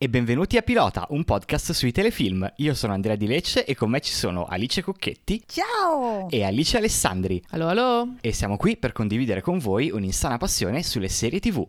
E 0.00 0.08
benvenuti 0.08 0.56
a 0.56 0.62
Pilota, 0.62 1.06
un 1.10 1.24
podcast 1.24 1.72
sui 1.72 1.90
telefilm. 1.90 2.48
Io 2.58 2.72
sono 2.74 2.92
Andrea 2.92 3.16
Di 3.16 3.26
Lecce 3.26 3.64
e 3.64 3.74
con 3.74 3.90
me 3.90 4.00
ci 4.00 4.12
sono 4.12 4.44
Alice 4.44 4.80
Cocchetti 4.80 5.42
Ciao! 5.44 6.30
e 6.30 6.44
Alice 6.44 6.76
Alessandri. 6.76 7.42
Allo, 7.50 7.66
allo? 7.66 8.14
E 8.20 8.32
siamo 8.32 8.56
qui 8.56 8.76
per 8.76 8.92
condividere 8.92 9.40
con 9.40 9.58
voi 9.58 9.90
un'insana 9.90 10.36
passione 10.36 10.84
sulle 10.84 11.08
serie 11.08 11.40
TV. 11.40 11.66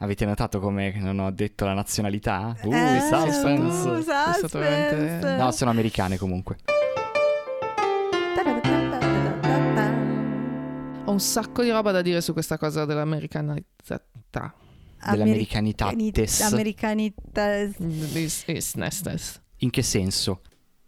Avete 0.00 0.26
notato 0.26 0.60
come 0.60 0.92
non 0.98 1.18
ho 1.20 1.30
detto 1.30 1.64
la 1.64 1.72
nazionalità? 1.72 2.54
Uh, 2.62 2.70
Eh, 2.74 3.00
suspense. 3.00 3.88
uh, 3.88 4.02
stato 4.02 4.58
veramente- 4.58 5.08
suspense. 5.12 5.36
No, 5.42 5.50
sono 5.52 5.70
americane 5.70 6.18
comunque. 6.18 6.56
Ho 11.06 11.10
un 11.12 11.20
sacco 11.20 11.62
di 11.62 11.70
roba 11.70 11.92
da 11.92 12.02
dire 12.02 12.20
su 12.20 12.34
questa 12.34 12.58
cosa 12.58 12.84
dell'americanizzata. 12.84 14.52
Dell'americanità 15.10 15.90
nestes. 15.90 16.38
In 19.58 19.70
che 19.70 19.82
senso? 19.82 20.40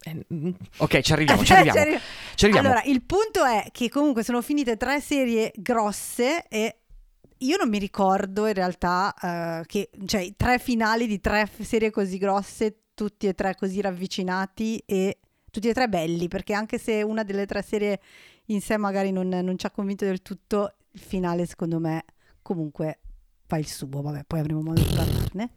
Eh, 0.02 0.24
Ok, 0.78 1.01
ci 1.01 1.12
arriviamo, 1.12 1.45
ci 1.45 1.52
arriviamo. 1.55 1.78
Ci 1.80 1.87
arri- 1.87 2.01
Ci 2.34 2.45
arriviamo. 2.45 2.68
Allora, 2.68 2.84
il 2.84 3.02
punto 3.02 3.45
è 3.45 3.68
che 3.73 3.88
comunque 3.88 4.23
sono 4.23 4.42
finite 4.42 4.77
tre 4.77 5.01
serie 5.01 5.52
grosse 5.56 6.46
e 6.48 6.77
io 7.38 7.56
non 7.56 7.68
mi 7.68 7.79
ricordo 7.79 8.46
in 8.46 8.55
realtà 8.55 9.15
eh, 9.60 9.66
che, 9.66 9.91
cioè, 10.06 10.32
tre 10.37 10.59
finali 10.59 11.06
di 11.06 11.20
tre 11.20 11.48
serie 11.60 11.90
così 11.90 12.18
grosse, 12.18 12.82
tutti 12.95 13.27
e 13.27 13.34
tre 13.34 13.54
così 13.54 13.80
ravvicinati 13.80 14.82
e 14.84 15.18
tutti 15.51 15.68
e 15.68 15.73
tre 15.73 15.88
belli, 15.88 16.29
perché 16.29 16.52
anche 16.52 16.79
se 16.79 17.02
una 17.02 17.23
delle 17.23 17.46
tre 17.46 17.62
serie 17.62 18.01
in 18.46 18.60
sé 18.60 18.77
magari 18.77 19.12
non, 19.12 19.29
non 19.29 19.56
ci 19.59 19.66
ha 19.66 19.70
convinto 19.70 20.04
del 20.04 20.20
tutto, 20.23 20.74
il 20.93 21.01
finale 21.01 21.46
secondo 21.46 21.79
me 21.79 22.04
comunque 22.43 23.01
fa 23.48 23.57
il 23.57 23.66
suo, 23.66 23.88
vabbè, 23.88 24.25
poi 24.27 24.41
avremo 24.41 24.61
modo 24.61 24.83
di 24.83 24.95
parlarne. 24.95 25.51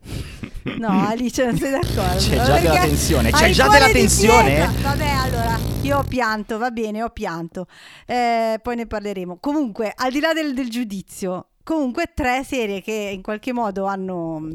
No, 0.77 1.07
Alice, 1.07 1.43
non 1.43 1.57
sei 1.57 1.71
d'accordo? 1.71 2.17
C'è 2.17 2.35
già 2.35 2.59
della 2.59 2.79
tensione, 2.79 3.31
c'è 3.31 3.49
già 3.51 3.67
della 3.67 3.89
tensione? 3.89 4.55
pietra. 4.55 4.89
Vabbè, 4.89 5.07
allora, 5.09 5.59
io 5.81 5.97
ho 5.97 6.03
pianto, 6.03 6.57
va 6.57 6.71
bene, 6.71 7.03
ho 7.03 7.09
pianto. 7.09 7.67
Eh, 8.05 8.59
poi 8.63 8.75
ne 8.77 8.87
parleremo. 8.87 9.39
Comunque, 9.41 9.91
al 9.93 10.11
di 10.11 10.21
là 10.21 10.31
del, 10.31 10.53
del 10.53 10.69
giudizio, 10.69 11.47
comunque 11.63 12.11
tre 12.13 12.43
serie 12.43 12.81
che 12.81 12.91
in 13.13 13.21
qualche 13.21 13.53
modo 13.53 13.85
hanno... 13.85 14.47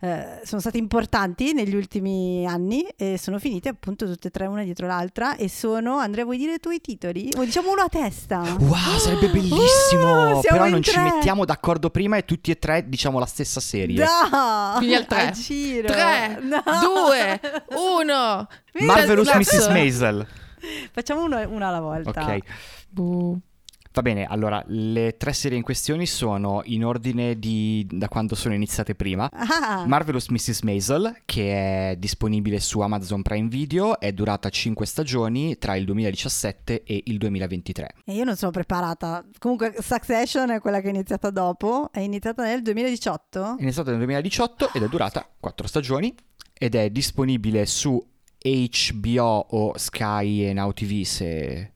eh, 0.00 0.40
sono 0.44 0.60
state 0.60 0.76
importanti 0.78 1.52
negli 1.52 1.74
ultimi 1.74 2.46
anni 2.46 2.86
e 2.96 3.16
sono 3.18 3.38
finite 3.38 3.68
appunto 3.70 4.06
tutte 4.06 4.28
e 4.28 4.30
tre 4.30 4.46
una 4.46 4.62
dietro 4.62 4.86
l'altra 4.86 5.36
e 5.36 5.48
sono 5.48 5.96
Andrea 5.98 6.24
vuoi 6.24 6.36
dire 6.36 6.58
tu 6.58 6.70
i 6.70 6.80
titoli? 6.80 7.30
O 7.36 7.44
diciamo 7.44 7.70
uno 7.72 7.82
a 7.82 7.88
testa 7.88 8.40
Wow, 8.40 8.98
sarebbe 8.98 9.28
bellissimo! 9.28 10.40
Siamo 10.40 10.40
Però 10.42 10.68
non 10.68 10.82
ci 10.82 10.92
tre. 10.92 11.02
mettiamo 11.02 11.44
d'accordo 11.44 11.90
prima 11.90 12.16
e 12.16 12.24
tutti 12.24 12.50
e 12.50 12.58
tre 12.58 12.88
diciamo 12.88 13.18
la 13.18 13.26
stessa 13.26 13.60
serie. 13.60 14.04
No! 14.04 14.74
Quindi 14.76 14.94
al 14.94 15.06
tre. 15.06 15.26
A 15.28 15.30
giro. 15.30 15.88
3, 15.88 16.38
No. 16.42 16.62
2, 17.06 17.40
1. 17.76 18.48
Marvelous 18.86 19.32
Mrs. 19.34 19.68
Maisel. 19.68 20.26
Facciamo 20.92 21.22
uno, 21.24 21.38
una 21.48 21.68
alla 21.68 21.80
volta. 21.80 22.22
Ok. 22.24 22.38
Buh. 22.90 23.38
Va 23.96 24.02
bene, 24.02 24.26
allora, 24.26 24.62
le 24.66 25.16
tre 25.16 25.32
serie 25.32 25.56
in 25.56 25.64
questione 25.64 26.04
sono 26.04 26.60
in 26.64 26.84
ordine 26.84 27.38
di 27.38 27.86
da 27.90 28.08
quando 28.08 28.34
sono 28.34 28.52
iniziate 28.52 28.94
prima. 28.94 29.26
Ah, 29.32 29.86
Marvelous 29.86 30.28
Mrs. 30.28 30.60
Maisel, 30.64 31.22
che 31.24 31.92
è 31.92 31.96
disponibile 31.96 32.60
su 32.60 32.80
Amazon 32.80 33.22
Prime 33.22 33.48
Video, 33.48 33.98
è 33.98 34.12
durata 34.12 34.50
5 34.50 34.84
stagioni 34.84 35.56
tra 35.56 35.76
il 35.76 35.86
2017 35.86 36.82
e 36.82 37.04
il 37.06 37.16
2023. 37.16 37.94
e 38.04 38.12
io 38.12 38.24
non 38.24 38.36
sono 38.36 38.50
preparata. 38.50 39.24
Comunque, 39.38 39.74
Succession 39.80 40.50
è 40.50 40.60
quella 40.60 40.80
che 40.82 40.88
è 40.88 40.90
iniziata 40.90 41.30
dopo. 41.30 41.88
È 41.90 42.00
iniziata 42.00 42.42
nel 42.42 42.60
2018. 42.60 43.56
È 43.56 43.62
iniziata 43.62 43.88
nel 43.92 44.00
2018 44.00 44.74
ed 44.74 44.82
è 44.82 44.88
durata 44.88 45.26
4 45.40 45.66
stagioni 45.66 46.14
ed 46.52 46.74
è 46.74 46.90
disponibile 46.90 47.64
su 47.64 47.98
HBO 48.38 49.46
o 49.48 49.72
Sky 49.78 50.42
e 50.42 50.52
Now 50.52 50.70
TV 50.72 51.02
se 51.02 51.75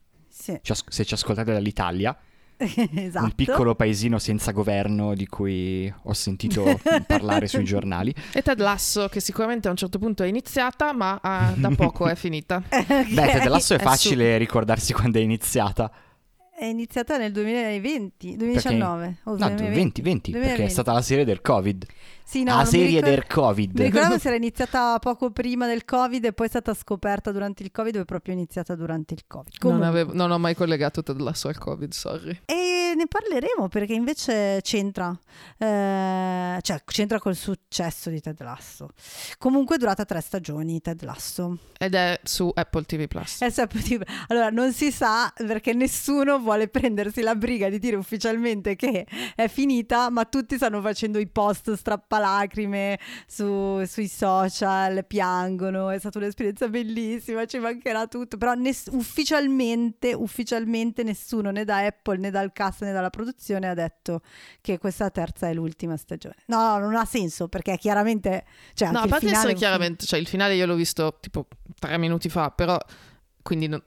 Sì, 0.55 0.59
ci, 0.63 0.73
as- 0.73 0.85
se 0.89 1.05
ci 1.05 1.15
ascoltate 1.15 1.53
dall'Italia. 1.53 2.17
esatto. 2.61 3.25
Un 3.25 3.33
piccolo 3.35 3.75
paesino 3.75 4.19
senza 4.19 4.53
governo 4.53 5.15
di 5.15 5.27
cui 5.27 5.93
ho 6.03 6.13
sentito 6.13 6.79
parlare 7.07 7.47
sui 7.47 7.65
giornali. 7.65 8.15
E 8.33 8.43
Ted 8.43 8.61
Lasso, 8.61 9.09
che 9.09 9.21
sicuramente 9.21 9.69
a 9.69 9.71
un 9.71 9.77
certo 9.77 9.99
punto 9.99 10.23
è 10.23 10.27
iniziata, 10.27 10.93
ma 10.93 11.19
ah, 11.23 11.55
da 11.57 11.71
poco 11.75 12.07
è 12.07 12.15
finita. 12.15 12.63
Ok. 12.69 12.87
Beh, 12.87 13.33
Ted 13.33 13.47
Lasso 13.47 13.75
è 13.75 13.79
È 13.79 13.83
facile 13.83 14.37
ricordarsi 14.37 14.93
quando 14.93 15.19
è 15.19 15.23
iniziata. 15.23 15.91
È 16.55 16.67
iniziata 16.67 17.17
nel 17.17 17.33
2020, 17.33 18.37
2019. 18.37 19.17
o 19.25 19.31
No, 19.31 19.37
2020. 19.37 19.73
20, 19.75 20.03
20, 20.03 20.31
perché 20.33 20.45
è 20.45 20.57
2020. 20.57 20.71
stata 20.71 20.93
la 20.93 21.01
serie 21.01 21.25
del 21.25 21.41
Covid. 21.41 21.87
Sì, 22.25 22.43
no, 22.45 22.59
mi 22.59 22.67
serie 22.67 22.87
ricordo- 22.87 23.11
del 23.11 23.27
Covid. 23.27 23.79
Mi 23.79 23.85
ricordavo 23.87 24.19
se 24.19 24.29
era 24.29 24.37
iniziata 24.37 24.99
poco 24.99 25.31
prima 25.31 25.67
del 25.67 25.85
Covid 25.85 26.25
e 26.25 26.33
poi 26.33 26.47
è 26.47 26.49
stata 26.49 26.75
scoperta 26.75 27.33
durante 27.33 27.63
il 27.63 27.71
Covid 27.73 27.97
o 27.97 28.01
è 28.01 28.05
proprio 28.05 28.35
iniziata 28.35 28.75
durante 28.75 29.15
il 29.15 29.25
Covid. 29.27 29.53
Non, 29.63 29.83
avevo- 29.83 30.13
non 30.15 30.31
ho 30.31 30.39
mai 30.39 30.55
collegato 30.55 31.03
Ted 31.03 31.19
Lasso 31.21 31.49
al 31.49 31.59
Covid, 31.59 31.93
sorry. 31.93 32.41
E 32.47 32.93
ne 32.97 33.07
parleremo 33.07 33.69
perché 33.69 33.95
invece 33.95 34.61
c'entra, 34.63 35.17
eh, 35.59 36.59
cioè 36.63 36.83
c'entra 36.85 37.19
col 37.19 37.35
successo 37.37 38.11
di 38.11 38.21
Ted 38.21 38.41
Lasso. 38.41 38.91
Comunque 39.39 39.77
è 39.77 39.79
durata 39.79 40.05
tre 40.05 40.21
stagioni 40.21 40.81
Ted 40.81 41.03
Lasso. 41.03 41.59
Ed 41.79 41.95
è 41.95 42.19
su 42.23 42.51
Apple 42.55 42.85
TV 42.85 43.07
Plus. 43.07 43.41
È 43.41 43.51
sempre 43.51 43.81
tipo- 43.81 44.05
Allora 44.29 44.51
non 44.51 44.73
si 44.73 44.91
sa 44.93 45.33
perché 45.37 45.73
nessuno 45.73 46.39
vuole 46.39 46.69
prendersi 46.69 47.23
la 47.23 47.35
briga 47.35 47.69
di 47.69 47.79
dire 47.79 47.97
ufficialmente 47.97 48.77
che 48.77 49.07
è 49.35 49.49
finita, 49.49 50.11
ma 50.11 50.25
tutti 50.25 50.57
stanno 50.57 50.81
facendo 50.81 51.19
i 51.19 51.27
post 51.27 51.75
strappalacrime 52.21 52.99
su- 53.27 53.83
sui 53.87 54.09
social, 54.09 55.05
piangono, 55.07 55.91
è 55.91 55.99
stata 55.99 56.19
un'esperienza 56.19 56.69
bellissima, 56.69 57.45
ci 57.47 57.59
mancherà 57.59 58.07
tutto, 58.07 58.37
però 58.37 58.55
ness- 58.55 58.89
ufficialmente, 58.93 60.13
ufficialmente 60.13 61.03
nessuno 61.03 61.51
né 61.51 61.65
da 61.65 61.79
Apple 61.79 62.19
né 62.19 62.31
dal 62.31 62.53
cast 62.53 62.83
né 62.83 62.93
dalla 62.93 63.11
produzione 63.11 63.69
ha 63.69 63.75
detto 63.75 64.21
che 64.61 64.79
questa 64.79 65.11
terza 65.11 65.49
è 65.49 65.55
l'ultima 65.55 65.97
stagione. 65.97 66.37
No, 66.47 66.79
non 66.79 66.95
ha 66.95 67.05
senso 67.05 67.49
perché 67.49 67.77
chiaramente... 67.77 68.45
Cioè, 68.75 68.91
No, 68.91 69.01
a 69.01 69.07
parte 69.07 69.31
essere 69.31 69.55
chiaramente, 69.55 70.05
cioè 70.07 70.19
il 70.19 70.27
finale 70.27 70.55
io 70.55 70.67
l'ho 70.67 70.75
visto 70.75 71.17
tipo 71.21 71.47
tre 71.79 71.97
minuti 71.99 72.29
fa, 72.29 72.51
però, 72.51 72.79
quindi 73.43 73.67
non- 73.69 73.83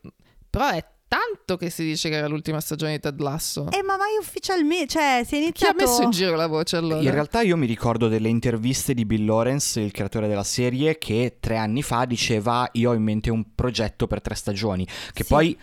però 0.50 0.70
è 0.70 0.84
tanto 1.14 1.58
che 1.58 1.70
si 1.70 1.84
dice 1.84 2.10
che 2.10 2.16
era 2.16 2.28
l'ultima 2.28 2.60
stagione 2.60 2.94
di 2.94 3.00
Ted 3.00 3.20
Lasso. 3.20 3.70
Eh, 3.70 3.84
ma 3.84 3.98
mai 3.98 4.18
ufficialmente, 4.20 4.88
cioè, 4.88 5.22
si 5.24 5.36
è 5.36 5.38
Chi 5.38 5.64
ha 5.66 5.70
iniziato... 5.70 5.76
messo 5.76 6.02
in 6.02 6.10
giro 6.10 6.36
la 6.36 6.48
voce 6.48 6.78
allora? 6.78 7.02
In 7.02 7.12
realtà 7.12 7.42
io 7.42 7.56
mi 7.56 7.68
ricordo 7.68 8.08
delle 8.08 8.30
interviste 8.30 8.96
di 8.96 9.06
Bill 9.06 9.26
Lawrence, 9.26 9.80
il 9.80 9.92
creatore 9.92 10.28
della 10.28 10.44
serie, 10.44 10.98
che 10.98 11.38
tre 11.40 11.58
anni 11.58 11.84
fa 11.84 12.06
diceva 12.06 12.68
io 12.74 12.90
ho 12.90 12.94
in 12.94 13.04
mente 13.04 13.30
un 13.30 13.54
progetto 13.54 14.08
per 14.08 14.22
tre 14.22 14.34
stagioni, 14.34 14.86
che 15.14 15.24
Sì. 15.24 15.30
poi 15.30 15.58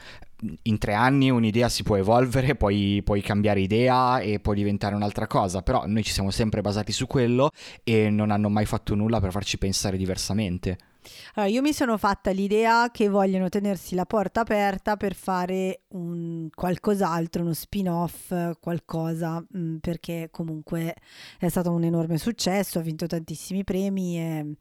in 0.63 0.79
tre 0.79 0.95
anni 0.95 1.31
un'idea 1.31 1.69
si 1.69 1.83
può 1.83 1.97
evolvere, 1.97 2.55
poi 2.55 3.03
puoi 3.05 3.21
cambiare 3.21 3.61
idea 3.61 4.21
e 4.21 4.39
può 4.41 4.55
diventare 4.55 4.95
un'altra 4.95 5.27
cosa, 5.27 5.63
però 5.63 5.85
noi 5.87 6.03
ci 6.05 6.13
siamo 6.13 6.31
sempre 6.31 6.61
basati 6.61 6.93
su 6.93 7.07
quello 7.07 7.51
e 7.85 8.09
non 8.09 8.31
hanno 8.31 8.49
mai 8.49 8.67
fatto 8.67 8.95
nulla 8.95 9.21
per 9.21 9.33
farci 9.33 9.59
pensare 9.59 9.97
diversamente. 9.97 10.79
Allora, 11.35 11.51
io 11.53 11.63
mi 11.63 11.73
sono 11.73 11.97
fatta 11.97 12.31
l'idea 12.31 12.91
che 12.91 13.09
vogliono 13.09 13.49
tenersi 13.49 13.95
la 13.95 14.07
porta 14.07 14.41
aperta 14.41 14.97
per 14.97 15.15
fare 15.15 15.83
un 15.89 16.49
qualcos'altro, 16.55 17.43
uno 17.43 17.53
spin-off, 17.55 18.33
qualcosa, 18.61 19.45
mh, 19.49 19.77
perché 19.77 20.29
comunque 20.31 20.95
è 21.39 21.49
stato 21.49 21.71
un 21.71 21.85
enorme 21.85 22.19
successo, 22.19 22.79
ha 22.79 22.83
vinto 22.83 23.07
tantissimi 23.07 23.65
premi 23.65 24.19
e, 24.19 24.55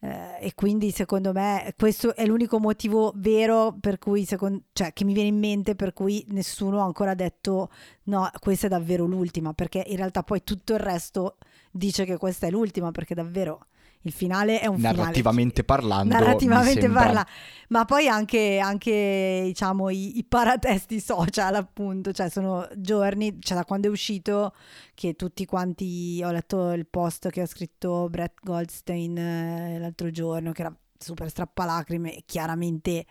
eh, 0.00 0.38
e 0.40 0.54
quindi 0.54 0.90
secondo 0.90 1.32
me 1.32 1.74
questo 1.76 2.14
è 2.14 2.26
l'unico 2.26 2.58
motivo 2.58 3.12
vero 3.16 3.76
per 3.78 3.98
cui, 3.98 4.24
secon- 4.24 4.62
cioè, 4.72 4.92
che 4.92 5.04
mi 5.04 5.12
viene 5.12 5.28
in 5.28 5.38
mente 5.38 5.74
per 5.74 5.92
cui 5.92 6.24
nessuno 6.28 6.80
ha 6.80 6.84
ancora 6.84 7.14
detto 7.14 7.70
no, 8.04 8.30
questa 8.40 8.66
è 8.66 8.70
davvero 8.70 9.04
l'ultima, 9.06 9.52
perché 9.52 9.84
in 9.86 9.96
realtà 9.96 10.22
poi 10.22 10.42
tutto 10.44 10.72
il 10.74 10.80
resto 10.80 11.36
dice 11.70 12.04
che 12.04 12.16
questa 12.16 12.46
è 12.46 12.50
l'ultima, 12.50 12.90
perché 12.90 13.14
davvero 13.14 13.66
il 14.02 14.12
finale 14.12 14.60
è 14.60 14.66
un 14.66 14.76
finale. 14.76 14.96
Narrativamente 14.96 15.64
parlando, 15.64 16.14
narrativamente 16.14 16.74
mi 16.74 16.80
sembra- 16.80 17.02
parla, 17.02 17.26
ma 17.68 17.84
poi 17.84 18.08
anche, 18.08 18.58
anche 18.58 19.42
diciamo 19.44 19.90
i, 19.90 20.18
i 20.18 20.24
paratesti 20.24 21.00
social 21.00 21.54
appunto, 21.54 22.12
cioè 22.12 22.28
sono 22.28 22.68
giorni, 22.76 23.36
cioè 23.40 23.56
da 23.56 23.64
quando 23.64 23.88
è 23.88 23.90
uscito 23.90 24.54
che 24.94 25.14
tutti 25.14 25.44
quanti, 25.44 26.20
ho 26.24 26.30
letto 26.30 26.72
il 26.72 26.86
post 26.86 27.30
che 27.30 27.42
ha 27.42 27.46
scritto 27.46 28.08
Brett 28.10 28.38
Goldstein 28.42 29.16
eh, 29.16 29.78
l'altro 29.78 30.10
giorno 30.10 30.52
che 30.52 30.62
era 30.62 30.76
super 30.98 31.28
strappalacrime 31.28 32.16
e 32.16 32.22
chiaramente 32.26 33.04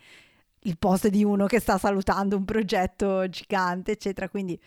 il 0.66 0.78
post 0.78 1.08
di 1.08 1.24
uno 1.24 1.48
che 1.48 1.60
sta 1.60 1.78
salutando 1.78 2.36
un 2.36 2.46
progetto 2.46 3.28
gigante 3.30 3.92
eccetera, 3.92 4.30
quindi 4.30 4.60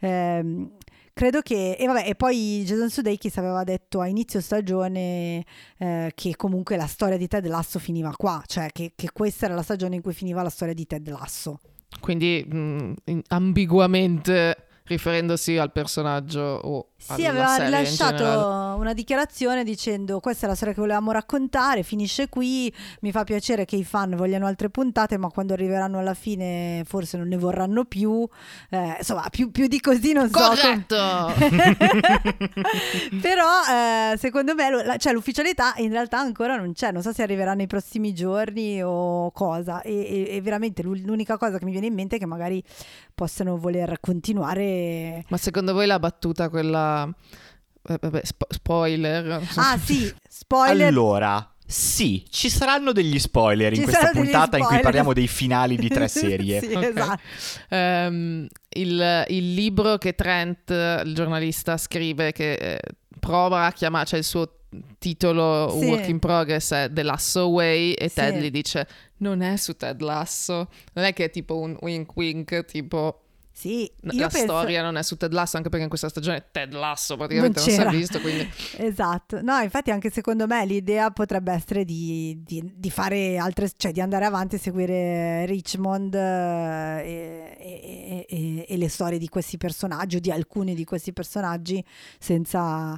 ehm, 0.00 0.70
credo 1.16 1.40
che 1.40 1.76
e 1.78 1.86
vabbè 1.86 2.06
e 2.06 2.14
poi 2.14 2.62
Jason 2.66 2.90
Sudeikis 2.90 3.38
aveva 3.38 3.64
detto 3.64 4.00
a 4.00 4.06
inizio 4.06 4.38
stagione 4.42 5.46
eh, 5.78 6.12
che 6.14 6.36
comunque 6.36 6.76
la 6.76 6.86
storia 6.86 7.16
di 7.16 7.26
Ted 7.26 7.46
Lasso 7.46 7.78
finiva 7.78 8.12
qua, 8.14 8.42
cioè 8.44 8.68
che, 8.70 8.92
che 8.94 9.08
questa 9.14 9.46
era 9.46 9.54
la 9.54 9.62
stagione 9.62 9.94
in 9.94 10.02
cui 10.02 10.12
finiva 10.12 10.42
la 10.42 10.50
storia 10.50 10.74
di 10.74 10.86
Ted 10.86 11.08
Lasso. 11.08 11.60
Quindi 12.00 12.44
mh, 12.46 12.92
in- 13.04 13.22
ambiguamente 13.28 14.66
riferendosi 14.84 15.56
al 15.56 15.72
personaggio 15.72 16.42
o 16.42 16.88
Sì, 16.98 17.24
aveva 17.26 17.56
rilasciato 17.58 18.78
una 18.80 18.92
dichiarazione 18.94 19.64
dicendo 19.64 20.18
questa 20.18 20.46
è 20.46 20.48
la 20.48 20.54
storia 20.54 20.74
che 20.74 20.80
volevamo 20.80 21.12
raccontare, 21.12 21.82
finisce 21.82 22.28
qui, 22.28 22.72
mi 23.02 23.12
fa 23.12 23.22
piacere 23.22 23.64
che 23.64 23.76
i 23.76 23.84
fan 23.84 24.16
vogliano 24.16 24.46
altre 24.46 24.70
puntate, 24.70 25.16
ma 25.18 25.28
quando 25.28 25.52
arriveranno 25.52 25.98
alla 25.98 26.14
fine 26.14 26.82
forse 26.86 27.16
non 27.18 27.28
ne 27.28 27.36
vorranno 27.36 27.84
più, 27.84 28.26
Eh, 28.70 28.96
insomma 28.98 29.28
più, 29.30 29.50
più 29.52 29.66
di 29.68 29.78
così 29.80 30.12
non 30.12 30.30
so. 30.30 30.38
come- 30.38 30.56
Corretto! 30.56 31.32
Però 33.20 33.48
eh, 33.70 34.16
secondo 34.18 34.54
me 34.54 34.70
la- 34.84 34.96
cioè, 34.96 35.12
l'ufficialità 35.12 35.74
in 35.76 35.90
realtà 35.90 36.18
ancora 36.18 36.56
non 36.56 36.72
c'è, 36.72 36.92
non 36.92 37.02
so 37.02 37.12
se 37.12 37.22
arriverà 37.22 37.54
nei 37.54 37.66
prossimi 37.66 38.14
giorni 38.14 38.82
o 38.82 39.30
cosa. 39.32 39.82
E, 39.82 39.92
e- 40.30 40.36
e 40.36 40.40
veramente 40.40 40.82
l'u- 40.82 40.94
l'unica 41.04 41.36
cosa 41.36 41.58
che 41.58 41.64
mi 41.64 41.72
viene 41.72 41.86
in 41.86 41.94
mente 41.94 42.16
è 42.16 42.18
che 42.18 42.26
magari 42.26 42.62
possano 43.14 43.56
voler 43.58 43.98
continuare. 44.00 45.24
Ma 45.28 45.36
secondo 45.36 45.72
voi 45.72 45.86
la 45.86 45.98
battuta 45.98 46.48
quella... 46.48 46.84
eh, 47.88 47.98
vabbè, 48.00 48.20
spo- 48.24 48.46
spoiler. 48.50 49.42
Ah 49.56 49.78
sì, 49.78 50.12
spoiler. 50.28 50.86
Allora, 50.88 51.50
sì, 51.68 52.24
ci 52.30 52.48
saranno 52.48 52.92
degli 52.92 53.18
spoiler 53.18 53.72
in 53.72 53.78
Ci 53.78 53.82
questa 53.84 54.00
saranno 54.06 54.20
degli 54.22 54.30
puntata 54.30 54.56
in 54.58 54.64
cui 54.64 54.80
parliamo 54.80 55.12
dei 55.12 55.26
finali 55.28 55.76
di 55.76 55.88
tre 55.88 56.06
serie. 56.08 56.60
sì, 56.60 56.72
Ok. 56.74 56.82
esatto. 56.84 57.20
Ehm, 57.70 58.46
il, 58.70 59.24
il 59.28 59.54
libro 59.54 59.98
che 59.98 60.14
Trent, 60.14 60.70
il 60.70 61.12
giornalista, 61.14 61.76
scrive 61.76 62.32
che 62.32 62.52
eh, 62.52 62.80
prova 63.18 63.66
a 63.66 63.72
chiamare, 63.72 64.06
cioè 64.06 64.18
il 64.18 64.24
suo 64.24 64.50
titolo 64.98 65.74
Sì. 65.78 65.86
Work 65.86 66.08
in 66.08 66.18
Progress 66.18 66.72
è 66.72 66.88
The 66.92 67.02
Lasso 67.02 67.46
Way 67.48 67.92
e 67.92 68.08
Sì. 68.08 68.14
Ted 68.16 68.36
gli 68.42 68.50
dice 68.50 68.86
non 69.18 69.40
è 69.40 69.56
su 69.56 69.74
Ted 69.76 70.00
Lasso, 70.02 70.68
non 70.92 71.04
è 71.04 71.12
che 71.14 71.24
è 71.24 71.30
tipo 71.30 71.56
un 71.58 71.76
wink 71.80 72.14
wink, 72.14 72.64
tipo 72.66 73.22
Sì, 73.58 73.90
la 74.02 74.28
penso... 74.28 74.38
storia 74.40 74.82
non 74.82 74.98
è 74.98 75.02
su 75.02 75.16
Ted 75.16 75.32
Lasso, 75.32 75.56
anche 75.56 75.70
perché 75.70 75.84
in 75.84 75.88
questa 75.88 76.10
stagione 76.10 76.48
Ted 76.52 76.74
Lasso 76.74 77.16
praticamente 77.16 77.58
Non 77.58 77.68
non, 77.68 77.76
si 77.78 77.82
è 77.82 77.98
visto, 77.98 78.20
quindi 78.20 78.46
Esatto, 78.76 79.40
no, 79.40 79.56
infatti 79.60 79.90
anche 79.90 80.10
secondo 80.10 80.46
me 80.46 80.66
l'idea 80.66 81.10
potrebbe 81.10 81.54
essere 81.54 81.86
di, 81.86 82.38
di- 82.44 82.74
di 82.76 82.90
fare 82.90 83.38
altre, 83.38 83.70
cioè 83.74 83.92
di 83.92 84.02
andare 84.02 84.26
avanti 84.26 84.56
e 84.56 84.58
seguire 84.58 85.46
Richmond 85.46 86.14
eh, 86.14 87.00
e, 87.02 87.56
e- 87.58 88.26
e- 88.28 88.66
e 88.68 88.76
le 88.76 88.88
storie 88.90 89.16
di 89.18 89.28
questi 89.30 89.56
personaggi 89.56 90.16
o 90.16 90.20
di 90.20 90.30
alcuni 90.30 90.74
di 90.74 90.84
questi 90.84 91.14
personaggi 91.14 91.82
senza, 92.18 92.94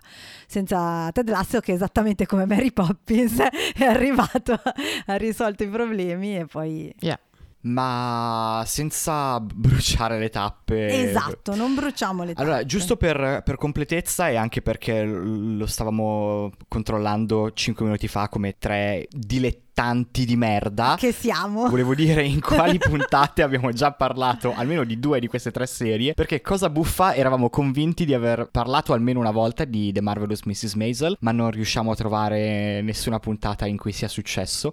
senza 0.48 1.08
Ted 1.12 1.28
Lasso 1.28 1.60
che 1.60 1.70
esattamente 1.72 2.26
come 2.26 2.46
Mary 2.46 2.72
Poppins 2.72 3.38
è 3.78 3.84
arrivato, 3.84 4.60
ha 5.06 5.14
risolto 5.14 5.62
i 5.62 5.68
problemi 5.68 6.36
e 6.36 6.46
poi... 6.46 6.92
yeah. 6.98 7.16
Ma 7.60 8.62
senza 8.66 9.40
bruciare 9.40 10.18
le 10.18 10.30
tappe. 10.30 11.08
Esatto, 11.08 11.56
non 11.56 11.74
bruciamo 11.74 12.22
le 12.22 12.32
tappe. 12.32 12.42
Allora, 12.42 12.64
giusto 12.64 12.96
per, 12.96 13.42
per 13.44 13.56
completezza 13.56 14.28
e 14.28 14.36
anche 14.36 14.62
perché 14.62 15.02
lo 15.04 15.66
stavamo 15.66 16.52
controllando 16.68 17.50
5 17.52 17.84
minuti 17.84 18.06
fa 18.06 18.28
come 18.28 18.56
tre 18.58 19.08
dilettanti 19.10 20.24
di 20.24 20.36
merda. 20.36 20.94
Che 20.96 21.10
siamo? 21.10 21.68
Volevo 21.68 21.96
dire 21.96 22.24
in 22.24 22.40
quali 22.40 22.78
puntate 22.80 23.42
abbiamo 23.42 23.72
già 23.72 23.92
parlato 23.92 24.54
almeno 24.54 24.84
di 24.84 25.00
due 25.00 25.18
di 25.18 25.26
queste 25.26 25.50
tre 25.50 25.66
serie. 25.66 26.14
Perché 26.14 26.40
cosa 26.40 26.70
buffa, 26.70 27.14
eravamo 27.14 27.50
convinti 27.50 28.04
di 28.04 28.14
aver 28.14 28.50
parlato 28.52 28.92
almeno 28.92 29.18
una 29.18 29.32
volta 29.32 29.64
di 29.64 29.90
The 29.90 30.00
Marvelous 30.00 30.42
Mrs. 30.44 30.74
Maisel, 30.74 31.16
ma 31.20 31.32
non 31.32 31.50
riusciamo 31.50 31.90
a 31.90 31.96
trovare 31.96 32.82
nessuna 32.82 33.18
puntata 33.18 33.66
in 33.66 33.76
cui 33.76 33.90
sia 33.90 34.08
successo. 34.08 34.72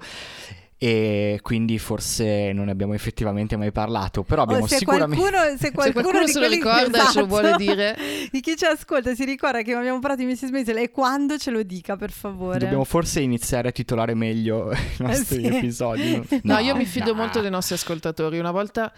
E 0.88 1.40
quindi 1.42 1.80
forse 1.80 2.52
non 2.54 2.66
ne 2.66 2.72
abbiamo 2.72 2.94
effettivamente 2.94 3.58
mai 3.58 3.72
parlato. 3.72 4.22
Però 4.22 4.44
abbiamo 4.44 4.66
O 4.66 4.68
se 4.68 4.78
sicuramente. 4.78 5.20
qualcuno, 5.20 5.58
se 5.58 5.72
qualcuno, 5.72 6.04
qualcuno 6.04 6.26
di 6.26 6.32
se 6.32 6.40
lo 6.40 6.48
ricorda 6.48 7.08
e 7.08 7.12
ce 7.12 7.20
lo 7.22 7.26
vuole 7.26 7.48
esatto, 7.48 7.64
dire. 7.64 7.98
di 8.32 8.40
chi 8.40 8.56
ci 8.56 8.66
ascolta 8.66 9.16
si 9.16 9.26
ricorda 9.26 9.64
che 9.64 9.74
abbiamo 9.74 9.98
parlato 9.98 10.24
di 10.24 10.32
Mrs. 10.32 10.52
Maisel 10.52 10.78
e 10.78 10.92
quando 10.92 11.40
ce 11.40 11.50
lo 11.50 11.64
dica 11.64 11.96
per 11.96 12.12
favore 12.12 12.60
Dobbiamo 12.60 12.84
forse 12.84 13.20
iniziare 13.20 13.70
a 13.70 13.72
titolare 13.72 14.14
meglio 14.14 14.70
i 14.78 14.78
nostri 15.00 15.42
sì. 15.42 15.48
episodi. 15.48 16.22
No, 16.44 16.60
io 16.60 16.76
mi 16.76 16.86
fido 16.86 17.14
no. 17.14 17.22
molto 17.22 17.42
dei 17.42 17.50
nostri 17.50 17.74
ascoltatori. 17.74 18.38
Una 18.38 18.52
volta, 18.52 18.94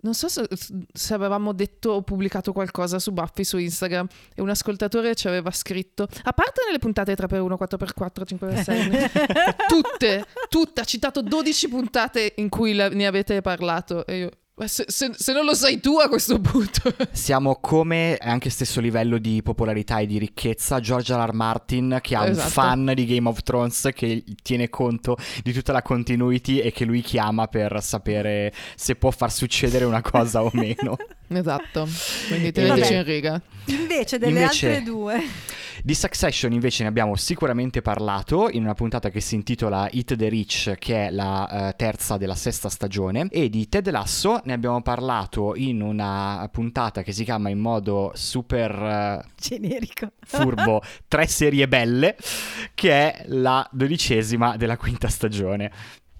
non 0.00 0.14
so 0.14 0.28
se, 0.28 0.46
se 0.92 1.14
avevamo 1.14 1.52
detto 1.52 1.90
o 1.90 2.02
pubblicato 2.02 2.52
qualcosa 2.52 2.98
su 2.98 3.12
Buffy 3.12 3.44
su 3.44 3.58
Instagram 3.58 4.06
e 4.34 4.40
un 4.42 4.48
ascoltatore 4.48 5.14
ci 5.14 5.26
aveva 5.28 5.50
scritto, 5.50 6.04
a 6.22 6.32
parte 6.32 6.62
nelle 6.66 6.78
puntate 6.78 7.14
3x1, 7.14 7.56
4x4, 7.58 8.22
5x6, 8.36 9.66
tutte, 9.66 10.24
tutte, 10.48 10.80
ha 10.80 10.84
citato 10.84 11.20
12 11.22 11.68
puntate 11.68 12.34
in 12.36 12.48
cui 12.48 12.74
la- 12.74 12.88
ne 12.88 13.06
avete 13.06 13.40
parlato 13.40 14.06
e 14.06 14.18
io... 14.18 14.30
"Ma 14.58 14.66
Se, 14.66 14.84
se- 14.88 15.12
se 15.16 15.32
non 15.32 15.44
lo 15.44 15.54
sai 15.54 15.80
tu 15.80 15.96
a 15.98 16.08
questo 16.08 16.40
punto. 16.40 16.92
Siamo 17.12 17.56
come 17.60 18.16
anche 18.20 18.50
stesso 18.50 18.80
livello 18.80 19.18
di 19.18 19.42
popolarità 19.42 19.98
e 19.98 20.06
di 20.06 20.18
ricchezza 20.18 20.80
George 20.80 21.14
R. 21.14 21.28
R. 21.28 21.32
Martin 21.32 21.98
che 22.02 22.16
ha 22.16 22.26
Esatto. 22.26 22.44
un 22.46 22.50
fan 22.52 22.92
di 22.94 23.06
Game 23.06 23.28
of 23.28 23.42
Thrones 23.42 23.88
che 23.94 24.24
tiene 24.42 24.68
conto 24.68 25.16
di 25.42 25.52
tutta 25.52 25.72
la 25.72 25.82
continuity 25.82 26.58
e 26.58 26.72
che 26.72 26.84
lui 26.84 27.00
chiama 27.02 27.46
per 27.46 27.80
sapere 27.82 28.52
se 28.74 28.96
può 28.96 29.10
far 29.10 29.32
succedere 29.32 29.84
una 29.84 30.02
cosa 30.02 30.42
o 30.42 30.50
meno. 30.52 30.96
esatto, 31.28 31.86
quindi 32.28 32.52
teneteci 32.52 32.94
in 32.94 33.04
riga. 33.04 33.40
invece 33.66 34.18
delle 34.18 34.40
Invece- 34.40 34.68
altre 34.68 34.82
due 34.82 35.22
Di 35.82 35.94
Succession 35.94 36.52
invece 36.52 36.82
ne 36.82 36.88
abbiamo 36.88 37.14
sicuramente 37.14 37.82
parlato 37.82 38.48
in 38.50 38.64
una 38.64 38.74
puntata 38.74 39.10
che 39.10 39.20
si 39.20 39.36
intitola 39.36 39.88
Hit 39.90 40.16
the 40.16 40.28
Rich, 40.28 40.74
che 40.78 41.06
è 41.06 41.10
la 41.10 41.68
eh, 41.68 41.76
terza 41.76 42.16
della 42.16 42.34
sesta 42.34 42.68
stagione, 42.68 43.28
e 43.30 43.48
di 43.48 43.68
Ted 43.68 43.88
Lasso 43.90 44.40
ne 44.44 44.54
abbiamo 44.54 44.82
parlato 44.82 45.54
in 45.54 45.80
una 45.80 46.48
puntata 46.50 47.02
che 47.02 47.12
si 47.12 47.22
chiama 47.22 47.48
in 47.48 47.58
modo 47.58 48.10
super 48.14 48.72
eh, 48.72 49.24
generico 49.36 50.12
furbo 50.20 50.82
Tre 51.06 51.26
serie 51.26 51.68
belle, 51.68 52.16
che 52.74 52.90
è 52.90 53.24
la 53.28 53.66
dodicesima 53.72 54.56
della 54.56 54.76
quinta 54.76 55.08
stagione. 55.08 55.70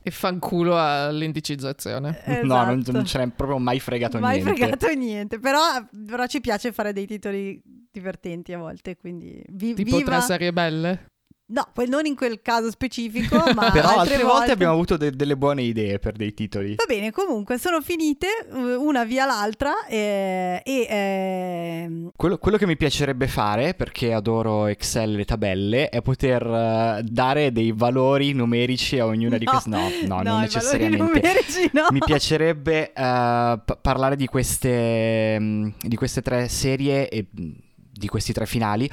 E 0.08 0.10
fanculo 0.10 0.76
all'indicizzazione. 0.78 2.22
No, 2.43 2.64
non, 2.64 2.78
Esatto. 2.78 2.93
non 2.93 3.05
ce 3.05 3.19
n'è 3.19 3.28
proprio 3.31 3.58
mai 3.58 3.78
fregato 3.81 4.19
mai 4.19 4.43
niente. 4.43 4.56
fregato 4.56 4.94
niente 4.94 5.38
però, 5.38 5.60
però 6.06 6.26
ci 6.26 6.40
piace 6.40 6.72
fare 6.72 6.93
dei 6.93 7.06
titoli 7.06 7.60
divertenti 7.90 8.52
a 8.52 8.58
volte 8.58 8.96
quindi 8.96 9.43
vi- 9.49 9.75
Tipo 9.75 9.96
viva 9.99 10.10
tre 10.16 10.20
serie 10.22 10.52
belle. 10.52 11.06
No 11.50 11.67
poi 11.73 11.89
non 11.89 12.05
in 12.06 12.15
quel 12.15 12.41
caso 12.43 12.71
specifico 12.71 13.37
ma 13.55 13.71
Però 13.71 13.89
altre, 13.89 14.15
altre 14.15 14.23
volte 14.23 14.50
abbiamo 14.53 14.73
avuto 14.75 14.97
de- 14.97 15.11
delle 15.12 15.37
buone 15.37 15.62
idee 15.62 15.99
per 15.99 16.15
dei 16.15 16.35
titoli. 16.35 16.75
Va 16.75 16.85
bene, 16.87 17.11
comunque 17.11 17.59
sono 17.59 17.81
finite 17.81 18.27
eh, 18.53 18.75
una 18.75 19.05
via 19.05 19.25
l'altra 19.27 19.87
eh, 19.87 20.61
e 20.65 20.87
ehm, 20.89 22.11
Quello, 22.17 22.39
quello 22.39 22.56
che 22.56 22.67
mi 22.67 22.77
piacerebbe 22.77 23.27
fare, 23.29 23.75
perché 23.75 24.12
adoro 24.12 24.67
Excel 24.67 25.12
e 25.15 25.17
le 25.17 25.25
tabelle, 25.25 25.89
è 25.89 26.03
poter 26.03 26.43
eh, 26.47 27.03
dare 27.05 27.53
dei 27.53 27.73
valori 27.73 28.33
numerici 28.33 28.99
a 28.99 29.06
ognuna 29.06 29.38
di 29.38 29.45
No, 29.45 29.50
queste. 29.52 29.69
No, 29.71 29.88
no, 30.07 30.17
no, 30.23 30.23
non 30.23 30.40
necessariamente. 30.40 31.02
numerici 31.02 31.71
no. 31.73 31.87
Mi 31.90 32.00
piacerebbe 32.05 32.88
eh, 32.88 32.93
pa- 32.93 33.78
parlare 33.81 34.17
di 34.17 34.26
queste, 34.26 35.38
mm, 35.38 35.69
di 35.81 35.97
queste 35.97 36.23
tre 36.23 36.49
serie 36.49 37.09
e 37.09 37.26
mm, 37.40 37.50
di 37.93 38.07
questi 38.07 38.33
tre 38.33 38.47
finali. 38.47 38.88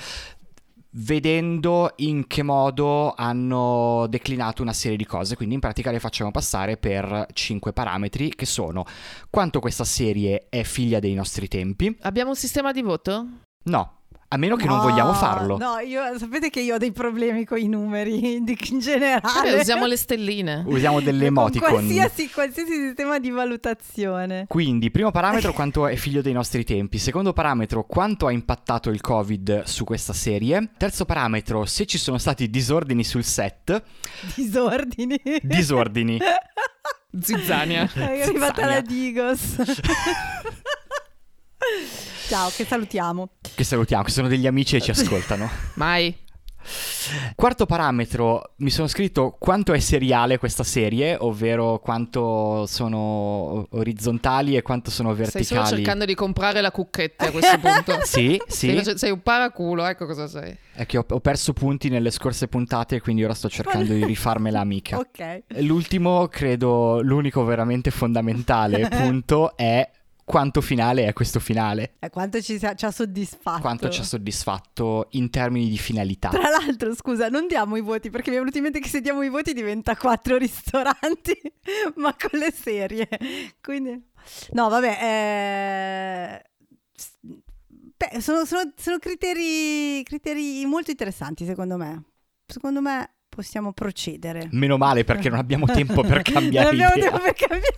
Vedendo 0.98 1.92
in 1.98 2.26
che 2.26 2.42
modo 2.42 3.14
hanno 3.16 4.08
declinato 4.08 4.62
una 4.62 4.72
serie 4.72 4.96
di 4.96 5.06
cose, 5.06 5.36
quindi 5.36 5.56
in 5.56 5.60
pratica 5.60 5.92
le 5.92 6.00
facciamo 6.00 6.32
passare 6.32 6.78
per 6.78 7.28
cinque 7.34 7.74
parametri 7.74 8.34
che 8.34 8.46
sono 8.46 8.86
quanto 9.30 9.60
questa 9.60 9.84
serie 9.84 10.46
è 10.48 10.64
figlia 10.64 11.00
dei 11.00 11.14
nostri 11.14 11.50
tempi. 11.50 11.94
Abbiamo 12.04 12.30
un 12.30 12.38
sistema 12.38 12.72
di 12.72 12.82
voto? 12.82 13.28
No, 13.64 13.95
a 14.28 14.38
meno 14.38 14.56
che 14.56 14.66
non 14.66 14.78
No, 14.78 14.84
vogliamo 14.84 15.14
farlo. 15.14 15.58
No, 15.58 15.78
io 15.80 16.18
sapete 16.18 16.50
che 16.50 16.60
io 16.60 16.76
ho 16.76 16.78
dei 16.78 16.92
problemi 16.92 17.46
con 17.46 17.58
i 17.60 17.68
numeri 17.68 18.42
di- 18.44 18.58
in 18.70 18.80
generale. 18.80 19.22
Vabbè, 19.22 19.60
usiamo 19.60 19.86
le 19.86 19.98
stelline. 19.98 20.64
Usiamo 20.66 21.00
delle 21.00 21.28
Con 21.32 21.38
emoticon. 21.38 21.70
Qualsiasi, 21.70 22.30
qualsiasi 22.32 22.72
sistema 22.74 23.20
di 23.20 23.30
valutazione. 23.30 24.46
Quindi, 24.48 24.90
primo 24.92 25.12
parametro, 25.12 25.54
quanto 25.54 25.88
è 25.88 25.96
figlio 25.96 26.22
dei 26.22 26.34
nostri 26.34 26.64
tempi. 26.64 26.98
Secondo 26.98 27.34
parametro, 27.34 27.84
quanto 27.86 28.28
ha 28.28 28.32
impattato 28.32 28.90
il 28.90 29.00
Covid 29.02 29.64
su 29.64 29.84
questa 29.84 30.14
serie. 30.14 30.72
Terzo 30.78 31.06
parametro, 31.06 31.66
se 31.66 31.86
ci 31.86 31.98
sono 31.98 32.18
stati 32.18 32.50
disordini 32.50 33.04
sul 33.04 33.24
set. 33.24 33.82
Disordini. 34.34 35.20
Disordini. 35.42 36.20
Zizzania. 37.18 37.90
È 37.94 38.22
arrivata 38.24 38.56
Zizzania. 38.56 38.74
la 38.76 38.82
Digos. 38.82 39.56
Ciao, 42.28 42.50
che 42.56 42.66
salutiamo. 42.66 43.30
Che 43.54 43.64
salutiamo, 43.64 44.04
che 44.04 44.12
sono 44.12 44.28
degli 44.28 44.48
amici 44.48 44.76
e 44.76 44.82
ci 44.82 44.92
ascoltano. 44.92 45.50
Mai. 45.76 46.16
Quarto 47.36 47.68
parametro, 47.68 48.54
mi 48.58 48.72
sono 48.72 48.88
scritto 48.88 49.36
quanto 49.40 49.72
è 49.74 49.78
seriale 49.80 50.40
questa 50.40 50.64
serie, 50.64 51.16
ovvero 51.20 51.78
quanto 51.78 52.66
sono 52.66 53.68
orizzontali 53.70 54.56
e 54.58 54.64
quanto 54.64 54.90
sono 54.90 55.14
Stai 55.14 55.26
verticali. 55.26 55.66
solo 55.68 55.78
cercando 55.78 56.06
di 56.06 56.16
comprare 56.16 56.62
la 56.62 56.72
cucchetta 56.72 57.28
a 57.28 57.32
questo 57.32 57.60
punto. 57.60 58.00
Sì, 58.06 58.42
sì, 58.48 58.82
Sei, 58.82 58.98
sei 58.98 59.12
un 59.12 59.22
paraculo, 59.22 59.86
ecco 59.86 60.08
cosa 60.08 60.28
sei. 60.28 60.58
è 60.74 60.88
che 60.88 60.98
ho, 60.98 61.06
ho 61.08 61.20
perso 61.20 61.54
punti 61.54 61.90
nelle 61.90 62.10
scorse 62.10 62.48
puntate, 62.48 63.00
quindi 63.00 63.24
ora 63.24 63.36
sto 63.36 63.48
cercando 63.48 63.94
di 63.94 64.04
rifarmela 64.04 64.60
amica. 64.62 64.98
Ok. 64.98 65.44
L'ultimo, 65.60 66.28
credo, 66.30 67.00
l'unico 67.02 67.44
veramente 67.44 67.92
fondamentale 67.92 68.88
punto 68.90 69.56
è 69.56 69.88
quanto 70.26 70.60
finale 70.60 71.06
è 71.06 71.14
questo 71.14 71.40
finale. 71.40 71.94
Eh, 72.00 72.10
quanto 72.10 72.42
ci, 72.42 72.58
sa- 72.58 72.74
ci 72.74 72.84
ha 72.86 72.92
soddisfatto. 72.92 73.62
Quanto 73.62 73.90
ci 73.90 74.02
ha 74.02 74.04
soddisfatto 74.04 75.08
in 75.12 75.30
termini 75.30 75.70
di 75.70 75.78
finalità. 75.78 76.30
Tra 76.30 76.50
l'altro, 76.50 76.94
scusa, 76.96 77.30
non 77.30 77.46
diamo 77.48 77.76
i 77.78 77.82
voti 77.82 78.10
perché 78.10 78.32
mi 78.32 78.36
è 78.38 78.40
venuto 78.40 78.58
in 78.58 78.64
mente 78.64 78.80
che 78.80 78.90
se 78.90 79.02
diamo 79.02 79.22
i 79.22 79.30
voti 79.30 79.54
diventa 79.54 79.96
quattro 79.96 80.36
ristoranti, 80.38 81.40
ma 81.98 82.14
con 82.20 82.40
le 82.40 82.52
serie. 82.52 83.08
Quindi, 83.62 84.04
no, 84.54 84.68
vabbè, 84.70 84.98
eh, 86.42 86.44
beh, 87.22 88.20
sono, 88.22 88.46
sono- 88.46 88.72
sono 88.76 88.98
criteri, 88.98 90.02
criteri 90.04 90.66
molto 90.66 90.90
interessanti 90.92 91.46
secondo 91.46 91.78
me. 91.78 92.04
Secondo 92.48 92.82
me 92.82 93.10
possiamo 93.30 93.74
procedere. 93.74 94.48
Meno 94.52 94.78
male 94.78 95.04
perché 95.04 95.30
non 95.30 95.38
abbiamo 95.40 95.66
tempo 95.68 96.02
per 96.02 96.22
cambiare 96.24 96.76
non 96.76 96.82
abbiamo 96.86 96.96
idea. 96.96 97.10
tempo 97.12 97.24
per 97.24 97.34
cambiarli. 97.34 97.74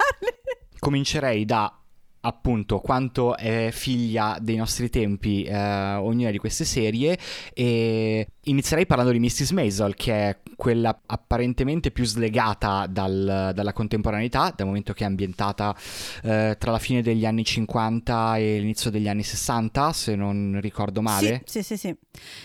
Comincerei 0.79 1.43
da 1.45 1.81
appunto 2.27 2.79
quanto 2.79 3.37
è 3.37 3.69
figlia 3.71 4.37
dei 4.41 4.57
nostri 4.57 4.89
tempi 4.89 5.43
eh, 5.43 5.93
ognuna 5.95 6.29
di 6.29 6.37
queste 6.37 6.65
serie 6.65 7.17
e 7.53 8.27
inizierei 8.43 8.85
parlando 8.85 9.11
di 9.13 9.19
Mrs. 9.19 9.51
Maisel 9.51 9.95
che 9.95 10.13
è 10.13 10.37
quella 10.55 10.99
apparentemente 11.05 11.91
più 11.91 12.03
slegata 12.03 12.85
dal- 12.87 13.51
dalla 13.53 13.73
contemporaneità 13.73 14.53
dal 14.55 14.67
momento 14.67 14.93
che 14.93 15.03
è 15.03 15.07
ambientata 15.07 15.75
eh, 16.23 16.55
tra 16.59 16.71
la 16.71 16.79
fine 16.79 17.01
degli 17.01 17.25
anni 17.25 17.45
50 17.45 18.37
e 18.37 18.59
l'inizio 18.59 18.89
degli 18.91 19.07
anni 19.07 19.23
60 19.23 19.93
se 19.93 20.15
non 20.15 20.59
ricordo 20.61 21.01
male 21.01 21.43
Sì, 21.45 21.61
sì, 21.61 21.75
sì, 21.75 21.77
sì. 21.77 21.95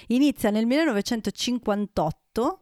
Inizia 0.09 0.51
nel 0.51 0.67
1958 0.67 2.62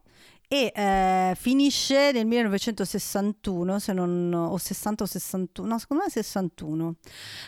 e 0.51 0.69
eh, 0.75 1.33
finisce 1.39 2.11
nel 2.11 2.25
1961, 2.25 3.79
se 3.79 3.93
non 3.93 4.33
o 4.33 4.57
60 4.57 5.03
o 5.03 5.07
61, 5.07 5.65
no, 5.65 5.79
secondo 5.79 6.03
me 6.03 6.09
è 6.09 6.11
61. 6.11 6.95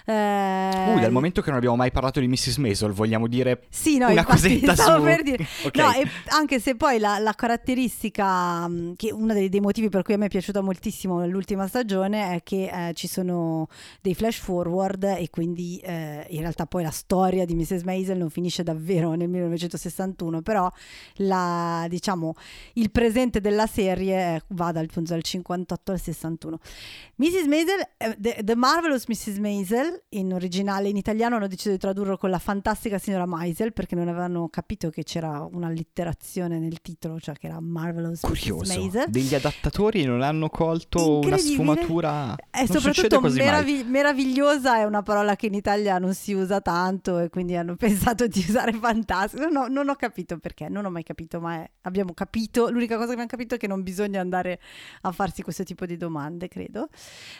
Eh, 0.05 0.91
Uh, 0.93 0.99
dal 0.99 1.11
momento 1.11 1.41
che 1.41 1.49
non 1.49 1.57
abbiamo 1.57 1.75
mai 1.75 1.91
parlato 1.91 2.21
di 2.21 2.27
Mrs. 2.29 2.57
Maisel 2.57 2.91
vogliamo 2.91 3.27
dire 3.27 3.63
Sì, 3.69 3.97
no, 3.97 4.09
una 4.09 4.23
cosetta 4.23 4.73
stavo 4.73 4.99
su- 4.99 5.03
per 5.03 5.21
dire. 5.21 5.45
Ok. 5.65 5.75
No, 5.75 5.91
e 5.91 6.07
anche 6.29 6.61
se 6.61 6.75
poi 6.75 6.97
la, 6.97 7.19
la 7.19 7.33
caratteristica, 7.33 8.67
mh, 8.69 8.95
che 8.95 9.11
uno 9.11 9.33
dei, 9.33 9.49
dei 9.49 9.59
motivi 9.59 9.89
per 9.89 10.03
cui 10.03 10.13
a 10.13 10.17
me 10.17 10.27
è 10.27 10.29
piaciuta 10.29 10.61
moltissimo 10.61 11.25
l'ultima 11.25 11.67
stagione 11.67 12.35
è 12.35 12.43
che 12.43 12.69
eh, 12.71 12.93
ci 12.93 13.07
sono 13.07 13.67
dei 14.01 14.15
flash 14.15 14.37
forward 14.37 15.03
e 15.03 15.29
quindi 15.29 15.77
eh, 15.83 16.25
in 16.29 16.39
realtà 16.39 16.65
poi 16.67 16.83
la 16.83 16.91
storia 16.91 17.43
di 17.43 17.53
Mrs. 17.55 17.81
Maisel 17.81 18.17
non 18.17 18.29
finisce 18.29 18.63
davvero 18.63 19.13
nel 19.13 19.27
1961, 19.27 20.41
però 20.41 20.71
la, 21.15 21.85
diciamo, 21.89 22.35
il 22.73 22.91
presente 22.93 23.41
della 23.41 23.67
serie 23.67 24.35
eh, 24.35 24.41
va 24.49 24.71
dal, 24.71 24.85
appunto, 24.85 25.11
dal 25.11 25.21
58 25.23 25.91
al 25.91 25.99
61. 25.99 26.59
Mrs. 27.15 27.45
Maisel, 27.47 27.79
eh, 27.97 28.15
The, 28.17 28.39
The 28.43 28.55
Marvelous 28.55 29.07
Mrs. 29.07 29.37
Maisel, 29.39 30.03
in 30.09 30.31
originale 30.33 30.87
in 30.87 30.95
italiano 30.95 31.35
hanno 31.35 31.47
deciso 31.47 31.71
di 31.71 31.77
tradurlo 31.77 32.15
con 32.17 32.29
la 32.29 32.39
fantastica 32.39 32.97
signora 32.97 33.25
Maisel 33.25 33.73
perché 33.73 33.95
non 33.95 34.07
avevano 34.07 34.47
capito 34.47 34.89
che 34.89 35.03
c'era 35.03 35.45
un'allitterazione 35.51 36.59
nel 36.59 36.81
titolo, 36.81 37.19
cioè 37.19 37.35
che 37.35 37.47
era 37.47 37.59
Marvelous 37.59 38.23
Mrs. 38.23 38.27
curioso 38.29 38.73
Maisel. 38.79 39.09
degli 39.09 39.35
adattatori 39.35 40.05
non 40.05 40.21
hanno 40.21 40.49
colto 40.49 41.19
una 41.19 41.37
sfumatura 41.37 42.35
E 42.51 42.59
non 42.59 42.67
succede 42.67 43.09
soprattutto 43.09 43.21
meravi- 43.43 43.83
meravigliosa 43.83 44.77
è 44.77 44.83
una 44.85 45.01
parola 45.01 45.35
che 45.35 45.47
in 45.47 45.53
Italia 45.55 45.97
non 45.97 46.13
si 46.13 46.33
usa 46.33 46.61
tanto 46.61 47.19
e 47.19 47.29
quindi 47.29 47.55
hanno 47.55 47.75
pensato 47.77 48.27
di 48.27 48.39
usare 48.47 48.73
fantastico. 48.73 49.47
No, 49.49 49.67
non 49.67 49.89
ho 49.89 49.95
capito 49.95 50.37
perché, 50.37 50.69
non 50.69 50.85
ho 50.85 50.89
mai 50.89 51.03
capito, 51.03 51.39
ma 51.39 51.55
è- 51.63 51.69
abbiamo 51.81 52.13
capito, 52.13 52.69
l'unica 52.83 52.95
cosa 52.95 53.07
che 53.07 53.13
abbiamo 53.13 53.29
capito 53.29 53.55
è 53.55 53.57
che 53.57 53.67
non 53.67 53.81
bisogna 53.81 54.19
andare 54.19 54.59
a 55.01 55.11
farsi 55.11 55.41
questo 55.41 55.63
tipo 55.63 55.85
di 55.85 55.97
domande, 55.97 56.47
credo. 56.47 56.89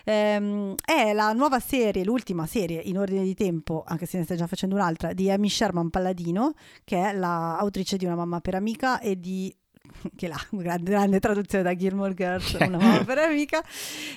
Ehm, 0.05 0.75
è 0.83 1.13
la 1.13 1.33
nuova 1.33 1.59
serie, 1.59 2.03
l'ultima 2.03 2.45
serie 2.45 2.81
in 2.81 2.97
ordine 2.97 3.23
di 3.23 3.33
tempo, 3.33 3.83
anche 3.85 4.05
se 4.05 4.17
ne 4.17 4.23
sta 4.23 4.35
già 4.35 4.47
facendo 4.47 4.75
un'altra, 4.75 5.13
di 5.13 5.29
Amy 5.29 5.49
Sherman 5.49 5.89
Palladino, 5.89 6.53
che 6.83 7.09
è 7.09 7.13
l'autrice 7.13 7.97
di 7.97 8.05
Una 8.05 8.15
mamma 8.15 8.39
per 8.39 8.55
amica 8.55 8.99
e 8.99 9.19
di 9.19 9.53
che 10.15 10.27
la 10.27 10.39
grande, 10.49 10.91
grande 10.91 11.19
traduzione 11.19 11.63
da 11.63 11.75
Gilmore 11.75 12.13
Girls, 12.13 12.53
una 12.53 12.77
mamma 12.77 13.03
per 13.03 13.17
amica, 13.19 13.63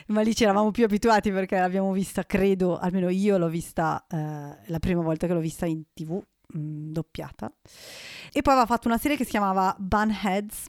ma 0.08 0.20
lì 0.22 0.34
ci 0.34 0.44
eravamo 0.44 0.70
più 0.70 0.84
abituati 0.84 1.30
perché 1.32 1.58
l'abbiamo 1.58 1.92
vista, 1.92 2.24
credo, 2.24 2.78
almeno 2.78 3.08
io 3.08 3.36
l'ho 3.36 3.48
vista 3.48 4.04
eh, 4.08 4.16
la 4.16 4.78
prima 4.78 5.02
volta 5.02 5.26
che 5.26 5.32
l'ho 5.32 5.40
vista 5.40 5.66
in 5.66 5.82
tv, 5.92 6.12
mh, 6.12 6.92
doppiata. 6.92 7.52
E 8.32 8.42
poi 8.42 8.52
aveva 8.52 8.66
fatto 8.66 8.86
una 8.88 8.98
serie 8.98 9.16
che 9.16 9.24
si 9.24 9.30
chiamava 9.30 9.74
Bunheads, 9.78 10.66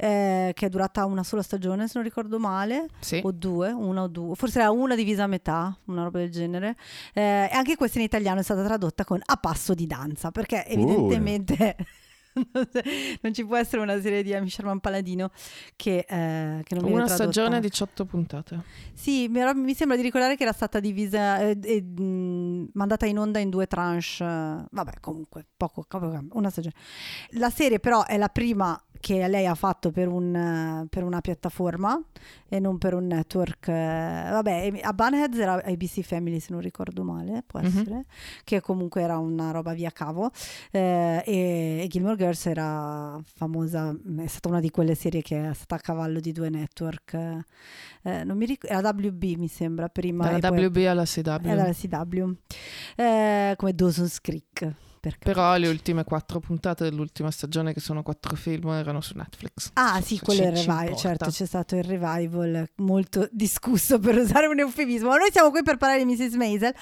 eh, 0.00 0.52
che 0.54 0.66
è 0.66 0.68
durata 0.68 1.04
una 1.06 1.24
sola 1.24 1.42
stagione, 1.42 1.86
se 1.88 1.92
non 1.96 2.04
ricordo 2.04 2.38
male, 2.38 2.86
Sì. 3.00 3.20
o 3.24 3.32
due, 3.32 3.70
una 3.72 4.02
o 4.02 4.06
due, 4.06 4.36
forse 4.36 4.60
era 4.60 4.70
una 4.70 4.94
divisa 4.94 5.24
a 5.24 5.26
metà, 5.26 5.76
una 5.86 6.04
roba 6.04 6.18
del 6.20 6.30
genere. 6.30 6.76
Eh, 7.12 7.48
e 7.50 7.50
anche 7.52 7.74
questa 7.76 7.98
in 7.98 8.04
italiano 8.04 8.38
è 8.38 8.44
stata 8.44 8.62
tradotta 8.64 9.04
con 9.04 9.20
A 9.24 9.36
passo 9.38 9.74
di 9.74 9.86
danza, 9.86 10.30
perché 10.30 10.64
evidentemente 10.66 11.76
non 13.22 13.34
ci 13.34 13.44
può 13.44 13.56
essere 13.56 13.82
una 13.82 14.00
serie 14.00 14.22
di 14.22 14.32
Amy 14.32 14.48
Sherman 14.48 14.78
Paladino 14.78 15.30
che, 15.74 15.98
eh, 16.08 16.60
che 16.62 16.74
non 16.74 16.84
viene 16.84 16.94
Una 16.98 17.06
tradotta. 17.06 17.32
stagione 17.32 17.60
18 17.60 18.04
puntate. 18.04 18.62
Sì, 18.92 19.26
mi, 19.28 19.40
era- 19.40 19.54
mi 19.54 19.74
sembra 19.74 19.96
di 19.96 20.02
ricordare 20.04 20.36
che 20.36 20.44
era 20.44 20.52
stata 20.52 20.78
divisa 20.78 21.40
e 21.40 21.58
e, 21.60 21.82
mh, 21.82 22.70
mandata 22.74 23.06
in 23.06 23.18
onda 23.18 23.40
in 23.40 23.50
due 23.50 23.66
tranche. 23.66 24.22
eh, 24.22 24.64
Vabbè, 24.70 25.00
comunque, 25.00 25.46
poco, 25.56 25.84
una 26.32 26.50
stagione. 26.50 26.74
La 27.30 27.50
serie 27.50 27.80
però 27.80 28.04
è 28.04 28.16
la 28.16 28.28
prima 28.28 28.80
che 29.00 29.26
lei 29.28 29.46
ha 29.46 29.54
fatto 29.54 29.90
per, 29.90 30.08
un, 30.08 30.86
per 30.90 31.04
una 31.04 31.20
piattaforma 31.20 32.00
e 32.48 32.58
non 32.58 32.78
per 32.78 32.94
un 32.94 33.06
network. 33.06 33.68
eh, 33.68 34.28
Vabbè, 34.30 34.80
a 34.82 34.92
Bunheads 34.92 35.38
era 35.38 35.54
ABC 35.64 36.00
Family 36.02 36.40
se 36.40 36.52
non 36.52 36.60
ricordo 36.60 37.02
male, 37.04 37.42
può 37.46 37.60
Mhm. 37.60 37.66
essere, 37.66 38.04
che 38.44 38.60
comunque 38.60 39.02
era 39.02 39.18
una 39.18 39.50
roba 39.50 39.72
via 39.74 39.90
cavo. 39.90 40.30
eh, 40.70 41.22
e, 41.24 41.80
e 41.82 41.86
Gilmore 41.88 42.16
Girls 42.16 42.46
era 42.46 43.20
famosa, 43.34 43.94
è 44.18 44.26
stata 44.26 44.48
una 44.48 44.60
di 44.60 44.70
quelle 44.70 44.94
serie 44.94 45.22
che 45.22 45.48
è 45.50 45.54
stata 45.54 45.76
a 45.76 45.78
cavallo 45.78 46.20
di 46.20 46.32
due 46.32 46.48
network. 46.50 47.14
eh, 47.14 47.44
eh, 48.02 48.24
non 48.24 48.36
mi 48.36 48.46
ricordo, 48.46 48.76
era 48.76 48.88
WB 48.90 49.22
mi 49.36 49.48
sembra 49.48 49.88
prima. 49.88 50.24
Dalla 50.38 50.50
WB 50.60 50.76
alla 50.86 51.04
CW. 51.04 51.46
Era 51.48 51.64
la 51.64 51.72
CW. 51.72 52.30
Eh, 52.96 53.54
come 53.56 53.72
Dawson's 53.74 54.20
Creek. 54.20 54.72
Per 54.98 55.18
Però 55.18 55.56
le 55.56 55.68
ultime 55.68 56.04
quattro 56.04 56.40
puntate 56.40 56.84
dell'ultima 56.84 57.30
stagione, 57.30 57.72
che 57.72 57.80
sono 57.80 58.02
quattro 58.02 58.36
film, 58.36 58.68
erano 58.68 59.00
su 59.00 59.14
Netflix. 59.16 59.70
Ah 59.74 60.00
sì, 60.00 60.18
quello 60.18 60.42
è 60.42 60.46
il 60.46 60.56
revival, 60.56 60.96
certo 60.96 61.30
c'è 61.30 61.46
stato 61.46 61.76
il 61.76 61.84
revival 61.84 62.68
molto 62.76 63.28
discusso 63.32 63.98
per 63.98 64.16
usare 64.16 64.46
un 64.46 64.58
eufemismo. 64.58 65.08
Ma 65.08 65.16
Noi 65.16 65.30
siamo 65.30 65.50
qui 65.50 65.62
per 65.62 65.76
parlare 65.76 66.04
di 66.04 66.12
Mrs. 66.12 66.34
Maisel 66.34 66.74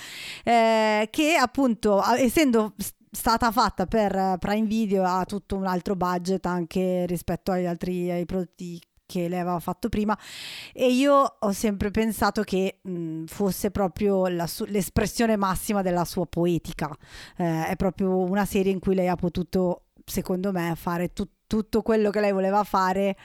eh, 0.44 1.08
che 1.10 1.34
appunto 1.34 2.02
essendo 2.16 2.74
stata 3.10 3.50
fatta 3.50 3.86
per 3.86 4.36
Prime 4.38 4.66
Video 4.66 5.04
ha 5.04 5.24
tutto 5.24 5.56
un 5.56 5.66
altro 5.66 5.96
budget 5.96 6.44
anche 6.44 7.06
rispetto 7.06 7.50
agli 7.50 7.64
altri 7.64 8.10
ai 8.10 8.26
prodotti 8.26 8.80
che 9.06 9.28
lei 9.28 9.40
aveva 9.40 9.60
fatto 9.60 9.88
prima. 9.88 10.16
E 10.72 10.90
io 10.90 11.14
ho 11.38 11.52
sempre 11.52 11.90
pensato 11.90 12.42
che 12.42 12.80
mh, 12.82 13.24
fosse 13.26 13.70
proprio 13.70 14.26
su- 14.46 14.64
l'espressione 14.66 15.36
massima 15.36 15.82
della 15.82 16.04
sua 16.04 16.26
poetica. 16.26 16.94
Eh, 17.36 17.66
è 17.68 17.76
proprio 17.76 18.18
una 18.18 18.44
serie 18.44 18.72
in 18.72 18.78
cui 18.80 18.94
lei 18.94 19.08
ha 19.08 19.16
potuto 19.16 19.82
secondo 20.04 20.52
me 20.52 20.74
fare 20.76 21.12
tut- 21.12 21.30
tutto 21.46 21.82
quello 21.82 22.10
che 22.10 22.20
lei 22.20 22.32
voleva 22.32 22.64
fare 22.64 23.16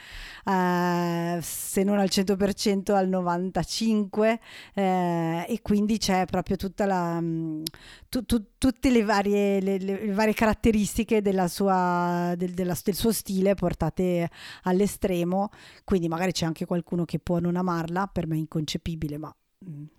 eh, 0.44 1.38
se 1.40 1.82
non 1.82 1.98
al 1.98 2.08
100% 2.10 2.92
al 2.92 3.08
95% 3.08 4.40
eh, 4.74 5.44
e 5.48 5.60
quindi 5.62 5.98
c'è 5.98 6.24
proprio 6.26 6.56
tutta 6.56 6.86
la 6.86 7.20
mh, 7.20 7.62
tu- 8.08 8.24
tu- 8.24 8.44
tutte 8.58 8.90
le 8.90 9.02
varie, 9.04 9.60
le- 9.60 9.78
le- 9.78 10.12
varie 10.12 10.34
caratteristiche 10.34 11.22
della 11.22 11.48
sua, 11.48 12.34
del, 12.36 12.52
della- 12.52 12.76
del 12.82 12.94
suo 12.94 13.12
stile 13.12 13.54
portate 13.54 14.28
all'estremo. 14.64 15.50
Quindi 15.84 16.08
magari 16.08 16.32
c'è 16.32 16.44
anche 16.46 16.64
qualcuno 16.66 17.04
che 17.04 17.18
può 17.18 17.38
non 17.38 17.56
amarla 17.56 18.06
per 18.06 18.26
me 18.26 18.36
è 18.36 18.38
inconcepibile 18.38 19.18
ma 19.18 19.34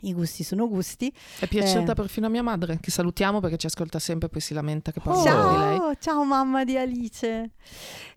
i 0.02 0.14
gusti 0.14 0.44
sono 0.44 0.68
gusti 0.68 1.12
È 1.40 1.48
piaciuta 1.48 1.92
Eh. 1.92 1.96
perfino 1.96 2.28
a 2.28 2.30
mia 2.30 2.44
madre, 2.44 2.80
che 2.82 2.92
salutiamo 2.92 3.40
perché 3.40 3.58
ci 3.58 3.68
ascolta 3.68 4.00
sempre 4.00 4.28
e 4.28 4.32
poi 4.32 4.42
si 4.42 4.54
lamenta 4.54 4.92
che 4.92 5.00
parliamo 5.00 5.52
di 5.52 5.58
lei. 5.58 5.78
Ciao, 5.78 5.96
ciao 6.00 6.24
mamma 6.24 6.64
di 6.64 6.78
Alice. 6.78 7.52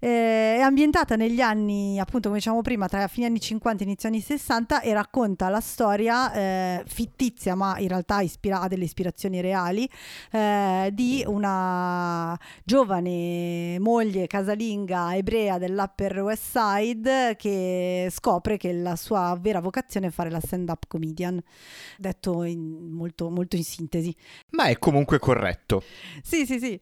Eh, 0.01 0.57
è 0.57 0.61
ambientata 0.61 1.17
negli 1.17 1.41
anni, 1.41 1.99
appunto, 1.99 2.29
come 2.29 2.39
dicevamo 2.39 2.63
prima, 2.63 2.89
tra 2.89 3.07
fine 3.09 3.27
anni 3.27 3.41
50 3.41 3.83
e 3.83 3.87
inizio 3.87 4.09
anni 4.09 4.21
60 4.21 4.81
e 4.81 4.93
racconta 4.93 5.49
la 5.49 5.61
storia 5.61 6.33
eh, 6.33 6.83
fittizia, 6.87 7.55
ma 7.55 7.79
in 7.79 7.89
realtà 7.89 8.21
ispira- 8.21 8.61
ha 8.61 8.69
delle 8.69 8.85
ispirazioni 8.85 9.41
reali, 9.41 9.89
eh, 10.33 10.91
di 10.93 11.25
una 11.27 12.39
giovane 12.65 13.79
moglie 13.79 14.27
casalinga 14.27 15.15
ebrea 15.17 15.59
dell'Upper 15.59 16.23
West 16.23 16.59
Side 16.59 17.37
che 17.37 18.09
scopre 18.11 18.57
che 18.57 18.73
la 18.73 18.97
sua 18.97 19.37
vera 19.41 19.61
vocazione 19.61 20.09
è 20.09 20.11
fare 20.11 20.31
la 20.31 20.41
stand-up 20.41 20.85
comedian 20.89 21.36
comedian, 21.37 21.43
detto 21.99 22.43
in, 22.45 22.93
molto, 22.93 23.31
molto 23.31 23.57
in 23.57 23.65
sintesi. 23.65 24.15
Ma 24.51 24.67
è 24.67 24.79
comunque 24.79 25.19
corretto. 25.19 25.83
Sì, 26.23 26.47
sì, 26.47 26.59
sì. 26.59 26.81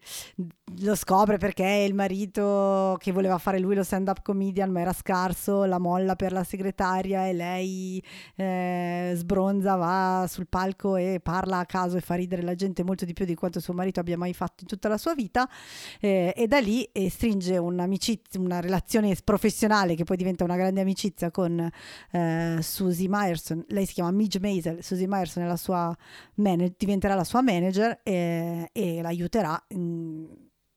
Lo 0.81 0.95
scopre 0.95 1.39
perché 1.39 1.85
il 1.87 1.95
marito 1.95 2.97
che 2.99 3.13
voleva 3.13 3.39
fare 3.39 3.59
lui 3.59 3.75
lo 3.75 3.83
stand-up 3.83 4.23
comedian 4.23 4.71
ma 4.71 4.81
era 4.81 4.93
scarso, 4.93 5.65
la 5.65 5.79
molla 5.79 6.17
per 6.17 6.33
la 6.33 6.45
segretaria 6.45 7.27
e 7.27 7.33
lei 7.33 8.03
eh, 8.37 9.13
sbronza, 9.15 9.77
va 9.77 10.27
sul 10.29 10.47
palco 10.49 10.97
e 10.97 11.21
parla 11.23 11.59
a 11.59 11.67
caso 11.67 11.97
e 11.97 12.01
fa 12.01 12.15
ridere 12.15 12.43
la 12.43 12.55
gente 12.55 12.83
molto 12.83 13.05
di 13.05 13.13
più 13.13 13.25
di 13.25 13.35
quanto 13.35 13.61
suo 13.61 13.75
marito 13.75 14.01
abbia 14.01 14.17
mai 14.17 14.35
fatto 14.35 14.63
in 14.63 14.67
tutta 14.67 14.89
la 14.89 14.99
sua 14.99 15.15
vita 15.15 15.49
eh, 16.01 16.33
e 16.35 16.47
da 16.47 16.59
lì 16.59 16.83
eh, 16.93 17.11
stringe 17.11 17.57
un'amicizia, 17.57 18.41
una 18.41 18.61
relazione 18.61 19.15
professionale 19.23 19.95
che 19.95 20.05
poi 20.05 20.17
diventa 20.17 20.45
una 20.45 20.57
grande 20.57 20.81
amicizia 20.81 21.31
con 21.31 21.71
eh, 22.11 22.59
Susie 22.61 23.09
Myerson, 23.09 23.65
lei 23.69 23.87
si 23.87 23.95
chiama 23.95 24.11
Midge 24.11 24.39
Maisel, 24.45 24.83
Susie 24.83 25.07
Myerson 25.07 25.43
è 25.43 25.47
la 25.47 25.57
sua 25.57 25.97
man- 26.35 26.75
diventerà 26.77 27.15
la 27.15 27.25
sua 27.25 27.41
manager 27.41 28.01
e, 28.03 28.69
e 28.73 29.01
l'aiuterà 29.01 29.65
in, 29.69 30.27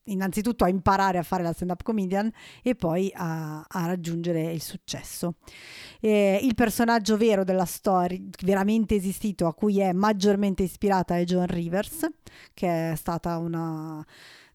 innanzitutto 0.04 0.64
a 0.64 0.68
imparare 0.68 1.18
a 1.18 1.22
fare 1.22 1.42
la 1.42 1.52
stand-up 1.52 1.82
comedian 1.82 2.30
e 2.62 2.74
poi 2.74 3.10
a, 3.14 3.64
a 3.66 3.86
raggiungere 3.86 4.52
il 4.52 4.62
successo. 4.62 5.34
Eh, 6.00 6.40
il 6.42 6.54
personaggio 6.54 7.16
vero 7.16 7.44
della 7.44 7.64
storia, 7.64 8.18
veramente 8.44 8.94
esistito, 8.94 9.46
a 9.46 9.54
cui 9.54 9.80
è 9.80 9.92
maggiormente 9.92 10.62
ispirata 10.62 11.18
è 11.18 11.24
John 11.24 11.46
Rivers, 11.46 12.06
che 12.54 12.92
è 12.92 12.96
stata 12.96 13.38
una 13.38 14.04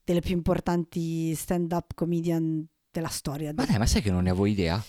delle 0.03 0.19
più 0.19 0.33
importanti 0.35 1.33
stand-up 1.33 1.93
comedian 1.93 2.65
della 2.91 3.07
storia. 3.07 3.53
Ma 3.55 3.65
dai, 3.65 3.77
ma 3.77 3.85
sai 3.85 4.01
che 4.01 4.11
non 4.11 4.23
ne 4.23 4.29
avevo 4.29 4.45
idea? 4.45 4.81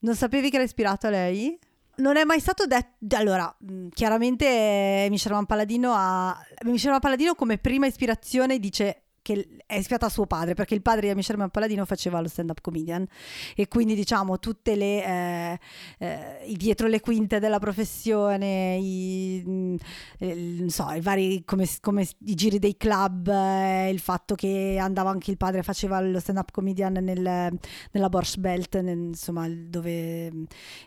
Non 0.00 0.14
sapevi 0.14 0.50
che 0.50 0.56
era 0.56 0.64
ispirato 0.64 1.06
a 1.06 1.10
lei? 1.10 1.58
Non 1.98 2.16
è 2.16 2.24
mai 2.24 2.40
stato 2.40 2.66
detto. 2.66 3.16
Allora, 3.16 3.54
chiaramente 3.92 5.06
Michel 5.10 5.44
Palladino 5.46 5.92
ha. 5.94 6.36
Michel 6.64 6.98
Palladino 7.00 7.34
come 7.34 7.58
prima 7.58 7.86
ispirazione 7.86 8.58
dice 8.58 9.07
che 9.28 9.46
è 9.66 9.76
ispirata 9.76 10.06
a 10.06 10.08
suo 10.08 10.24
padre, 10.24 10.54
perché 10.54 10.74
il 10.74 10.80
padre 10.80 11.02
di 11.02 11.08
Amy 11.10 11.22
Sherman 11.22 11.50
Palladino 11.50 11.84
faceva 11.84 12.18
lo 12.20 12.28
stand-up 12.28 12.62
comedian. 12.62 13.06
E 13.54 13.68
quindi 13.68 13.94
diciamo 13.94 14.38
tutte 14.38 14.74
le 14.74 15.04
eh, 15.04 15.58
eh, 15.98 16.54
dietro 16.56 16.86
le 16.86 17.00
quinte 17.00 17.38
della 17.38 17.58
professione, 17.58 18.78
i, 18.80 19.44
mm, 19.46 19.74
eh, 20.18 20.64
so, 20.68 20.90
i 20.92 21.02
vari 21.02 21.44
come, 21.44 21.68
come, 21.82 22.08
i 22.24 22.34
giri 22.34 22.58
dei 22.58 22.78
club, 22.78 23.28
eh, 23.28 23.90
il 23.90 23.98
fatto 23.98 24.34
che 24.34 24.78
andava 24.80 25.10
anche 25.10 25.30
il 25.30 25.36
padre 25.36 25.62
faceva 25.62 26.00
lo 26.00 26.20
stand-up 26.20 26.50
comedian 26.50 26.94
nel, 26.94 27.58
nella 27.90 28.08
Borscht 28.08 28.38
Belt, 28.38 28.80
nel, 28.80 28.96
insomma, 28.96 29.46
dove 29.46 30.26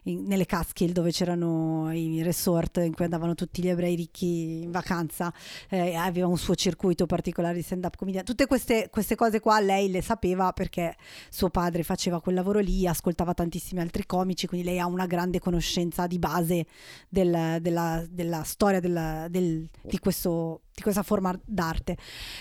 in, 0.04 0.24
nelle 0.26 0.48
Catskill 0.48 0.94
dove 0.94 1.12
c'erano 1.12 1.92
i 1.94 2.24
resort 2.24 2.78
in 2.78 2.96
cui 2.96 3.04
andavano 3.04 3.36
tutti 3.36 3.62
gli 3.62 3.70
ebrei 3.70 3.96
ricchi 3.96 4.64
in 4.64 4.72
vacanza, 4.72 5.32
eh, 5.70 5.94
aveva 5.94 6.26
un 6.26 6.38
suo 6.40 6.56
circuito 6.56 7.06
particolare 7.06 7.54
di 7.56 7.62
stand-up 7.62 7.96
comedian 7.96 8.30
tutte 8.32 8.48
queste, 8.48 8.88
queste, 8.90 9.16
cose 9.16 9.42
qua 9.42 9.60
lei 9.60 9.92
le 9.92 10.02
sapeva 10.02 10.54
perché 10.54 10.96
suo 11.30 11.50
padre 11.50 11.84
faceva 11.84 12.22
quel 12.22 12.36
lavoro 12.36 12.60
lì, 12.60 12.88
ascoltava 12.88 13.34
tantissimi 13.34 13.82
altri 13.82 14.06
comici, 14.06 14.48
quindi 14.48 14.66
lei 14.66 14.80
ha 14.80 14.86
una 14.86 15.06
grande 15.06 15.40
conoscenza 15.40 16.08
di 16.08 16.18
base 16.18 16.66
del, 17.10 17.58
della, 17.60 18.06
della, 18.10 18.44
storia 18.44 18.80
della, 18.80 19.28
del, 19.30 19.68
di 19.82 20.00
questo 20.00 20.62
di 20.74 20.82
questa 20.82 21.04
forma 21.04 21.38
d'arte. 21.46 21.98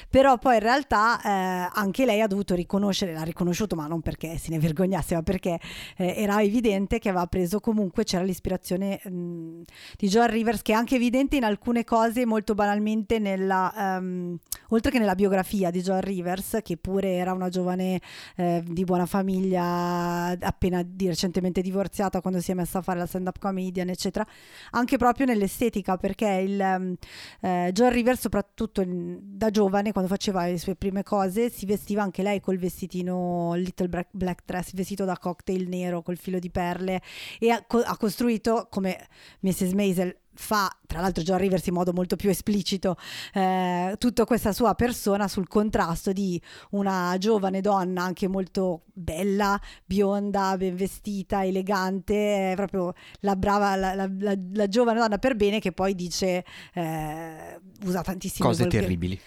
Però 0.08 0.38
poi 0.38 0.54
in 0.54 0.60
realtà 0.60 1.20
eh, 1.20 1.70
anche 1.72 2.04
lei 2.04 2.20
ha 2.20 2.26
dovuto 2.26 2.54
riconoscere, 2.54 3.12
l'ha 3.12 3.22
riconosciuto, 3.22 3.76
ma 3.76 3.86
non 3.86 4.00
perché 4.00 4.38
se 4.38 4.50
ne 4.50 4.58
vergognasse, 4.58 5.14
ma 5.14 5.22
perché 5.22 5.58
eh, 5.96 6.14
era 6.16 6.40
evidente 6.42 6.98
che 6.98 7.08
aveva 7.08 7.26
preso 7.26 7.60
comunque, 7.60 8.04
c'era 8.04 8.22
l'ispirazione 8.22 9.00
mh, 9.02 9.62
di 9.96 10.08
Joan 10.08 10.30
Rivers, 10.30 10.62
che 10.62 10.72
è 10.72 10.74
anche 10.74 10.94
evidente 10.94 11.36
in 11.36 11.44
alcune 11.44 11.84
cose 11.84 12.24
molto 12.24 12.54
banalmente 12.54 13.18
nella, 13.18 13.98
um, 14.00 14.36
oltre 14.68 14.90
che 14.90 14.98
nella 14.98 15.14
biografia 15.14 15.70
di 15.70 15.82
Joan 15.82 16.00
Rivers, 16.00 16.58
che 16.62 16.76
pure 16.76 17.14
era 17.14 17.32
una 17.32 17.48
giovane 17.48 18.00
eh, 18.36 18.62
di 18.66 18.84
buona 18.84 19.06
famiglia, 19.06 20.36
appena 20.40 20.82
di 20.84 21.08
recentemente 21.08 21.60
divorziata 21.62 22.20
quando 22.20 22.40
si 22.40 22.52
è 22.52 22.54
messa 22.54 22.78
a 22.78 22.82
fare 22.82 22.98
la 22.98 23.06
stand-up 23.06 23.38
comedian, 23.38 23.88
eccetera, 23.88 24.26
anche 24.70 24.96
proprio 24.96 25.26
nell'estetica, 25.26 25.96
perché 25.96 26.26
il 26.26 26.60
um, 26.60 27.70
Joan 27.72 27.90
Rivers 27.90 28.19
soprattutto 28.20 28.84
da 28.86 29.50
giovane, 29.50 29.92
quando 29.92 30.08
faceva 30.08 30.46
le 30.46 30.58
sue 30.58 30.76
prime 30.76 31.02
cose, 31.02 31.50
si 31.50 31.66
vestiva 31.66 32.02
anche 32.02 32.22
lei 32.22 32.40
col 32.40 32.58
vestitino 32.58 33.54
Little 33.54 34.06
Black 34.10 34.42
Dress, 34.44 34.72
vestito 34.74 35.04
da 35.04 35.16
cocktail 35.16 35.66
nero 35.68 36.02
col 36.02 36.18
filo 36.18 36.38
di 36.38 36.50
perle 36.50 37.00
e 37.38 37.50
ha, 37.50 37.64
ha 37.66 37.96
costruito, 37.96 38.68
come 38.70 39.08
Mrs. 39.40 39.72
Maisel 39.72 40.14
fa, 40.40 40.74
tra 40.86 41.00
l'altro 41.00 41.22
John 41.22 41.38
Rivers 41.38 41.66
in 41.66 41.74
modo 41.74 41.92
molto 41.92 42.16
più 42.16 42.30
esplicito, 42.30 42.96
eh, 43.34 43.94
tutta 43.98 44.24
questa 44.24 44.52
sua 44.52 44.74
persona 44.74 45.28
sul 45.28 45.46
contrasto 45.46 46.12
di 46.12 46.40
una 46.70 47.14
giovane 47.18 47.60
donna 47.60 48.02
anche 48.02 48.26
molto 48.26 48.84
bella, 48.92 49.60
bionda, 49.84 50.56
ben 50.56 50.74
vestita, 50.74 51.44
elegante, 51.44 52.54
proprio 52.56 52.94
la 53.20 53.36
brava, 53.36 53.76
la, 53.76 53.94
la, 53.94 54.10
la, 54.18 54.34
la, 54.52 54.66
giovane 54.66 54.98
donna 54.98 55.18
per 55.18 55.36
bene 55.36 55.60
che 55.60 55.72
poi 55.72 55.94
dice, 55.94 56.44
eh, 56.72 57.60
usa 57.84 58.00
tantissime 58.00 58.48
cose 58.48 58.62
volgari- 58.62 58.86
terribili 58.86 59.20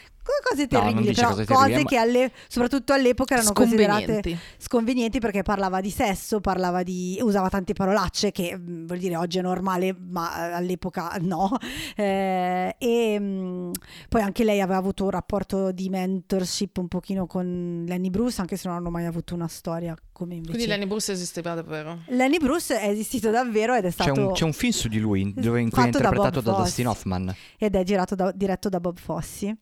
cose 0.53 0.67
terribili, 0.67 1.07
no, 1.07 1.13
però 1.13 1.29
cose, 1.29 1.45
terribili, 1.45 1.85
che 1.85 1.97
alle, 1.97 2.31
soprattutto 2.47 2.93
all'epoca 2.93 3.35
erano 3.35 3.51
considerate 3.51 4.39
sconvenienti 4.57 5.19
perché 5.19 5.41
parlava 5.41 5.81
di 5.81 5.89
sesso, 5.89 6.39
parlava 6.39 6.83
di 6.83 7.17
usava 7.21 7.49
tante 7.49 7.73
parolacce 7.73 8.31
che 8.31 8.57
mm, 8.57 8.85
vuol 8.85 8.99
dire 8.99 9.15
oggi 9.15 9.39
è 9.39 9.41
normale, 9.41 9.95
ma 9.99 10.49
eh, 10.49 10.53
all'epoca 10.53 11.17
no. 11.21 11.57
Eh, 11.95 12.75
e 12.77 13.19
mh, 13.19 13.23
mm, 13.23 13.71
poi 14.09 14.21
anche 14.21 14.43
lei 14.43 14.61
aveva 14.61 14.77
avuto 14.77 15.03
un 15.03 15.09
rapporto 15.09 15.71
di 15.71 15.89
mentorship 15.89 16.77
un 16.77 16.87
pochino 16.87 17.25
con 17.27 17.83
Lenny 17.87 18.09
Bruce, 18.09 18.41
anche 18.41 18.57
se 18.57 18.67
non 18.67 18.77
hanno 18.77 18.89
mai 18.89 19.05
avuto 19.05 19.33
una 19.33 19.47
storia 19.47 19.95
come 20.11 20.35
invece. 20.35 20.53
Quindi 20.53 20.69
Lenny 20.69 20.85
Bruce 20.85 21.11
esisteva 21.11 21.53
davvero? 21.55 21.99
Lenny 22.07 22.37
Bruce 22.37 22.79
è 22.79 22.87
esistito 22.87 23.31
davvero 23.31 23.75
ed 23.75 23.85
è 23.85 23.89
stato. 23.91 24.13
C'è 24.13 24.21
un, 24.21 24.33
c'è 24.33 24.43
un 24.45 24.53
film 24.53 24.71
su 24.71 24.87
di 24.87 24.99
lui 24.99 25.33
dove 25.35 25.59
in 25.59 25.69
cui 25.69 25.81
è 25.81 25.85
interpretato 25.85 26.41
da, 26.41 26.51
da 26.51 26.57
Dustin 26.57 26.87
Hoffman. 26.87 27.35
Ed 27.57 27.75
è 27.75 27.83
girato 27.83 28.15
da, 28.15 28.31
diretto 28.31 28.69
da 28.69 28.79
Bob 28.79 28.97
Fossi. 28.97 29.53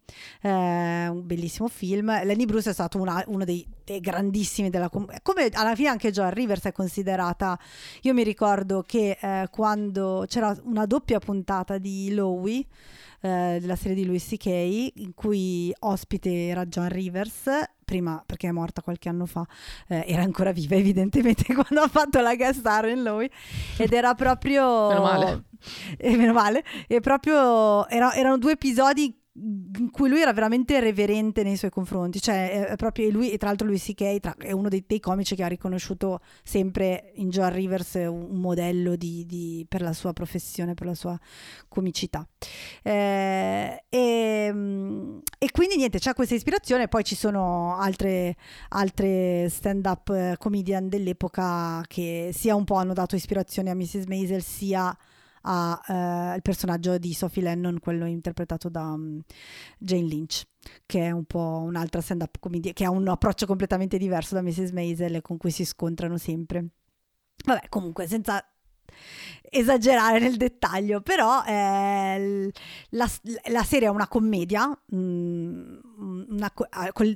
Eh, 0.41 0.50
un 0.51 1.25
bellissimo 1.25 1.67
film. 1.67 2.07
Lenny 2.23 2.45
Bruce 2.45 2.69
è 2.69 2.73
stato 2.73 2.99
una, 2.99 3.23
uno 3.27 3.43
dei, 3.43 3.65
dei, 3.83 3.99
grandissimi 3.99 4.69
della 4.69 4.89
comunità. 4.89 5.19
Come 5.21 5.49
alla 5.53 5.75
fine 5.75 5.89
anche 5.89 6.11
Joan 6.11 6.31
Rivers 6.31 6.63
è 6.65 6.71
considerata. 6.71 7.57
Io 8.01 8.13
mi 8.13 8.23
ricordo 8.23 8.83
che 8.85 9.17
eh, 9.19 9.47
quando 9.51 10.25
c'era 10.27 10.55
una 10.63 10.85
doppia 10.85 11.19
puntata 11.19 11.77
di 11.77 12.13
Lowy 12.13 12.65
eh, 13.21 13.57
della 13.59 13.75
serie 13.75 13.95
di 13.95 14.05
Louis 14.05 14.25
C.K. 14.25 14.45
in 14.47 15.13
cui 15.13 15.73
ospite 15.79 16.47
era 16.47 16.65
John 16.65 16.89
Rivers 16.89 17.49
prima 17.91 18.23
perché 18.25 18.47
è 18.47 18.51
morta 18.51 18.81
qualche 18.81 19.09
anno 19.09 19.25
fa, 19.25 19.45
eh, 19.89 20.05
era 20.07 20.21
ancora 20.21 20.53
viva 20.53 20.75
evidentemente 20.75 21.43
quando 21.53 21.81
ha 21.81 21.89
fatto 21.89 22.21
la 22.21 22.35
guest 22.35 22.59
star 22.59 22.87
in 22.87 23.03
lui 23.03 23.29
ed 23.77 23.91
era 23.91 24.13
proprio... 24.13 24.87
meno 24.87 25.01
male. 25.01 25.43
E 25.97 26.15
meno 26.15 26.31
male. 26.31 26.63
E 26.87 27.01
proprio 27.01 27.87
era, 27.89 28.13
erano 28.13 28.37
due 28.37 28.53
episodi 28.53 29.20
in 29.33 29.89
cui 29.91 30.09
lui 30.09 30.19
era 30.21 30.33
veramente 30.33 30.77
reverente 30.81 31.43
nei 31.43 31.55
suoi 31.55 31.71
confronti, 31.71 32.19
cioè 32.19 32.73
proprio 32.75 33.09
lui, 33.09 33.31
e 33.31 33.37
tra 33.37 33.47
l'altro 33.47 33.65
lui 33.65 33.79
C.K. 33.79 34.35
È 34.37 34.51
uno 34.51 34.67
dei, 34.67 34.83
dei, 34.85 34.99
comici 34.99 35.35
che 35.35 35.43
ha 35.43 35.47
riconosciuto 35.47 36.19
sempre 36.43 37.11
in 37.15 37.29
Joan 37.29 37.53
Rivers 37.53 37.93
un, 37.93 38.39
modello 38.41 38.95
di, 38.97 39.25
di, 39.25 39.65
per 39.69 39.81
la 39.81 39.93
sua 39.93 40.11
professione, 40.11 40.73
per 40.73 40.87
la 40.87 40.95
sua 40.95 41.17
comicità. 41.69 42.27
Eh, 42.83 43.83
e, 43.87 44.45
e, 45.37 45.51
quindi 45.51 45.77
niente, 45.77 45.99
c'è 45.99 46.13
questa 46.13 46.35
ispirazione, 46.35 46.89
poi 46.89 47.05
ci 47.05 47.15
sono 47.15 47.77
altre, 47.77 48.35
altre 48.69 49.47
stand-up 49.49 50.09
eh, 50.09 50.35
comedian 50.37 50.89
dell'epoca 50.89 51.81
che 51.87 52.31
sia 52.33 52.55
un 52.55 52.65
po' 52.65 52.75
hanno 52.75 52.93
dato 52.93 53.15
ispirazione 53.15 53.69
a 53.69 53.75
Mrs. 53.75 54.05
Maisel, 54.07 54.43
sia 54.43 54.95
al 55.41 56.35
eh, 56.35 56.41
personaggio 56.41 56.97
di 56.97 57.13
Sophie 57.13 57.43
Lennon, 57.43 57.79
quello 57.79 58.05
interpretato 58.05 58.69
da 58.69 58.91
um, 58.91 59.21
Jane 59.77 60.03
Lynch, 60.03 60.43
che 60.85 61.01
è 61.01 61.11
un 61.11 61.25
po' 61.25 61.61
un'altra 61.65 62.01
stand-up 62.01 62.37
comedy, 62.39 62.73
che 62.73 62.83
ha 62.83 62.91
un 62.91 63.07
approccio 63.07 63.45
completamente 63.45 63.97
diverso 63.97 64.35
da 64.35 64.41
Mrs. 64.41 64.71
Maisel 64.71 65.21
con 65.21 65.37
cui 65.37 65.51
si 65.51 65.65
scontrano 65.65 66.17
sempre. 66.17 66.65
Vabbè, 67.45 67.69
comunque, 67.69 68.07
senza 68.07 68.45
esagerare 69.41 70.19
nel 70.19 70.37
dettaglio, 70.37 71.01
però 71.01 71.43
eh, 71.45 72.51
la, 72.89 73.09
la, 73.49 73.63
serie 73.63 73.87
è 73.87 73.91
una 73.91 74.07
commedia 74.07 74.67
mh, 74.67 74.97
mm, 74.97 75.77
una, 76.01 76.51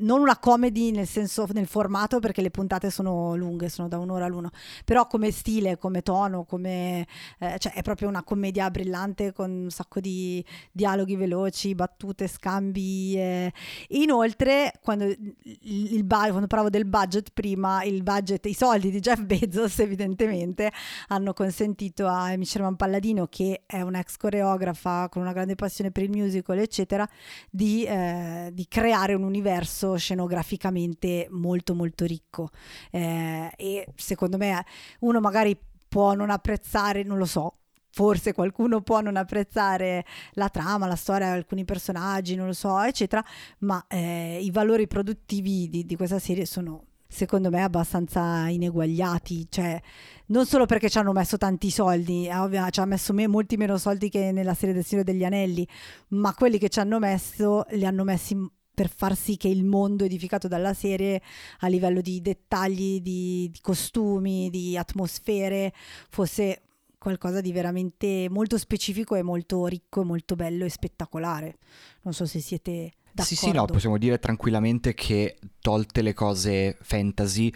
non 0.01 0.21
una 0.21 0.37
comedy 0.37 0.91
nel 0.91 1.07
senso 1.07 1.47
nel 1.53 1.67
formato 1.67 2.19
perché 2.19 2.41
le 2.41 2.51
puntate 2.51 2.91
sono 2.91 3.35
lunghe, 3.35 3.69
sono 3.69 3.87
da 3.87 3.97
un'ora 3.97 4.25
all'uno, 4.25 4.51
però 4.83 5.07
come 5.07 5.31
stile, 5.31 5.77
come 5.77 6.01
tono, 6.01 6.43
come, 6.43 7.07
eh, 7.39 7.55
cioè 7.57 7.73
è 7.73 7.81
proprio 7.81 8.07
una 8.07 8.23
commedia 8.23 8.69
brillante 8.69 9.33
con 9.33 9.49
un 9.49 9.69
sacco 9.69 9.99
di 9.99 10.43
dialoghi 10.71 11.15
veloci, 11.15 11.73
battute, 11.73 12.27
scambi. 12.27 13.15
Eh. 13.17 13.51
Inoltre, 13.89 14.73
quando, 14.81 15.05
il, 15.05 15.35
il, 15.41 16.05
quando 16.07 16.47
parlavo 16.47 16.69
del 16.69 16.85
budget 16.85 17.31
prima, 17.33 17.83
il 17.83 18.03
budget, 18.03 18.45
i 18.45 18.53
soldi 18.53 18.91
di 18.91 18.99
Jeff 18.99 19.21
Bezos 19.21 19.79
evidentemente 19.79 20.71
hanno 21.07 21.33
consentito 21.33 22.07
a 22.07 22.25
Amy 22.25 22.45
Sherman 22.45 22.75
Palladino, 22.75 23.27
che 23.27 23.63
è 23.65 23.81
un'ex 23.81 24.17
coreografa 24.17 25.09
con 25.09 25.21
una 25.23 25.33
grande 25.33 25.55
passione 25.55 25.91
per 25.91 26.03
il 26.03 26.11
musical, 26.11 26.59
eccetera, 26.59 27.07
di, 27.49 27.83
eh, 27.85 28.49
di 28.53 28.67
creare 28.75 29.13
un 29.13 29.23
universo 29.23 29.95
scenograficamente 29.95 31.27
molto 31.31 31.73
molto 31.73 32.03
ricco. 32.03 32.49
Eh, 32.91 33.49
e 33.55 33.87
secondo 33.95 34.35
me 34.35 34.65
uno 34.99 35.21
magari 35.21 35.57
può 35.87 36.13
non 36.13 36.29
apprezzare, 36.29 37.03
non 37.03 37.17
lo 37.17 37.23
so, 37.23 37.59
forse 37.91 38.33
qualcuno 38.33 38.81
può 38.81 38.99
non 38.99 39.15
apprezzare 39.15 40.03
la 40.33 40.49
trama, 40.49 40.87
la 40.87 40.97
storia, 40.97 41.31
alcuni 41.31 41.63
personaggi, 41.63 42.35
non 42.35 42.47
lo 42.47 42.53
so, 42.53 42.77
eccetera, 42.81 43.23
ma 43.59 43.81
eh, 43.87 44.39
i 44.41 44.51
valori 44.51 44.87
produttivi 44.87 45.69
di, 45.69 45.85
di, 45.85 45.95
questa 45.95 46.19
serie 46.19 46.45
sono 46.45 46.83
secondo 47.07 47.49
me 47.49 47.63
abbastanza 47.63 48.49
ineguagliati, 48.49 49.47
cioè 49.49 49.81
non 50.27 50.45
solo 50.45 50.65
perché 50.65 50.89
ci 50.89 50.97
hanno 50.97 51.13
messo 51.13 51.37
tanti 51.37 51.69
soldi, 51.69 52.27
ovviamente 52.29 52.71
ci 52.71 52.79
hanno 52.81 52.89
messo 52.89 53.13
me- 53.13 53.27
molti 53.27 53.55
meno 53.55 53.77
soldi 53.77 54.09
che 54.09 54.33
nella 54.33 54.53
serie 54.53 54.73
del 54.73 54.83
Signore 54.83 55.09
degli 55.09 55.23
Anelli, 55.23 55.65
ma 56.09 56.33
quelli 56.33 56.57
che 56.57 56.67
ci 56.67 56.79
hanno 56.79 56.99
messo 56.99 57.65
li 57.69 57.85
hanno 57.85 58.03
messi 58.03 58.35
per 58.75 58.89
far 58.89 59.15
sì 59.15 59.37
che 59.37 59.47
il 59.47 59.63
mondo 59.63 60.03
edificato 60.03 60.47
dalla 60.47 60.75
serie 60.75 61.21
a 61.61 61.67
livello 61.67 62.01
di 62.01 62.21
dettagli, 62.21 63.01
di, 63.01 63.49
di 63.51 63.59
costumi, 63.61 64.51
di 64.51 64.77
atmosfere 64.77 65.73
fosse 66.09 66.61
qualcosa 66.99 67.41
di 67.41 67.51
veramente 67.51 68.27
molto 68.29 68.57
specifico 68.57 69.15
e 69.15 69.23
molto 69.23 69.65
ricco 69.67 70.01
e 70.01 70.05
molto 70.05 70.35
bello 70.35 70.65
e 70.65 70.69
spettacolare. 70.69 71.57
Non 72.01 72.13
so 72.13 72.25
se 72.25 72.39
siete 72.39 72.93
d'accordo. 73.11 73.23
Sì, 73.23 73.35
sì, 73.35 73.51
no, 73.51 73.65
possiamo 73.65 73.97
dire 73.97 74.19
tranquillamente 74.19 74.93
che 74.93 75.37
tolte 75.59 76.01
le 76.01 76.13
cose 76.13 76.77
fantasy 76.81 77.51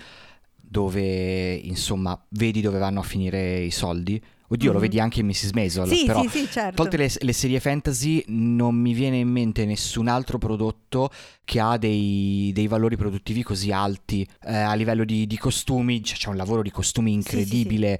dove 0.55 1.53
insomma 1.55 2.19
vedi 2.29 2.62
dove 2.62 2.77
vanno 2.77 2.99
a 2.99 3.03
finire 3.03 3.60
i 3.60 3.71
soldi. 3.71 4.23
Oddio, 4.51 4.65
mm-hmm. 4.65 4.73
lo 4.73 4.79
vedi 4.79 4.99
anche 4.99 5.19
in 5.19 5.27
Mrs. 5.27 5.51
Maisel, 5.51 5.88
sì, 5.88 6.05
però 6.05 6.21
sì, 6.23 6.29
sì, 6.29 6.47
certo. 6.49 6.75
tolte 6.75 6.97
le, 6.97 7.12
le, 7.19 7.33
serie 7.33 7.59
fantasy 7.59 8.23
non 8.27 8.75
mi 8.75 8.93
viene 8.93 9.17
in 9.17 9.29
mente 9.29 9.63
nessun 9.65 10.07
altro 10.07 10.39
prodotto 10.39 11.12
che 11.45 11.59
ha 11.59 11.77
dei, 11.77 12.49
dei 12.51 12.65
valori 12.65 12.97
produttivi 12.97 13.43
così 13.43 13.71
alti 13.71 14.27
eh, 14.45 14.55
a 14.55 14.73
livello 14.73 15.05
di, 15.05 15.27
di 15.27 15.38
costumi, 15.38 16.03
cioè, 16.03 16.17
c'è 16.17 16.29
un 16.29 16.35
lavoro 16.35 16.63
di 16.63 16.71
costumi 16.71 17.13
incredibile. 17.13 17.99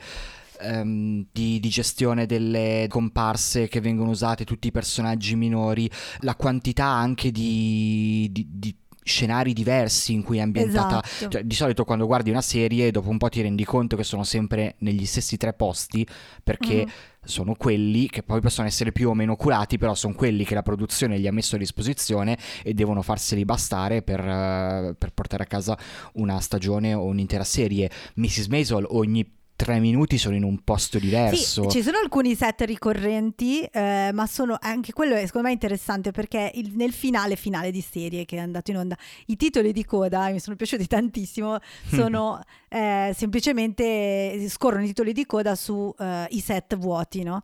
Um, 0.62 1.25
di, 1.31 1.57
di, 1.62 1.69
gestione 1.69 2.25
delle 2.25 2.88
comparse 2.89 3.69
che 3.69 3.79
vengono 3.79 4.09
usate, 4.09 4.43
tutti 4.43 4.67
i 4.67 4.71
personaggi 4.71 5.38
minori, 5.38 5.89
la 6.19 6.35
quantità 6.35 6.83
anche 6.83 7.31
di, 7.31 8.27
di, 8.29 8.45
di 8.49 8.75
scenari 9.09 9.53
diversi 9.53 10.13
in 10.13 10.23
cui 10.23 10.37
è 10.37 10.41
ambientata. 10.41 11.03
Esatto. 11.03 11.31
Cioè, 11.31 11.43
di 11.43 11.55
solito 11.55 11.83
quando 11.83 12.05
guardi 12.05 12.29
una 12.29 12.41
serie, 12.41 12.91
dopo 12.91 13.09
un 13.09 13.17
po' 13.17 13.27
ti 13.27 13.41
rendi 13.41 13.65
conto 13.65 13.97
che 13.97 14.03
sono 14.03 14.23
sempre 14.23 14.75
negli 14.79 15.05
stessi 15.05 15.35
tre 15.35 15.53
posti, 15.53 16.07
perché 16.43 16.85
mm. 16.85 16.89
sono 17.23 17.55
quelli 17.55 18.07
che 18.07 18.21
poi 18.21 18.39
possono 18.39 18.67
essere 18.67 18.91
più 18.91 19.09
o 19.09 19.13
meno 19.13 19.35
curati, 19.35 19.77
però 19.77 19.95
sono 19.95 20.13
quelli 20.13 20.45
che 20.45 20.53
la 20.53 20.61
produzione 20.61 21.19
gli 21.19 21.27
ha 21.27 21.31
messo 21.31 21.55
a 21.55 21.59
disposizione 21.59 22.37
e 22.63 22.73
devono 22.73 23.01
farseli 23.01 23.43
bastare 23.43 24.03
per, 24.03 24.19
uh, 24.19 24.95
per 24.95 25.11
portare 25.13 25.43
a 25.43 25.47
casa 25.47 25.77
una 26.13 26.39
stagione 26.39 26.93
o 26.93 27.03
un'intera 27.05 27.43
serie. 27.43 27.89
Mrs. 28.13 28.47
Maisel 28.47 28.85
ogni 28.89 29.37
tre 29.59 29.79
minuti 29.79 30.17
sono 30.17 30.37
in 30.37 30.43
un 30.45 30.63
posto 30.63 30.99
diverso. 30.99 31.63
Sì, 31.63 31.77
ci 31.79 31.83
sono 31.83 31.97
alcuni 31.97 32.33
set 32.33 32.61
ricorrenti, 32.61 33.61
eh, 33.63 34.09
ma 34.13 34.25
sono 34.25 34.57
anche 34.57 34.93
quello 34.93 35.15
è 35.15 35.25
secondo 35.25 35.47
me 35.47 35.53
interessante 35.53 36.11
perché 36.11 36.49
il, 36.53 36.71
nel 36.75 36.93
finale 36.93 37.35
finale 37.35 37.69
di 37.69 37.81
serie 37.81 38.23
che 38.23 38.37
è 38.37 38.39
andato 38.39 38.71
in 38.71 38.77
onda, 38.77 38.97
i 39.25 39.35
titoli 39.35 39.73
di 39.73 39.83
coda 39.83 40.29
mi 40.29 40.39
sono 40.39 40.55
piaciuti 40.55 40.87
tantissimo, 40.87 41.57
sono 41.91 42.41
eh, 42.69 43.11
semplicemente 43.13 44.47
scorrono 44.47 44.83
i 44.83 44.87
titoli 44.87 45.11
di 45.11 45.25
coda 45.25 45.55
sui 45.55 45.91
eh, 45.99 46.41
set 46.41 46.77
vuoti, 46.77 47.23
no? 47.23 47.43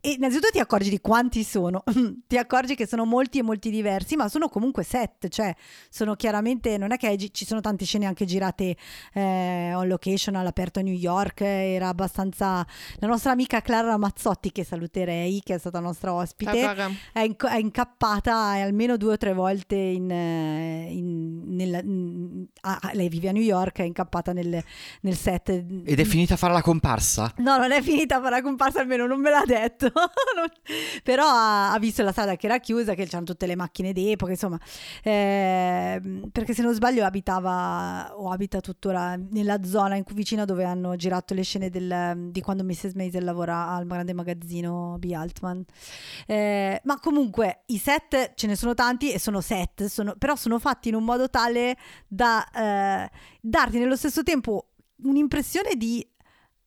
Eh, 0.00 0.10
e 0.10 0.12
innanzitutto 0.12 0.50
ti 0.50 0.58
accorgi 0.58 0.90
di 0.90 1.00
quanti 1.00 1.44
sono, 1.44 1.82
ti 2.26 2.36
accorgi 2.36 2.74
che 2.74 2.86
sono 2.86 3.04
molti 3.04 3.38
e 3.38 3.42
molti 3.42 3.70
diversi, 3.70 4.16
ma 4.16 4.28
sono 4.28 4.48
comunque 4.48 4.82
set, 4.82 5.28
cioè 5.28 5.54
sono 5.88 6.14
chiaramente, 6.16 6.76
non 6.78 6.92
è 6.92 6.96
che 6.96 7.16
ci 7.32 7.44
sono 7.44 7.60
tante 7.60 7.84
scene 7.84 8.06
anche 8.06 8.24
girate 8.24 8.76
eh, 9.12 9.72
on 9.74 9.86
location 9.88 10.34
all'aperto 10.34 10.80
a 10.80 10.82
New 10.82 10.94
York, 10.94 11.42
era 11.42 11.88
abbastanza... 11.88 12.66
La 12.96 13.06
nostra 13.06 13.32
amica 13.32 13.60
Clara 13.60 13.96
Mazzotti, 13.96 14.52
che 14.52 14.64
saluterei, 14.64 15.40
che 15.44 15.54
è 15.54 15.58
stata 15.58 15.80
nostra 15.80 16.12
ospite, 16.12 16.90
è, 17.12 17.20
in, 17.20 17.36
è, 17.36 17.56
incappata 17.56 18.34
almeno 18.34 18.96
due 18.96 19.14
o 19.14 19.16
tre 19.16 19.32
volte 19.32 19.76
in... 19.76 20.10
Eh, 20.10 20.88
in, 20.90 21.54
nella, 21.54 21.78
in 21.80 22.46
ah, 22.62 22.90
lei 22.92 23.08
vive 23.08 23.28
a 23.28 23.32
New 23.32 23.42
York, 23.42 23.78
è 23.80 23.84
incappata 23.84 24.32
nel, 24.32 24.62
nel 25.02 25.16
set. 25.16 25.48
Ed 25.50 25.98
è 25.98 26.04
finita 26.04 26.34
a 26.34 26.36
fare 26.36 26.52
la 26.52 26.62
comparsa? 26.62 27.32
No, 27.38 27.56
non 27.56 27.72
è 27.72 27.82
finita 27.82 28.16
a 28.16 28.20
fare 28.20 28.36
la 28.36 28.42
comparsa, 28.42 28.80
almeno 28.80 29.06
non 29.06 29.20
me 29.20 29.30
l'ha 29.30 29.44
detto. 29.46 29.89
però 31.02 31.24
ha, 31.26 31.72
ha, 31.72 31.78
visto 31.78 32.02
la 32.02 32.12
strada 32.12 32.36
che 32.36 32.46
era 32.46 32.58
chiusa, 32.58 32.94
che 32.94 33.04
c'erano 33.04 33.24
tutte 33.24 33.46
le 33.46 33.56
macchine 33.56 33.92
d'epoca, 33.92 34.30
insomma, 34.32 34.58
eh, 35.02 36.00
perché 36.32 36.54
se 36.54 36.62
non 36.62 36.74
sbaglio 36.74 37.04
abitava 37.04 38.12
o 38.16 38.30
abita 38.30 38.60
tuttora 38.60 39.16
nella 39.16 39.62
zona 39.64 39.96
in 39.96 40.04
cui, 40.04 40.14
vicino 40.14 40.44
dove 40.44 40.64
hanno 40.64 40.96
girato 40.96 41.34
le 41.34 41.42
scene 41.42 41.70
del, 41.70 42.28
di 42.30 42.40
quando 42.40 42.64
Mrs. 42.64 42.94
Maisel 42.94 43.24
lavora 43.24 43.68
al 43.68 43.86
grande 43.86 44.12
magazzino 44.14 44.96
B. 44.98 45.12
Altman. 45.12 45.64
Eh, 46.26 46.80
ma 46.84 46.98
comunque 46.98 47.62
i 47.66 47.78
set 47.78 48.32
ce 48.34 48.46
ne 48.46 48.56
sono 48.56 48.74
tanti 48.74 49.12
e 49.12 49.18
sono 49.18 49.40
set, 49.40 49.84
sono, 49.84 50.14
però 50.16 50.36
sono 50.36 50.58
fatti 50.58 50.88
in 50.88 50.94
un 50.94 51.04
modo 51.04 51.28
tale 51.28 51.76
da 52.06 52.48
eh, 52.50 53.10
darti 53.40 53.78
nello 53.78 53.96
stesso 53.96 54.22
tempo 54.22 54.70
un'impressione 55.02 55.74
di 55.76 56.06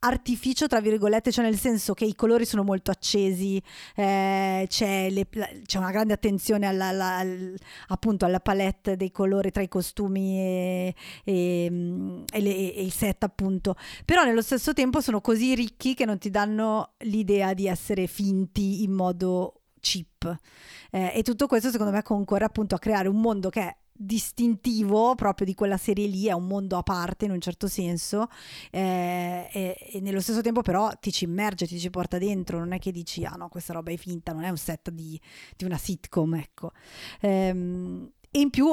artificio, 0.03 0.67
tra 0.67 0.81
virgolette, 0.81 1.31
cioè 1.31 1.45
nel 1.45 1.57
senso 1.57 1.93
che 1.93 2.05
i 2.05 2.15
colori 2.15 2.45
sono 2.45 2.63
molto 2.63 2.91
accesi, 2.91 3.61
eh, 3.95 4.65
c'è, 4.67 5.09
le, 5.09 5.27
c'è, 5.65 5.77
una 5.77 5.91
grande 5.91 6.13
attenzione 6.13 6.67
alla, 6.67 6.87
alla, 6.87 7.17
al, 7.17 7.57
appunto 7.87 8.25
alla 8.25 8.39
palette 8.39 8.95
dei 8.95 9.11
colori 9.11 9.51
tra 9.51 9.61
i 9.61 9.67
costumi 9.67 10.39
e, 10.39 10.95
e, 11.23 11.65
e, 12.31 12.41
le, 12.41 12.73
e, 12.73 12.83
il 12.83 12.91
set, 12.91 13.23
appunto. 13.23 13.75
Però 14.05 14.23
nello 14.23 14.41
stesso 14.41 14.73
tempo 14.73 15.01
sono 15.01 15.21
così 15.21 15.55
ricchi 15.55 15.93
che 15.93 16.05
non 16.05 16.17
ti 16.17 16.29
danno 16.29 16.93
l'idea 16.99 17.53
di 17.53 17.67
essere 17.67 18.07
finti 18.07 18.83
in 18.83 18.91
modo 18.91 19.61
cheap. 19.79 20.37
Eh, 20.91 21.11
e 21.15 21.23
tutto 21.23 21.47
questo 21.47 21.69
secondo 21.71 21.91
me 21.91 22.03
concorre 22.03 22.45
appunto 22.45 22.75
a 22.75 22.79
creare 22.79 23.07
un 23.07 23.19
mondo 23.19 23.49
che 23.49 23.61
è 23.61 23.75
distintivo 23.95 25.15
proprio 25.15 25.45
di 25.45 25.53
quella 25.53 25.77
serie 25.77 26.07
lì, 26.07 26.25
è 26.25 26.31
un 26.31 26.47
mondo 26.47 26.77
a 26.77 26.83
parte 26.83 27.25
in 27.25 27.31
un 27.31 27.39
certo 27.39 27.67
senso 27.67 28.27
eh, 28.71 29.47
e, 29.51 29.77
e, 29.93 29.99
nello 30.01 30.19
stesso 30.19 30.41
tempo 30.41 30.61
però 30.61 30.91
ti 30.99 31.11
ci 31.11 31.25
immerge, 31.25 31.67
ti 31.67 31.79
ci 31.79 31.89
porta 31.89 32.17
dentro, 32.17 32.57
non 32.57 32.73
è 32.73 32.79
che 32.79 32.91
dici 32.91 33.23
ah 33.23 33.35
no 33.37 33.49
questa 33.49 33.73
roba 33.73 33.91
è 33.91 33.97
finta, 33.97 34.33
non 34.33 34.43
è 34.43 34.49
un 34.49 34.57
set 34.57 34.89
di, 34.89 35.19
di 35.55 35.65
una 35.65 35.77
sitcom 35.77 36.35
ecco. 36.35 36.71
Ehm, 37.21 38.11
e 38.31 38.39
in 38.39 38.49
più 38.49 38.67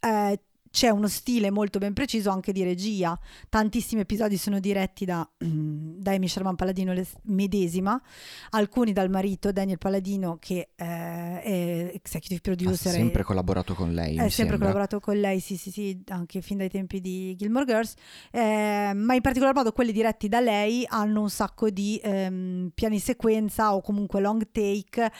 eh, 0.00 0.40
c'è 0.74 0.88
uno 0.88 1.06
stile 1.06 1.52
molto 1.52 1.78
ben 1.78 1.92
preciso 1.92 2.30
anche 2.30 2.50
di 2.50 2.64
regia. 2.64 3.16
Tantissimi 3.48 4.00
episodi 4.00 4.36
sono 4.36 4.58
diretti 4.58 5.04
da, 5.04 5.26
da 5.38 6.10
Amy 6.10 6.26
Sherman 6.26 6.56
Palladino 6.56 6.92
medesima, 7.26 8.02
alcuni 8.50 8.92
dal 8.92 9.08
marito 9.08 9.52
Daniel 9.52 9.78
Palladino 9.78 10.36
che 10.40 10.70
eh, 10.74 11.42
è 11.42 11.92
executive 11.94 12.40
producer. 12.40 12.92
Ha 12.92 12.96
sempre 12.96 13.20
e, 13.20 13.24
collaborato 13.24 13.74
con 13.74 13.94
lei. 13.94 14.18
Ha 14.18 14.28
sempre 14.28 14.58
collaborato 14.58 14.98
con 14.98 15.16
lei, 15.16 15.38
sì, 15.38 15.56
sì, 15.56 15.70
sì, 15.70 16.02
anche 16.08 16.40
fin 16.40 16.58
dai 16.58 16.70
tempi 16.70 17.00
di 17.00 17.36
Gilmore 17.36 17.66
Girls. 17.66 17.94
Eh, 18.32 18.90
ma 18.96 19.14
in 19.14 19.20
particolar 19.20 19.54
modo 19.54 19.70
quelli 19.70 19.92
diretti 19.92 20.28
da 20.28 20.40
lei 20.40 20.84
hanno 20.88 21.20
un 21.20 21.30
sacco 21.30 21.70
di 21.70 22.00
ehm, 22.02 22.72
piani 22.74 22.98
sequenza 22.98 23.76
o 23.76 23.80
comunque 23.80 24.20
long 24.20 24.50
take 24.50 25.12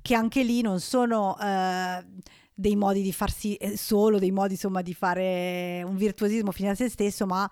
che 0.00 0.14
anche 0.14 0.42
lì 0.42 0.62
non 0.62 0.80
sono... 0.80 1.38
Eh, 1.38 2.40
dei 2.54 2.76
modi 2.76 3.02
di 3.02 3.12
farsi 3.12 3.54
eh, 3.56 3.76
solo, 3.76 4.18
dei 4.18 4.30
modi 4.30 4.54
insomma 4.54 4.82
di 4.82 4.94
fare 4.94 5.82
un 5.84 5.96
virtuosismo 5.96 6.52
fine 6.52 6.70
a 6.70 6.74
se 6.74 6.88
stesso, 6.88 7.26
ma 7.26 7.50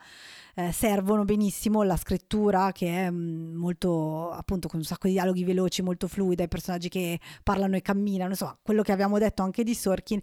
eh, 0.54 0.72
servono 0.72 1.24
benissimo 1.24 1.82
la 1.82 1.96
scrittura 1.96 2.72
che 2.72 3.06
è 3.06 3.10
mh, 3.10 3.16
mm, 3.16 3.54
molto 3.54 4.30
appunto 4.30 4.68
con 4.68 4.78
un 4.78 4.84
sacco 4.84 5.06
di 5.06 5.14
dialoghi 5.14 5.44
veloci, 5.44 5.82
molto 5.82 6.08
fluida, 6.08 6.42
i 6.42 6.48
personaggi 6.48 6.88
che 6.88 7.18
parlano 7.42 7.76
e 7.76 7.82
camminano, 7.82 8.30
insomma, 8.30 8.58
quello 8.60 8.82
che 8.82 8.92
abbiamo 8.92 9.18
detto 9.18 9.42
anche 9.42 9.62
di 9.64 9.74
Sorkin 9.74 10.20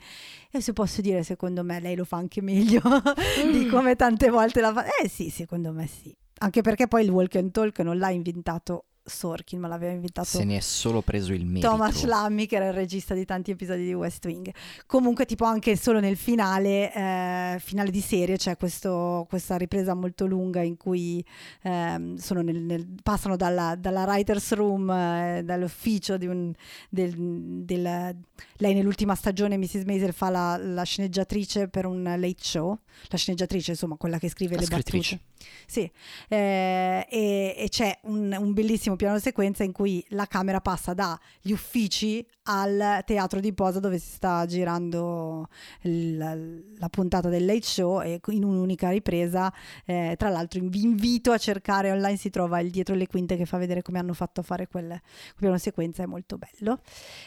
e 0.52 0.62
se 0.62 0.74
posso 0.74 1.02
dire 1.02 1.24
secondo 1.24 1.64
me 1.64 1.80
lei 1.80 1.96
lo 1.96 2.06
fa 2.06 2.18
anche 2.18 2.42
meglio 2.42 2.82
di 3.52 3.66
mm. 3.66 3.70
come 3.70 3.96
tante 3.96 4.30
volte 4.30 4.62
la 4.62 4.74
fa. 4.74 4.86
Eh 5.02 5.08
sì, 5.08 5.30
secondo 5.30 5.72
me 5.72 5.88
sì. 5.88 6.16
Anche 6.40 6.62
perché 6.62 6.88
poi 6.88 7.04
il 7.04 7.10
walk 7.10 7.36
and 7.36 7.52
talk 7.52 7.80
non 7.80 7.98
l'ha 7.98 8.12
inventato 8.12 8.86
Sorkin, 9.08 9.60
ma 9.60 9.68
l'aveva 9.68 9.94
inventato 9.94 10.28
Se 10.28 10.44
ne 10.44 10.58
è 10.58 10.60
solo 10.60 11.02
preso 11.02 11.34
il 11.34 11.46
merito. 11.46 11.68
Thomas 11.68 12.04
Lammy, 12.04 12.46
che 12.46 12.58
era 12.58 12.68
il 12.68 12.74
regista 12.74 13.14
di 13.14 13.26
tanti 13.26 13.52
episodi 13.52 13.86
di 13.86 13.94
West 13.94 14.26
Wing. 14.26 14.54
Comunque, 14.86 15.26
tipo, 15.26 15.46
anche 15.46 15.76
solo 15.78 16.00
nel 16.00 16.18
finale, 16.18 16.94
eh, 16.94 17.60
finale 17.60 17.90
di 17.90 18.02
serie, 18.02 18.38
c'è 18.38 18.58
questo, 18.58 19.26
questa 19.30 19.56
ripresa 19.56 19.94
molto 19.94 20.26
lunga 20.26 20.62
in 20.62 20.78
cui 20.78 21.24
ehm, 21.64 22.18
nel, 22.44 22.62
nel, 22.62 22.88
passano 23.02 23.36
dalla, 23.36 23.76
dalla, 23.76 24.04
writer's 24.04 24.52
room, 24.54 24.90
eh, 24.90 25.42
dall'ufficio 25.44 26.18
di 26.18 26.28
un, 26.28 26.54
del, 26.90 27.14
del, 27.16 28.16
lei 28.58 28.74
nell'ultima 28.74 29.16
stagione, 29.16 29.58
Mrs. 29.58 29.84
Maisel, 29.84 30.14
fa 30.14 30.30
la, 30.30 30.58
la, 30.58 30.84
sceneggiatrice 30.84 31.68
per 31.70 31.86
un 31.86 32.04
late 32.04 32.36
show, 32.40 32.78
la 33.08 33.18
sceneggiatrice, 33.18 33.72
insomma, 33.72 33.96
quella 33.96 34.20
che 34.20 34.30
scrive 34.30 34.56
la 34.56 34.62
le 34.62 34.68
battute. 34.68 35.20
Sì, 35.66 35.90
eh, 36.30 37.06
e, 37.10 37.56
e, 37.58 37.70
c'è 37.70 38.00
un, 38.04 38.36
un 38.38 38.54
bellissimo 38.54 38.96
piano 38.96 39.20
sequenza 39.20 39.64
in 39.64 39.72
cui 39.72 40.04
la 40.10 40.26
camera 40.26 40.62
passa 40.62 40.94
dagli 40.94 41.52
uffici 41.52 42.26
al 42.44 43.02
teatro 43.06 43.40
di 43.40 43.54
posa 43.54 43.80
dove 43.80 44.00
si 44.00 44.10
sta 44.10 44.46
girando 44.46 45.50
la, 45.82 46.36
la 46.36 46.90
puntata 46.90 47.28
del 47.28 47.46
late 47.46 47.64
show 47.64 48.02
e 48.02 48.22
in 48.28 48.44
un'unica 48.46 48.90
ripresa 48.90 49.54
eh, 49.86 50.16
tra 50.18 50.30
l'altro 50.30 50.62
vi 50.64 50.82
invito 50.82 51.32
a 51.32 51.38
cercare 51.38 51.92
online 51.92 52.16
si 52.18 52.30
trova 52.30 52.60
il 52.62 52.72
dietro 52.72 52.96
le 52.96 53.08
quinte 53.08 53.36
che 53.36 53.46
fa 53.46 53.58
vedere 53.58 53.82
come 53.82 54.00
hanno 54.00 54.14
fatto 54.14 54.40
a 54.40 54.44
fare 54.44 54.68
quel, 54.68 54.88
quel 54.88 55.02
piano 55.38 55.58
sequenza 55.58 56.04
è 56.04 56.06
molto 56.06 56.38
bello. 56.38 56.82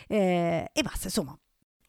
Eh, 0.06 0.70
e 0.72 0.82
basta 0.82 1.06
insomma 1.06 1.36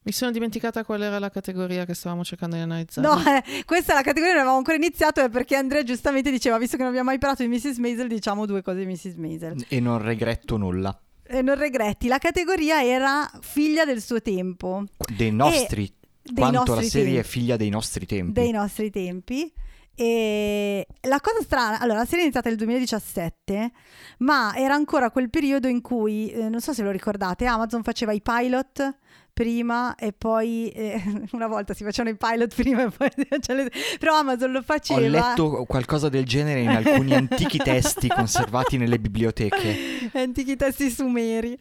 mi 0.03 0.11
sono 0.11 0.31
dimenticata 0.31 0.83
qual 0.83 1.03
era 1.03 1.19
la 1.19 1.29
categoria 1.29 1.85
che 1.85 1.93
stavamo 1.93 2.23
cercando 2.23 2.55
di 2.55 2.61
analizzare. 2.63 3.07
No, 3.07 3.19
eh, 3.19 3.63
questa 3.65 3.93
è 3.93 3.95
la 3.95 4.01
categoria, 4.01 4.31
non 4.31 4.41
avevamo 4.41 4.57
ancora 4.57 4.77
iniziato, 4.77 5.23
è 5.23 5.29
perché 5.29 5.55
Andrea 5.55 5.83
giustamente 5.83 6.31
diceva, 6.31 6.57
visto 6.57 6.75
che 6.75 6.81
non 6.81 6.91
abbiamo 6.91 7.09
mai 7.09 7.19
parlato 7.19 7.43
di 7.43 7.49
Mrs. 7.49 7.77
Maisel, 7.77 8.07
diciamo 8.07 8.45
due 8.47 8.63
cose 8.63 8.79
di 8.79 8.85
Mrs. 8.87 9.15
Maisel. 9.15 9.65
E 9.67 9.79
non 9.79 10.01
regretto 10.01 10.57
nulla. 10.57 10.99
E 11.23 11.41
non 11.43 11.55
regretti. 11.55 12.07
La 12.07 12.17
categoria 12.17 12.83
era 12.83 13.29
figlia 13.41 13.85
del 13.85 14.01
suo 14.01 14.21
tempo. 14.21 14.85
Dei 15.15 15.31
nostri. 15.31 15.83
E 15.83 16.33
quanto 16.33 16.57
nostri 16.57 16.75
la 16.75 16.81
serie 16.81 17.05
tempi. 17.13 17.19
è 17.19 17.23
figlia 17.23 17.57
dei 17.57 17.69
nostri 17.69 18.05
tempi. 18.05 18.31
Dei 18.33 18.51
nostri 18.51 18.89
tempi. 18.89 19.53
E 19.93 20.87
la 21.01 21.19
cosa 21.19 21.43
strana, 21.43 21.79
allora 21.79 21.99
la 21.99 22.05
serie 22.05 22.19
è 22.19 22.23
iniziata 22.23 22.49
nel 22.49 22.57
2017, 22.57 23.71
ma 24.19 24.55
era 24.55 24.73
ancora 24.73 25.11
quel 25.11 25.29
periodo 25.29 25.67
in 25.67 25.81
cui, 25.81 26.31
eh, 26.31 26.49
non 26.49 26.59
so 26.59 26.73
se 26.73 26.81
lo 26.81 26.89
ricordate, 26.89 27.45
Amazon 27.45 27.83
faceva 27.83 28.11
i 28.13 28.21
pilot 28.21 28.97
prima 29.33 29.95
e 29.95 30.13
poi 30.13 30.69
eh, 30.69 31.01
una 31.31 31.47
volta 31.47 31.73
si 31.73 31.83
facevano 31.83 32.15
i 32.15 32.17
pilot 32.17 32.55
prima 32.55 32.83
e 32.83 32.89
poi 32.89 33.09
cioè 33.39 33.55
le... 33.55 33.71
però 33.99 34.15
Amazon 34.15 34.51
lo 34.51 34.61
faceva. 34.61 34.99
ho 34.99 35.07
letto 35.07 35.65
qualcosa 35.65 36.09
del 36.09 36.25
genere 36.25 36.61
in 36.61 36.69
alcuni 36.69 37.13
antichi 37.13 37.57
testi 37.57 38.07
conservati 38.07 38.77
nelle 38.77 38.99
biblioteche. 38.99 40.09
Antichi 40.13 40.55
testi 40.55 40.89
sumeri. 40.89 41.57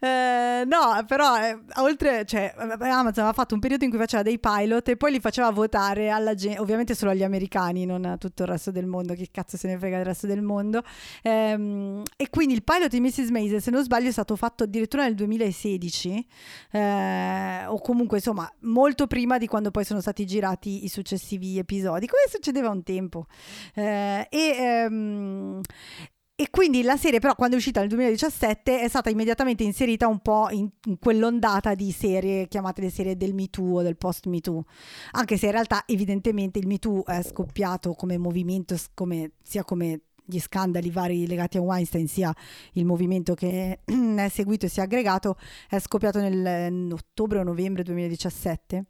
Eh, 0.00 0.64
no 0.66 1.04
però 1.06 1.36
eh, 1.36 1.58
oltre 1.76 2.24
cioè 2.24 2.54
Amazon 2.56 3.24
aveva 3.24 3.32
fatto 3.32 3.54
un 3.54 3.60
periodo 3.60 3.84
in 3.84 3.90
cui 3.90 3.98
faceva 3.98 4.22
dei 4.22 4.38
pilot 4.38 4.88
e 4.88 4.96
poi 4.96 5.12
li 5.12 5.20
faceva 5.20 5.50
votare 5.50 6.10
alla 6.10 6.34
gente 6.34 6.60
ovviamente 6.60 6.94
solo 6.94 7.10
agli 7.12 7.22
americani 7.22 7.86
non 7.86 8.04
a 8.04 8.16
tutto 8.16 8.42
il 8.42 8.48
resto 8.48 8.70
del 8.70 8.86
mondo 8.86 9.14
che 9.14 9.28
cazzo 9.30 9.56
se 9.56 9.68
ne 9.68 9.78
frega 9.78 9.96
del 9.96 10.06
resto 10.06 10.26
del 10.26 10.42
mondo. 10.42 10.82
Ehm, 11.22 12.02
e 12.16 12.28
quindi 12.30 12.54
il 12.54 12.62
pilot 12.62 12.88
di 12.88 13.00
Mrs. 13.00 13.30
Maisel 13.30 13.62
se 13.62 13.70
non 13.70 13.82
sbaglio 13.82 14.08
è 14.08 14.12
stato 14.12 14.36
fatto 14.36 14.64
addirittura 14.64 15.04
nel 15.04 15.14
2016 15.14 16.26
eh, 16.70 17.23
eh, 17.24 17.66
o 17.66 17.80
comunque 17.80 18.18
insomma 18.18 18.50
molto 18.60 19.06
prima 19.06 19.38
di 19.38 19.46
quando 19.46 19.70
poi 19.70 19.84
sono 19.84 20.00
stati 20.00 20.26
girati 20.26 20.84
i 20.84 20.88
successivi 20.88 21.58
episodi, 21.58 22.06
come 22.06 22.22
succedeva 22.28 22.70
un 22.70 22.82
tempo. 22.82 23.26
Eh, 23.74 24.26
e, 24.30 24.38
ehm, 24.58 25.60
e 26.36 26.50
quindi 26.50 26.82
la 26.82 26.96
serie, 26.96 27.20
però, 27.20 27.36
quando 27.36 27.54
è 27.54 27.58
uscita 27.58 27.78
nel 27.78 27.88
2017, 27.90 28.80
è 28.80 28.88
stata 28.88 29.08
immediatamente 29.08 29.62
inserita 29.62 30.08
un 30.08 30.18
po' 30.18 30.48
in, 30.50 30.68
in 30.86 30.98
quell'ondata 30.98 31.74
di 31.74 31.92
serie 31.92 32.48
chiamate 32.48 32.80
le 32.80 32.90
serie 32.90 33.16
del 33.16 33.34
Me 33.34 33.46
Too 33.48 33.76
o 33.76 33.82
del 33.82 33.96
post 33.96 34.26
Me 34.26 34.40
Too. 34.40 34.64
Anche 35.12 35.36
se 35.36 35.46
in 35.46 35.52
realtà, 35.52 35.84
evidentemente, 35.86 36.58
il 36.58 36.66
Me 36.66 36.78
Too 36.78 37.04
è 37.04 37.22
scoppiato 37.22 37.92
come 37.94 38.18
movimento, 38.18 38.74
come, 38.94 39.32
sia 39.44 39.62
come 39.62 40.00
gli 40.24 40.38
scandali 40.38 40.90
vari 40.90 41.26
legati 41.26 41.56
a 41.58 41.60
Weinstein, 41.60 42.08
sia 42.08 42.34
il 42.72 42.84
movimento 42.84 43.34
che 43.34 43.80
è 43.84 44.28
seguito 44.28 44.66
e 44.66 44.68
si 44.68 44.80
è 44.80 44.82
aggregato, 44.82 45.36
è 45.68 45.78
scoppiato 45.78 46.20
nel 46.20 46.92
ottobre 46.92 47.38
o 47.38 47.42
novembre 47.42 47.82
2017 47.82 48.84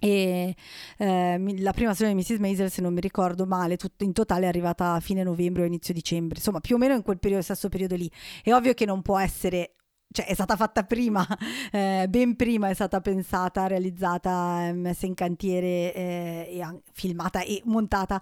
e 0.00 0.54
eh, 0.96 1.54
la 1.58 1.72
prima 1.72 1.92
stagione 1.92 2.14
di 2.14 2.26
Mrs. 2.26 2.38
Maisel 2.38 2.70
se 2.70 2.80
non 2.80 2.94
mi 2.94 3.00
ricordo 3.00 3.44
male 3.44 3.76
tut- 3.76 4.00
in 4.02 4.12
totale 4.12 4.46
è 4.46 4.48
arrivata 4.48 4.94
a 4.94 5.00
fine 5.00 5.22
novembre 5.22 5.62
o 5.62 5.66
inizio 5.66 5.92
dicembre 5.92 6.38
insomma 6.38 6.60
più 6.60 6.76
o 6.76 6.78
meno 6.78 6.94
in 6.94 7.02
quel 7.02 7.18
periodo, 7.18 7.42
stesso 7.42 7.68
periodo 7.68 7.96
lì 7.96 8.10
è 8.42 8.52
ovvio 8.52 8.72
che 8.72 8.86
non 8.86 9.02
può 9.02 9.18
essere 9.18 9.74
cioè 10.12 10.26
è 10.26 10.34
stata 10.34 10.56
fatta 10.56 10.84
prima, 10.84 11.26
eh, 11.70 12.06
ben 12.08 12.34
prima 12.36 12.68
è 12.68 12.74
stata 12.74 13.00
pensata, 13.00 13.66
realizzata, 13.66 14.72
messa 14.74 15.06
in 15.06 15.14
cantiere, 15.14 15.94
eh, 15.94 16.58
e 16.58 16.80
filmata 16.92 17.42
e 17.42 17.62
montata 17.64 18.20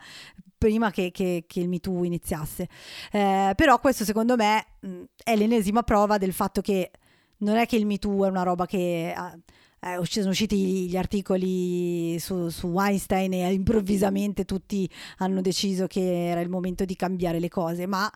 prima 0.56 0.90
che, 0.90 1.10
che, 1.10 1.44
che 1.46 1.60
il 1.60 1.68
MeToo 1.68 2.04
iniziasse. 2.04 2.68
Eh, 3.10 3.52
però 3.56 3.78
questo 3.80 4.04
secondo 4.04 4.36
me 4.36 4.66
mh, 4.80 5.02
è 5.24 5.36
l'ennesima 5.36 5.82
prova 5.82 6.18
del 6.18 6.32
fatto 6.32 6.60
che 6.60 6.90
non 7.38 7.56
è 7.56 7.66
che 7.66 7.76
il 7.76 7.86
MeToo 7.86 8.26
è 8.26 8.28
una 8.28 8.42
roba 8.42 8.66
che... 8.66 9.10
Eh, 9.10 9.40
sono 10.02 10.30
usciti 10.30 10.88
gli 10.88 10.96
articoli 10.96 12.18
su, 12.18 12.48
su, 12.48 12.66
Weinstein 12.66 13.32
e 13.32 13.52
improvvisamente 13.52 14.44
tutti 14.44 14.90
hanno 15.18 15.40
deciso 15.40 15.86
che 15.86 16.30
era 16.30 16.40
il 16.40 16.48
momento 16.48 16.84
di 16.84 16.96
cambiare 16.96 17.38
le 17.38 17.48
cose, 17.48 17.86
ma 17.86 18.10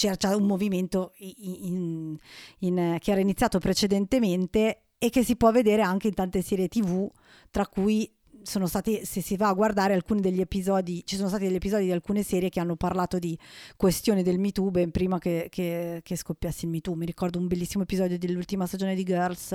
c'era 0.00 0.14
già 0.14 0.34
un 0.34 0.46
movimento 0.46 1.12
in, 1.18 1.34
in, 1.60 2.18
in, 2.60 2.96
che 3.00 3.10
era 3.10 3.20
iniziato 3.20 3.58
precedentemente 3.58 4.84
e 4.96 5.10
che 5.10 5.22
si 5.22 5.36
può 5.36 5.50
vedere 5.50 5.82
anche 5.82 6.08
in 6.08 6.14
tante 6.14 6.40
serie 6.40 6.68
tv, 6.68 7.06
tra 7.50 7.66
cui 7.66 8.10
sono 8.42 8.66
stati, 8.66 9.04
se 9.04 9.20
si 9.20 9.36
va 9.36 9.48
a 9.48 9.52
guardare 9.52 9.92
alcuni 9.92 10.22
degli 10.22 10.40
episodi, 10.40 11.02
ci 11.04 11.16
sono 11.16 11.28
stati 11.28 11.44
degli 11.44 11.56
episodi 11.56 11.84
di 11.84 11.92
alcune 11.92 12.22
serie 12.22 12.48
che 12.48 12.60
hanno 12.60 12.76
parlato 12.76 13.18
di 13.18 13.38
questioni 13.76 14.22
del 14.22 14.38
MeToo 14.38 14.70
ben 14.70 14.90
prima 14.90 15.18
che, 15.18 15.48
che, 15.50 16.00
che 16.02 16.16
scoppiasse 16.16 16.64
il 16.64 16.70
MeToo. 16.70 16.94
Mi 16.94 17.04
ricordo 17.04 17.38
un 17.38 17.46
bellissimo 17.46 17.82
episodio 17.82 18.16
dell'ultima 18.16 18.64
stagione 18.64 18.94
di 18.94 19.04
Girls 19.04 19.54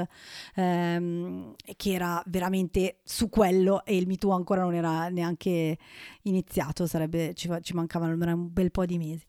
ehm, 0.56 1.56
che 1.76 1.92
era 1.92 2.22
veramente 2.28 3.00
su 3.04 3.30
quello 3.30 3.84
e 3.84 3.98
il 3.98 4.06
MeToo 4.06 4.32
ancora 4.32 4.62
non 4.62 4.76
era 4.76 5.10
neanche 5.10 5.78
iniziato, 6.26 6.86
sarebbe, 6.88 7.34
ci, 7.34 7.50
ci 7.62 7.74
mancavano 7.74 8.14
un 8.14 8.48
bel 8.52 8.72
po' 8.72 8.86
di 8.86 8.98
mesi. 8.98 9.26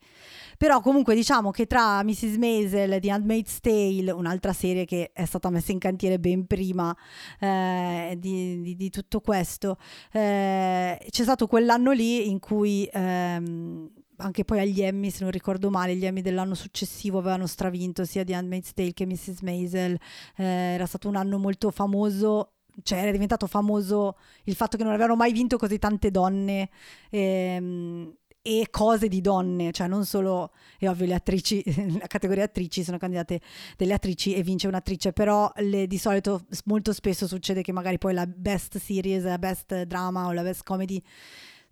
Però 0.56 0.80
comunque 0.80 1.14
diciamo 1.14 1.50
che 1.50 1.66
tra 1.66 2.02
Mrs. 2.02 2.36
Maisel 2.36 2.98
di 2.98 3.10
Handmaid's 3.10 3.60
Tale, 3.60 4.10
un'altra 4.10 4.52
serie 4.52 4.84
che 4.84 5.10
è 5.12 5.24
stata 5.24 5.50
messa 5.50 5.72
in 5.72 5.78
cantiere 5.78 6.18
ben 6.18 6.46
prima 6.46 6.96
eh, 7.38 8.16
di, 8.18 8.60
di, 8.62 8.76
di, 8.76 8.90
tutto 8.90 9.20
questo, 9.20 9.78
eh, 10.12 10.98
c'è 11.08 11.22
stato 11.22 11.46
quell'anno 11.46 11.92
lì 11.92 12.28
in 12.28 12.38
cui... 12.38 12.88
Ehm, 12.92 13.90
anche 14.18 14.44
poi 14.44 14.60
agli 14.60 14.80
Emmy, 14.80 15.10
se 15.10 15.24
non 15.24 15.30
ricordo 15.30 15.68
male, 15.68 15.94
gli 15.94 16.06
Emmy 16.06 16.22
dell'anno 16.22 16.54
successivo 16.54 17.18
avevano 17.18 17.46
stravinto 17.46 18.06
sia 18.06 18.24
di 18.24 18.32
Handmaid's 18.32 18.72
Tale 18.72 18.94
che 18.94 19.04
Mrs. 19.04 19.42
Maisel. 19.42 19.98
Eh, 20.36 20.44
era 20.44 20.86
stato 20.86 21.08
un 21.08 21.16
anno 21.16 21.38
molto 21.38 21.70
famoso 21.70 22.55
cioè 22.82 22.98
era 22.98 23.10
diventato 23.10 23.46
famoso 23.46 24.16
il 24.44 24.54
fatto 24.54 24.76
che 24.76 24.84
non 24.84 24.92
avevano 24.92 25.16
mai 25.16 25.32
vinto 25.32 25.56
così 25.56 25.78
tante 25.78 26.10
donne 26.10 26.68
ehm, 27.10 28.14
e 28.46 28.68
cose 28.70 29.08
di 29.08 29.20
donne, 29.20 29.72
cioè 29.72 29.88
non 29.88 30.04
solo, 30.04 30.52
è 30.78 30.88
ovvio, 30.88 31.06
le 31.06 31.14
attrici, 31.14 31.64
la 31.98 32.06
categoria 32.06 32.44
attrici 32.44 32.84
sono 32.84 32.96
candidate 32.96 33.40
delle 33.76 33.94
attrici 33.94 34.34
e 34.34 34.42
vince 34.44 34.68
un'attrice, 34.68 35.12
però 35.12 35.50
le, 35.56 35.88
di 35.88 35.98
solito 35.98 36.46
molto 36.66 36.92
spesso 36.92 37.26
succede 37.26 37.62
che 37.62 37.72
magari 37.72 37.98
poi 37.98 38.14
la 38.14 38.24
best 38.24 38.78
series, 38.78 39.24
la 39.24 39.38
best 39.38 39.82
drama 39.82 40.26
o 40.26 40.32
la 40.32 40.42
best 40.42 40.62
comedy 40.62 41.02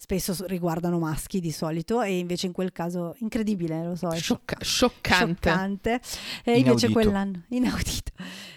spesso 0.05 0.37
riguardano 0.47 0.99
maschi 0.99 1.41
di 1.41 1.51
solito 1.51 2.03
e 2.03 2.19
invece 2.19 2.45
in 2.45 2.53
quel 2.53 2.73
caso 2.73 3.15
incredibile, 3.21 3.83
lo 3.83 3.95
so, 3.95 4.11
Sciocca- 4.11 4.59
scioccante. 4.61 5.49
scioccante. 5.49 6.01
E 6.45 6.59
invece 6.59 6.91
quell'anno 6.91 7.43
inaudito. 7.49 8.13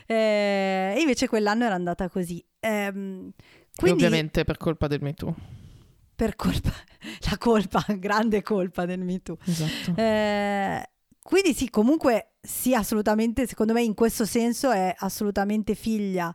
Eh, 0.05 0.93
e 0.97 0.99
invece 0.99 1.29
quell'anno 1.29 1.63
era 1.63 1.75
andata 1.75 2.09
così. 2.09 2.43
Eh, 2.59 2.91
quindi, 2.91 3.33
ovviamente 4.03 4.43
per 4.43 4.57
colpa 4.57 4.87
del 4.87 5.01
Me 5.01 5.13
Too 5.13 5.35
per 6.15 6.35
colpa, 6.35 6.73
la 7.29 7.37
colpa, 7.37 7.85
grande 7.97 8.41
colpa 8.41 8.85
del 8.85 8.99
Me 9.03 9.21
Too. 9.21 9.37
Esatto. 9.45 9.93
Eh, 9.95 10.89
quindi 11.21 11.53
sì, 11.53 11.69
comunque 11.69 12.33
sì, 12.41 12.73
assolutamente, 12.73 13.47
secondo 13.47 13.71
me 13.71 13.83
in 13.83 13.93
questo 13.93 14.25
senso 14.25 14.71
è 14.71 14.93
assolutamente 14.97 15.75
figlia 15.75 16.33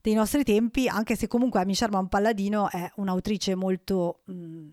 dei 0.00 0.14
nostri 0.14 0.44
tempi, 0.44 0.88
anche 0.88 1.16
se 1.16 1.26
comunque 1.26 1.60
Amy 1.60 1.74
Sherman 1.74 2.08
Palladino 2.08 2.70
è 2.70 2.90
un'autrice 2.96 3.54
molto 3.54 4.20
mh, 4.24 4.68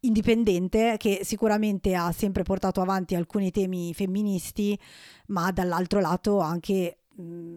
indipendente 0.00 0.96
che 0.98 1.20
sicuramente 1.22 1.94
ha 1.94 2.12
sempre 2.12 2.42
portato 2.42 2.80
avanti 2.80 3.14
alcuni 3.14 3.50
temi 3.50 3.94
femministi, 3.94 4.78
ma 5.26 5.50
dall'altro 5.50 6.00
lato 6.00 6.38
anche 6.38 6.98
mh, 7.14 7.56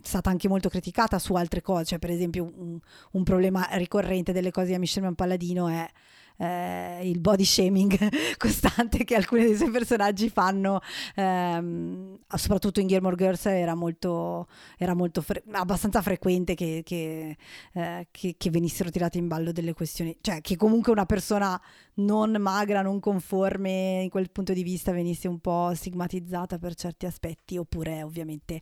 stata 0.00 0.30
anche 0.30 0.48
molto 0.48 0.68
criticata 0.68 1.18
su 1.18 1.34
altre 1.34 1.62
cose, 1.62 1.84
cioè 1.84 1.98
per 1.98 2.10
esempio 2.10 2.44
un, 2.44 2.78
un 3.12 3.22
problema 3.22 3.68
ricorrente 3.72 4.32
delle 4.32 4.50
cose 4.50 4.68
di 4.68 4.74
Amish 4.74 5.00
Palladino 5.14 5.68
è 5.68 5.88
eh, 6.36 7.00
il 7.02 7.20
body 7.20 7.44
shaming 7.44 7.98
costante 8.36 9.04
che 9.04 9.14
alcuni 9.14 9.44
dei 9.44 9.56
suoi 9.56 9.70
personaggi 9.70 10.28
fanno, 10.28 10.80
ehm, 11.14 12.18
soprattutto 12.34 12.80
in 12.80 12.86
Gilmore 12.86 13.16
Girls 13.16 13.46
era 13.46 13.74
molto, 13.74 14.48
era 14.76 14.94
molto 14.94 15.22
fre- 15.22 15.42
abbastanza 15.52 16.02
frequente 16.02 16.54
che, 16.54 16.82
che, 16.84 17.36
eh, 17.72 18.08
che, 18.10 18.34
che 18.36 18.50
venissero 18.50 18.90
tirate 18.90 19.18
in 19.18 19.28
ballo 19.28 19.52
delle 19.52 19.72
questioni, 19.72 20.16
cioè 20.20 20.40
che 20.40 20.56
comunque 20.56 20.92
una 20.92 21.06
persona 21.06 21.60
non 21.94 22.34
magra, 22.40 22.80
non 22.82 23.00
conforme 23.00 24.00
in 24.02 24.08
quel 24.08 24.30
punto 24.30 24.52
di 24.54 24.62
vista 24.62 24.92
venisse 24.92 25.28
un 25.28 25.38
po' 25.40 25.72
stigmatizzata 25.74 26.58
per 26.58 26.74
certi 26.74 27.04
aspetti, 27.06 27.58
oppure 27.58 28.02
ovviamente 28.02 28.60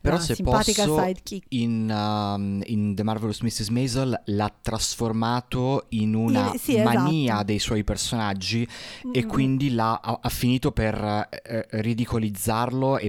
Però 0.00 0.18
se 0.18 0.34
simpatica 0.34 0.84
posso, 0.86 1.00
sidekick. 1.02 1.46
in, 1.50 1.88
um, 1.90 2.60
in 2.66 2.94
The 2.94 3.02
Marvelous 3.04 3.40
Mrs. 3.40 3.68
Maisel 3.68 4.20
l'ha 4.26 4.52
trasformato 4.60 5.86
in 5.90 6.14
una 6.14 6.50
Il- 6.52 6.58
sì, 6.60 6.76
esatto. 6.76 6.98
mania 6.98 7.42
dei 7.44 7.58
suoi 7.58 7.84
personaggi 7.84 8.66
e 9.12 9.24
Mm, 9.24 9.28
quindi 9.28 9.70
l'ha, 9.72 10.00
ha, 10.02 10.18
ha 10.20 10.28
finito 10.28 10.72
per 10.72 11.28
eh, 11.44 11.66
ridicolizzarlo 11.70 12.98
e 12.98 13.06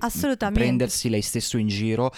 prendersi 0.53 1.09
lei 1.09 1.21
stesso 1.21 1.57
in 1.57 1.67
giro 1.67 2.11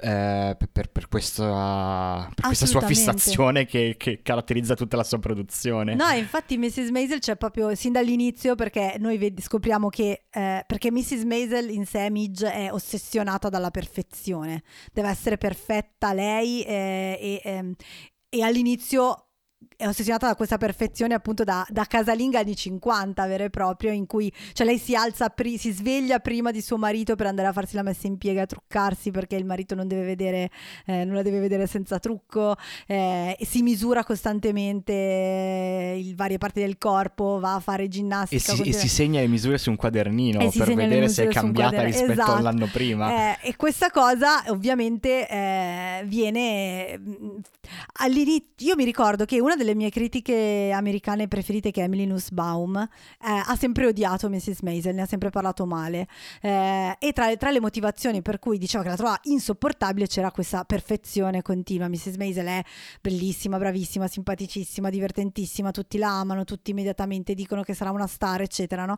eh, 0.00 0.56
per, 0.72 0.88
per 0.90 1.08
questa, 1.08 2.28
per 2.34 2.46
questa 2.46 2.66
sua 2.66 2.80
fissazione 2.80 3.66
che, 3.66 3.96
che 3.98 4.20
caratterizza 4.22 4.74
tutta 4.74 4.96
la 4.96 5.04
sua 5.04 5.18
produzione. 5.18 5.94
No, 5.94 6.08
infatti 6.10 6.56
Mrs. 6.56 6.88
Maisel 6.90 7.00
c'è 7.18 7.36
proprio 7.36 7.74
sin 7.74 7.92
dall'inizio 7.92 8.54
perché 8.54 8.96
noi 8.98 9.34
scopriamo 9.38 9.88
che 9.88 10.24
eh, 10.30 10.64
perché 10.66 10.90
Mrs. 10.90 11.24
Maisel 11.24 11.70
in 11.70 11.86
sé 11.86 12.10
Midge 12.10 12.52
è 12.52 12.72
ossessionata 12.72 13.48
dalla 13.48 13.70
perfezione, 13.70 14.62
deve 14.92 15.08
essere 15.08 15.38
perfetta 15.38 16.12
lei 16.12 16.62
eh, 16.62 17.18
e, 17.20 17.40
ehm, 17.44 17.74
e 18.28 18.42
all'inizio 18.42 19.28
è 19.76 19.86
ossessionata 19.86 20.26
da 20.26 20.34
questa 20.34 20.58
perfezione 20.58 21.14
appunto 21.14 21.44
da, 21.44 21.66
da 21.68 21.84
casalinga 21.84 22.40
anni 22.40 22.56
50 22.56 23.26
vero 23.26 23.44
e 23.44 23.50
proprio 23.50 23.92
in 23.92 24.06
cui 24.06 24.32
cioè 24.52 24.66
lei 24.66 24.78
si 24.78 24.94
alza 24.94 25.28
pri- 25.28 25.58
si 25.58 25.72
sveglia 25.72 26.18
prima 26.18 26.50
di 26.50 26.60
suo 26.60 26.76
marito 26.76 27.16
per 27.16 27.26
andare 27.26 27.48
a 27.48 27.52
farsi 27.52 27.76
la 27.76 27.82
messa 27.82 28.06
in 28.06 28.18
piega 28.18 28.42
a 28.42 28.46
truccarsi 28.46 29.10
perché 29.10 29.36
il 29.36 29.44
marito 29.44 29.74
non 29.74 29.88
deve 29.88 30.04
vedere 30.04 30.50
eh, 30.86 31.04
non 31.04 31.14
la 31.14 31.22
deve 31.22 31.40
vedere 31.40 31.66
senza 31.66 31.98
trucco 31.98 32.56
eh, 32.86 33.36
si 33.40 33.62
misura 33.62 34.04
costantemente 34.04 34.92
eh, 34.92 35.98
il 35.98 36.14
varie 36.14 36.38
parti 36.38 36.60
del 36.60 36.78
corpo 36.78 37.38
va 37.40 37.54
a 37.54 37.60
fare 37.60 37.88
ginnastica 37.88 38.52
E 38.52 38.56
si, 38.56 38.62
e 38.62 38.72
si 38.72 38.88
segna 38.88 39.20
le 39.20 39.28
misure 39.28 39.58
su 39.58 39.70
un 39.70 39.76
quadernino 39.76 40.38
per 40.50 40.68
le 40.68 40.74
vedere 40.74 41.08
se 41.08 41.24
è 41.24 41.28
cambiata 41.28 41.82
rispetto 41.82 42.12
esatto. 42.12 42.32
all'anno 42.32 42.66
prima. 42.66 43.32
Eh, 43.32 43.48
e 43.48 43.56
questa 43.56 43.90
cosa 43.90 44.42
ovviamente 44.48 45.28
eh, 45.28 46.02
viene 46.06 46.98
mh, 46.98 47.40
all'inizio. 48.00 48.40
Io 48.58 48.76
mi 48.76 48.84
ricordo 48.84 49.24
che 49.24 49.40
una 49.40 49.56
delle 49.56 49.61
mie 49.74 49.90
critiche 49.90 50.70
americane 50.74 51.28
preferite, 51.28 51.70
che 51.70 51.80
è 51.80 51.84
Emily 51.84 52.04
Nussbaum, 52.04 52.76
eh, 52.76 52.88
ha 53.20 53.56
sempre 53.56 53.86
odiato 53.86 54.28
Mrs. 54.28 54.60
Maisel, 54.62 54.94
ne 54.94 55.02
ha 55.02 55.06
sempre 55.06 55.30
parlato 55.30 55.66
male. 55.66 56.06
Eh, 56.40 56.96
e 56.98 57.12
tra, 57.12 57.34
tra 57.36 57.50
le 57.50 57.60
motivazioni 57.60 58.22
per 58.22 58.38
cui 58.38 58.58
diceva 58.58 58.82
che 58.82 58.90
la 58.90 58.96
trovava 58.96 59.20
insopportabile 59.24 60.06
c'era 60.06 60.30
questa 60.30 60.64
perfezione 60.64 61.42
continua. 61.42 61.88
Mrs. 61.88 62.16
Maisel 62.16 62.46
è 62.46 62.62
bellissima, 63.00 63.58
bravissima, 63.58 64.06
simpaticissima, 64.08 64.90
divertentissima, 64.90 65.70
tutti 65.70 65.98
la 65.98 66.20
amano, 66.20 66.44
tutti 66.44 66.70
immediatamente 66.70 67.34
dicono 67.34 67.62
che 67.62 67.74
sarà 67.74 67.90
una 67.90 68.06
star, 68.06 68.42
eccetera. 68.42 68.84
No? 68.84 68.96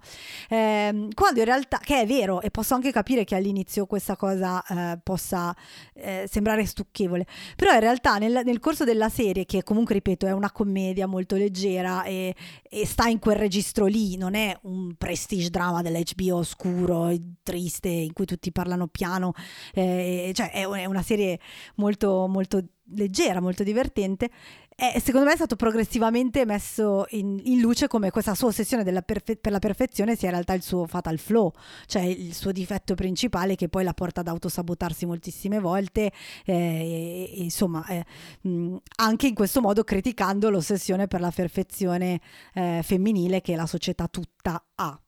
Ehm, 0.49 1.13
quando 1.15 1.41
in 1.41 1.45
realtà, 1.45 1.79
che 1.79 2.01
è 2.01 2.07
vero, 2.07 2.41
e 2.41 2.51
posso 2.51 2.75
anche 2.75 2.93
capire 2.93 3.25
che 3.25 3.35
all'inizio 3.35 3.87
questa 3.87 4.17
cosa 4.17 4.63
eh, 4.65 4.99
possa 5.03 5.55
eh, 5.95 6.29
sembrare 6.31 6.65
stucchevole, 6.65 7.27
però 7.57 7.73
in 7.73 7.81
realtà 7.81 8.19
nel, 8.19 8.43
nel 8.45 8.59
corso 8.59 8.85
della 8.85 9.09
serie, 9.09 9.45
che 9.45 9.63
comunque 9.63 9.95
ripeto 9.95 10.27
è 10.27 10.33
una 10.33 10.51
commedia 10.55 11.09
molto 11.09 11.35
leggera 11.35 12.05
e, 12.05 12.35
e 12.63 12.87
sta 12.87 13.09
in 13.09 13.19
quel 13.19 13.37
registro 13.37 13.87
lì, 13.87 14.17
non 14.17 14.35
è 14.35 14.57
un 14.63 14.95
prestige 14.97 15.51
drama 15.51 15.83
dell'HBO 15.83 16.37
oscuro, 16.37 17.13
triste, 17.43 17.89
in 17.89 18.13
cui 18.13 18.25
tutti 18.25 18.53
parlano 18.53 18.87
piano, 18.87 19.33
eh, 19.75 20.31
cioè 20.33 20.53
è, 20.53 20.67
è 20.67 20.85
una 20.85 21.03
serie 21.03 21.41
molto, 21.75 22.29
molto 22.29 22.63
leggera, 22.95 23.41
molto 23.41 23.63
divertente. 23.63 24.31
E 24.77 25.01
secondo 25.01 25.27
me 25.27 25.33
è 25.33 25.37
stato 25.37 25.55
progressivamente 25.55 26.45
messo 26.45 27.07
in, 27.11 27.41
in 27.45 27.61
luce 27.61 27.87
come 27.87 28.11
questa 28.11 28.35
sua 28.35 28.49
ossessione 28.49 28.83
perfe- 29.03 29.37
per 29.37 29.53
la 29.53 29.61
perfezione 29.61 30.17
sia 30.17 30.27
in 30.27 30.35
realtà 30.35 30.53
il 30.53 30.63
suo 30.63 30.87
fatal 30.89 31.17
flow, 31.19 31.53
cioè 31.87 32.03
il 32.03 32.35
suo 32.35 32.51
difetto 32.51 32.95
principale 32.95 33.55
che 33.55 33.69
poi 33.69 33.85
la 33.85 33.95
porta 33.95 34.21
ad 34.21 34.27
autosabotarsi 34.27 35.07
moltissime 35.07 35.61
volte 35.61 36.11
eh, 36.45 36.53
e, 36.53 37.31
e 37.33 37.43
insomma 37.43 37.87
eh, 37.87 38.05
mh, 38.49 38.77
anche 38.97 39.29
in 39.29 39.35
questo 39.35 39.61
modo 39.61 39.85
criticando 39.85 40.51
l'ossessione 40.51 41.07
per 41.07 41.21
la 41.21 41.31
perfezione 41.31 42.21
eh, 42.55 42.81
femminile 42.83 43.43
che 43.43 43.55
la 43.55 43.67
società 43.67 44.09
tutta 44.09 44.61
ha. 44.75 44.99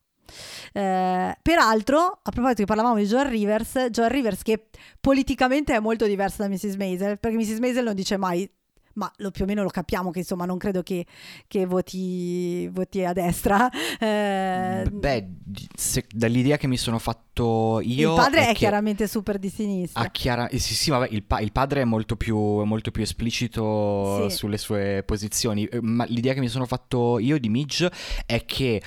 Eh, 0.72 1.38
peraltro, 1.42 2.20
a 2.22 2.31
proposito 2.31 2.61
che 2.61 2.66
parlavamo 2.66 2.96
di 2.96 3.07
Joan 3.07 3.29
Rivers, 3.29 3.87
Joan 3.90 4.11
Rivers 4.11 4.42
che 4.42 4.68
politicamente 5.00 5.74
è 5.74 5.81
molto 5.81 6.07
diversa 6.07 6.44
da 6.44 6.48
Mrs. 6.48 6.76
Maisel, 6.76 7.18
perché 7.18 7.37
Mrs. 7.37 7.59
Maisel 7.59 7.85
non 7.85 7.94
dice 7.94 8.16
mai 8.16 8.48
ma 8.96 9.11
lo, 9.18 9.30
più 9.30 9.44
o 9.44 9.46
meno 9.46 9.62
lo 9.62 9.68
capiamo 9.70 10.11
che 10.11 10.18
insomma 10.20 10.44
non 10.44 10.59
credo 10.59 10.82
che, 10.82 11.06
che 11.46 11.64
voti, 11.66 12.68
voti 12.68 13.04
a 13.04 13.12
destra. 13.12 13.70
Eh, 13.98 14.85
Beh, 14.90 15.28
se- 15.74 16.06
dall'idea 16.11 16.56
che 16.56 16.66
mi 16.66 16.76
sono 16.76 16.98
fatto 16.98 17.80
io... 17.82 18.11
il 18.11 18.16
padre 18.16 18.42
è, 18.44 18.46
che 18.48 18.54
chiaramente 18.54 19.06
super 19.06 19.38
di 19.38 19.48
sinistra. 19.48 20.06
chiara- 20.11 20.48
eh, 20.48 20.59
sì, 20.59 20.74
sì, 20.74 20.90
vabbè, 20.90 21.09
il, 21.11 21.22
pa- 21.22 21.40
il 21.40 21.52
padre 21.52 21.82
è 21.82 21.85
molto 21.85 22.16
più, 22.16 22.61
è 22.61 22.64
molto 22.64 22.90
più 22.90 23.02
esplicito 23.02 24.28
Sì. 24.28 24.37
sulle 24.37 24.59
sue 24.59 25.02
posizioni, 25.04 25.64
eh, 25.66 25.80
ma 25.82 26.04
l'idea 26.06 26.35
che 26.35 26.40
mi 26.40 26.48
sono 26.48 26.64
fatto 26.66 27.18
io 27.18 27.38
di 27.38 27.48
Midge 27.48 27.90
è 28.24 28.44
che 28.44 28.82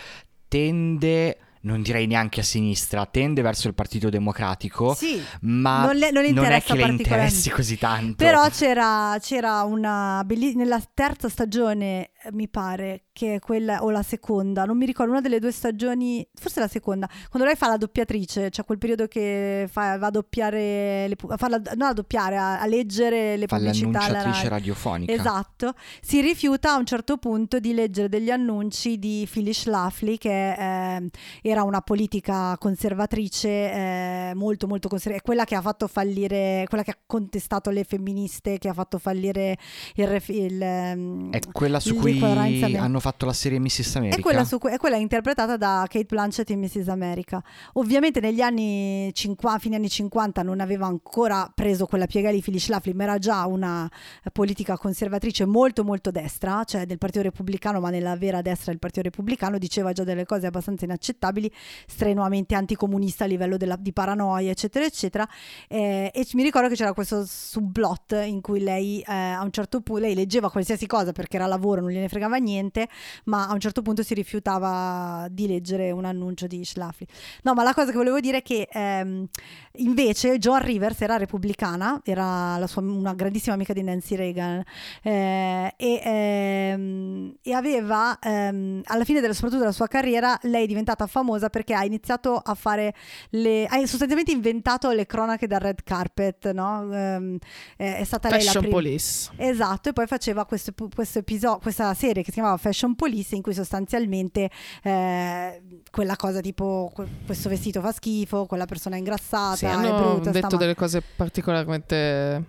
tende, 0.47 1.37
non 1.61 1.81
direi 1.81 2.07
neanche 2.07 2.39
a 2.39 2.43
sinistra, 2.43 3.05
tende 3.05 3.41
verso 3.41 3.67
il 3.67 3.73
Partito 3.73 4.09
Democratico, 4.09 4.93
Sì, 4.93 5.21
ma 5.41 5.85
non 5.85 5.95
le- 5.95 6.11
non 6.11 6.23
non 6.31 6.45
è 6.45 6.61
che 6.63 6.75
le 6.75 6.85
interessi 6.85 7.49
così 7.49 7.77
tanto. 7.77 8.23
Però 8.23 8.47
c'era, 8.49 9.17
c'era 9.19 9.63
una 9.63 10.21
belli- 10.25 10.55
nella 10.55 10.81
terza 10.93 11.27
stagione, 11.27 12.11
mi 12.31 12.47
pare, 12.47 13.05
che 13.13 13.35
è 13.35 13.39
quella 13.39 13.83
o 13.83 13.89
la 13.89 14.03
seconda, 14.03 14.65
non 14.65 14.77
mi 14.77 14.85
ricordo, 14.85 15.11
una 15.11 15.21
delle 15.21 15.39
due 15.39 15.51
stagioni, 15.51 16.27
forse 16.33 16.59
la 16.59 16.67
seconda, 16.67 17.09
quando 17.29 17.47
lei 17.47 17.55
fa 17.55 17.67
la 17.67 17.77
doppiatrice, 17.77 18.49
cioè 18.49 18.65
quel 18.65 18.77
periodo 18.77 19.07
che 19.07 19.67
fa, 19.71 19.97
va 19.97 20.07
a 20.07 20.11
doppiare, 20.11 21.07
le, 21.07 21.15
a 21.29 21.37
farla, 21.37 21.61
non 21.75 21.89
a 21.89 21.93
doppiare, 21.93 22.37
a, 22.37 22.59
a 22.59 22.65
leggere 22.65 23.37
le 23.37 23.47
fa 23.47 23.55
pubblicità 23.55 23.89
l'annunciatrice 23.89 24.41
Rai. 24.41 24.49
radiofonica. 24.49 25.13
Esatto, 25.13 25.73
si 26.01 26.21
rifiuta 26.21 26.73
a 26.73 26.77
un 26.77 26.85
certo 26.85 27.17
punto 27.17 27.59
di 27.59 27.73
leggere 27.73 28.09
degli 28.09 28.29
annunci 28.29 28.99
di 28.99 29.27
Phyllis 29.29 29.61
Schlafly 29.61 30.17
che 30.17 30.53
eh, 30.53 31.09
era 31.41 31.63
una 31.63 31.81
politica 31.81 32.57
conservatrice 32.57 33.49
eh, 33.49 34.31
molto 34.35 34.67
molto 34.67 34.89
conservatrice, 34.89 35.25
quella 35.25 35.45
che 35.45 35.55
ha 35.55 35.61
fatto 35.61 35.87
fallire, 35.87 36.65
quella 36.67 36.83
che 36.83 36.91
ha 36.91 36.97
contestato 37.05 37.69
le 37.69 37.83
femministe, 37.83 38.57
che 38.57 38.67
ha 38.67 38.73
fatto 38.73 38.97
fallire 38.97 39.57
il, 39.95 40.21
il 40.27 40.61
ehm, 40.61 41.31
È 41.31 41.39
quella 41.51 41.79
su 41.79 41.93
l'equivalenza 41.93 42.08
cui 42.17 42.75
hanno 42.75 42.99
fatto 42.99 43.25
la 43.25 43.33
serie 43.33 43.59
Mrs. 43.59 43.95
America. 43.95 44.17
è 44.17 44.21
quella, 44.21 44.45
cui- 44.45 44.71
è 44.71 44.77
quella 44.77 44.95
interpretata 44.97 45.57
da 45.57 45.85
Kate 45.87 46.05
Blanchett 46.05 46.49
in 46.49 46.59
Mrs. 46.59 46.87
America. 46.87 47.41
Ovviamente 47.73 48.19
negli 48.19 48.41
anni 48.41 49.09
50, 49.13 49.59
fine 49.59 49.75
anni 49.75 49.89
50 49.89 50.41
non 50.43 50.59
aveva 50.59 50.85
ancora 50.87 51.51
preso 51.53 51.85
quella 51.85 52.05
piega 52.05 52.31
lì 52.31 52.41
Phyllis 52.41 52.63
Schlafly, 52.65 52.93
ma 52.93 53.03
era 53.03 53.17
già 53.17 53.45
una 53.45 53.89
politica 54.31 54.77
conservatrice 54.77 55.45
molto 55.45 55.83
molto 55.83 56.11
destra, 56.11 56.63
cioè 56.63 56.85
del 56.85 56.97
Partito 56.97 57.23
Repubblicano, 57.23 57.79
ma 57.79 57.89
nella 57.89 58.15
vera 58.15 58.41
destra 58.41 58.71
del 58.71 58.79
Partito 58.79 59.03
Repubblicano, 59.03 59.57
diceva 59.57 59.91
già 59.91 60.03
delle 60.03 60.25
cose 60.25 60.47
abbastanza 60.47 60.85
inaccettabili, 60.85 61.51
strenuamente 61.85 62.55
anticomunista 62.55 63.23
a 63.23 63.27
livello 63.27 63.57
della- 63.57 63.75
di 63.75 63.91
paranoia, 63.93 64.51
eccetera, 64.51 64.85
eccetera. 64.85 65.27
Eh, 65.67 66.11
e 66.13 66.27
mi 66.33 66.43
ricordo 66.43 66.67
che 66.69 66.75
c'era 66.75 66.93
questo 66.93 67.25
subplot 67.25 68.21
in 68.25 68.41
cui 68.41 68.59
lei 68.61 68.99
eh, 69.01 69.13
a 69.13 69.41
un 69.43 69.51
certo 69.51 69.81
punto, 69.81 70.01
lei 70.01 70.15
leggeva 70.15 70.49
qualsiasi 70.51 70.85
cosa 70.85 71.11
perché 71.11 71.35
era 71.37 71.45
lavoro, 71.45 71.81
non 71.81 71.91
gliene 71.99 72.09
fregava 72.09 72.37
niente, 72.37 72.87
ma 73.25 73.47
a 73.47 73.53
un 73.53 73.59
certo 73.59 73.81
punto 73.81 74.03
si 74.03 74.13
rifiutava 74.13 75.27
di 75.29 75.47
leggere 75.47 75.91
un 75.91 76.05
annuncio 76.05 76.47
di 76.47 76.63
Schlafly. 76.63 77.05
No, 77.43 77.53
ma 77.53 77.63
la 77.63 77.73
cosa 77.73 77.91
che 77.91 77.97
volevo 77.97 78.19
dire 78.19 78.37
è 78.37 78.41
che 78.41 78.67
ehm, 78.71 79.27
invece 79.77 80.37
Joan 80.37 80.63
Rivers 80.63 81.01
era 81.01 81.17
repubblicana, 81.17 82.01
era 82.03 82.65
sua, 82.67 82.81
una 82.81 83.13
grandissima 83.13 83.55
amica 83.55 83.73
di 83.73 83.83
Nancy 83.83 84.15
Reagan 84.15 84.63
eh, 85.03 85.73
e, 85.75 86.01
ehm, 86.03 87.35
e 87.41 87.53
aveva 87.53 88.17
ehm, 88.19 88.81
alla 88.85 89.03
fine 89.03 89.21
della, 89.21 89.33
soprattutto 89.33 89.61
della 89.61 89.73
sua 89.73 89.87
carriera 89.87 90.37
lei 90.43 90.63
è 90.63 90.67
diventata 90.67 91.07
famosa 91.07 91.49
perché 91.49 91.73
ha 91.73 91.83
iniziato 91.83 92.35
a 92.35 92.53
fare 92.55 92.93
le 93.31 93.65
ha 93.65 93.77
sostanzialmente 93.85 94.31
inventato 94.31 94.89
le 94.91 95.05
cronache 95.05 95.47
dal 95.47 95.59
red 95.59 95.83
carpet, 95.83 96.51
no? 96.51 96.93
Ehm, 96.93 97.37
è, 97.75 98.03
stata 98.03 98.29
lei 98.29 98.39
la 98.39 98.45
Fashion 98.45 98.63
prima. 98.63 98.75
Police. 98.77 99.31
Esatto, 99.35 99.89
e 99.89 99.93
poi 99.93 100.07
faceva 100.07 100.45
questo, 100.45 100.73
questo 100.93 101.19
episodio, 101.19 101.59
questa 101.59 101.88
serie 101.93 102.21
che 102.23 102.29
si 102.29 102.35
chiamava 102.35 102.57
Fashion 102.57 102.95
Police, 102.95 103.35
in 103.35 103.41
cui 103.41 103.53
sostanzialmente 103.53 104.49
eh, 104.83 105.61
quella 105.91 106.15
cosa 106.15 106.39
tipo 106.41 106.91
que- 106.93 107.07
questo 107.25 107.49
vestito 107.49 107.81
fa 107.81 107.91
schifo, 107.91 108.45
quella 108.45 108.65
persona 108.65 108.95
è 108.95 108.99
ingrassata, 108.99 109.55
Sì, 109.55 109.65
è 109.65 109.69
hanno 109.69 109.95
brutta, 109.95 110.21
sta 110.21 110.31
detto 110.31 110.45
male. 110.47 110.57
delle 110.57 110.75
cose 110.75 111.01
particolarmente 111.15 112.43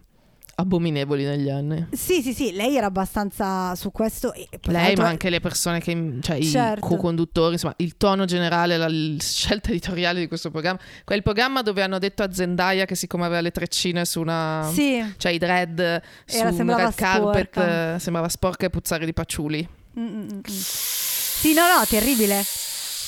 abominevoli 0.61 1.25
negli 1.25 1.49
anni. 1.51 1.87
Sì, 1.93 2.23
sì, 2.23 2.33
sì, 2.33 2.53
lei 2.53 2.77
era 2.77 2.87
abbastanza 2.87 3.75
su 3.75 3.91
questo. 3.91 4.33
Lei, 4.63 4.95
ma 4.97 5.09
anche 5.09 5.31
le 5.31 5.41
persone 5.41 5.81
che, 5.81 6.19
cioè 6.21 6.41
Certo. 6.41 6.87
i 6.87 6.89
co-conduttori, 6.89 7.53
insomma, 7.55 7.75
il 7.79 7.97
tono 7.97 8.25
generale, 8.25 8.77
la 8.77 8.89
scelta 9.19 9.71
editoriale 9.71 10.21
di 10.21 10.29
questo 10.29 10.51
programma. 10.51 10.79
Quel 11.05 11.23
programma 11.23 11.63
dove 11.63 11.83
hanno 11.83 11.99
detto 11.99 12.23
a 12.23 12.33
Zendaya 12.33 12.85
che 12.85 12.95
siccome 12.95 13.25
aveva 13.25 13.41
le 13.41 13.51
treccine 13.51 14.05
su 14.05 14.21
una... 14.21 14.69
Sì, 14.73 15.03
Cioè 15.17 15.33
i 15.33 15.39
dread 15.39 16.01
su 16.25 16.39
un 16.45 16.77
red 16.77 16.95
carpet 16.95 17.51
sporca. 17.51 17.95
eh, 17.95 17.99
sembrava 17.99 18.29
sporca 18.29 18.67
e 18.67 18.71
puzzare 18.71 19.05
di 19.05 19.13
patchouli. 19.13 19.69
Mm, 19.99 20.07
mm, 20.07 20.29
mm. 20.35 20.41
Sì, 20.47 21.53
no, 21.55 21.63
no, 21.63 21.85
terribile. 21.89 22.45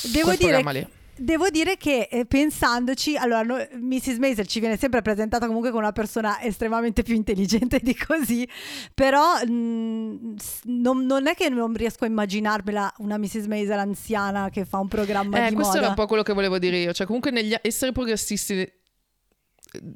Devo 0.05 0.25
Quel 0.27 0.37
dire, 0.37 0.51
programma 0.53 0.71
lì. 0.73 0.87
Devo 1.23 1.49
dire 1.51 1.77
che 1.77 2.09
eh, 2.11 2.25
pensandoci, 2.27 3.17
allora 3.17 3.43
no- 3.43 3.67
Mrs. 3.81 4.17
Maisel 4.19 4.47
ci 4.47 4.61
viene 4.61 4.77
sempre 4.77 5.03
presentata 5.03 5.47
comunque 5.47 5.71
come 5.71 5.83
una 5.83 5.93
persona 5.93 6.41
estremamente 6.43 7.03
più 7.03 7.15
intelligente 7.15 7.79
di 7.81 7.97
così, 7.97 8.49
però 8.95 9.23
mm, 9.47 10.35
s- 10.37 10.61
non, 10.65 11.07
non 11.07 11.27
è 11.27 11.35
che 11.35 11.49
non 11.49 11.73
riesco 11.75 12.05
a 12.05 12.07
immaginarmela 12.09 12.95
una 12.99 13.19
Mrs. 13.19 13.47
Maisel 13.47 13.79
anziana 13.79 14.51
che 14.51 14.65
fa 14.65 14.79
un 14.79 14.89
programma 14.89 15.47
Eh, 15.47 15.49
di 15.49 15.55
questo 15.55 15.73
moda. 15.73 15.79
era 15.81 15.89
un 15.91 15.95
po' 15.97 16.07
quello 16.07 16.23
che 16.23 16.33
volevo 16.33 16.59
dire 16.59 16.77
io. 16.79 16.93
Cioè, 16.93 17.07
comunque, 17.07 17.31
negli, 17.31 17.55
essere 17.63 17.93
progressisti, 17.93 18.55
eh, 18.61 18.73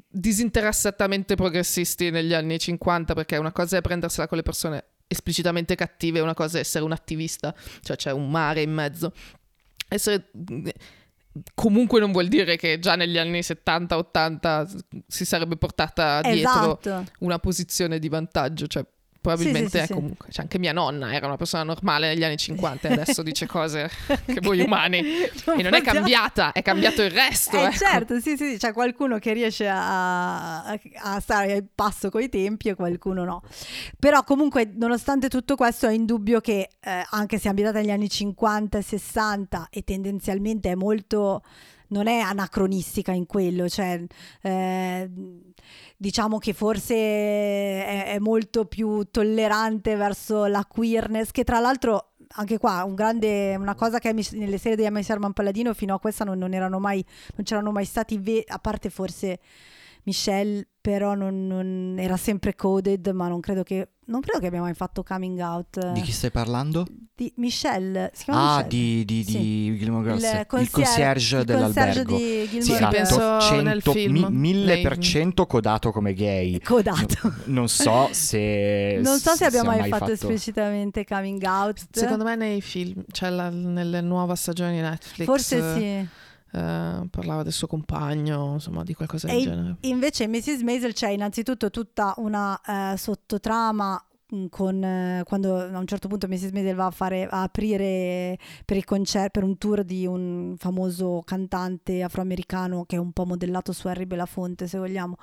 disinteressatamente 0.09 1.35
progressisti 1.35 2.09
negli 2.09 2.33
anni 2.33 2.57
50, 2.57 3.13
perché 3.13 3.37
una 3.37 3.51
cosa 3.51 3.77
è 3.77 3.81
prendersela 3.81 4.27
con 4.27 4.37
le 4.37 4.43
persone 4.43 4.83
esplicitamente 5.07 5.75
cattive, 5.75 6.19
una 6.19 6.33
cosa 6.33 6.57
è 6.57 6.61
essere 6.61 6.83
un 6.83 6.91
attivista, 6.91 7.53
cioè 7.81 7.95
c'è 7.95 8.11
un 8.11 8.29
mare 8.29 8.61
in 8.61 8.71
mezzo. 8.73 9.13
Essere. 9.87 10.29
Comunque 11.53 11.99
non 11.99 12.11
vuol 12.11 12.27
dire 12.27 12.55
che 12.57 12.79
già 12.79 12.95
negli 12.95 13.17
anni 13.17 13.39
70-80 13.39 14.79
si 15.07 15.25
sarebbe 15.25 15.57
portata 15.57 16.21
dietro 16.21 16.79
Esatto. 16.79 17.11
una 17.19 17.39
posizione 17.39 17.99
di 17.99 18.09
vantaggio, 18.09 18.67
cioè 18.67 18.85
probabilmente 19.27 19.69
Sì, 19.69 19.79
sì, 19.79 19.85
sì, 19.85 19.93
comunque, 19.93 20.27
cioè 20.31 20.43
anche 20.43 20.57
mia 20.57 20.71
nonna 20.71 21.13
era 21.13 21.27
una 21.27 21.35
persona 21.35 21.63
normale 21.63 22.07
negli 22.13 22.23
anni 22.23 22.37
50 22.37 22.87
e 22.87 22.93
adesso 22.93 23.21
dice 23.23 23.45
cose 23.47 23.89
che 24.25 24.39
voi 24.41 24.61
umani 24.61 24.99
e 24.99 25.31
non 25.61 25.73
è 25.73 25.81
cambiata, 25.81 26.53
è 26.53 26.61
cambiato 26.61 27.01
il 27.01 27.11
resto. 27.11 27.57
Eh 27.57 27.63
ecco. 27.63 27.77
certo, 27.77 28.19
sì, 28.21 28.37
sì, 28.37 28.55
c'è 28.57 28.71
qualcuno 28.71 29.19
che 29.19 29.33
riesce 29.33 29.67
a, 29.67 30.63
a- 30.63 30.79
a 31.03 31.19
stare 31.19 31.53
al 31.53 31.67
passo 31.73 32.09
coi 32.09 32.29
tempi 32.29 32.69
e 32.69 32.75
qualcuno 32.75 33.25
no. 33.25 33.43
Però 33.99 34.23
comunque, 34.23 34.71
nonostante 34.73 35.27
tutto 35.27 35.55
questo, 35.55 35.87
è 35.87 35.93
indubbio 35.93 36.39
che 36.39 36.69
eh, 36.79 37.05
anche 37.09 37.37
se 37.37 37.45
è 37.45 37.49
ambientata 37.49 37.79
negli 37.79 37.91
anni 37.91 38.09
50 38.09 38.77
e 38.77 38.81
60 38.81 39.67
e 39.69 39.83
tendenzialmente 39.83 40.71
è 40.71 40.75
molto 40.75 41.43
non 41.89 42.07
è 42.07 42.19
anacronistica 42.19 43.11
in 43.11 43.25
quello, 43.25 43.69
cioè 43.69 44.03
eh, 44.41 45.09
diciamo 45.97 46.37
che 46.37 46.53
forse 46.53 46.95
è, 46.95 48.03
è 48.07 48.19
molto 48.19 48.65
più 48.65 49.03
tollerante 49.09 49.95
verso 49.95 50.45
la 50.45 50.65
queerness, 50.65 51.31
che 51.31 51.43
tra 51.43 51.59
l'altro 51.59 52.13
anche 52.35 52.57
qua 52.57 52.83
un 52.83 52.95
grande, 52.95 53.55
una 53.55 53.75
cosa 53.75 53.99
che 53.99 54.13
nelle 54.13 54.57
serie 54.57 54.75
di 54.75 54.85
Amy 54.85 55.03
Sherman 55.03 55.33
Palladino 55.33 55.73
fino 55.73 55.95
a 55.95 55.99
questa 55.99 56.23
non, 56.25 56.37
non 56.37 56.53
erano 56.53 56.79
mai, 56.79 57.03
non 57.35 57.45
c'erano 57.45 57.71
mai 57.71 57.85
stati, 57.85 58.17
ve- 58.17 58.43
a 58.45 58.59
parte 58.59 58.89
forse 58.89 59.39
Michelle, 60.03 60.67
però 60.81 61.15
non, 61.15 61.47
non- 61.47 61.95
era 61.97 62.17
sempre 62.17 62.55
coded, 62.55 63.07
ma 63.09 63.27
non 63.27 63.39
credo 63.39 63.63
che, 63.63 63.89
non 64.07 64.21
credo 64.21 64.39
che 64.39 64.47
abbia 64.47 64.61
mai 64.61 64.73
fatto 64.73 65.03
coming 65.03 65.39
out. 65.39 65.77
eh, 65.83 65.91
Di 65.93 66.01
chi 66.01 66.11
stai 66.11 66.31
parlando? 66.31 66.85
di 67.17 67.33
Michelle, 67.37 68.11
si 68.13 68.25
chiama 68.25 68.39
Ah, 68.39 68.63
Michelle? 68.63 68.67
di, 68.69 69.05
di, 69.05 69.23
Sì. 69.23 69.37
di 69.39 69.77
Gilmore 69.79 70.03
Girls. 70.03 70.21
Il, 70.23 70.45
concierge- 70.45 70.69
concierge 70.69 71.37
il 71.39 71.45
concierge 71.45 71.45
dell'albergo. 71.45 72.15
di 72.15 72.23
Gilmore 72.47 72.47
Sì, 72.47 72.61
Sì, 72.61 72.73
esatto, 72.73 72.95
penso 72.95 73.17
nel 73.63 73.81
100, 73.81 73.91
film. 73.91 74.25
mi- 74.29 74.53
1000% 74.53 75.47
codato 75.47 75.91
come 75.91 76.13
gay. 76.13 76.59
Codato. 76.59 77.33
Non 77.45 77.67
so 77.69 78.09
se... 78.11 78.99
Non 79.01 79.17
so 79.17 79.33
se 79.35 79.45
abbia 79.49 79.61
ha 79.61 79.63
mai, 79.63 79.89
fatto, 79.89 80.11
esplicitamente 80.11 81.05
coming 81.05 81.41
out. 81.43 81.87
Secondo 81.89 82.23
me 82.23 82.35
nei 82.35 82.61
film, 82.61 83.03
cioè 83.11 83.29
la- 83.31 83.49
nelle 83.49 84.01
nuove 84.01 84.35
stagioni 84.35 84.75
di 84.75 84.81
Netflix, 84.81 85.25
Forse 85.25 85.73
sì. 85.73 86.07
Eh, 86.51 87.07
parlava 87.09 87.43
del 87.43 87.51
suo 87.53 87.67
compagno, 87.67 88.53
insomma, 88.53 88.83
di 88.83 88.93
qualcosa 88.93 89.27
del 89.27 89.37
E 89.37 89.41
genere. 89.41 89.75
invece 89.81 90.23
in 90.23 90.31
Mrs. 90.31 90.61
Maisel 90.61 90.93
c'è 90.93 91.09
innanzitutto 91.09 91.69
tutta 91.69 92.13
una 92.17 92.59
eh, 92.93 92.97
sottotrama 92.97 94.01
mh, 94.29 94.45
con 94.49 94.83
eh, 94.83 95.23
quando 95.25 95.57
a 95.59 95.77
un 95.77 95.87
certo 95.87 96.07
punto 96.07 96.27
Mrs. 96.27 96.51
Maisel 96.51 96.75
va 96.75 96.85
a, 96.87 96.91
fare, 96.91 97.27
a 97.27 97.41
aprire 97.43 98.37
per 98.65 98.77
il 98.77 98.83
concerto 98.85 99.39
per 99.39 99.43
un 99.43 99.57
tour 99.57 99.83
di 99.83 100.05
un 100.05 100.55
famoso 100.57 101.21
cantante 101.25 102.01
afroamericano 102.01 102.85
che 102.85 102.95
è 102.95 102.99
un 102.99 103.11
po' 103.11 103.25
modellato 103.25 103.71
su 103.73 103.87
Harry 103.87 104.05
Belafonte 104.05 104.67
se 104.67 104.77
vogliamo 104.77 105.15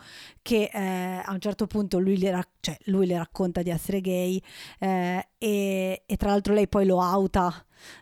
che 0.43 0.71
eh, 0.73 1.23
a 1.25 1.33
un 1.33 1.41
certo 1.41 1.67
punto 1.67 1.99
lui 1.99 2.19
le, 2.19 2.31
rac- 2.31 2.49
cioè, 2.61 2.77
lui 2.87 3.07
le 3.07 3.17
racconta 3.17 3.63
di 3.63 3.71
essere 3.71 4.01
gay 4.01 4.41
eh, 4.79 5.29
e, 5.39 6.03
e 6.07 6.17
tra 6.17 6.31
l'altro 6.31 6.55
lei 6.55 6.69
poi 6.69 6.87
lo 6.87 7.01
auta 7.01 7.53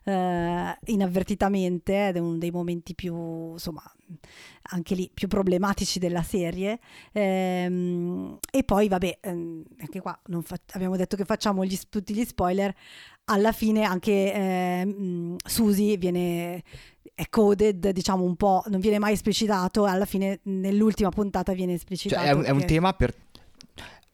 eh, 0.04 0.78
inavvertitamente 0.86 2.08
ed 2.08 2.16
è 2.16 2.18
uno 2.18 2.38
dei 2.38 2.50
momenti 2.50 2.94
più 2.94 3.52
insomma 3.52 3.82
anche 4.70 4.94
lì 4.94 5.10
più 5.12 5.26
problematici 5.28 5.98
della 5.98 6.22
serie 6.22 6.78
Ehm, 7.12 8.38
e 8.50 8.64
poi 8.64 8.88
vabbè 8.88 9.18
ehm, 9.20 9.62
anche 9.80 10.00
qua 10.00 10.18
non 10.26 10.42
fa- 10.42 10.58
abbiamo 10.72 10.96
detto 10.96 11.16
che 11.16 11.24
facciamo 11.24 11.64
gli, 11.64 11.78
tutti 11.88 12.14
gli 12.14 12.24
spoiler 12.24 12.74
alla 13.24 13.52
fine 13.52 13.84
anche 13.84 14.32
ehm, 14.32 15.36
Susie 15.44 15.96
viene 15.96 16.62
è 17.14 17.28
coded 17.28 17.90
diciamo 17.90 18.24
un 18.24 18.36
po' 18.36 18.62
non 18.68 18.80
viene 18.80 18.98
mai 18.98 19.12
esplicitato 19.12 19.84
alla 19.84 20.04
fine 20.04 20.40
nell'ultima 20.44 21.10
puntata 21.10 21.52
viene 21.52 21.72
Cioè, 21.72 21.80
esplicitato 21.80 22.26
è, 22.26 22.32
un, 22.32 22.44
è 22.44 22.50
un 22.50 22.64
tema 22.64 22.92
per... 22.92 23.14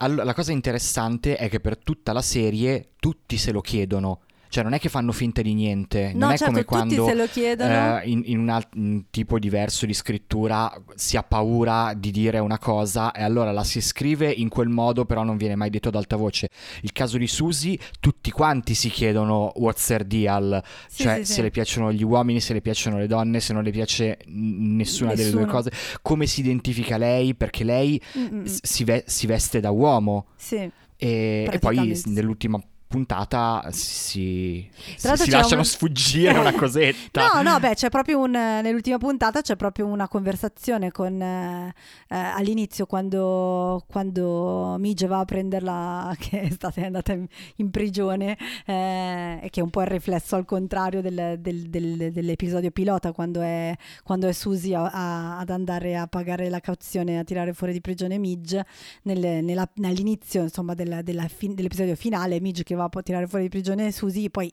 Allora, 0.00 0.22
la 0.22 0.34
cosa 0.34 0.52
interessante 0.52 1.36
è 1.36 1.48
che 1.48 1.58
per 1.58 1.76
tutta 1.76 2.12
la 2.12 2.22
serie 2.22 2.90
tutti 3.00 3.36
se 3.36 3.50
lo 3.50 3.60
chiedono. 3.60 4.20
Cioè, 4.48 4.62
non 4.64 4.72
è 4.72 4.78
che 4.78 4.88
fanno 4.88 5.12
finta 5.12 5.42
di 5.42 5.54
niente. 5.54 6.12
no 6.14 6.20
non 6.26 6.30
è 6.32 6.36
certo 6.38 6.52
come 6.52 6.64
quando 6.64 7.04
se 7.06 7.14
lo 7.14 7.26
chiedono 7.26 7.98
eh, 8.00 8.08
in, 8.08 8.22
in 8.24 8.38
un, 8.38 8.48
alt- 8.48 8.74
un 8.76 9.04
tipo 9.10 9.38
diverso 9.38 9.84
di 9.86 9.92
scrittura 9.94 10.72
si 10.94 11.16
ha 11.16 11.22
paura 11.22 11.92
di 11.94 12.10
dire 12.10 12.38
una 12.38 12.58
cosa 12.58 13.12
e 13.12 13.22
allora 13.22 13.52
la 13.52 13.64
si 13.64 13.80
scrive 13.80 14.30
in 14.30 14.48
quel 14.48 14.68
modo, 14.68 15.04
però 15.04 15.22
non 15.22 15.36
viene 15.36 15.54
mai 15.54 15.70
detto 15.70 15.88
ad 15.88 15.94
alta 15.96 16.16
voce. 16.16 16.48
Il 16.82 16.92
caso 16.92 17.18
di 17.18 17.26
Susie, 17.26 17.78
tutti 18.00 18.30
quanti 18.30 18.74
si 18.74 18.88
chiedono 18.88 19.52
what's 19.56 19.88
her 19.90 20.04
deal, 20.04 20.62
Sì, 20.88 21.02
cioè 21.02 21.16
sì, 21.18 21.24
se 21.26 21.32
sì. 21.34 21.42
le 21.42 21.50
piacciono 21.50 21.92
gli 21.92 22.02
uomini, 22.04 22.40
se 22.40 22.52
le 22.54 22.60
piacciono 22.60 22.98
le 22.98 23.06
donne, 23.06 23.40
se 23.40 23.52
non 23.52 23.62
le 23.62 23.70
piace 23.70 24.18
nessuna 24.26 25.14
delle 25.14 25.30
due 25.30 25.40
Nessuno. 25.42 25.56
cose, 25.56 25.72
come 26.02 26.26
si 26.26 26.40
identifica 26.40 26.96
lei, 26.96 27.34
perché 27.34 27.64
lei 27.64 28.00
si, 28.44 28.84
ve- 28.84 29.04
si 29.06 29.26
veste 29.26 29.60
da 29.60 29.70
uomo 29.70 30.26
sì 30.36 30.70
e, 31.00 31.48
e 31.50 31.58
poi 31.58 32.00
nell'ultima 32.06 32.60
puntata 32.88 33.68
si, 33.70 34.66
si, 34.72 35.08
si 35.16 35.30
lasciano 35.30 35.60
un- 35.60 35.66
sfuggire 35.66 36.38
una 36.38 36.52
cosetta. 36.56 37.30
No, 37.34 37.42
no, 37.42 37.60
beh, 37.60 37.74
c'è 37.74 37.90
proprio 37.90 38.18
un 38.20 38.30
nell'ultima 38.30 38.96
puntata 38.98 39.42
c'è 39.42 39.56
proprio 39.56 39.86
una 39.86 40.08
conversazione 40.08 40.90
con 40.90 41.20
eh, 41.20 41.74
eh, 42.08 42.16
all'inizio 42.16 42.86
quando, 42.86 43.84
quando 43.88 44.76
Midge 44.78 45.06
va 45.06 45.18
a 45.20 45.24
prenderla 45.24 46.14
che 46.18 46.40
è 46.40 46.50
stata 46.50 46.80
andata 46.84 47.12
in, 47.12 47.26
in 47.56 47.70
prigione 47.70 48.36
eh, 48.64 49.38
e 49.42 49.50
che 49.50 49.60
è 49.60 49.62
un 49.62 49.70
po' 49.70 49.82
il 49.82 49.88
riflesso 49.88 50.36
al 50.36 50.44
contrario 50.46 51.02
del- 51.02 51.36
del- 51.38 51.68
del- 51.68 52.10
dell'episodio 52.12 52.70
pilota 52.70 53.12
quando 53.12 53.42
è, 53.42 53.76
quando 54.02 54.28
è 54.28 54.32
Susie 54.32 54.74
a- 54.74 54.90
a- 54.90 55.38
ad 55.38 55.50
andare 55.50 55.94
a 55.96 56.06
pagare 56.06 56.48
la 56.48 56.60
cauzione 56.60 57.18
a 57.18 57.24
tirare 57.24 57.52
fuori 57.52 57.72
di 57.74 57.80
prigione 57.82 58.16
Midge 58.18 58.64
nel- 59.02 59.44
nella- 59.44 59.68
all'inizio 59.82 60.42
insomma 60.42 60.72
della- 60.74 61.02
della 61.02 61.28
fin- 61.28 61.54
dell'episodio 61.54 61.94
finale 61.96 62.40
Midge 62.40 62.62
che 62.62 62.76
va 62.78 62.88
a 62.90 63.02
tirare 63.02 63.26
fuori 63.26 63.44
di 63.44 63.50
prigione 63.50 63.92
Susie 63.92 64.30
poi 64.30 64.50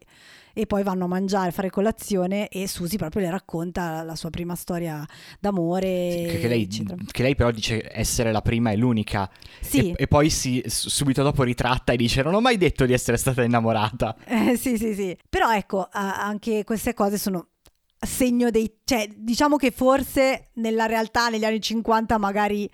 e 0.58 0.66
poi 0.66 0.84
vanno 0.84 1.04
a 1.04 1.08
mangiare, 1.08 1.50
a 1.50 1.52
fare 1.52 1.70
colazione 1.70 2.48
e 2.48 2.66
Susie 2.68 2.98
proprio 2.98 3.24
le 3.24 3.30
racconta 3.30 4.04
la 4.04 4.16
sua 4.16 4.30
prima 4.30 4.56
storia 4.56 5.06
d'amore. 5.40 6.30
Sì, 6.30 6.38
che, 6.40 6.48
lei, 6.48 6.68
che 6.68 7.24
lei 7.24 7.36
però 7.36 7.52
dice 7.52 7.90
essere 7.94 8.32
la 8.32 8.42
prima 8.42 8.72
e 8.72 8.78
l'unica 8.78 9.30
Sì, 9.60 9.92
e, 9.92 9.94
e 9.98 10.08
poi 10.08 10.30
si, 10.30 10.64
subito 10.66 11.24
dopo 11.24 11.44
ritratta 11.44 11.92
e 11.92 11.98
dice 11.98 12.24
non 12.24 12.34
ho 12.34 12.40
mai 12.40 12.56
detto 12.56 12.86
di 12.86 12.94
essere 12.94 13.18
stata 13.18 13.44
innamorata 13.44 14.16
eh, 14.26 14.56
sì, 14.58 14.78
sì, 14.78 14.94
sì. 14.94 15.18
Però 15.30 15.54
ecco, 15.54 15.88
anche 15.92 16.64
queste 16.64 16.94
cose 16.94 17.18
sono 17.18 17.48
segno 18.00 18.50
dei... 18.50 18.80
Cioè, 18.86 19.10
diciamo 19.14 19.58
che 19.58 19.72
forse 19.72 20.52
nella 20.54 20.86
realtà 20.86 21.28
negli 21.28 21.44
anni 21.44 21.60
50 21.60 22.18
magari... 22.18 22.70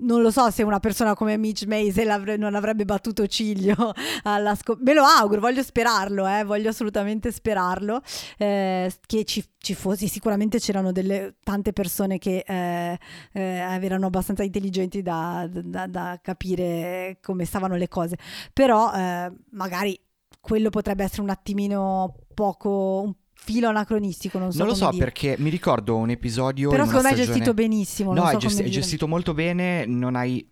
Non 0.00 0.22
lo 0.22 0.30
so 0.30 0.48
se 0.50 0.62
una 0.62 0.78
persona 0.78 1.14
come 1.14 1.36
Mitch 1.36 1.64
avre- 2.12 2.36
non 2.36 2.54
avrebbe 2.54 2.84
battuto 2.84 3.26
ciglio 3.26 3.74
alla 4.22 4.54
scop- 4.54 4.80
Me 4.80 4.94
lo 4.94 5.02
auguro, 5.02 5.40
voglio 5.40 5.62
sperarlo, 5.64 6.24
eh, 6.26 6.44
voglio 6.44 6.68
assolutamente 6.68 7.32
sperarlo. 7.32 8.00
eh, 8.36 8.92
che 9.06 9.24
ci, 9.24 9.44
ci 9.58 9.74
fosse, 9.74 10.06
sicuramente 10.06 10.60
c'erano 10.60 10.92
delle, 10.92 11.36
tante 11.42 11.72
persone 11.72 12.18
che 12.18 12.44
eh, 12.46 12.98
eh, 13.32 13.40
erano 13.40 14.06
abbastanza 14.06 14.44
intelligenti 14.44 15.02
da, 15.02 15.48
da- 15.50 15.86
da 15.88 16.18
capire 16.22 17.18
come 17.20 17.44
stavano 17.44 17.74
le 17.74 17.88
cose. 17.88 18.16
Però 18.52 18.92
eh, 18.92 19.32
magari 19.50 19.98
quello 20.40 20.70
potrebbe 20.70 21.02
essere 21.02 21.22
un 21.22 21.30
attimino 21.30 22.14
poco, 22.34 23.00
un- 23.04 23.14
filo 23.40 23.68
anacronistico, 23.68 24.38
non 24.38 24.52
so 24.52 24.58
Non 24.58 24.66
lo 24.68 24.74
so 24.74 24.90
dire. 24.90 25.04
perché 25.04 25.36
mi 25.38 25.48
ricordo 25.48 25.96
un 25.96 26.10
episodio 26.10 26.68
Però 26.70 26.84
secondo 26.84 27.04
me 27.04 27.10
è 27.10 27.12
stagione- 27.14 27.34
gestito 27.38 27.54
benissimo, 27.54 28.12
No, 28.12 28.22
so 28.22 28.28
è, 28.36 28.38
come 28.38 28.62
è 28.64 28.68
gestito 28.68 29.08
molto 29.08 29.32
bene, 29.32 29.86
non 29.86 30.16
hai... 30.16 30.46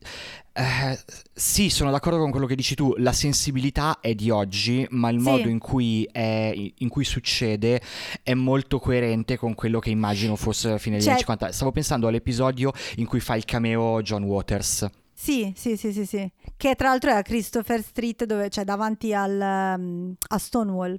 eh, 0.54 0.98
sì, 1.34 1.68
sono 1.68 1.90
d'accordo 1.90 2.18
con 2.18 2.30
quello 2.30 2.46
che 2.46 2.54
dici 2.54 2.74
tu, 2.74 2.94
la 2.96 3.12
sensibilità 3.12 4.00
è 4.00 4.14
di 4.14 4.30
oggi, 4.30 4.86
ma 4.90 5.10
il 5.10 5.18
Sì. 5.20 5.24
modo 5.28 5.48
in 5.48 5.58
cui, 5.58 6.08
è- 6.10 6.54
in 6.78 6.88
cui 6.88 7.04
succede 7.04 7.82
è 8.22 8.32
molto 8.32 8.78
coerente 8.78 9.36
con 9.36 9.54
quello 9.54 9.78
che 9.78 9.90
immagino 9.90 10.34
fosse 10.36 10.70
la 10.70 10.78
fine 10.78 10.94
degli 10.96 11.04
Cioè- 11.04 11.12
anni 11.14 11.20
50. 11.20 11.52
Stavo 11.52 11.72
pensando 11.72 12.06
all'episodio 12.08 12.72
in 12.96 13.04
cui 13.06 13.20
fa 13.20 13.34
il 13.36 13.44
cameo 13.44 14.00
John 14.00 14.22
Waters. 14.22 14.86
Sì, 15.12 15.52
sì, 15.56 15.76
sì, 15.76 15.92
sì, 15.92 16.06
sì. 16.06 16.30
Che 16.56 16.74
tra 16.74 16.88
l'altro 16.88 17.10
è 17.10 17.14
a 17.14 17.22
Christopher 17.22 17.82
Street, 17.82 18.24
dove, 18.24 18.48
cioè 18.48 18.64
davanti 18.64 19.12
al, 19.12 19.76
um, 19.78 20.14
a 20.28 20.38
Stonewall 20.38 20.98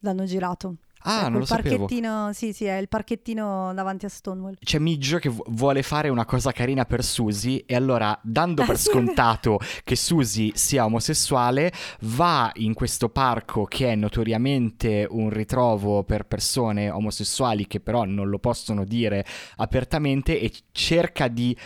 l'hanno 0.00 0.24
girato. 0.24 0.76
Ah, 1.02 1.26
È 1.26 1.28
non 1.30 1.40
lo 1.40 1.44
sapevo. 1.46 1.86
sì, 2.32 2.52
sì, 2.52 2.64
è 2.66 2.76
il 2.76 2.88
parchettino 2.88 3.72
davanti 3.74 4.04
a 4.04 4.08
Stonewall. 4.08 4.56
C'è 4.62 4.78
Midge 4.78 5.18
che 5.18 5.28
vu- 5.28 5.48
vuole 5.48 5.82
fare 5.82 6.08
una 6.08 6.24
cosa 6.26 6.52
carina 6.52 6.84
per 6.84 7.02
Susie 7.02 7.64
e 7.66 7.74
allora, 7.74 8.18
dando 8.22 8.62
Ah, 8.62 8.66
per 8.66 8.74
è 8.74 8.78
scontato 8.78 9.58
che 9.82 9.96
Susie 9.96 10.52
sia 10.54 10.84
omosessuale, 10.84 11.72
va 12.00 12.50
in 12.56 12.74
questo 12.74 13.08
parco 13.08 13.64
che 13.64 13.92
è 13.92 13.94
notoriamente 13.94 15.06
un 15.08 15.30
ritrovo 15.30 16.02
per 16.04 16.26
persone 16.26 16.90
omosessuali 16.90 17.66
che 17.66 17.80
però 17.80 18.04
non 18.04 18.28
lo 18.28 18.38
possono 18.38 18.84
dire 18.84 19.24
apertamente 19.56 20.38
e 20.38 20.52
cerca 20.72 21.28
di 21.28 21.56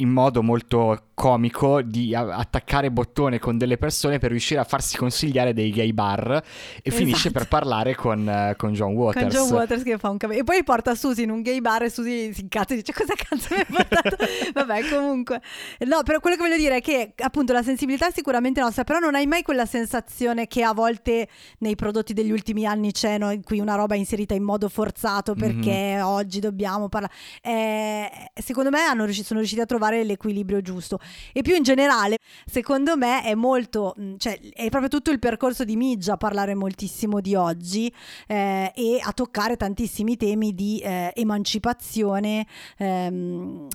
in 0.00 0.10
modo 0.10 0.42
molto 0.42 1.06
comico 1.16 1.80
di 1.80 2.14
attaccare 2.14 2.90
bottone 2.90 3.38
con 3.38 3.56
delle 3.56 3.78
persone 3.78 4.18
per 4.18 4.28
riuscire 4.28 4.60
a 4.60 4.64
farsi 4.64 4.98
consigliare 4.98 5.54
dei 5.54 5.70
gay 5.70 5.94
bar 5.94 6.42
e 6.82 6.90
finisce 6.90 7.28
Esatto. 7.28 7.38
per 7.38 7.48
parlare 7.48 7.94
con, 7.94 8.28
eh, 8.28 8.54
con 8.58 8.74
John 8.74 8.92
Waters. 8.92 9.34
Con 9.34 9.46
John 9.46 9.56
Waters 9.56 9.82
che 9.82 9.96
fa 9.96 10.10
un 10.10 10.18
cameo. 10.18 10.38
E 10.38 10.44
poi 10.44 10.62
porta 10.62 10.94
Susie 10.94 11.24
in 11.24 11.30
un 11.30 11.40
gay 11.40 11.62
bar 11.62 11.84
e 11.84 11.88
Susie 11.88 12.34
si 12.34 12.42
incazza 12.42 12.74
e 12.74 12.76
dice 12.76 12.92
cosa 12.92 13.14
cazzo 13.16 13.48
mi 13.54 13.56
hai 13.56 13.64
portato? 13.64 14.16
Vabbè, 14.52 14.90
comunque. 14.90 15.40
No, 15.86 16.02
però 16.02 16.20
quello 16.20 16.36
che 16.36 16.42
voglio 16.42 16.58
dire 16.58 16.76
è 16.76 16.80
che 16.82 17.14
appunto 17.16 17.54
la 17.54 17.62
sensibilità 17.62 18.08
è 18.08 18.12
sicuramente 18.12 18.60
nostra, 18.60 18.84
però 18.84 18.98
non 18.98 19.14
hai 19.14 19.26
mai 19.26 19.42
quella 19.42 19.64
sensazione 19.64 20.46
che 20.46 20.62
a 20.64 20.74
volte 20.74 21.28
nei 21.60 21.76
prodotti 21.76 22.12
degli 22.12 22.30
ultimi 22.30 22.66
anni 22.66 22.92
c'è, 22.92 23.16
no, 23.16 23.30
in 23.30 23.42
cui 23.42 23.58
una 23.58 23.74
roba 23.74 23.94
è 23.94 23.98
inserita 23.98 24.34
in 24.34 24.42
modo 24.42 24.68
forzato 24.68 25.34
perché 25.34 25.98
oggi 26.02 26.40
dobbiamo 26.40 26.90
parlare. 26.90 27.14
Eh, 27.40 28.10
secondo 28.34 28.68
me 28.68 28.80
hanno 28.80 29.04
riuscito- 29.04 29.28
sono 29.28 29.38
riusciti 29.38 29.62
a 29.62 29.66
trovare 29.66 30.04
l'equilibrio 30.04 30.60
giusto. 30.60 31.00
E 31.32 31.42
più 31.42 31.54
in 31.54 31.62
generale, 31.62 32.18
secondo 32.44 32.96
me 32.96 33.22
è 33.22 33.34
molto, 33.34 33.94
mh, 33.96 34.16
cioè 34.16 34.38
è 34.52 34.68
proprio 34.68 34.88
tutto 34.88 35.10
il 35.10 35.18
percorso 35.18 35.64
di 35.64 35.76
Midge 35.76 36.10
a 36.10 36.16
parlare 36.16 36.54
moltissimo 36.54 37.20
di 37.20 37.34
oggi 37.34 37.92
eh, 38.26 38.72
e 38.74 39.00
a 39.02 39.12
toccare 39.12 39.56
tantissimi 39.56 40.16
temi 40.16 40.54
di 40.54 40.80
eh, 40.80 41.12
emancipazione. 41.14 42.46
ehm, 42.78 43.68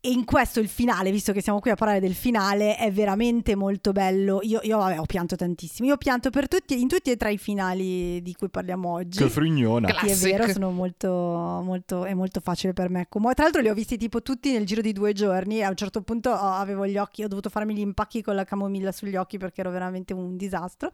e 0.00 0.10
in 0.10 0.24
questo 0.24 0.60
il 0.60 0.68
finale, 0.68 1.10
visto 1.10 1.32
che 1.32 1.42
siamo 1.42 1.58
qui 1.60 1.70
a 1.70 1.74
parlare 1.74 1.98
del 2.00 2.14
finale, 2.14 2.76
è 2.76 2.90
veramente 2.92 3.54
molto 3.56 3.92
bello. 3.92 4.38
Io, 4.42 4.60
io 4.62 4.78
vabbè, 4.78 4.98
ho 5.00 5.06
pianto 5.06 5.34
tantissimo. 5.36 5.88
Io 5.88 5.94
ho 5.94 5.98
pianto 5.98 6.30
per 6.30 6.46
tutti, 6.48 6.80
in 6.80 6.86
tutti 6.88 7.10
e 7.10 7.16
tre 7.16 7.32
i 7.32 7.38
finali 7.38 8.22
di 8.22 8.34
cui 8.34 8.48
parliamo 8.48 8.92
oggi. 8.92 9.18
Che 9.18 9.28
frignona. 9.28 9.88
Sì, 9.98 10.08
è 10.08 10.14
vero, 10.14 10.48
sono 10.52 10.70
molto, 10.70 11.10
molto, 11.10 12.04
è 12.04 12.14
molto 12.14 12.40
facile 12.40 12.72
per 12.72 12.90
me. 12.90 13.06
commuo- 13.08 13.34
Tra 13.34 13.44
l'altro 13.44 13.60
li 13.60 13.68
ho 13.68 13.74
visti 13.74 13.96
tipo 13.96 14.22
tutti 14.22 14.52
nel 14.52 14.64
giro 14.66 14.80
di 14.82 14.92
due 14.92 15.12
giorni 15.12 15.58
e 15.58 15.62
a 15.64 15.68
un 15.68 15.76
certo 15.76 16.00
punto 16.02 16.30
ho- 16.30 16.34
avevo 16.52 16.86
gli 16.86 16.96
occhi, 16.96 17.24
ho 17.24 17.28
dovuto 17.28 17.48
farmi 17.50 17.74
gli 17.74 17.80
impacchi 17.80 18.22
con 18.22 18.34
la 18.36 18.44
camomilla 18.44 18.92
sugli 18.92 19.16
occhi 19.16 19.36
perché 19.38 19.60
ero 19.62 19.70
veramente 19.70 20.12
un 20.12 20.36
disastro. 20.36 20.90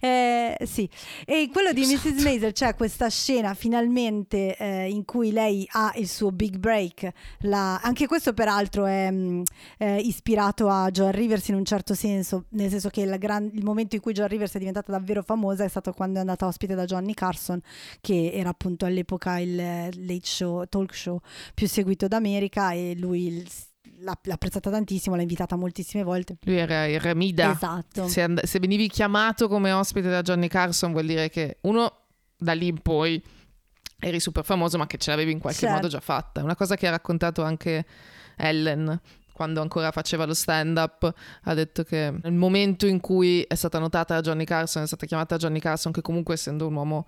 Eh, 0.00 0.56
sì, 0.64 0.88
e 1.24 1.48
quello 1.52 1.72
di 1.72 1.82
Mrs. 1.82 2.22
Maisel 2.22 2.52
c'è 2.52 2.74
questa 2.74 3.08
scena 3.08 3.54
finalmente 3.54 4.56
eh, 4.56 4.88
in 4.90 5.04
cui 5.04 5.30
lei 5.32 5.66
ha 5.72 5.92
il 5.96 6.08
suo 6.08 6.30
big 6.32 6.56
break. 6.56 7.10
La- 7.40 7.78
Anche 7.80 8.06
questo 8.06 8.32
peraltro 8.40 8.86
è 8.86 9.10
mh, 9.10 9.42
eh, 9.76 9.96
ispirato 9.98 10.68
a 10.68 10.90
Joan 10.90 11.12
Rivers 11.12 11.48
in 11.48 11.56
un 11.56 11.64
certo 11.66 11.92
senso, 11.92 12.46
nel 12.50 12.70
senso 12.70 12.88
che 12.88 13.04
la 13.04 13.18
gran- 13.18 13.50
il 13.52 13.62
momento 13.62 13.96
in 13.96 14.00
cui 14.00 14.14
Joan 14.14 14.28
Rivers 14.28 14.54
è 14.54 14.58
diventata 14.58 14.90
davvero 14.92 15.22
famosa 15.22 15.62
è 15.64 15.68
stato 15.68 15.92
quando 15.92 16.16
è 16.16 16.20
andata 16.20 16.46
ospite 16.46 16.74
da 16.74 16.86
Johnny 16.86 17.12
Carson 17.12 17.60
che 18.00 18.30
era 18.32 18.48
appunto 18.48 18.86
all'epoca 18.86 19.38
il 19.38 19.54
late 19.56 20.20
show, 20.22 20.64
talk 20.66 20.94
show 20.94 21.20
più 21.52 21.68
seguito 21.68 22.08
d'America 22.08 22.72
e 22.72 22.94
lui 22.96 23.26
il- 23.26 23.46
l'ha, 23.98 24.18
l'ha 24.22 24.32
apprezzata 24.34 24.70
tantissimo, 24.70 25.16
l'ha 25.16 25.20
invitata 25.20 25.56
moltissime 25.56 26.02
volte. 26.02 26.38
Lui 26.44 26.56
era 26.56 26.86
il 26.86 26.98
Remida. 26.98 27.52
Esatto. 27.52 28.08
Se, 28.08 28.22
and- 28.22 28.42
se 28.44 28.58
venivi 28.58 28.88
chiamato 28.88 29.48
come 29.48 29.70
ospite 29.72 30.08
da 30.08 30.22
Johnny 30.22 30.48
Carson 30.48 30.92
vuol 30.92 31.04
dire 31.04 31.28
che 31.28 31.58
uno 31.62 32.06
da 32.38 32.54
lì 32.54 32.68
in 32.68 32.80
poi 32.80 33.22
eri 34.02 34.18
super 34.18 34.44
famoso 34.46 34.78
ma 34.78 34.86
che 34.86 34.96
ce 34.96 35.10
l'avevi 35.10 35.30
in 35.30 35.38
qualche 35.40 35.60
Certo. 35.60 35.74
modo 35.74 35.88
già 35.88 36.00
fatta. 36.00 36.42
Una 36.42 36.56
cosa 36.56 36.74
che 36.74 36.86
ha 36.86 36.90
raccontato 36.90 37.42
anche 37.42 37.84
Ellen 38.40 39.00
quando 39.32 39.62
ancora 39.62 39.90
faceva 39.90 40.26
lo 40.26 40.34
stand 40.34 40.76
up 40.76 41.10
ha 41.44 41.54
detto 41.54 41.82
che 41.82 42.12
nel 42.22 42.32
momento 42.32 42.86
in 42.86 43.00
cui 43.00 43.42
è 43.42 43.54
stata 43.54 43.78
notata 43.78 44.20
Johnny 44.20 44.44
Carson 44.44 44.82
è 44.82 44.86
stata 44.86 45.06
chiamata 45.06 45.36
Johnny 45.36 45.60
Carson 45.60 45.92
che 45.92 46.02
comunque 46.02 46.34
essendo 46.34 46.66
un 46.66 46.74
uomo 46.74 47.06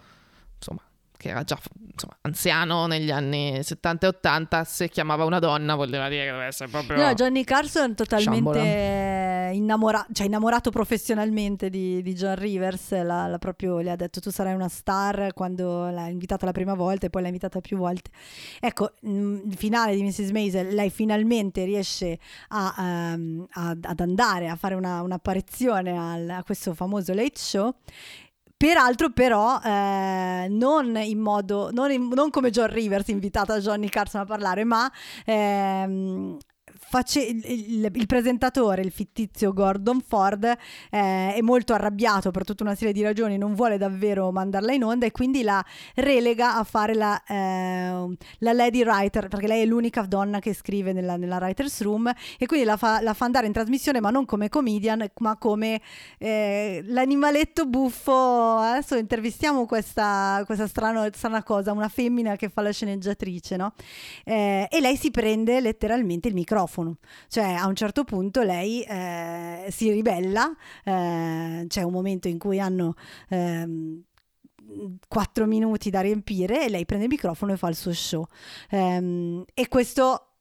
insomma 0.56 0.82
che 1.22 1.28
era 1.28 1.44
già 1.44 1.56
insomma, 1.92 2.16
anziano 2.22 2.86
negli 2.88 3.12
anni 3.12 3.62
70 3.62 4.06
e 4.06 4.08
80 4.08 4.64
se 4.64 4.88
chiamava 4.88 5.24
una 5.24 5.38
donna 5.38 5.76
voleva 5.76 6.08
dire 6.08 6.24
che 6.24 6.30
doveva 6.30 6.46
essere 6.48 6.68
proprio 6.68 6.96
No, 6.96 7.14
Johnny 7.14 7.44
Carson 7.44 7.94
totalmente 7.94 8.52
Sciambola. 8.60 9.50
innamora- 9.52 10.06
cioè 10.12 10.26
innamorato 10.26 10.70
professionalmente 10.70 11.70
di, 11.70 12.02
di 12.02 12.14
John 12.14 12.34
Rivers, 12.34 12.90
l'ha, 12.90 13.28
l'ha 13.28 13.38
proprio, 13.38 13.78
le 13.78 13.90
ha 13.92 13.96
detto 13.96 14.20
tu 14.20 14.30
sarai 14.30 14.54
una 14.54 14.68
star 14.68 15.32
quando 15.32 15.88
l'ha 15.90 16.08
invitata 16.08 16.44
la 16.44 16.52
prima 16.52 16.74
volta 16.74 17.06
e 17.06 17.10
poi 17.10 17.22
l'ha 17.22 17.28
invitata 17.28 17.60
più 17.60 17.76
volte. 17.76 18.10
Ecco, 18.58 18.92
il 19.02 19.54
finale 19.56 19.94
di 19.94 20.02
Mrs. 20.02 20.30
Maisel, 20.30 20.74
lei 20.74 20.90
finalmente 20.90 21.64
riesce 21.64 22.18
a, 22.48 22.74
ehm, 22.78 23.46
ad, 23.52 23.84
ad 23.84 24.00
andare 24.00 24.48
a 24.48 24.56
fare 24.56 24.74
una, 24.74 25.02
un'apparizione 25.02 25.96
al- 25.96 26.30
a 26.30 26.42
questo 26.42 26.74
famoso 26.74 27.14
late 27.14 27.38
show. 27.38 27.74
Peraltro, 28.62 29.10
però, 29.10 29.60
eh, 29.60 30.46
non 30.48 30.96
in 30.96 31.18
modo, 31.18 31.70
non, 31.72 31.90
in- 31.90 32.06
non 32.14 32.30
come 32.30 32.50
John 32.50 32.68
Rivers 32.68 33.08
invitata 33.08 33.58
Johnny 33.58 33.88
Carson 33.88 34.20
a 34.20 34.24
parlare, 34.24 34.62
ma 34.62 34.88
ehm, 35.24 36.38
face- 36.92 37.20
il, 37.22 37.90
il- 37.90 38.06
presentatore, 38.06 38.82
il 38.82 38.90
fittizio 38.90 39.54
Gordon 39.54 40.02
Ford, 40.06 40.44
eh, 40.44 41.34
è 41.34 41.40
molto 41.40 41.72
arrabbiato 41.72 42.30
per 42.30 42.44
tutta 42.44 42.64
una 42.64 42.74
serie 42.74 42.92
di 42.92 43.00
ragioni, 43.00 43.38
non 43.38 43.54
vuole 43.54 43.78
davvero 43.78 44.30
mandarla 44.30 44.72
in 44.74 44.84
onda 44.84 45.06
e 45.06 45.10
quindi 45.10 45.42
la 45.42 45.64
relega 45.94 46.56
a 46.56 46.64
fare 46.64 46.94
la, 46.94 47.22
eh, 47.24 48.16
la 48.40 48.52
lady 48.52 48.82
writer, 48.84 49.28
perché 49.28 49.46
lei 49.46 49.62
è 49.62 49.64
l'unica 49.64 50.02
donna 50.02 50.40
che 50.40 50.52
scrive 50.52 50.92
nella, 50.92 51.16
nella 51.16 51.38
writer's 51.38 51.80
room 51.80 52.12
e 52.38 52.44
quindi 52.46 52.66
la 52.66 52.76
fa, 52.76 53.00
la 53.00 53.14
fa 53.14 53.24
andare 53.24 53.46
in 53.46 53.52
trasmissione, 53.52 54.00
ma 54.00 54.10
non 54.10 54.26
come 54.26 54.50
comedian, 54.50 55.10
ma 55.20 55.36
come 55.38 55.80
eh, 56.18 56.82
l'animaletto 56.86 57.64
buffo. 57.64 58.12
Adesso 58.58 58.96
intervistiamo 58.96 59.64
questa, 59.64 60.42
questa 60.44 60.66
strano- 60.66 61.08
strana 61.10 61.42
cosa, 61.42 61.72
una 61.72 61.88
femmina 61.88 62.36
che 62.36 62.50
fa 62.50 62.60
la 62.60 62.72
sceneggiatrice, 62.72 63.56
no? 63.56 63.72
Eh, 64.24 64.68
e 64.70 64.80
lei 64.80 64.96
si 64.98 65.10
prende 65.10 65.60
letteralmente 65.60 66.28
il 66.28 66.34
microfono. 66.34 66.81
Cioè, 67.28 67.52
a 67.54 67.66
un 67.66 67.74
certo 67.74 68.04
punto 68.04 68.42
lei 68.42 68.82
eh, 68.82 69.66
si 69.70 69.90
ribella, 69.90 70.54
eh, 70.84 71.64
c'è 71.66 71.82
un 71.82 71.92
momento 71.92 72.28
in 72.28 72.38
cui 72.38 72.58
hanno 72.60 72.94
ehm, 73.28 74.02
quattro 75.08 75.46
minuti 75.46 75.90
da 75.90 76.00
riempire 76.00 76.64
e 76.64 76.70
lei 76.70 76.84
prende 76.84 77.04
il 77.04 77.10
microfono 77.10 77.52
e 77.52 77.56
fa 77.56 77.68
il 77.68 77.76
suo 77.76 77.92
show. 77.92 78.24
Ehm, 78.70 79.44
e 79.54 79.68
questo 79.68 80.31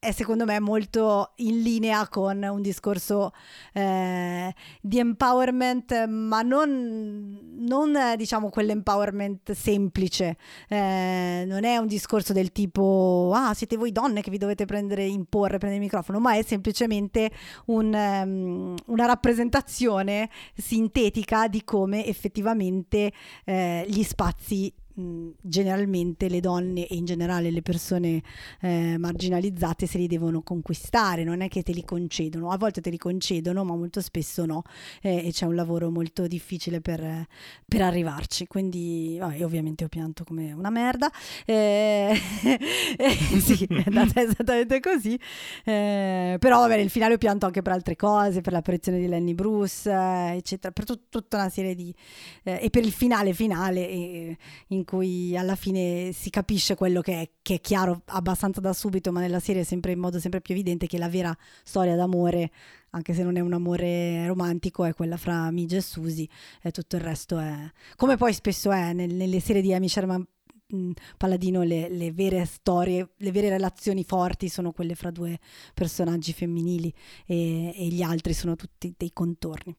è 0.00 0.12
secondo 0.12 0.46
me 0.46 0.58
molto 0.60 1.32
in 1.36 1.60
linea 1.60 2.08
con 2.08 2.42
un 2.42 2.62
discorso 2.62 3.32
eh, 3.74 4.52
di 4.80 4.98
empowerment, 4.98 6.06
ma 6.06 6.40
non, 6.40 7.38
non 7.58 8.14
diciamo 8.16 8.48
quell'empowerment 8.48 9.52
semplice. 9.52 10.38
Eh, 10.68 11.44
non 11.46 11.64
è 11.64 11.76
un 11.76 11.86
discorso 11.86 12.32
del 12.32 12.50
tipo 12.50 13.30
ah 13.34 13.52
siete 13.52 13.76
voi 13.76 13.92
donne 13.92 14.22
che 14.22 14.30
vi 14.30 14.38
dovete 14.38 14.64
prendere 14.64 15.04
imporre 15.04 15.58
prendere 15.58 15.74
il 15.74 15.80
microfono 15.80 16.18
ma 16.18 16.34
è 16.34 16.42
semplicemente 16.42 17.30
un, 17.66 17.92
ehm, 17.94 18.74
una 18.86 19.06
rappresentazione 19.06 20.30
sintetica 20.54 21.46
di 21.48 21.62
come 21.62 22.06
effettivamente 22.06 23.12
eh, 23.44 23.84
gli 23.86 24.02
spazi 24.02 24.72
generalmente 24.94 26.28
le 26.28 26.40
donne 26.40 26.86
e 26.86 26.94
in 26.96 27.04
generale 27.04 27.50
le 27.50 27.62
persone 27.62 28.22
eh, 28.60 28.96
marginalizzate 28.98 29.86
se 29.86 29.98
li 29.98 30.06
devono 30.06 30.42
conquistare, 30.42 31.24
non 31.24 31.40
è 31.40 31.48
che 31.48 31.62
te 31.62 31.72
li 31.72 31.84
concedono, 31.84 32.50
a 32.50 32.56
volte 32.56 32.80
te 32.80 32.90
li 32.90 32.98
concedono 32.98 33.64
ma 33.64 33.76
molto 33.76 34.00
spesso 34.00 34.44
no 34.44 34.62
eh, 35.02 35.26
e 35.26 35.32
c'è 35.32 35.46
un 35.46 35.54
lavoro 35.54 35.90
molto 35.90 36.26
difficile 36.26 36.80
per, 36.80 37.26
per 37.66 37.82
arrivarci, 37.82 38.46
quindi 38.46 39.16
vabbè, 39.18 39.44
ovviamente 39.44 39.84
ho 39.84 39.88
pianto 39.88 40.24
come 40.24 40.52
una 40.52 40.70
merda, 40.70 41.10
eh, 41.44 42.14
sì, 43.40 43.64
è 43.68 43.82
andata 43.86 44.20
esattamente 44.22 44.80
così, 44.80 45.18
eh, 45.64 46.36
però 46.38 46.60
vabbè 46.60 46.76
nel 46.76 46.90
finale 46.90 47.14
ho 47.14 47.18
pianto 47.18 47.46
anche 47.46 47.62
per 47.62 47.72
altre 47.72 47.96
cose, 47.96 48.40
per 48.40 48.52
l'apparizione 48.52 48.98
di 48.98 49.06
Lenny 49.06 49.34
Bruce, 49.34 49.90
eh, 49.90 50.36
eccetera, 50.36 50.72
per 50.72 50.84
tut- 50.84 51.08
tutta 51.08 51.36
una 51.36 51.48
serie 51.48 51.74
di... 51.74 51.94
eh, 52.42 52.58
e 52.62 52.70
per 52.70 52.84
il 52.84 52.92
finale 52.92 53.32
finale 53.32 54.36
in 54.68 54.84
cui 54.90 55.36
alla 55.36 55.54
fine 55.54 56.10
si 56.12 56.30
capisce 56.30 56.74
quello 56.74 57.00
che 57.00 57.20
è, 57.20 57.30
che 57.42 57.54
è 57.54 57.60
chiaro 57.60 58.02
abbastanza 58.06 58.60
da 58.60 58.72
subito, 58.72 59.12
ma 59.12 59.20
nella 59.20 59.38
serie 59.38 59.62
sempre 59.62 59.92
in 59.92 60.00
modo 60.00 60.18
sempre 60.18 60.40
più 60.40 60.52
evidente 60.52 60.88
che 60.88 60.98
la 60.98 61.08
vera 61.08 61.32
storia 61.62 61.94
d'amore, 61.94 62.50
anche 62.90 63.14
se 63.14 63.22
non 63.22 63.36
è 63.36 63.40
un 63.40 63.52
amore 63.52 64.26
romantico, 64.26 64.84
è 64.84 64.92
quella 64.92 65.16
fra 65.16 65.48
Midge 65.52 65.76
e 65.76 65.80
Susie 65.80 66.26
e 66.60 66.72
tutto 66.72 66.96
il 66.96 67.02
resto 67.02 67.38
è 67.38 67.70
come 67.94 68.16
poi 68.16 68.32
spesso 68.32 68.72
è 68.72 68.92
nel- 68.92 69.14
nelle 69.14 69.38
serie 69.38 69.62
di 69.62 69.72
Amy 69.72 69.86
Sherman 69.86 70.26
mh, 70.66 70.90
Palladino 71.16 71.62
le, 71.62 71.88
le 71.88 72.10
vere 72.10 72.44
storie, 72.44 73.10
le 73.16 73.30
vere 73.30 73.48
relazioni 73.48 74.02
forti 74.02 74.48
sono 74.48 74.72
quelle 74.72 74.96
fra 74.96 75.12
due 75.12 75.38
personaggi 75.72 76.32
femminili 76.32 76.92
e, 77.26 77.72
e 77.76 77.86
gli 77.86 78.02
altri 78.02 78.32
sono 78.32 78.56
tutti 78.56 78.92
dei 78.96 79.12
contorni. 79.12 79.72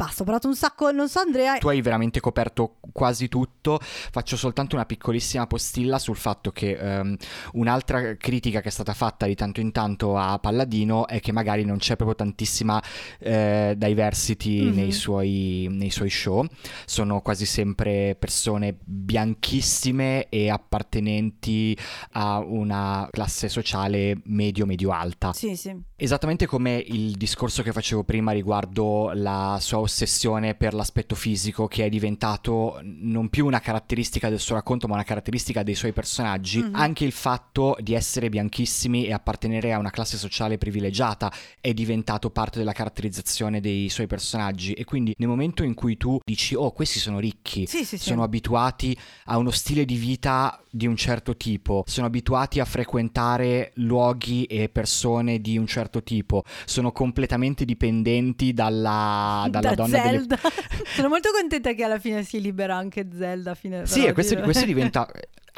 Basta, 0.00 0.22
ho 0.22 0.24
parlato 0.24 0.46
un 0.46 0.54
sacco, 0.54 0.92
non 0.92 1.08
so 1.08 1.18
Andrea, 1.18 1.58
Tu 1.58 1.66
hai 1.66 1.80
veramente 1.82 2.20
coperto 2.20 2.76
quasi 2.92 3.26
tutto, 3.26 3.80
faccio 3.82 4.36
soltanto 4.36 4.76
una 4.76 4.86
piccolissima 4.86 5.48
postilla 5.48 5.98
sul 5.98 6.14
fatto 6.14 6.52
che 6.52 6.76
ehm, 6.78 7.16
un'altra 7.54 8.16
critica 8.16 8.60
che 8.60 8.68
è 8.68 8.70
stata 8.70 8.94
fatta 8.94 9.26
di 9.26 9.34
tanto 9.34 9.58
in 9.58 9.72
tanto 9.72 10.16
a 10.16 10.38
Palladino 10.38 11.08
è 11.08 11.18
che 11.18 11.32
magari 11.32 11.64
non 11.64 11.78
c'è 11.78 11.96
proprio 11.96 12.14
tantissima 12.14 12.80
eh, 13.18 13.74
diversity 13.76 14.66
Mhm. 14.68 14.74
nei, 14.76 14.92
suoi, 14.92 15.66
nei 15.68 15.90
suoi 15.90 16.10
show, 16.10 16.46
sono 16.86 17.20
quasi 17.20 17.44
sempre 17.44 18.14
persone 18.16 18.76
bianchissime 18.84 20.28
e 20.28 20.48
appartenenti 20.48 21.76
a 22.12 22.38
una 22.38 23.08
classe 23.10 23.48
sociale 23.48 24.16
medio-medio-alta. 24.26 25.32
sì 25.32 25.56
sì, 25.56 25.76
Esattamente 26.00 26.46
come 26.46 26.76
il 26.76 27.16
discorso 27.16 27.64
che 27.64 27.72
facevo 27.72 28.04
prima 28.04 28.30
riguardo 28.30 29.10
la 29.14 29.58
sua 29.60 29.80
ossessione 29.80 30.54
per 30.54 30.72
l'aspetto 30.72 31.16
fisico, 31.16 31.66
che 31.66 31.84
è 31.84 31.88
diventato 31.88 32.78
non 32.84 33.28
più 33.28 33.44
una 33.46 33.58
caratteristica 33.58 34.28
del 34.28 34.38
suo 34.38 34.54
racconto, 34.54 34.86
ma 34.86 34.94
una 34.94 35.02
caratteristica 35.02 35.64
dei 35.64 35.74
suoi 35.74 35.92
personaggi, 35.92 36.60
Mhm. 36.62 36.76
anche 36.76 37.04
il 37.04 37.10
fatto 37.10 37.76
di 37.80 37.94
essere 37.94 38.28
bianchissimi 38.28 39.06
e 39.06 39.12
appartenere 39.12 39.72
a 39.72 39.78
una 39.78 39.90
classe 39.90 40.16
sociale 40.18 40.56
privilegiata 40.56 41.32
è 41.60 41.74
diventato 41.74 42.30
parte 42.30 42.58
della 42.60 42.70
caratterizzazione 42.72 43.58
dei 43.60 43.88
suoi 43.88 44.06
personaggi. 44.06 44.74
E 44.74 44.84
quindi 44.84 45.16
nel 45.18 45.28
momento 45.28 45.64
in 45.64 45.74
cui 45.74 45.96
tu 45.96 46.20
dici, 46.24 46.54
oh, 46.54 46.70
questi 46.70 47.00
sono 47.00 47.18
ricchi, 47.18 47.66
sì, 47.66 47.78
sì, 47.78 47.98
sì. 47.98 48.04
sono 48.04 48.22
abituati 48.22 48.96
a 49.24 49.36
uno 49.36 49.50
stile 49.50 49.84
di 49.84 49.96
vita 49.96 50.62
di 50.70 50.86
un 50.86 50.94
certo 50.94 51.36
tipo, 51.36 51.82
sono 51.88 52.06
abituati 52.06 52.60
a 52.60 52.64
frequentare 52.64 53.72
luoghi 53.76 54.44
e 54.44 54.68
persone 54.68 55.40
di 55.40 55.58
un 55.58 55.66
certo 55.66 55.86
tipo, 56.02 56.44
sono 56.64 56.92
completamente 56.92 57.64
dipendenti 57.64 58.52
dalla, 58.52 59.46
dalla 59.50 59.68
da 59.70 59.74
donna 59.74 60.02
delle... 60.02 60.18
Zelda. 60.18 60.38
Sono 60.94 61.08
molto 61.08 61.30
contenta 61.32 61.72
che 61.72 61.84
alla 61.84 61.98
fine 61.98 62.22
si 62.22 62.40
libera 62.40 62.76
anche 62.76 63.08
Zelda. 63.12 63.54
Fine, 63.54 63.86
Sì, 63.86 64.04
e 64.04 64.12
questo, 64.12 64.38
questo 64.40 64.64
diventa... 64.64 65.08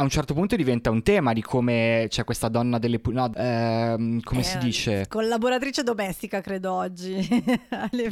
A 0.01 0.03
un 0.03 0.09
certo 0.09 0.33
punto 0.33 0.57
diventa 0.57 0.89
un 0.89 1.03
tema 1.03 1.35
di 1.35 1.43
come 1.43 2.07
c'è 2.09 2.25
questa 2.25 2.49
donna 2.49 2.79
delle... 2.79 3.01
pu- 3.01 3.11
No, 3.11 3.31
ehm, 3.35 4.23
come 4.23 4.41
Eh, 4.41 4.45
si 4.45 4.57
dice? 4.57 5.05
Collaboratrice 5.07 5.83
domestica, 5.83 6.41
credo 6.41 6.73
oggi. 6.73 7.19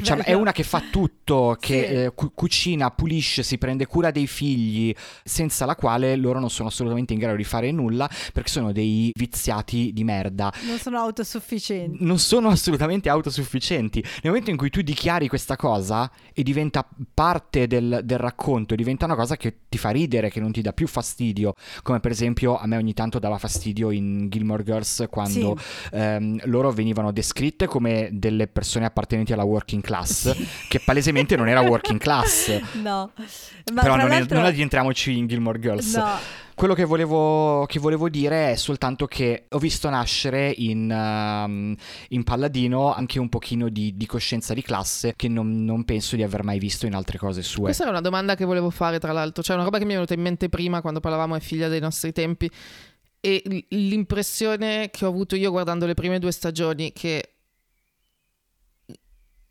Cioè, 0.02 0.18
è 0.18 0.34
una 0.34 0.52
che 0.52 0.64
fa 0.64 0.82
tutto, 0.90 1.56
che 1.58 1.86
Sì. 1.86 1.94
eh, 1.94 2.12
cu- 2.14 2.32
cucina, 2.34 2.90
pulisce, 2.90 3.42
si 3.42 3.56
prende 3.56 3.86
cura 3.86 4.10
dei 4.10 4.26
figli, 4.26 4.94
senza 5.24 5.64
la 5.64 5.76
quale 5.76 6.14
loro 6.16 6.38
non 6.40 6.50
sono 6.50 6.68
assolutamente 6.68 7.14
in 7.14 7.20
grado 7.20 7.36
di 7.36 7.44
fare 7.44 7.70
nulla 7.72 8.06
perché 8.34 8.50
sono 8.50 8.70
dei 8.70 9.10
viziati 9.14 9.90
di 9.94 10.04
merda. 10.04 10.52
Non 10.66 10.76
sono 10.76 10.98
autosufficienti. 10.98 12.04
Non 12.04 12.18
sono 12.18 12.48
assolutamente 12.50 13.08
autosufficienti. 13.08 14.02
Nel 14.02 14.20
momento 14.24 14.50
in 14.50 14.58
cui 14.58 14.68
tu 14.68 14.82
dichiari 14.82 15.26
questa 15.26 15.56
cosa 15.56 16.10
e 16.34 16.42
diventa 16.42 16.86
parte 17.14 17.66
del, 17.66 18.00
del 18.04 18.18
racconto, 18.18 18.74
diventa 18.74 19.06
una 19.06 19.16
cosa 19.16 19.36
che 19.38 19.60
ti 19.70 19.78
fa 19.78 19.88
ridere, 19.88 20.28
che 20.28 20.40
non 20.40 20.52
ti 20.52 20.60
dà 20.60 20.72
più 20.74 20.86
fastidio, 20.86 21.54
come 21.82 22.00
per 22.00 22.10
esempio 22.10 22.56
a 22.58 22.66
me 22.66 22.76
ogni 22.76 22.94
tanto 22.94 23.18
dava 23.18 23.38
fastidio 23.38 23.90
in 23.90 24.28
Gilmore 24.28 24.62
Girls 24.64 25.06
quando 25.10 25.56
ehm, 25.92 26.40
loro 26.44 26.70
venivano 26.70 27.12
descritte 27.12 27.66
come 27.66 28.08
delle 28.12 28.46
persone 28.48 28.84
appartenenti 28.84 29.32
alla 29.32 29.44
working 29.44 29.82
class, 29.82 30.34
che 30.68 30.80
palesemente 30.80 31.36
non 31.36 31.48
era 31.48 31.60
working 31.60 31.98
class. 31.98 32.60
No. 32.88 33.10
Ma 33.72 33.82
Però 33.82 33.96
non, 33.96 34.10
è- 34.12 34.24
non 34.28 34.44
addentriamoci 34.44 35.16
in 35.16 35.26
Gilmore 35.26 35.58
Girls. 35.58 35.94
No, 35.94 36.16
Quello 36.58 36.74
che 36.74 36.84
volevo, 36.84 37.66
che 37.66 37.78
volevo 37.78 38.08
dire 38.08 38.50
è 38.50 38.56
soltanto 38.56 39.06
che 39.06 39.44
ho 39.48 39.58
visto 39.58 39.88
nascere 39.90 40.52
in, 40.56 40.90
ehm, 40.90 41.76
in 42.08 42.24
Palladino 42.24 42.92
anche 42.92 43.20
un 43.20 43.28
pochino 43.28 43.68
di, 43.68 43.96
di 43.96 44.06
coscienza 44.06 44.54
di 44.54 44.62
classe 44.62 45.14
che 45.14 45.28
non, 45.28 45.64
non 45.64 45.84
penso 45.84 46.16
di 46.16 46.24
aver 46.24 46.42
mai 46.42 46.58
visto 46.58 46.84
in 46.86 46.96
altre 46.96 47.16
cose 47.16 47.42
sue. 47.42 47.62
Questa 47.62 47.84
era 47.84 47.92
una 47.92 48.00
domanda 48.00 48.34
che 48.34 48.44
volevo 48.44 48.70
fare, 48.70 48.98
tra 48.98 49.12
l'altro. 49.12 49.40
Cioè, 49.40 49.54
una 49.54 49.64
roba 49.64 49.78
che 49.78 49.84
mi 49.84 49.92
è 49.92 49.94
venuta 49.94 50.14
in 50.14 50.20
mente 50.20 50.48
prima 50.48 50.80
quando 50.80 50.98
parlavamo 50.98 51.36
è 51.36 51.40
figlia 51.40 51.68
dei 51.68 51.78
nostri 51.78 52.10
tempi. 52.10 52.50
E 53.20 53.64
l'impressione 53.68 54.90
che 54.90 55.04
ho 55.04 55.08
avuto 55.08 55.36
io 55.36 55.52
guardando 55.52 55.86
le 55.86 55.94
prime 55.94 56.18
due 56.18 56.32
stagioni, 56.32 56.92
che 56.92 57.34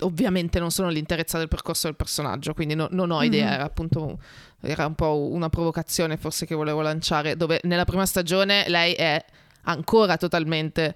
ovviamente 0.02 0.60
non 0.60 0.72
sono 0.72 0.90
l'interezza 0.90 1.38
del 1.38 1.48
percorso 1.48 1.88
del 1.88 1.96
personaggio, 1.96 2.54
quindi 2.54 2.76
no- 2.76 2.90
non 2.92 3.12
ho 3.12 3.24
idea, 3.24 3.48
Mhm. 3.48 3.54
era 3.54 3.64
appunto 3.64 4.20
era 4.62 4.86
un 4.86 4.96
po' 4.96 5.28
una 5.32 5.50
provocazione 5.50 6.18
forse 6.18 6.46
che 6.46 6.56
volevo 6.56 6.82
lanciare, 6.82 7.36
dove 7.36 7.60
nella 7.64 7.86
prima 7.86 8.06
stagione 8.06 8.68
lei 8.68 8.94
è 8.94 9.24
ancora 9.64 10.18
totalmente 10.18 10.96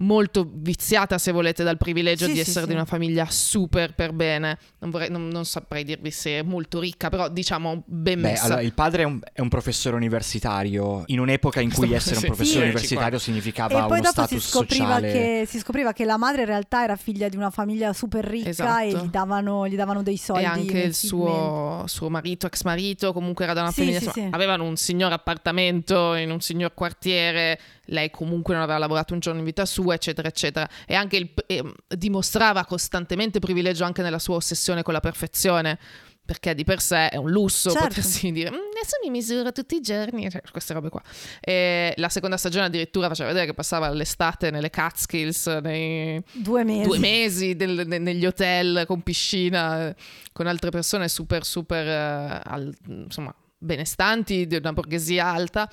molto 0.00 0.48
viziata, 0.52 1.18
se 1.18 1.30
volete, 1.32 1.62
dal 1.62 1.76
privilegio 1.76 2.24
Sì, 2.26 2.32
di 2.32 2.36
sì, 2.36 2.42
essere 2.48 2.60
sì. 2.62 2.68
di 2.68 2.74
una 2.74 2.84
famiglia 2.84 3.26
super 3.28 3.94
per 3.94 4.12
bene. 4.12 4.58
Non, 4.78 4.90
vorrei- 4.90 5.10
non- 5.10 5.28
non 5.28 5.44
saprei 5.44 5.84
dirvi 5.84 6.10
se 6.10 6.38
è 6.38 6.42
molto 6.42 6.80
ricca, 6.80 7.08
però 7.10 7.28
diciamo 7.28 7.82
ben 7.86 8.20
Beh, 8.20 8.28
messa. 8.30 8.44
allora, 8.44 8.62
il 8.62 8.72
padre 8.72 9.02
è 9.02 9.04
un, 9.04 9.20
è 9.32 9.40
un 9.40 9.48
professore 9.48 9.96
universitario 9.96 11.02
in 11.06 11.20
un'epoca 11.20 11.60
in 11.60 11.72
cui 11.72 11.88
Sì. 11.88 11.94
essere 11.94 12.16
un 12.16 12.22
professore 12.24 12.58
Sì. 12.58 12.62
universitario 12.70 13.18
significava 13.18 13.74
E 13.74 13.88
poi 13.88 13.98
uno 13.98 14.10
dopo 14.12 14.26
si 14.26 14.38
status 14.38 14.48
scopriva, 14.48 14.84
sociale. 14.86 15.12
che, 15.12 15.44
si 15.46 15.58
scopriva 15.58 15.92
che 15.92 16.04
la 16.04 16.16
madre 16.16 16.40
in 16.42 16.46
realtà 16.48 16.82
era 16.82 16.96
figlia 16.96 17.28
di 17.28 17.36
una 17.36 17.50
famiglia 17.50 17.92
super 17.92 18.24
ricca 18.24 18.48
Esatto. 18.48 18.82
e 18.84 18.88
gli 19.04 19.08
davano, 19.10 19.68
gli 19.68 19.76
davano 19.76 20.02
dei 20.02 20.16
soldi. 20.16 20.42
e 20.42 20.46
anche 20.46 20.78
il 20.80 20.94
suo, 20.94 21.84
suo 21.86 22.08
marito, 22.08 22.46
ex 22.46 22.62
marito, 22.62 23.12
comunque 23.12 23.44
era 23.44 23.52
da 23.52 23.60
una 23.62 23.70
Sì, 23.70 23.80
famiglia. 23.80 23.98
sì, 23.98 24.04
insomma, 24.06 24.26
sì. 24.28 24.34
Avevano 24.34 24.64
un 24.64 24.76
signor 24.76 25.12
appartamento 25.12 26.14
in 26.14 26.30
un 26.30 26.40
signor 26.40 26.72
quartiere. 26.74 27.58
Lei 27.90 28.10
comunque 28.10 28.54
non 28.54 28.62
aveva 28.62 28.78
lavorato 28.78 29.14
un 29.14 29.20
giorno 29.20 29.38
in 29.40 29.44
vita 29.44 29.64
sua, 29.66 29.94
eccetera, 29.94 30.28
eccetera. 30.28 30.68
E 30.86 30.94
anche 30.94 31.16
il, 31.16 31.30
ehm, 31.46 31.72
dimostrava 31.88 32.64
costantemente 32.64 33.38
privilegio 33.38 33.84
anche 33.84 34.02
nella 34.02 34.18
sua 34.18 34.36
ossessione 34.36 34.82
con 34.82 34.92
la 34.94 35.00
perfezione. 35.00 35.78
Perché 36.22 36.54
di 36.54 36.62
per 36.62 36.80
sé 36.80 37.08
è 37.08 37.16
un 37.16 37.28
lusso 37.28 37.70
Certo. 37.70 37.88
potersi 37.88 38.30
dire 38.30 38.50
"Mm, 38.50 38.54
adesso 38.54 38.96
mi 39.02 39.10
misuro 39.10 39.50
tutti 39.50 39.74
i 39.74 39.80
giorni, 39.80 40.30
cioè, 40.30 40.40
queste 40.52 40.72
robe 40.74 40.88
qua. 40.88 41.02
E 41.40 41.92
la 41.96 42.08
seconda 42.08 42.36
stagione 42.36 42.66
addirittura 42.66 43.08
faceva 43.08 43.28
vedere 43.30 43.46
che 43.46 43.54
passava 43.54 43.90
l'estate 43.90 44.52
nelle 44.52 44.70
Catskills, 44.70 45.46
nei, 45.60 46.22
Due 46.34 46.62
mesi. 46.62 46.86
due 46.86 46.98
mesi 46.98 47.56
del- 47.56 47.82
ne- 47.84 47.98
negli 47.98 48.24
hotel 48.26 48.84
con 48.86 49.02
piscina, 49.02 49.88
eh, 49.88 49.96
con 50.32 50.46
altre 50.46 50.70
persone 50.70 51.08
super, 51.08 51.44
super, 51.44 51.84
eh, 51.88 52.40
al- 52.44 52.76
insomma, 52.86 53.34
benestanti, 53.58 54.46
di 54.46 54.54
una 54.54 54.72
borghesia 54.72 55.26
alta. 55.26 55.68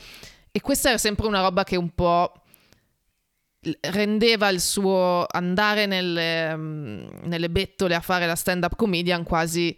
E 0.57 0.61
questa 0.61 0.89
era 0.89 0.97
sempre 0.97 1.27
una 1.27 1.41
roba 1.41 1.63
che 1.63 1.75
un 1.75 1.91
po' 1.93 2.31
rendeva 3.81 4.49
il 4.49 4.59
suo 4.59 5.23
andare 5.29 5.85
nelle, 5.85 6.55
mm, 6.57 7.07
nelle 7.25 7.49
bettole 7.51 7.93
a 7.93 7.99
fare 8.01 8.25
la 8.25 8.33
stand-up 8.35 8.75
comedian 8.75 9.23
quasi 9.23 9.77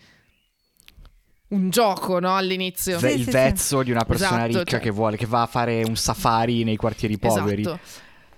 un 1.49 1.69
gioco, 1.69 2.19
no? 2.19 2.34
All'inizio. 2.34 2.97
Sì, 2.97 3.07
il 3.07 3.23
sì, 3.25 3.30
vezzo 3.32 3.84
di 3.84 3.91
una 3.91 4.05
persona 4.05 4.43
Esatto, 4.47 4.59
ricca 4.59 4.71
cioè- 4.71 4.80
che 4.80 4.89
vuole, 4.89 5.17
che 5.17 5.25
va 5.25 5.41
a 5.41 5.47
fare 5.47 5.84
un 5.84 5.97
safari 5.97 6.63
nei 6.63 6.77
quartieri 6.77 7.17
poveri. 7.17 7.63
Esatto. 7.63 7.80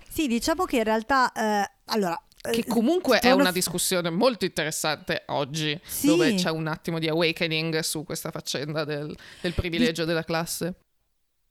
Sì, 0.09 0.25
diciamo 0.25 0.65
che 0.65 0.77
in 0.77 0.83
realtà... 0.83 1.31
eh, 1.33 1.71
allora... 1.85 2.19
Che 2.41 2.49
eh, 2.61 2.65
comunque 2.65 3.19
è 3.19 3.29
una 3.33 3.51
f- 3.51 3.53
discussione 3.53 4.09
molto 4.09 4.45
interessante 4.45 5.25
oggi, 5.27 5.79
Sì. 5.85 6.07
dove 6.07 6.33
c'è 6.33 6.49
un 6.49 6.65
attimo 6.65 6.97
di 6.97 7.07
awakening 7.07 7.81
su 7.81 8.03
questa 8.03 8.31
faccenda 8.31 8.83
del, 8.83 9.15
del 9.41 9.53
privilegio 9.53 10.05
della 10.05 10.23
classe. 10.23 10.73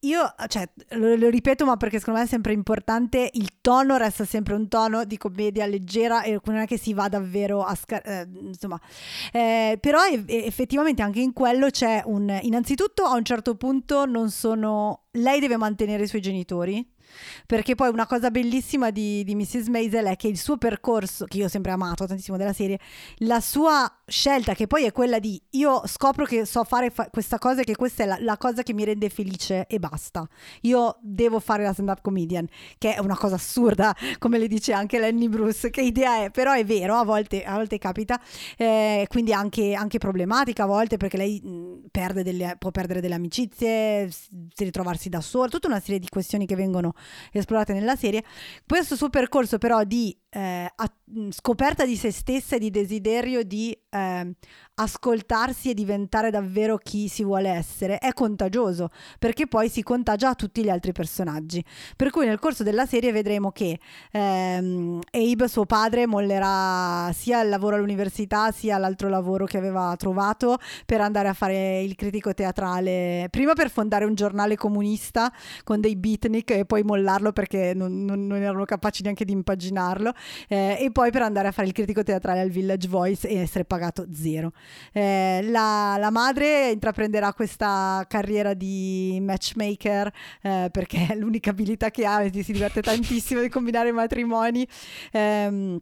Io, 0.03 0.35
cioè, 0.49 0.67
lo, 0.93 1.15
lo 1.15 1.29
ripeto, 1.29 1.67
ma 1.67 1.77
perché 1.77 1.99
secondo 1.99 2.21
me 2.21 2.25
è 2.25 2.29
sempre 2.29 2.55
importante, 2.55 3.29
il 3.35 3.61
tono 3.61 3.99
resta 3.99 4.25
sempre 4.25 4.55
un 4.55 4.67
tono 4.67 5.05
di 5.05 5.19
commedia 5.19 5.67
leggera 5.67 6.23
e 6.23 6.41
non 6.45 6.57
è 6.57 6.67
che 6.67 6.79
si 6.79 6.95
va 6.95 7.09
davvero 7.09 7.63
a... 7.63 7.75
scar- 7.75 8.07
eh, 8.07 8.27
insomma, 8.41 8.81
Eh, 9.31 9.77
però 9.79 10.01
effettivamente 10.27 11.03
anche 11.03 11.21
in 11.21 11.35
quello 11.35 11.69
c'è 11.69 12.03
un... 12.07 12.39
Innanzitutto 12.43 13.03
a 13.05 13.15
un 13.15 13.25
certo 13.25 13.57
punto 13.57 14.07
non 14.07 14.31
sono 14.31 15.05
lei 15.13 15.41
deve 15.41 15.57
mantenere 15.57 16.05
i 16.05 16.07
suoi 16.07 16.21
genitori 16.21 16.87
perché 17.47 17.75
poi 17.75 17.89
una 17.89 18.07
cosa 18.07 18.31
bellissima 18.31 18.91
di, 18.91 19.25
di 19.25 19.35
Mrs. 19.35 19.69
Maisel 19.69 20.07
è 20.07 20.17
che 20.17 20.29
il 20.29 20.39
suo 20.39 20.57
percorso, 20.57 21.25
che 21.25 21.39
io 21.39 21.47
ho 21.47 21.49
sempre 21.49 21.73
amato 21.73 22.07
tantissimo 22.07 22.37
della 22.37 22.53
serie, 22.53 22.79
la 23.19 23.41
sua 23.41 23.91
scelta, 24.07 24.55
che 24.55 24.67
poi 24.67 24.85
è 24.85 24.93
quella 24.93 25.19
di 25.19 25.41
io 25.51 25.83
scopro 25.87 26.25
che 26.25 26.45
so 26.45 26.65
fare 26.65 26.91
fa- 26.91 27.09
questa 27.11 27.39
cosa 27.39 27.61
e 27.61 27.65
che 27.65 27.77
questa 27.77 28.03
è 28.03 28.07
la, 28.07 28.17
la, 28.21 28.37
cosa 28.37 28.63
che 28.63 28.73
mi 28.73 28.85
rende 28.85 29.09
felice 29.09 29.67
e 29.67 29.79
basta. 29.79 30.27
Io 30.63 30.99
devo 31.01 31.41
fare 31.41 31.63
la 31.63 31.73
stand-up 31.73 32.01
comedian, 32.03 32.47
che 32.79 32.95
è 32.95 33.01
una 33.01 33.17
cosa 33.17 33.37
assurda, 33.37 33.95
come 34.19 34.39
le 34.39 34.49
dice 34.49 34.73
anche 34.73 34.99
Lenny 34.99 35.29
Bruce, 35.29 35.71
che 35.71 35.83
idea 35.83 36.25
è, 36.25 36.31
però 36.31 36.53
è 36.53 36.65
vero, 36.65 36.97
a 36.97 37.05
volte, 37.05 37.45
a 37.45 37.55
volte 37.55 37.79
capita, 37.79 38.21
eh, 38.57 39.07
quindi 39.09 39.33
anche, 39.33 39.75
anche, 39.75 39.99
problematica 39.99 40.65
a 40.65 40.67
volte 40.67 40.97
perché 40.97 41.17
lei 41.17 41.41
mh, 41.41 41.89
perde 41.91 42.23
delle, 42.23 42.57
può 42.59 42.71
perdere 42.71 43.01
delle 43.01 43.15
amicizie, 43.15 44.09
ritrovarsi 44.57 45.09
da 45.09 45.21
sola, 45.21 45.49
tutta 45.49 45.69
una 45.69 45.81
serie 45.81 45.99
di 45.99 46.09
questioni 46.09 46.47
che 46.47 46.57
vengono 46.57 46.95
esplorate 47.33 47.73
nella 47.73 47.97
serie. 47.97 48.25
Questo 48.67 48.97
suo 48.97 49.11
percorso 49.11 49.59
però 49.59 49.85
di 49.85 50.17
eh, 50.31 50.71
a, 50.75 50.93
scoperta 51.31 51.85
di 51.85 51.97
se 51.97 52.13
stessa 52.13 52.57
e 52.57 52.59
di 52.61 52.71
desiderio 52.71 53.43
di 53.43 53.77
eh, 53.91 54.33
ascoltarsi 54.75 55.71
e 55.71 55.75
diventare 55.75 56.31
davvero 56.31 56.79
chi 56.79 57.09
si 57.09 57.25
vuole 57.25 57.49
essere 57.51 57.99
è 57.99 58.13
contagioso 58.13 58.91
perché 59.19 59.47
poi 59.47 59.69
si 59.69 59.83
contagia 59.83 60.31
a 60.31 60.35
tutti 60.35 60.63
gli 60.63 60.71
altri 60.71 60.93
personaggi. 60.93 61.63
Per 61.97 62.11
cui 62.11 62.27
nel 62.27 62.39
corso 62.39 62.63
della 62.63 62.87
serie 62.87 63.13
vedremo 63.13 63.51
che 63.51 63.79
ehm, 64.13 65.01
Abe, 65.11 65.49
suo 65.49 65.67
padre, 65.67 66.07
mollerà 66.07 67.11
sia 67.13 67.43
il 67.43 67.49
lavoro 67.49 67.77
all'università 67.77 68.53
sia 68.53 68.79
l'altro 68.79 69.09
lavoro 69.09 69.45
che 69.47 69.59
aveva 69.59 69.95
trovato 69.97 70.59
per 70.87 71.01
andare 71.01 71.29
a 71.29 71.35
fare 71.35 71.83
il 71.83 71.97
critico 71.97 72.33
teatrale, 72.33 73.27
prima 73.31 73.55
per 73.55 73.71
fondare 73.71 74.05
un 74.05 74.15
giornale 74.15 74.57
comunista 74.57 75.33
con 75.65 75.81
dei 75.81 75.97
beatnik 75.97 76.51
e 76.53 76.65
poi 76.65 76.83
mollarlo 76.91 77.33
perché 77.33 77.73
non, 77.75 78.05
non, 78.05 78.27
non 78.27 78.43
erano 78.43 78.65
capaci 78.65 79.03
neanche 79.03 79.25
di 79.25 79.33
impaginarlo 79.33 80.13
eh, 80.49 80.77
e 80.81 80.91
poi 80.91 81.11
per 81.11 81.23
andare 81.23 81.49
a 81.49 81.53
fare 81.53 81.69
il 81.69 81.73
critico 81.73 82.03
teatrale 82.03 82.41
al 82.41 82.51
Village 82.51 82.89
Voice 82.89 83.29
e 83.29 83.39
essere 83.39 83.65
pagato 83.65 84.07
zero. 84.13 84.53
Eh, 84.93 85.41
la, 85.45 85.97
la, 85.99 86.11
madre 86.11 86.71
intraprenderà 86.71 87.33
questa 87.33 88.05
carriera 88.09 88.55
di 88.55 89.19
matchmaker 89.23 90.13
eh, 90.43 90.69
perché 90.73 91.07
è 91.11 91.15
l'unica 91.15 91.51
abilità 91.51 91.91
che 91.91 92.05
ha 92.05 92.23
e 92.23 92.43
si 92.43 92.53
diverte 92.53 92.83
tantissimo 92.83 93.41
di 93.41 93.49
combinare 93.49 93.93
matrimoni. 93.93 94.67
Um, 95.13 95.79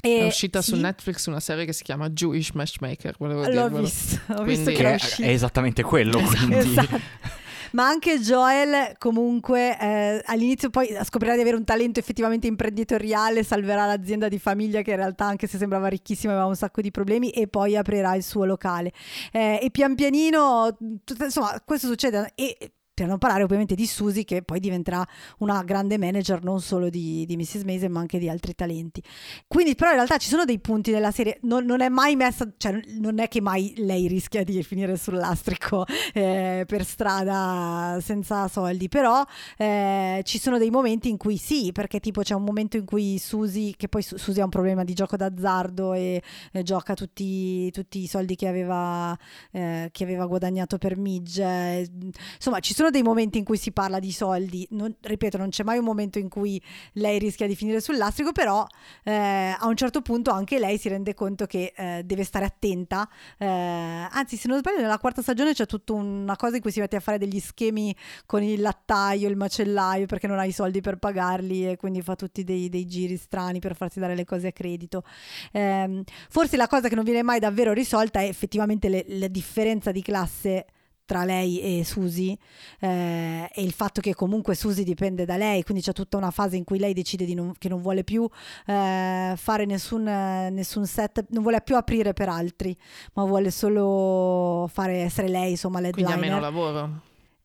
è 0.00 0.24
uscita 0.24 0.62
sì. 0.62 0.70
su 0.70 0.80
Netflix 0.80 1.26
una 1.26 1.40
serie 1.40 1.66
che 1.66 1.74
si 1.74 1.82
chiama 1.82 2.08
Jewish 2.08 2.50
Matchmaker. 2.52 3.14
L'ho 3.18 3.44
dirvelo. 3.44 3.80
visto, 3.80 4.20
ho 4.32 4.42
quindi... 4.42 4.56
visto 4.56 4.70
che, 4.70 4.76
che 4.76 4.94
è, 4.94 5.26
è, 5.26 5.28
esattamente 5.28 5.82
quello. 5.82 6.20
Quindi... 6.20 6.54
esatto 6.54 7.00
ma 7.72 7.86
anche 7.86 8.18
Joel 8.18 8.94
comunque 8.98 9.78
eh, 9.78 10.22
all'inizio 10.24 10.70
poi 10.70 10.88
scoprirà 11.04 11.34
di 11.34 11.40
avere 11.40 11.56
un 11.56 11.64
talento 11.64 11.98
effettivamente 12.00 12.46
imprenditoriale, 12.46 13.42
salverà 13.42 13.86
l'azienda 13.86 14.28
di 14.28 14.38
famiglia 14.38 14.82
che 14.82 14.90
in 14.90 14.96
realtà 14.96 15.24
anche 15.24 15.46
se 15.46 15.58
sembrava 15.58 15.88
ricchissima 15.88 16.32
aveva 16.32 16.46
un 16.46 16.56
sacco 16.56 16.80
di 16.80 16.90
problemi 16.90 17.30
e 17.30 17.48
poi 17.48 17.76
aprirà 17.76 18.14
il 18.14 18.22
suo 18.22 18.44
locale. 18.44 18.92
Eh, 19.32 19.60
e 19.62 19.70
pian 19.70 19.94
pianino, 19.94 20.76
insomma, 21.18 21.60
questo 21.64 21.86
succede 21.86 22.32
e 22.34 22.72
per 23.00 23.08
non 23.08 23.16
parlare 23.16 23.42
ovviamente 23.44 23.74
di 23.74 23.86
Susie 23.86 24.24
che 24.24 24.42
poi 24.42 24.60
diventerà 24.60 25.02
una 25.38 25.62
grande 25.62 25.96
manager 25.96 26.44
non 26.44 26.60
solo 26.60 26.90
di, 26.90 27.24
di 27.24 27.34
Mrs. 27.38 27.62
Mason 27.62 27.90
ma 27.90 28.00
anche 28.00 28.18
di 28.18 28.28
altri 28.28 28.54
talenti. 28.54 29.02
Quindi 29.46 29.74
però 29.74 29.88
in 29.88 29.96
realtà 29.96 30.18
ci 30.18 30.28
sono 30.28 30.44
dei 30.44 30.58
punti 30.58 30.90
nella 30.90 31.10
serie, 31.10 31.38
non, 31.44 31.64
non 31.64 31.80
è 31.80 31.88
mai 31.88 32.14
messa, 32.14 32.46
cioè 32.58 32.78
non 32.98 33.18
è 33.18 33.28
che 33.28 33.40
mai 33.40 33.72
lei 33.78 34.06
rischia 34.06 34.44
di 34.44 34.62
finire 34.62 34.98
sul 34.98 35.14
lastrico 35.14 35.86
eh, 36.12 36.64
per 36.66 36.84
strada 36.84 37.98
senza 38.02 38.48
soldi, 38.48 38.88
però 38.88 39.24
eh, 39.56 40.20
ci 40.24 40.38
sono 40.38 40.58
dei 40.58 40.70
momenti 40.70 41.08
in 41.08 41.16
cui 41.16 41.38
sì, 41.38 41.72
perché 41.72 42.00
tipo 42.00 42.20
c'è 42.20 42.34
un 42.34 42.44
momento 42.44 42.76
in 42.76 42.84
cui 42.84 43.16
Susie, 43.18 43.72
che 43.78 43.88
poi 43.88 44.02
Susie 44.02 44.42
ha 44.42 44.44
un 44.44 44.50
problema 44.50 44.84
di 44.84 44.92
gioco 44.92 45.16
d'azzardo 45.16 45.94
e 45.94 46.22
eh, 46.52 46.62
gioca 46.62 46.92
tutti, 46.92 47.70
tutti, 47.70 48.02
i 48.02 48.06
soldi 48.06 48.36
che 48.36 48.46
aveva, 48.46 49.16
eh, 49.52 49.88
che 49.90 50.04
aveva 50.04 50.26
guadagnato 50.26 50.76
per 50.76 50.98
Midge, 50.98 51.88
insomma 52.34 52.60
ci 52.60 52.74
sono 52.74 52.89
sono 52.90 52.92
dei 52.92 53.02
momenti 53.02 53.38
in 53.38 53.44
cui 53.44 53.56
si 53.56 53.72
parla 53.72 53.98
di 53.98 54.12
soldi, 54.12 54.66
non, 54.70 54.94
ripeto, 55.00 55.38
non 55.38 55.48
c'è 55.48 55.62
mai 55.62 55.78
un 55.78 55.84
momento 55.84 56.18
in 56.18 56.28
cui 56.28 56.60
lei 56.94 57.18
rischia 57.18 57.46
di 57.46 57.54
finire 57.54 57.80
sul 57.80 57.96
lastrico, 57.96 58.32
però 58.32 58.66
eh, 59.04 59.56
a 59.58 59.66
un 59.66 59.76
certo 59.76 60.02
punto 60.02 60.30
anche 60.30 60.58
lei 60.58 60.76
si 60.76 60.88
rende 60.88 61.14
conto 61.14 61.46
che 61.46 61.72
eh, 61.74 62.02
deve 62.04 62.24
stare 62.24 62.44
attenta. 62.44 63.08
Eh, 63.38 63.46
anzi, 63.46 64.36
se 64.36 64.48
non 64.48 64.58
sbaglio, 64.58 64.80
nella 64.80 64.98
quarta 64.98 65.22
stagione 65.22 65.54
c'è 65.54 65.66
tutta 65.66 65.92
una 65.92 66.36
cosa 66.36 66.56
in 66.56 66.62
cui 66.62 66.72
si 66.72 66.80
mette 66.80 66.96
a 66.96 67.00
fare 67.00 67.18
degli 67.18 67.40
schemi 67.40 67.94
con 68.26 68.42
il 68.42 68.60
lattaio, 68.60 69.28
il 69.28 69.36
macellaio, 69.36 70.06
perché 70.06 70.26
non 70.26 70.38
ha 70.38 70.44
i 70.44 70.52
soldi 70.52 70.80
per 70.80 70.96
pagarli 70.96 71.70
e 71.70 71.76
quindi 71.76 72.02
fa 72.02 72.16
tutti 72.16 72.44
dei, 72.44 72.68
dei 72.68 72.86
giri 72.86 73.16
strani 73.16 73.60
per 73.60 73.76
farsi 73.76 74.00
dare 74.00 74.14
le 74.14 74.24
cose 74.24 74.48
a 74.48 74.52
credito. 74.52 75.04
Ehm, 75.52 76.02
forse 76.28 76.56
la 76.56 76.66
cosa 76.66 76.88
che 76.88 76.94
non 76.94 77.04
viene 77.04 77.22
mai 77.22 77.38
davvero 77.38 77.72
risolta 77.72 78.20
è 78.20 78.26
effettivamente 78.26 78.88
le, 78.88 79.04
la 79.08 79.28
differenza 79.28 79.92
di 79.92 80.02
classe 80.02 80.66
tra 81.10 81.24
lei 81.24 81.80
e 81.80 81.84
Susi 81.84 82.38
eh, 82.78 83.50
e 83.52 83.62
il 83.64 83.72
fatto 83.72 84.00
che 84.00 84.14
comunque 84.14 84.54
Susi 84.54 84.84
dipende 84.84 85.24
da 85.24 85.36
lei, 85.36 85.64
quindi 85.64 85.82
c'è 85.82 85.90
tutta 85.90 86.16
una 86.16 86.30
fase 86.30 86.56
in 86.56 86.62
cui 86.62 86.78
lei 86.78 86.92
decide 86.92 87.24
di 87.24 87.34
non, 87.34 87.52
che 87.58 87.68
non 87.68 87.82
vuole 87.82 88.04
più 88.04 88.28
eh, 88.66 89.34
fare 89.36 89.64
nessun, 89.64 90.04
nessun 90.04 90.86
set, 90.86 91.24
non 91.30 91.42
vuole 91.42 91.62
più 91.62 91.74
aprire 91.74 92.12
per 92.12 92.28
altri, 92.28 92.76
ma 93.14 93.24
vuole 93.24 93.50
solo 93.50 94.68
fare, 94.72 94.98
essere 94.98 95.26
lei, 95.26 95.50
insomma, 95.50 95.80
l'headliner. 95.80 96.12
Quindi 96.12 96.28
ha 96.28 96.30
meno 96.30 96.40
lavoro. 96.40 97.00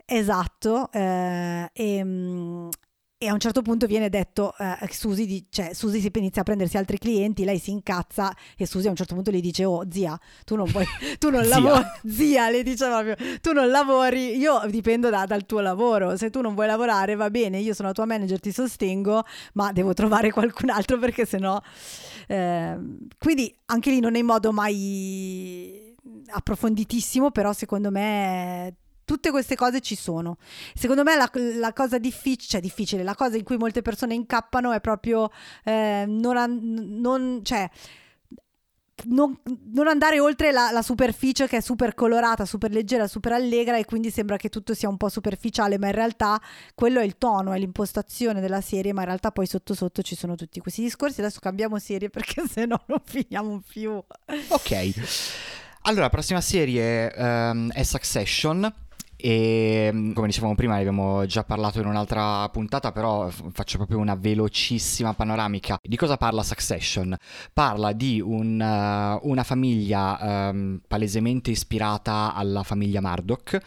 Esatto, 0.05 0.91
eh, 0.91 1.67
e, 1.73 2.03
mm, 2.03 2.69
e 3.25 3.27
a 3.27 3.33
un 3.33 3.39
certo 3.39 3.63
punto 3.63 3.87
viene 3.87 4.09
detto 4.09 4.53
eh, 4.57 4.77
Susi, 4.91 5.25
di, 5.25 5.45
cioè 5.49 5.73
Susi 5.73 5.99
si 5.99 6.11
inizia 6.13 6.41
a 6.41 6.43
prendersi 6.45 6.77
altri 6.77 6.99
clienti, 6.99 7.43
lei 7.43 7.57
si 7.57 7.71
incazza 7.71 8.33
e 8.55 8.67
Susi 8.67 8.85
a 8.85 8.91
un 8.91 8.95
certo 8.95 9.15
punto 9.15 9.31
gli 9.31 9.41
dice 9.41 9.65
oh 9.65 9.83
zia, 9.89 10.17
tu 10.43 10.55
non, 10.55 10.71
puoi, 10.71 10.85
tu 11.17 11.29
non 11.31 11.47
lavori, 11.47 11.83
zia 12.07 12.49
le 12.49 12.61
dice 12.61 12.85
proprio, 12.85 13.15
tu 13.41 13.51
non 13.51 13.69
lavori, 13.69 14.37
io 14.37 14.61
dipendo 14.69 15.09
da, 15.09 15.25
dal 15.25 15.45
tuo 15.45 15.59
lavoro, 15.59 16.15
se 16.17 16.29
tu 16.29 16.41
non 16.41 16.53
vuoi 16.53 16.67
lavorare 16.67 17.15
va 17.15 17.29
bene, 17.31 17.57
io 17.57 17.73
sono 17.73 17.87
la 17.87 17.93
tua 17.93 18.05
manager, 18.05 18.39
ti 18.39 18.51
sostengo, 18.51 19.23
ma 19.53 19.71
devo 19.71 19.93
trovare 19.93 20.31
qualcun 20.31 20.69
altro 20.69 20.99
perché 20.99 21.25
sennò... 21.25 21.59
Eh, 22.27 22.77
quindi 23.17 23.55
anche 23.65 23.89
lì 23.89 23.99
non 23.99 24.15
è 24.15 24.19
in 24.19 24.25
modo 24.25 24.51
mai 24.51 25.95
approfonditissimo, 26.27 27.31
però 27.31 27.53
secondo 27.53 27.89
me 27.89 28.75
tutte 29.05 29.31
queste 29.31 29.55
cose 29.55 29.79
ci 29.79 29.95
sono. 29.95 30.37
Secondo 30.73 31.03
me 31.03 31.15
la, 31.15 31.29
la 31.57 31.73
cosa 31.73 31.97
difficile, 31.97 32.47
cioè 32.47 32.61
difficile, 32.61 33.03
la 33.03 33.15
cosa 33.15 33.37
in 33.37 33.43
cui 33.43 33.57
molte 33.57 33.81
persone 33.81 34.15
incappano 34.15 34.71
è 34.73 34.81
proprio 34.81 35.29
eh, 35.63 36.05
non, 36.07 36.59
non, 36.99 37.39
cioè, 37.43 37.69
non, 39.05 39.37
non, 39.73 39.87
andare 39.87 40.19
oltre 40.19 40.51
la, 40.51 40.71
la, 40.71 40.81
superficie 40.81 41.47
che 41.47 41.57
è 41.57 41.61
super 41.61 41.93
colorata, 41.93 42.45
super 42.45 42.71
leggera, 42.71 43.07
super 43.07 43.33
allegra 43.33 43.77
e 43.77 43.85
quindi 43.85 44.09
sembra 44.09 44.37
che 44.37 44.49
tutto 44.49 44.73
sia 44.73 44.89
un 44.89 44.97
po' 44.97 45.09
superficiale, 45.09 45.77
ma 45.77 45.87
in 45.87 45.93
realtà 45.93 46.41
quello 46.73 46.99
è 46.99 47.03
il 47.03 47.17
tono, 47.17 47.53
è 47.53 47.59
l'impostazione 47.59 48.41
della 48.41 48.61
serie, 48.61 48.93
ma 48.93 49.01
in 49.01 49.07
realtà 49.07 49.31
poi 49.31 49.45
sotto 49.45 49.73
sotto 49.73 50.01
ci 50.01 50.15
sono 50.15 50.35
tutti 50.35 50.59
questi 50.59 50.81
discorsi. 50.81 51.19
Adesso 51.19 51.39
cambiamo 51.39 51.77
serie 51.77 52.09
perché 52.09 52.43
se 52.49 52.65
no 52.65 52.83
non 52.87 53.01
finiamo 53.03 53.61
più. 53.67 53.91
Ok. 54.47 54.93
Allora, 55.87 56.03
la 56.03 56.09
prossima 56.09 56.41
serie 56.41 57.13
um, 57.15 57.71
è 57.71 57.83
Succession 57.83 58.73
e 59.25 59.89
mm, 59.91 60.11
come 60.11 60.27
dicevamo 60.27 60.53
prima, 60.53 60.75
ne 60.75 60.81
abbiamo 60.81 61.25
già 61.25 61.43
parlato 61.43 61.79
in 61.79 61.87
un'altra 61.87 62.47
puntata, 62.49 62.91
però 62.91 63.27
faccio 63.27 63.77
proprio 63.77 63.97
una 63.97 64.13
velocissima 64.13 65.15
panoramica. 65.15 65.79
Di 65.81 65.95
cosa 65.95 66.15
parla 66.15 66.43
Succession? 66.43 67.17
Parla 67.51 67.91
di 67.91 68.21
un, 68.21 68.59
uh, 68.61 69.27
una 69.27 69.43
famiglia 69.43 70.51
um, 70.51 70.79
palesemente 70.87 71.49
ispirata 71.49 72.35
alla 72.35 72.61
famiglia 72.61 73.01
Murdoch, 73.01 73.57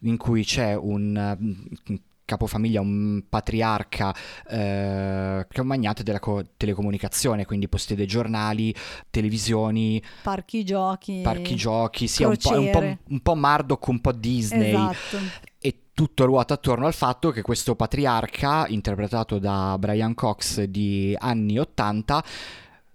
in 0.00 0.16
cui 0.16 0.42
c'è 0.42 0.74
un 0.74 1.38
uh, 1.86 1.94
capofamiglia, 2.28 2.82
un 2.82 3.22
patriarca 3.26 4.14
eh, 4.48 5.46
che 5.48 5.56
è 5.56 5.60
un 5.60 5.66
magnate 5.66 6.02
della 6.02 6.20
co- 6.20 6.44
telecomunicazione, 6.58 7.46
quindi 7.46 7.68
possiede 7.68 8.04
giornali, 8.04 8.74
televisioni, 9.08 10.02
parchi 10.22 10.62
giochi, 10.62 11.22
parchi 11.22 11.54
giochi, 11.54 12.06
sì, 12.06 12.24
un 12.24 12.36
po', 12.36 12.58
un, 12.58 12.70
po', 12.70 12.98
un 13.08 13.20
po' 13.20 13.34
Murdoch, 13.34 13.86
un 13.88 14.00
po' 14.00 14.12
Disney. 14.12 14.68
Esatto. 14.68 15.18
E 15.58 15.78
tutto 15.94 16.26
ruota 16.26 16.54
attorno 16.54 16.86
al 16.86 16.94
fatto 16.94 17.30
che 17.30 17.40
questo 17.40 17.74
patriarca, 17.74 18.66
interpretato 18.68 19.38
da 19.38 19.76
Brian 19.78 20.14
Cox 20.14 20.64
di 20.64 21.16
anni 21.18 21.58
80, 21.58 22.24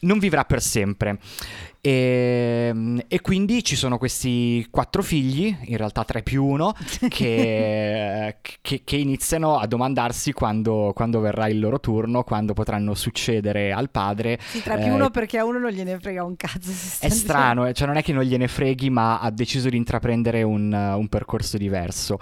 non 0.03 0.19
vivrà 0.19 0.45
per 0.45 0.61
sempre. 0.61 1.19
E, 1.85 2.69
ehm, 2.69 3.01
e, 3.09 3.19
quindi 3.19 3.61
ci 3.61 3.75
sono 3.75 3.97
questi 3.97 4.65
quattro 4.71 5.03
figli, 5.03 5.53
in 5.65 5.75
realtà 5.75 6.05
tre 6.05 6.23
più 6.23 6.45
uno, 6.45 6.73
che, 7.09 8.37
che, 8.61 8.81
che 8.85 8.95
iniziano 8.95 9.57
a 9.57 9.67
domandarsi 9.67 10.31
quando, 10.31 10.93
quando, 10.95 11.19
verrà 11.19 11.49
il 11.49 11.59
loro 11.59 11.81
turno, 11.81 12.23
quando 12.23 12.53
potranno 12.53 12.93
succedere 12.93 13.73
al 13.73 13.89
padre. 13.89 14.39
Sì, 14.41 14.61
tre 14.61 14.77
più 14.77 14.87
eh, 14.87 14.91
uno 14.91 15.09
perché 15.09 15.37
a 15.37 15.43
uno 15.43 15.59
non 15.59 15.71
gliene 15.71 15.99
frega 15.99 16.23
un 16.23 16.37
cazzo. 16.37 16.71
È 17.01 17.09
strano, 17.09 17.69
cioè 17.73 17.87
non 17.87 17.97
è 17.97 18.03
che 18.03 18.13
non 18.13 18.23
gliene 18.23 18.47
freghi, 18.47 18.89
ma 18.89 19.19
ha 19.19 19.29
deciso 19.29 19.67
di 19.67 19.75
intraprendere 19.75 20.41
un, 20.41 20.71
un 20.71 21.07
percorso 21.09 21.57
diverso. 21.57 22.17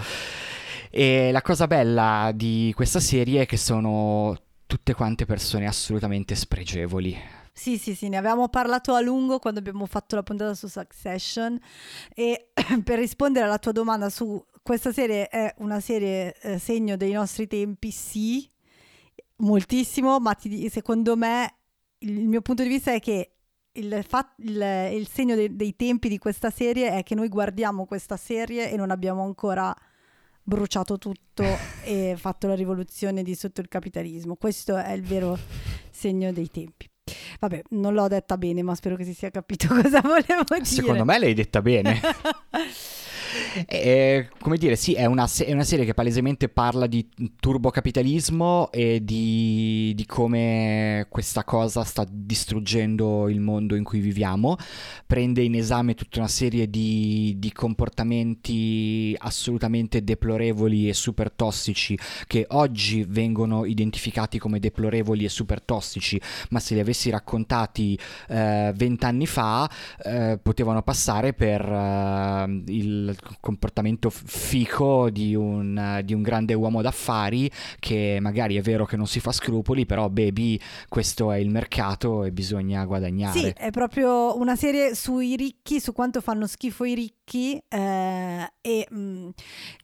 E 0.89 1.29
la 1.31 1.41
cosa 1.43 1.67
bella 1.67 2.31
di 2.33 2.73
questa 2.75 2.99
serie 2.99 3.43
è 3.43 3.45
che 3.45 3.57
sono 3.57 4.35
tutte 4.65 4.93
quante 4.93 5.25
persone 5.25 5.67
assolutamente 5.67 6.33
spregevoli. 6.33 7.40
Sì, 7.61 7.77
sì, 7.77 7.93
sì, 7.93 8.09
ne 8.09 8.17
avevamo 8.17 8.49
parlato 8.49 8.95
a 8.95 9.01
lungo 9.01 9.37
quando 9.37 9.59
abbiamo 9.59 9.85
fatto 9.85 10.15
la 10.15 10.23
puntata 10.23 10.55
su 10.55 10.67
Succession 10.67 11.59
e 12.15 12.47
per 12.83 12.97
rispondere 12.97 13.45
alla 13.45 13.59
tua 13.59 13.71
domanda 13.71 14.09
su 14.09 14.43
questa 14.63 14.91
serie 14.91 15.27
è 15.27 15.53
una 15.59 15.79
serie 15.79 16.33
eh, 16.41 16.57
segno 16.57 16.97
dei 16.97 17.11
nostri 17.11 17.45
tempi, 17.45 17.91
sì, 17.91 18.49
moltissimo, 19.35 20.19
ma 20.19 20.33
ti, 20.33 20.69
secondo 20.69 21.15
me 21.15 21.57
il 21.99 22.27
mio 22.27 22.41
punto 22.41 22.63
di 22.63 22.69
vista 22.69 22.93
è 22.93 22.99
che 22.99 23.35
il, 23.73 24.03
fat, 24.07 24.33
il, 24.37 24.89
il 24.93 25.07
segno 25.07 25.35
de, 25.35 25.55
dei 25.55 25.75
tempi 25.75 26.09
di 26.09 26.17
questa 26.17 26.49
serie 26.49 26.89
è 26.89 27.03
che 27.03 27.13
noi 27.13 27.29
guardiamo 27.29 27.85
questa 27.85 28.17
serie 28.17 28.71
e 28.71 28.75
non 28.75 28.89
abbiamo 28.89 29.21
ancora 29.21 29.71
bruciato 30.41 30.97
tutto 30.97 31.45
e 31.85 32.15
fatto 32.17 32.47
la 32.47 32.55
rivoluzione 32.55 33.21
di 33.21 33.35
sotto 33.35 33.61
il 33.61 33.67
capitalismo. 33.67 34.35
Questo 34.35 34.77
è 34.77 34.93
il 34.93 35.03
vero 35.03 35.37
segno 35.91 36.31
dei 36.31 36.49
tempi. 36.49 36.90
Vabbè, 37.39 37.63
non 37.69 37.93
l'ho 37.93 38.07
detta 38.07 38.37
bene, 38.37 38.61
ma 38.61 38.75
spero 38.75 38.95
che 38.95 39.03
si 39.03 39.13
sia 39.13 39.29
capito 39.29 39.67
cosa 39.73 40.01
volevo 40.01 40.43
dire. 40.49 40.65
Secondo 40.65 41.05
me 41.05 41.19
l'hai 41.19 41.33
detta 41.33 41.61
bene. 41.61 41.99
E, 43.65 44.29
come 44.39 44.57
dire, 44.57 44.75
sì, 44.75 44.93
è 44.93 45.05
una, 45.05 45.29
è 45.45 45.51
una, 45.51 45.63
serie 45.63 45.85
che 45.85 45.93
palesemente 45.93 46.49
parla 46.49 46.87
di 46.87 47.07
turbocapitalismo 47.39 48.71
e 48.71 49.03
di, 49.03 49.93
di, 49.95 50.05
come 50.05 51.05
questa 51.09 51.43
cosa 51.43 51.83
sta 51.83 52.05
distruggendo 52.09 53.29
il 53.29 53.39
mondo 53.39 53.75
in 53.75 53.83
cui 53.83 53.99
viviamo. 53.99 54.57
Prende 55.05 55.41
in 55.41 55.55
esame 55.55 55.93
tutta 55.93 56.19
una 56.19 56.27
serie 56.27 56.69
di, 56.69 57.35
di 57.37 57.51
comportamenti 57.51 59.15
assolutamente 59.19 60.03
deplorevoli 60.03 60.89
e 60.89 60.93
super 60.93 61.31
tossici 61.31 61.97
che 62.27 62.45
oggi 62.49 63.05
vengono 63.07 63.65
identificati 63.65 64.39
come 64.39 64.59
deplorevoli 64.59 65.25
e 65.25 65.29
super 65.29 65.61
tossici, 65.61 66.19
ma 66.49 66.59
se 66.59 66.73
li 66.75 66.79
avessi 66.79 67.09
raccontati 67.09 67.97
eh, 68.29 68.71
vent'anni 68.75 69.23
eh, 69.23 69.27
fa 69.27 69.69
eh, 70.03 70.39
potevano 70.41 70.81
passare 70.81 71.33
per 71.33 71.61
eh, 71.61 72.63
il 72.67 73.15
comportamento 73.39 74.09
fico 74.09 75.09
di 75.09 75.35
un, 75.35 76.01
di 76.03 76.13
un, 76.13 76.21
grande 76.21 76.53
uomo 76.53 76.81
d'affari 76.81 77.49
che 77.79 78.17
magari 78.21 78.55
è 78.57 78.61
vero 78.61 78.85
che 78.85 78.97
non 78.97 79.07
si 79.07 79.19
fa 79.19 79.31
scrupoli, 79.31 79.85
però 79.85 80.09
baby, 80.09 80.59
questo 80.87 81.31
è 81.31 81.37
il 81.37 81.49
mercato 81.49 82.23
e 82.23 82.31
bisogna 82.31 82.83
guadagnare. 82.85 83.39
Sì, 83.39 83.53
è 83.55 83.69
proprio 83.71 84.37
una 84.37 84.55
serie 84.55 84.95
sui 84.95 85.35
ricchi, 85.35 85.79
su 85.79 85.93
quanto 85.93 86.21
fanno 86.21 86.47
schifo 86.47 86.83
i 86.83 86.95
ricchi 86.95 87.20
eh, 87.67 88.51
e... 88.61 88.87
Mh, 88.89 88.99
mm, 88.99 89.29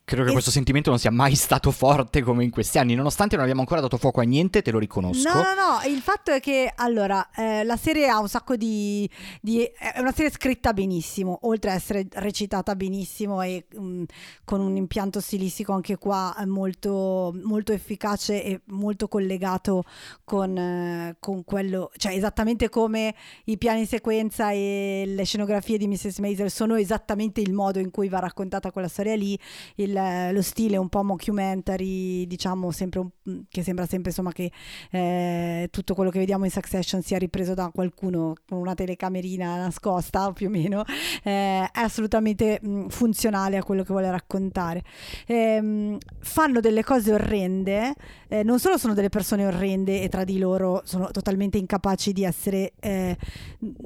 Credo 0.08 0.24
che 0.24 0.30
e... 0.30 0.34
questo 0.34 0.52
sentimento 0.52 0.90
non 0.90 1.00
sia 1.00 1.12
mai 1.12 1.36
stato 1.36 1.70
forte 1.72 2.22
come 2.22 2.44
in 2.44 2.50
questi 2.50 2.78
anni, 2.78 2.96
nonostante 2.96 3.36
non 3.36 3.44
abbiamo 3.44 3.62
ancora 3.62 3.82
dato 3.82 3.98
fuoco 3.98 4.22
a 4.22 4.24
niente, 4.24 4.62
te 4.62 4.72
lo 4.72 4.80
riconosco. 4.80 5.28
No, 5.28 5.42
no, 5.42 5.54
no, 5.54 5.90
il 5.94 6.00
fatto 6.00 6.32
è 6.32 6.40
che 6.40 6.72
allora 6.74 7.30
eh, 7.36 7.66
la 7.66 7.76
serie 7.76 8.08
ha 8.08 8.20
un 8.20 8.30
sacco 8.30 8.56
di, 8.56 9.10
di, 9.42 9.64
è 9.64 10.00
una 10.00 10.14
serie 10.14 10.32
scritta 10.32 10.72
benissimo, 10.72 11.40
oltre 11.42 11.72
a 11.72 11.74
essere 11.74 12.08
recitata 12.10 12.76
benissimo 12.76 13.42
e 13.42 13.66
mh, 13.70 13.82
mm, 13.82 14.04
con 14.46 14.62
un 14.62 14.78
impianto 14.78 15.20
stilistico 15.20 15.74
anche 15.74 15.98
qua 15.98 16.34
molto, 16.46 17.36
molto 17.44 17.74
efficace 17.74 18.44
e 18.44 18.62
molto 18.68 19.10
collegato 19.10 19.84
con, 20.24 20.58
eh, 20.58 21.18
con 21.20 21.44
quello, 21.44 21.92
cioè 21.98 22.14
esattamente 22.14 22.70
come 22.70 23.14
i 23.46 23.58
piani 23.58 23.86
sequenza 23.86 24.52
e 24.52 25.04
le 25.06 25.26
scenografie 25.26 25.78
di 25.78 25.88
Mrs. 25.88 26.20
Maisel 26.20 26.50
sono 26.50 26.76
esattamente 26.76 27.37
il 27.42 27.54
modo 27.54 27.80
in 27.80 27.92
cui 27.92 28.10
va 28.10 28.20
raccontata 28.20 28.72
quella 28.72 28.88
storia 28.88 29.16
lì. 29.16 29.38
Il, 29.76 29.94
lo 30.32 30.42
stile 30.42 30.78
un 30.78 30.90
po' 30.90 31.04
mockumentary, 31.04 32.26
diciamo, 32.28 32.72
sempre 32.72 33.00
un, 33.00 33.44
che 33.50 33.64
sembra 33.64 33.86
sempre 33.86 34.10
insomma 34.10 34.32
che 34.32 34.52
eh, 34.92 35.68
tutto 35.72 35.94
quello 35.94 36.10
che 36.10 36.20
vediamo 36.20 36.46
in 36.46 36.52
Succession 36.52 37.02
sia 37.02 37.18
ripreso 37.18 37.54
da 37.54 37.70
qualcuno 37.74 38.34
con 38.48 38.60
una 38.60 38.74
telecamerina 38.74 39.58
nascosta 39.58 40.32
più 40.32 40.48
o 40.48 40.50
meno, 40.50 40.84
eh, 41.24 41.64
è 41.64 41.80
assolutamente 41.80 42.60
mh, 42.62 42.88
funzionale 42.88 43.58
a 43.58 43.64
quello 43.64 43.84
che 43.84 43.92
vuole 43.92 44.10
raccontare. 44.10 44.84
Eh, 45.26 45.98
fanno 46.20 46.60
delle 46.60 46.84
cose 46.84 47.14
orrende, 47.14 47.94
eh, 48.28 48.44
non 48.44 48.60
solo 48.60 48.78
sono 48.78 48.94
delle 48.94 49.10
persone 49.10 49.46
orrende 49.46 50.02
e 50.02 50.10
tra 50.10 50.24
di 50.24 50.38
loro 50.38 50.82
sono 50.86 51.10
totalmente 51.12 51.58
incapaci 51.58 52.14
di 52.14 52.24
essere, 52.24 52.74
eh, 52.80 53.18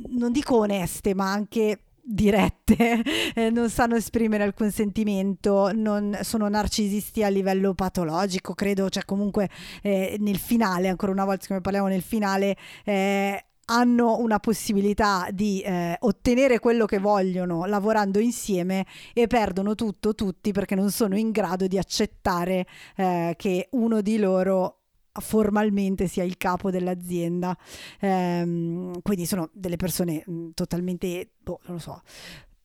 non 0.10 0.32
dico 0.32 0.58
oneste, 0.58 1.14
ma 1.14 1.32
anche 1.32 1.80
dirette, 2.04 3.02
eh, 3.36 3.49
non 3.49 3.70
sanno 3.70 3.95
esprimere 3.95 4.43
alcun 4.43 4.72
sentimento, 4.72 5.72
non, 5.74 6.18
sono 6.22 6.47
narcisisti 6.47 7.24
a 7.24 7.30
livello 7.30 7.74
patologico, 7.74 8.54
credo, 8.54 8.89
cioè 8.89 9.06
comunque 9.06 9.49
eh, 9.82 10.18
nel 10.20 10.38
finale, 10.38 10.88
ancora 10.88 11.12
una 11.12 11.26
volta 11.26 11.47
come 11.47 11.62
parliamo 11.62 11.88
nel 11.88 12.02
finale, 12.02 12.56
eh, 12.84 13.45
hanno 13.66 14.18
una 14.20 14.39
possibilità 14.39 15.28
di 15.32 15.62
eh, 15.62 15.95
ottenere 15.99 16.60
quello 16.60 16.86
che 16.86 16.99
vogliono 16.99 17.66
lavorando 17.66 18.20
insieme 18.20 18.86
e 19.14 19.28
perdono 19.28 19.76
tutto 19.76 20.14
tutti 20.14 20.52
perché 20.52 20.76
non 20.76 20.91
sono 20.91 21.18
in 21.18 21.32
grado 21.32 21.68
di 21.68 21.78
accettare 21.78 22.66
eh, 22.97 23.34
che 23.38 23.70
uno 23.72 24.02
di 24.02 24.18
loro 24.18 24.80
formalmente 25.20 26.07
sia 26.07 26.24
il 26.24 26.38
capo 26.38 26.72
dell'azienda. 26.72 27.57
Ehm, 27.99 29.01
quindi 29.01 29.26
sono 29.26 29.49
delle 29.53 29.76
persone 29.76 30.24
mm, 30.30 30.49
totalmente, 30.53 31.32
boh, 31.39 31.59
non 31.66 31.76
lo 31.76 31.82
so, 31.82 32.01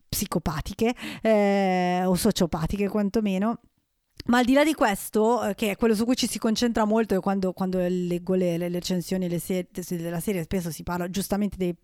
psicopatiche 0.08 0.94
eh, 1.22 2.02
o 2.04 2.14
sociopatiche 2.14 2.88
quantomeno. 2.88 3.60
Ma 4.26 4.38
al 4.38 4.44
di 4.44 4.54
là 4.54 4.64
di 4.64 4.74
questo, 4.74 5.44
eh, 5.44 5.54
che 5.54 5.72
è 5.72 5.76
quello 5.76 5.94
su 5.94 6.04
cui 6.04 6.16
ci 6.16 6.26
si 6.26 6.38
concentra 6.38 6.84
molto, 6.84 7.14
e 7.14 7.20
quando, 7.20 7.52
quando 7.52 7.78
leggo 7.78 8.34
le, 8.34 8.56
le 8.56 8.68
recensioni 8.68 9.28
le 9.28 9.38
ser- 9.38 9.68
della 9.94 10.18
serie, 10.18 10.42
spesso 10.42 10.70
si 10.72 10.82
parla 10.82 11.08
giustamente 11.08 11.56
dei, 11.56 11.74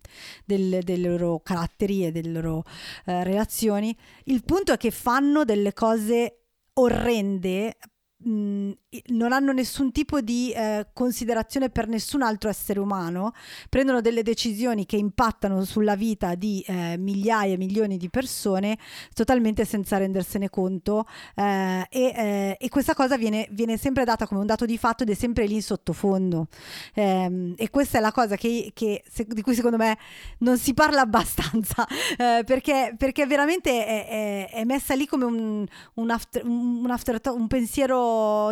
del, 0.43 0.83
dei 0.83 1.01
loro 1.01 1.39
caratteri 1.39 2.05
e 2.05 2.11
delle 2.11 2.31
loro 2.31 2.63
eh, 3.05 3.23
relazioni, 3.23 3.95
il 4.25 4.43
punto 4.43 4.73
è 4.73 4.77
che 4.77 4.91
fanno 4.91 5.45
delle 5.45 5.71
cose 5.71 6.39
orrende 6.73 7.77
non 8.23 9.31
hanno 9.31 9.51
nessun 9.51 9.91
tipo 9.91 10.21
di 10.21 10.51
eh, 10.51 10.87
considerazione 10.93 11.69
per 11.69 11.87
nessun 11.87 12.21
altro 12.21 12.49
essere 12.49 12.79
umano, 12.79 13.33
prendono 13.69 14.01
delle 14.01 14.23
decisioni 14.23 14.85
che 14.85 14.97
impattano 14.97 15.63
sulla 15.65 15.95
vita 15.95 16.35
di 16.35 16.63
eh, 16.67 16.97
migliaia 16.97 17.57
milioni 17.57 17.97
di 17.97 18.09
persone 18.09 18.77
totalmente 19.13 19.65
senza 19.65 19.97
rendersene 19.97 20.49
conto 20.49 21.05
eh, 21.35 21.85
e, 21.89 22.13
eh, 22.15 22.57
e, 22.59 22.69
questa 22.69 22.93
cosa 22.93 23.17
viene, 23.17 23.47
viene, 23.51 23.77
sempre 23.77 24.05
data 24.05 24.27
come 24.27 24.41
un 24.41 24.45
dato 24.45 24.65
di 24.65 24.77
fatto 24.77 25.03
ed 25.03 25.09
è 25.09 25.13
sempre 25.13 25.45
lì 25.45 25.55
in 25.55 25.63
sottofondo. 25.63 26.47
Ehm, 26.93 27.53
e 27.57 27.69
questa 27.69 27.97
è 27.97 28.01
la 28.01 28.11
cosa 28.11 28.35
che, 28.35 28.71
che, 28.73 29.03
di 29.27 29.41
cui 29.41 29.55
secondo 29.55 29.77
me 29.77 29.97
non 30.39 30.57
si 30.57 30.73
parla 30.73 31.01
abbastanza 31.13 31.87
eh, 32.17 32.43
perché, 32.45 32.95
perché 32.97 33.25
veramente 33.25 33.85
è, 33.85 34.07
è, 34.07 34.49
è, 34.51 34.63
messa 34.63 34.95
lì 34.95 35.05
come 35.05 35.25
un, 35.25 35.65
un, 35.95 36.09
after, 36.09 36.45
un, 36.45 36.89
after, 36.89 37.19
un 37.25 37.47
pensiero, 37.47 37.97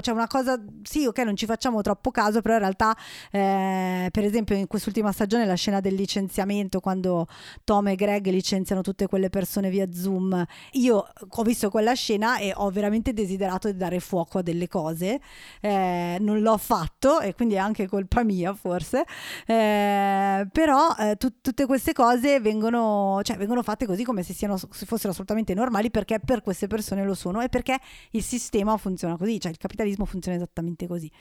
cioè 0.02 0.14
una 0.14 0.28
cosa, 0.28 0.60
sì, 0.84 1.06
ok, 1.06 1.20
non 1.20 1.36
ci 1.36 1.46
facciamo 1.46 1.82
troppo 1.82 2.12
caso, 2.12 2.42
però 2.42 2.56
in 2.56 2.60
realtà, 2.60 2.96
eh, 3.32 4.10
per 4.12 4.24
esempio, 4.24 4.56
in 4.56 4.68
quest'ultima 4.68 5.12
stagione 5.12 5.46
la 5.46 5.56
scena 5.56 5.80
del 5.80 5.96
licenziamento, 5.96 6.80
quando 6.80 7.28
Tom 7.64 7.88
e 7.88 7.96
Greg 7.96 8.28
licenziano 8.28 8.82
tutte 8.82 9.08
quelle 9.08 9.30
persone 9.30 9.70
via 9.70 9.92
Zoom, 9.92 10.46
io 10.74 11.08
ho 11.30 11.44
visto 11.44 11.70
quella 11.70 11.94
scena 11.94 12.38
e 12.38 12.54
ho 12.56 12.70
veramente 12.70 13.14
desiderato 13.14 13.72
di 13.72 13.78
dare 13.78 14.00
fuoco 14.00 14.40
a 14.40 14.42
delle 14.42 14.68
cose, 14.68 15.20
eh, 15.62 16.18
non 16.20 16.42
l'ho 16.42 16.58
fatto 16.58 17.20
e 17.20 17.34
quindi 17.34 17.56
è 17.56 17.58
anche 17.58 17.88
colpa 17.88 18.24
mia 18.24 18.54
forse, 18.54 19.06
eh, 19.46 20.48
però 20.52 20.96
eh, 21.00 21.16
tu, 21.18 21.42
tutte 21.42 21.66
queste 21.66 21.94
cose 21.94 22.40
vengono, 22.40 23.22
cioè, 23.24 23.38
vengono 23.38 23.64
fatte 23.64 23.86
così 23.86 24.04
come 24.04 24.24
se, 24.24 24.34
siano, 24.34 24.58
se 24.58 24.86
fossero 24.86 25.12
assolutamente 25.12 25.54
normali 25.54 25.90
perché 25.92 26.20
per 26.20 26.42
queste 26.42 26.68
persone 26.68 27.04
lo 27.04 27.14
sono 27.14 27.42
e 27.42 27.50
perché 27.50 27.80
il 28.12 28.24
sistema 28.24 28.78
funziona 28.78 29.18
così, 29.18 29.40
cioè 29.40 29.51
il 29.52 29.58
capitalismo 29.58 30.06
funziona 30.06 30.38
esattamente 30.38 30.88
così. 30.88 31.12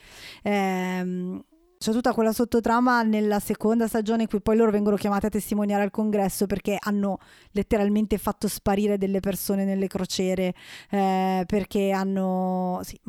Ehm, 0.43 1.43
c'è 1.81 1.91
tutta 1.91 2.13
quella 2.13 2.31
sottotrama 2.31 3.01
nella 3.01 3.39
seconda 3.39 3.87
stagione 3.87 4.21
in 4.21 4.27
cui 4.27 4.39
poi 4.39 4.55
loro 4.55 4.69
vengono 4.69 4.95
chiamati 4.95 5.25
a 5.25 5.29
testimoniare 5.29 5.81
al 5.81 5.89
congresso 5.89 6.45
perché 6.45 6.77
hanno 6.79 7.17
letteralmente 7.53 8.19
fatto 8.19 8.47
sparire 8.47 8.99
delle 8.99 9.19
persone 9.19 9.65
nelle 9.65 9.87
crociere, 9.87 10.53
eh, 10.91 11.43
perché 11.47 11.89
hanno... 11.89 12.81
Sì, 12.83 12.99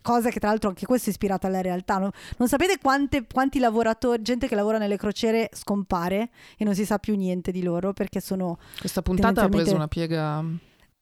cosa 0.00 0.30
che 0.30 0.40
tra 0.40 0.48
l'altro 0.48 0.70
anche 0.70 0.86
questo 0.86 1.08
è 1.08 1.12
ispirata 1.12 1.48
alla 1.48 1.60
realtà. 1.60 1.98
Non, 1.98 2.10
non 2.38 2.48
sapete 2.48 2.78
quante, 2.78 3.26
quanti 3.30 3.58
lavoratori, 3.58 4.22
gente 4.22 4.48
che 4.48 4.54
lavora 4.54 4.78
nelle 4.78 4.96
crociere 4.96 5.50
scompare 5.52 6.30
e 6.56 6.64
non 6.64 6.74
si 6.74 6.86
sa 6.86 6.98
più 6.98 7.16
niente 7.16 7.52
di 7.52 7.62
loro 7.62 7.92
perché 7.92 8.20
sono... 8.20 8.56
Questa 8.80 9.02
puntata 9.02 9.42
ha 9.42 9.48
preso 9.50 9.74
una 9.74 9.86
piega 9.86 10.42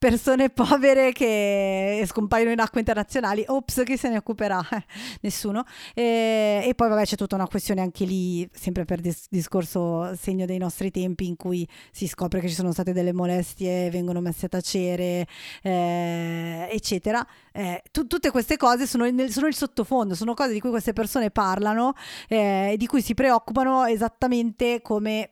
persone 0.02 0.50
povere 0.50 1.12
che 1.12 2.02
scompaiono 2.08 2.50
in 2.50 2.58
acque 2.58 2.80
internazionali. 2.80 3.44
Ops, 3.46 3.82
chi 3.84 3.96
se 3.96 4.08
ne 4.08 4.16
occuperà? 4.16 4.60
Nessuno. 5.22 5.62
E, 5.94 6.60
e, 6.64 6.74
poi 6.74 6.88
vabbè 6.88 7.04
c'è 7.04 7.14
tutta 7.14 7.36
una 7.36 7.46
questione 7.46 7.82
anche 7.82 8.04
lì, 8.04 8.48
sempre 8.52 8.84
per 8.84 8.98
dis- 8.98 9.28
discorso 9.30 10.12
segno 10.16 10.44
dei 10.44 10.58
nostri 10.58 10.90
tempi, 10.90 11.28
in 11.28 11.36
cui 11.36 11.64
si 11.92 12.08
scopre 12.08 12.40
che 12.40 12.48
ci 12.48 12.54
sono 12.54 12.72
state 12.72 12.92
delle 12.92 13.12
molestie, 13.12 13.90
vengono 13.90 14.20
messe 14.20 14.46
a 14.46 14.48
tacere, 14.48 15.24
eh, 15.62 16.68
eccetera. 16.68 17.24
Eh, 17.52 17.84
tu- 17.92 18.08
tutte 18.08 18.32
queste 18.32 18.56
cose 18.56 18.88
sono, 18.88 19.08
nel, 19.08 19.30
sono, 19.30 19.46
il 19.46 19.54
sottofondo, 19.54 20.16
sono 20.16 20.34
cose 20.34 20.52
di 20.52 20.58
cui 20.58 20.70
queste 20.70 20.92
persone 20.92 21.30
parlano 21.30 21.92
eh, 22.26 22.70
e 22.72 22.76
di 22.76 22.88
cui 22.88 23.02
si 23.02 23.14
preoccupano 23.14 23.84
esattamente 23.84 24.82
come 24.82 25.30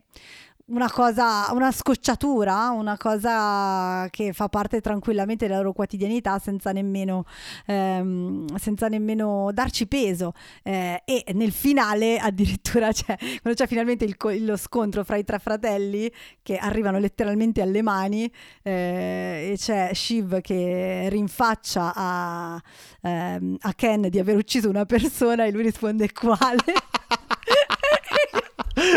una 0.71 0.91
cosa, 0.91 1.53
una 1.53 1.73
scocciatura, 1.73 2.71
una 2.71 2.97
cosa 2.97 4.07
che 4.11 4.33
fa 4.33 4.49
parte 4.49 4.81
tranquillamente 4.81 5.47
della 5.47 5.59
loro 5.59 5.73
quotidianità 5.73 6.39
senza 6.39 6.73
nemmeno, 6.73 7.25
ehm, 7.67 8.57
senza 8.57 8.89
nemmeno 8.89 9.51
darci 9.53 9.87
peso. 9.87 10.33
Eh, 10.63 11.03
e 11.05 11.25
nel 11.35 11.53
finale 11.53 12.19
addirittura 12.23 12.93
c'è, 12.93 13.17
quando 13.41 13.55
c'è 13.55 13.67
finalmente 13.67 14.05
il, 14.05 14.17
lo 14.45 14.57
scontro 14.57 15.05
fra 15.05 15.17
i 15.17 15.25
tre 15.25 15.39
fratelli 15.39 16.11
che 16.43 16.57
arrivano 16.57 16.99
letteralmente 16.99 17.63
alle 17.63 17.83
mani 17.83 18.31
eh, 18.63 19.51
e 19.53 19.55
c'è 19.57 19.91
Shiv 19.93 20.41
che 20.41 21.09
rinfaccia 21.09 21.93
a, 21.95 22.63
ehm, 23.03 23.57
a 23.61 23.75
Ken 23.75 24.09
di 24.09 24.19
aver 24.19 24.37
ucciso 24.37 24.69
una 24.69 24.85
persona 24.87 25.45
e 25.45 25.51
lui 25.51 25.63
risponde 25.63 26.13
quale? 26.13 26.39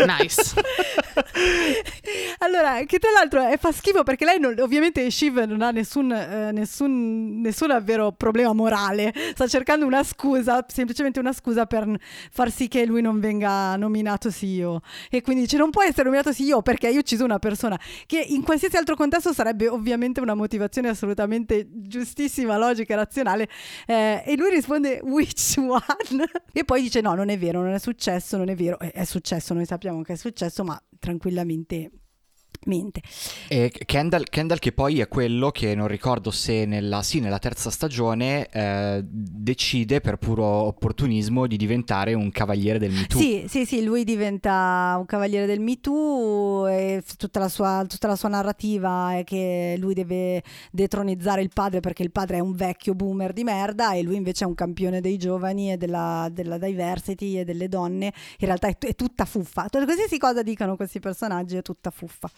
Nice. 0.06 0.54
allora, 2.38 2.82
che 2.84 2.98
tra 2.98 3.10
l'altro 3.10 3.46
è, 3.46 3.56
fa 3.58 3.72
schifo 3.72 4.02
perché 4.02 4.24
lei 4.24 4.38
non, 4.38 4.54
ovviamente 4.58 5.10
Shiv 5.10 5.38
non 5.44 5.62
ha 5.62 5.70
nessun, 5.70 6.10
eh, 6.12 6.52
nessun, 6.52 7.40
nessun 7.40 7.80
vero 7.82 8.12
problema 8.12 8.52
morale, 8.52 9.12
sta 9.34 9.46
cercando 9.46 9.86
una 9.86 10.02
scusa, 10.02 10.64
semplicemente 10.68 11.20
una 11.20 11.32
scusa 11.32 11.66
per 11.66 11.88
far 12.30 12.50
sì 12.50 12.68
che 12.68 12.84
lui 12.86 13.02
non 13.02 13.20
venga 13.20 13.76
nominato 13.76 14.30
CEO 14.30 14.80
e 15.10 15.22
quindi 15.22 15.42
dice 15.42 15.56
non 15.56 15.70
può 15.70 15.82
essere 15.82 16.04
nominato 16.04 16.32
CEO 16.32 16.62
perché 16.62 16.86
hai 16.88 16.96
ucciso 16.96 17.24
una 17.24 17.38
persona. 17.38 17.78
Che 18.06 18.18
in 18.18 18.42
qualsiasi 18.42 18.76
altro 18.76 18.96
contesto 18.96 19.32
sarebbe 19.32 19.68
ovviamente 19.68 20.20
una 20.20 20.34
motivazione 20.34 20.88
assolutamente 20.88 21.66
giustissima, 21.70 22.56
logica, 22.56 22.94
razionale. 22.94 23.48
Eh, 23.86 24.22
e 24.26 24.36
lui 24.36 24.50
risponde 24.50 25.00
which 25.02 25.56
one? 25.58 26.26
e 26.52 26.64
poi 26.64 26.82
dice 26.82 27.00
no 27.00 27.14
non 27.14 27.28
è 27.28 27.38
vero, 27.38 27.60
non 27.60 27.72
è 27.72 27.78
successo, 27.78 28.36
non 28.36 28.48
è 28.48 28.54
vero, 28.54 28.78
è, 28.78 28.92
è 28.92 29.04
successo, 29.04 29.54
noi 29.54 29.64
sappiamo 29.64 29.73
che 30.02 30.14
è 30.14 30.16
successo 30.16 30.64
ma 30.64 30.80
tranquillamente 30.98 31.90
mente. 32.66 33.02
E 33.48 33.72
Kendall, 33.84 34.24
Kendall, 34.24 34.58
che 34.58 34.72
poi 34.72 35.00
è 35.00 35.08
quello 35.08 35.50
che 35.50 35.74
non 35.74 35.88
ricordo 35.88 36.30
se 36.30 36.64
nella, 36.64 37.02
sì, 37.02 37.20
nella 37.20 37.38
terza 37.38 37.70
stagione 37.70 38.48
eh, 38.50 39.02
decide 39.04 40.00
per 40.00 40.16
puro 40.16 40.44
opportunismo 40.44 41.46
di 41.46 41.56
diventare 41.56 42.14
un 42.14 42.30
cavaliere 42.30 42.78
del 42.78 42.90
MeToo. 42.90 43.20
Sì, 43.20 43.44
sì, 43.48 43.64
sì, 43.64 43.84
lui 43.84 44.04
diventa 44.04 44.96
un 44.98 45.06
cavaliere 45.06 45.46
del 45.46 45.60
MeToo 45.60 46.66
e 46.66 47.02
tutta 47.16 47.38
la 47.38 47.48
sua, 47.48 47.84
tutta 47.88 48.08
la 48.08 48.16
sua 48.16 48.28
narrativa 48.28 49.16
è 49.16 49.24
che 49.24 49.76
lui 49.78 49.94
deve 49.94 50.42
detronizzare 50.70 51.42
il 51.42 51.50
padre 51.52 51.80
perché 51.80 52.02
il 52.02 52.10
padre 52.10 52.38
è 52.38 52.40
un 52.40 52.54
vecchio 52.54 52.94
boomer 52.94 53.32
di 53.32 53.44
merda 53.44 53.92
e 53.94 54.02
lui 54.02 54.16
invece 54.16 54.44
è 54.44 54.46
un 54.46 54.54
campione 54.54 55.00
dei 55.00 55.16
giovani 55.16 55.72
e 55.72 55.76
della, 55.76 56.28
della 56.32 56.58
diversity 56.58 57.38
e 57.38 57.44
delle 57.44 57.68
donne. 57.68 58.12
In 58.38 58.46
realtà 58.46 58.68
è, 58.68 58.76
è 58.78 58.94
tutta 58.94 59.24
fuffa. 59.24 59.68
Qualsiasi 59.70 60.18
cosa 60.18 60.42
dicano 60.42 60.76
questi 60.76 61.00
personaggi 61.00 61.56
è 61.56 61.62
tutta 61.62 61.90
fuffa. 61.90 62.30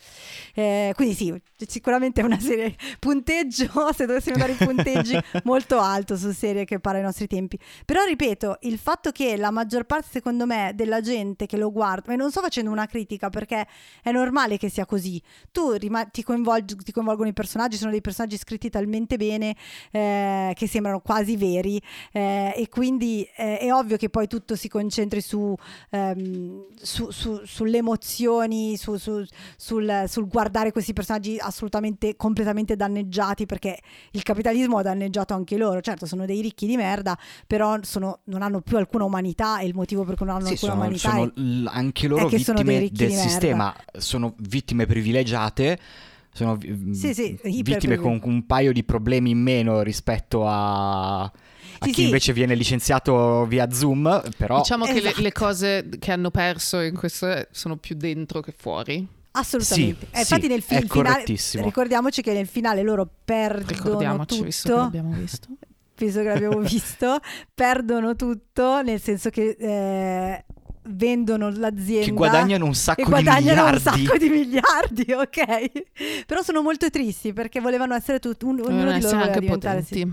Eh, 0.54 0.92
quindi 0.94 1.14
sì, 1.14 1.34
sicuramente 1.66 2.20
è 2.20 2.24
una 2.24 2.38
serie 2.38 2.74
punteggio, 2.98 3.68
se 3.94 4.06
dovessimo 4.06 4.36
dare 4.36 4.52
i 4.52 4.56
punteggi, 4.56 5.18
molto 5.44 5.78
alto 5.78 6.16
su 6.16 6.32
serie 6.32 6.64
che 6.64 6.78
parla 6.78 6.98
ai 6.98 7.04
nostri 7.04 7.26
tempi. 7.26 7.58
Però 7.84 8.04
ripeto, 8.04 8.58
il 8.62 8.78
fatto 8.78 9.10
che 9.10 9.36
la 9.36 9.50
maggior 9.50 9.84
parte, 9.84 10.08
secondo 10.10 10.46
me, 10.46 10.72
della 10.74 11.00
gente 11.00 11.46
che 11.46 11.56
lo 11.56 11.72
guarda, 11.72 12.12
e 12.12 12.16
non 12.16 12.30
sto 12.30 12.40
facendo 12.40 12.70
una 12.70 12.86
critica 12.86 13.30
perché 13.30 13.66
è 14.02 14.10
normale 14.12 14.56
che 14.58 14.68
sia 14.68 14.86
così, 14.86 15.20
tu 15.52 15.72
rima- 15.72 16.04
ti, 16.04 16.22
coinvolgi, 16.22 16.76
ti 16.76 16.92
coinvolgono 16.92 17.28
i 17.28 17.32
personaggi, 17.32 17.76
sono 17.76 17.90
dei 17.90 18.00
personaggi 18.00 18.36
scritti 18.36 18.70
talmente 18.70 19.16
bene 19.16 19.56
eh, 19.90 20.52
che 20.54 20.66
sembrano 20.66 21.00
quasi 21.00 21.36
veri 21.36 21.80
eh, 22.12 22.52
e 22.54 22.68
quindi 22.68 23.28
eh, 23.36 23.58
è 23.58 23.72
ovvio 23.72 23.96
che 23.96 24.08
poi 24.08 24.26
tutto 24.26 24.56
si 24.56 24.68
concentri 24.68 25.20
su, 25.20 25.54
ehm, 25.90 26.66
su, 26.80 27.10
su 27.10 27.36
sulle 27.56 27.78
emozioni, 27.78 28.76
su, 28.76 28.96
sul, 30.06 30.22
sul 30.24 30.28
guardare 30.28 30.72
questi 30.72 30.92
personaggi 30.92 31.36
assolutamente 31.38 32.16
completamente 32.16 32.76
danneggiati 32.76 33.46
perché 33.46 33.78
il 34.12 34.22
capitalismo 34.22 34.78
ha 34.78 34.82
danneggiato 34.82 35.34
anche 35.34 35.56
loro. 35.56 35.80
Certo, 35.80 36.06
sono 36.06 36.26
dei 36.26 36.40
ricchi 36.40 36.66
di 36.66 36.76
merda, 36.76 37.18
però 37.46 37.78
sono, 37.82 38.20
non 38.24 38.42
hanno 38.42 38.60
più 38.60 38.76
alcuna 38.76 39.04
umanità 39.04 39.60
e 39.60 39.66
il 39.66 39.74
motivo 39.74 40.04
per 40.04 40.16
cui 40.16 40.26
non 40.26 40.36
hanno 40.36 40.46
sì, 40.46 40.52
alcuna 40.52 40.72
sono, 40.72 40.84
umanità 40.84 41.10
sono 41.10 41.68
è, 41.68 41.76
anche 41.76 42.08
loro 42.08 42.28
è 42.28 42.36
vittime 42.36 42.88
del 42.90 43.12
sistema, 43.12 43.74
sono 43.96 44.34
vittime 44.38 44.86
privilegiate 44.86 45.78
sono 46.36 46.58
sì, 46.92 47.14
sì, 47.14 47.38
vittime 47.62 47.96
con 47.96 48.20
un 48.22 48.44
paio 48.44 48.70
di 48.70 48.84
problemi 48.84 49.30
in 49.30 49.38
meno 49.38 49.80
rispetto 49.80 50.46
a, 50.46 51.22
a 51.22 51.32
sì, 51.80 51.90
chi 51.92 52.02
invece 52.04 52.34
viene 52.34 52.54
licenziato 52.54 53.46
via 53.46 53.70
Zoom. 53.72 54.22
Però... 54.36 54.58
Diciamo 54.58 54.84
esatto. 54.84 55.00
che 55.00 55.14
le, 55.14 55.22
le, 55.22 55.32
cose 55.32 55.88
che 55.98 56.12
hanno 56.12 56.30
perso 56.30 56.80
in 56.80 56.94
questo 56.94 57.46
sono 57.50 57.78
più 57.78 57.96
dentro 57.96 58.40
che 58.40 58.52
fuori. 58.54 59.15
Assolutamente. 59.38 60.06
Sì, 60.06 60.16
eh, 60.16 60.20
infatti 60.20 60.42
sì, 60.42 60.48
nel 60.48 60.62
film 60.62 60.86
finale 60.86 61.24
ricordiamoci 61.64 62.22
che 62.22 62.32
nel 62.32 62.46
finale 62.46 62.82
loro 62.82 63.08
perdono 63.24 64.24
tutto. 64.24 64.42
Visto 64.42 64.68
che 64.68 64.74
l'abbiamo 64.74 65.12
visto. 65.12 65.48
Visto 65.98 66.20
che 66.20 66.28
l'abbiamo 66.28 66.58
visto, 66.58 67.20
perdono 67.54 68.16
tutto, 68.16 68.82
nel 68.82 69.00
senso 69.00 69.30
che 69.30 69.56
eh, 69.58 70.44
vendono 70.88 71.48
l'azienda 71.48 72.04
che 72.04 72.12
guadagnano 72.12 72.66
un 72.66 72.74
sacco 72.74 73.02
di 73.02 73.22
miliardi 73.24 73.74
un 73.74 73.80
sacco 73.80 74.16
di 74.18 74.28
miliardi 74.28 75.12
ok 75.16 76.24
però 76.26 76.42
sono 76.42 76.62
molto 76.62 76.90
tristi 76.90 77.32
perché 77.32 77.60
volevano 77.60 77.94
essere 77.94 78.18
tutti 78.20 78.44
un, 78.44 78.60
ognuno 78.60 78.92
di 78.92 79.00
loro 79.00 79.18
voleva 79.18 79.38
diventare 79.38 79.82
sì. 79.82 80.08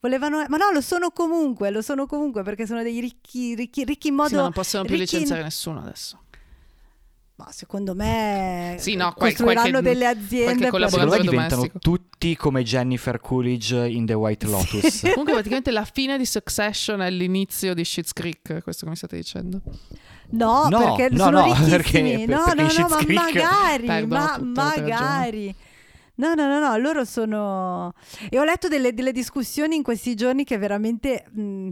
volevano 0.00 0.44
ma 0.48 0.56
no 0.56 0.70
lo 0.72 0.80
sono 0.80 1.10
comunque 1.10 1.70
lo 1.70 1.82
sono 1.82 2.06
comunque 2.06 2.42
perché 2.42 2.66
sono 2.66 2.82
dei 2.82 2.98
ricchi 2.98 3.54
ricchi, 3.54 3.84
ricchi 3.84 4.08
in 4.08 4.14
modo 4.14 4.28
sì, 4.28 4.34
non 4.34 4.52
possono 4.52 4.84
più 4.84 4.96
ricchi... 4.96 5.12
licenziare 5.12 5.42
nessuno 5.42 5.80
adesso 5.80 6.18
ma 7.40 7.50
secondo 7.52 7.94
me 7.94 8.76
sì, 8.78 8.94
no, 8.94 9.14
costruiranno 9.16 9.70
qualche, 9.70 9.88
delle 9.88 10.06
aziende 10.06 10.64
secondo 10.64 10.86
me 10.88 11.20
diventano 11.20 11.48
domestico. 11.48 11.78
tutti 11.78 12.36
come 12.36 12.62
Jennifer 12.62 13.18
Coolidge 13.18 13.88
in 13.88 14.04
The 14.04 14.12
White 14.12 14.46
Lotus. 14.46 14.86
Sì. 14.86 15.08
comunque 15.10 15.32
praticamente 15.32 15.70
la 15.70 15.86
fine 15.90 16.18
di 16.18 16.26
Succession 16.26 17.00
è 17.00 17.10
l'inizio 17.10 17.72
di 17.72 17.84
Schitt's 17.84 18.12
Creek 18.12 18.62
questo 18.62 18.86
mi 18.86 18.94
state 18.94 19.16
dicendo. 19.16 19.62
No, 20.32 20.68
no 20.68 20.94
perché 20.94 21.08
no, 21.14 21.24
sono 21.24 21.40
no, 21.40 21.44
ricchissimi. 21.66 21.70
perché, 21.70 22.26
no 22.26 22.44
perché 22.44 22.80
no 22.82 22.88
no 22.88 22.88
ma 22.88 22.96
Creek 22.96 23.14
magari 23.14 24.06
ma 24.06 24.38
magari 24.38 25.54
No, 26.20 26.34
no, 26.34 26.46
no, 26.46 26.60
no, 26.60 26.76
loro 26.76 27.06
sono... 27.06 27.94
E 28.28 28.38
ho 28.38 28.44
letto 28.44 28.68
delle, 28.68 28.92
delle 28.92 29.10
discussioni 29.10 29.74
in 29.74 29.82
questi 29.82 30.14
giorni 30.14 30.44
che 30.44 30.58
veramente 30.58 31.24
mh, 31.30 31.70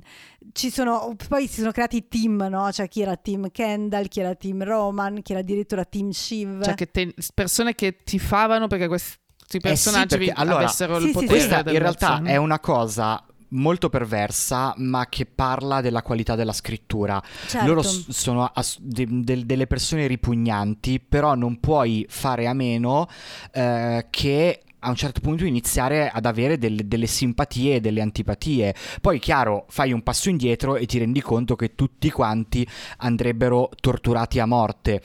ci 0.53 0.71
sono... 0.71 1.15
Poi 1.29 1.47
si 1.47 1.61
sono 1.61 1.71
creati 1.71 2.09
team, 2.09 2.47
no? 2.49 2.73
Cioè 2.73 2.89
chi 2.89 3.03
era 3.03 3.15
team 3.17 3.51
Kendall, 3.51 4.09
chi 4.09 4.21
era 4.21 4.35
team 4.35 4.65
Roman, 4.65 5.21
chi 5.21 5.33
era 5.33 5.43
addirittura 5.43 5.85
team 5.85 6.09
Shiv. 6.11 6.65
Cioè 6.65 6.75
che 6.75 6.91
te, 6.91 7.15
persone 7.35 7.75
che 7.75 7.99
tifavano 8.03 8.69
perché 8.69 8.89
questi 8.89 9.61
personaggi 9.61 10.15
eh 10.15 10.19
sì, 10.19 10.25
perché, 10.25 10.41
allora, 10.41 10.65
avessero 10.65 10.99
sì, 10.99 11.09
il 11.09 11.13
potere. 11.13 11.29
Questa 11.29 11.59
in 11.59 11.79
realtà 11.79 12.23
è 12.23 12.37
una 12.37 12.59
cosa 12.59 13.23
molto 13.51 13.89
perversa, 13.89 14.75
ma 14.79 15.07
che 15.09 15.27
parla 15.27 15.81
della 15.81 16.03
qualità 16.03 16.35
della 16.35 16.53
scrittura. 16.53 17.23
Certo. 17.47 17.67
Loro 17.67 17.83
s- 17.83 18.11
sono 18.11 18.45
as- 18.53 18.79
de- 18.81 19.07
de- 19.09 19.47
delle 19.47 19.67
persone 19.67 20.07
ripugnanti, 20.07 21.01
però 21.01 21.35
non 21.35 21.61
puoi 21.61 22.07
fare 22.09 22.47
a 22.47 22.53
meno 22.53 23.09
eh, 23.53 24.07
che 24.11 24.63
a 24.81 24.91
un 24.91 24.95
certo 24.95 25.21
punto 25.21 25.45
iniziare 25.45 26.09
ad 26.09 26.25
avere 26.25 26.57
delle, 26.57 26.87
delle 26.87 27.09
simpatie 27.09 27.77
e 27.77 27.81
delle 27.81 28.01
antipatie. 28.01 28.75
Poi, 29.01 29.19
chiaro, 29.19 29.67
fai 29.69 29.93
un 29.93 30.03
passo 30.03 30.29
indietro 30.29 30.77
e 30.77 30.87
ti 30.87 30.99
rendi 30.99 31.21
conto 31.21 31.57
che 31.57 31.75
tutti 31.75 32.11
quanti 32.13 32.65
andrebbero 32.99 33.71
torturati 33.81 34.39
a 34.39 34.47
morte 34.47 35.03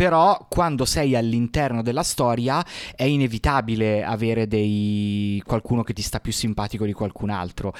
però 0.00 0.46
quando 0.48 0.86
sei 0.86 1.14
all'interno 1.14 1.82
della 1.82 2.02
storia 2.02 2.64
è 2.96 3.04
inevitabile 3.04 4.02
avere 4.02 4.46
dei... 4.46 5.42
qualcuno 5.44 5.82
che 5.82 5.92
ti 5.92 6.00
sta 6.00 6.20
più 6.20 6.32
simpatico 6.32 6.86
di 6.86 6.94
qualcun 6.94 7.28
altro. 7.28 7.74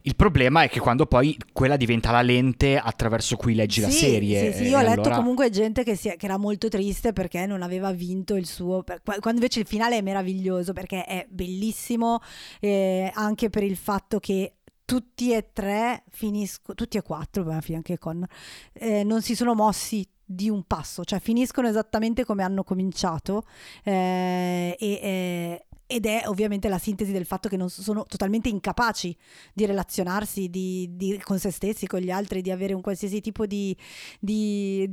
Il 0.00 0.16
problema 0.16 0.62
è 0.62 0.70
che 0.70 0.80
quando 0.80 1.04
poi 1.04 1.36
quella 1.52 1.76
diventa 1.76 2.10
la 2.10 2.22
lente 2.22 2.78
attraverso 2.78 3.36
cui 3.36 3.54
leggi 3.54 3.80
sì, 3.80 3.86
la 3.86 3.90
serie. 3.90 4.52
Sì, 4.52 4.56
sì, 4.56 4.68
io 4.70 4.78
ho 4.78 4.80
letto 4.80 5.00
allora... 5.00 5.16
comunque 5.16 5.50
gente 5.50 5.84
che, 5.84 5.96
si 5.96 6.08
che, 6.16 6.24
era 6.24 6.38
molto 6.38 6.68
triste 6.68 7.12
perché 7.12 7.44
non 7.44 7.60
aveva 7.60 7.92
vinto 7.92 8.36
il 8.36 8.46
suo. 8.46 8.82
Quando 8.82 9.32
invece 9.32 9.60
il 9.60 9.66
finale 9.66 9.98
è 9.98 10.00
meraviglioso 10.00 10.72
perché 10.72 11.04
è 11.04 11.26
bellissimo, 11.28 12.20
eh, 12.58 13.10
anche 13.12 13.50
per 13.50 13.62
il 13.62 13.76
fatto 13.76 14.18
che 14.18 14.54
tutti 14.86 15.34
e 15.34 15.50
tre 15.52 16.04
finiscono, 16.08 16.74
tutti 16.74 16.96
e 16.96 17.02
quattro, 17.02 17.44
fine 17.60 17.76
anche 17.76 17.98
con, 17.98 18.24
eh, 18.72 19.04
non 19.04 19.20
si 19.20 19.34
sono 19.34 19.54
mossi 19.54 20.08
di 20.26 20.50
un 20.50 20.64
passo, 20.64 21.04
cioè 21.04 21.20
finiscono 21.20 21.68
esattamente 21.68 22.24
come 22.24 22.42
hanno 22.42 22.64
cominciato 22.64 23.44
eh, 23.84 24.76
e, 24.78 25.00
eh, 25.02 25.66
ed 25.86 26.04
è 26.04 26.24
ovviamente 26.26 26.68
la 26.68 26.78
sintesi 26.78 27.12
del 27.12 27.24
fatto 27.24 27.48
che 27.48 27.56
non 27.56 27.70
sono 27.70 28.04
totalmente 28.04 28.48
incapaci 28.48 29.16
di 29.52 29.66
relazionarsi 29.66 30.48
di, 30.50 30.88
di, 30.96 31.20
con 31.22 31.38
se 31.38 31.52
stessi, 31.52 31.86
con 31.86 32.00
gli 32.00 32.10
altri, 32.10 32.42
di 32.42 32.50
avere 32.50 32.72
un 32.72 32.80
qualsiasi 32.80 33.20
tipo 33.20 33.46
di, 33.46 33.76
di, 34.18 34.90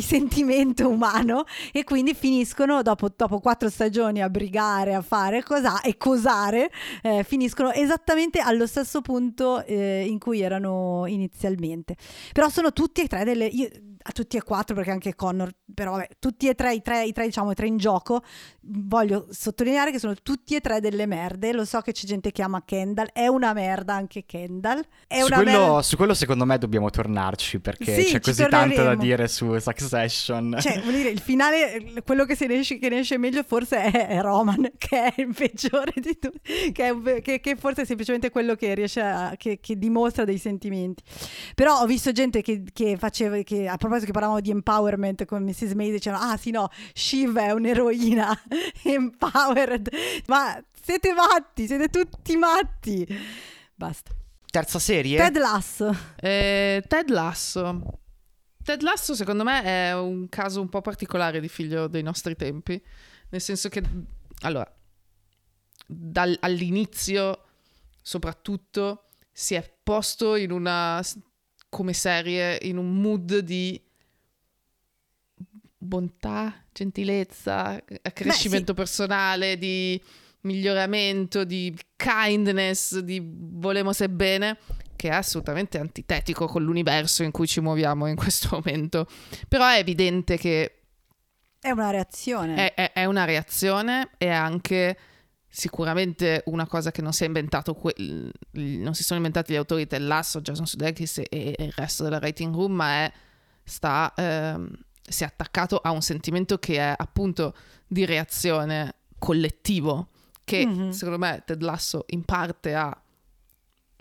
sentimento 0.00 0.88
umano 0.88 1.44
e 1.72 1.84
quindi 1.84 2.14
finiscono 2.14 2.80
dopo, 2.80 3.08
dopo, 3.14 3.38
quattro 3.38 3.68
stagioni 3.68 4.22
a 4.22 4.30
brigare, 4.30 4.94
a 4.94 5.02
fare 5.02 5.42
cosa 5.42 5.82
e 5.82 5.98
cosare, 5.98 6.70
eh, 7.02 7.22
finiscono 7.22 7.70
esattamente 7.70 8.40
allo 8.40 8.66
stesso 8.66 9.02
punto 9.02 9.62
eh, 9.64 10.06
in 10.08 10.18
cui 10.18 10.40
erano 10.40 11.04
inizialmente. 11.06 11.96
Però 12.32 12.48
sono 12.48 12.72
tutti 12.72 13.02
e 13.02 13.06
tre 13.06 13.24
delle... 13.24 13.44
Io, 13.46 13.68
a 14.02 14.12
tutti 14.12 14.36
e 14.36 14.42
quattro 14.42 14.74
perché 14.74 14.90
anche 14.90 15.14
Connor 15.14 15.50
però 15.74 15.92
vabbè, 15.92 16.08
tutti 16.18 16.48
e 16.48 16.54
tre 16.54 16.74
i 16.74 16.82
tre, 16.82 17.04
i 17.04 17.12
tre 17.12 17.24
diciamo 17.26 17.50
i 17.50 17.54
tre 17.54 17.66
in 17.66 17.76
gioco 17.76 18.22
voglio 18.64 19.26
sottolineare 19.30 19.90
che 19.90 19.98
sono 19.98 20.14
tutti 20.22 20.54
e 20.54 20.60
tre 20.60 20.80
delle 20.80 21.06
merde. 21.06 21.52
Lo 21.52 21.64
so 21.64 21.80
che 21.80 21.92
c'è 21.92 22.06
gente 22.06 22.30
che 22.32 22.42
ama 22.42 22.62
Kendall, 22.64 23.08
è 23.12 23.26
una 23.26 23.52
merda 23.52 23.94
anche 23.94 24.24
Kendall. 24.24 24.82
È 25.06 25.20
su, 25.20 25.28
quello, 25.32 25.50
merda... 25.50 25.82
su 25.82 25.96
quello 25.96 26.14
secondo 26.14 26.44
me 26.44 26.58
dobbiamo 26.58 26.90
tornarci 26.90 27.60
perché 27.60 28.02
Sì, 28.02 28.12
c'è 28.12 28.20
così 28.20 28.42
torneremo. 28.42 28.74
tanto 28.74 28.82
da 28.88 28.94
dire 28.94 29.28
su 29.28 29.58
Succession. 29.58 30.56
Cioè, 30.60 30.80
vuol 30.80 30.94
dire, 30.94 31.08
il 31.08 31.20
finale, 31.20 32.02
quello 32.04 32.24
che 32.24 32.34
se 32.36 32.46
ne 32.46 32.58
esce, 32.58 32.78
che 32.78 32.88
ne 32.88 32.98
esce 33.00 33.18
meglio 33.18 33.42
forse 33.42 33.82
è, 33.90 34.08
è 34.08 34.20
Roman, 34.20 34.70
che 34.78 35.12
è 35.14 35.20
il 35.20 35.34
peggiore 35.34 35.92
di 35.96 36.18
tutti, 36.18 36.72
che, 36.72 36.90
un- 36.90 37.18
che- 37.22 37.40
che 37.40 37.56
forse 37.56 37.82
è 37.82 37.84
semplicemente 37.84 38.30
quello 38.30 38.54
che 38.54 38.74
riesce 38.74 39.00
a, 39.00 39.34
che, 39.36 39.58
che 39.60 39.76
dimostra 39.76 40.24
dei 40.24 40.38
sentimenti. 40.38 41.02
Però 41.54 41.80
ho 41.80 41.86
visto 41.86 42.12
gente 42.12 42.42
che, 42.42 42.62
che 42.72 42.96
faceva, 42.96 43.36
che 43.42 43.66
a 43.68 43.76
proposito 43.92 44.06
che 44.06 44.12
parlavamo 44.12 44.40
di 44.40 44.50
empowerment 44.50 45.24
con 45.24 45.42
Mrs. 45.42 45.72
May, 45.72 45.90
dicevano, 45.90 46.24
ah 46.24 46.36
sì 46.36 46.50
no, 46.50 46.68
Shiv 46.94 47.36
è 47.36 47.50
un'eroina 47.52 48.42
empowered, 48.84 49.88
ma 50.26 50.62
siete 50.82 51.12
matti, 51.12 51.66
siete 51.66 51.88
tutti 51.88 52.36
matti. 52.36 53.06
Basta. 53.74 54.12
Terza 54.50 54.78
serie? 54.78 55.16
Ted 55.18 55.36
Lasso. 55.38 55.96
Eh, 56.16 56.82
Ted 56.86 57.08
Lasso. 57.10 58.00
Ted 58.62 58.82
Lasso 58.82 59.14
secondo 59.14 59.44
me 59.44 59.62
è 59.62 59.94
un 59.94 60.28
caso 60.28 60.60
un 60.60 60.68
po' 60.68 60.80
particolare 60.80 61.40
di 61.40 61.48
figlio 61.48 61.86
dei 61.86 62.02
nostri 62.02 62.36
tempi, 62.36 62.80
nel 63.30 63.40
senso 63.40 63.68
che, 63.68 63.82
allora, 64.40 64.70
dal- 65.86 66.36
all'inizio 66.40 67.44
soprattutto 68.00 69.08
si 69.30 69.54
è 69.54 69.72
posto 69.82 70.36
in 70.36 70.50
una, 70.50 71.00
come 71.72 71.94
serie, 71.94 72.58
in 72.62 72.76
un 72.76 73.00
mood 73.00 73.38
di 73.38 73.80
bontà, 75.78 76.64
gentilezza, 76.70 77.82
accrescimento 78.02 78.74
personale, 78.74 79.56
di 79.56 80.00
miglioramento, 80.42 81.44
di 81.44 81.74
kindness, 81.96 82.98
di 82.98 83.22
volemo 83.24 83.92
se 83.94 84.10
bene, 84.10 84.58
che 84.96 85.08
è 85.08 85.12
assolutamente 85.14 85.78
antitetico 85.78 86.46
con 86.46 86.62
l'universo 86.62 87.22
in 87.22 87.30
cui 87.30 87.46
ci 87.46 87.60
muoviamo 87.60 88.06
in 88.06 88.16
questo 88.16 88.48
momento. 88.62 89.06
Però 89.48 89.66
è 89.66 89.78
evidente 89.78 90.36
che 90.36 90.82
È 91.58 91.70
una 91.70 91.90
reazione. 91.90 92.54
è, 92.54 92.74
è- 92.74 92.92
è 92.92 93.04
una 93.06 93.24
reazione 93.24 94.10
e 94.18 94.28
anche 94.28 94.96
sicuramente 95.54 96.42
una 96.46 96.66
cosa 96.66 96.90
che 96.90 97.02
non 97.02 97.12
si 97.12 97.24
è 97.24 97.26
inventato 97.26 97.74
que- 97.74 97.94
non 98.52 98.94
si 98.94 99.02
sono 99.02 99.18
inventati 99.18 99.52
gli 99.52 99.56
autori 99.56 99.84
del 99.86 100.06
Lasso, 100.06 100.40
Jason 100.40 100.64
Sudeikis 100.66 101.18
e, 101.18 101.26
e 101.28 101.54
il 101.58 101.72
resto 101.76 102.02
della 102.04 102.16
writing 102.16 102.54
room, 102.54 102.72
ma 102.72 103.04
è 103.04 103.12
sta 103.62 104.12
ehm, 104.16 104.70
si 105.06 105.24
è 105.24 105.26
attaccato 105.26 105.76
a 105.76 105.90
un 105.90 106.00
sentimento 106.00 106.56
che 106.58 106.76
è 106.78 106.94
appunto 106.96 107.54
di 107.86 108.06
reazione 108.06 108.94
collettivo 109.18 110.08
che 110.42 110.64
Mhm. 110.66 110.90
secondo 110.90 111.18
me 111.18 111.42
Ted 111.44 111.60
Lasso 111.60 112.04
in 112.08 112.24
parte 112.24 112.74
ha 112.74 113.02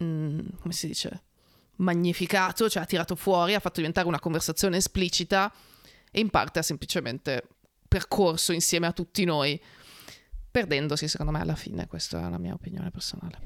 mm, 0.02 0.40
come 0.62 0.74
si 0.74 0.88
dice 0.88 1.24
magnificato, 1.78 2.70
cioè 2.70 2.84
ha 2.84 2.86
tirato 2.86 3.16
fuori, 3.16 3.56
ha 3.56 3.60
fatto 3.60 3.78
diventare 3.78 4.08
una 4.08 4.20
conversazione 4.20 4.78
esplicita 4.78 5.52
e 6.12 6.20
in 6.20 6.30
parte 6.30 6.60
ha 6.60 6.64
semplicemente 6.64 7.44
percorso 7.88 8.54
insieme 8.54 8.88
a 8.88 8.94
tutti 8.94 9.26
noi, 9.26 9.60
perdendosi 10.52 11.08
secondo 11.08 11.32
me 11.32 11.40
alla 11.40 11.56
fine, 11.56 11.88
questa 11.88 12.28
è 12.28 12.30
la 12.30 12.38
mia 12.38 12.54
opinione 12.54 12.92
personale. 12.92 13.40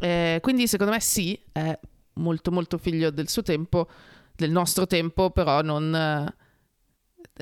Eh, 0.00 0.38
quindi 0.42 0.66
secondo 0.66 0.92
me 0.92 1.00
sì, 1.00 1.40
è 1.52 1.78
molto 2.14 2.50
molto 2.50 2.76
figlio 2.76 3.10
del 3.10 3.28
suo 3.28 3.42
tempo, 3.42 3.88
del 4.34 4.50
nostro 4.50 4.86
tempo, 4.86 5.30
però 5.30 5.62
non 5.62 5.94
eh, 5.94 6.34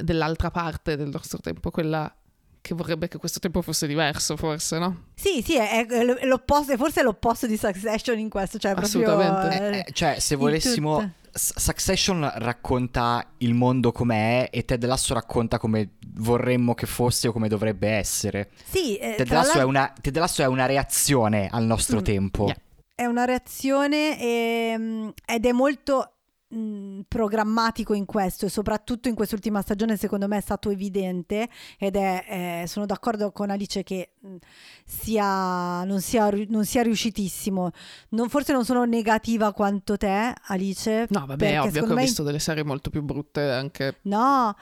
dell'altra 0.02 0.50
parte 0.50 0.96
del 0.96 1.08
nostro 1.08 1.38
tempo, 1.38 1.70
quella 1.70 2.12
che 2.60 2.74
vorrebbe 2.74 3.08
che 3.08 3.18
questo 3.18 3.38
tempo 3.38 3.62
fosse 3.62 3.86
diverso 3.86 4.36
forse, 4.36 4.78
no? 4.78 5.04
Sì, 5.14 5.42
sì, 5.42 5.56
è, 5.56 5.86
è 5.86 6.24
l'opposto, 6.26 6.76
forse 6.76 7.00
è 7.00 7.02
l'opposto 7.02 7.46
di 7.46 7.56
Succession 7.56 8.18
in 8.18 8.28
questo, 8.28 8.58
cioè 8.58 8.74
proprio... 8.74 9.10
Assolutamente. 9.10 9.70
eh, 9.70 9.78
Eh, 9.78 9.92
cioè, 9.92 10.18
se 10.18 10.36
volessimo... 10.36 11.14
Succession 11.38 12.30
racconta 12.36 13.32
il 13.38 13.54
mondo 13.54 13.92
com'è 13.92 14.48
e 14.50 14.64
Ted 14.64 14.84
Lasso 14.84 15.14
racconta 15.14 15.58
come 15.58 15.92
vorremmo 16.14 16.74
che 16.74 16.86
fosse 16.86 17.28
o 17.28 17.32
come 17.32 17.48
dovrebbe 17.48 17.88
essere. 17.88 18.50
Sì, 18.64 18.96
eh, 18.96 19.14
Ted 19.16 19.28
Lasso, 19.30 19.52
è 19.52 19.54
l'altro 19.54 19.68
una, 19.68 19.92
Ted 20.00 20.16
Lasso 20.18 20.42
è 20.42 20.46
una 20.46 20.66
reazione 20.66 21.48
al 21.50 21.64
nostro 21.64 22.00
Mm, 22.00 22.02
tempo. 22.02 22.44
yeah. 22.46 22.56
è 22.94 23.04
una 23.06 23.24
reazione 23.24 24.20
ehm, 24.20 25.12
ed 25.24 25.46
è 25.46 25.52
molto 25.52 26.14
mh, 26.48 27.00
programmatico 27.08 27.94
in 27.94 28.04
questo 28.04 28.46
e 28.46 28.48
soprattutto 28.48 29.08
in 29.08 29.14
quest'ultima 29.14 29.60
stagione 29.62 29.96
secondo 29.96 30.26
me 30.28 30.38
è 30.38 30.40
stato 30.40 30.70
evidente 30.70 31.48
ed 31.78 31.96
è, 31.96 32.62
eh, 32.62 32.66
sono 32.66 32.86
d'accordo 32.86 33.30
con 33.32 33.50
Alice 33.50 33.82
che 33.82 34.10
mh, 34.18 34.36
sia, 34.84 35.84
non, 35.84 36.00
sia, 36.00 36.30
non 36.48 36.64
sia 36.64 36.82
riuscitissimo. 36.82 37.70
Non- 38.10 38.28
forse 38.28 38.52
non 38.52 38.64
sono 38.64 38.84
negativa 38.84 39.52
quanto 39.52 39.96
te, 39.96 40.34
Alice. 40.46 41.06
No, 41.10 41.26
vabbè, 41.26 41.52
è 41.52 41.60
ovvio 41.60 41.84
che 41.84 41.92
ho 41.92 41.96
visto 41.96 42.22
delle 42.22 42.38
serie 42.38 42.64
molto 42.64 42.90
più 42.90 43.02
brutte 43.02 43.50
anche 43.50 43.98
No, 44.02 44.54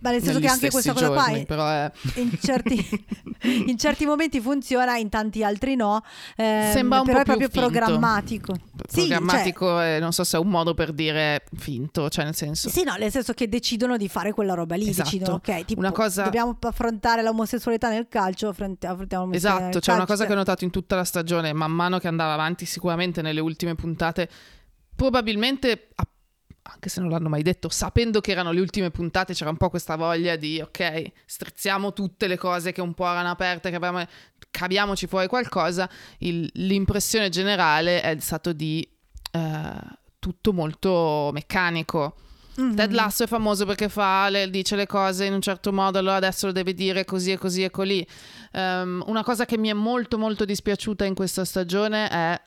ma 0.00 0.10
nel 0.10 0.22
senso 0.22 0.38
che 0.40 0.46
anche 0.46 0.70
questa 0.70 0.92
cosa 0.92 1.08
qua 1.08 1.24
giorni, 1.26 1.46
però 1.46 1.66
è... 1.68 1.90
in 2.16 2.30
certi, 2.40 3.06
in 3.66 3.76
certi 3.78 4.06
momenti 4.06 4.40
funziona, 4.40 4.96
in 4.96 5.08
tanti 5.08 5.42
altri 5.42 5.74
no. 5.76 6.02
ehm, 6.36 6.72
Sembra 6.72 7.00
un 7.00 7.04
però 7.06 7.16
po' 7.18 7.22
è 7.22 7.24
proprio 7.24 7.48
finto. 7.48 7.66
programmatico. 7.66 8.54
Sì, 8.54 8.60
cioè- 9.06 9.08
programmatico 9.08 9.80
non 10.00 10.12
so 10.12 10.24
se 10.24 10.36
è 10.36 10.40
un 10.40 10.48
modo 10.48 10.74
per 10.74 10.92
dire 10.92 11.44
finto, 11.56 12.08
cioè 12.08 12.24
nel 12.24 12.34
senso... 12.34 12.68
Sì, 12.68 12.82
no, 12.84 12.94
nel 12.98 13.10
senso 13.10 13.32
che 13.32 13.48
decidono 13.48 13.96
di 13.96 14.08
fare 14.08 14.32
quella 14.32 14.54
roba 14.54 14.76
lì, 14.76 14.88
Esatto. 14.88 15.10
decidono, 15.10 15.34
ok, 15.36 15.64
tipo, 15.64 15.80
Una 15.80 15.92
cosa- 15.92 16.22
dobbiamo 16.24 16.56
affrontare 16.60 17.22
l'omosessualità 17.22 17.88
nel 17.88 18.06
calcio, 18.08 18.48
affronti- 18.48 18.86
affrontiamo 18.86 19.24
l'omosessualità 19.24 19.58
Esatto, 19.64 19.74
nel 19.74 19.82
c'è 19.82 19.90
una 19.92 19.98
calcio, 20.04 20.12
cosa 20.12 20.24
che 20.26 20.32
ho 20.32 20.34
cioè- 20.34 20.44
notato 20.44 20.64
in 20.64 20.70
tutta 20.70 20.96
la 20.96 21.04
stagione, 21.04 21.52
man 21.52 21.72
mano 21.72 21.98
che 21.98 22.08
andava 22.08 22.32
avanti, 22.34 22.64
sicuramente 22.66 23.22
nelle 23.22 23.40
ultime 23.40 23.74
puntate, 23.74 24.28
probabilmente, 24.94 25.88
a- 25.96 26.06
anche 26.72 26.88
se 26.88 27.00
non 27.00 27.10
l'hanno 27.10 27.28
mai 27.28 27.42
detto, 27.42 27.68
sapendo 27.68 28.20
che 28.20 28.30
erano 28.32 28.52
le 28.52 28.60
ultime 28.60 28.90
puntate, 28.90 29.34
c'era 29.34 29.50
un 29.50 29.56
po' 29.56 29.70
questa 29.70 29.96
voglia 29.96 30.36
di, 30.36 30.60
ok, 30.60 31.12
strizziamo 31.24 31.92
tutte 31.92 32.26
le 32.26 32.36
cose 32.36 32.72
che 32.72 32.80
un 32.80 32.94
po' 32.94 33.08
erano 33.08 33.30
aperte, 33.30 33.70
che 33.70 33.76
avevamo, 33.76 34.04
caviamoci 34.50 35.06
fuori 35.06 35.26
qualcosa. 35.26 35.88
Il- 36.18 36.50
l'impressione 36.54 37.28
generale 37.28 38.00
è 38.00 38.16
stato 38.18 38.52
di 38.52 38.86
eh, 39.32 39.74
tutto 40.18 40.52
molto 40.52 41.30
meccanico. 41.32 42.16
Mhm. 42.56 42.74
Ted 42.74 42.92
Lasso 42.92 43.24
è 43.24 43.26
famoso 43.26 43.66
perché 43.66 43.88
fa, 43.88 44.28
le- 44.30 44.48
dice 44.48 44.76
le 44.76 44.86
cose 44.86 45.26
in 45.26 45.34
un 45.34 45.42
certo 45.42 45.72
modo, 45.72 45.98
allora 45.98 46.16
adesso 46.16 46.46
lo 46.46 46.52
deve 46.52 46.72
dire 46.72 47.04
così 47.04 47.32
e 47.32 47.38
così 47.38 47.62
e 47.62 47.70
colì. 47.70 48.06
Ehm, 48.52 49.04
una 49.06 49.22
cosa 49.22 49.44
che 49.44 49.58
mi 49.58 49.68
è 49.68 49.74
molto 49.74 50.16
molto 50.16 50.44
dispiaciuta 50.46 51.04
in 51.04 51.14
questa 51.14 51.44
stagione 51.44 52.08
è 52.08 52.40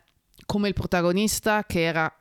come 0.45 0.67
il 0.67 0.73
protagonista, 0.73 1.63
che 1.65 1.83
era 1.83 2.11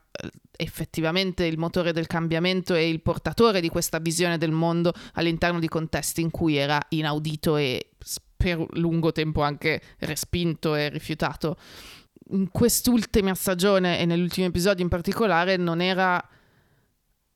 effettivamente 0.56 1.44
il 1.44 1.58
motore 1.58 1.92
del 1.92 2.06
cambiamento 2.06 2.74
e 2.74 2.88
il 2.88 3.00
portatore 3.00 3.60
di 3.60 3.68
questa 3.68 3.98
visione 3.98 4.38
del 4.38 4.50
mondo 4.50 4.92
all'interno 5.14 5.58
di 5.60 5.68
contesti 5.68 6.20
in 6.20 6.30
cui 6.30 6.56
era 6.56 6.80
inaudito 6.90 7.56
e 7.56 7.90
per 8.36 8.64
lungo 8.74 9.12
tempo 9.12 9.42
anche 9.42 9.80
respinto 9.98 10.74
e 10.74 10.88
rifiutato. 10.88 11.56
In 12.30 12.50
quest'ultima 12.50 13.34
stagione 13.34 13.98
e 14.00 14.04
negli 14.04 14.20
ultimi 14.22 14.46
episodi 14.46 14.82
in 14.82 14.88
particolare 14.88 15.56
non 15.56 15.80
era 15.80 16.22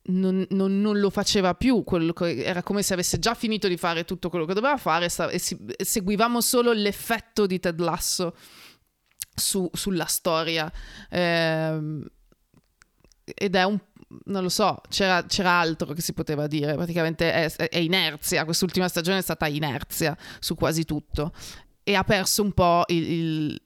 non, 0.06 0.44
non- 0.50 0.80
non 0.80 0.98
lo 0.98 1.10
faceva 1.10 1.54
più, 1.54 1.84
che- 1.84 2.42
era 2.42 2.62
come 2.64 2.82
se 2.82 2.92
avesse 2.92 3.20
già 3.20 3.34
finito 3.34 3.68
di 3.68 3.76
fare 3.76 4.04
tutto 4.04 4.28
quello 4.30 4.44
che 4.46 4.54
doveva 4.54 4.76
fare 4.76 5.08
sta- 5.08 5.30
e, 5.30 5.38
si- 5.38 5.56
e 5.76 5.84
seguivamo 5.84 6.40
solo 6.40 6.72
l'effetto 6.72 7.46
di 7.46 7.60
Ted 7.60 7.78
Lasso 7.78 8.34
su- 9.32 9.70
sulla 9.72 10.06
storia. 10.06 10.70
Ehm, 11.08 12.04
ed 13.24 13.54
è 13.54 13.64
un 13.64 13.78
non 14.26 14.42
lo 14.42 14.50
so, 14.50 14.82
c'era, 14.90 15.24
c'era 15.24 15.52
altro 15.58 15.94
che 15.94 16.02
si 16.02 16.12
poteva 16.12 16.46
dire, 16.46 16.74
praticamente 16.74 17.32
è, 17.32 17.50
è 17.50 17.78
inerzia, 17.78 18.44
quest'ultima 18.44 18.86
stagione 18.86 19.18
è 19.18 19.22
stata 19.22 19.46
inerzia 19.46 20.14
su 20.38 20.54
quasi 20.54 20.84
tutto. 20.84 21.32
E 21.82 21.94
ha 21.94 22.04
perso 22.04 22.42
un 22.42 22.52
po' 22.52 22.84
il- 22.88 23.10
il- 23.10 23.62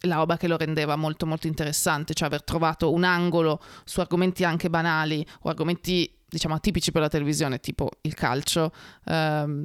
la 0.00 0.16
roba 0.16 0.36
che 0.36 0.48
lo 0.48 0.56
rendeva 0.56 0.96
molto 0.96 1.26
molto 1.26 1.46
interessante, 1.46 2.12
cioè 2.12 2.26
aver 2.26 2.42
trovato 2.42 2.92
un 2.92 3.04
angolo 3.04 3.62
su 3.84 4.00
argomenti 4.00 4.42
anche 4.44 4.68
banali 4.68 5.24
o 5.42 5.48
argomenti 5.48 6.12
diciamo 6.28 6.54
atipici 6.56 6.90
per 6.90 7.02
la 7.02 7.08
televisione, 7.08 7.60
tipo 7.60 7.88
il 8.00 8.14
calcio, 8.14 8.72
ehm, 9.06 9.64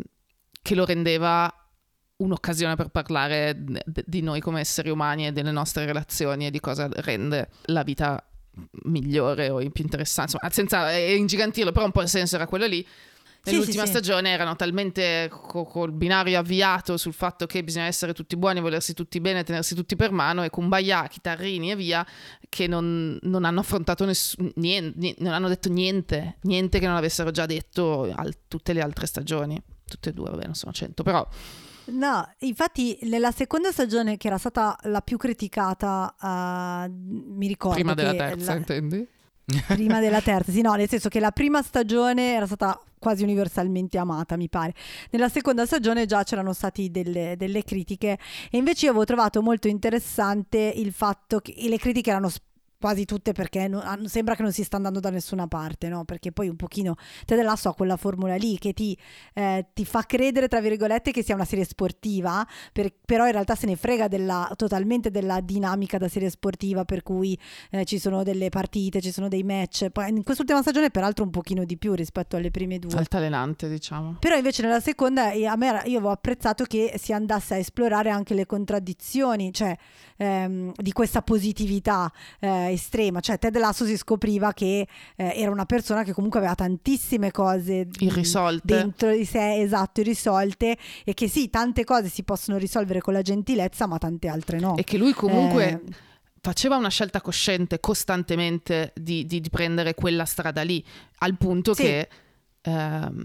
che 0.61 0.75
lo 0.75 0.85
rendeva 0.85 1.51
un'occasione 2.17 2.75
per 2.75 2.89
parlare 2.89 3.55
d- 3.57 4.03
di 4.05 4.21
noi 4.21 4.41
come 4.41 4.59
esseri 4.59 4.89
umani 4.91 5.25
e 5.25 5.31
delle 5.31 5.51
nostre 5.51 5.85
relazioni 5.85 6.45
e 6.45 6.51
di 6.51 6.59
cosa 6.59 6.87
rende 6.91 7.49
la 7.63 7.81
vita 7.81 8.23
migliore 8.83 9.49
o 9.49 9.57
più 9.57 9.83
interessante, 9.83 10.33
insomma, 10.33 10.51
senza 10.53 10.97
ingigantirlo, 10.97 11.71
però 11.71 11.85
un 11.85 11.91
po' 11.91 12.01
il 12.01 12.07
senso 12.07 12.35
era 12.35 12.47
quello 12.47 12.65
lì. 12.65 12.85
Nell'ultima 13.41 13.85
sì, 13.85 13.91
sì, 13.91 13.97
stagione 13.97 14.31
erano 14.31 14.55
talmente 14.57 15.29
co- 15.31 15.63
col 15.63 15.93
binario 15.93 16.37
avviato 16.37 16.97
sul 16.97 17.13
fatto 17.13 17.45
che 17.45 17.63
bisogna 17.63 17.85
essere 17.85 18.13
tutti 18.13 18.35
buoni, 18.35 18.59
volersi 18.59 18.93
tutti 18.93 19.21
bene, 19.21 19.43
tenersi 19.43 19.75
tutti 19.75 19.95
per 19.95 20.11
mano 20.11 20.43
e 20.43 20.49
kumbaya, 20.49 21.07
chitarrini 21.07 21.71
e 21.71 21.75
via, 21.77 22.05
che 22.49 22.67
non, 22.67 23.17
non 23.21 23.45
hanno 23.45 23.61
affrontato 23.61 24.03
nessuno, 24.03 24.51
niente, 24.55 25.15
non 25.19 25.31
hanno 25.33 25.47
detto 25.47 25.69
niente, 25.69 26.37
niente 26.41 26.79
che 26.79 26.85
non 26.85 26.97
avessero 26.97 27.31
già 27.31 27.45
detto 27.45 28.11
al- 28.13 28.35
tutte 28.47 28.73
le 28.73 28.81
altre 28.81 29.05
stagioni. 29.07 29.59
Tutte 29.85 30.09
e 30.09 30.13
due, 30.13 30.29
vabbè, 30.29 30.45
non 30.45 30.55
sono 30.55 30.73
cento, 30.73 31.03
però... 31.03 31.27
No, 31.91 32.27
infatti 32.39 32.97
nella 33.03 33.31
seconda 33.31 33.71
stagione 33.71 34.17
che 34.17 34.27
era 34.27 34.37
stata 34.37 34.77
la 34.83 35.01
più 35.01 35.17
criticata, 35.17 36.15
uh, 36.19 36.91
mi 36.91 37.47
ricordo... 37.47 37.75
Prima 37.75 37.93
della 37.93 38.13
terza, 38.13 38.53
la... 38.53 38.57
intendi? 38.57 39.07
Prima 39.67 39.99
della 39.99 40.21
terza, 40.21 40.51
sì, 40.51 40.61
no, 40.61 40.73
nel 40.73 40.87
senso 40.87 41.09
che 41.09 41.19
la 41.19 41.31
prima 41.31 41.61
stagione 41.61 42.33
era 42.33 42.45
stata 42.45 42.79
quasi 42.99 43.23
universalmente 43.23 43.97
amata, 43.97 44.35
mi 44.35 44.49
pare. 44.49 44.73
Nella 45.11 45.29
seconda 45.29 45.65
stagione 45.65 46.05
già 46.05 46.23
c'erano 46.23 46.53
state 46.53 46.91
delle, 46.91 47.35
delle, 47.37 47.63
critiche 47.63 48.19
e 48.51 48.57
invece 48.57 48.85
io 48.85 48.91
avevo 48.91 49.05
trovato 49.05 49.41
molto 49.41 49.67
interessante 49.67 50.71
il 50.75 50.91
fatto 50.91 51.39
che 51.39 51.55
le 51.57 51.77
critiche 51.77 52.11
erano 52.11 52.29
quasi 52.79 53.03
tutte 53.05 53.33
perché 53.33 53.67
non, 53.67 54.07
sembra 54.07 54.35
che 54.35 54.41
non 54.41 54.53
si 54.53 54.63
sta 54.63 54.77
andando 54.77 54.99
da 54.99 55.09
nessuna 55.09 55.47
parte, 55.47 55.89
no? 55.89 56.05
Perché 56.05 56.31
poi 56.31 56.47
un 56.47 56.55
pochino 56.55 56.95
Ted 57.25 57.41
Lasso 57.41 57.69
ha 57.69 57.75
quella 57.75 57.97
formula 57.97 58.35
lì 58.35 58.57
che 58.57 58.73
ti, 58.73 58.97
eh, 59.33 59.67
ti, 59.73 59.83
fa 59.85 60.03
credere, 60.03 60.47
tra 60.47 60.61
virgolette, 60.61 61.11
che 61.11 61.21
sia 61.21 61.35
una 61.35 61.45
serie 61.45 61.65
sportiva, 61.65 62.47
per, 62.71 62.93
però 63.05 63.25
in 63.25 63.33
realtà 63.33 63.55
se 63.55 63.65
ne 63.65 63.75
frega 63.75 64.07
della, 64.07 64.51
totalmente 64.55 65.11
della 65.11 65.41
dinamica 65.41 65.97
da 65.97 66.07
serie 66.07 66.29
sportiva, 66.29 66.85
per 66.85 67.03
cui 67.03 67.37
eh, 67.71 67.83
ci 67.83 67.99
sono 67.99 68.23
delle 68.23 68.49
partite, 68.49 69.01
ci 69.01 69.11
sono 69.11 69.27
dei 69.27 69.43
match. 69.43 69.89
Poi 69.89 70.09
in 70.09 70.23
quest'ultima 70.23 70.61
stagione, 70.61 70.89
peraltro, 70.89 71.25
un 71.25 71.31
pochino 71.31 71.65
di 71.65 71.77
più 71.77 71.93
rispetto 71.93 72.37
alle 72.37 72.49
prime 72.49 72.79
due. 72.79 72.97
Altalenante, 72.97 73.67
diciamo. 73.67 74.17
Però 74.19 74.35
invece 74.35 74.61
nella 74.61 74.79
seconda, 74.79 75.31
a 75.31 75.55
me 75.57 75.67
io 75.85 75.97
avevo 75.97 76.11
apprezzato 76.11 76.63
che 76.63 76.93
si 76.97 77.11
andasse 77.11 77.55
a 77.55 77.57
esplorare 77.57 78.09
anche 78.09 78.33
le 78.33 78.45
contraddizioni, 78.45 79.51
cioè 79.51 79.75
ehm, 80.19 80.73
di 80.75 80.91
questa 80.91 81.21
positività. 81.21 82.11
Eh, 82.39 82.71
estrema, 82.71 83.19
cioè 83.21 83.39
Ted 83.39 83.57
Lasso 83.57 83.85
si 83.85 83.97
scopriva 83.97 84.53
che 84.53 84.87
eh, 85.15 85.33
era 85.35 85.51
una 85.51 85.65
persona 85.65 86.03
che 86.03 86.13
comunque 86.13 86.39
aveva 86.39 86.55
tantissime 86.55 87.31
cose 87.31 87.87
irrisolte 87.99 88.75
dentro 88.75 89.11
di 89.11 89.25
sé, 89.25 89.61
esatto, 89.61 90.01
irrisolte 90.01 90.77
e 91.03 91.13
che 91.13 91.27
sì, 91.27 91.49
tante 91.49 91.83
cose 91.83 92.09
si 92.09 92.23
possono 92.23 92.57
risolvere 92.57 93.01
con 93.01 93.13
la 93.13 93.21
gentilezza, 93.21 93.87
ma 93.87 93.97
tante 93.97 94.27
altre 94.27 94.59
no. 94.59 94.75
E 94.75 94.83
che 94.83 94.97
lui 94.97 95.13
comunque 95.13 95.69
eh, 95.69 95.81
faceva 96.41 96.75
una 96.75 96.89
scelta 96.89 97.21
cosciente 97.21 97.79
costantemente 97.79 98.91
di, 98.95 99.25
di, 99.25 99.39
di, 99.39 99.49
prendere 99.49 99.93
quella 99.93 100.25
strada 100.25 100.61
lì, 100.61 100.83
al 101.19 101.37
punto 101.37 101.73
sì. 101.73 101.83
che 101.83 102.09
ehm, 102.61 103.23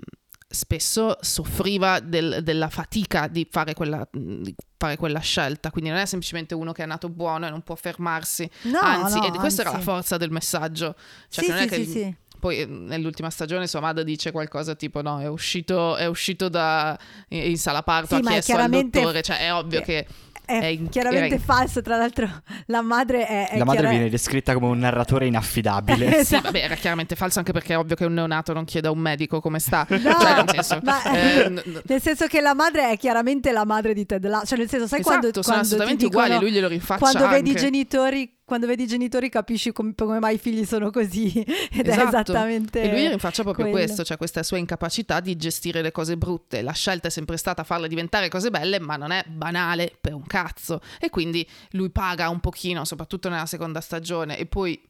spesso 0.54 1.18
soffriva 1.20 2.00
del, 2.00 2.40
della 2.42 2.68
fatica 2.68 3.28
di 3.28 3.46
fare, 3.50 3.74
quella, 3.74 4.06
di 4.10 4.54
fare, 4.76 4.96
quella, 4.96 5.20
scelta, 5.20 5.70
quindi 5.70 5.90
non 5.90 5.98
è 5.98 6.06
semplicemente 6.06 6.54
uno 6.54 6.72
che 6.72 6.82
è 6.82 6.86
nato 6.86 7.08
buono 7.08 7.46
e 7.46 7.50
non 7.50 7.62
può 7.62 7.74
fermarsi, 7.74 8.48
no, 8.62 8.78
anzi, 8.80 9.18
no, 9.18 9.26
e 9.26 9.38
questa 9.38 9.62
era 9.62 9.72
la 9.72 9.80
forza 9.80 10.16
del 10.16 10.30
messaggio, 10.30 10.94
cioè 11.28 11.44
sì, 11.44 11.50
non 11.50 11.58
è 11.58 11.62
sì, 11.62 11.68
che... 11.68 11.84
Sì, 11.84 12.16
poi 12.44 12.66
nell'ultima 12.68 13.30
stagione 13.30 13.66
sua 13.66 13.80
madre 13.80 14.04
dice 14.04 14.30
qualcosa 14.30 14.74
tipo 14.74 15.00
no, 15.00 15.18
è 15.18 15.26
uscito, 15.26 15.96
è 15.96 16.04
uscito 16.04 16.50
da, 16.50 16.98
in 17.28 17.56
sala 17.56 17.82
parto, 17.82 18.16
ha 18.16 18.20
chiesto 18.20 18.54
al 18.54 18.68
dottore, 18.68 19.22
cioè 19.22 19.38
è 19.38 19.54
ovvio 19.54 19.80
eh. 19.80 19.82
che 19.82 20.06
è, 20.44 20.58
è 20.58 20.88
chiaramente 20.88 21.36
è... 21.36 21.38
falso. 21.38 21.82
Tra 21.82 21.96
l'altro, 21.96 22.28
la 22.66 22.82
madre 22.82 23.26
è. 23.26 23.48
è 23.48 23.58
la 23.58 23.64
madre 23.64 23.80
chiara... 23.80 23.94
viene 23.94 24.10
descritta 24.10 24.54
come 24.54 24.66
un 24.66 24.78
narratore 24.78 25.26
inaffidabile. 25.26 26.18
esatto. 26.18 26.24
Sì, 26.24 26.40
vabbè, 26.42 26.58
era 26.58 26.74
chiaramente 26.74 27.16
falso 27.16 27.38
anche 27.38 27.52
perché 27.52 27.74
è 27.74 27.78
ovvio 27.78 27.96
che 27.96 28.04
un 28.04 28.14
neonato 28.14 28.52
non 28.52 28.64
chieda 28.64 28.88
a 28.88 28.90
un 28.92 28.98
medico 28.98 29.40
come 29.40 29.58
sta. 29.58 29.86
No, 29.88 29.98
cioè, 29.98 30.34
nel, 30.34 30.48
senso, 30.50 30.80
ma, 30.82 31.02
eh, 31.12 31.48
n- 31.50 31.82
nel 31.84 32.00
senso 32.00 32.26
che 32.26 32.40
la 32.40 32.54
madre 32.54 32.90
è 32.90 32.96
chiaramente 32.96 33.52
la 33.52 33.64
madre 33.64 33.94
di 33.94 34.04
Ted 34.06 34.26
Lasso. 34.26 34.46
Cioè, 34.46 34.58
nel 34.58 34.68
senso, 34.68 34.86
sai 34.86 35.00
esatto, 35.00 35.18
quando. 35.18 35.32
sono 35.32 35.44
quando 35.44 35.62
assolutamente 35.62 36.04
dicono, 36.04 36.24
uguali, 36.24 36.44
lui 36.44 36.52
glielo 36.52 36.68
rinfaccia. 36.68 37.00
Quando 37.00 37.24
anche. 37.24 37.36
vedi 37.36 37.50
i 37.50 37.54
genitori 37.54 38.34
quando 38.44 38.66
vedi 38.66 38.82
i 38.82 38.86
genitori 38.86 39.28
capisci 39.28 39.72
com- 39.72 39.94
come 39.94 40.18
mai 40.18 40.34
i 40.34 40.38
figli 40.38 40.64
sono 40.64 40.90
così 40.90 41.40
ed 41.72 41.88
esatto. 41.88 42.02
è 42.02 42.06
esattamente 42.06 42.82
e 42.82 42.90
lui 42.90 43.08
rinfaccia 43.08 43.42
proprio 43.42 43.66
quello. 43.66 43.84
questo 43.84 44.04
cioè 44.04 44.16
questa 44.16 44.42
sua 44.42 44.58
incapacità 44.58 45.20
di 45.20 45.36
gestire 45.36 45.82
le 45.82 45.92
cose 45.92 46.16
brutte 46.16 46.62
la 46.62 46.72
scelta 46.72 47.08
è 47.08 47.10
sempre 47.10 47.36
stata 47.36 47.64
farle 47.64 47.88
diventare 47.88 48.28
cose 48.28 48.50
belle 48.50 48.78
ma 48.78 48.96
non 48.96 49.12
è 49.12 49.24
banale 49.26 49.96
per 50.00 50.14
un 50.14 50.26
cazzo 50.26 50.80
e 51.00 51.10
quindi 51.10 51.48
lui 51.70 51.90
paga 51.90 52.28
un 52.28 52.40
pochino 52.40 52.84
soprattutto 52.84 53.28
nella 53.28 53.46
seconda 53.46 53.80
stagione 53.80 54.38
e 54.38 54.46
poi 54.46 54.80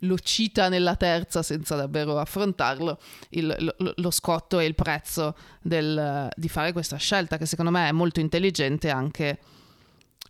lo 0.00 0.18
cita 0.18 0.68
nella 0.68 0.96
terza 0.96 1.42
senza 1.42 1.74
davvero 1.76 2.18
affrontarlo, 2.18 2.98
il, 3.30 3.54
lo, 3.58 3.92
lo, 3.96 4.10
scotto 4.10 4.58
e 4.58 4.64
il 4.64 4.74
prezzo 4.74 5.36
del, 5.60 6.28
di 6.34 6.48
fare 6.48 6.72
questa 6.72 6.96
scelta 6.96 7.36
che 7.36 7.46
secondo 7.46 7.70
me 7.70 7.88
è 7.88 7.92
molto 7.92 8.20
intelligente 8.20 8.88
anche 8.88 9.38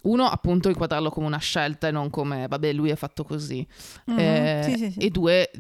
uno, 0.03 0.25
appunto, 0.25 0.69
inquadrarlo 0.69 1.11
come 1.11 1.27
una 1.27 1.39
scelta 1.39 1.89
e 1.89 1.91
non 1.91 2.11
come, 2.11 2.47
vabbè, 2.49 2.73
lui 2.73 2.91
è 2.91 2.97
fatto 2.97 3.25
così. 3.25 3.67
Mm-hmm. 4.11 4.19
Eh, 4.19 4.63
sì, 4.65 4.77
sì, 4.77 4.91
sì. 4.93 4.99
E 4.99 5.11
due, 5.11 5.51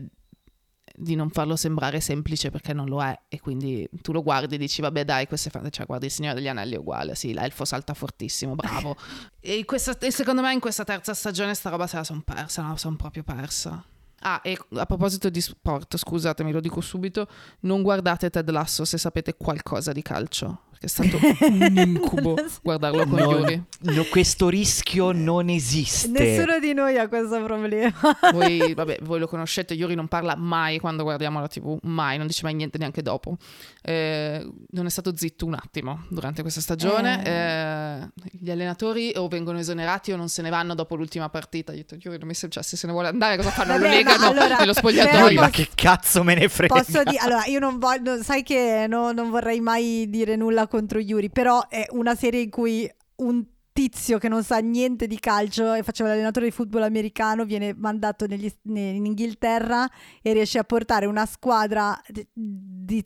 di 1.00 1.14
non 1.14 1.30
farlo 1.30 1.56
sembrare 1.56 2.00
semplice 2.00 2.50
perché 2.50 2.72
non 2.72 2.86
lo 2.86 3.02
è. 3.02 3.18
E 3.28 3.40
quindi 3.40 3.88
tu 4.02 4.12
lo 4.12 4.22
guardi 4.22 4.54
e 4.54 4.58
dici, 4.58 4.80
vabbè, 4.80 5.04
dai, 5.04 5.26
questo 5.26 5.48
è 5.48 5.50
fatto. 5.50 5.70
Cioè, 5.70 5.86
guardi 5.86 6.06
il 6.06 6.12
Signore 6.12 6.34
degli 6.34 6.48
Anelli 6.48 6.74
è 6.74 6.78
uguale. 6.78 7.14
Sì, 7.14 7.32
l'elfo 7.32 7.64
salta 7.64 7.94
fortissimo, 7.94 8.54
bravo. 8.54 8.96
e, 9.40 9.64
questa, 9.64 9.96
e, 9.98 10.10
secondo 10.10 10.42
me 10.42 10.52
in 10.52 10.60
questa 10.60 10.84
terza 10.84 11.14
stagione 11.14 11.54
sta 11.54 11.70
roba 11.70 11.86
se 11.86 11.96
la 11.96 12.04
sono 12.04 12.22
persa, 12.24 12.62
no, 12.62 12.76
sono 12.76 12.96
proprio 12.96 13.22
persa. 13.22 13.82
Ah, 14.20 14.40
e 14.42 14.58
a 14.74 14.86
proposito 14.86 15.30
di 15.30 15.40
sport, 15.40 15.96
scusatemi, 15.96 16.52
lo 16.52 16.60
dico 16.60 16.80
subito, 16.80 17.26
non 17.60 17.82
guardate 17.82 18.28
Ted 18.30 18.50
Lasso 18.50 18.84
se 18.84 18.98
sapete 18.98 19.34
qualcosa 19.36 19.92
di 19.92 20.02
calcio 20.02 20.62
che 20.80 20.86
è 20.86 20.88
stato 20.88 21.18
un 21.18 21.76
incubo 21.76 22.36
guardarlo 22.62 23.06
con 23.06 23.18
no, 23.18 23.36
Yuri. 23.36 23.62
No, 23.80 24.02
questo 24.04 24.48
rischio 24.48 25.12
non 25.12 25.50
esiste. 25.50 26.08
Nessuno 26.08 26.58
di 26.58 26.72
noi 26.72 26.96
ha 26.96 27.06
questo 27.06 27.42
problema. 27.44 27.92
Voi, 28.32 28.72
vabbè, 28.72 29.00
voi 29.02 29.18
lo 29.18 29.26
conoscete, 29.26 29.74
Yuri 29.74 29.94
non 29.94 30.08
parla 30.08 30.36
mai 30.36 30.78
quando 30.78 31.02
guardiamo 31.02 31.38
la 31.38 31.48
tv, 31.48 31.76
mai, 31.82 32.16
non 32.16 32.26
dice 32.26 32.44
mai 32.44 32.54
niente 32.54 32.78
neanche 32.78 33.02
dopo. 33.02 33.36
Eh, 33.82 34.50
non 34.70 34.86
è 34.86 34.88
stato 34.88 35.14
zitto 35.14 35.44
un 35.44 35.52
attimo 35.52 36.06
durante 36.08 36.40
questa 36.40 36.62
stagione. 36.62 37.26
Eh. 37.26 37.30
Eh, 37.30 38.28
gli 38.40 38.50
allenatori 38.50 39.12
o 39.16 39.28
vengono 39.28 39.58
esonerati 39.58 40.12
o 40.12 40.16
non 40.16 40.30
se 40.30 40.40
ne 40.40 40.48
vanno 40.48 40.74
dopo 40.74 40.94
l'ultima 40.94 41.28
partita. 41.28 41.72
Io 41.72 41.80
ho 41.80 41.84
detto, 41.86 41.96
Yuri 42.00 42.18
non 42.18 42.26
mi 42.26 42.34
cioè, 42.34 42.62
se 42.62 42.78
se 42.78 42.86
ne 42.86 42.92
vuole 42.94 43.08
andare 43.08 43.36
cosa 43.36 43.50
fanno? 43.50 43.72
Vabbè, 43.72 44.02
lo 44.16 44.28
legano 44.28 44.40
allora, 44.40 44.56
nello 44.58 44.74
spogliatoio. 44.74 45.22
Posso, 45.22 45.40
ma 45.40 45.50
che 45.50 45.68
cazzo 45.74 46.22
me 46.22 46.34
ne 46.34 46.48
frega? 46.48 46.74
Posso 46.74 47.02
dire, 47.02 47.18
allora 47.18 47.44
io 47.46 47.58
non 47.58 47.78
voglio, 47.78 48.22
sai 48.22 48.42
che 48.42 48.86
no, 48.88 49.12
non 49.12 49.30
vorrei 49.30 49.60
mai 49.60 50.06
dire 50.08 50.36
nulla 50.36 50.66
contro 50.66 50.98
Yuri, 50.98 51.30
però 51.30 51.66
è 51.68 51.86
una 51.90 52.14
serie 52.14 52.40
in 52.40 52.50
cui 52.50 52.90
un 53.16 53.44
tizio 53.72 54.18
che 54.18 54.28
non 54.28 54.42
sa 54.42 54.58
niente 54.58 55.06
di 55.06 55.18
calcio 55.18 55.72
e 55.72 55.82
faceva 55.82 56.10
l'allenatore 56.10 56.46
di 56.46 56.52
football 56.52 56.82
americano 56.82 57.44
viene 57.44 57.72
mandato 57.74 58.26
negli, 58.26 58.50
in 58.64 59.06
Inghilterra 59.06 59.88
e 60.20 60.32
riesce 60.32 60.58
a 60.58 60.64
portare 60.64 61.06
una 61.06 61.24
squadra 61.24 61.98
di, 62.06 63.02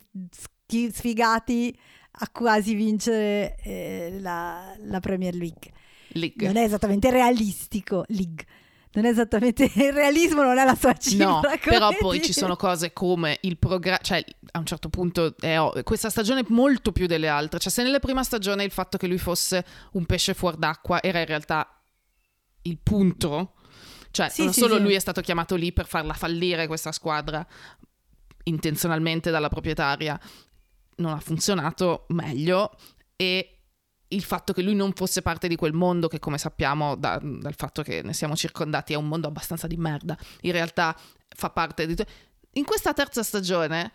di 0.65 0.91
sfigati 0.91 1.77
a 2.17 2.29
quasi 2.29 2.73
vincere 2.73 3.55
eh, 3.63 4.17
la, 4.19 4.75
la 4.79 4.99
Premier 4.99 5.33
League. 5.33 5.71
League. 6.09 6.45
Non 6.45 6.57
è 6.57 6.63
esattamente 6.63 7.09
realistico, 7.11 8.03
League 8.07 8.45
non 8.95 9.05
è 9.05 9.09
esattamente 9.09 9.65
il 9.75 9.93
realismo, 9.93 10.41
non 10.41 10.57
è 10.57 10.65
la 10.65 10.75
sua 10.75 10.93
cifra. 10.93 11.25
No, 11.25 11.41
però 11.63 11.89
poi 11.97 12.21
ci 12.21 12.33
sono 12.33 12.55
cose 12.55 12.93
come 12.93 13.37
il 13.41 13.57
programma, 13.57 13.99
cioè 14.01 14.23
a 14.51 14.59
un 14.59 14.65
certo 14.65 14.89
punto 14.89 15.35
è, 15.39 15.59
oh, 15.59 15.73
questa 15.83 16.09
stagione 16.09 16.43
molto 16.49 16.91
più 16.91 17.05
delle 17.05 17.27
altre, 17.27 17.59
cioè 17.59 17.71
se 17.71 17.83
nella 17.83 17.99
prima 17.99 18.23
stagione 18.23 18.63
il 18.63 18.71
fatto 18.71 18.97
che 18.97 19.07
lui 19.07 19.17
fosse 19.17 19.65
un 19.93 20.05
pesce 20.05 20.33
fuor 20.33 20.55
d'acqua 20.55 21.01
era 21.01 21.19
in 21.19 21.25
realtà 21.25 21.81
il 22.63 22.79
punto, 22.81 23.53
cioè 24.11 24.29
sì, 24.29 24.43
non 24.43 24.53
sì, 24.53 24.61
solo 24.61 24.75
sì. 24.75 24.81
lui 24.81 24.93
è 24.93 24.99
stato 24.99 25.21
chiamato 25.21 25.55
lì 25.55 25.71
per 25.73 25.85
farla 25.85 26.13
fallire 26.13 26.67
questa 26.67 26.91
squadra 26.91 27.45
intenzionalmente 28.43 29.29
dalla 29.31 29.49
proprietaria, 29.49 30.19
non 30.97 31.13
ha 31.13 31.19
funzionato 31.19 32.05
meglio 32.09 32.77
e 33.15 33.54
il 34.15 34.23
fatto 34.23 34.53
che 34.53 34.61
lui 34.61 34.75
non 34.75 34.93
fosse 34.93 35.21
parte 35.21 35.47
di 35.47 35.55
quel 35.55 35.73
mondo 35.73 36.07
che 36.07 36.19
come 36.19 36.37
sappiamo 36.37 36.95
da, 36.95 37.19
dal 37.21 37.55
fatto 37.55 37.83
che 37.83 38.01
ne 38.01 38.13
siamo 38.13 38.35
circondati 38.35 38.93
è 38.93 38.95
un 38.95 39.07
mondo 39.07 39.27
abbastanza 39.27 39.67
di 39.67 39.77
merda, 39.77 40.17
in 40.41 40.51
realtà 40.51 40.97
fa 41.27 41.49
parte 41.49 41.85
di... 41.85 41.95
In 42.53 42.63
questa 42.63 42.93
terza 42.93 43.21
stagione 43.21 43.91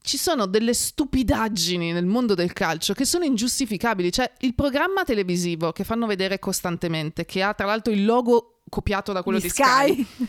ci 0.00 0.16
sono 0.16 0.46
delle 0.46 0.72
stupidaggini 0.72 1.92
nel 1.92 2.06
mondo 2.06 2.34
del 2.34 2.52
calcio 2.52 2.94
che 2.94 3.04
sono 3.04 3.24
ingiustificabili, 3.24 4.10
cioè 4.10 4.30
il 4.40 4.54
programma 4.54 5.04
televisivo 5.04 5.72
che 5.72 5.84
fanno 5.84 6.06
vedere 6.06 6.38
costantemente, 6.38 7.26
che 7.26 7.42
ha 7.42 7.52
tra 7.52 7.66
l'altro 7.66 7.92
il 7.92 8.04
logo 8.04 8.62
copiato 8.68 9.12
da 9.12 9.22
quello 9.22 9.38
di 9.38 9.44
di 9.44 9.50
Sky, 9.50 10.02
Sky 10.02 10.28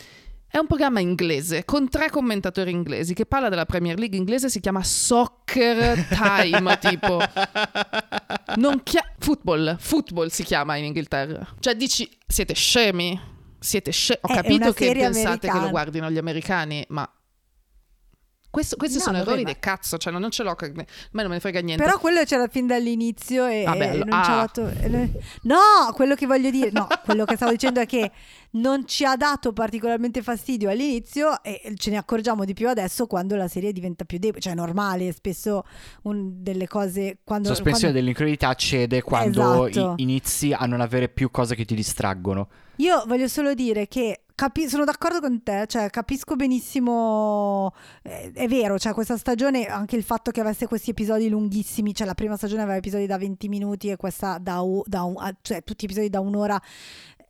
È 0.51 0.57
un 0.57 0.65
programma 0.65 0.99
inglese 0.99 1.63
con 1.63 1.89
tre 1.89 2.09
commentatori 2.09 2.71
inglesi 2.71 3.13
che 3.13 3.27
parla 3.27 3.49
della 3.49 3.65
Premier 3.65 3.99
League 3.99 4.17
inglese, 4.17 4.49
si 4.49 4.59
chiama 4.59 4.83
Soccer 4.83 6.07
Time, 6.07 6.77
tipo. 6.81 7.21
Non 8.55 8.81
chia- 8.81 9.13
football, 9.19 9.77
football 9.77 10.29
si 10.29 10.43
chiama 10.43 10.75
in 10.75 10.85
Inghilterra. 10.85 11.47
Cioè 11.59 11.75
dici, 11.75 12.09
siete 12.25 12.55
scemi? 12.55 13.19
Siete 13.59 13.91
scemi? 13.91 14.19
Ho 14.23 14.27
è 14.29 14.33
capito 14.33 14.73
che 14.73 14.91
pensate 14.91 15.21
che 15.21 15.47
americana. 15.49 15.61
lo 15.61 15.69
guardino 15.69 16.09
gli 16.09 16.17
americani, 16.17 16.83
ma... 16.89 17.07
Questo- 18.51 18.77
questi 18.77 18.97
No, 18.97 19.03
sono 19.03 19.17
vabbè, 19.17 19.27
errori 19.29 19.43
ma- 19.43 19.51
del 19.51 19.59
cazzo, 19.59 19.97
cioè 19.97 20.11
non 20.11 20.21
non 20.21 20.31
ce 20.31 20.41
l'ho, 20.43 20.49
a 20.51 20.57
me 20.71 20.85
non 21.11 21.27
me 21.27 21.33
ne 21.35 21.39
frega 21.39 21.59
niente. 21.61 21.83
Però 21.83 21.99
quello 21.99 22.23
c'era 22.23 22.47
fin 22.47 22.65
dall'inizio 22.65 23.45
e, 23.45 23.63
Vabbè, 23.63 23.85
e 23.85 23.89
allo- 23.89 24.05
non 24.05 24.23
ci 24.23 24.29
ha 24.31 24.33
ah. 24.33 24.45
dato... 24.45 24.67
e- 24.67 25.11
No, 25.43 25.57
quello 25.93 26.15
che 26.15 26.25
voglio 26.25 26.49
dire, 26.49 26.71
no, 26.71 26.87
quello 27.05 27.25
che 27.25 27.35
stavo 27.35 27.51
dicendo 27.51 27.79
è 27.79 27.85
che 27.85 28.11
non 28.51 28.87
ci 28.87 29.05
ha 29.05 29.15
dato 29.15 29.53
particolarmente 29.53 30.23
fastidio 30.23 30.69
all'inizio 30.71 31.43
e 31.43 31.73
ce 31.75 31.91
ne 31.91 31.97
accorgiamo 31.97 32.43
di 32.45 32.53
più 32.53 32.67
adesso 32.67 33.05
quando 33.05 33.35
la 33.35 33.47
serie 33.47 33.71
diventa 33.71 34.03
più 34.05 34.17
debole, 34.17 34.41
cioè 34.41 34.53
è 34.53 34.55
normale, 34.55 35.11
spesso 35.13 35.63
un- 36.03 36.41
delle 36.41 36.67
cose 36.67 37.19
quando... 37.23 37.49
Sospensione 37.49 37.93
quando- 37.93 37.99
dell'incredulità 37.99 38.47
accede 38.49 39.01
quando 39.03 39.67
Esatto. 39.67 39.93
i- 39.97 40.01
inizi 40.01 40.53
a 40.53 40.65
non 40.65 40.81
avere 40.81 41.07
più 41.09 41.29
cose 41.29 41.53
che 41.53 41.65
ti 41.65 41.75
distraggono. 41.75 42.47
Io 42.77 43.03
voglio 43.05 43.27
solo 43.27 43.53
dire 43.53 43.87
che 43.87 44.21
capi- 44.39 44.69
sono 44.69 44.85
d'accordo 44.85 45.19
con 45.19 45.43
te, 45.43 45.65
cioè 45.67 45.89
capisco 45.89 46.37
benissimo, 46.37 47.73
eh, 48.03 48.31
è 48.33 48.47
vero, 48.47 48.79
cioè 48.79 48.93
questa 48.93 49.17
stagione, 49.17 49.65
anche 49.65 49.97
il 49.97 50.03
fatto 50.03 50.31
che 50.31 50.39
avesse 50.39 50.65
questi 50.65 50.91
episodi 50.91 51.27
lunghissimi, 51.27 51.93
cioè 51.93 52.07
la 52.07 52.13
prima 52.13 52.37
stagione 52.37 52.61
aveva 52.61 52.77
episodi 52.77 53.05
da 53.05 53.17
20 53.17 53.49
minuti 53.49 53.89
e 53.89 53.97
questa 53.97 54.37
da, 54.37 54.61
u- 54.61 54.83
da 54.85 55.03
un- 55.03 55.35
cioè 55.41 55.61
tutti 55.63 55.83
episodi 55.83 56.09
da 56.09 56.21
un'ora. 56.21 56.61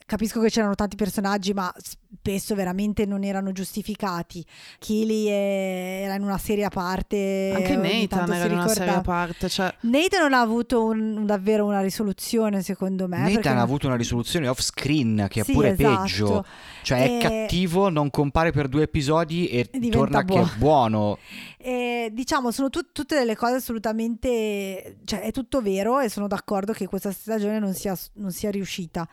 Capisco 0.09 0.41
che 0.41 0.49
c'erano 0.49 0.73
tanti 0.73 0.95
personaggi, 0.95 1.53
ma 1.53 1.71
spesso 1.77 2.55
veramente 2.55 3.05
non 3.05 3.23
erano 3.23 3.51
giustificati. 3.51 4.43
Keely 4.79 5.25
è- 5.27 6.01
era 6.05 6.15
in 6.15 6.23
una 6.23 6.39
serie 6.39 6.63
a 6.65 6.69
parte. 6.69 7.53
Anche 7.55 7.75
Nathan 7.75 8.07
tanto 8.07 8.31
era 8.33 8.45
si 8.45 8.51
in 8.51 8.57
una 8.57 8.67
serie 8.69 8.93
a 8.95 9.01
parte, 9.01 9.49
cioè... 9.49 9.71
Nathan 9.81 10.21
non 10.23 10.33
ha 10.33 10.39
avuto 10.41 10.83
un- 10.83 11.27
davvero 11.27 11.63
una 11.67 11.81
risoluzione, 11.81 12.63
secondo 12.63 13.07
me. 13.07 13.17
Nathan 13.17 13.33
perché- 13.35 13.49
ha 13.49 13.61
avuto 13.61 13.85
una 13.85 13.95
risoluzione 13.97 14.47
off 14.47 14.61
screen 14.61 15.27
che 15.29 15.41
è 15.41 15.43
Sì, 15.43 15.51
pure 15.51 15.73
esatto. 15.77 16.01
peggio. 16.01 16.45
Cioè 16.81 16.97
è 17.03 17.17
E- 17.17 17.19
cattivo, 17.19 17.89
non 17.89 18.09
compare 18.09 18.51
per 18.51 18.67
due 18.67 18.81
episodi 18.83 19.47
e 19.49 19.69
diventa 19.71 19.97
torna 19.97 20.19
che 20.23 20.33
buono. 20.33 20.45
è 20.51 20.57
buono. 20.57 21.17
Eh, 21.61 22.09
diciamo, 22.13 22.51
sono 22.51 22.69
tut- 22.69 22.93
tutte 22.93 23.15
delle 23.17 23.35
cose 23.35 23.55
assolutamente, 23.55 24.99
cioè 25.03 25.19
è 25.19 25.31
tutto 25.31 25.61
vero 25.61 25.99
e 25.99 26.07
sono 26.09 26.27
d'accordo 26.27 26.71
che 26.71 26.87
questa 26.87 27.11
stagione 27.11 27.59
non 27.59 27.73
sia, 27.73 27.95
non 28.13 28.31
sia 28.31 28.49
riuscita. 28.49 29.07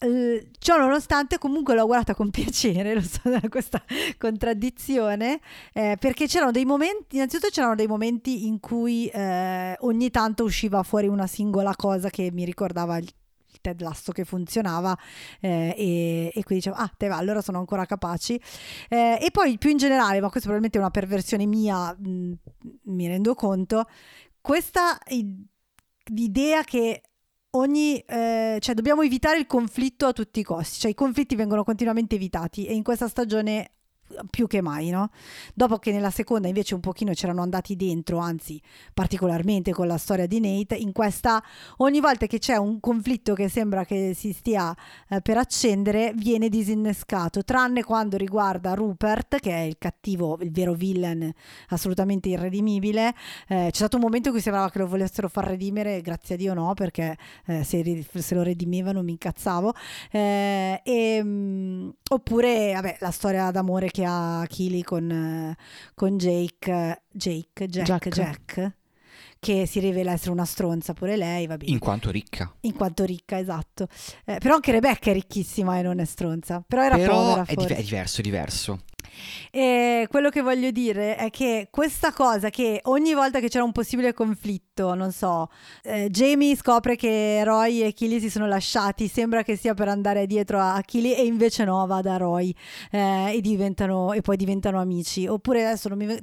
Eh, 0.00 0.50
ciò 0.58 0.78
nonostante 0.78 1.38
comunque 1.38 1.74
l'ho 1.74 1.86
guardata 1.86 2.14
con 2.14 2.30
piacere, 2.30 2.94
lo 2.96 3.02
so, 3.02 3.20
questa 3.48 3.82
contraddizione, 4.16 5.40
eh, 5.72 5.96
perché 5.98 6.26
c'erano 6.26 6.52
dei 6.52 6.64
momenti, 6.64 7.16
innanzitutto 7.16 7.50
c'erano 7.50 7.74
dei 7.74 7.86
momenti 7.86 8.46
in 8.46 8.60
cui 8.60 9.06
eh, 9.08 9.76
ogni 9.80 10.10
tanto 10.10 10.44
usciva 10.44 10.82
fuori 10.82 11.08
una 11.08 11.26
singola 11.26 11.74
cosa 11.74 12.10
che 12.10 12.30
mi 12.32 12.44
ricordava 12.44 12.96
il 12.98 13.10
Ted 13.60 13.80
Lasso 13.80 14.12
che 14.12 14.24
funzionava 14.24 14.96
eh, 15.40 15.74
e, 15.76 16.26
e 16.26 16.44
quindi 16.44 16.64
dicevo 16.64 16.76
ah 16.76 16.90
te 16.96 17.08
va 17.08 17.16
allora 17.16 17.42
sono 17.42 17.58
ancora 17.58 17.84
capaci. 17.84 18.40
Eh, 18.88 19.18
e 19.20 19.30
poi 19.32 19.58
più 19.58 19.70
in 19.70 19.78
generale 19.78 20.20
ma 20.20 20.30
questo 20.30 20.48
probabilmente 20.48 20.78
è 20.78 20.80
una 20.80 20.90
perversione 20.90 21.46
mia 21.46 21.94
mh, 21.98 22.32
mi 22.84 23.06
rendo 23.08 23.34
conto 23.34 23.86
questa 24.40 24.98
idea 26.14 26.62
che 26.62 27.02
ogni 27.50 27.98
eh, 27.98 28.58
cioè 28.60 28.74
dobbiamo 28.74 29.02
evitare 29.02 29.38
il 29.38 29.46
conflitto 29.46 30.06
a 30.06 30.12
tutti 30.12 30.40
i 30.40 30.42
costi 30.42 30.80
cioè 30.80 30.90
i 30.90 30.94
conflitti 30.94 31.34
vengono 31.34 31.64
continuamente 31.64 32.16
evitati 32.16 32.66
e 32.66 32.74
in 32.74 32.82
questa 32.82 33.08
stagione 33.08 33.77
più 34.30 34.46
che 34.46 34.60
mai, 34.60 34.90
no? 34.90 35.10
Dopo 35.54 35.78
che 35.78 35.92
nella 35.92 36.10
seconda 36.10 36.48
invece 36.48 36.74
un 36.74 36.80
pochino 36.80 37.12
c'erano 37.12 37.42
andati 37.42 37.76
dentro, 37.76 38.18
anzi 38.18 38.60
particolarmente 38.94 39.72
con 39.72 39.86
la 39.86 39.98
storia 39.98 40.26
di 40.26 40.40
Nate, 40.40 40.74
in 40.74 40.92
questa 40.92 41.42
ogni 41.78 42.00
volta 42.00 42.26
che 42.26 42.38
c'è 42.38 42.56
un 42.56 42.80
conflitto 42.80 43.34
che 43.34 43.48
sembra 43.48 43.84
che 43.84 44.14
si 44.14 44.32
stia 44.32 44.74
eh, 45.08 45.20
per 45.20 45.36
accendere, 45.36 46.12
viene 46.14 46.48
disinnescato, 46.48 47.44
tranne 47.44 47.82
quando 47.84 48.16
riguarda 48.16 48.74
Rupert, 48.74 49.40
che 49.40 49.52
è 49.52 49.60
il 49.60 49.76
cattivo, 49.78 50.38
il 50.40 50.50
vero 50.50 50.74
villain 50.74 51.32
assolutamente 51.68 52.28
irredimibile. 52.28 53.14
Eh, 53.48 53.68
c'è 53.70 53.74
stato 53.74 53.96
un 53.96 54.02
momento 54.02 54.28
in 54.28 54.34
cui 54.34 54.42
sembrava 54.42 54.70
che 54.70 54.78
lo 54.78 54.86
volessero 54.86 55.28
far 55.28 55.46
redimere, 55.46 56.00
grazie 56.00 56.34
a 56.34 56.38
Dio 56.38 56.54
no, 56.54 56.74
perché 56.74 57.16
eh, 57.46 57.64
se, 57.64 58.06
se 58.12 58.34
lo 58.34 58.42
redimevano 58.42 59.02
mi 59.02 59.12
incazzavo. 59.12 59.74
E, 60.10 61.20
mm, 61.22 61.88
oppure, 62.10 62.72
vabbè, 62.74 62.96
la 63.00 63.10
storia 63.10 63.50
d'amore 63.50 63.90
che 63.90 63.97
ha 64.04 64.44
Keely 64.48 64.82
con, 64.82 65.54
con 65.94 66.16
Jake, 66.16 67.02
Jake, 67.10 67.66
Jack, 67.66 67.86
Jack. 67.86 68.08
Jack, 68.08 68.76
che 69.40 69.66
si 69.66 69.78
rivela 69.80 70.12
essere 70.12 70.32
una 70.32 70.44
stronza 70.44 70.92
pure 70.94 71.16
lei, 71.16 71.46
va 71.46 71.56
bene. 71.56 71.70
In 71.72 71.78
quanto 71.78 72.10
ricca. 72.10 72.52
In 72.62 72.74
quanto 72.74 73.04
ricca, 73.04 73.38
esatto. 73.38 73.88
Eh, 74.24 74.38
però 74.38 74.54
anche 74.54 74.72
Rebecca 74.72 75.10
è 75.10 75.12
ricchissima 75.12 75.78
e 75.78 75.82
non 75.82 76.00
è 76.00 76.04
stronza. 76.04 76.62
Però 76.66 76.82
era 76.82 76.96
Però 76.96 77.14
povera 77.14 77.44
è, 77.44 77.54
forse. 77.54 77.68
div- 77.68 77.78
è 77.80 77.82
diverso, 77.82 78.20
è 78.20 78.22
diverso. 78.22 78.80
E 79.50 80.06
quello 80.10 80.28
che 80.30 80.42
voglio 80.42 80.70
dire 80.70 81.16
è 81.16 81.30
che 81.30 81.68
questa 81.70 82.12
cosa 82.12 82.50
che 82.50 82.80
ogni 82.84 83.14
volta 83.14 83.40
che 83.40 83.48
c'era 83.48 83.64
un 83.64 83.72
possibile 83.72 84.12
conflitto, 84.12 84.94
non 84.94 85.12
so, 85.12 85.48
eh, 85.82 86.08
Jamie 86.10 86.56
scopre 86.56 86.96
che 86.96 87.42
Roy 87.44 87.82
e 87.82 87.92
Killy 87.92 88.20
si 88.20 88.30
sono 88.30 88.46
lasciati, 88.46 89.08
sembra 89.08 89.42
che 89.42 89.56
sia 89.56 89.74
per 89.74 89.88
andare 89.88 90.26
dietro 90.26 90.60
a 90.60 90.80
Killy 90.84 91.12
e 91.12 91.24
invece 91.24 91.64
no, 91.64 91.86
va 91.86 92.00
da 92.00 92.16
Roy 92.16 92.54
eh, 92.90 93.34
e, 93.34 93.40
diventano, 93.40 94.12
e 94.12 94.20
poi 94.20 94.36
diventano 94.36 94.80
amici. 94.80 95.26
Oppure 95.26 95.64
adesso 95.64 95.88
non 95.88 95.98
mi, 95.98 96.22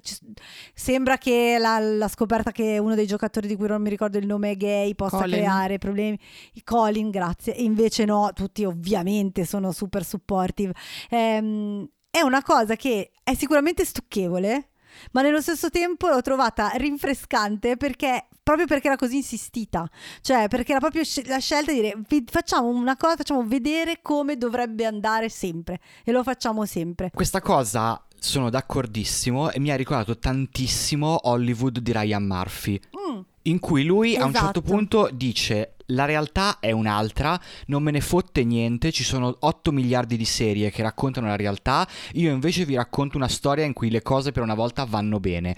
sembra 0.73 1.17
che 1.17 1.57
la, 1.59 1.79
la 1.79 2.07
scoperta 2.07 2.51
che 2.51 2.77
uno 2.77 2.95
dei 2.95 3.07
giocatori 3.07 3.47
di 3.47 3.55
cui 3.55 3.67
non 3.67 3.81
mi 3.81 3.89
ricordo 3.89 4.17
il 4.17 4.25
nome 4.25 4.51
è 4.51 4.55
gay 4.55 4.95
possa 4.95 5.17
Colin. 5.17 5.35
creare 5.35 5.77
problemi. 5.77 6.19
Colin, 6.63 7.09
grazie. 7.09 7.55
E 7.55 7.63
invece 7.63 8.05
no, 8.05 8.31
tutti 8.33 8.63
ovviamente 8.63 9.45
sono 9.45 9.71
super 9.71 10.03
supportive. 10.03 10.73
Ehm, 11.09 11.87
è 12.15 12.21
una 12.21 12.41
cosa 12.41 12.77
che 12.77 13.11
è 13.23 13.33
sicuramente 13.33 13.83
stucchevole, 13.83 14.69
ma 15.11 15.21
nello 15.21 15.41
stesso 15.41 15.69
tempo 15.69 16.07
l'ho 16.07 16.21
trovata 16.21 16.69
rinfrescante 16.75 17.75
perché 17.75 18.27
proprio 18.41 18.65
perché 18.67 18.87
era 18.87 18.95
così 18.95 19.17
insistita, 19.17 19.85
cioè 20.21 20.47
perché 20.47 20.71
era 20.71 20.79
proprio 20.79 21.01
la 21.25 21.39
scelta 21.39 21.73
di 21.73 21.81
dire 21.81 21.97
"Vi- 22.07 22.23
facciamo 22.29 22.67
una 22.69 22.95
cosa, 22.95 23.17
facciamo 23.17 23.43
vedere 23.45 23.99
come 24.01 24.37
dovrebbe 24.37 24.85
andare 24.85 25.27
sempre 25.27 25.79
e 26.05 26.13
lo 26.13 26.23
facciamo 26.23 26.63
sempre. 26.65 27.11
Questa 27.13 27.41
cosa 27.41 28.01
sono 28.17 28.49
d'accordissimo 28.49 29.51
e 29.51 29.59
mi 29.59 29.71
ha 29.71 29.75
ricordato 29.75 30.17
tantissimo 30.17 31.19
Hollywood 31.23 31.79
di 31.79 31.91
Ryan 31.91 32.23
Murphy. 32.23 32.79
Mm, 33.11 33.19
in 33.43 33.59
cui 33.59 33.83
lui 33.83 34.15
a 34.15 34.23
un 34.23 34.31
certo 34.33 34.59
Esatto. 34.59 34.61
punto 34.61 35.09
dice 35.11 35.74
la 35.87 36.05
realtà 36.05 36.59
è 36.59 36.71
un'altra, 36.71 37.39
non 37.67 37.83
me 37.83 37.91
ne 37.91 38.01
fotte 38.01 38.43
niente, 38.43 38.91
ci 38.91 39.03
sono 39.03 39.35
8 39.39 39.71
miliardi 39.71 40.17
di 40.17 40.25
serie 40.25 40.71
che 40.71 40.81
raccontano 40.81 41.27
la 41.27 41.35
realtà, 41.35 41.87
io 42.13 42.31
invece 42.31 42.65
vi 42.65 42.75
racconto 42.75 43.17
una 43.17 43.27
storia 43.27 43.65
in 43.65 43.73
cui 43.73 43.89
le 43.89 44.01
cose 44.01 44.31
per 44.31 44.43
una 44.43 44.55
volta 44.55 44.83
vanno 44.85 45.19
bene. 45.19 45.55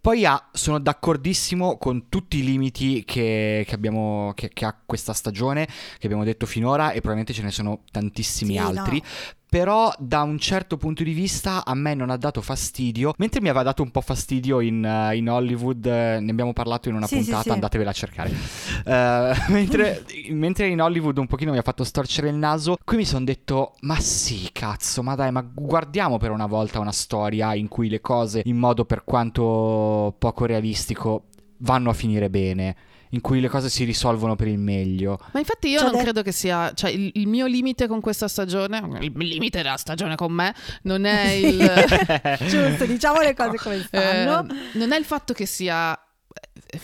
Poi 0.00 0.24
ha- 0.24 0.50
sono 0.52 0.78
d'accordissimo 0.78 1.78
con 1.78 2.08
tutti 2.08 2.38
i 2.38 2.44
limiti 2.44 3.02
che, 3.04 3.64
che 3.66 3.74
abbiamo, 3.74 4.32
che, 4.36 4.50
che 4.52 4.64
ha 4.64 4.76
questa 4.86 5.12
stagione, 5.12 5.66
che 5.66 6.06
abbiamo 6.06 6.22
detto 6.22 6.46
finora, 6.46 6.90
e 6.90 7.00
probabilmente 7.00 7.32
ce 7.32 7.42
ne 7.42 7.50
sono 7.50 7.80
tantissimi 7.90 8.52
Sì, 8.52 8.58
altri. 8.58 8.98
no. 9.02 9.06
Però 9.48 9.92
da 9.98 10.22
un 10.22 10.38
certo 10.38 10.76
punto 10.76 11.04
di 11.04 11.12
vista 11.12 11.64
a 11.64 11.74
me 11.74 11.94
non 11.94 12.10
ha 12.10 12.16
dato 12.16 12.42
fastidio, 12.42 13.14
mentre 13.18 13.40
mi 13.40 13.48
aveva 13.48 13.62
dato 13.62 13.82
un 13.82 13.90
po' 13.90 14.00
fastidio 14.00 14.60
in, 14.60 14.84
eh, 14.84 15.16
in 15.16 15.30
Hollywood, 15.30 15.86
eh, 15.86 16.18
ne 16.20 16.30
abbiamo 16.30 16.52
parlato 16.52 16.88
in 16.88 16.96
una 16.96 17.06
Sì, 17.06 17.16
sì, 17.16 17.22
puntata, 17.22 17.42
sì. 17.42 17.50
andatevela 17.50 17.90
a 17.90 17.92
cercare. 17.92 18.30
Eh, 18.84 19.32
mentre, 19.48 20.04
mentre 20.30 20.66
in 20.66 20.80
Hollywood 20.80 21.16
un 21.18 21.26
pochino 21.26 21.52
mi 21.52 21.58
ha 21.58 21.62
fatto 21.62 21.84
storcere 21.84 22.28
il 22.28 22.34
naso, 22.34 22.76
qui 22.84 22.96
mi 22.96 23.04
sono 23.04 23.24
detto, 23.24 23.74
ma 23.80 23.98
sì, 24.00 24.48
cazzo, 24.52 25.02
ma 25.02 25.14
dai, 25.14 25.30
ma 25.30 25.42
guardiamo 25.48 26.18
per 26.18 26.32
una 26.32 26.46
volta 26.46 26.80
una 26.80 26.92
storia 26.92 27.54
in 27.54 27.68
cui 27.68 27.88
le 27.88 28.00
cose, 28.00 28.42
in 28.44 28.56
modo 28.56 28.84
per 28.84 29.04
quanto 29.04 30.14
poco 30.18 30.44
realistico, 30.44 31.24
vanno 31.58 31.90
a 31.90 31.94
finire 31.94 32.28
bene. 32.30 32.76
In 33.16 33.22
cui 33.22 33.40
le 33.40 33.48
cose 33.48 33.70
si 33.70 33.84
risolvono 33.84 34.36
per 34.36 34.46
il 34.46 34.58
meglio. 34.58 35.18
Ma 35.32 35.38
infatti 35.38 35.68
io 35.68 35.78
Cioè, 35.78 35.88
non 35.88 35.96
de- 35.96 36.02
credo 36.02 36.22
che 36.22 36.32
sia, 36.32 36.72
cioè 36.74 36.90
il, 36.90 37.10
il 37.14 37.26
mio 37.26 37.46
limite 37.46 37.86
con 37.86 38.02
questa 38.02 38.28
stagione, 38.28 38.78
il 39.00 39.12
limite 39.16 39.62
della 39.62 39.78
stagione 39.78 40.16
con 40.16 40.32
me, 40.32 40.54
non 40.82 41.06
è 41.06 41.30
il... 41.30 41.58
Giusto, 42.46 42.84
diciamo 42.84 43.20
le 43.20 43.32
cose 43.34 43.56
come 43.56 43.80
stanno. 43.88 44.46
Eh, 44.50 44.78
non 44.78 44.92
è 44.92 44.98
il 44.98 45.04
fatto 45.06 45.32
che 45.32 45.46
sia 45.46 45.98
eh, 45.98 46.80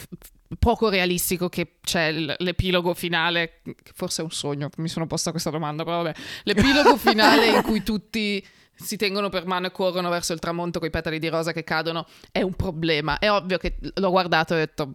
poco 0.58 0.88
realistico 0.88 1.50
che 1.50 1.74
c'è 1.82 2.12
l- 2.12 2.34
l'epilogo 2.38 2.94
finale, 2.94 3.60
che 3.62 3.92
forse 3.94 4.22
è 4.22 4.24
un 4.24 4.30
sogno, 4.30 4.70
mi 4.78 4.88
sono 4.88 5.06
posta 5.06 5.32
questa 5.32 5.50
domanda, 5.50 5.84
però 5.84 6.02
vabbè, 6.02 6.18
l'epilogo 6.44 6.96
finale 6.98 7.48
in 7.48 7.60
cui 7.62 7.82
tutti 7.82 8.42
si 8.74 8.96
tengono 8.96 9.28
per 9.28 9.44
mano 9.44 9.66
e 9.66 9.70
corrono 9.70 10.08
verso 10.08 10.32
il 10.32 10.38
tramonto 10.38 10.78
con 10.78 10.88
i 10.88 10.90
petali 10.90 11.18
di 11.18 11.28
rosa 11.28 11.52
che 11.52 11.62
cadono 11.62 12.06
è 12.30 12.40
un 12.40 12.54
problema. 12.54 13.18
È 13.18 13.30
ovvio 13.30 13.58
che 13.58 13.76
l'ho 13.80 14.10
guardato 14.10 14.54
e 14.54 14.56
ho 14.56 14.60
detto... 14.60 14.92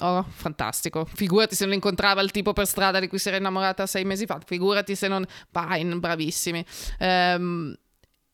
"Mm, 0.00 0.04
Oh, 0.04 0.22
fantastico. 0.30 1.04
Figurati 1.04 1.54
se 1.54 1.64
non 1.64 1.74
incontrava 1.74 2.20
il 2.22 2.30
tipo 2.30 2.52
per 2.52 2.66
strada 2.66 2.98
di 3.00 3.08
cui 3.08 3.18
si 3.18 3.28
era 3.28 3.36
innamorata 3.36 3.86
sei 3.86 4.04
mesi 4.04 4.26
fa. 4.26 4.38
Figurati 4.44 4.94
se 4.94 5.08
non... 5.08 5.24
Pine, 5.50 5.96
bravissimi. 5.98 6.64
Ehm, 6.98 7.74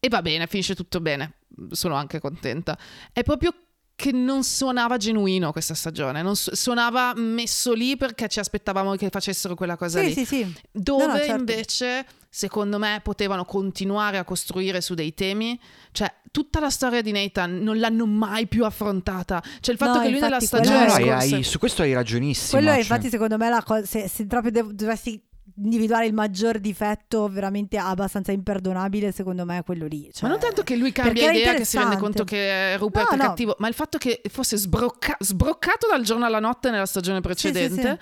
E 0.01 0.09
va 0.09 0.23
bene, 0.23 0.47
finisce 0.47 0.75
tutto 0.77 1.01
bene. 1.01 1.35
Sono 1.71 1.95
anche 1.97 2.21
contenta. 2.21 2.79
È 3.13 3.23
proprio 3.25 3.53
che 4.01 4.13
non 4.13 4.45
suonava 4.45 4.97
genuino 4.97 5.51
questa 5.51 5.75
stagione, 5.75 6.23
non 6.23 6.37
su- 6.37 6.55
suonava 6.55 7.15
messo 7.17 7.73
lì 7.73 7.97
perché 7.97 8.29
ci 8.29 8.39
aspettavamo 8.39 8.95
che 8.95 9.09
facessero 9.11 9.57
quella 9.57 9.77
cosa 9.77 9.99
Sì, 9.99 10.07
lì. 10.07 10.13
sì, 10.13 10.25
sì. 10.25 10.55
Dove 10.71 11.07
No, 11.07 11.13
no, 11.15 11.19
certo. 11.19 11.35
invece, 11.35 12.07
secondo 12.31 12.79
me, 12.79 13.01
potevano 13.03 13.45
continuare 13.45 14.19
a 14.19 14.23
costruire 14.23 14.81
su 14.81 14.95
dei 14.95 15.15
temi. 15.15 15.59
Cioè, 15.91 16.15
tutta 16.31 16.61
la 16.61 16.71
storia 16.71 17.03
di 17.03 17.11
Nathan 17.11 17.59
non 17.59 17.81
l'hanno 17.81 18.07
mai 18.07 18.47
più 18.47 18.65
affrontata. 18.65 19.43
Cioè, 19.59 19.73
il 19.75 19.81
fatto 19.81 19.99
No, 19.99 20.05
che 20.05 20.11
lui 20.11 20.21
nella 20.21 20.37
No, 20.39 20.45
stagione 20.47 20.87
no, 20.87 20.93
hai- 20.93 21.05
scorsa... 21.05 21.35
hai- 21.35 21.43
su 21.43 21.59
questo 21.59 21.83
hai 21.83 21.93
ragionissimo. 21.93 22.51
Quello 22.53 22.69
è 22.69 22.75
cioè. 22.75 22.83
infatti 22.83 23.09
secondo 23.11 23.37
me 23.37 23.49
la 23.49 23.63
cosa, 23.65 23.85
se, 23.85 24.07
se 24.07 24.27
proprio 24.27 24.53
dev- 24.53 24.71
dovessi 24.71 25.21
individuare 25.61 26.07
il 26.07 26.15
maggior 26.15 26.59
difetto 26.59 27.29
veramente 27.29 27.77
abbastanza 27.77 28.33
imperdonabile, 28.33 29.13
secondo 29.13 29.45
me 29.45 29.59
è 29.59 29.65
quello 29.65 29.87
lì. 29.87 30.05
Ma 30.07 30.11
Cioè, 30.13 30.29
non 30.31 30.39
tanto 30.39 30.63
che 30.63 30.77
lui 30.77 30.93
cambia 30.93 31.31
idea, 31.31 31.55
che 31.55 31.65
si 31.65 31.77
rende 31.79 31.97
conto 31.97 32.25
che 32.25 32.77
Rupert 32.77 33.11
No, 33.11 33.15
è 33.15 33.19
no. 33.19 33.23
cattivo, 33.29 33.57
ma 33.59 33.69
il 33.69 33.75
fatto 33.75 33.99
che 33.99 34.21
fosse 34.29 34.57
sbrocca- 34.57 35.17
sbroccato 35.21 35.87
dal 35.89 36.03
giorno 36.03 36.25
alla 36.25 36.41
notte 36.41 36.71
nella 36.71 36.87
stagione 36.87 37.17
sì, 37.17 37.23
precedente, 37.23 37.99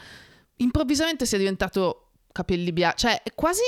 improvvisamente 0.56 1.26
sia 1.26 1.38
diventato 1.38 2.10
capelli 2.32 2.72
bianchi. 2.72 2.98
Cioè, 2.98 3.22
è 3.22 3.32
quasi 3.34 3.62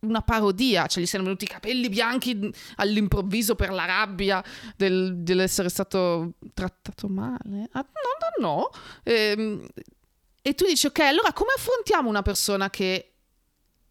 una 0.00 0.22
parodia. 0.22 0.86
Cioè, 0.86 1.02
gli 1.02 1.06
siano 1.06 1.24
venuti 1.24 1.44
i 1.44 1.48
capelli 1.48 1.88
bianchi 1.88 2.50
all'improvviso 2.76 3.54
per 3.54 3.70
la 3.70 3.84
rabbia 3.84 4.42
del- 4.76 5.18
dell'essere 5.18 5.68
stato 5.68 6.32
trattato 6.54 7.08
male. 7.08 7.68
Ah, 7.72 7.80
no, 7.86 8.40
no, 8.40 8.48
no. 8.48 8.70
Ehm, 9.04 9.66
e 10.42 10.54
tu 10.54 10.66
dici, 10.66 10.86
ok, 10.86 10.98
allora 11.00 11.32
come 11.32 11.52
affrontiamo 11.56 12.08
una 12.08 12.22
persona 12.22 12.68
che 12.68 13.12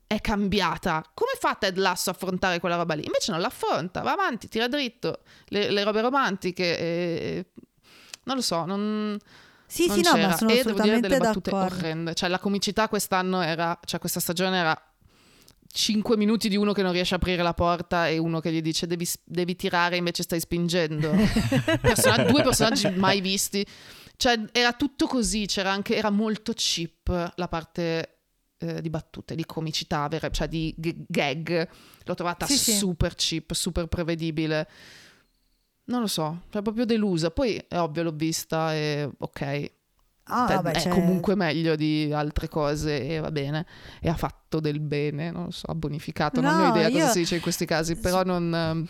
è 0.06 0.20
cambiata? 0.20 1.02
Come 1.14 1.32
fa 1.40 1.56
Ted 1.56 1.78
Lasso 1.78 2.10
a 2.10 2.14
affrontare 2.14 2.60
quella 2.60 2.76
roba 2.76 2.94
lì? 2.94 3.06
Invece 3.06 3.32
non 3.32 3.40
l'affronta, 3.40 4.02
va 4.02 4.12
avanti, 4.12 4.50
tira 4.50 4.68
dritto. 4.68 5.22
Le, 5.46 5.72
le 5.72 5.84
robe 5.84 6.02
romantiche, 6.02 6.78
eh, 6.78 7.46
non 8.24 8.36
lo 8.36 8.42
so, 8.42 8.66
non... 8.66 9.18
Sì, 9.66 9.88
non 9.88 9.96
sì, 9.96 10.04
no, 10.04 10.12
c'era. 10.12 10.28
ma 10.28 10.36
sono 10.36 10.50
e 10.52 10.64
devo 10.64 10.82
dire 10.82 11.00
delle 11.00 11.18
battute 11.18 11.50
d'accordo. 11.50 11.76
orrende. 11.78 12.14
Cioè, 12.14 12.28
la 12.28 12.40
comicità 12.40 12.90
quest'anno 12.90 13.40
era, 13.40 13.80
cioè 13.86 14.02
questa 14.02 14.20
stagione 14.20 14.58
era 14.58 14.92
5 15.72 16.18
minuti 16.18 16.50
di 16.50 16.58
uno 16.58 16.74
che 16.74 16.82
non 16.82 16.92
riesce 16.92 17.14
a 17.14 17.18
aprire 17.18 17.42
la 17.42 17.54
porta 17.54 18.10
e 18.10 18.18
uno 18.18 18.42
che 18.42 18.52
gli 18.52 18.62
dice 18.62 18.86
devi, 18.88 19.08
devi 19.24 19.56
tirare 19.56 19.96
invece 19.96 20.24
stai 20.24 20.42
spingendo. 20.42 21.10
Persona- 21.80 22.24
due 22.26 22.44
personaggi 22.44 22.90
mai 22.90 23.22
visti. 23.22 23.66
Cioè, 24.22 24.40
era 24.52 24.74
tutto 24.74 25.08
così, 25.08 25.48
c'era 25.48 25.72
anche, 25.72 25.96
era 25.96 26.12
molto 26.12 26.54
cheap 26.56 27.34
la 27.38 27.48
parte 27.48 28.18
eh, 28.60 28.80
di 28.80 28.92
battute, 28.92 29.34
di 29.34 29.44
comicità, 29.48 30.08
vera- 30.08 30.30
cioè 30.30 30.48
di 30.48 30.72
g- 30.78 31.06
gag. 31.08 31.68
L'ho 32.06 32.14
trovata 32.14 32.46
Sì, 32.46 32.56
sì. 32.56 32.72
super 32.74 33.16
cheap, 33.16 33.52
super 33.54 33.88
prevedibile. 33.88 34.70
Non 35.86 36.02
lo 36.02 36.08
so, 36.08 36.44
cioè 36.52 36.62
proprio 36.62 36.86
delusa. 36.86 37.32
Poi 37.32 37.56
è 37.68 37.80
ovvio, 37.80 38.04
l'ho 38.04 38.12
vista 38.12 38.76
e 38.76 39.10
ok, 39.18 39.72
Ah, 40.26 40.46
Ted 40.46 40.56
vabbè, 40.58 40.72
è 40.74 40.80
cioè- 40.82 40.94
comunque 40.94 41.34
meglio 41.34 41.76
di 41.76 42.12
altre 42.14 42.48
cose 42.48 43.04
e 43.08 43.20
va 43.20 43.32
bene. 43.32 43.66
E 44.00 44.08
ha 44.08 44.16
fatto 44.16 44.60
del 44.60 44.80
bene, 44.80 45.32
non 45.32 45.46
lo 45.46 45.52
so, 45.52 45.66
ha 45.66 45.74
bonificato. 45.74 46.42
non 46.42 46.56
No, 46.56 46.66
ho 46.68 46.70
idea 46.70 46.92
cosa 46.92 47.06
io- 47.06 47.12
si 47.12 47.20
dice 47.22 47.36
in 47.38 47.42
questi 47.42 47.66
casi, 47.66 47.96
però 47.96 48.22
non... 48.22 48.54
ehm, 48.54 48.88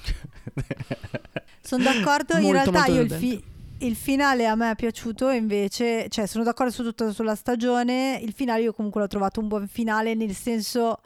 Sono 1.62 1.84
d'accordo, 1.84 2.36
in 2.36 2.42
Molto, 2.44 2.72
realtà 2.72 2.72
molto 2.72 2.92
io 2.92 3.02
il, 3.02 3.12
fi- 3.12 3.44
il 3.82 3.96
finale 3.96 4.46
a 4.48 4.56
me 4.56 4.72
è 4.72 4.76
piaciuto 4.76 5.30
invece, 5.30 6.08
cioè 6.10 6.26
sono 6.26 6.44
d'accordo 6.44 6.72
su 6.72 6.84
tutta 6.84 7.12
sulla 7.12 7.36
stagione, 7.36 8.20
il 8.22 8.34
finale 8.34 8.62
io 8.64 8.74
comunque 8.74 9.02
l'ho 9.02 9.08
trovato 9.08 9.40
un 9.40 9.48
buon 9.48 9.68
finale 9.68 10.14
nel 10.14 10.34
senso 10.36 11.00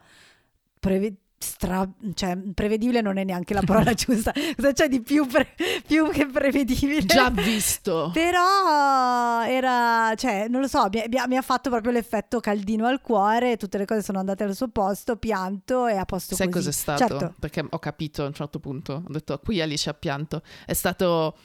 preve- 0.79 1.15
stra- 1.37 1.87
cioè, 2.15 2.35
prevedibile 2.55 3.01
non 3.01 3.17
è 3.17 3.23
neanche 3.23 3.53
la 3.53 3.61
parola 3.65 3.93
giusta, 3.95 4.31
cosa 4.55 4.71
c'è 4.71 4.87
di 4.87 5.01
più, 5.01 5.27
pre- 5.27 5.53
più 5.85 6.09
che 6.09 6.25
prevedibile? 6.27 7.05
Già 7.05 7.29
visto. 7.29 8.09
Però 8.13 9.43
era, 9.43 10.13
cioè, 10.15 10.47
non 10.47 10.61
lo 10.61 10.67
so, 10.67 10.87
mi, 10.91 11.03
mi 11.27 11.37
ha- 11.37 11.41
fatto 11.41 11.69
proprio 11.69 11.91
l'effetto 11.91 12.39
caldino 12.39 12.85
al 12.87 13.01
cuore, 13.01 13.57
tutte 13.57 13.77
le 13.77 13.85
cose 13.85 14.01
sono 14.01 14.19
andate 14.19 14.43
al 14.43 14.55
suo 14.55 14.69
posto, 14.69 15.17
pianto 15.17 15.85
e 15.87 15.95
a 15.95 16.05
posto 16.05 16.35
Sai 16.35 16.49
così. 16.49 16.65
cos'è 16.65 16.71
stato? 16.71 17.07
Certo, 17.07 17.33
Perché 17.39 17.65
ho 17.69 17.79
capito 17.79 18.23
a 18.23 18.27
un 18.27 18.33
certo 18.33 18.59
punto. 18.59 19.03
Ho 19.07 19.11
detto, 19.11 19.37
qui 19.43 19.61
Alice 19.61 19.89
ha 19.89 19.93
pianto. 19.93 20.41
È, 20.65 20.73
stato, 20.73 21.35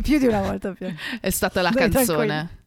più 0.00 0.18
di 0.18 0.26
una 0.26 0.40
volta 0.42 0.72
più. 0.72 0.92
è 1.20 1.30
stata 1.30 1.62
la 1.62 1.70
Dai, 1.70 1.90
canzone 1.90 2.58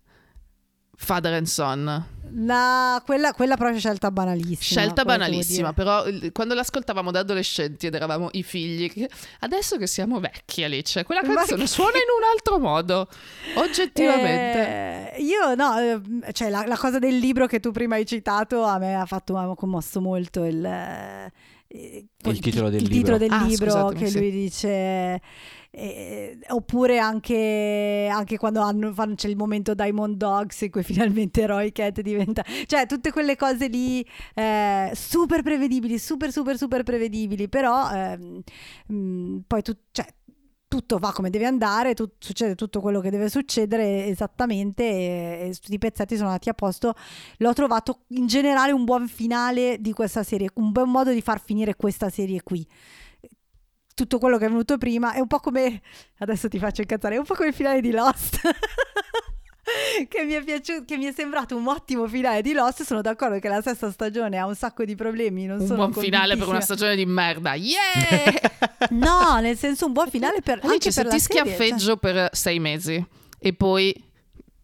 Father 0.95 1.33
and 1.33 1.45
Son. 1.47 2.05
La- 2.35 2.99
quella, 3.05 3.31
quella 3.33 3.55
proprio 3.57 3.77
scelta 3.77 4.09
banalissima. 4.09 4.81
Scelta 4.81 5.03
banalissima, 5.05 5.71
però 5.73 6.03
quando 6.31 6.55
l'ascoltavamo 6.55 7.11
da 7.11 7.19
adolescenti 7.19 7.85
ed 7.87 7.93
eravamo 7.93 8.29
i 8.31 8.41
figli, 8.41 8.91
che- 8.91 9.07
adesso 9.41 9.77
che 9.77 9.85
siamo 9.85 10.19
vecchi 10.19 10.63
Alice, 10.63 11.03
quella 11.03 11.21
canzone 11.21 11.61
che- 11.61 11.67
suona 11.67 11.97
in 11.97 12.09
un 12.17 12.23
altro 12.33 12.57
modo, 12.57 13.07
oggettivamente. 13.55 15.13
Eh, 15.15 15.21
io 15.21 15.53
no, 15.55 15.77
eh, 15.77 16.33
cioè 16.33 16.49
la, 16.49 16.63
la 16.65 16.77
cosa 16.77 16.97
del 16.97 17.17
libro 17.17 17.45
che 17.45 17.59
tu 17.59 17.71
prima 17.71 17.95
hai 17.95 18.05
citato 18.05 18.63
a 18.63 18.77
me 18.79 18.95
ha 18.95 19.05
fatto 19.05 19.37
ha 19.37 19.55
commosso 19.55 20.01
molto 20.01 20.43
il, 20.45 20.63
eh, 20.65 21.31
Il 21.75 22.39
titolo 22.39 22.69
del 22.69 22.81
il 22.83 22.87
libro. 22.87 23.17
titolo 23.17 23.17
del 23.17 23.31
Ah, 23.31 23.43
libro 23.45 23.69
scusatemi, 23.71 23.99
che 23.99 24.05
sì. 24.07 24.19
lui 24.19 24.29
dice 24.31 25.21
eh, 25.71 26.37
oppure 26.49 26.99
anche, 26.99 28.07
anche 28.11 28.37
quando 28.37 28.61
hanno, 28.61 28.93
fanno, 28.93 29.15
c'è 29.15 29.27
il 29.27 29.35
momento 29.35 29.73
Diamond 29.73 30.15
Dogs 30.15 30.61
in 30.61 30.69
cui 30.69 30.83
finalmente 30.83 31.47
Roy 31.47 31.71
Cat 31.71 31.99
diventa 32.01 32.43
cioè 32.67 32.85
tutte 32.85 33.11
quelle 33.11 33.35
cose 33.35 33.67
lì 33.67 34.05
eh, 34.35 34.91
super 34.93 35.41
prevedibili 35.41 35.97
super 35.97 36.31
super 36.31 36.57
super 36.57 36.83
prevedibili 36.83 37.49
però 37.49 37.89
ehm, 37.91 38.41
mh, 38.87 39.37
poi 39.47 39.61
tu, 39.63 39.75
cioè, 39.91 40.05
tutto 40.73 40.97
va 40.97 41.11
come 41.11 41.29
deve 41.29 41.45
andare, 41.45 41.93
tut- 41.93 42.15
succede 42.17 42.55
tutto 42.55 42.81
quello 42.81 42.99
che 42.99 43.11
deve 43.11 43.29
succedere 43.29 44.07
esattamente 44.07 44.83
e, 44.83 45.49
e 45.49 45.53
tutti 45.53 45.75
i 45.75 45.77
pezzetti 45.77 46.15
sono 46.15 46.29
andati 46.29 46.49
a 46.49 46.55
posto. 46.55 46.95
L'ho 47.37 47.53
trovato 47.53 48.05
in 48.07 48.25
generale 48.25 48.71
un 48.71 48.83
buon 48.83 49.07
finale 49.07 49.77
di 49.79 49.93
questa 49.93 50.23
serie, 50.23 50.49
un 50.55 50.71
buon 50.71 50.89
modo 50.89 51.11
di 51.11 51.21
far 51.21 51.39
finire 51.39 51.75
questa 51.75 52.09
serie 52.09 52.41
qui. 52.41 52.67
Tutto 53.93 54.17
quello 54.17 54.39
che 54.39 54.45
è 54.45 54.49
venuto 54.49 54.79
prima 54.79 55.13
è 55.13 55.19
un 55.19 55.27
po' 55.27 55.39
come 55.39 55.79
adesso 56.17 56.47
ti 56.47 56.57
faccio 56.57 56.81
incazzare, 56.81 57.15
è 57.15 57.19
un 57.19 57.25
po' 57.25 57.35
come 57.35 57.49
il 57.49 57.53
finale 57.53 57.79
di 57.79 57.91
Lost. 57.91 58.39
che, 60.07 60.23
mi 60.23 60.33
è 60.33 60.43
piaciuto, 60.43 60.83
che 60.85 60.97
mi 60.97 61.05
è 61.05 61.13
sembrato 61.13 61.55
un 61.55 61.67
ottimo 61.67 62.07
finale 62.07 62.41
di 62.41 62.53
Lost. 62.53 62.83
Sono 62.83 63.01
d'accordo 63.01 63.39
che 63.39 63.47
la 63.47 63.61
sesta 63.61 63.91
stagione 63.91 64.37
ha 64.37 64.45
un 64.45 64.55
sacco 64.55 64.83
di 64.85 64.95
problemi. 64.95 65.45
Non 65.45 65.59
Un 65.59 65.67
sono 65.67 65.87
buon 65.89 66.03
finale 66.03 66.37
per 66.37 66.47
una 66.47 66.61
stagione 66.61 66.95
di 66.95 67.05
merda. 67.05 67.53
Yeah! 67.53 68.51
No, 68.91 69.39
nel 69.39 69.57
senso 69.57 69.85
un 69.85 69.93
buon 69.93 70.09
finale 70.09 70.41
per, 70.41 70.59
anche 70.61 70.91
se 70.91 71.03
per 71.03 71.11
ti 71.11 71.19
serie, 71.19 71.41
cioè. 71.41 71.53
schiaffeggio 71.53 71.97
per 71.97 72.29
sei 72.33 72.59
mesi 72.59 73.03
e 73.39 73.53
poi, 73.53 73.93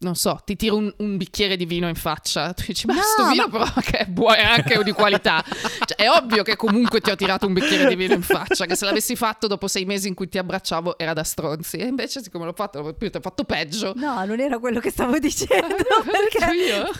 non 0.02 0.14
so, 0.14 0.40
ti 0.44 0.56
tiro 0.56 0.76
un, 0.76 0.92
un 0.98 1.16
bicchiere 1.18 1.56
di 1.56 1.66
vino 1.66 1.86
in 1.88 1.94
faccia, 1.94 2.54
tu 2.54 2.64
dici, 2.66 2.86
ma 2.86 2.94
No, 2.94 3.00
sto 3.02 3.28
vino 3.28 3.48
ma- 3.48 3.58
però 3.58 3.70
che 3.84 3.98
è 3.98 4.06
buono 4.06 4.36
e 4.36 4.42
anche 4.42 4.82
di 4.82 4.92
qualità. 4.92 5.44
Cioè, 5.44 5.96
è 5.96 6.08
ovvio 6.08 6.42
che 6.42 6.56
comunque 6.56 7.00
ti 7.00 7.10
ho 7.10 7.16
tirato 7.16 7.46
un 7.46 7.52
bicchiere 7.52 7.86
di 7.86 7.96
vino 7.96 8.14
in 8.14 8.22
faccia, 8.22 8.64
che 8.64 8.76
se 8.76 8.84
l'avessi 8.86 9.14
fatto 9.14 9.46
dopo 9.46 9.68
sei 9.68 9.84
mesi 9.84 10.08
in 10.08 10.14
cui 10.14 10.28
ti 10.28 10.38
abbracciavo 10.38 10.98
era 10.98 11.12
da 11.12 11.22
stronzi. 11.22 11.76
E 11.76 11.86
invece, 11.86 12.22
siccome 12.22 12.46
l'ho 12.46 12.54
fatto, 12.54 12.80
l'ho 12.80 12.94
più- 12.94 13.10
ti 13.10 13.18
ho 13.18 13.20
fatto 13.20 13.44
peggio. 13.44 13.92
No, 13.96 14.24
non 14.24 14.40
era 14.40 14.58
quello 14.58 14.80
che 14.80 14.90
stavo 14.90 15.18
dicendo. 15.18 15.76
perché... 16.10 16.56
Io? 16.56 16.90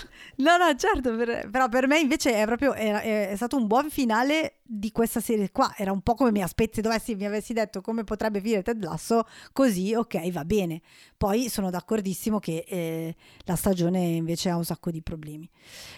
No, 0.40 0.56
no, 0.56 0.74
certo, 0.76 1.14
per- 1.16 1.48
però 1.50 1.68
per 1.68 1.86
me 1.86 1.98
invece 1.98 2.32
è 2.34 2.44
proprio 2.46 2.72
era- 2.74 3.00
è, 3.00 3.28
è 3.30 3.36
stato 3.36 3.56
un 3.56 3.66
buon 3.66 3.90
finale 3.90 4.56
di 4.62 4.90
questa 4.92 5.20
serie 5.20 5.50
qua. 5.50 5.72
Era 5.76 5.92
un 5.92 6.00
po' 6.00 6.14
come 6.14 6.30
mi 6.30 6.42
aspetti, 6.42 6.80
dovessi, 6.80 7.14
mi 7.14 7.26
avessi 7.26 7.52
detto 7.52 7.80
come 7.80 8.04
potrebbe 8.04 8.40
finire 8.40 8.62
Ted 8.62 8.82
Lasso, 8.82 9.26
così, 9.52 9.94
ok, 9.94 10.30
va 10.30 10.44
bene. 10.44 10.80
Poi 11.16 11.48
sono 11.48 11.70
d'accordissimo 11.70 12.38
che 12.38 12.64
eh, 12.66 13.14
la 13.44 13.54
stagione 13.56 13.98
invece 14.00 14.48
ha 14.50 14.56
un 14.56 14.64
sacco 14.64 14.90
di 14.90 15.02
problemi. 15.02 15.48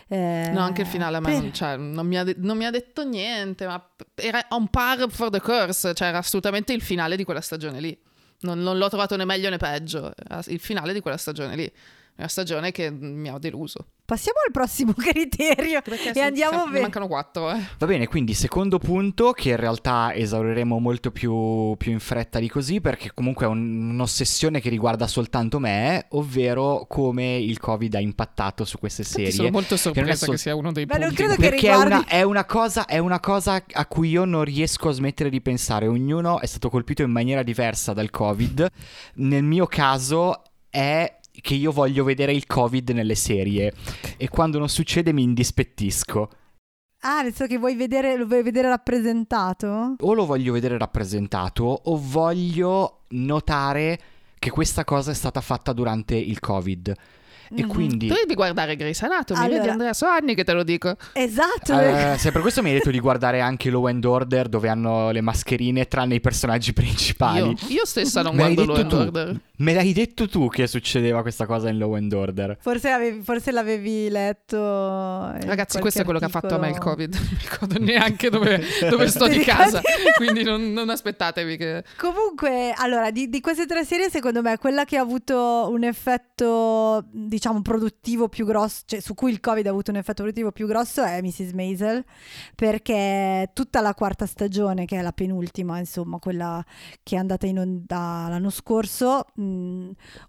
Eh, 0.09 0.51
No, 0.53 0.61
anche 0.61 0.83
il 0.83 0.89
finale 0.89 1.17
a 1.17 1.21
me 1.21 1.33
per- 1.33 1.41
non, 1.43 1.53
cioè, 1.53 1.77
non 1.77 2.07
mi 2.07 2.19
ha 2.19 2.25
de- 2.25 2.35
non 2.39 2.57
mi 2.57 2.65
ha 2.67 2.71
detto 2.71 3.05
niente, 3.05 3.67
ma 3.67 3.83
era 4.15 4.45
on 4.51 4.69
par 4.69 5.07
for 5.11 5.31
the 5.31 5.41
curse, 5.41 5.95
cioè 5.95 6.09
era 6.09 6.19
assolutamente 6.19 6.73
il 6.73 6.83
finale 6.83 7.17
di 7.17 7.25
quella 7.25 7.41
stagione 7.41 7.81
lì. 7.81 7.97
Non, 8.41 8.59
non 8.59 8.77
l'ho 8.77 8.89
trovato 8.89 9.15
né 9.17 9.25
meglio 9.25 9.51
né 9.51 9.57
peggio, 9.57 10.13
era 10.17 10.43
il 10.49 10.59
finale 10.59 10.93
di 10.93 11.01
quella 11.01 11.17
stagione 11.17 11.55
lì. 11.55 11.73
Una 12.17 12.29
stagione 12.29 12.73
che 12.73 12.91
mi 12.91 13.29
ha 13.31 13.39
deluso. 13.39 13.87
Passiamo 14.13 14.41
al 14.45 14.53
prossimo 14.53 14.93
criterio 14.99 15.81
Perché 15.81 16.11
e 16.11 16.13
sono- 16.13 16.27
andiamo 16.27 16.51
siamo- 16.53 16.67
bene. 16.71 16.81
mancano 16.83 17.07
quattro, 17.07 17.51
eh. 17.51 17.61
Va 17.79 17.87
bene, 17.87 18.07
quindi 18.07 18.35
secondo 18.35 18.79
punto 18.79 19.33
che 19.33 19.51
in 19.51 19.57
realtà 19.57 20.13
esauriremo 20.15 20.79
molto 20.79 21.11
più, 21.11 21.75
più 21.79 21.93
in 21.93 21.99
fretta 21.99 22.39
di 22.39 22.49
così 22.51 22.83
perché 22.83 23.13
comunque 23.15 23.47
è 23.47 23.49
un- 23.49 23.91
un'ossessione 23.93 24.61
che 24.61 24.69
riguarda 24.69 25.07
soltanto 25.07 25.59
me, 25.59 26.05
ovvero 26.11 26.85
come 26.87 27.37
il 27.39 27.59
Covid 27.59 27.95
ha 27.95 28.01
impattato 28.01 28.67
su 28.67 28.77
queste 28.79 29.03
Sono 29.03 29.31
serie. 29.31 29.51
molto 29.51 29.69
non 29.71 29.79
è 29.79 29.83
sorpresa 29.83 30.27
sol- 30.27 30.35
che 30.35 30.41
sia 30.41 30.55
uno 30.55 30.73
dei 30.73 30.85
non 30.85 30.99
punti. 30.99 31.15
credo 31.15 31.35
che 31.35 31.41
Perché 31.41 31.57
è 31.69 31.71
riguardi- 31.71 31.93
una, 31.95 32.07
è 32.07 32.23
una 32.23 32.45
cosa, 32.45 32.85
è 32.85 32.99
una 32.99 33.19
cosa 33.21 33.65
a 33.73 33.87
cui 33.87 34.11
io 34.11 34.27
non 34.27 34.45
riesco 34.45 34.91
a 34.91 34.93
smettere 34.93 35.31
di 35.31 35.41
pensare. 35.41 35.87
Ognuno 35.87 36.39
è 36.39 36.47
stato 36.47 36.69
colpito 36.69 37.01
in 37.03 37.11
maniera 37.11 37.43
diversa 37.43 37.95
dal 37.95 38.11
Covid. 38.11 38.69
Nel 39.15 39.43
mio 39.43 39.67
caso 39.67 40.43
è 40.69 41.19
che 41.41 41.55
io 41.55 41.73
voglio 41.73 42.05
vedere 42.05 42.33
il 42.33 42.47
Covid 42.47 42.91
nelle 42.91 43.15
serie 43.15 43.73
e 44.17 44.29
quando 44.29 44.59
non 44.59 44.69
succede 44.69 45.13
mi 45.13 45.23
indispettisco. 45.23 46.29
Ah, 47.05 47.23
nel 47.23 47.33
senso 47.35 47.53
che 47.53 47.59
vuoi 47.59 47.75
vedere, 47.75 48.17
lo 48.17 48.27
vuoi 48.27 48.43
vedere 48.45 48.69
rappresentato? 48.69 49.97
O 49.99 50.15
lo 50.15 50.25
voglio 50.25 50.53
vedere 50.53 50.79
rappresentato 50.79 51.65
o 51.65 52.01
voglio 52.01 53.01
notare 53.09 53.99
che 54.39 54.51
questa 54.51 54.85
cosa 54.85 55.11
è 55.11 55.15
stata 55.15 55.41
fatta 55.41 55.73
durante 55.73 56.15
il 56.17 56.39
Covid. 56.41 56.95
E 57.55 57.65
Mhm. 57.65 57.69
quindi... 57.69 58.07
Tu 58.09 58.15
devi 58.15 58.35
guardare 58.35 58.77
Grace 58.77 59.05
Anatomy, 59.05 59.41
Allora- 59.41 59.59
vedi 59.59 59.69
Andrea, 59.69 59.93
so 59.93 60.07
anni 60.07 60.35
che 60.35 60.43
te 60.43 60.53
lo 60.55 60.63
dico. 60.63 60.97
Esatto. 61.13 61.79
Eh, 61.79 62.15
se 62.17 62.33
per 62.33 62.41
questo 62.41 62.63
mi 62.63 62.69
hai 62.71 62.77
detto 62.77 62.91
di 62.91 62.99
guardare 62.99 63.41
anche 63.41 63.69
Law 63.69 63.87
and 63.89 64.03
Order 64.05 64.49
dove 64.49 64.69
hanno 64.71 65.11
le 65.11 65.21
mascherine 65.21 65.87
tranne 65.87 66.15
i 66.15 66.21
personaggi 66.21 66.73
principali. 66.73 67.41
Io, 67.51 67.55
io 67.69 67.85
stessa 67.85 68.23
non 68.23 68.37
guardo 68.37 68.63
and 68.75 68.89
tu. 68.89 68.97
Order. 68.97 69.41
Me 69.63 69.75
l'hai 69.75 69.93
detto 69.93 70.29
tu 70.29 70.49
che 70.49 70.67
succedeva 70.67 71.23
questa 71.23 71.47
cosa 71.47 71.69
in 71.69 71.79
Law 71.79 71.95
and 71.95 72.13
Order. 72.13 72.57
Forse, 72.61 72.91
avevi- 72.91 73.23
forse 73.23 73.53
l'avevi 73.53 74.09
letto. 74.09 74.57
Ragazzi, 74.59 75.79
questo 75.79 76.01
è 76.01 76.05
quello 76.05 76.19
che 76.19 76.25
ha 76.25 76.29
fatto 76.29 76.57
a 76.57 76.59
me 76.59 76.71
il 76.71 76.75
articolo. 76.75 76.95
Covid. 76.97 77.15
Non 77.23 77.29
mi 77.31 77.39
ricordo 77.39 77.79
neanche 77.79 78.29
dove, 78.31 78.61
dove 78.91 79.07
sto 79.07 79.29
di 79.29 79.39
casa. 79.39 79.81
Quindi 80.17 80.43
non, 80.43 80.73
non 80.73 80.91
aspettatevi 80.91 81.57
che... 81.57 81.85
Comunque, 81.97 82.73
allora, 82.77 83.13
di, 83.13 83.29
di 83.29 83.41
queste 83.41 83.67
tre 83.67 83.85
serie, 83.85 84.11
secondo 84.11 84.43
me, 84.43 84.59
quella 84.59 84.85
che 84.85 84.97
ha 84.97 85.01
avuto 85.01 85.69
un 85.71 85.85
effetto, 85.85 87.05
diciamo, 87.13 87.63
produttivo 87.63 88.29
più 88.29 88.45
grosso, 88.45 88.83
cioè 88.87 88.99
su 88.99 89.15
cui 89.15 89.31
il 89.31 89.39
Covid 89.39 89.65
ha 89.65 89.71
avuto 89.71 89.93
un 89.93 89.97
effetto 89.97 90.23
produttivo 90.23 90.51
più 90.51 90.67
grosso 90.67 91.05
è 91.05 91.23
Mrs. 91.23 91.53
Maisel, 91.53 92.05
perché 92.57 93.51
tutta 93.53 93.81
la 93.81 93.95
quarta 93.95 94.27
stagione, 94.27 94.87
che 94.87 94.99
è 94.99 95.03
la 95.03 95.13
penultima, 95.13 95.79
insomma, 95.79 96.19
quella 96.19 96.65
che 97.05 97.15
è 97.15 97.19
andata 97.19 97.47
in 97.47 97.61
onda 97.61 98.27
l'anno 98.29 98.51
scorso, 98.51 99.27
mh, 99.35 99.52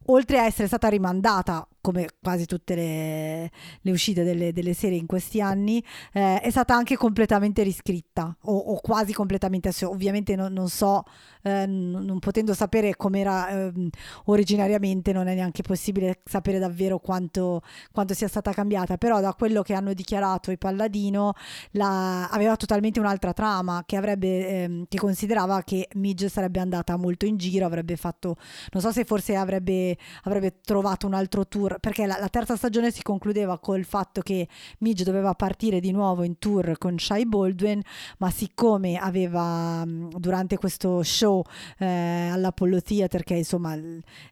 oltre 0.05 0.39
a 0.39 0.45
essere 0.45 0.67
stata 0.67 0.87
rimandata, 0.87 1.67
come 1.84 2.07
quasi 2.22 2.45
tutte 2.45 2.76
le, 2.76 3.51
le 3.81 3.91
uscite 3.91 4.23
delle, 4.23 4.53
delle 4.53 4.73
serie 4.73 4.97
in 4.97 5.05
questi 5.05 5.41
anni, 5.41 5.84
eh, 6.14 6.39
è 6.39 6.49
stata 6.49 6.73
anche 6.73 6.95
completamente 6.95 7.61
riscritta, 7.61 8.34
o, 8.43 8.55
o 8.55 8.80
quasi 8.80 9.11
completamente, 9.11 9.69
ovviamente 9.84 10.34
non, 10.38 10.53
non 10.53 10.69
so, 10.69 11.03
eh, 11.41 11.65
non 11.65 12.19
potendo 12.19 12.53
sapere 12.53 12.95
com'era 12.95 13.49
ehm, 13.49 13.89
originariamente, 14.26 15.11
non 15.11 15.27
è 15.27 15.35
neanche 15.35 15.61
possibile 15.61 16.22
sapere 16.23 16.57
davvero 16.57 16.99
quanto, 16.99 17.61
quanto 17.91 18.14
sia 18.14 18.30
stata 18.30 18.53
cambiata, 18.53 18.95
però 18.97 19.19
da 19.19 19.34
quello 19.34 19.61
che 19.61 19.73
hanno 19.73 19.93
dichiarato 19.93 20.51
i 20.51 20.57
Palladino 20.57 21.34
la- 21.72 22.30
aveva 22.30 22.55
totalmente 22.55 22.99
un'altra 23.01 23.34
trama 23.34 23.84
che 23.85 23.97
avrebbe, 23.97 24.47
ehm, 24.47 24.85
che 24.88 24.97
considerava 24.97 25.61
che 25.64 25.89
Midge 25.95 26.30
sarebbe 26.30 26.60
andata 26.61 26.95
molto 26.95 27.26
in 27.26 27.35
giro, 27.35 27.65
avrebbe 27.65 27.97
fatto, 27.97 28.38
non 28.72 28.81
so 28.81 28.91
se 28.93 29.03
forse 29.03 29.35
avrebbe, 29.35 29.97
avrebbe 30.23 30.60
trovato 30.61 31.07
un 31.07 31.14
altro 31.14 31.45
tour, 31.47 31.72
perché 31.79 32.05
la, 32.05 32.17
la 32.19 32.29
terza 32.29 32.55
stagione 32.55 32.91
si 32.91 33.01
concludeva 33.01 33.59
col 33.59 33.83
fatto 33.83 34.21
che 34.21 34.47
Midge 34.79 35.03
doveva 35.03 35.33
partire 35.33 35.79
di 35.79 35.91
nuovo 35.91 36.23
in 36.23 36.37
tour 36.39 36.77
con 36.77 36.97
Shai 36.97 37.25
Baldwin, 37.25 37.81
ma 38.19 38.29
siccome 38.29 38.97
aveva 38.97 39.85
mh, 39.85 40.17
durante 40.17 40.57
questo 40.57 41.03
show 41.03 41.43
eh, 41.79 42.29
all'Apollo 42.31 42.81
Theater, 42.81 43.23
che 43.23 43.35
è 43.35 43.37
insomma 43.37 43.75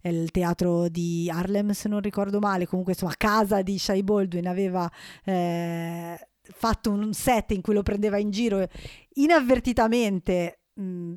è 0.02 0.08
il 0.10 0.32
teatro 0.32 0.88
di 0.90 1.30
Harlem 1.34 1.72
se 1.72 1.90
non 1.90 2.02
ricordo 2.02 2.40
male, 2.40 2.68
comunque 2.68 2.94
insomma 2.94 3.14
casa 3.18 3.62
di 3.62 3.78
Shai 3.78 4.04
Baldwin 4.04 4.48
aveva 4.48 4.90
eh, 5.24 6.18
fatto 6.42 6.92
un 6.92 7.14
set 7.14 7.52
in 7.52 7.62
cui 7.62 7.74
lo 7.74 7.84
prendeva 7.84 8.18
in 8.18 8.32
giro 8.32 8.68
inavvertitamente 9.14 10.61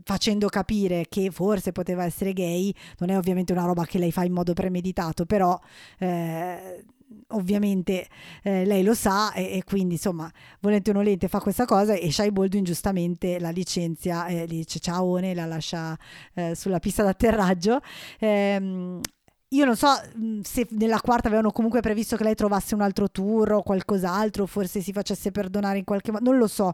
facendo 0.02 0.48
capire 0.48 1.06
che 1.08 1.30
forse 1.30 1.72
poteva 1.72 2.04
essere 2.04 2.32
gay, 2.32 2.74
non 2.98 3.10
è 3.10 3.16
ovviamente 3.16 3.52
una 3.52 3.64
roba 3.64 3.84
che 3.84 3.98
lei 3.98 4.12
fa 4.12 4.24
in 4.24 4.32
modo 4.32 4.52
premeditato, 4.52 5.26
però 5.26 5.58
eh, 5.98 6.84
ovviamente 7.28 8.08
eh, 8.42 8.64
lei 8.64 8.82
lo 8.82 8.94
sa 8.94 9.32
e, 9.32 9.56
e 9.56 9.64
quindi 9.64 9.94
insomma 9.94 10.30
volente 10.60 10.90
o 10.90 10.94
nolente 10.94 11.28
fa 11.28 11.40
questa 11.40 11.64
cosa 11.64 11.94
e 11.94 12.10
Shai 12.10 12.32
Baldwin 12.32 12.64
giustamente 12.64 13.38
la 13.38 13.50
licenzia 13.50 14.26
e 14.26 14.44
gli 14.46 14.56
dice 14.56 14.80
ciao 14.80 15.18
e 15.18 15.34
la 15.34 15.46
lascia 15.46 15.96
eh, 16.34 16.54
sulla 16.54 16.80
pista 16.80 17.02
d'atterraggio. 17.02 17.80
Ehm, 18.18 19.00
io 19.48 19.64
non 19.64 19.76
so 19.76 19.88
mh, 20.14 20.40
se 20.40 20.66
nella 20.70 21.00
quarta 21.00 21.28
avevano 21.28 21.52
comunque 21.52 21.80
previsto 21.80 22.16
che 22.16 22.24
lei 22.24 22.34
trovasse 22.34 22.74
un 22.74 22.80
altro 22.80 23.10
tour 23.10 23.52
o 23.52 23.62
qualcos'altro, 23.62 24.46
forse 24.46 24.80
si 24.80 24.92
facesse 24.92 25.30
perdonare 25.30 25.78
in 25.78 25.84
qualche 25.84 26.10
modo, 26.10 26.30
non 26.30 26.38
lo 26.38 26.46
so. 26.48 26.72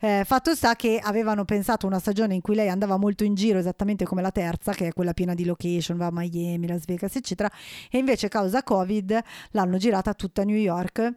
Eh, 0.00 0.22
fatto 0.24 0.54
sta 0.54 0.74
che 0.74 0.98
avevano 1.02 1.44
pensato 1.44 1.86
una 1.86 1.98
stagione 1.98 2.34
in 2.34 2.40
cui 2.40 2.54
lei 2.54 2.68
andava 2.68 2.96
molto 2.96 3.24
in 3.24 3.34
giro, 3.34 3.58
esattamente 3.58 4.04
come 4.04 4.22
la 4.22 4.30
terza, 4.30 4.72
che 4.72 4.88
è 4.88 4.92
quella 4.92 5.12
piena 5.12 5.34
di 5.34 5.44
location, 5.44 5.96
va 5.96 6.06
a 6.06 6.10
Miami, 6.12 6.66
Las 6.66 6.84
Vegas, 6.86 7.14
eccetera, 7.16 7.50
e 7.90 7.98
invece 7.98 8.28
causa 8.28 8.62
Covid 8.62 9.20
l'hanno 9.50 9.76
girata 9.76 10.14
tutta 10.14 10.42
a 10.42 10.44
New 10.44 10.56
York. 10.56 11.12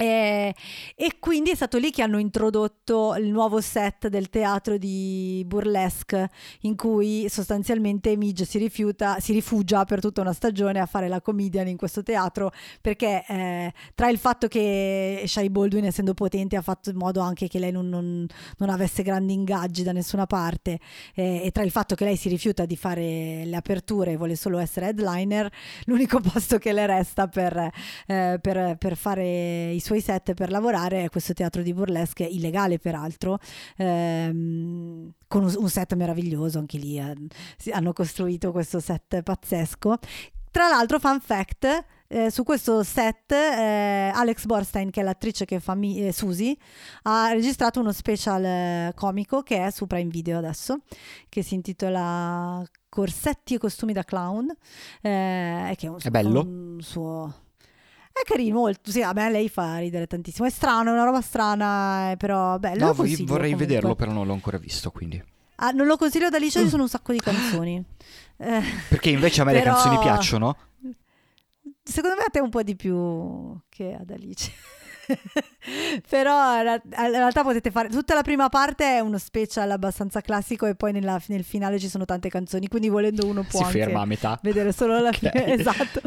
E, 0.00 0.54
e 0.96 1.16
quindi 1.18 1.50
è 1.50 1.54
stato 1.54 1.76
lì 1.76 1.90
che 1.90 2.00
hanno 2.00 2.18
introdotto 2.18 3.14
il 3.16 3.28
nuovo 3.28 3.60
set 3.60 4.08
del 4.08 4.30
teatro 4.30 4.78
di 4.78 5.44
burlesque 5.46 6.30
in 6.62 6.74
cui 6.74 7.28
sostanzialmente 7.28 8.16
Midge 8.16 8.46
si 8.46 8.56
rifiuta, 8.56 9.20
si 9.20 9.34
rifugia 9.34 9.84
per 9.84 10.00
tutta 10.00 10.22
una 10.22 10.32
stagione 10.32 10.80
a 10.80 10.86
fare 10.86 11.06
la 11.06 11.20
comedian 11.20 11.68
in 11.68 11.76
questo 11.76 12.02
teatro 12.02 12.50
perché 12.80 13.26
eh, 13.28 13.74
tra 13.94 14.08
il 14.08 14.16
fatto 14.16 14.48
che 14.48 15.24
Shai 15.26 15.50
Baldwin 15.50 15.84
essendo 15.84 16.14
potente 16.14 16.56
ha 16.56 16.62
fatto 16.62 16.88
in 16.88 16.96
modo 16.96 17.20
anche 17.20 17.46
che 17.46 17.58
lei 17.58 17.70
non, 17.70 17.90
non- 17.90 18.26
non 18.56 18.70
avesse 18.70 19.02
grandi 19.02 19.34
ingaggi 19.34 19.82
da 19.82 19.92
nessuna 19.92 20.24
parte 20.24 20.78
eh, 21.14 21.42
e 21.44 21.50
tra 21.50 21.62
il 21.62 21.70
fatto 21.70 21.94
che 21.94 22.06
lei 22.06 22.16
si 22.16 22.30
rifiuta 22.30 22.64
di 22.64 22.76
fare 22.76 23.44
le 23.44 23.56
aperture 23.56 24.12
e 24.12 24.16
vuole 24.16 24.34
solo 24.34 24.56
essere 24.56 24.86
headliner 24.86 25.50
l'unico 25.84 26.20
posto 26.20 26.56
che 26.56 26.72
le 26.72 26.86
resta 26.86 27.28
per, 27.28 27.70
eh, 28.06 28.38
per, 28.40 28.76
per 28.78 28.96
fare 28.96 29.72
i 29.72 29.80
suoi 29.80 29.89
set 29.98 30.34
per 30.34 30.50
lavorare 30.50 31.02
è 31.02 31.08
questo 31.08 31.32
teatro 31.32 31.62
di 31.62 31.74
burlesque 31.74 32.24
illegale 32.24 32.78
peraltro 32.78 33.40
ehm, 33.76 35.10
con 35.26 35.42
un, 35.44 35.54
un 35.56 35.68
set 35.68 35.94
meraviglioso 35.94 36.58
anche 36.58 36.78
lì 36.78 36.98
eh, 36.98 37.16
hanno 37.72 37.92
costruito 37.92 38.52
questo 38.52 38.78
set 38.78 39.22
pazzesco 39.22 39.98
tra 40.52 40.68
l'altro 40.68 40.98
fun 40.98 41.20
fact 41.20 41.84
eh, 42.12 42.30
su 42.30 42.42
questo 42.42 42.82
set 42.82 43.30
eh, 43.30 44.10
Alex 44.12 44.44
Borstein 44.46 44.90
che 44.90 45.00
è 45.00 45.04
l'attrice 45.04 45.44
che 45.44 45.60
fa 45.60 45.74
Mi- 45.74 46.06
eh, 46.06 46.12
Susie 46.12 46.56
ha 47.02 47.30
registrato 47.32 47.78
uno 47.80 47.92
special 47.92 48.44
eh, 48.44 48.92
comico 48.96 49.42
che 49.42 49.66
è 49.66 49.70
su 49.70 49.86
Prime 49.86 50.10
Video 50.10 50.38
adesso 50.38 50.80
che 51.28 51.42
si 51.42 51.54
intitola 51.54 52.64
Corsetti 52.88 53.54
e 53.54 53.58
costumi 53.58 53.92
da 53.92 54.02
clown 54.02 54.48
eh, 55.00 55.74
che 55.76 55.86
è, 55.86 55.88
un, 55.88 55.98
È 56.02 56.10
bello? 56.10 56.40
un 56.40 56.78
suo 56.80 57.34
è 58.20 58.24
carino 58.24 58.58
molto 58.58 58.90
sì 58.90 59.02
a 59.02 59.12
me 59.12 59.30
lei 59.30 59.48
fa 59.48 59.78
ridere 59.78 60.06
tantissimo 60.06 60.46
è 60.46 60.50
strano 60.50 60.90
è 60.90 60.92
una 60.92 61.04
roba 61.04 61.20
strana 61.20 62.10
eh, 62.12 62.16
però 62.16 62.58
bello 62.58 62.86
No, 62.86 62.92
vorrei 62.94 63.14
comunque. 63.26 63.54
vederlo, 63.56 63.94
però 63.94 64.12
non 64.12 64.26
l'ho 64.26 64.32
ancora 64.32 64.58
visto, 64.58 64.90
quindi. 64.90 65.22
Ah, 65.56 65.70
non 65.72 65.86
lo 65.86 65.96
consiglio 65.96 66.28
da 66.30 66.38
lì 66.38 66.50
ci 66.50 66.68
sono 66.68 66.82
un 66.84 66.88
sacco 66.88 67.12
di 67.12 67.18
canzoni 67.20 67.84
Eh, 68.42 68.62
Perché 68.88 69.10
invece 69.10 69.42
a 69.42 69.44
me 69.44 69.52
le 69.52 69.58
Però- 69.58 69.74
canzoni 69.74 69.98
piacciono. 69.98 70.56
secondo 71.82 72.16
me 72.16 72.22
a 72.24 72.30
te 72.30 72.40
un 72.40 72.48
po' 72.48 72.62
di 72.62 72.74
più 72.74 73.54
che 73.68 73.94
ad 73.98 74.08
Alice 74.10 74.50
però 76.08 76.60
in 76.60 76.80
realtà 77.10 77.42
potete 77.42 77.70
fare 77.70 77.88
tutta 77.88 78.14
la 78.14 78.22
prima 78.22 78.48
parte 78.48 78.84
è 78.84 79.00
uno 79.00 79.18
special 79.18 79.70
abbastanza 79.70 80.20
classico 80.20 80.66
e 80.66 80.74
poi 80.74 80.92
nella- 80.92 81.20
nel 81.26 81.44
finale 81.44 81.78
ci 81.78 81.88
sono 81.88 82.04
tante 82.04 82.28
canzoni 82.28 82.68
quindi 82.68 82.88
volendo 82.88 83.26
uno 83.26 83.42
può 83.42 83.60
Si 83.60 83.66
anche 83.66 83.78
ferma 83.84 84.00
a 84.02 84.06
metà. 84.06 84.38
vedere 84.42 84.72
solo 84.72 84.98
la 85.00 85.08
Ok. 85.10 85.16
fine 85.18 85.46
esatto 85.54 86.00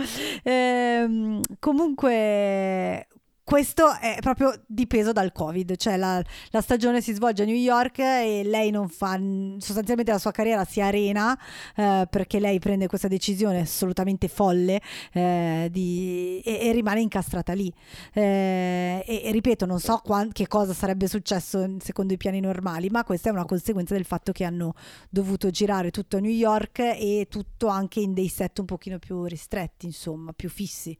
Ehm, 0.43 1.41
comunque 1.59 3.07
questo 3.43 3.91
è 3.99 4.17
proprio 4.21 4.53
dipeso 4.65 5.11
dal 5.11 5.31
covid 5.31 5.75
cioè 5.75 5.97
la, 5.97 6.21
la 6.51 6.61
stagione 6.61 7.01
si 7.01 7.13
svolge 7.13 7.43
a 7.43 7.45
New 7.45 7.55
York 7.55 7.99
e 7.99 8.41
lei 8.45 8.71
non 8.71 8.87
fa 8.87 9.19
sostanzialmente 9.57 10.11
la 10.11 10.17
sua 10.17 10.31
carriera 10.31 10.63
si 10.65 10.79
arena 10.79 11.37
eh, 11.75 12.07
perché 12.09 12.39
lei 12.39 12.59
prende 12.59 12.87
questa 12.87 13.07
decisione 13.07 13.59
assolutamente 13.59 14.27
folle 14.27 14.81
eh, 15.11 15.67
di- 15.71 16.41
e, 16.43 16.59
e 16.69 16.71
rimane 16.71 17.01
incastrata 17.01 17.53
lì 17.53 17.71
Eh, 18.13 19.03
e, 19.05 19.21
e 19.25 19.31
ripeto 19.31 19.65
non 19.65 19.79
so 19.79 19.99
quan- 20.03 20.31
che 20.31 20.47
cosa 20.47 20.73
sarebbe 20.73 21.07
successo 21.07 21.75
secondo 21.79 22.13
i 22.13 22.17
piani 22.17 22.39
normali 22.39 22.89
ma 22.89 23.03
questa 23.03 23.29
è 23.29 23.31
una 23.33 23.45
conseguenza 23.45 23.93
del 23.93 24.05
fatto 24.05 24.31
che 24.31 24.43
hanno 24.45 24.73
dovuto 25.09 25.49
girare 25.49 25.91
tutto 25.91 26.17
a 26.17 26.19
New 26.19 26.31
York 26.31 26.79
e 26.79 27.27
tutto 27.29 27.67
anche 27.67 27.99
in 27.99 28.13
dei 28.13 28.27
set 28.29 28.59
un 28.59 28.65
pochino 28.65 28.99
più 28.99 29.23
ristretti, 29.25 29.85
insomma, 29.85 30.31
più 30.33 30.49
fissi. 30.49 30.97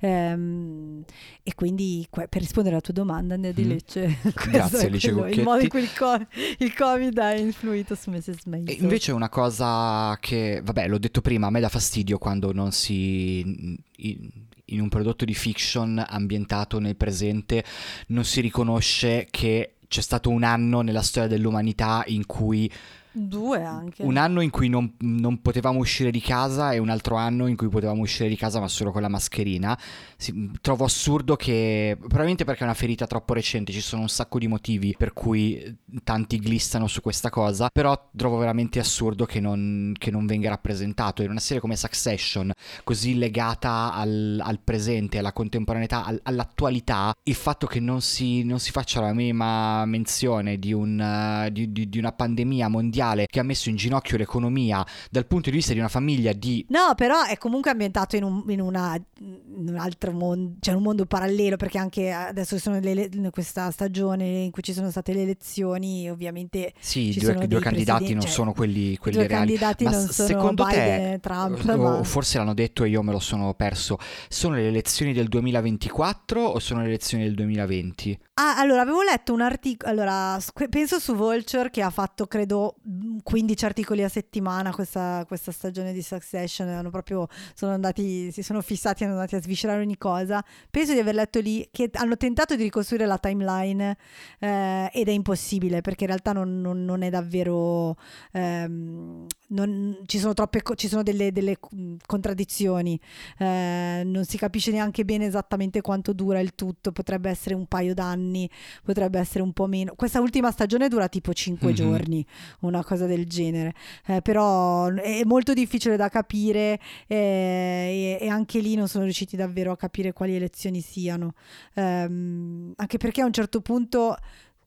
Ehm, 0.00 1.04
e 1.42 1.54
quindi 1.54 1.79
que- 2.10 2.28
per 2.28 2.40
rispondere 2.40 2.74
alla 2.74 2.82
tua 2.84 2.94
domanda, 2.94 3.34
Andrea 3.34 3.52
di 3.52 3.64
Mm. 3.64 3.68
Lecce, 3.68 4.16
questo 4.22 4.50
Grazie, 4.50 4.86
Alice 4.86 5.12
quello- 5.12 5.28
il 5.28 5.42
modo 5.42 5.62
in 5.62 5.68
cui 5.68 5.80
il, 5.82 5.92
co- 5.94 6.26
il 6.58 6.74
Covid 6.74 7.16
ha 7.18 7.34
influito 7.34 7.94
su 7.94 8.10
Mrs. 8.10 8.44
Mason. 8.46 8.64
E 8.68 8.72
invece 8.80 9.12
una 9.12 9.28
cosa 9.28 10.16
che, 10.20 10.60
vabbè, 10.64 10.88
l'ho 10.88 10.98
detto 10.98 11.20
prima, 11.20 11.46
a 11.46 11.50
me 11.50 11.60
dà 11.60 11.68
fastidio 11.68 12.18
quando 12.18 12.52
non 12.52 12.72
si... 12.72 13.40
in, 13.40 14.28
in 14.66 14.80
un 14.80 14.88
prodotto 14.88 15.24
di 15.24 15.34
fiction 15.34 16.00
ambientato 16.06 16.78
nel 16.78 16.94
presente 16.96 17.64
non 18.08 18.24
si 18.24 18.40
riconosce 18.40 19.26
che 19.30 19.74
c'è 19.88 20.00
stato 20.00 20.30
un 20.30 20.44
anno 20.44 20.82
nella 20.82 21.02
storia 21.02 21.28
dell'umanità 21.28 22.04
in 22.06 22.24
cui 22.24 22.70
Due 23.12 23.62
anche. 23.64 24.04
Un 24.04 24.16
anno 24.16 24.40
in 24.40 24.50
cui 24.50 24.68
non, 24.68 24.94
non 24.98 25.42
potevamo 25.42 25.80
uscire 25.80 26.12
di 26.12 26.20
casa 26.20 26.70
e 26.70 26.78
un 26.78 26.90
altro 26.90 27.16
anno 27.16 27.48
in 27.48 27.56
cui 27.56 27.68
potevamo 27.68 28.02
uscire 28.02 28.28
di 28.28 28.36
casa 28.36 28.60
ma 28.60 28.68
solo 28.68 28.92
con 28.92 29.02
la 29.02 29.08
mascherina. 29.08 29.76
Sì, 30.16 30.52
trovo 30.60 30.84
assurdo 30.84 31.34
che, 31.34 31.96
probabilmente 31.98 32.44
perché 32.44 32.60
è 32.60 32.64
una 32.64 32.74
ferita 32.74 33.08
troppo 33.08 33.34
recente, 33.34 33.72
ci 33.72 33.80
sono 33.80 34.02
un 34.02 34.08
sacco 34.08 34.38
di 34.38 34.46
motivi 34.46 34.94
per 34.96 35.12
cui 35.12 35.76
tanti 36.04 36.38
glissano 36.38 36.86
su 36.86 37.00
questa 37.00 37.30
cosa, 37.30 37.68
però 37.72 38.10
trovo 38.16 38.38
veramente 38.38 38.78
assurdo 38.78 39.26
che 39.26 39.40
non, 39.40 39.92
che 39.98 40.12
non 40.12 40.26
venga 40.26 40.48
rappresentato. 40.48 41.22
In 41.22 41.30
una 41.30 41.40
serie 41.40 41.60
come 41.60 41.74
Succession, 41.74 42.52
così 42.84 43.18
legata 43.18 43.92
al, 43.92 44.40
al 44.40 44.60
presente, 44.60 45.18
alla 45.18 45.32
contemporaneità, 45.32 46.04
al, 46.04 46.20
all'attualità, 46.22 47.12
il 47.24 47.34
fatto 47.34 47.66
che 47.66 47.80
non 47.80 48.00
si, 48.02 48.44
non 48.44 48.60
si 48.60 48.70
faccia 48.70 49.00
la 49.00 49.12
minima 49.12 49.84
menzione 49.84 50.60
di, 50.60 50.72
un, 50.72 51.44
uh, 51.46 51.50
di, 51.50 51.72
di, 51.72 51.88
di 51.88 51.98
una 51.98 52.12
pandemia 52.12 52.68
mondiale 52.68 52.98
che 53.26 53.40
ha 53.40 53.42
messo 53.42 53.68
in 53.68 53.76
ginocchio 53.76 54.16
l'economia 54.16 54.84
dal 55.10 55.26
punto 55.26 55.50
di 55.50 55.56
vista 55.56 55.72
di 55.72 55.78
una 55.78 55.88
famiglia 55.88 56.32
di... 56.32 56.64
No, 56.68 56.94
però 56.96 57.24
è 57.24 57.36
comunque 57.38 57.70
ambientato 57.70 58.16
in 58.16 58.24
un, 58.24 58.44
in 58.48 58.60
una, 58.60 58.94
in 59.18 59.68
un 59.68 59.76
altro 59.76 60.12
mondo, 60.12 60.56
cioè 60.60 60.74
un 60.74 60.82
mondo 60.82 61.06
parallelo, 61.06 61.56
perché 61.56 61.78
anche 61.78 62.10
adesso 62.10 62.58
sono 62.58 62.78
le, 62.78 63.08
in 63.12 63.30
questa 63.30 63.70
stagione 63.70 64.26
in 64.26 64.50
cui 64.50 64.62
ci 64.62 64.72
sono 64.72 64.90
state 64.90 65.12
le 65.12 65.22
elezioni, 65.22 66.10
ovviamente... 66.10 66.72
Sì, 66.78 67.08
i 67.08 67.18
due, 67.18 67.46
due 67.46 67.60
candidati 67.60 68.12
non 68.12 68.22
cioè, 68.22 68.30
sono 68.30 68.52
quelli, 68.52 68.96
quelli 68.96 69.16
due 69.18 69.26
reali. 69.26 69.56
candidati 69.56 69.84
Ma 69.84 69.90
non 69.90 70.06
sono 70.08 70.28
secondo 70.28 70.64
Biden 70.64 71.12
te, 71.12 71.20
Trump, 71.20 71.68
o 71.68 71.76
ma- 71.76 72.02
forse 72.04 72.38
l'hanno 72.38 72.54
detto 72.54 72.84
e 72.84 72.88
io 72.88 73.02
me 73.02 73.12
lo 73.12 73.20
sono 73.20 73.54
perso, 73.54 73.98
sono 74.28 74.54
le 74.54 74.66
elezioni 74.68 75.12
del 75.12 75.28
2024 75.28 76.40
o 76.40 76.58
sono 76.58 76.80
le 76.80 76.88
elezioni 76.88 77.24
del 77.24 77.34
2020? 77.34 78.18
Ah, 78.42 78.56
allora 78.56 78.80
avevo 78.80 79.02
letto 79.02 79.34
un 79.34 79.42
articolo, 79.42 79.92
allora 79.92 80.38
penso 80.70 80.98
su 80.98 81.14
Vulture 81.14 81.68
che 81.68 81.82
ha 81.82 81.90
fatto 81.90 82.26
credo 82.26 82.76
15 83.22 83.66
articoli 83.66 84.02
a 84.02 84.08
settimana 84.08 84.72
questa, 84.72 85.26
questa 85.28 85.52
stagione 85.52 85.92
di 85.92 86.00
Succession, 86.00 86.66
hanno 86.68 86.88
proprio, 86.88 87.28
sono 87.52 87.72
andati, 87.72 88.32
si 88.32 88.42
sono 88.42 88.62
fissati, 88.62 89.04
hanno 89.04 89.12
andati 89.12 89.34
a 89.36 89.42
sviscerare 89.42 89.82
ogni 89.82 89.98
cosa. 89.98 90.42
Penso 90.70 90.94
di 90.94 91.00
aver 91.00 91.16
letto 91.16 91.38
lì 91.40 91.68
che 91.70 91.90
hanno 91.92 92.16
tentato 92.16 92.56
di 92.56 92.62
ricostruire 92.62 93.04
la 93.04 93.18
timeline 93.18 93.98
eh, 94.38 94.90
ed 94.90 95.08
è 95.08 95.12
impossibile 95.12 95.82
perché 95.82 96.04
in 96.04 96.08
realtà 96.08 96.32
non, 96.32 96.62
non- 96.62 96.82
non 96.82 97.02
è 97.02 97.10
davvero, 97.10 97.94
ehm, 98.32 99.26
non- 99.50 99.98
ci 100.06 100.18
sono 100.18 100.34
troppe, 100.34 100.62
ci 100.76 100.88
sono 100.88 101.02
delle, 101.02 101.32
delle, 101.32 101.56
mh, 101.70 101.94
contraddizioni, 102.06 102.98
eh, 103.38 104.02
non 104.04 104.24
si 104.24 104.36
capisce 104.36 104.70
neanche 104.70 105.04
bene 105.04 105.26
esattamente 105.26 105.80
quanto 105.80 106.12
dura 106.12 106.40
il 106.40 106.54
tutto, 106.54 106.92
potrebbe 106.92 107.30
essere 107.30 107.54
un 107.54 107.66
paio 107.66 107.94
d'anni, 107.94 108.48
potrebbe 108.84 109.18
essere 109.18 109.42
un 109.42 109.52
po' 109.52 109.66
meno. 109.66 109.94
Questa 109.96 110.20
ultima 110.20 110.50
stagione 110.50 110.88
dura 110.88 111.08
tipo 111.08 111.32
5 111.32 111.68
Mhm. 111.70 111.74
giorni, 111.74 112.26
una 112.60 112.82
cosa 112.84 113.06
del 113.06 113.26
genere, 113.26 113.74
Eh, 114.06 114.22
però 114.22 114.86
è 114.88 115.22
molto 115.24 115.52
difficile 115.52 115.96
da 115.96 116.08
capire 116.08 116.78
eh, 117.06 118.18
e, 118.20 118.24
e 118.24 118.28
anche 118.28 118.60
lì 118.60 118.74
non 118.74 118.88
sono 118.88 119.04
riusciti 119.04 119.36
davvero 119.36 119.72
a 119.72 119.76
capire 119.76 120.12
quali 120.12 120.34
elezioni 120.34 120.80
siano, 120.80 121.34
Ehm, 121.74 122.72
anche 122.76 122.98
perché 122.98 123.20
a 123.20 123.26
un 123.26 123.32
certo 123.32 123.60
punto... 123.60 124.16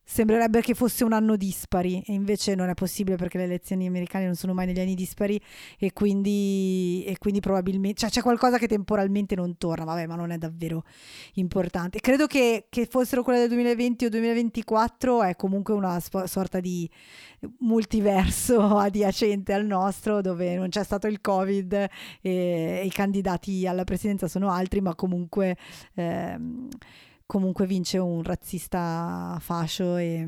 Sembrerebbe 0.05 0.61
che 0.61 0.73
fosse 0.73 1.03
un 1.03 1.13
anno 1.13 1.37
dispari 1.37 2.03
e 2.05 2.13
invece 2.13 2.55
non 2.55 2.69
è 2.69 2.73
possibile 2.73 3.15
perché 3.15 3.37
le 3.37 3.45
elezioni 3.45 3.87
americane 3.87 4.25
non 4.25 4.35
sono 4.35 4.53
mai 4.53 4.65
negli 4.65 4.79
anni 4.79 4.95
dispari 4.95 5.39
e 5.79 5.93
quindi, 5.93 7.03
e 7.05 7.17
quindi 7.17 7.39
probabilmente 7.39 8.01
cioè 8.01 8.09
c'è 8.09 8.21
qualcosa 8.21 8.57
che 8.57 8.67
temporalmente 8.67 9.35
non 9.35 9.57
torna, 9.57 9.85
vabbè, 9.85 10.05
ma 10.07 10.15
non 10.15 10.31
è 10.31 10.37
davvero 10.37 10.83
importante. 11.35 11.99
Credo 11.99 12.27
che, 12.27 12.65
che 12.69 12.85
fossero 12.85 13.23
quelle 13.23 13.39
del 13.39 13.47
2020 13.49 14.05
o 14.05 14.09
2024 14.09 15.23
è 15.23 15.35
comunque 15.35 15.73
una 15.73 15.99
spo- 15.99 16.27
sorta 16.27 16.59
di 16.59 16.89
multiverso 17.59 18.59
adiacente 18.77 19.53
al 19.53 19.65
nostro 19.65 20.21
dove 20.21 20.55
non 20.55 20.69
c'è 20.69 20.83
stato 20.83 21.07
il 21.07 21.21
Covid 21.21 21.73
e, 21.73 21.89
e 22.21 22.81
i 22.83 22.91
candidati 22.91 23.65
alla 23.67 23.83
presidenza 23.83 24.27
sono 24.27 24.51
altri, 24.51 24.81
ma 24.81 24.95
comunque, 24.95 25.57
ehm, 25.95 26.67
comunque 27.33 27.65
vince 27.65 27.97
un 27.97 28.21
razzista 28.21 29.39
fascio 29.39 29.97
e, 29.97 30.19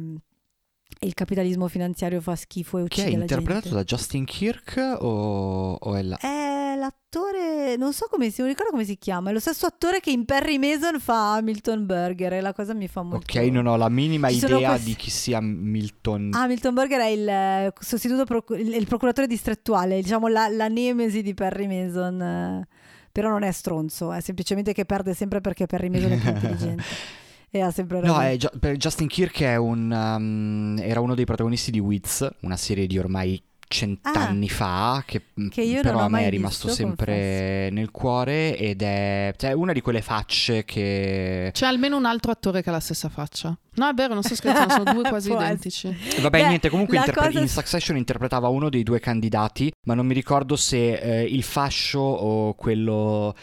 e 0.99 1.05
il 1.05 1.13
capitalismo 1.13 1.67
finanziario 1.67 2.19
fa 2.19 2.35
schifo 2.35 2.79
e 2.79 2.87
Che 2.87 3.03
è 3.03 3.05
uccide 3.05 3.21
interpretato 3.21 3.75
da 3.75 3.83
Justin 3.83 4.25
Kirk 4.25 4.97
o, 5.01 5.73
o 5.73 5.95
è 5.95 6.01
la... 6.01 6.17
È 6.17 6.75
l'attore, 6.75 7.75
non 7.77 7.93
so 7.93 8.07
come 8.09 8.31
si, 8.31 8.41
non 8.41 8.49
ricordo 8.49 8.71
come 8.71 8.85
si 8.85 8.97
chiama, 8.97 9.29
è 9.29 9.33
lo 9.33 9.39
stesso 9.39 9.67
attore 9.67 9.99
che 9.99 10.09
in 10.09 10.25
Perry 10.25 10.57
Mason 10.57 10.99
fa 10.99 11.35
Hamilton 11.35 11.85
Burger 11.85 12.33
e 12.33 12.41
la 12.41 12.53
cosa 12.53 12.73
mi 12.73 12.87
fa 12.87 13.03
molto... 13.03 13.37
Ok, 13.37 13.45
non 13.51 13.67
ho 13.67 13.75
la 13.75 13.89
minima 13.89 14.31
Ci 14.31 14.37
idea 14.37 14.69
questi- 14.69 14.85
di 14.89 14.95
chi 14.95 15.11
sia 15.11 15.39
Milton. 15.41 16.31
Hamilton 16.33 16.73
Burger 16.73 17.01
è 17.01 17.09
il 17.09 17.29
eh, 17.29 17.73
sostituto, 17.79 18.25
proc- 18.25 18.57
il, 18.57 18.73
il 18.73 18.87
procuratore 18.87 19.27
distrettuale, 19.27 20.01
diciamo 20.01 20.27
la, 20.27 20.47
la 20.47 20.67
nemesi 20.69 21.21
di 21.21 21.35
Perry 21.35 21.67
Mason, 21.67 22.19
eh, 22.19 22.67
però 23.15 23.29
non 23.29 23.43
è 23.43 23.51
stronzo, 23.53 24.11
è 24.11 24.19
semplicemente 24.19 24.73
che 24.73 24.83
perde 24.83 25.13
sempre 25.13 25.39
perché 25.39 25.67
Perry 25.67 25.87
Mason 25.87 26.11
è 26.11 26.17
più 26.17 26.31
intelligente 26.31 26.83
e 27.49 27.61
ha 27.61 27.71
sempre 27.71 28.01
No, 28.01 28.17
ragione. 28.17 28.59
per 28.59 28.75
Justin 28.75 29.07
Kirk 29.07 29.39
è 29.39 29.55
un, 29.55 29.89
um, 29.89 30.77
era 30.81 30.99
uno 30.99 31.15
dei 31.15 31.23
protagonisti 31.23 31.71
di 31.71 31.79
Wiz, 31.79 32.27
una 32.41 32.57
serie 32.57 32.87
di 32.87 32.97
ormai 32.97 33.41
cent'anni 33.67 34.49
fa, 34.49 35.03
che, 35.05 35.21
Ah, 35.37 35.49
che 35.49 35.61
io 35.61 35.73
non 35.73 35.81
però 35.81 35.99
a 35.99 36.09
me 36.09 36.25
è 36.25 36.29
rimasto 36.29 36.67
visto, 36.67 36.83
sempre 36.83 37.69
nel 37.71 37.91
cuore 37.91 38.57
ed 38.57 38.81
è 38.81 39.33
cioè, 39.37 39.51
una 39.53 39.73
di 39.73 39.81
quelle 39.81 40.01
facce 40.01 40.63
che... 40.63 41.49
C'è 41.53 41.65
almeno 41.65 41.97
un 41.97 42.05
altro 42.05 42.31
attore 42.31 42.61
che 42.61 42.69
ha 42.69 42.73
la 42.73 42.79
stessa 42.79 43.09
faccia. 43.09 43.57
No, 43.75 43.89
è 43.89 43.93
vero, 43.93 44.13
non 44.13 44.23
sto 44.23 44.35
scherzando, 44.35 44.73
sono 44.73 44.93
due 44.93 45.03
quasi 45.09 45.31
identici. 45.31 45.93
Vabbè, 46.21 46.29
Beh, 46.29 46.47
niente, 46.47 46.69
comunque 46.69 46.97
interpre- 46.97 47.25
cosa- 47.27 47.39
in 47.39 47.49
Succession 47.49 47.97
interpretava 47.97 48.47
uno 48.47 48.69
dei 48.69 48.83
due 48.83 48.99
candidati, 48.99 49.71
ma 49.85 49.93
non 49.93 50.05
mi 50.05 50.13
ricordo 50.13 50.55
se 50.55 50.93
eh, 50.93 51.23
il 51.23 51.43
fascio 51.43 51.99
o 51.99 52.53
quello 52.53 53.35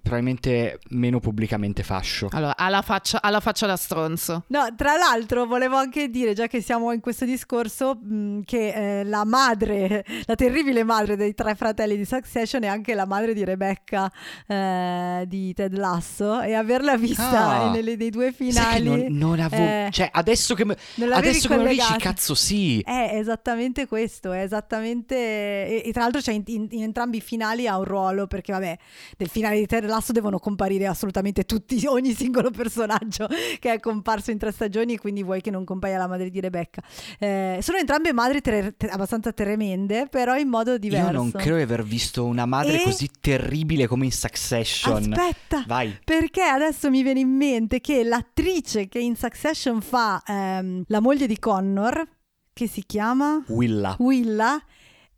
probabilmente 0.00 0.78
meno 0.90 1.20
pubblicamente 1.20 1.82
fascio. 1.82 2.28
Allora, 2.32 2.56
ha 2.56 2.68
la 2.68 2.82
faccia, 2.82 3.20
ha 3.20 3.30
la 3.30 3.40
faccia 3.40 3.66
da 3.66 3.76
stronzo. 3.76 4.44
No, 4.48 4.74
tra 4.76 4.96
l'altro 4.96 5.46
volevo 5.46 5.76
anche 5.76 6.08
dire, 6.08 6.32
già 6.34 6.46
che 6.46 6.60
siamo 6.62 6.92
in 6.92 7.00
questo 7.00 7.24
discorso, 7.24 7.94
mh, 7.96 8.40
che 8.44 9.00
eh, 9.00 9.04
la 9.04 9.24
madre, 9.24 10.04
la 10.26 10.34
terribile 10.34 10.82
madre 10.84 11.16
dei 11.16 11.34
tre 11.34 11.54
fratelli 11.54 11.96
di 11.96 12.04
Succession 12.04 12.62
è 12.64 12.66
anche 12.68 12.94
la 12.94 13.06
madre 13.06 13.34
di 13.34 13.44
Rebecca 13.44 14.10
eh, 14.46 15.24
di 15.26 15.52
Ted 15.54 15.76
Lasso 15.76 16.40
e 16.40 16.54
averla 16.54 16.96
vista 16.96 17.20
Ah. 17.32 17.70
nelle, 17.70 17.96
nei 17.96 18.10
due 18.10 18.32
Sai 18.32 18.46
che 18.46 18.50
finali... 18.52 18.84
non, 18.84 19.06
non 19.16 19.40
avevo... 19.40 19.62
eh, 19.62 19.88
cioè, 19.90 20.08
adesso 20.12 20.54
che, 20.54 20.64
me- 20.64 20.76
adesso 21.12 21.48
che 21.48 21.56
me 21.56 21.62
lo 21.64 21.68
dici, 21.70 21.96
cazzo 21.98 22.34
sì. 22.34 22.80
È 22.80 23.10
esattamente 23.14 23.86
questo, 23.86 24.32
è 24.32 24.42
esattamente... 24.42 25.14
E, 25.16 25.82
e 25.84 25.92
tra 25.92 26.02
l'altro 26.02 26.20
c'è 26.20 26.32
in, 26.32 26.42
in- 26.46 26.66
in 26.70 26.82
entrambi 26.82 27.18
i 27.18 27.20
finali 27.20 27.66
ha 27.66 27.78
un 27.78 27.84
ruolo, 27.84 28.26
perché 28.26 28.52
vabbè, 28.52 28.78
nel 29.18 29.28
finale 29.28 29.58
di 29.58 29.66
Ted 29.66 29.81
Lasso 29.86 30.12
devono 30.12 30.38
comparire 30.38 30.86
assolutamente 30.86 31.44
tutti, 31.44 31.84
ogni 31.86 32.12
singolo 32.14 32.50
personaggio 32.50 33.28
che 33.58 33.72
è 33.72 33.80
comparso 33.80 34.30
in 34.30 34.38
tre 34.38 34.52
stagioni, 34.52 34.96
quindi 34.96 35.22
vuoi 35.22 35.40
che 35.40 35.50
non 35.50 35.64
compaia 35.64 35.98
la 35.98 36.06
madre 36.06 36.30
di 36.30 36.40
Rebecca. 36.40 36.82
Eh, 37.18 37.58
sono 37.60 37.78
entrambe 37.78 38.12
madri 38.12 38.40
tre- 38.40 38.74
te- 38.76 38.88
abbastanza 38.88 39.32
tremende, 39.32 40.06
però 40.08 40.36
in 40.36 40.48
modo 40.48 40.78
diverso. 40.78 41.06
Io 41.06 41.12
non 41.12 41.30
credo 41.30 41.56
di 41.56 41.62
aver 41.62 41.82
visto 41.82 42.24
una 42.24 42.46
madre 42.46 42.80
E- 42.80 42.84
così 42.84 43.08
terribile 43.20 43.86
come 43.86 44.04
in 44.06 44.12
Succession. 44.12 45.12
Aspetta, 45.12 45.64
Vai. 45.66 45.98
Perché 46.04 46.42
adesso 46.42 46.90
mi 46.90 47.02
viene 47.02 47.20
in 47.20 47.30
mente 47.30 47.80
che 47.80 48.04
l'attrice 48.04 48.88
che 48.88 48.98
in 48.98 49.16
Succession 49.16 49.80
fa 49.80 50.22
ehm, 50.26 50.84
la 50.88 51.00
moglie 51.00 51.26
di 51.26 51.38
Connor, 51.38 52.06
che 52.52 52.68
si 52.68 52.84
chiama 52.84 53.42
Willa. 53.48 53.96
Willa, 53.98 54.62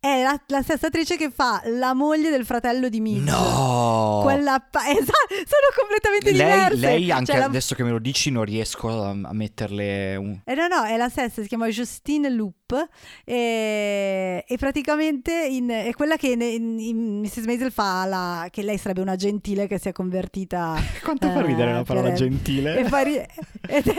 è 0.04 0.22
la, 0.22 0.38
la 0.48 0.60
stessa 0.60 0.88
attrice 0.88 1.16
che 1.16 1.30
fa 1.30 1.62
la 1.64 1.94
moglie 1.94 2.28
del 2.28 2.44
fratello 2.44 2.90
di 2.90 3.00
Midge. 3.00 3.30
No! 3.30 4.20
Quella 4.22 4.58
pa- 4.70 4.84
esatto, 4.92 5.28
sono 5.30 5.70
completamente 5.78 6.30
lei, 6.32 6.52
diverse. 6.52 6.76
lei 6.76 7.10
anche 7.10 7.32
Cioè, 7.32 7.38
la- 7.38 7.44
adesso 7.46 7.74
che 7.74 7.82
me 7.84 7.90
lo 7.90 7.98
dici 7.98 8.30
non 8.30 8.44
riesco 8.44 8.88
a, 8.90 9.08
a 9.10 9.32
metterle 9.32 10.16
un... 10.16 10.40
Eh, 10.44 10.54
no, 10.54 10.66
no, 10.66 10.84
è 10.84 10.98
la 10.98 11.08
stessa, 11.08 11.40
si 11.40 11.48
chiama 11.48 11.68
Justine 11.68 12.28
Loop 12.28 12.86
e, 13.24 14.44
e 14.46 14.56
praticamente 14.58 15.32
in- 15.48 15.70
è 15.70 15.92
quella 15.94 16.16
che 16.16 16.28
in, 16.28 16.42
in- 16.42 17.20
Mrs. 17.20 17.44
Maisel 17.46 17.72
fa 17.72 18.04
la, 18.04 18.48
che 18.50 18.62
lei 18.62 18.76
sarebbe 18.76 19.00
una 19.00 19.16
gentile 19.16 19.66
che 19.66 19.78
si 19.78 19.88
è 19.88 19.92
convertita 19.92 20.74
Quanto 21.02 21.28
fa 21.30 21.38
eh, 21.40 21.46
ridere 21.46 21.72
la 21.72 21.82
parola 21.82 22.08
per- 22.08 22.18
gentile? 22.18 22.82
ri- 23.04 23.16
ed, 23.66 23.86
è, 23.88 23.94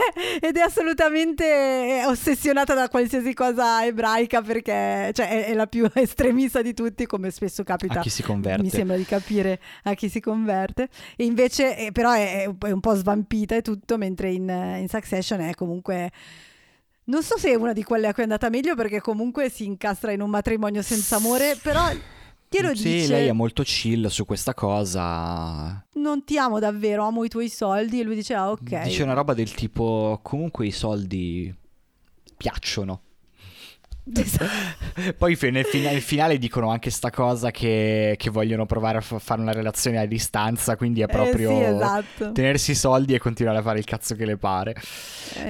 ed 0.46 0.56
è 0.56 0.60
assolutamente 0.60 2.02
ossessionata 2.06 2.74
da 2.74 2.88
qualsiasi 2.88 3.34
cosa 3.34 3.84
ebraica 3.84 4.40
perché 4.42 5.10
cioè, 5.12 5.28
è, 5.28 5.46
è 5.46 5.54
la 5.54 5.66
più 5.66 5.88
estremista 6.00 6.62
di 6.62 6.74
tutti 6.74 7.06
come 7.06 7.30
spesso 7.30 7.62
capita 7.64 8.00
A 8.00 8.02
chi 8.02 8.10
si 8.10 8.22
converte. 8.22 8.62
mi 8.62 8.70
sembra 8.70 8.96
di 8.96 9.04
capire 9.04 9.60
a 9.84 9.94
chi 9.94 10.08
si 10.08 10.20
converte 10.20 10.88
e 11.16 11.24
invece 11.24 11.76
eh, 11.78 11.92
però 11.92 12.12
è, 12.12 12.42
è 12.58 12.70
un 12.70 12.80
po'- 12.80 12.94
svampita 12.94 13.56
e 13.56 13.62
tutto 13.62 13.96
mentre 13.96 14.30
in, 14.32 14.48
in 14.80 14.88
Succession 14.88 15.40
è 15.40 15.54
comunque 15.54 16.10
non 17.04 17.22
so 17.22 17.38
se 17.38 17.50
è 17.50 17.54
una 17.54 17.72
di 17.72 17.82
quelle 17.84 18.08
a 18.08 18.12
cui 18.12 18.20
è 18.22 18.24
andata 18.24 18.48
meglio 18.50 18.74
perché 18.74 19.00
comunque 19.00 19.48
si 19.48 19.64
incastra 19.64 20.12
in 20.12 20.20
un 20.20 20.30
matrimonio 20.30 20.82
senza 20.82 21.16
amore 21.16 21.56
però 21.62 21.88
glielo 22.48 22.74
sì, 22.74 22.82
dice 22.84 23.08
lei 23.12 23.26
è 23.28 23.32
molto 23.32 23.62
chill 23.62 24.06
su 24.06 24.24
questa 24.24 24.54
cosa. 24.54 25.84
non 25.94 26.24
ti 26.24 26.36
amo 26.38 26.58
davvero 26.58 27.04
amo 27.04 27.24
i 27.24 27.28
tuoi 27.28 27.48
soldi 27.48 28.00
e 28.00 28.02
lui 28.04 28.14
dice 28.16 28.34
ah 28.34 28.50
ok 28.50 28.82
Dice 28.82 29.02
una 29.02 29.12
roba 29.14 29.34
del 29.34 29.52
tipo 29.52 30.18
comunque 30.22 30.66
i 30.66 30.70
soldi 30.72 31.54
piacciono. 32.36 33.00
Poi 35.18 35.36
nel, 35.50 35.64
fina- 35.64 35.90
nel 35.90 36.00
finale 36.00 36.38
dicono 36.38 36.70
anche 36.70 36.90
sta 36.90 37.10
cosa 37.10 37.50
che, 37.50 38.14
che 38.16 38.30
vogliono 38.30 38.64
provare 38.66 38.98
a 38.98 39.00
fa- 39.00 39.18
fare 39.18 39.40
una 39.40 39.52
relazione 39.52 39.98
a 39.98 40.06
distanza, 40.06 40.76
quindi 40.76 41.00
è 41.00 41.06
proprio 41.06 41.50
Eh 41.50 41.54
sì, 41.54 41.60
esatto. 41.74 42.32
tenersi 42.32 42.70
i 42.70 42.74
soldi 42.76 43.14
e 43.14 43.18
continuare 43.18 43.58
a 43.58 43.62
fare 43.62 43.78
il 43.78 43.84
cazzo 43.84 44.14
che 44.14 44.24
le 44.24 44.36
pare. 44.36 44.74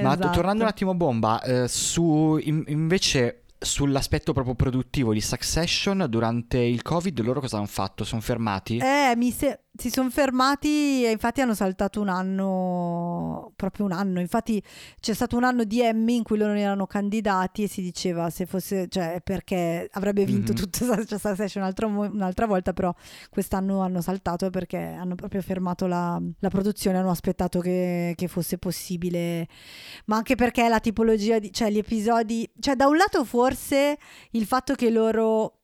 Ma 0.03 0.15
Esatto. 0.15 0.31
tornando 0.31 0.63
un 0.63 0.69
attimo 0.69 0.95
bomba, 0.95 1.43
eh, 1.43 1.69
su 1.69 2.39
in- 2.43 2.65
invece 2.69 3.43
sull'aspetto 3.59 4.33
proprio 4.33 4.55
produttivo 4.55 5.13
di 5.15 5.21
Succession 5.21 6.05
durante 6.09 6.59
il 6.59 6.83
Covid 6.83 7.19
loro 7.21 7.41
cosa 7.41 7.57
hanno 7.57 7.67
fatto? 7.67 8.05
Sono 8.05 8.21
fermati? 8.21 8.77
Eh, 8.79 9.15
mi 9.17 9.31
se- 9.33 9.61
si 9.77 9.91
sono 9.91 10.11
fermati 10.11 11.05
e 11.05 11.11
infatti 11.11 11.41
hanno 11.41 11.55
saltato 11.55 12.01
un 12.01 12.09
anno, 12.09 13.53
proprio 13.57 13.87
un 13.87 13.93
anno. 13.93 14.21
Infatti 14.21 14.63
c'è 15.01 15.15
stato 15.15 15.37
un 15.37 15.45
anno 15.45 15.65
di 15.65 15.81
Emmy 15.83 16.17
in 16.17 16.23
cui 16.23 16.39
loro 16.39 16.51
non 16.53 16.61
erano 16.61 16.87
candidati 16.87 17.63
e 17.65 17.69
si 17.69 17.83
diceva 17.83 18.31
se 18.31 18.47
fosse, 18.47 18.89
cioè 18.89 19.21
perché 19.23 19.89
avrebbe 19.93 20.25
vinto 20.25 20.53
Mhm. 20.53 20.59
tutta 20.59 20.87
questa 21.05 21.35
session 21.35 21.63
un'altra, 21.63 21.87
un'altra 21.87 22.47
volta, 22.47 22.73
però 22.73 22.95
quest'anno 23.31 23.81
hanno 23.81 24.01
saltato 24.01 24.51
perché 24.51 24.79
hanno 24.79 25.15
proprio 25.15 25.43
fermato 25.43 25.87
la, 25.87 26.21
la 26.39 26.49
produzione, 26.49 26.99
hanno 26.99 27.11
aspettato 27.11 27.61
che, 27.61 28.15
che 28.17 28.29
fosse 28.29 28.59
possibile, 28.59 29.47
ma 30.07 30.17
anche 30.17 30.35
perché 30.35 30.69
la 30.69 30.81
tipologia 30.81 31.39
di, 31.39 31.53
cioè 31.53 31.71
gli 31.71 31.79
episodi, 31.79 32.49
cioè 32.61 32.77
da 32.77 32.87
un 32.87 32.97
lato 32.97 33.25
forse 33.25 33.99
il 34.33 34.47
fatto 34.47 34.75
che 34.75 34.91
loro 34.91 35.56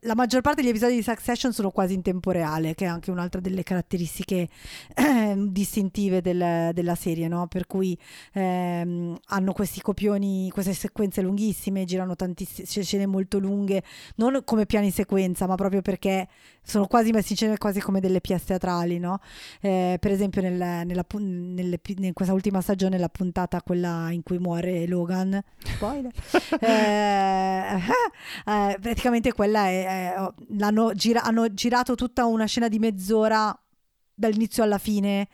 la 0.00 0.14
maggior 0.14 0.40
parte 0.42 0.60
degli 0.60 0.70
episodi 0.70 0.94
di 0.94 1.02
Succession 1.02 1.52
sono 1.52 1.70
quasi 1.70 1.94
in 1.94 2.02
tempo 2.02 2.30
reale, 2.30 2.74
che 2.74 2.84
è 2.84 2.88
anche 2.88 3.10
un'altra 3.10 3.40
delle 3.40 3.62
caratteristiche 3.62 4.48
ehm, 4.94 5.48
distintive 5.48 6.20
del- 6.20 6.70
della 6.72 6.94
serie, 6.94 7.28
no? 7.28 7.46
Per 7.46 7.66
cui 7.66 7.96
ehm, 8.32 9.16
hanno 9.26 9.52
questi 9.52 9.80
copioni, 9.80 10.50
queste 10.50 10.74
sequenze 10.74 11.22
lunghissime, 11.22 11.84
girano 11.84 12.16
tantissime 12.16 12.84
scene 12.84 13.06
molto 13.06 13.38
lunghe, 13.38 13.82
non 14.16 14.42
come 14.44 14.66
piani 14.66 14.90
sequenza, 14.90 15.46
ma 15.46 15.54
proprio 15.54 15.82
perché 15.82 16.28
sono 16.62 16.86
quasi 16.86 17.10
messi 17.12 17.32
insieme 17.32 17.56
quasi 17.56 17.80
come 17.80 18.00
delle 18.00 18.20
pièce 18.20 18.44
teatrali, 18.46 18.98
no? 18.98 19.20
Eh, 19.60 19.96
per 19.98 20.10
esempio 20.10 20.42
nel- 20.42 20.86
nella 20.86 21.04
nelle 21.18 21.80
in 21.98 22.12
questa 22.12 22.34
ultima 22.34 22.60
stagione, 22.60 22.98
la 22.98 23.08
puntata 23.08 23.62
quella 23.62 24.10
in 24.10 24.22
cui 24.22 24.38
muore 24.38 24.86
Logan, 24.86 25.40
spoiler, 25.64 26.12
eh, 26.60 27.76
eh, 28.46 28.78
praticamente 28.80 29.32
quella 29.32 29.66
è, 29.68 29.77
l'hanno 29.84 30.92
gira- 30.94 31.22
hanno 31.22 31.52
girato 31.52 31.94
tutta 31.94 32.26
una 32.26 32.46
scena 32.46 32.68
di 32.68 32.78
mezz'ora 32.78 33.56
dall'inizio 34.14 34.62
alla 34.62 34.78
fine 34.78 35.28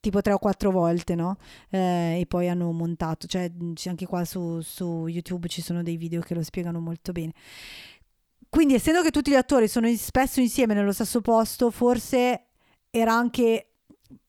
tipo 0.00 0.22
tre 0.22 0.32
o 0.32 0.38
quattro 0.38 0.70
volte, 0.70 1.14
no? 1.14 1.36
Eh, 1.68 2.20
e 2.20 2.26
poi 2.26 2.48
hanno 2.48 2.72
montato, 2.72 3.26
cioè 3.26 3.50
anche 3.84 4.06
qua 4.06 4.24
su, 4.24 4.60
su 4.62 5.06
YouTube 5.06 5.48
ci 5.48 5.60
sono 5.62 5.82
dei 5.82 5.96
video 5.96 6.20
che 6.22 6.34
lo 6.34 6.42
spiegano 6.42 6.80
molto 6.80 7.12
bene. 7.12 7.32
Quindi, 8.48 8.74
essendo 8.74 9.02
che 9.02 9.10
tutti 9.10 9.30
gli 9.30 9.36
attori 9.36 9.68
sono 9.68 9.92
spesso 9.94 10.40
insieme 10.40 10.74
nello 10.74 10.92
stesso 10.92 11.20
posto, 11.20 11.70
forse 11.70 12.46
era 12.90 13.12
anche 13.12 13.69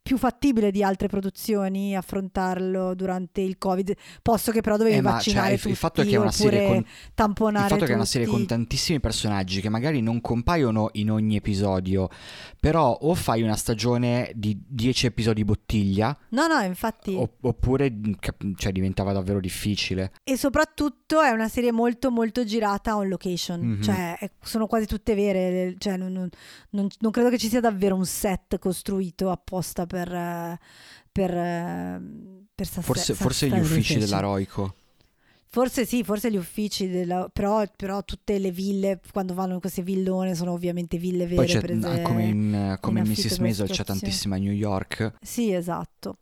più 0.02 0.18
fattibile 0.18 0.72
di 0.72 0.84
altre 0.84 1.08
produzioni 1.08 1.96
affrontarlo 1.96 2.96
durante 2.96 3.42
il 3.42 3.58
Covid, 3.58 3.94
posto 4.22 4.52
che 4.52 4.62
però 4.62 4.76
dovevi 4.78 4.98
Eh, 4.98 5.02
ma, 5.02 5.12
vaccinare 5.12 5.46
cioè, 5.46 5.54
il- 5.54 5.60
tutti 5.60 5.72
il 5.72 5.78
fatto 5.78 6.02
è 6.02 6.06
che 6.06 6.16
è 6.16 6.18
una 6.18 6.32
serie 6.32 6.68
con- 6.68 6.86
tamponare 7.14 7.66
Il 7.66 7.72
fatto 7.72 7.86
che 7.86 7.92
è 7.92 7.96
una 7.96 8.06
serie 8.06 8.26
tutti. 8.28 8.38
con 8.40 8.48
tantissimi 8.48 9.00
personaggi 9.00 9.62
che 9.62 9.70
magari 9.70 10.02
non 10.02 10.20
compaiono 10.22 10.90
in 10.94 11.12
ogni 11.12 11.36
episodio, 11.36 12.10
però 12.60 12.92
o 13.02 13.14
fai 13.14 13.42
una 13.44 13.56
stagione 13.56 14.32
di 14.36 14.60
10 14.68 15.06
episodi 15.06 15.44
bottiglia, 15.46 16.18
No, 16.30 16.48
no, 16.48 16.60
infatti. 16.62 17.16
oppure 17.42 17.94
cap- 18.20 18.44
cioè, 18.56 18.72
diventava 18.72 19.14
davvero 19.14 19.40
difficile. 19.40 20.12
E 20.24 20.36
soprattutto 20.38 21.22
è 21.22 21.30
una 21.30 21.48
serie 21.48 21.72
molto 21.72 22.10
molto 22.12 22.44
girata 22.44 22.96
on 22.96 23.08
location, 23.08 23.60
Mhm. 23.62 23.82
cioè 23.82 24.18
sono 24.42 24.66
quasi 24.68 24.86
tutte 24.88 25.14
vere, 25.16 25.76
cioè, 25.78 25.96
non, 25.98 26.12
non- 26.12 26.30
non- 26.72 26.88
non 27.00 27.12
credo 27.12 27.30
che 27.30 27.38
ci 27.38 27.48
sia 27.50 27.60
davvero 27.60 27.96
un 27.96 28.06
set 28.06 28.58
costruito 28.58 29.30
apposta 29.30 29.86
per... 29.92 30.14
eh, 30.14 30.60
per, 31.12 31.30
eh, 31.34 32.02
per 32.56 32.66
sta- 32.66 32.82
Forse, 32.82 33.14
forse 33.16 33.50
gli 33.50 33.60
uffici 33.60 33.98
dell'Aroico. 33.98 34.76
Forse 35.48 35.86
sì, 35.86 36.06
forse 36.06 36.32
gli 36.32 36.38
uffici, 36.38 36.88
della- 36.88 37.28
però, 37.28 37.62
però 37.76 38.02
tutte 38.06 38.40
le 38.40 38.52
ville, 38.52 39.02
quando 39.12 39.34
vanno 39.34 39.56
in 39.56 39.60
queste 39.60 39.82
villone, 39.82 40.34
sono 40.36 40.54
ovviamente 40.54 40.96
ville 40.98 41.26
vere. 41.26 41.36
Poi 41.36 41.48
c'è, 41.48 41.60
prese- 41.60 41.86
ah, 41.88 42.02
come 42.04 42.24
in, 42.24 42.78
come 42.80 43.02
in 43.02 43.08
Mrs. 43.10 43.40
Maisel 43.40 43.68
c'è 43.70 43.84
tantissima 43.84 44.38
a 44.38 44.40
New 44.40 44.54
York. 44.54 45.16
Sì, 45.22 45.52
esatto. 45.52 46.20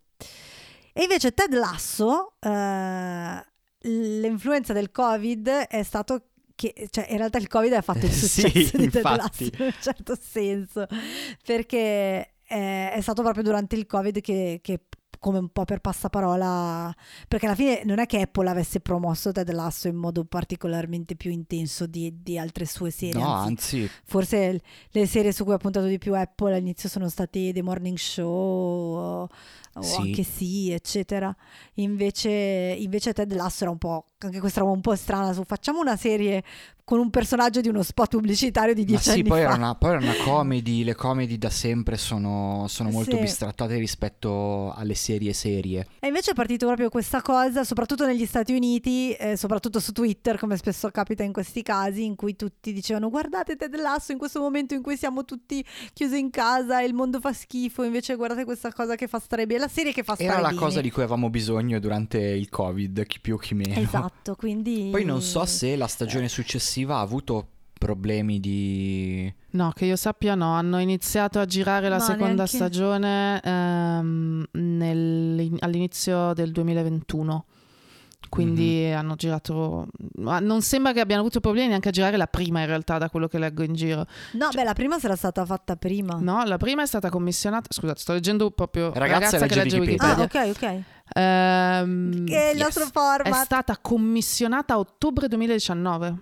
E 0.92 1.02
invece 1.02 1.32
Ted 1.32 1.54
Lasso, 1.54 2.32
eh, 2.40 3.44
l'influenza 3.82 4.72
del 4.72 4.90
Covid 4.90 5.48
è 5.48 5.82
stato 5.84 6.24
che, 6.56 6.88
cioè 6.90 7.06
in 7.10 7.18
realtà 7.18 7.38
il 7.38 7.46
Covid 7.46 7.72
ha 7.74 7.80
fatto 7.82 8.06
il 8.06 8.10
Sì, 8.12 8.40
successo 8.40 8.76
di 8.76 8.90
Ted 8.90 8.94
infatti. 8.96 9.16
Lasso 9.16 9.42
in 9.44 9.62
un 9.66 9.74
certo 9.80 10.18
senso, 10.20 10.86
perché 11.44 12.32
eh, 12.50 12.90
è 12.90 13.00
stato 13.00 13.22
proprio 13.22 13.44
durante 13.44 13.76
il 13.76 13.86
Covid 13.86 14.20
che, 14.20 14.58
che 14.60 14.80
come 15.20 15.38
un 15.38 15.50
po' 15.50 15.64
per 15.64 15.80
passaparola, 15.80 16.92
perché 17.28 17.46
alla 17.46 17.54
fine 17.54 17.82
non 17.84 17.98
è 17.98 18.06
che 18.06 18.22
Apple 18.22 18.48
avesse 18.48 18.80
promosso 18.80 19.30
Ted 19.30 19.52
Lasso 19.52 19.86
in 19.86 19.96
modo 19.96 20.24
particolarmente 20.24 21.14
più 21.14 21.30
intenso 21.30 21.86
di, 21.86 22.22
di 22.22 22.38
altre 22.38 22.64
sue 22.64 22.90
serie, 22.90 23.20
No, 23.20 23.34
anzi, 23.34 23.82
anzi, 23.82 23.90
Forse 24.04 24.60
le 24.88 25.06
serie 25.06 25.32
su 25.32 25.44
cui 25.44 25.52
ha 25.52 25.58
puntato 25.58 25.86
di 25.86 25.98
più 25.98 26.14
Apple 26.14 26.54
all'inizio 26.54 26.88
sono 26.88 27.08
stati 27.08 27.52
The 27.52 27.62
Morning 27.62 27.98
Show 27.98 29.28
o, 29.74 29.82
Sì. 29.82 30.00
anche 30.00 30.22
sì, 30.22 30.70
eccetera. 30.72 31.34
Invece, 31.74 32.30
invece 32.78 33.12
Ted 33.12 33.32
Lasso 33.34 33.62
era 33.64 33.72
un 33.72 33.78
po', 33.78 34.06
anche 34.18 34.40
questa 34.40 34.60
roba 34.60 34.72
un 34.72 34.80
po' 34.80 34.94
strana 34.94 35.32
su 35.32 35.44
facciamo 35.44 35.80
una 35.80 35.96
serie 35.96 36.42
con 36.84 36.98
un 36.98 37.10
personaggio 37.10 37.60
di 37.60 37.68
uno 37.68 37.84
spot 37.84 38.10
pubblicitario 38.16 38.74
di 38.74 38.80
ma 38.80 38.86
dieci 38.88 39.02
sì, 39.04 39.10
anni 39.10 39.22
poi 39.22 39.38
fa. 39.38 39.44
era, 39.44 39.54
una, 39.54 39.74
poi 39.76 39.90
era 39.90 39.98
una 40.00 40.16
comedy, 40.16 40.82
le 40.82 40.96
comedy 40.96 41.38
da 41.38 41.48
sempre 41.48 41.96
sono, 41.96 42.66
sono 42.68 42.90
molto 42.90 43.12
Sì. 43.14 43.18
bistrattate 43.22 43.76
rispetto 43.76 44.72
alle 44.74 44.94
serie 44.96 45.32
serie. 45.32 45.86
E 46.00 46.08
invece 46.08 46.32
è 46.32 46.34
partito 46.34 46.66
proprio 46.66 46.88
questa 46.88 47.22
cosa, 47.22 47.62
soprattutto 47.62 48.04
negli 48.06 48.26
Stati 48.26 48.52
Uniti, 48.52 49.12
eh, 49.12 49.36
soprattutto 49.36 49.78
su 49.78 49.92
Twitter, 49.92 50.36
come 50.36 50.56
spesso 50.56 50.90
capita 50.90 51.22
in 51.22 51.32
questi 51.32 51.62
casi, 51.62 52.04
in 52.04 52.16
cui 52.16 52.34
tutti 52.34 52.72
dicevano 52.72 53.08
guardate 53.08 53.54
Ted 53.54 53.76
Lasso 53.76 54.10
in 54.10 54.18
questo 54.18 54.40
momento 54.40 54.74
in 54.74 54.82
cui 54.82 54.96
siamo 54.96 55.24
tutti 55.24 55.64
chiusi 55.92 56.18
in 56.18 56.30
casa 56.30 56.80
e 56.80 56.86
il 56.86 56.94
mondo 56.94 57.20
fa 57.20 57.32
schifo, 57.32 57.84
invece 57.84 58.16
guardate 58.16 58.44
questa 58.44 58.72
cosa 58.72 58.96
che 58.96 59.06
fa 59.06 59.20
stare 59.20 59.46
bene, 59.46 59.59
la 59.60 59.68
serie 59.68 59.92
che 59.92 60.02
fa 60.02 60.14
stare 60.14 60.30
Era 60.30 60.40
la 60.40 60.54
cosa 60.54 60.80
di 60.80 60.90
cui 60.90 61.02
avevamo 61.02 61.30
bisogno 61.30 61.78
durante 61.78 62.18
il 62.18 62.48
Covid, 62.48 63.06
chi 63.06 63.20
più 63.20 63.38
chi 63.38 63.54
meno. 63.54 63.78
Esatto, 63.78 64.34
quindi... 64.34 64.88
Poi 64.90 65.04
non 65.04 65.22
so 65.22 65.44
se 65.44 65.76
la 65.76 65.86
stagione 65.86 66.28
successiva 66.28 66.96
ha 66.96 67.00
avuto 67.00 67.46
problemi 67.78 68.40
di... 68.40 69.32
No, 69.52 69.72
che 69.74 69.86
io 69.86 69.96
sappia 69.96 70.34
no, 70.34 70.52
hanno 70.52 70.78
iniziato 70.80 71.38
a 71.38 71.46
girare 71.46 71.88
la 71.88 71.96
No, 71.96 72.02
seconda 72.02 72.26
neanche- 72.34 72.56
stagione 72.56 73.40
ehm, 73.42 74.44
nel- 74.52 75.56
all'inizio 75.60 76.32
del 76.34 76.52
2021. 76.52 77.44
Quindi 78.30 78.86
Mhm. 78.88 78.96
hanno 78.96 79.14
girato. 79.16 79.88
ma 80.20 80.38
Non 80.38 80.62
sembra 80.62 80.92
che 80.92 81.00
abbiano 81.00 81.20
avuto 81.20 81.40
problemi 81.40 81.66
neanche 81.68 81.88
a 81.88 81.90
girare 81.92 82.16
la 82.16 82.26
prima, 82.28 82.60
in 82.60 82.66
realtà, 82.66 82.96
da 82.96 83.10
quello 83.10 83.26
che 83.28 83.38
leggo 83.38 83.62
in 83.64 83.74
giro. 83.74 84.06
No, 84.32 84.48
beh, 84.54 84.62
la 84.64 84.72
prima 84.72 84.98
sarà 85.00 85.16
stata 85.16 85.44
fatta 85.44 85.76
prima. 85.76 86.16
No, 86.20 86.44
la 86.44 86.56
prima 86.56 86.82
è 86.82 86.86
stata 86.86 87.10
commissionata. 87.10 87.66
Scusate, 87.70 87.98
sto 88.00 88.12
leggendo 88.12 88.50
proprio. 88.52 88.92
Ragazza, 88.94 89.36
ragazza 89.38 89.46
che 89.46 89.54
legge 89.56 89.78
legge 89.78 89.90
Wikipedia. 89.90 90.14
Ah, 90.14 90.18
Wikipedia. 90.20 90.50
ok, 90.70 90.76
ok. 90.78 91.18
Ehm, 91.18 92.24
Che 92.24 92.36
è 92.36 92.50
il 92.52 92.56
yes. 92.58 92.64
nostro 92.76 92.84
È 92.84 92.90
format. 92.92 93.44
stata 93.44 93.76
commissionata 93.80 94.74
a 94.74 94.78
ottobre 94.78 95.26
2019 95.26 96.14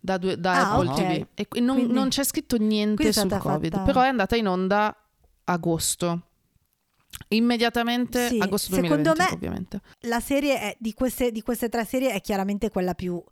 da, 0.00 0.16
due- 0.18 0.38
da 0.40 0.52
Ah, 0.52 0.72
Apple 0.72 0.88
ok. 0.88 0.94
TV 0.96 1.26
e 1.52 1.60
non, 1.60 1.76
Quindi- 1.76 1.92
non 1.94 2.08
c'è 2.08 2.24
scritto 2.24 2.56
niente 2.56 3.08
è 3.08 3.12
sul 3.12 3.28
Covid, 3.38 3.70
fatta- 3.72 3.84
però 3.84 4.02
è 4.02 4.08
andata 4.08 4.34
in 4.36 4.48
onda 4.48 4.96
agosto. 5.44 6.22
Immediatamente 7.28 8.28
Sì, 8.28 8.38
agosto 8.40 8.74
secondo 8.74 9.12
2020, 9.12 9.22
me- 9.22 9.34
ovviamente. 9.34 9.80
La 10.00 10.20
serie 10.20 10.60
è, 10.60 10.76
di, 10.78 10.94
queste, 10.94 11.30
di 11.30 11.42
queste 11.42 11.68
tre 11.68 11.84
serie 11.84 12.12
è 12.12 12.20
chiaramente 12.20 12.70
quella 12.70 12.94
più, 12.94 13.22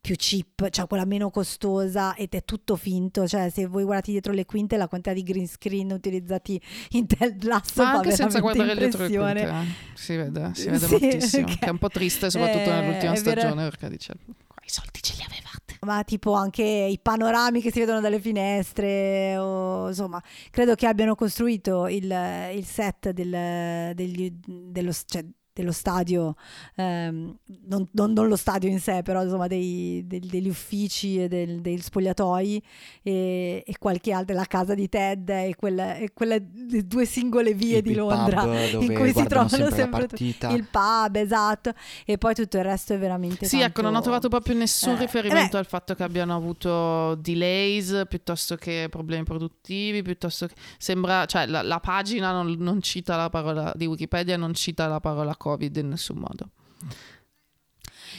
più 0.00 0.14
cheap, 0.16 0.68
cioè 0.70 0.86
quella 0.86 1.04
meno 1.04 1.30
costosa 1.30 2.14
ed 2.14 2.34
è 2.34 2.44
tutto 2.44 2.76
finto. 2.76 3.26
Cioè, 3.26 3.50
se 3.50 3.66
voi 3.66 3.84
guardate 3.84 4.12
dietro 4.12 4.32
le 4.32 4.44
quinte, 4.46 4.76
la 4.76 4.88
quantità 4.88 5.12
di 5.14 5.22
green 5.22 5.46
screen 5.48 5.90
utilizzati 5.90 6.60
in 6.90 7.06
Ted 7.06 7.42
Lasso 7.42 7.82
Ma 7.82 7.92
anche 7.92 8.12
senza 8.12 8.40
guardare 8.40 8.74
dietro 8.74 9.06
le 9.06 9.16
quinte, 9.16 9.42
eh. 9.48 9.64
si 9.94 10.16
vede, 10.16 10.50
si 10.54 10.68
vede 10.68 10.86
Sì, 10.86 10.90
moltissimo. 10.90 11.46
ok. 11.48 11.58
Che 11.58 11.66
è 11.66 11.70
un 11.70 11.78
po' 11.78 11.88
triste, 11.88 12.30
soprattutto 12.30 12.70
Eh, 12.70 12.80
nell'ultima 12.80 13.14
stagione, 13.16 13.64
perché 13.64 13.88
dice: 13.90 14.14
Qua 14.24 14.62
i 14.64 14.70
soldi 14.70 15.02
ce 15.02 15.14
li 15.16 15.22
avevate. 15.22 15.65
Ma 15.86 16.02
tipo 16.04 16.32
anche 16.32 16.62
i 16.62 16.98
panorami 17.00 17.60
che 17.62 17.70
si 17.70 17.78
vedono 17.78 18.00
dalle 18.00 18.20
finestre 18.20 19.36
o 19.38 19.88
insomma 19.88 20.22
credo 20.50 20.74
che 20.74 20.86
abbiano 20.86 21.14
costruito 21.14 21.86
il, 21.86 22.04
il 22.52 22.64
set 22.64 23.10
del, 23.10 23.94
degli- 23.94 24.32
dello, 24.44 24.92
cioè, 25.06 25.24
dello 25.56 25.72
stadio, 25.72 26.34
ehm, 26.74 27.34
non, 27.64 27.88
non, 27.92 28.12
non, 28.12 28.28
lo 28.28 28.36
stadio 28.36 28.68
in 28.68 28.78
sé, 28.78 29.00
però 29.02 29.22
insomma 29.22 29.46
dei, 29.46 30.04
dei, 30.06 30.20
degli 30.20 30.50
uffici 30.50 31.22
e 31.22 31.28
del, 31.28 31.62
dei 31.62 31.78
spogliatoi 31.78 32.62
e, 33.02 33.64
e, 33.66 33.78
qualche 33.78 34.12
altra, 34.12 34.34
la 34.34 34.44
casa 34.44 34.74
di 34.74 34.86
Ted 34.90 35.26
e 35.30 35.54
quelle, 35.56 35.98
e 36.00 36.12
quelle 36.12 36.46
due 36.46 37.06
singole 37.06 37.54
vie 37.54 37.78
il, 37.78 37.82
di 37.82 37.94
Londra 37.94 38.42
in 38.78 38.92
cui 38.92 39.14
si 39.14 39.24
trovano 39.24 39.70
sempre, 39.70 40.08
sempre 40.10 40.54
il 40.54 40.68
pub, 40.70 41.16
esatto, 41.16 41.72
e 42.04 42.18
poi 42.18 42.34
tutto 42.34 42.58
il 42.58 42.64
resto 42.64 42.92
è 42.92 42.98
veramente... 42.98 43.46
Sì, 43.46 43.56
tanto... 43.56 43.66
ecco, 43.66 43.80
non 43.80 43.94
ho 43.94 44.02
trovato 44.02 44.28
proprio 44.28 44.56
nessun 44.56 44.96
eh, 44.96 44.98
riferimento 44.98 45.56
eh, 45.56 45.60
al 45.60 45.66
fatto 45.66 45.94
che 45.94 46.02
abbiano 46.02 46.36
avuto 46.36 47.14
delays 47.14 48.02
piuttosto 48.06 48.56
che 48.56 48.88
problemi 48.90 49.24
produttivi, 49.24 50.02
piuttosto 50.02 50.48
che... 50.48 50.54
Sembra, 50.76 51.24
cioè 51.24 51.46
la, 51.46 51.62
la 51.62 51.80
pagina 51.80 52.30
non, 52.30 52.54
non 52.58 52.82
cita 52.82 53.16
la 53.16 53.30
parola 53.30 53.72
di 53.74 53.86
Wikipedia, 53.86 54.36
non 54.36 54.52
cita 54.52 54.86
la 54.86 55.00
parola 55.00 55.34
Covid 55.46 55.76
in 55.76 55.88
nessun 55.90 56.18
modo. 56.18 56.50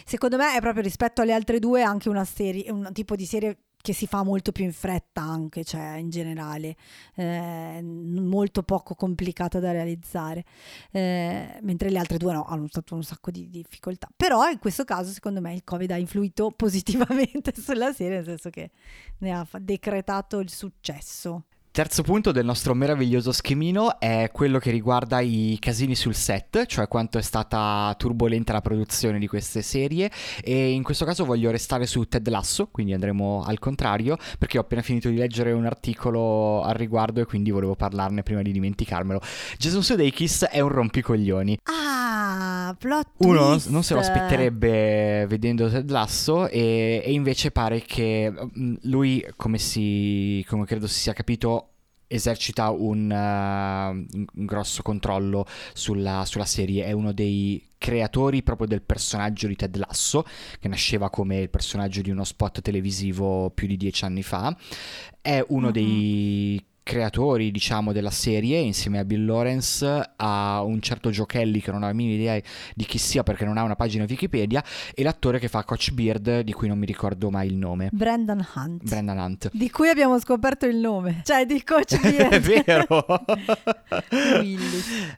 Secondo 0.05 0.37
me 0.37 0.55
è 0.55 0.61
proprio 0.61 0.81
rispetto 0.81 1.21
alle 1.21 1.33
altre 1.33 1.59
due 1.59 1.83
anche 1.83 2.07
una 2.07 2.23
serie, 2.23 2.71
un 2.71 2.89
tipo 2.93 3.15
di 3.17 3.25
serie 3.25 3.57
che 3.81 3.93
si 3.93 4.07
fa 4.07 4.23
molto 4.23 4.51
più 4.51 4.63
in 4.63 4.73
fretta 4.73 5.21
anche, 5.21 5.63
cioè 5.63 5.95
in 5.95 6.09
generale, 6.09 6.75
eh, 7.15 7.81
molto 7.81 8.63
poco 8.63 8.95
complicata 8.95 9.59
da 9.59 9.71
realizzare, 9.71 10.45
eh, 10.91 11.59
mentre 11.61 11.89
le 11.89 11.99
altre 11.99 12.17
due 12.17 12.33
no, 12.33 12.45
hanno 12.45 12.67
stato 12.67 12.95
un 12.95 13.03
sacco 13.03 13.29
di 13.31 13.49
difficoltà. 13.49 14.09
Però 14.15 14.49
in 14.49 14.59
questo 14.59 14.83
caso 14.85 15.11
secondo 15.11 15.41
me 15.41 15.53
il 15.53 15.63
Covid 15.63 15.91
ha 15.91 15.97
influito 15.97 16.51
positivamente 16.55 17.53
sulla 17.55 17.91
serie, 17.91 18.15
nel 18.17 18.25
senso 18.25 18.49
che 18.49 18.71
ne 19.19 19.31
ha 19.31 19.47
decretato 19.59 20.39
il 20.39 20.49
successo. 20.49 21.43
Terzo 21.77 22.01
punto 22.01 22.31
del 22.31 22.43
nostro 22.43 22.73
meraviglioso 22.73 23.31
schemino 23.31 23.99
è 23.99 24.31
quello 24.33 24.57
che 24.57 24.71
riguarda 24.71 25.19
i 25.19 25.57
casini 25.59 25.93
sul 25.93 26.15
set, 26.15 26.65
cioè 26.65 26.87
quanto 26.87 27.19
è 27.19 27.21
stata 27.21 27.93
turbolenta 27.99 28.51
la 28.51 28.61
produzione 28.61 29.19
di 29.19 29.27
queste 29.27 29.61
serie 29.61 30.09
e 30.41 30.71
in 30.71 30.81
questo 30.81 31.05
caso 31.05 31.23
voglio 31.23 31.51
restare 31.51 31.85
su 31.85 32.05
Ted 32.05 32.27
Lasso, 32.29 32.69
quindi 32.71 32.93
andremo 32.93 33.43
al 33.45 33.59
contrario 33.59 34.17
perché 34.39 34.57
ho 34.57 34.61
appena 34.61 34.81
finito 34.81 35.09
di 35.09 35.17
leggere 35.17 35.51
un 35.51 35.67
articolo 35.67 36.63
al 36.63 36.73
riguardo 36.73 37.21
e 37.21 37.25
quindi 37.25 37.51
volevo 37.51 37.75
parlarne 37.75 38.23
prima 38.23 38.41
di 38.41 38.51
dimenticarmelo. 38.51 39.21
Jason 39.59 39.83
Sudeikis 39.83 40.45
è 40.45 40.59
un 40.61 40.69
rompicoglioni. 40.69 41.59
Ah, 41.65 42.75
plot 42.75 43.07
Uno 43.17 43.49
twist. 43.51 43.69
non 43.69 43.83
se 43.83 43.93
lo 43.93 43.99
aspetterebbe 43.99 45.27
vedendo 45.27 45.69
Ted 45.69 45.91
Lasso 45.91 46.47
e, 46.47 47.03
e 47.05 47.11
invece 47.13 47.51
pare 47.51 47.81
che 47.81 48.33
mm, 48.33 48.75
lui, 48.85 49.23
come, 49.35 49.59
si, 49.59 50.43
come 50.49 50.65
credo 50.65 50.87
si 50.87 51.01
sia 51.01 51.13
capito, 51.13 51.66
esercita 52.07 52.69
un, 52.69 53.09
uh, 53.11 54.17
un 54.39 54.45
grosso 54.45 54.81
controllo 54.81 55.45
sulla, 55.73 56.23
sulla, 56.25 56.45
serie, 56.45 56.85
è 56.85 56.91
uno 56.91 57.11
dei 57.11 57.63
creatori 57.77 58.41
proprio 58.41 58.67
del 58.67 58.81
personaggio 58.81 59.47
di 59.47 59.55
Ted 59.55 59.75
Lasso, 59.75 60.25
che 60.59 60.67
nasceva 60.67 61.09
come 61.09 61.39
il 61.39 61.49
personaggio 61.49 62.01
di 62.01 62.09
uno 62.09 62.23
spot 62.23 62.61
televisivo 62.61 63.51
più 63.51 63.67
di 63.67 63.77
dieci 63.77 64.05
anni 64.05 64.23
fa, 64.23 64.55
è 65.21 65.43
uno 65.49 65.69
mm-hmm. 65.69 65.73
dei 65.73 66.65
creatori, 66.87 67.51
diciamo, 67.51 67.91
della 67.91 68.09
serie, 68.09 68.59
insieme 68.59 68.97
a 68.97 69.03
Bill 69.03 69.25
Lawrence, 69.25 70.11
a 70.15 70.61
un 70.63 70.81
certo 70.81 71.09
Giocelli 71.09 71.59
che 71.61 71.69
non 71.69 71.83
ha 71.83 71.87
la 71.87 71.93
minima 71.93 72.15
idea 72.15 72.41
di 72.73 72.85
chi 72.85 72.97
sia 72.97 73.23
perché 73.23 73.43
non 73.43 73.57
ha 73.57 73.63
una 73.63 73.75
pagina 73.75 74.05
Wikipedia, 74.07 74.63
e 74.95 75.03
l'attore 75.03 75.37
che 75.37 75.49
fa 75.49 75.65
Coach 75.65 75.91
Beard, 75.91 76.39
di 76.39 76.53
cui 76.53 76.69
non 76.69 76.79
mi 76.79 76.85
ricordo 76.85 77.29
mai 77.29 77.47
il 77.47 77.55
nome. 77.55 77.89
Brandon 77.91 78.47
Hunt. 78.55 78.83
Brandon 78.87 79.17
Hunt. 79.17 79.49
Di 79.51 79.69
cui 79.69 79.89
abbiamo 79.89 80.17
scoperto 80.17 80.65
il 80.65 80.77
nome, 80.77 81.21
cioè 81.25 81.45
di 81.45 81.61
Coach 81.61 81.99
Beard. 81.99 82.31
È 82.31 82.39
vero. 82.39 82.87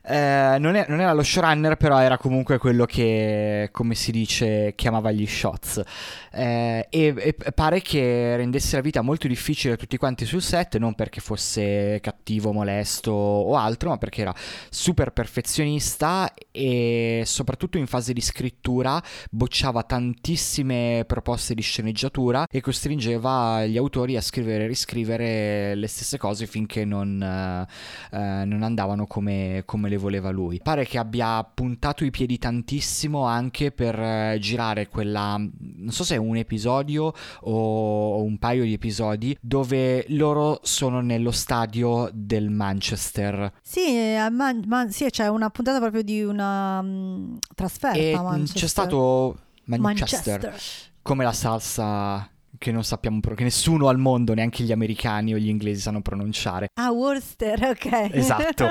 eh, 0.02 0.58
non, 0.60 0.76
è, 0.76 0.86
non, 0.90 1.00
era 1.00 1.14
lo 1.14 1.22
showrunner, 1.22 1.78
però 1.78 2.00
era 2.00 2.18
comunque 2.18 2.58
quello 2.58 2.86
che, 2.86 3.70
come 3.72 3.94
si 3.94 4.12
dice, 4.12 4.74
chiamava 4.76 5.12
gli 5.12 5.28
shots. 5.28 5.84
Eh, 6.32 6.88
e, 6.90 7.14
e 7.16 7.52
pare 7.54 7.82
che 7.82 8.36
rendesse 8.38 8.76
la 8.76 8.82
vita 8.82 9.02
molto 9.02 9.28
difficile 9.28 9.76
a 9.76 9.78
tutti 9.78 9.98
quanti 9.98 10.26
sul 10.26 10.42
set, 10.42 10.78
non 10.78 10.96
perché 10.96 11.22
fosse 11.22 11.59
fosse 11.60 12.00
cattivo, 12.02 12.52
molesto 12.52 13.12
o 13.12 13.56
altro, 13.56 13.90
ma 13.90 13.98
perché 13.98 14.22
era 14.22 14.34
super 14.70 15.12
perfezionista 15.12 16.32
e 16.52 17.24
soprattutto 17.26 17.78
in 17.78 17.88
fase 17.88 18.14
di 18.14 18.22
scrittura 18.22 19.02
bocciava 19.30 19.84
tantissime 19.84 21.04
proposte 21.06 21.54
di 21.54 21.62
sceneggiatura 21.62 22.46
e 22.50 22.62
costringeva 22.62 23.66
gli 23.66 23.78
autori 23.78 24.16
a 24.16 24.22
scrivere 24.22 24.64
e 24.64 24.68
riscrivere 24.68 25.76
le 25.76 25.88
stesse 25.88 26.18
cose 26.18 26.48
finché 26.48 26.86
non, 26.86 27.22
eh, 27.22 27.68
eh, 28.16 28.46
non 28.46 28.64
andavano 28.64 29.06
come, 29.06 29.64
come, 29.66 29.90
le 29.90 29.98
voleva 29.98 30.30
lui. 30.30 30.60
Pare 30.64 30.86
che 30.86 30.98
abbia 30.98 31.44
puntato 31.44 32.04
i 32.04 32.12
piedi 32.12 32.38
tantissimo 32.38 33.24
anche 33.24 33.72
per 33.72 34.00
eh, 34.00 34.38
girare 34.40 34.88
quella, 34.88 35.38
non 35.38 35.92
so 35.92 36.04
se 36.04 36.16
è 36.16 36.18
un 36.18 36.38
episodio 36.38 37.14
o 37.42 38.24
un 38.24 38.38
paio 38.38 38.64
di 38.64 38.74
episodi 38.74 39.36
dove 39.42 40.06
loro 40.10 40.60
sono 40.64 41.02
nello 41.02 41.32
stato 41.32 41.49
stadio 41.50 42.12
del 42.14 42.52
Manchester. 42.52 43.52
Sì, 43.64 44.16
Man- 44.32 44.64
Man- 44.68 44.92
sì 44.92 45.10
c'è 45.10 45.28
una 45.28 45.50
puntata 45.50 45.80
proprio 45.80 46.04
di 46.04 46.22
una 46.22 46.78
um, 46.80 47.40
trasferta 47.56 47.98
e 47.98 48.14
a 48.14 48.22
Manchester. 48.22 48.62
C'è 48.62 48.68
stato 48.68 49.38
Manchester, 49.64 50.40
Manchester. 50.40 50.62
come 51.02 51.24
la 51.24 51.34
salsa 51.34 52.30
che 52.56 52.72
non 52.72 52.84
sappiamo, 52.84 53.20
che 53.20 53.44
nessuno 53.44 53.88
al 53.88 53.98
mondo, 53.98 54.36
neanche 54.36 54.64
gli 54.64 54.72
americani 54.72 55.34
o 55.34 55.38
gli 55.38 55.48
inglesi 55.48 55.82
sanno 55.82 56.02
pronunciare. 56.02 56.68
Ah, 56.74 56.92
Worcester, 56.92 57.64
ok. 57.64 58.10
Esatto. 58.12 58.70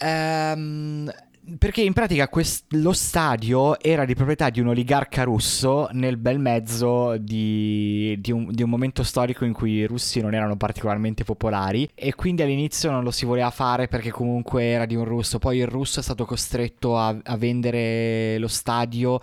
um, 0.00 1.08
perché 1.56 1.80
in 1.80 1.92
pratica 1.94 2.28
quest- 2.28 2.66
lo 2.74 2.92
stadio 2.92 3.80
era 3.80 4.04
di 4.04 4.14
proprietà 4.14 4.50
di 4.50 4.60
un 4.60 4.68
oligarca 4.68 5.22
russo 5.22 5.88
nel 5.92 6.18
bel 6.18 6.38
mezzo 6.38 7.16
di, 7.16 8.16
di, 8.20 8.32
un, 8.32 8.50
di, 8.50 8.62
un, 8.62 8.68
momento 8.68 9.02
storico 9.02 9.44
in 9.44 9.54
cui 9.54 9.72
i 9.72 9.86
russi 9.86 10.20
non 10.20 10.34
erano 10.34 10.56
particolarmente 10.56 11.24
popolari 11.24 11.88
e 11.94 12.14
quindi 12.14 12.42
all'inizio 12.42 12.90
non 12.90 13.02
lo 13.02 13.10
si 13.10 13.24
voleva 13.24 13.50
fare 13.50 13.88
perché 13.88 14.10
comunque 14.10 14.64
era 14.64 14.84
di 14.84 14.94
un 14.94 15.04
russo, 15.04 15.38
poi 15.38 15.58
il 15.58 15.66
russo 15.66 16.00
è 16.00 16.02
stato 16.02 16.26
costretto 16.26 16.98
a, 16.98 17.16
a 17.22 17.36
vendere 17.36 18.36
lo 18.38 18.48
stadio, 18.48 19.18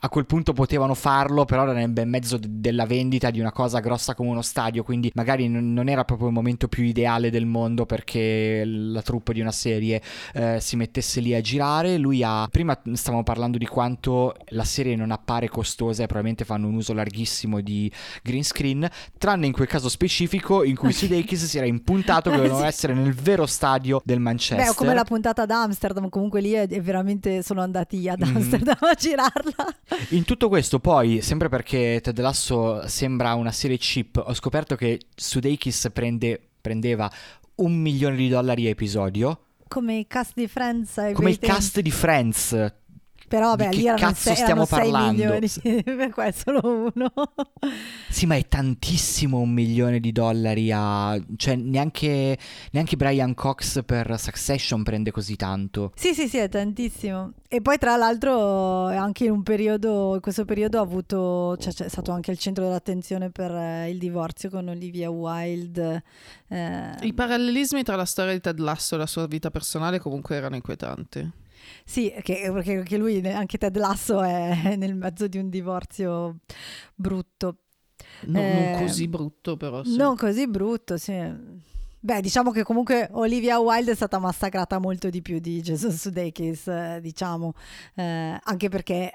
a 0.00 0.08
quel 0.08 0.26
punto 0.26 0.52
potevano 0.52 0.94
farlo 0.94 1.44
però 1.44 1.62
era 1.62 1.72
nel 1.72 1.90
bel 1.90 2.08
mezzo 2.08 2.36
de- 2.36 2.48
della 2.50 2.84
vendita 2.84 3.30
di 3.30 3.40
una 3.40 3.52
cosa 3.52 3.80
grossa 3.80 4.14
come 4.14 4.28
uno 4.28 4.42
stadio, 4.42 4.82
quindi 4.82 5.10
magari 5.14 5.48
n- 5.48 5.72
non 5.72 5.88
era 5.88 6.04
proprio 6.04 6.28
il 6.28 6.34
momento 6.34 6.68
più 6.68 6.84
ideale 6.84 7.30
del 7.30 7.46
mondo 7.46 7.86
perché 7.86 8.62
la 8.64 9.00
troupe 9.00 9.32
di 9.32 9.40
una 9.40 9.52
serie 9.52 10.02
eh, 10.34 10.58
si 10.60 10.76
mettesse 10.76 11.20
lì 11.20 11.34
a 11.34 11.40
girare 11.40 11.60
girare. 11.62 11.96
Lui 11.96 12.22
ha. 12.24 12.48
Prima 12.50 12.78
stavamo 12.92 13.22
parlando 13.22 13.58
di 13.58 13.66
quanto 13.66 14.34
la 14.48 14.64
serie 14.64 14.96
non 14.96 15.10
appare 15.10 15.48
costosa 15.48 16.02
e 16.02 16.06
probabilmente 16.06 16.44
fanno 16.44 16.66
un 16.66 16.74
uso 16.74 16.92
larghissimo 16.92 17.60
di 17.60 17.90
green 18.22 18.42
screen. 18.42 18.88
Tranne 19.18 19.46
in 19.46 19.52
quel 19.52 19.68
caso 19.68 19.88
specifico 19.88 20.64
in 20.64 20.76
cui 20.76 20.92
Sudeikis 20.92 21.44
si 21.44 21.56
era 21.56 21.66
impuntato 21.66 22.30
che 22.30 22.36
dovevano 22.36 22.64
essere 22.66 22.94
nel 22.94 23.14
vero 23.14 23.46
stadio 23.46 24.00
del 24.04 24.20
Manchester. 24.20 24.68
Beh, 24.68 24.74
come 24.74 24.94
la 24.94 25.04
puntata 25.04 25.42
ad 25.42 25.50
Amsterdam, 25.50 26.08
comunque 26.08 26.40
lì 26.40 26.52
è, 26.52 26.66
è 26.66 26.80
veramente 26.80 27.42
sono 27.42 27.60
andati 27.60 28.08
ad 28.08 28.20
mhm. 28.20 28.36
Amsterdam 28.36 28.76
mm. 28.84 28.88
a 28.88 28.94
girarla. 28.94 29.74
In 30.10 30.24
tutto 30.24 30.48
questo, 30.48 30.80
poi, 30.80 31.20
sempre 31.20 31.48
perché 31.48 32.00
Ted 32.02 32.18
Lasso 32.18 32.86
sembra 32.88 33.34
una 33.34 33.52
serie 33.52 33.78
cheap, 33.78 34.22
ho 34.24 34.34
scoperto 34.34 34.74
che 34.74 35.00
Sudeikis 35.14 35.90
prende, 35.92 36.40
prendeva 36.60 37.10
un 37.54 37.74
milione 37.74 38.16
di 38.16 38.28
dollari 38.28 38.66
a 38.66 38.70
episodio 38.70 39.38
come 39.72 39.94
i 39.94 40.06
cast 40.06 40.34
di 40.34 40.46
Friends. 40.46 41.12
Come 41.14 41.30
il 41.30 41.38
cast 41.38 41.80
di 41.80 41.90
Friends. 41.90 42.74
Però 43.32 43.46
vabbè, 43.46 43.70
di 43.70 43.76
lì 43.76 43.82
che 43.84 43.88
erano 43.88 44.04
cazzo 44.08 44.20
sei, 44.20 44.34
stiamo 44.34 44.64
erano 44.64 44.66
parlando? 44.66 45.12
Milioni, 45.12 45.82
per 45.82 46.10
qua 46.12 46.24
è 46.26 46.32
solo 46.32 46.60
uno. 46.94 47.10
sì, 48.10 48.26
ma 48.26 48.36
è 48.36 48.46
tantissimo 48.46 49.38
un 49.38 49.48
milione 49.48 50.00
di 50.00 50.12
dollari 50.12 50.70
a... 50.70 51.18
Cioè, 51.36 51.56
neanche, 51.56 52.36
neanche 52.72 52.96
Brian 52.96 53.32
Cox 53.32 53.82
per 53.86 54.20
Succession 54.20 54.82
prende 54.82 55.12
così 55.12 55.36
tanto. 55.36 55.92
Sì, 55.94 56.12
sì, 56.12 56.28
sì, 56.28 56.36
è 56.36 56.50
tantissimo. 56.50 57.32
E 57.48 57.62
poi 57.62 57.78
tra 57.78 57.96
l'altro 57.96 58.88
anche 58.88 59.24
in 59.24 59.30
un 59.30 59.42
periodo, 59.42 60.12
in 60.16 60.20
questo 60.20 60.44
periodo 60.44 60.78
ha 60.78 60.82
avuto, 60.82 61.56
cioè 61.56 61.72
c'è 61.72 61.88
stato 61.88 62.12
anche 62.12 62.32
il 62.32 62.38
centro 62.38 62.64
dell'attenzione 62.64 63.30
per 63.30 63.50
eh, 63.50 63.88
il 63.88 63.96
divorzio 63.96 64.50
con 64.50 64.68
Olivia 64.68 65.08
Wilde. 65.08 66.02
Eh. 66.48 66.96
I 67.00 67.14
parallelismi 67.14 67.82
tra 67.82 67.96
la 67.96 68.04
storia 68.04 68.34
di 68.34 68.40
Ted 68.40 68.58
Lasso 68.58 68.96
e 68.96 68.98
la 68.98 69.06
sua 69.06 69.26
vita 69.26 69.50
personale 69.50 70.00
comunque 70.00 70.36
erano 70.36 70.56
inquietanti. 70.56 71.40
Sì, 71.84 72.12
che, 72.22 72.50
perché 72.52 72.76
anche 72.76 72.96
lui, 72.96 73.20
anche 73.28 73.58
Ted 73.58 73.76
Lasso 73.76 74.22
è 74.22 74.76
nel 74.76 74.94
mezzo 74.94 75.26
di 75.26 75.38
un 75.38 75.48
divorzio 75.48 76.38
brutto. 76.94 77.56
No, 78.26 78.38
eh, 78.38 78.70
non 78.70 78.82
così 78.82 79.08
brutto 79.08 79.56
però. 79.56 79.82
Sì. 79.84 79.96
Non 79.96 80.16
così 80.16 80.46
brutto, 80.46 80.96
sì. 80.96 81.70
Beh, 82.04 82.20
diciamo 82.20 82.50
che 82.50 82.64
comunque 82.64 83.08
Olivia 83.12 83.60
Wilde 83.60 83.92
è 83.92 83.94
stata 83.94 84.18
massacrata 84.18 84.78
molto 84.80 85.08
di 85.08 85.22
più 85.22 85.38
di 85.38 85.60
Jason 85.60 85.92
Sudeikis, 85.92 86.66
eh, 86.66 86.98
diciamo, 87.00 87.54
eh, 87.94 88.36
anche 88.42 88.68
perché 88.68 89.12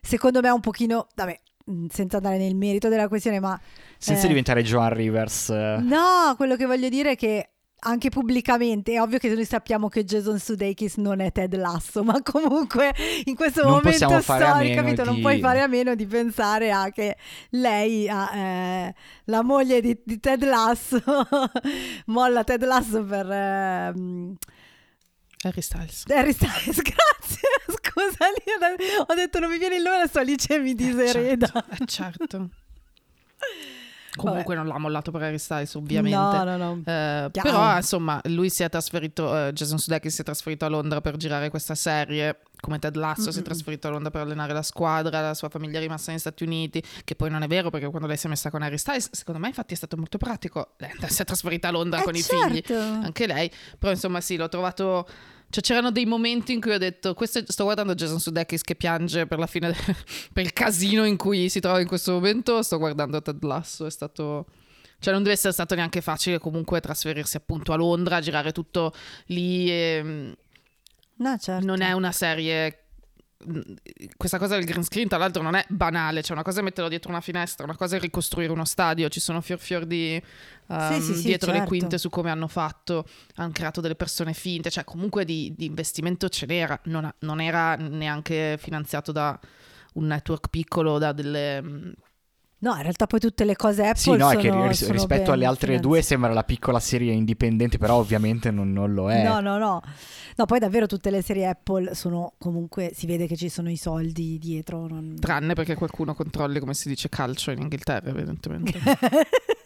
secondo 0.00 0.40
me 0.40 0.48
è 0.48 0.52
un 0.52 0.60
pochino, 0.60 1.08
vabbè, 1.14 1.38
mm, 1.70 1.86
senza 1.90 2.16
andare 2.16 2.38
nel 2.38 2.54
merito 2.54 2.88
della 2.88 3.08
questione, 3.08 3.38
ma... 3.38 3.60
Senza 3.98 4.24
eh, 4.24 4.28
diventare 4.28 4.62
Joan 4.62 4.94
Rivers. 4.94 5.50
No, 5.50 6.32
quello 6.36 6.56
che 6.56 6.64
voglio 6.64 6.88
dire 6.88 7.10
è 7.10 7.16
che 7.16 7.51
anche 7.84 8.10
pubblicamente, 8.10 8.92
è 8.92 9.00
ovvio 9.00 9.18
che 9.18 9.28
noi 9.28 9.44
sappiamo 9.44 9.88
che 9.88 10.04
Jason 10.04 10.38
Sudeikis 10.38 10.96
non 10.98 11.20
è 11.20 11.32
Ted 11.32 11.56
Lasso, 11.56 12.04
ma 12.04 12.22
comunque 12.22 12.94
in 13.24 13.34
questo 13.34 13.62
Non 13.62 13.72
momento 13.72 13.90
possiamo 13.90 14.20
fare 14.20 14.44
a 14.44 14.48
storico, 14.50 14.68
meno 14.74 14.82
capito? 14.84 15.04
non 15.04 15.14
di- 15.16 15.20
puoi 15.20 15.40
fare 15.40 15.60
a 15.62 15.66
meno 15.66 15.94
di 15.96 16.06
pensare 16.06 16.70
a 16.70 16.90
che 16.90 17.16
lei, 17.50 18.08
ha, 18.08 18.36
eh, 18.36 18.94
la 19.24 19.42
moglie 19.42 19.80
di, 19.80 19.98
di 20.04 20.20
Ted 20.20 20.44
Lasso, 20.44 21.02
molla 22.06 22.44
Ted 22.44 22.62
Lasso 22.64 23.02
per 23.04 23.28
ehm, 23.30 24.36
Harry 25.42 25.60
Styles. 25.62 26.04
Harry 26.08 26.32
Styles, 26.32 26.80
grazie, 26.82 27.48
scusa, 27.66 28.26
lì 28.28 28.96
ho- 29.06 29.14
detto 29.14 29.40
non 29.40 29.50
mi 29.50 29.58
viene 29.58 29.74
il 29.76 29.82
nome, 29.82 29.96
adesso 29.96 30.20
Alice 30.20 30.56
mi 30.60 30.74
disereda. 30.74 31.50
Eh, 31.80 31.84
certo. 31.86 32.48
Comunque 34.14 34.54
non 34.54 34.66
l'ha 34.66 34.78
mollato 34.78 35.10
per 35.10 35.22
Harry 35.22 35.38
Styles, 35.38 35.74
ovviamente. 35.74 36.18
No, 36.18 36.44
no, 36.44 36.56
no. 36.56 36.82
Eh, 36.84 37.30
però 37.32 37.76
insomma 37.76 38.20
lui 38.24 38.50
si 38.50 38.62
è 38.62 38.68
trasferito 38.68 39.34
eh, 39.48 39.52
Jason 39.52 39.78
Sudeikis 39.78 40.14
si 40.14 40.20
è 40.20 40.24
trasferito 40.24 40.64
a 40.64 40.68
Londra 40.68 41.00
per 41.00 41.16
girare 41.16 41.48
questa 41.48 41.74
serie 41.74 42.40
come 42.60 42.78
Ted 42.78 42.94
Lasso 42.94 43.32
si 43.32 43.40
è 43.40 43.42
trasferito 43.42 43.88
a 43.88 43.90
Londra 43.90 44.10
per 44.10 44.20
allenare 44.20 44.52
la 44.52 44.62
squadra 44.62 45.20
la 45.20 45.34
sua 45.34 45.48
famiglia 45.48 45.78
è 45.78 45.80
rimasta 45.80 46.10
negli 46.10 46.20
Stati 46.20 46.44
Uniti 46.44 46.82
che 47.04 47.16
poi 47.16 47.30
non 47.30 47.42
è 47.42 47.46
vero 47.46 47.70
perché 47.70 47.88
quando 47.88 48.06
lei 48.06 48.16
si 48.16 48.26
è 48.26 48.28
messa 48.28 48.50
con 48.50 48.62
Harry 48.62 48.78
Styles 48.78 49.08
secondo 49.12 49.40
me 49.40 49.48
infatti 49.48 49.72
è 49.74 49.76
stato 49.76 49.96
molto 49.96 50.18
pratico 50.18 50.74
lei 50.76 50.90
si 51.08 51.22
è 51.22 51.24
trasferita 51.24 51.68
a 51.68 51.70
Londra 51.72 52.00
Eh, 52.00 52.04
con 52.04 52.14
i 52.14 52.22
certo. 52.22 52.48
figli 52.48 52.62
anche 52.72 53.26
lei 53.26 53.50
però 53.78 53.92
insomma 53.92 54.20
sì 54.20 54.36
l'ho 54.36 54.48
trovato 54.48 55.06
cioè 55.52 55.62
c'erano 55.62 55.90
dei 55.90 56.06
momenti 56.06 56.52
in 56.52 56.60
cui 56.60 56.72
ho 56.72 56.78
detto 56.78 57.12
questo 57.12 57.42
sto 57.46 57.64
guardando 57.64 57.94
Jason 57.94 58.18
Sudeikis 58.18 58.62
che 58.62 58.74
piange 58.74 59.26
per 59.26 59.38
la 59.38 59.46
fine 59.46 59.68
de- 59.68 59.96
per 60.32 60.44
il 60.44 60.52
casino 60.52 61.04
in 61.04 61.16
cui 61.18 61.50
si 61.50 61.60
trova 61.60 61.78
in 61.78 61.86
questo 61.86 62.12
momento 62.12 62.62
sto 62.62 62.78
guardando 62.78 63.20
Ted 63.20 63.42
Lasso 63.44 63.84
è 63.84 63.90
stato 63.90 64.46
cioè 64.98 65.12
non 65.12 65.22
deve 65.22 65.34
essere 65.34 65.52
stato 65.52 65.74
neanche 65.74 66.00
facile 66.00 66.38
comunque 66.38 66.80
trasferirsi 66.80 67.36
appunto 67.36 67.72
a 67.72 67.76
Londra, 67.76 68.20
girare 68.20 68.52
tutto 68.52 68.94
lì. 69.26 69.68
e, 69.68 70.36
No, 71.16 71.38
certo. 71.38 71.66
Non 71.66 71.80
è 71.80 71.92
una 71.92 72.12
serie... 72.12 72.81
Questa 74.16 74.38
cosa 74.38 74.56
del 74.56 74.64
green 74.64 74.84
screen, 74.84 75.08
tra 75.08 75.18
l'altro, 75.18 75.42
non 75.42 75.54
è 75.54 75.64
banale. 75.68 76.22
Cioè, 76.22 76.32
una 76.32 76.44
cosa 76.44 76.60
è 76.60 76.62
metterlo 76.62 76.88
dietro 76.88 77.10
una 77.10 77.20
finestra, 77.20 77.64
una 77.64 77.76
cosa 77.76 77.96
è 77.96 78.00
ricostruire 78.00 78.52
uno 78.52 78.64
stadio. 78.64 79.08
Ci 79.08 79.20
sono 79.20 79.40
fior 79.40 79.58
fior 79.58 79.84
di 79.84 80.22
ehm, 80.66 80.92
Sì, 80.92 81.00
sì, 81.00 81.14
sì, 81.14 81.26
dietro 81.26 81.50
le 81.50 81.58
certo. 81.58 81.68
quinte 81.68 81.98
su 81.98 82.08
come 82.08 82.30
hanno 82.30 82.48
fatto. 82.48 83.06
Hanno 83.36 83.52
creato 83.52 83.80
delle 83.80 83.96
persone 83.96 84.32
finte. 84.32 84.70
Cioè, 84.70 84.84
comunque 84.84 85.24
di, 85.24 85.52
di 85.56 85.66
investimento 85.66 86.28
ce 86.28 86.46
n'era. 86.46 86.78
Non, 86.84 87.12
non 87.20 87.40
era 87.40 87.74
neanche 87.76 88.56
finanziato 88.58 89.12
da 89.12 89.38
un 89.94 90.06
network 90.06 90.48
piccolo, 90.48 90.98
da 90.98 91.12
delle. 91.12 91.94
No, 92.62 92.76
in 92.76 92.82
realtà 92.82 93.06
poi 93.08 93.18
tutte 93.18 93.44
le 93.44 93.56
cose 93.56 93.82
Apple 93.82 93.96
Sì, 93.98 94.10
no, 94.16 94.30
è 94.30 94.36
che 94.36 94.48
sono- 94.50 94.66
ris- 94.68 94.80
sono 94.82 94.92
rispetto 94.92 95.32
alle 95.32 95.44
altre 95.46 95.66
finanziate. 95.66 95.88
due 95.94 96.02
sembra 96.02 96.32
la 96.32 96.44
piccola 96.44 96.78
serie 96.78 97.12
indipendente, 97.12 97.76
però 97.76 97.96
ovviamente 97.96 98.52
non, 98.52 98.72
non 98.72 98.94
lo 98.94 99.10
è. 99.10 99.24
No, 99.24 99.40
no, 99.40 99.58
no. 99.58 99.82
No, 100.36 100.46
poi 100.46 100.60
davvero 100.60 100.86
tutte 100.86 101.10
le 101.10 101.22
serie 101.22 101.46
Apple 101.48 101.94
sono 101.96 102.34
comunque, 102.38 102.92
si 102.94 103.06
vede 103.06 103.26
che 103.26 103.36
ci 103.36 103.48
sono 103.48 103.68
i 103.68 103.76
soldi 103.76 104.38
dietro. 104.38 104.86
non- 104.86 105.16
Tranne 105.18 105.54
perché 105.54 105.74
qualcuno 105.74 106.14
controlli 106.14 106.60
come 106.60 106.74
si 106.74 106.88
dice 106.88 107.08
calcio 107.08 107.50
in 107.50 107.60
Inghilterra, 107.62 108.08
evidentemente. 108.10 108.78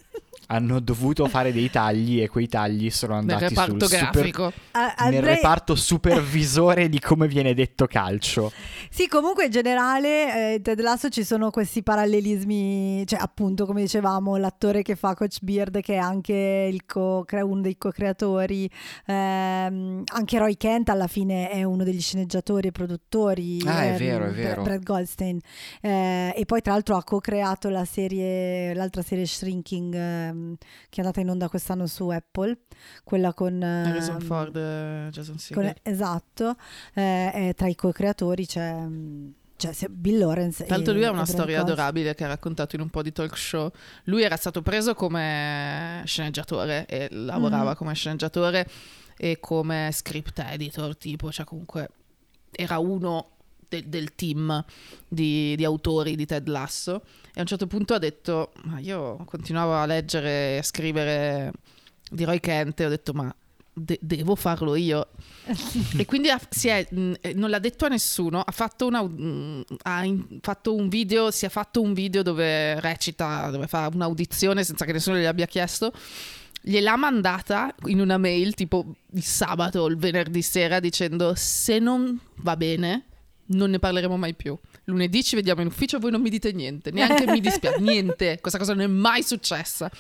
Hanno 0.49 0.81
dovuto 0.81 1.27
fare 1.27 1.53
dei 1.53 1.71
tagli 1.71 2.21
e 2.23 2.29
quei 2.29 2.47
tagli 2.49 2.89
sono 2.91 3.15
Nel 3.21 3.23
andati 3.33 3.49
reparto 3.55 3.71
sul 3.87 3.97
super- 3.99 4.13
grafico. 4.13 4.53
A- 4.73 4.81
nel 5.09 5.15
andrei- 5.17 5.35
reparto 5.37 5.75
supervisore 5.77 6.89
di 6.89 7.01
come 7.01 7.27
viene 7.27 7.53
detto 7.55 7.87
calcio. 7.87 8.53
Sì, 8.91 9.09
comunque 9.09 9.47
in 9.47 9.51
generale 9.51 10.55
eh, 10.55 10.61
Ted 10.63 10.81
Lasso 10.81 11.09
ci 11.09 11.25
sono 11.25 11.51
questi 11.51 11.83
parallelismi, 11.83 13.05
cioè 13.07 13.19
appunto 13.21 13.67
come 13.67 13.81
dicevamo 13.83 14.37
l'attore 14.37 14.83
che 14.83 14.95
fa 14.97 15.15
Coach 15.15 15.39
Beard 15.43 15.81
che 15.81 15.95
è 15.95 15.99
anche 15.99 16.69
il 16.73 16.85
co- 16.87 17.25
cre- 17.27 17.41
uno 17.43 17.61
dei 17.61 17.77
co-creatori, 17.77 18.71
ehm, 19.07 20.03
anche 20.13 20.39
Roy 20.39 20.57
Kent 20.57 20.89
alla 20.91 21.07
fine 21.07 21.51
è 21.51 21.63
uno 21.65 21.85
degli 21.85 22.01
sceneggiatori 22.01 22.69
e 22.69 22.73
produttori, 22.73 23.61
Ah, 23.67 23.83
è 23.85 23.91
ehm, 23.93 23.99
vero, 23.99 24.25
è 24.27 24.31
vero. 24.31 24.63
Brad 24.63 24.83
Goldstein 24.83 25.39
Eh, 25.81 26.33
e 26.37 26.45
poi 26.45 26.61
tra 26.63 26.73
l'altro 26.73 26.97
ha 26.97 27.03
co-creato 27.05 27.69
la 27.69 27.85
serie, 27.85 28.75
l'altra 28.75 29.03
serie 29.03 29.27
Shrinking 29.27 29.95
ehm, 29.95 30.36
che 30.89 30.97
è 30.97 31.01
andata 31.01 31.21
in 31.21 31.31
onda 31.31 31.49
quest'anno 31.49 31.87
su 31.87 32.09
Apple, 32.09 32.59
quella 33.05 33.33
con... 33.35 33.63
Harrison 33.63 34.17
ehm, 34.17 34.21
Ford 34.21 34.57
e 34.57 35.09
Jason 35.11 35.39
Segel. 35.39 35.75
esatto, 35.83 36.57
eh, 36.95 37.55
tra 37.57 37.69
i 37.69 37.75
co-creatori 37.75 38.47
c'è, 38.47 38.73
mm, 38.75 39.29
se- 39.57 39.89
Bill 39.89 40.19
Lawrence. 40.19 40.65
Tra 40.65 40.77
l'altro 40.77 40.93
lui 40.95 41.05
ha 41.05 41.11
una 41.11 41.25
storia 41.25 41.57
Goldstein. 41.57 41.73
adorabile 41.73 42.15
che 42.15 42.25
ha 42.25 42.29
raccontato 42.29 42.77
in 42.77 42.83
un 42.83 42.89
po' 42.91 43.03
di 43.03 43.13
talk 43.13 43.37
show. 43.37 43.71
Lui 44.05 44.23
era 44.23 44.37
stato 44.37 44.63
preso 44.63 44.95
come 44.95 46.03
sceneggiatore 46.05 46.87
e 46.87 47.09
lavorava 47.11 47.71
Mhm. 47.71 47.77
come 47.77 47.95
sceneggiatore 47.95 48.69
e 49.17 49.39
come 49.41 49.91
script 49.93 50.39
editor, 50.41 50.97
tipo, 50.97 51.33
cioè 51.33 51.47
comunque 51.47 51.89
era 52.51 52.79
uno 52.79 53.31
del, 53.69 53.85
del 53.87 54.15
team 54.15 54.65
di, 55.09 55.55
di 55.57 55.65
autori 55.65 56.17
di 56.17 56.27
Ted 56.27 56.49
Lasso 56.49 57.03
e 57.35 57.39
a 57.39 57.41
un 57.41 57.47
certo 57.47 57.67
punto 57.67 57.95
ha 57.95 57.99
detto, 57.99 58.53
ma 58.65 58.79
io 58.79 59.17
continuavo 59.25 59.75
a 59.75 59.87
leggere 59.87 60.55
e 60.55 60.59
a 60.59 60.63
scrivere 60.63 61.53
di 62.11 62.25
Roy 62.25 62.41
Kent 62.41 62.81
e 62.81 62.87
ho 62.87 62.89
detto, 62.89 63.13
ma 63.13 63.35
de- 63.73 63.99
devo 64.01 64.35
farlo 64.37 64.75
io. 64.75 65.09
E 65.99 66.05
quindi 66.07 66.31
ha- 66.31 66.41
si 66.49 66.69
è, 66.69 66.87
mh, 66.91 67.13
eh, 67.21 67.35
non 67.35 67.51
l'ha 67.51 67.59
detto 67.59 67.85
a 67.85 67.89
nessuno, 67.89 68.41
ha 68.41 68.53
fatto, 68.53 68.87
una, 68.87 69.03
mh, 69.03 69.65
ha 69.83 70.05
in- 70.05 70.39
fatto 70.41 70.75
un 70.75 70.89
video, 70.89 71.31
si 71.31 71.45
è 71.45 71.49
fatto 71.51 71.83
un 71.83 71.93
video 71.93 72.23
dove 72.23 72.81
recita, 72.81 73.51
dove 73.51 73.67
fa 73.67 73.91
un'audizione 73.93 74.65
senza 74.65 74.85
che 74.87 74.93
nessuno 74.93 75.19
gli 75.19 75.25
abbia 75.25 75.47
chiesto. 75.47 75.93
Gliel'ha 76.63 76.97
mandata 76.97 77.75
in 77.85 78.01
una 78.01 78.17
mail 78.19 78.55
tipo 78.55 78.95
il 79.13 79.23
sabato 79.23 79.81
o 79.83 79.87
il 79.89 79.97
venerdì 79.97 80.43
sera 80.43 80.81
dicendo 80.81 81.35
se 81.37 81.79
non 81.79 82.19
va 82.37 82.57
bene 82.57 83.05
non 83.49 83.71
ne 83.71 83.79
parleremo 83.79 84.17
mai 84.17 84.35
più. 84.35 84.57
Lunedì 84.85 85.23
ci 85.23 85.35
vediamo 85.37 85.61
in 85.61 85.67
ufficio, 85.69 85.99
voi 85.99 86.11
non 86.11 86.21
mi 86.21 86.31
dite 86.31 86.53
niente, 86.53 86.91
neanche 86.91 87.27
mi 87.27 87.41
dispiace, 87.41 87.79
niente, 87.83 88.39
questa 88.41 88.59
cosa 88.59 88.75
non 88.75 88.83
è 88.83 88.87
mai 88.87 89.23
successa. 89.23 89.91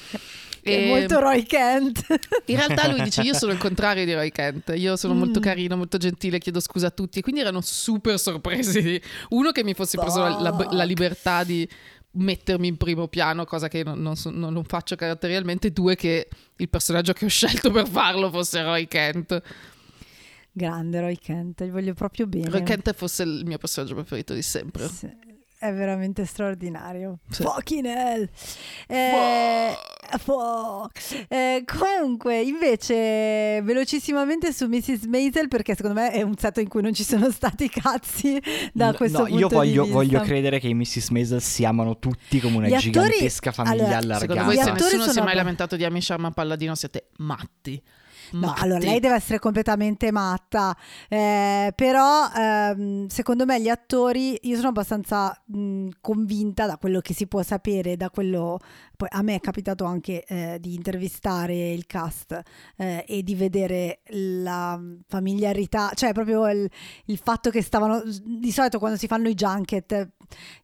È 0.62 0.86
molto 0.88 1.20
Roy 1.20 1.44
Kent. 1.44 2.04
in 2.46 2.56
realtà 2.56 2.88
lui 2.88 3.00
dice 3.02 3.22
io 3.22 3.34
sono 3.34 3.52
il 3.52 3.58
contrario 3.58 4.04
di 4.04 4.12
Roy 4.14 4.30
Kent, 4.30 4.72
io 4.74 4.96
sono 4.96 5.14
molto 5.14 5.38
Mm. 5.38 5.42
carino, 5.42 5.76
molto 5.76 5.96
gentile, 5.96 6.38
chiedo 6.38 6.58
scusa 6.58 6.88
a 6.88 6.90
tutti 6.90 7.20
quindi 7.20 7.40
erano 7.40 7.60
super 7.60 8.18
sorpresi. 8.18 9.00
Uno 9.28 9.52
che 9.52 9.62
mi 9.62 9.74
fossi 9.74 9.96
preso 9.96 10.20
la, 10.22 10.38
la- 10.40 10.68
la 10.70 10.84
libertà 10.84 11.44
di 11.44 11.68
mettermi 12.18 12.66
in 12.66 12.76
primo 12.78 13.06
piano, 13.08 13.44
cosa 13.44 13.68
che 13.68 13.84
non, 13.84 14.00
non 14.02 14.16
so- 14.16 14.30
non- 14.30 14.52
non 14.52 14.64
faccio 14.64 14.96
caratterialmente, 14.96 15.70
due 15.70 15.94
che 15.94 16.28
il 16.56 16.68
personaggio 16.68 17.12
che 17.12 17.26
ho 17.26 17.28
scelto 17.28 17.70
per 17.70 17.86
farlo 17.88 18.30
fosse 18.30 18.60
Roy 18.62 18.88
Kent. 18.88 19.40
Grande 20.58 21.00
Roy 21.02 21.16
Kent, 21.18 21.62
gli 21.64 21.70
voglio 21.70 21.92
proprio 21.92 22.26
bene. 22.26 22.48
Roy 22.48 22.62
Kent 22.62 22.94
fosse 22.94 23.24
il 23.24 23.42
mio 23.44 23.58
personaggio 23.58 23.92
preferito 23.94 24.32
di 24.32 24.40
sempre. 24.40 24.88
Sì, 24.88 25.06
È 25.58 25.70
veramente 25.70 26.24
straordinario. 26.24 27.18
Sì. 27.28 27.42
Fucking 27.42 27.84
hell. 27.84 28.26
Eh, 28.86 29.74
fuck. 30.18 31.26
Eh, 31.28 31.62
comunque, 31.66 32.40
invece, 32.40 33.60
velocissimamente 33.62 34.50
su 34.52 34.66
Mrs. 34.66 35.04
Maisel, 35.04 35.48
perché 35.48 35.74
secondo 35.74 36.00
me 36.00 36.10
è 36.10 36.22
un 36.22 36.36
set 36.38 36.56
in 36.58 36.68
cui 36.68 36.80
non 36.80 36.94
ci 36.94 37.04
sono 37.04 37.30
stati 37.30 37.68
cazzi 37.68 38.40
da 38.72 38.92
No, 38.92 38.94
questo 38.94 39.18
no, 39.18 39.24
punto 39.26 39.40
io 39.40 39.48
voglio, 39.48 39.84
di 39.84 39.90
voglio 39.90 40.08
vista. 40.20 40.24
credere 40.24 40.58
che 40.58 40.68
i 40.68 40.74
Mrs. 40.74 41.08
Maisel 41.10 41.42
si 41.42 41.66
amano 41.66 41.98
tutti 41.98 42.40
come 42.40 42.56
una 42.56 42.68
Gli 42.68 42.74
attori- 42.74 42.90
gigantesca 42.92 43.52
famiglia 43.52 43.98
allora, 43.98 44.18
Secondo 44.18 44.40
allargata. 44.40 44.44
voi 44.44 44.54
Gli 44.54 44.56
se 44.62 44.70
attori 44.70 44.96
nessuno 44.96 45.12
si 45.12 45.18
è 45.18 45.20
mai 45.20 45.30
abba- 45.32 45.40
lamentato 45.42 45.76
di 45.76 45.84
Amy 45.84 46.00
Sharma 46.00 46.30
Palladino 46.30 46.74
siete 46.74 47.08
matti. 47.18 47.82
No, 48.32 48.48
Matti. 48.48 48.62
allora 48.62 48.80
lei 48.80 49.00
deve 49.00 49.14
essere 49.14 49.38
completamente 49.38 50.10
matta, 50.10 50.76
eh, 51.08 51.72
però 51.74 52.28
ehm, 52.34 53.06
secondo 53.06 53.44
me 53.44 53.60
gli 53.60 53.68
attori, 53.68 54.38
io 54.42 54.56
sono 54.56 54.68
abbastanza 54.68 55.40
mh, 55.44 55.88
convinta 56.00 56.66
da 56.66 56.76
quello 56.76 57.00
che 57.00 57.14
si 57.14 57.26
può 57.26 57.42
sapere, 57.42 57.96
da 57.96 58.10
quello, 58.10 58.58
poi 58.96 59.08
a 59.10 59.22
me 59.22 59.36
è 59.36 59.40
capitato 59.40 59.84
anche 59.84 60.24
eh, 60.24 60.58
di 60.60 60.74
intervistare 60.74 61.70
il 61.70 61.86
cast 61.86 62.40
eh, 62.76 63.04
e 63.06 63.22
di 63.22 63.34
vedere 63.34 64.00
la 64.08 64.80
familiarità, 65.06 65.90
cioè 65.94 66.12
proprio 66.12 66.48
il, 66.50 66.68
il 67.06 67.18
fatto 67.18 67.50
che 67.50 67.62
stavano, 67.62 68.02
di 68.24 68.50
solito 68.50 68.78
quando 68.78 68.98
si 68.98 69.06
fanno 69.06 69.28
i 69.28 69.34
junket, 69.34 70.10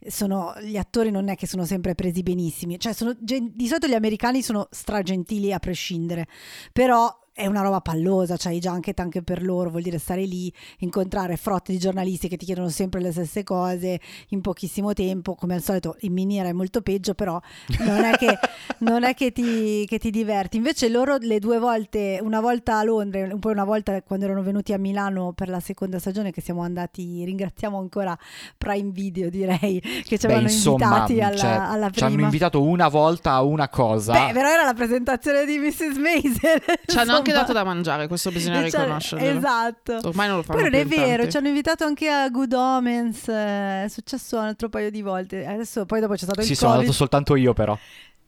sono, 0.07 0.55
gli 0.61 0.77
attori 0.77 1.11
non 1.11 1.29
è 1.29 1.37
che 1.37 1.47
sono 1.47 1.65
sempre 1.65 1.95
presi 1.95 2.23
benissimi, 2.23 2.79
cioè 2.79 2.93
sono, 2.93 3.15
di 3.19 3.67
solito 3.67 3.87
gli 3.87 3.95
americani 3.95 4.43
sono 4.43 4.67
stragentili 4.71 5.53
a 5.53 5.59
prescindere, 5.59 6.27
però 6.73 7.21
è 7.35 7.47
una 7.47 7.63
roba 7.63 7.81
pallosa, 7.81 8.37
cioè 8.37 8.53
i 8.53 8.59
junket 8.59 8.99
anche 9.01 9.23
per 9.23 9.43
loro 9.43 9.71
vuol 9.71 9.83
dire 9.83 9.99
stare 9.99 10.25
lì, 10.25 10.53
incontrare 10.79 11.37
frotte 11.37 11.73
di 11.73 11.79
giornalisti 11.79 12.29
che 12.29 12.37
ti 12.37 12.45
chiedono 12.45 12.69
sempre 12.69 13.01
le 13.01 13.11
stesse 13.11 13.43
cose 13.43 14.01
in 14.29 14.41
pochissimo 14.43 14.93
tempo, 14.93 15.35
come 15.35 15.55
al 15.55 15.63
solito 15.63 15.97
in 16.01 16.13
miniera 16.13 16.49
è 16.49 16.53
molto 16.53 16.83
peggio, 16.83 17.15
però 17.15 17.41
non 17.81 18.05
è 18.05 18.17
che, 18.17 18.39
non 18.81 19.05
è 19.05 19.15
che, 19.15 19.33
ti, 19.33 19.87
che 19.87 19.99
ti 19.99 20.11
diverti. 20.11 20.59
Invece 20.59 20.89
loro 20.89 21.17
le 21.19 21.39
due 21.39 21.59
volte, 21.59 22.19
una 22.23 22.41
volta 22.41 22.79
a 22.79 22.85
Londra 22.85 23.21
e 23.21 23.39
poi 23.39 23.53
una 23.53 23.65
volta 23.65 24.03
quando 24.03 24.27
erano 24.27 24.43
venuti 24.43 24.73
a 24.75 24.79
Milano 24.79 25.33
per 25.33 25.49
la 25.49 25.61
seconda 25.61 25.99
stagione 25.99 26.33
che 26.33 26.43
siamo 26.43 26.63
andati, 26.63 27.25
ringraziamo 27.25 27.79
ancora 27.79 28.17
Prime 28.59 28.91
Video 28.91 29.31
direi, 29.31 29.81
che 29.81 30.19
ci 30.19 30.27
avevano 30.27 30.49
insomma, 30.49 30.85
invitati 30.85 31.21
alla, 31.21 31.37
cioè, 31.37 31.51
alla 31.51 31.91
ci 31.91 32.01
hanno 32.01 32.13
prima. 32.13 32.27
invitato 32.27 32.63
una 32.63 32.89
volta 32.89 33.33
a 33.33 33.43
una 33.43 33.69
cosa. 33.69 34.13
Beh, 34.13 34.33
però 34.33 34.49
era 34.49 34.65
la 34.65 34.75
presentazione 34.75 35.47
di 35.47 35.59
Mrs. 35.59 35.97
Maisel. 35.97 36.63
Ci 36.87 36.99
hanno 36.99 37.22
insomma. 37.22 37.22
Anche 37.31 37.33
dato 37.41 37.53
da 37.53 37.65
mangiare, 37.65 38.07
questo 38.09 38.31
bisogna 38.31 38.61
Cioè, 38.69 38.81
riconoscerlo. 38.81 39.39
Esatto. 39.39 39.99
Ormai 40.05 40.29
non 40.29 40.37
lo 40.39 40.43
fanno 40.43 40.61
Poi 40.61 40.71
non 40.71 40.79
è 40.81 40.85
vero, 40.87 41.17
tanti. 41.17 41.31
ci 41.31 41.37
hanno 41.37 41.49
invitato 41.49 41.85
anche 41.85 42.09
a 42.09 42.29
Good 42.29 42.53
Omens, 42.53 43.29
eh, 43.29 43.85
è 43.85 43.89
successo 43.89 44.39
un 44.39 44.45
altro 44.45 44.69
paio 44.69 44.91
di 44.91 45.03
volte. 45.03 45.47
Adesso 45.47 45.87
poi 45.87 46.01
dopo 46.01 46.15
c'è 46.15 46.25
stato 46.25 46.43
Sì, 46.43 46.51
il 46.51 46.57
sono 46.57 46.71
Covid. 46.73 46.85
andato 46.87 46.99
soltanto 46.99 47.37
io 47.37 47.53
però. 47.55 47.77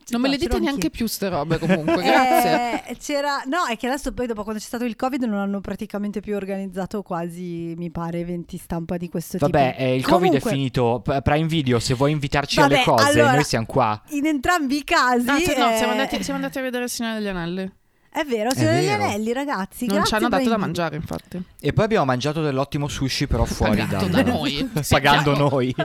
Non 0.07 0.21
me 0.21 0.27
No, 0.29 0.35
le 0.35 0.39
dite 0.39 0.53
neanche 0.59 0.71
anch'io. 0.73 0.91
più 0.91 1.07
ste 1.07 1.31
robe 1.31 1.59
comunque, 1.59 1.95
grazie. 2.05 2.85
Eh, 2.89 2.97
c'era, 2.99 3.43
no, 3.47 3.65
è 3.71 3.77
che 3.79 3.87
adesso 3.87 4.13
poi 4.13 4.27
dopo 4.27 4.43
quando 4.43 4.61
c'è 4.61 4.67
stato 4.67 4.85
il 4.85 4.97
Covid 4.97 5.23
non 5.23 5.39
hanno 5.39 5.63
praticamente 5.63 6.21
più 6.21 6.37
organizzato 6.37 7.01
quasi, 7.01 7.73
mi 7.75 7.91
pare, 7.91 8.19
eventi 8.19 8.59
stampa 8.59 8.99
di 8.99 9.09
questo 9.09 9.39
Vabbè, 9.39 9.71
tipo. 9.71 9.83
eh, 9.83 9.95
il 9.97 10.03
Covid 10.05 10.27
Comunque, 10.27 10.51
è 10.51 10.53
finito. 10.53 11.03
Prime 11.23 11.47
Video, 11.47 11.79
se 11.79 11.95
vuoi 11.95 12.11
invitarci 12.13 12.61
Vabbè, 12.61 12.75
alle 12.75 12.85
cose, 12.85 13.19
allora- 13.19 13.33
noi 13.37 13.45
siamo 13.45 13.65
qua. 13.65 14.03
In 14.09 14.27
entrambi 14.27 14.77
i 14.77 14.85
casi 14.85 15.27
Ah, 15.27 15.39
se- 15.39 15.57
no, 15.57 15.71
eh, 15.73 15.77
siamo, 15.79 15.93
andati, 15.93 16.23
siamo 16.23 16.39
andati 16.39 16.59
a 16.59 16.61
vedere 16.63 16.85
il 16.85 16.91
Signore 16.91 17.15
degli 17.19 17.29
Anelli. 17.29 17.73
È 18.15 18.23
vero, 18.25 18.55
sono 18.55 18.71
degli 18.71 18.85
vero. 18.87 19.03
anelli, 19.03 19.33
ragazzi. 19.33 19.87
Non 19.87 20.05
ci 20.05 20.15
hanno 20.15 20.29
dato 20.29 20.49
da 20.49 20.57
mangiare, 20.57 20.95
infatti. 20.95 21.43
E 21.59 21.73
poi 21.73 21.85
abbiamo 21.85 22.05
mangiato 22.05 22.43
dell'ottimo 22.43 22.87
sushi, 22.87 23.27
però 23.27 23.45
fuori 23.45 23.79
Pagato 23.79 24.07
dal- 24.07 24.23
da 24.23 24.31
noi. 24.31 24.71
Pagando 24.89 25.37
noi. 25.37 25.75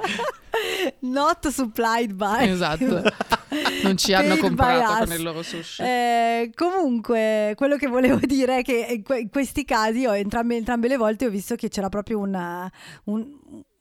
Not 1.01 1.47
supplied 1.47 2.13
by. 2.13 2.47
Esatto. 2.47 3.01
Non 3.81 3.97
ci 3.97 4.13
hanno 4.13 4.37
comprato 4.37 5.05
con 5.05 5.13
il 5.13 5.23
loro 5.23 5.41
sushi. 5.41 5.81
Eh, 5.81 6.51
comunque, 6.53 7.53
quello 7.55 7.77
che 7.77 7.87
volevo 7.87 8.19
dire 8.21 8.59
è 8.59 8.61
che 8.61 8.85
in, 8.89 9.01
que- 9.03 9.21
in 9.21 9.29
questi 9.29 9.65
casi, 9.65 10.05
ho, 10.05 10.13
entrambe, 10.15 10.55
entrambe 10.55 10.87
le 10.87 10.97
volte, 10.97 11.25
ho 11.25 11.29
visto 11.31 11.55
che 11.55 11.67
c'era 11.69 11.89
proprio 11.89 12.19
una, 12.19 12.71
un, 13.05 13.25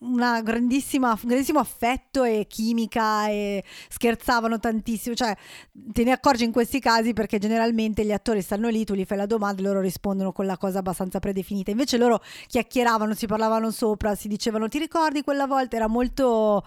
una 0.00 0.42
grandissima, 0.42 1.10
un 1.10 1.18
grandissimo 1.28 1.58
affetto 1.58 2.22
e 2.22 2.46
chimica 2.48 3.28
e 3.28 3.64
scherzavano 3.88 4.58
tantissimo. 4.60 5.14
Cioè, 5.14 5.36
te 5.72 6.04
ne 6.04 6.12
accorgi 6.12 6.44
in 6.44 6.52
questi 6.52 6.78
casi 6.78 7.12
perché 7.12 7.38
generalmente 7.38 8.04
gli 8.04 8.12
attori 8.12 8.40
stanno 8.42 8.68
lì, 8.68 8.84
tu 8.84 8.94
gli 8.94 9.04
fai 9.04 9.16
la 9.16 9.26
domanda 9.26 9.60
e 9.60 9.64
loro 9.64 9.80
rispondono 9.80 10.32
con 10.32 10.46
la 10.46 10.56
cosa 10.56 10.78
abbastanza 10.78 11.18
predefinita. 11.18 11.70
Invece 11.70 11.96
loro 11.96 12.22
chiacchieravano, 12.46 13.14
si 13.14 13.26
parlavano 13.26 13.70
sopra, 13.70 14.14
si 14.14 14.28
dicevano 14.28 14.68
ti 14.68 14.78
ricordi 14.78 15.22
quella 15.22 15.46
volta? 15.46 15.76
Era 15.76 15.88
molto, 15.88 16.64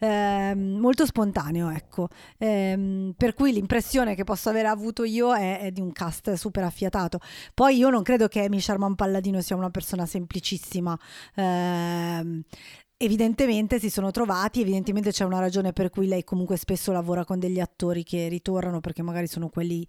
ehm, 0.00 0.78
molto 0.78 1.06
spontaneo, 1.06 1.70
ecco. 1.70 2.08
Ehm, 2.38 3.14
per 3.16 3.34
cui 3.34 3.52
l'impressione 3.52 4.14
che 4.14 4.24
posso 4.24 4.48
aver 4.48 4.66
avuto 4.66 5.04
io 5.04 5.34
è, 5.34 5.60
è 5.60 5.70
di 5.70 5.80
un 5.80 5.92
cast 5.92 6.32
super 6.34 6.64
affiatato. 6.64 7.20
Poi 7.54 7.76
io 7.76 7.88
non 7.90 8.02
credo 8.02 8.26
che 8.26 8.42
Amy 8.44 8.60
Sharman 8.60 8.96
Palladino 8.96 9.40
sia 9.40 9.54
una 9.54 9.70
persona 9.70 10.06
semplicissima. 10.06 10.98
Ehm, 11.36 12.42
Evidentemente 12.96 13.80
si 13.80 13.90
sono 13.90 14.12
trovati, 14.12 14.60
evidentemente 14.60 15.10
c'è 15.10 15.24
una 15.24 15.40
ragione 15.40 15.72
per 15.72 15.90
cui 15.90 16.06
lei 16.06 16.22
comunque 16.22 16.56
spesso 16.56 16.92
lavora 16.92 17.24
con 17.24 17.40
degli 17.40 17.58
attori 17.58 18.04
che 18.04 18.28
ritornano 18.28 18.78
perché 18.80 19.02
magari 19.02 19.26
sono 19.26 19.48
quelli 19.48 19.84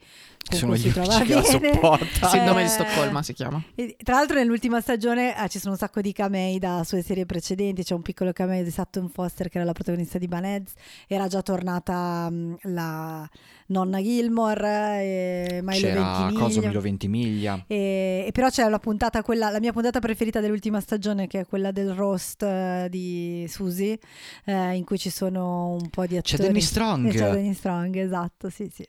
con 0.49 0.57
Sono 0.57 0.71
cui 0.71 0.81
gli 0.81 0.83
si 0.87 0.91
trova 0.91 1.19
che 1.21 1.33
la 1.35 1.41
bene. 1.41 1.73
sopporta. 1.73 2.27
Sindrome 2.29 2.61
di 2.63 2.67
Eh, 2.67 2.71
Stoccolma 2.71 3.21
si 3.23 3.33
chiama. 3.33 3.63
tra 4.03 4.15
l'altro 4.15 4.37
nell'ultima 4.37 4.81
stagione 4.81 5.35
eh, 5.41 5.47
ci 5.49 5.59
sono 5.59 5.73
un 5.73 5.77
sacco 5.77 6.01
di 6.01 6.11
camei 6.13 6.57
da 6.57 6.83
sue 6.83 7.03
serie 7.03 7.25
precedenti, 7.27 7.83
c'è 7.83 7.93
un 7.93 8.01
piccolo 8.01 8.33
cameo 8.33 8.63
di 8.63 8.71
Sutton 8.71 9.07
Foster 9.09 9.49
che 9.49 9.57
era 9.57 9.65
la 9.65 9.73
protagonista 9.73 10.17
di 10.17 10.27
Banez, 10.27 10.73
era 11.07 11.27
già 11.27 11.41
tornata 11.43 12.27
mh, 12.29 12.57
la 12.63 13.29
nonna 13.67 14.01
Gilmore, 14.01 15.01
e 15.01 15.59
Milo 15.63 15.79
C'era 15.79 16.01
Ventimiglia. 16.03 16.39
Coso 16.39 16.59
Milo 16.61 16.81
Ventimiglia. 16.81 17.63
E, 17.67 18.25
e 18.27 18.31
però 18.31 18.49
c'è 18.49 18.67
la 18.67 18.79
puntata, 18.79 19.21
quella, 19.23 19.49
la 19.49 19.59
mia 19.59 19.71
puntata 19.71 19.99
preferita 19.99 20.39
dell'ultima 20.39 20.79
stagione, 20.79 21.27
che 21.27 21.41
è 21.41 21.45
quella 21.45 21.71
del 21.71 21.93
roast 21.93 22.43
eh, 22.43 22.87
di 22.95 23.45
Susie, 23.49 23.99
eh, 24.45 24.73
in 24.75 24.83
cui 24.85 24.97
ci 24.97 25.09
sono 25.09 25.71
un 25.71 25.89
po' 25.89 26.05
di 26.05 26.17
attori. 26.17 26.37
C'è 26.37 26.43
Danny 26.47 26.61
Strong. 26.61 27.07
E 27.07 27.11
c'è 27.11 27.29
Danny 27.31 27.53
Strong, 27.53 27.95
esatto, 27.97 28.49
sì, 28.49 28.69
sì. 28.73 28.85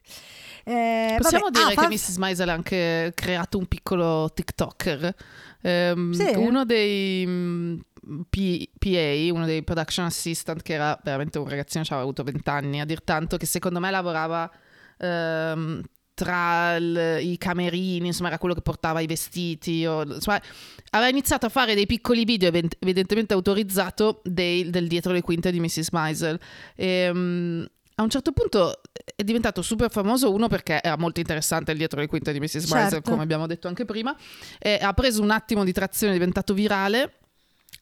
Eh, 0.65 1.17
Possiamo 1.21 1.45
vabbè, 1.45 1.59
dire 1.59 1.65
ah, 1.65 1.69
che 1.69 1.75
fa- 1.75 1.89
Mrs. 1.89 2.17
Maisel 2.17 2.49
ha 2.49 2.53
anche 2.53 3.13
creato 3.15 3.59
un 3.59 3.67
piccolo 3.67 4.31
TikToker. 4.33 5.15
Ehm, 5.63 6.13
Sì. 6.13 6.33
Uno 6.37 6.65
dei 6.65 7.25
mm, 7.27 7.79
P- 8.31 8.69
PA, 8.79 9.33
uno 9.35 9.47
dei 9.47 9.63
production 9.65 10.07
assistant, 10.07 10.63
che 10.63 10.75
era 10.75 10.99
veramente 11.03 11.39
un 11.39 11.49
ragazzino, 11.49 11.83
aveva 11.87 12.03
avuto 12.03 12.23
20 12.23 12.49
anni, 12.51 12.81
a 12.81 12.85
dir 12.85 13.03
tanto 13.03 13.37
che 13.37 13.47
secondo 13.47 13.81
me 13.81 13.91
lavorava 13.91 14.51
ehm, 14.99 15.83
tra 16.17 16.77
il- 16.77 17.19
i 17.21 17.37
camerini, 17.37 18.07
insomma 18.07 18.29
era 18.29 18.39
quello 18.39 18.55
che 18.55 18.63
portava 18.63 19.01
i 19.01 19.07
vestiti, 19.07 19.85
o- 19.85 20.03
insomma, 20.03 20.41
aveva 20.91 21.11
iniziato 21.11 21.45
a 21.45 21.51
fare 21.51 21.75
dei 21.75 21.85
piccoli 21.85 22.25
video 22.25 22.49
ev- 22.49 22.77
evidentemente 22.79 23.35
autorizzato 23.35 24.23
dei- 24.25 24.71
del 24.71 24.89
dietro 24.89 25.13
le 25.13 25.21
quinte 25.21 25.51
di 25.53 25.61
Mrs. 25.61 25.91
Maisel. 25.91 26.41
Ehm, 26.75 27.67
a 27.99 28.03
un 28.03 28.09
certo 28.11 28.33
punto 28.33 28.81
è 29.15 29.23
diventato 29.23 29.61
super 29.61 29.91
famoso 29.91 30.33
uno 30.33 30.49
perché 30.49 30.81
era 30.83 30.97
molto 30.97 31.21
interessante 31.21 31.73
il 31.73 31.79
dietro 31.79 32.01
le 32.01 32.07
quinte 32.07 32.33
di 32.33 32.41
Mrs. 32.41 32.67
Certo. 32.91 33.11
come 33.11 33.23
abbiamo 33.23 33.47
detto 33.47 33.69
anche 33.69 33.85
prima, 33.85 34.17
e 34.59 34.79
ha 34.81 34.93
preso 34.95 35.21
un 35.23 35.31
attimo 35.31 35.65
di 35.65 35.73
trazione, 35.73 36.15
è 36.15 36.17
diventato 36.17 36.55
virale 36.55 37.17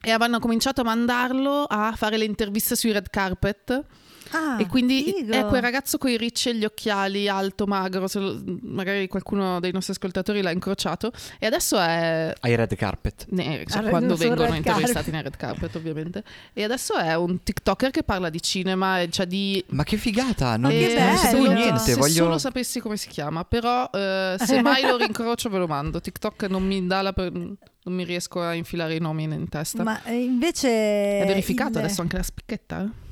e 0.01 0.09
avevano 0.11 0.39
cominciato 0.39 0.81
a 0.81 0.83
mandarlo 0.83 1.63
a 1.63 1.93
fare 1.95 2.17
le 2.17 2.25
interviste 2.25 2.75
sui 2.75 2.91
red 2.91 3.09
carpet 3.09 3.83
Ah, 4.31 4.57
e 4.59 4.65
quindi 4.67 5.03
figo. 5.03 5.33
è 5.33 5.45
quel 5.45 5.61
ragazzo 5.61 5.97
con 5.97 6.09
i 6.09 6.17
ricci 6.17 6.49
e 6.49 6.55
gli 6.55 6.65
occhiali, 6.65 7.27
alto, 7.27 7.65
magro, 7.67 8.07
se 8.07 8.19
lo- 8.19 8.41
magari 8.63 9.07
qualcuno 9.07 9.59
dei 9.59 9.71
nostri 9.71 9.93
ascoltatori 9.93 10.41
l'ha 10.41 10.51
incrociato 10.51 11.11
e 11.39 11.45
adesso 11.45 11.79
è 11.79 12.33
Ai 12.39 12.55
red 12.55 12.75
carpet. 12.75 13.25
ne- 13.29 13.63
cioè, 13.67 13.83
Al- 13.83 13.89
quando 13.89 14.15
vengono 14.15 14.45
red 14.45 14.55
intervistati 14.55 15.11
nei 15.11 15.21
red 15.21 15.35
carpet 15.37 15.75
ovviamente 15.75 16.23
e 16.53 16.63
adesso 16.63 16.95
è 16.95 17.15
un 17.15 17.41
tiktoker 17.43 17.91
che 17.91 18.03
parla 18.03 18.29
di 18.29 18.41
cinema 18.41 18.99
e 19.01 19.09
cioè 19.09 19.25
di 19.27 19.63
Ma 19.69 19.83
che 19.83 19.97
figata, 19.97 20.57
non, 20.57 20.71
che 20.71 20.95
non 20.97 21.17
sapevo 21.17 21.43
bello! 21.43 21.53
niente. 21.53 21.79
se 21.79 21.93
Voglio... 21.95 22.13
solo 22.23 22.37
sapessi 22.37 22.79
come 22.79 22.97
si 22.97 23.07
chiama 23.09 23.43
però 23.45 23.89
eh, 23.93 24.35
se 24.39 24.61
mai 24.61 24.81
lo 24.83 24.97
rincrocio 24.97 25.49
ve 25.49 25.57
lo 25.59 25.67
mando 25.67 26.01
TikTok 26.01 26.43
non 26.49 26.63
mi 26.65 26.85
dà 26.87 27.01
la 27.01 27.13
per- 27.13 27.31
non 27.31 27.93
mi 27.93 28.03
riesco 28.03 28.41
a 28.41 28.53
infilare 28.53 28.95
i 28.95 28.99
nomi 28.99 29.23
in, 29.23 29.31
in 29.33 29.47
testa 29.49 29.83
Ma 29.83 30.01
eh, 30.03 30.15
invece... 30.23 30.67
è 31.19 31.23
verificato 31.27 31.77
il- 31.77 31.83
adesso 31.85 32.01
anche 32.01 32.17
la 32.17 32.23
spicchetta 32.23 32.81
eh? 32.83 33.03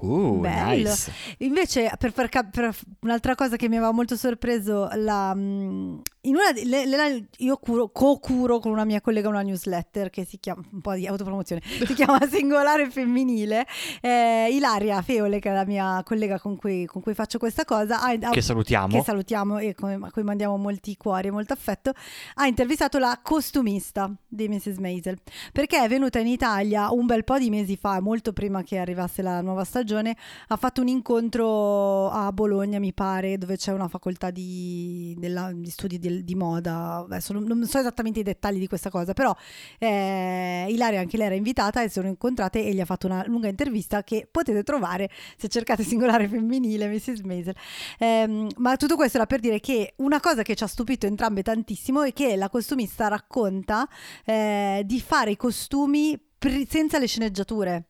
Uh, 0.00 0.38
Bello. 0.38 0.88
nice. 0.90 1.12
Invece, 1.38 1.90
per, 1.98 2.12
far 2.12 2.28
cap- 2.28 2.50
per 2.54 2.74
un'altra 3.00 3.34
cosa 3.34 3.56
che 3.56 3.68
mi 3.68 3.76
aveva 3.76 3.90
molto 3.92 4.16
sorpreso, 4.16 4.88
la, 4.94 5.34
mm, 5.34 5.98
in 6.22 6.34
una, 6.36 6.50
le- 6.54 6.86
le- 6.86 7.28
io 7.38 7.56
curo, 7.56 7.90
co-curo 7.90 8.58
con 8.60 8.70
una 8.70 8.84
mia 8.84 9.00
collega 9.00 9.28
una 9.28 9.42
newsletter 9.42 10.10
che 10.10 10.24
si 10.24 10.38
chiama, 10.38 10.62
un 10.72 10.80
po' 10.80 10.94
di 10.94 11.06
autopromozione, 11.06 11.62
si 11.86 11.94
chiama 11.94 12.18
Singolare 12.28 12.88
Femminile. 12.90 13.66
Eh, 14.00 14.48
Ilaria 14.52 15.02
Feole, 15.02 15.40
che 15.40 15.50
è 15.50 15.52
la 15.52 15.64
mia 15.64 16.00
collega 16.04 16.38
con 16.38 16.56
cui, 16.56 16.84
con 16.86 17.02
cui 17.02 17.14
faccio 17.14 17.38
questa 17.38 17.64
cosa, 17.64 18.00
ha, 18.00 18.16
Che 18.30 18.40
salutiamo. 18.40 18.96
che 18.96 19.02
salutiamo 19.02 19.58
e 19.58 19.74
come- 19.74 19.98
a 20.00 20.10
cui 20.12 20.22
mandiamo 20.22 20.56
molti 20.56 20.96
cuori 20.96 21.28
e 21.28 21.30
molto 21.32 21.52
affetto, 21.54 21.92
ha 22.34 22.46
intervistato 22.46 22.98
la 22.98 23.18
costumista 23.22 24.12
di 24.28 24.48
Mrs. 24.48 24.76
Maisel 24.78 25.18
perché 25.52 25.82
è 25.82 25.88
venuta 25.88 26.18
in 26.20 26.26
Italia 26.28 26.90
un 26.92 27.06
bel 27.06 27.24
po' 27.24 27.38
di 27.38 27.50
mesi 27.50 27.76
fa, 27.76 28.00
molto 28.00 28.32
prima 28.32 28.62
che 28.62 28.78
arrivasse 28.78 29.22
la 29.22 29.40
nuova 29.40 29.64
stagione, 29.64 29.86
ha 29.96 30.56
fatto 30.56 30.80
un 30.80 30.88
incontro 30.88 32.10
a 32.10 32.30
Bologna, 32.32 32.78
mi 32.78 32.92
pare, 32.92 33.38
dove 33.38 33.56
c'è 33.56 33.72
una 33.72 33.88
facoltà 33.88 34.30
di, 34.30 35.14
della- 35.18 35.52
di 35.52 35.70
studi 35.70 35.98
di, 35.98 36.24
di 36.24 36.34
moda. 36.34 37.04
Adesso 37.04 37.32
non, 37.32 37.44
non 37.44 37.66
so 37.66 37.78
esattamente 37.78 38.20
i 38.20 38.22
dettagli 38.22 38.58
di 38.58 38.66
questa 38.66 38.90
cosa, 38.90 39.12
però 39.12 39.34
eh, 39.78 40.66
Ilaria 40.68 41.00
anche 41.00 41.16
lei 41.16 41.26
era 41.26 41.34
invitata 41.34 41.82
e 41.82 41.88
si 41.88 41.94
sono 41.94 42.08
incontrate 42.08 42.64
e 42.64 42.72
gli 42.74 42.80
ha 42.80 42.84
fatto 42.84 43.06
una 43.06 43.24
lunga 43.26 43.48
intervista 43.48 44.02
che 44.02 44.28
potete 44.30 44.62
trovare 44.62 45.10
se 45.36 45.48
cercate 45.48 45.82
singolare 45.82 46.28
femminile 46.28 46.88
Mrs. 46.88 47.20
Maisel. 47.20 47.54
Ehm, 47.98 48.48
ma 48.56 48.76
tutto 48.76 48.96
questo 48.96 49.16
era 49.16 49.26
per 49.26 49.40
dire 49.40 49.60
che 49.60 49.94
una 49.98 50.20
cosa 50.20 50.42
che 50.42 50.54
ci 50.54 50.64
ha 50.64 50.66
stupito 50.66 51.06
entrambe 51.06 51.42
tantissimo 51.42 52.02
è 52.02 52.12
che 52.12 52.36
la 52.36 52.48
costumista 52.48 53.08
racconta 53.08 53.88
eh, 54.24 54.82
di 54.84 55.00
fare 55.00 55.32
i 55.32 55.36
costumi 55.36 56.18
senza 56.68 56.98
le 56.98 57.06
sceneggiature. 57.06 57.87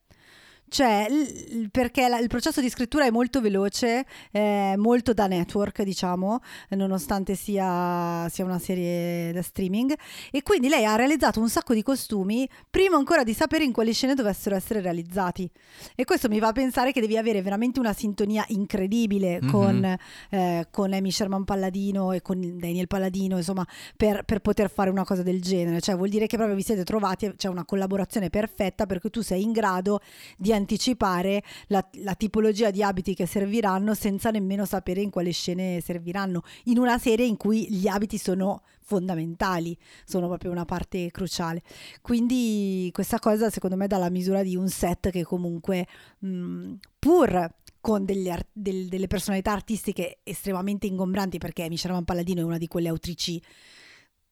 Cioè, 0.69 1.07
l- 1.09 1.69
perché 1.71 2.09
la- 2.09 2.19
il 2.19 2.29
processo 2.29 2.61
di 2.61 2.69
scrittura 2.69 3.05
è 3.07 3.11
molto 3.11 3.41
veloce, 3.41 4.05
eh, 4.31 4.75
molto 4.77 5.13
da 5.13 5.27
network, 5.27 5.83
diciamo, 5.83 6.41
nonostante 6.71 7.35
sia, 7.35 8.29
sia 8.29 8.45
una 8.45 8.59
serie 8.59 9.33
da 9.33 9.43
streaming. 9.43 9.95
E 10.31 10.43
quindi 10.43 10.69
lei 10.69 10.85
ha 10.85 10.95
realizzato 10.97 11.41
un 11.41 11.49
sacco 11.49 11.75
di 11.75 11.83
costumi 11.83 12.49
prima 12.71 12.97
ancora 12.97 13.25
di 13.25 13.33
sapere 13.35 13.65
in 13.65 13.73
quali 13.73 13.93
scene 13.93 14.15
dovessero 14.15 14.55
essere 14.55 14.81
realizzati. 14.81 15.51
E 15.95 16.05
questo 16.05 16.29
mi 16.29 16.39
fa 16.39 16.53
pensare 16.53 16.93
che 16.93 17.01
devi 17.01 17.17
avere 17.17 17.41
veramente 17.43 17.81
una 17.81 17.93
sintonia 17.93 18.45
incredibile 18.49 19.41
Mhm. 19.43 19.51
con, 19.51 19.97
eh, 20.31 20.67
con 20.71 20.93
Amy 20.93 21.11
Sherman 21.11 21.45
Palladino 21.45 22.13
e 22.13 22.21
con 22.23 22.39
Daniel 22.59 22.87
Palladino, 22.87 23.37
insomma, 23.37 23.67
per, 23.97 24.25
per 24.25 24.41
poter 24.41 24.71
fare 24.71 24.91
una 24.91 25.05
cosa 25.05 25.23
del 25.23 25.41
genere. 25.41 25.81
Cioè, 25.81 25.97
vuol 25.97 26.09
dire 26.11 26.27
che 26.27 26.37
proprio 26.37 26.57
vi 26.57 26.63
siete 26.63 26.85
trovati, 26.85 27.33
c'è 27.37 27.49
una 27.49 27.65
collaborazione 27.65 28.31
perfetta 28.31 28.87
perché 28.87 29.11
tu 29.11 29.23
sei 29.23 29.43
in 29.43 29.53
grado 29.53 30.01
di 30.37 30.53
anticipare 30.59 31.43
la, 31.69 31.87
la 32.03 32.15
tipologia 32.15 32.71
di 32.71 32.83
abiti 32.83 33.15
che 33.15 33.27
serviranno 33.27 33.95
senza 33.95 34.31
nemmeno 34.31 34.65
sapere 34.67 35.01
in 35.01 35.11
quale 35.11 35.31
scene 35.31 35.81
serviranno. 35.81 36.43
In 36.65 36.79
una 36.79 36.99
serie 36.99 37.27
in 37.27 37.37
cui 37.37 37.71
gli 37.71 37.89
abiti 37.89 38.19
sono 38.19 38.63
fondamentali, 38.81 39.77
sono 40.05 40.29
proprio 40.29 40.51
una 40.51 40.65
parte 40.65 41.11
cruciale. 41.11 41.63
Quindi 42.01 42.91
questa 42.93 43.19
cosa 43.19 43.51
secondo 43.51 43.77
me 43.77 43.87
dà 43.87 43.99
la 43.99 44.11
misura 44.11 44.43
di 44.43 44.57
un 44.57 44.69
set 44.69 45.11
che 45.11 45.25
comunque 45.25 45.87
mh, 46.19 46.75
pur 46.99 47.55
con 47.81 48.05
ar- 48.31 48.47
del- 48.53 48.89
delle 48.89 49.07
personalità 49.07 49.53
artistiche 49.53 50.19
estremamente 50.23 50.87
ingombranti 50.87 51.39
perché 51.39 51.69
Michelle 51.69 51.95
Van 51.95 52.05
Palladino 52.05 52.41
è 52.41 52.45
una 52.45 52.59
di 52.59 52.67
quelle 52.67 52.89
autrici 52.89 53.41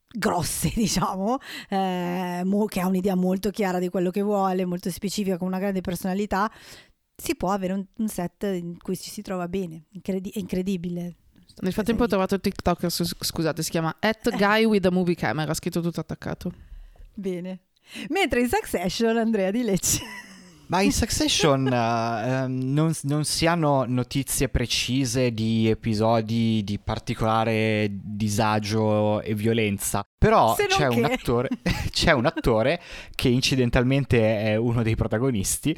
grosse, 0.08 0.70
diciamo, 0.74 1.38
eh, 1.68 2.42
mo- 2.44 2.66
che 2.66 2.80
ha 2.80 2.86
un'idea 2.86 3.14
molto 3.14 3.50
chiara 3.50 3.78
di 3.78 3.88
quello 3.88 4.10
che 4.10 4.22
vuole, 4.22 4.64
molto 4.64 4.90
specifica, 4.90 5.36
con 5.38 5.48
una 5.48 5.58
grande 5.58 5.80
personalità, 5.80 6.50
si 7.16 7.34
può 7.34 7.50
avere 7.50 7.72
un, 7.72 7.84
un 7.96 8.08
set 8.08 8.42
in 8.44 8.76
cui 8.78 8.96
ci 8.96 9.10
si 9.10 9.22
trova 9.22 9.48
bene, 9.48 9.84
Incredi- 9.90 10.30
è 10.30 10.38
incredibile. 10.38 11.16
Nel 11.58 11.72
frattempo 11.72 12.02
ho 12.02 12.06
trovato 12.06 12.34
il 12.34 12.40
TikTok, 12.42 12.86
scusate, 12.88 13.62
si 13.62 13.70
chiama 13.70 13.96
at 13.98 14.36
guy 14.36 14.64
with 14.64 14.84
a 14.84 14.90
movie 14.90 15.14
camera, 15.14 15.54
scritto 15.54 15.80
tutto 15.80 16.00
attaccato. 16.00 16.52
Bene. 17.14 17.60
Mentre 18.10 18.40
in 18.40 18.48
Succession, 18.48 19.16
Andrea 19.16 19.50
di 19.50 19.62
Lecce. 19.62 20.02
Ma 20.68 20.80
in 20.80 20.92
Succession 20.92 21.66
ehm, 21.72 22.72
non, 22.72 22.92
non 23.02 23.24
si 23.24 23.46
hanno 23.46 23.84
notizie 23.86 24.48
precise 24.48 25.32
di 25.32 25.68
episodi 25.68 26.62
di 26.64 26.78
particolare 26.78 27.88
disagio 27.90 29.20
e 29.22 29.34
violenza. 29.34 30.06
Però 30.18 30.54
c'è 30.54 30.88
un, 30.88 31.04
attore, 31.04 31.48
c'è 31.90 32.12
un 32.12 32.26
attore 32.26 32.80
che 33.14 33.28
incidentalmente 33.28 34.38
è 34.38 34.56
uno 34.56 34.82
dei 34.82 34.96
protagonisti, 34.96 35.76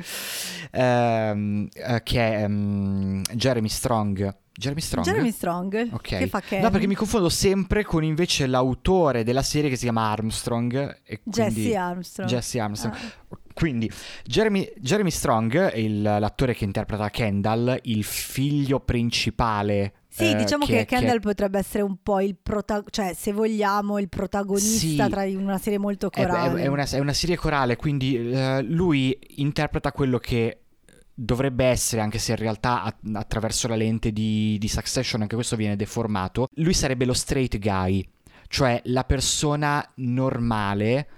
eh, 0.70 1.68
che 2.02 2.20
è 2.20 2.42
ehm, 2.42 3.22
Jeremy 3.34 3.68
Strong. 3.68 4.36
Jeremy 4.58 4.80
Strong? 4.80 5.06
Jeremy 5.06 5.30
Strong, 5.30 5.88
Ok. 5.92 6.18
che 6.18 6.26
fa 6.26 6.40
Ken. 6.40 6.60
No, 6.60 6.70
perché 6.70 6.88
mi 6.88 6.96
confondo 6.96 7.28
sempre 7.28 7.84
con 7.84 8.02
invece 8.02 8.48
l'autore 8.48 9.22
della 9.22 9.42
serie 9.42 9.70
che 9.70 9.76
si 9.76 9.82
chiama 9.82 10.10
Armstrong. 10.10 11.00
E. 11.04 11.20
Jesse 11.22 11.76
Armstrong. 11.76 12.28
Jesse 12.28 12.58
Armstrong. 12.58 12.96
Ah. 12.96 13.38
Quindi 13.58 13.90
Jeremy, 14.24 14.72
Jeremy 14.76 15.10
Strong, 15.10 15.74
il- 15.74 16.02
l'attore 16.02 16.54
che 16.54 16.64
interpreta 16.64 17.10
Kendall, 17.10 17.78
il 17.82 18.04
figlio 18.04 18.78
principale. 18.80 19.94
Sì, 20.08 20.30
eh, 20.30 20.36
diciamo 20.36 20.64
che, 20.64 20.84
che, 20.84 20.96
Kendall 20.96 21.20
potrebbe 21.20 21.58
essere 21.58 21.82
un 21.82 21.96
po' 22.02 22.20
il 22.20 22.36
protagonista, 22.40 23.02
cioè 23.02 23.14
se 23.14 23.32
vogliamo 23.32 23.98
il 23.98 24.08
protagonista 24.08 25.04
Sì. 25.04 25.10
tra 25.10 25.22
una 25.24 25.58
serie 25.58 25.78
molto 25.78 26.10
è, 26.10 26.20
è- 26.20 26.26
corale. 26.26 26.62
è 26.62 26.66
una, 26.66 26.84
è 26.88 26.98
una 26.98 27.12
serie 27.12 27.36
corale, 27.36 27.76
quindi 27.76 28.30
eh, 28.30 28.62
lui 28.62 29.16
interpreta 29.36 29.92
quello 29.92 30.18
che 30.18 30.60
dovrebbe 31.12 31.64
essere, 31.66 32.00
anche 32.00 32.18
se 32.18 32.30
in 32.32 32.38
realtà 32.38 32.82
a- 32.84 32.96
attraverso 33.14 33.66
la 33.68 33.74
lente 33.76 34.12
di, 34.12 34.56
di 34.58 34.68
Succession 34.68 35.20
anche 35.22 35.34
questo 35.34 35.56
viene 35.56 35.76
deformato. 35.76 36.48
Lui 36.54 36.74
sarebbe 36.74 37.04
lo 37.04 37.12
straight 37.14 37.58
guy, 37.58 38.04
cioè 38.48 38.80
la 38.84 39.04
persona 39.04 39.84
normale. 39.96 41.08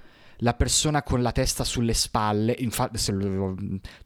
La 0.43 0.55
persona 0.55 1.03
con 1.03 1.23
la 1.23 1.33
testa 1.33 1.65
sulle 1.65 1.93
spalle, 1.95 2.55
infatti 2.59 2.99
lo- 3.13 3.55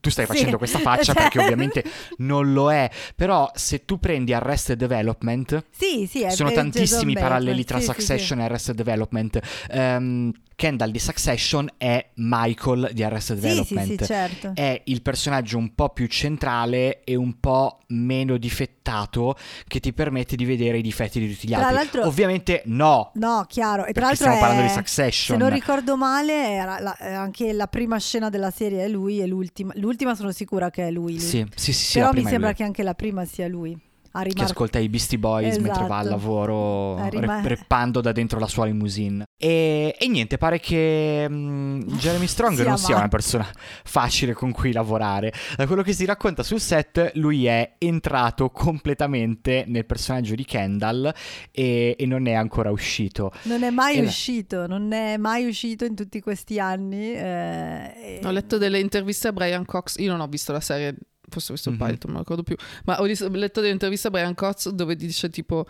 tu 0.01 0.11
stai 0.11 0.27
Sì, 0.27 0.33
facendo 0.33 0.59
questa 0.59 0.79
faccia 0.79 1.13
cioè- 1.15 1.23
perché 1.23 1.39
ovviamente 1.41 1.85
non 2.19 2.53
lo 2.53 2.73
è, 2.73 2.91
però 3.15 3.51
se 3.55 3.85
tu 3.85 3.99
prendi 3.99 4.33
Arrested 4.33 4.77
Development, 4.79 5.65
Sì, 5.71 6.07
sì, 6.11 6.25
sono 6.31 6.51
tantissimi 6.53 7.15
paralleli 7.15 7.65
tra 7.65 7.81
Succession 7.81 8.41
e 8.41 8.45
Arrested 8.45 8.75
Development. 8.77 9.39
Ehm, 9.71 10.33
Kendall 10.57 10.91
di 10.91 10.99
Succession 10.99 11.69
è 11.77 12.11
Michael 12.15 12.91
di 12.93 13.03
Arrested 13.03 13.37
sì, 13.39 13.43
Development. 13.43 13.87
sì, 13.87 13.97
sì, 13.99 14.05
certo. 14.05 14.53
È 14.55 14.83
il 14.85 15.03
personaggio 15.03 15.59
un 15.59 15.75
po' 15.75 15.89
più 15.91 16.07
centrale 16.07 17.03
e 17.05 17.15
un 17.17 17.41
po' 17.41 17.81
meno 17.89 18.37
difettato 18.37 19.37
che 19.67 19.81
ti 19.81 19.93
permette 19.93 20.37
di 20.37 20.45
vedere 20.45 20.79
i 20.79 20.83
difetti 20.83 21.19
di 21.21 21.33
tutti 21.33 21.49
gli 21.49 21.53
Tra 21.53 21.61
altri. 21.67 21.75
l'altro- 21.75 22.07
Ovviamente 22.07 22.63
no, 22.67 23.11
No, 23.15 23.45
chiaro. 23.49 23.85
E 23.85 23.93
perché 23.93 23.93
tra 23.93 24.03
l'altro 24.07 24.25
stiamo 24.27 24.39
parlando 24.41 24.63
è- 24.65 24.67
di 24.69 24.73
Succession. 24.73 25.39
Se 25.39 25.43
non 25.45 25.53
ricordo 25.53 25.97
male, 25.97 26.51
era 26.53 26.79
la- 26.79 26.97
eh, 26.99 27.13
anche 27.13 27.53
la 27.53 27.67
prima 27.67 27.99
scena 27.99 28.31
della 28.31 28.51
serie 28.51 28.85
è 28.85 28.89
lui 28.89 29.21
e 29.21 29.27
l'ultima. 29.27 29.73
L'ultima 29.77 30.15
sono 30.15 30.31
sicura 30.31 30.71
che 30.71 30.87
è 30.87 30.91
lui. 30.91 31.13
lui. 31.15 31.21
Sì, 31.21 31.47
sì, 31.55 31.73
sì, 31.73 31.99
Però 31.99 32.13
mi 32.13 32.25
sembra 32.25 32.53
che 32.53 32.63
anche 32.63 32.83
la 32.83 32.95
prima 32.95 33.25
sia 33.25 33.49
lui. 33.49 33.77
A 34.17 34.23
che 34.23 34.29
rimar- 34.29 34.49
ascolta 34.51 34.79
i 34.79 34.89
Beastie 34.89 35.19
Boys 35.19 35.57
mentre 35.59 35.87
va 35.87 35.97
al 35.99 36.07
Esatto. 36.07 36.09
lavoro 36.21 36.97
A 36.97 37.09
rima- 37.09 37.41
rep- 37.41 37.47
reppando 37.59 38.01
da 38.01 38.13
dentro 38.13 38.39
la 38.39 38.47
sua 38.47 38.65
limousine. 38.67 39.25
E, 39.37 39.97
e 39.99 40.09
niente, 40.09 40.39
pare 40.39 40.61
che 40.61 41.27
mm, 41.29 41.81
Jeremy 41.99 42.27
Strong 42.29 42.55
Sia 42.57 42.65
non 42.69 42.79
sia 42.79 42.97
una 42.97 43.09
persona 43.09 43.47
facile 43.85 44.33
con 44.33 44.53
cui 44.53 44.73
lavorare. 44.73 45.33
Da 45.57 45.67
quello 45.67 45.83
che 45.83 45.93
si 45.93 46.05
racconta 46.05 46.43
sul 46.45 46.61
set, 46.61 47.11
lui 47.15 47.47
è 47.47 47.75
entrato 47.79 48.51
completamente 48.51 49.65
nel 49.67 49.85
personaggio 49.85 50.35
di 50.37 50.45
Kendall 50.45 51.13
e, 51.51 51.97
e 51.99 52.07
non 52.07 52.27
è 52.27 52.35
ancora 52.35 52.71
uscito. 52.71 53.33
Non 53.43 53.63
è 53.65 53.71
mai 53.71 53.97
E 53.97 54.03
la- 54.03 54.09
uscito, 54.09 54.67
non 54.67 54.93
è 54.93 55.17
mai 55.17 55.47
uscito 55.47 55.85
in 55.85 55.95
tutti 55.97 56.21
questi 56.21 56.61
anni. 56.61 57.13
eh, 57.15 57.93
e- 57.97 58.21
Ho 58.25 58.31
letto 58.31 58.59
delle 58.59 58.79
interviste 58.79 59.29
a 59.29 59.33
Brian 59.33 59.65
Cox, 59.65 59.99
io 59.99 60.11
non 60.13 60.21
ho 60.21 60.27
visto 60.29 60.53
la 60.53 60.61
serie, 60.61 60.95
forse 61.41 61.69
il 61.69 61.77
Mhm. 61.77 61.77
pilot, 61.85 62.05
non 62.05 62.13
me 62.13 62.13
lo 62.13 62.19
ricordo 62.21 62.43
più, 62.43 62.57
ma 62.85 63.01
ho 63.01 63.05
letto 63.05 63.61
delle 63.61 63.73
interviste 63.73 64.09
a 64.09 64.11
Brian 64.11 64.35
Cox 64.35 64.69
dove 64.71 64.97
dice 64.97 65.29
tipo, 65.29 65.67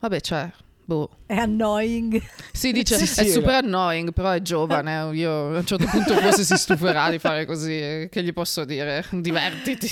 vabbè 0.00 0.20
cioè, 0.20 0.50
boh. 0.84 1.10
È 1.26 1.34
annoying. 1.34 2.22
Sì, 2.52 2.70
dice, 2.72 2.96
Sì, 2.96 3.06
sì, 3.06 3.20
è 3.20 3.22
era- 3.24 3.32
super 3.32 3.54
annoying, 3.64 4.12
però 4.12 4.30
è 4.30 4.40
giovane, 4.40 5.10
io 5.16 5.54
a 5.54 5.58
un 5.58 5.66
certo 5.66 5.84
punto 5.86 6.14
forse 6.14 6.44
si 6.44 6.56
stuferà 6.56 7.10
di 7.10 7.18
fare 7.18 7.44
così, 7.44 7.72
eh, 7.72 8.08
che 8.10 8.22
gli 8.22 8.32
posso 8.32 8.64
dire? 8.64 9.04
Divertiti. 9.10 9.88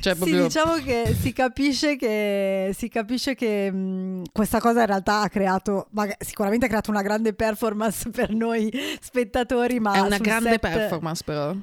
Cioè 0.00 0.12
Sì, 0.12 0.18
proprio... 0.18 0.42
diciamo 0.42 0.74
che 0.82 1.14
si 1.18 1.32
capisce 1.32 1.96
che, 1.96 2.72
si 2.76 2.88
capisce 2.88 3.34
che 3.36 3.70
mh, 3.70 4.24
questa 4.32 4.58
cosa 4.60 4.80
in 4.80 4.86
realtà 4.86 5.20
ha 5.22 5.28
creato, 5.28 5.88
sicuramente 6.18 6.66
ha 6.66 6.68
creato 6.68 6.90
una 6.90 7.02
grande 7.02 7.32
performance 7.32 8.10
per 8.10 8.30
noi 8.34 8.72
spettatori, 9.00 9.78
ma 9.80 9.94
È 9.94 10.00
una 10.00 10.18
grande 10.18 10.50
set- 10.50 10.60
performance 10.60 11.22
però. 11.24 11.54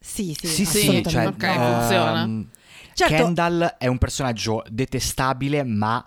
Sì, 0.00 0.34
sì, 0.38 0.46
Sì, 0.46 0.64
sì, 0.64 0.78
assolutamente. 0.78 1.46
cioè, 1.46 1.54
ok, 1.56 1.78
funziona. 1.78 2.22
ehm, 2.22 2.48
Certo, 2.94 3.14
Kendall 3.14 3.74
è 3.78 3.86
un 3.86 3.98
personaggio 3.98 4.62
detestabile 4.68 5.62
ma 5.64 6.04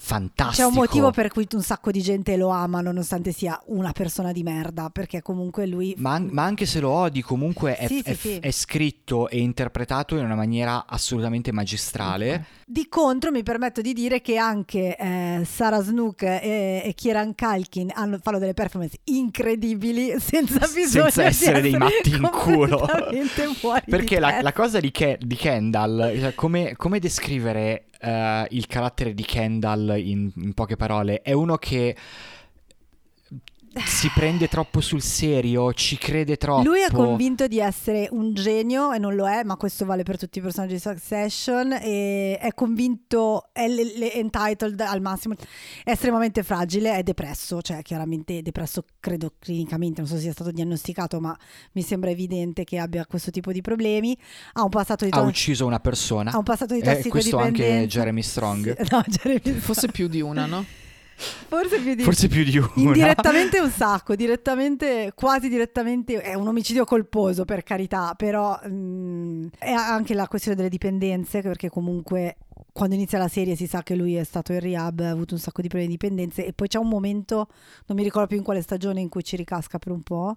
fantastico. 0.00 0.62
C'è 0.62 0.64
un 0.74 0.74
motivo 0.74 1.10
per 1.10 1.28
cui 1.28 1.46
un 1.52 1.62
sacco 1.62 1.90
di 1.90 2.00
gente 2.00 2.36
lo 2.36 2.48
ama, 2.48 2.80
nonostante 2.80 3.32
sia 3.32 3.60
una 3.66 3.92
persona 3.92 4.32
di 4.32 4.42
merda, 4.42 4.90
perché 4.90 5.20
comunque 5.22 5.66
lui... 5.66 5.94
Ma, 5.98 6.18
ma 6.18 6.44
anche 6.44 6.66
se 6.66 6.80
lo 6.80 6.90
odi, 6.90 7.20
comunque 7.20 7.76
è, 7.76 7.86
Sì, 7.88 8.02
sì, 8.04 8.10
è- 8.10 8.14
sì. 8.14 8.38
è 8.38 8.50
scritto 8.50 9.28
e 9.28 9.38
interpretato 9.40 10.16
in 10.16 10.24
una 10.24 10.34
maniera 10.36 10.86
assolutamente 10.86 11.52
magistrale. 11.52 12.46
Di 12.64 12.86
contro 12.88 13.30
mi 13.30 13.42
permetto 13.42 13.80
di 13.80 13.92
dire 13.92 14.20
che 14.20 14.36
anche 14.36 14.94
eh, 14.96 15.42
Sarah 15.44 15.82
Snook 15.82 16.22
e, 16.22 16.82
e 16.84 16.92
Kieran 16.94 17.34
Kalkin 17.34 17.90
hanno, 17.94 18.18
fanno 18.22 18.38
delle 18.38 18.54
performance 18.54 18.98
incredibili 19.04 20.14
senza 20.20 20.66
bisogno 20.72 21.10
Senza 21.10 21.24
essere 21.24 21.60
di 21.60 21.70
dei 21.70 21.78
matti 21.78 22.10
in 22.10 22.28
culo. 22.30 22.86
Perché 23.86 24.18
la, 24.20 24.40
la 24.42 24.52
cosa 24.52 24.80
di, 24.80 24.90
Ke- 24.90 25.18
di 25.20 25.34
Kendall, 25.36 26.18
cioè, 26.20 26.34
come, 26.34 26.74
come 26.76 26.98
descrivere 26.98 27.84
eh, 27.98 28.46
il 28.50 28.66
carattere 28.66 29.14
di 29.14 29.24
Kendall 29.24 29.98
in, 29.98 30.30
in 30.36 30.54
poche 30.54 30.76
parole? 30.76 31.22
È 31.22 31.32
uno 31.32 31.56
che 31.56 31.96
si 33.86 34.10
prende 34.14 34.48
troppo 34.48 34.80
sul 34.80 35.02
serio, 35.02 35.72
ci 35.72 35.96
crede 35.98 36.36
troppo. 36.36 36.62
Lui 36.62 36.80
è 36.80 36.90
convinto 36.90 37.46
di 37.46 37.60
essere 37.60 38.08
un 38.10 38.32
genio 38.34 38.92
e 38.92 38.98
non 38.98 39.14
lo 39.14 39.28
è, 39.28 39.42
ma 39.44 39.56
questo 39.56 39.84
vale 39.84 40.02
per 40.02 40.18
tutti 40.18 40.38
i 40.38 40.42
personaggi 40.42 40.74
di 40.74 40.80
Succession. 40.80 41.72
E 41.72 42.38
è 42.40 42.52
convinto, 42.54 43.48
è 43.52 43.68
le- 43.68 43.96
le- 43.96 44.12
entitled 44.14 44.80
al 44.80 45.00
massimo, 45.00 45.34
è 45.84 45.90
estremamente 45.90 46.42
fragile, 46.42 46.96
è 46.96 47.02
depresso, 47.02 47.60
cioè 47.62 47.82
chiaramente 47.82 48.42
depresso 48.42 48.84
credo 49.00 49.34
clinicamente, 49.38 50.00
non 50.00 50.08
so 50.08 50.16
se 50.16 50.22
sia 50.22 50.32
stato 50.32 50.50
diagnosticato, 50.50 51.20
ma 51.20 51.36
mi 51.72 51.82
sembra 51.82 52.10
evidente 52.10 52.64
che 52.64 52.78
abbia 52.78 53.06
questo 53.06 53.30
tipo 53.30 53.52
di 53.52 53.60
problemi. 53.60 54.16
Ha 54.54 54.62
un 54.62 54.70
passato 54.70 55.04
di, 55.04 55.10
Ha 55.12 55.20
ucciso 55.20 55.66
una 55.66 55.80
persona. 55.80 56.32
ha 56.32 56.38
un 56.38 56.44
passato 56.44 56.74
di 56.74 56.80
Eh, 56.80 56.82
questo 57.08 57.36
anche 57.36 57.50
tossicodipendenza. 57.62 57.86
Jeremy 57.98 58.22
Strong. 58.22 58.76
Sì, 58.82 58.88
no, 58.90 59.02
Jeremy 59.06 59.58
Forse 59.58 59.88
più 59.88 60.08
di 60.08 60.20
una, 60.20 60.46
no? 60.46 60.64
forse 61.48 61.78
più 61.80 61.94
di 61.94 62.02
Forse 62.02 62.28
più 62.28 62.44
di 62.44 62.56
una. 62.58 62.70
Indirettamente 62.76 63.60
un 63.60 63.70
sacco, 63.70 64.14
direttamente, 64.14 65.12
quasi 65.14 65.48
direttamente, 65.48 66.20
è 66.20 66.34
un 66.34 66.46
omicidio 66.48 66.84
colposo 66.84 67.44
per 67.44 67.62
carità, 67.64 68.14
però 68.16 68.58
mm, 68.66 69.46
è 69.58 69.70
anche 69.72 70.14
la 70.14 70.28
questione 70.28 70.56
delle 70.56 70.68
dipendenze, 70.68 71.40
perché 71.42 71.68
comunque 71.68 72.36
quando 72.72 72.94
inizia 72.94 73.18
la 73.18 73.28
serie 73.28 73.56
si 73.56 73.66
sa 73.66 73.82
che 73.82 73.96
lui 73.96 74.14
è 74.14 74.22
stato 74.22 74.52
in 74.52 74.60
rehab, 74.60 75.00
ha 75.00 75.10
avuto 75.10 75.34
un 75.34 75.40
sacco 75.40 75.60
di 75.62 75.68
problemi 75.68 75.92
di 75.92 75.98
dipendenze 75.98 76.46
e 76.46 76.52
poi 76.52 76.68
c'è 76.68 76.78
un 76.78 76.88
momento, 76.88 77.48
non 77.86 77.96
mi 77.96 78.04
ricordo 78.04 78.28
più 78.28 78.36
in 78.36 78.44
quale 78.44 78.62
stagione, 78.62 79.00
in 79.00 79.08
cui 79.08 79.24
ci 79.24 79.34
ricasca 79.34 79.78
per 79.80 79.90
un 79.90 80.02
po'. 80.02 80.36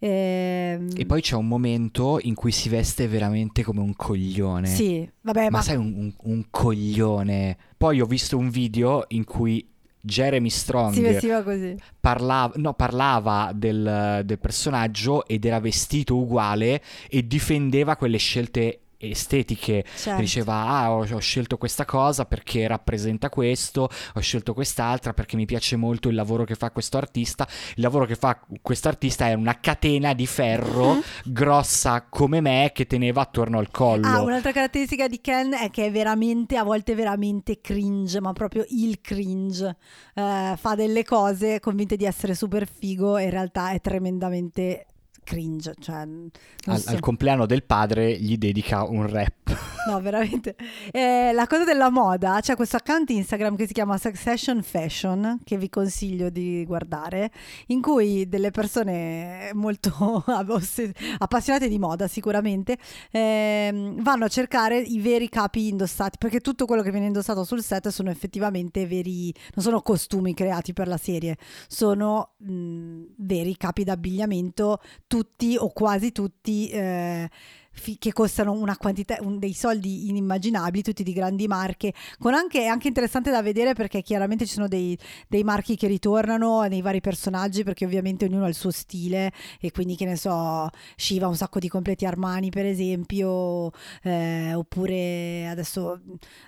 Ehm, 0.00 0.88
E 0.96 1.06
poi 1.06 1.20
c'è 1.22 1.36
un 1.36 1.46
momento 1.46 2.18
in 2.22 2.34
cui 2.34 2.50
si 2.50 2.68
veste 2.68 3.06
veramente 3.06 3.62
come 3.62 3.80
un 3.80 3.94
coglione. 3.94 4.66
Sì, 4.66 5.08
vabbè, 5.20 5.44
Ma 5.44 5.58
ma, 5.58 5.62
sai, 5.62 5.76
un, 5.76 5.92
un- 5.94 6.14
un 6.22 6.44
coglione. 6.50 7.56
Poi 7.76 8.00
ho 8.00 8.06
visto 8.06 8.36
un 8.36 8.50
video 8.50 9.04
in 9.08 9.22
cui 9.24 9.64
Jeremy 10.04 10.50
Strong 10.50 10.94
si 10.94 11.00
vestiva 11.00 11.42
così. 11.42 11.76
parlava, 12.00 12.54
no, 12.56 12.74
parlava 12.74 13.52
del, 13.54 14.22
del 14.24 14.38
personaggio 14.40 15.24
ed 15.26 15.44
era 15.44 15.60
vestito 15.60 16.16
uguale 16.16 16.82
e 17.08 17.24
difendeva 17.26 17.96
quelle 17.96 18.18
scelte 18.18 18.81
estetiche, 19.10 19.84
Certo. 19.96 20.20
diceva 20.20 20.66
ah 20.66 20.92
ho, 20.92 21.06
ho 21.10 21.18
scelto 21.18 21.58
questa 21.58 21.84
cosa 21.84 22.24
perché 22.24 22.66
rappresenta 22.66 23.28
questo, 23.28 23.88
ho 24.14 24.20
scelto 24.20 24.54
quest'altra 24.54 25.12
perché 25.12 25.36
mi 25.36 25.44
piace 25.44 25.76
molto 25.76 26.08
il 26.08 26.14
lavoro 26.14 26.44
che 26.44 26.54
fa 26.54 26.70
questo 26.70 26.96
artista, 26.96 27.46
il 27.76 27.82
lavoro 27.82 28.04
che 28.04 28.14
fa 28.14 28.40
questo 28.60 28.88
artista 28.88 29.26
è 29.28 29.34
una 29.34 29.58
catena 29.60 30.14
di 30.14 30.26
ferro 30.26 31.00
grossa 31.24 32.06
come 32.08 32.40
me 32.40 32.70
che 32.74 32.86
teneva 32.86 33.22
attorno 33.22 33.58
al 33.58 33.70
collo. 33.70 34.06
Ah, 34.06 34.22
un'altra 34.22 34.52
caratteristica 34.52 35.08
di 35.08 35.20
Ken 35.20 35.52
è 35.52 35.70
che 35.70 35.86
è 35.86 35.90
veramente, 35.90 36.56
a 36.56 36.62
volte 36.62 36.94
veramente 36.94 37.60
cringe, 37.60 38.20
ma 38.20 38.32
proprio 38.32 38.64
il 38.68 39.00
cringe. 39.00 39.76
Eh, 40.14 40.54
fa 40.56 40.74
delle 40.74 41.04
cose 41.04 41.60
convinte 41.60 41.96
di 41.96 42.04
essere 42.04 42.34
super 42.34 42.66
figo 42.66 43.16
e 43.16 43.24
in 43.24 43.30
realtà 43.30 43.70
è 43.70 43.80
tremendamente 43.80 44.86
cringe. 45.24 45.74
Cioè, 45.78 46.06
al, 46.66 46.78
so. 46.78 46.90
al 46.90 47.00
compleanno 47.00 47.46
del 47.46 47.62
padre 47.64 48.18
gli 48.18 48.36
dedica 48.36 48.84
un 48.84 49.08
rap. 49.08 49.70
No, 49.84 50.00
veramente. 50.00 50.54
Eh, 50.92 51.32
la 51.32 51.48
cosa 51.48 51.64
della 51.64 51.90
moda, 51.90 52.38
c'è 52.40 52.54
questo 52.54 52.76
account 52.76 53.10
Instagram 53.10 53.56
che 53.56 53.66
si 53.66 53.72
chiama 53.72 53.98
Succession 53.98 54.62
Fashion, 54.62 55.40
che 55.42 55.56
vi 55.56 55.68
consiglio 55.68 56.30
di 56.30 56.64
guardare, 56.64 57.32
in 57.66 57.80
cui 57.80 58.28
delle 58.28 58.52
persone 58.52 59.50
molto 59.54 60.22
appassionate 61.18 61.68
di 61.68 61.78
moda 61.80 62.06
sicuramente 62.06 62.78
ehm, 63.10 64.00
vanno 64.02 64.24
a 64.24 64.28
cercare 64.28 64.78
i 64.78 65.00
veri 65.00 65.28
capi 65.28 65.66
indossati, 65.66 66.16
perché 66.16 66.38
tutto 66.38 66.64
quello 66.64 66.82
che 66.82 66.92
viene 66.92 67.06
indossato 67.06 67.42
sul 67.42 67.62
set 67.62 67.88
sono 67.88 68.10
effettivamente 68.10 68.86
veri, 68.86 69.34
non 69.54 69.64
sono 69.64 69.82
costumi 69.82 70.32
creati 70.32 70.72
per 70.72 70.86
la 70.86 70.96
serie, 70.96 71.36
sono 71.66 72.34
mh, 72.38 73.02
veri 73.16 73.56
capi 73.56 73.82
d'abbigliamento, 73.82 74.80
tutti 75.12 75.56
o 75.58 75.68
quasi 75.68 76.10
tutti. 76.10 76.70
eh, 76.70 77.28
fi- 77.72 77.96
che 77.98 78.12
costano 78.12 78.52
una 78.52 78.76
quantità, 78.76 79.16
un- 79.20 79.38
dei 79.38 79.52
soldi 79.52 80.08
inimmaginabili, 80.08 80.82
tutti 80.82 81.02
di 81.02 81.12
grandi 81.12 81.46
marche, 81.46 81.92
con 82.18 82.34
anche, 82.34 82.60
è 82.62 82.66
anche 82.66 82.88
interessante 82.88 83.30
da 83.30 83.42
vedere 83.42 83.74
perché 83.74 84.02
chiaramente 84.02 84.46
ci 84.46 84.54
sono 84.54 84.68
dei, 84.68 84.96
dei 85.28 85.42
marchi 85.44 85.76
che 85.76 85.86
ritornano 85.86 86.62
nei 86.62 86.80
vari 86.82 87.00
personaggi 87.00 87.64
perché 87.64 87.84
ovviamente 87.84 88.24
ognuno 88.26 88.44
ha 88.44 88.48
il 88.48 88.54
suo 88.54 88.70
stile 88.70 89.32
e 89.60 89.70
quindi 89.70 89.96
che 89.96 90.04
ne 90.04 90.16
so, 90.16 90.68
Shiva 90.96 91.26
un 91.26 91.36
sacco 91.36 91.58
di 91.58 91.68
completi 91.68 92.04
Armani 92.06 92.50
per 92.50 92.66
esempio, 92.66 93.70
eh, 94.02 94.54
oppure 94.54 95.48
adesso, 95.48 96.00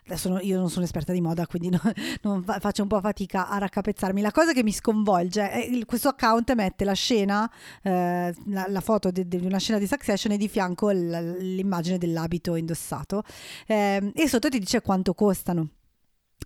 adesso 0.07 0.29
no- 0.29 0.41
io 0.41 0.59
non 0.59 0.71
sono 0.71 0.85
esperta 0.85 1.13
di 1.13 1.21
moda 1.21 1.47
quindi 1.47 1.71
no- 1.71 1.81
non 2.23 2.43
fa- 2.43 2.59
faccio 2.61 2.83
un 2.83 2.89
po' 2.89 3.01
fatica 3.01 3.49
a 3.49 3.59
raccapezzarmi. 3.59 4.21
La 4.21 4.33
cosa 4.33 4.53
che 4.53 4.63
mi 4.63 4.73
sconvolge 4.73 5.51
è 5.51 5.65
il- 5.65 5.85
questo 5.87 6.09
account 6.09 6.55
mette 6.55 6.85
la 6.85 6.93
scena, 6.93 7.51
eh, 7.83 8.35
la, 8.47 8.67
la 8.69 8.81
foto 8.81 9.11
di 9.11 9.27
una 9.43 9.59
scena 9.59 9.79
di 9.79 9.87
Succession 9.87 10.33
e 10.33 10.37
di 10.37 10.49
fianco 10.49 10.91
l- 10.91 11.14
l'immagine 11.21 11.99
dell'abito 11.99 12.55
indossato 12.57 13.23
ehm, 13.67 14.13
e 14.15 14.29
sotto 14.29 14.49
ti 14.49 14.59
dice 14.59 14.81
quanto 14.81 15.15
costano. 15.15 15.69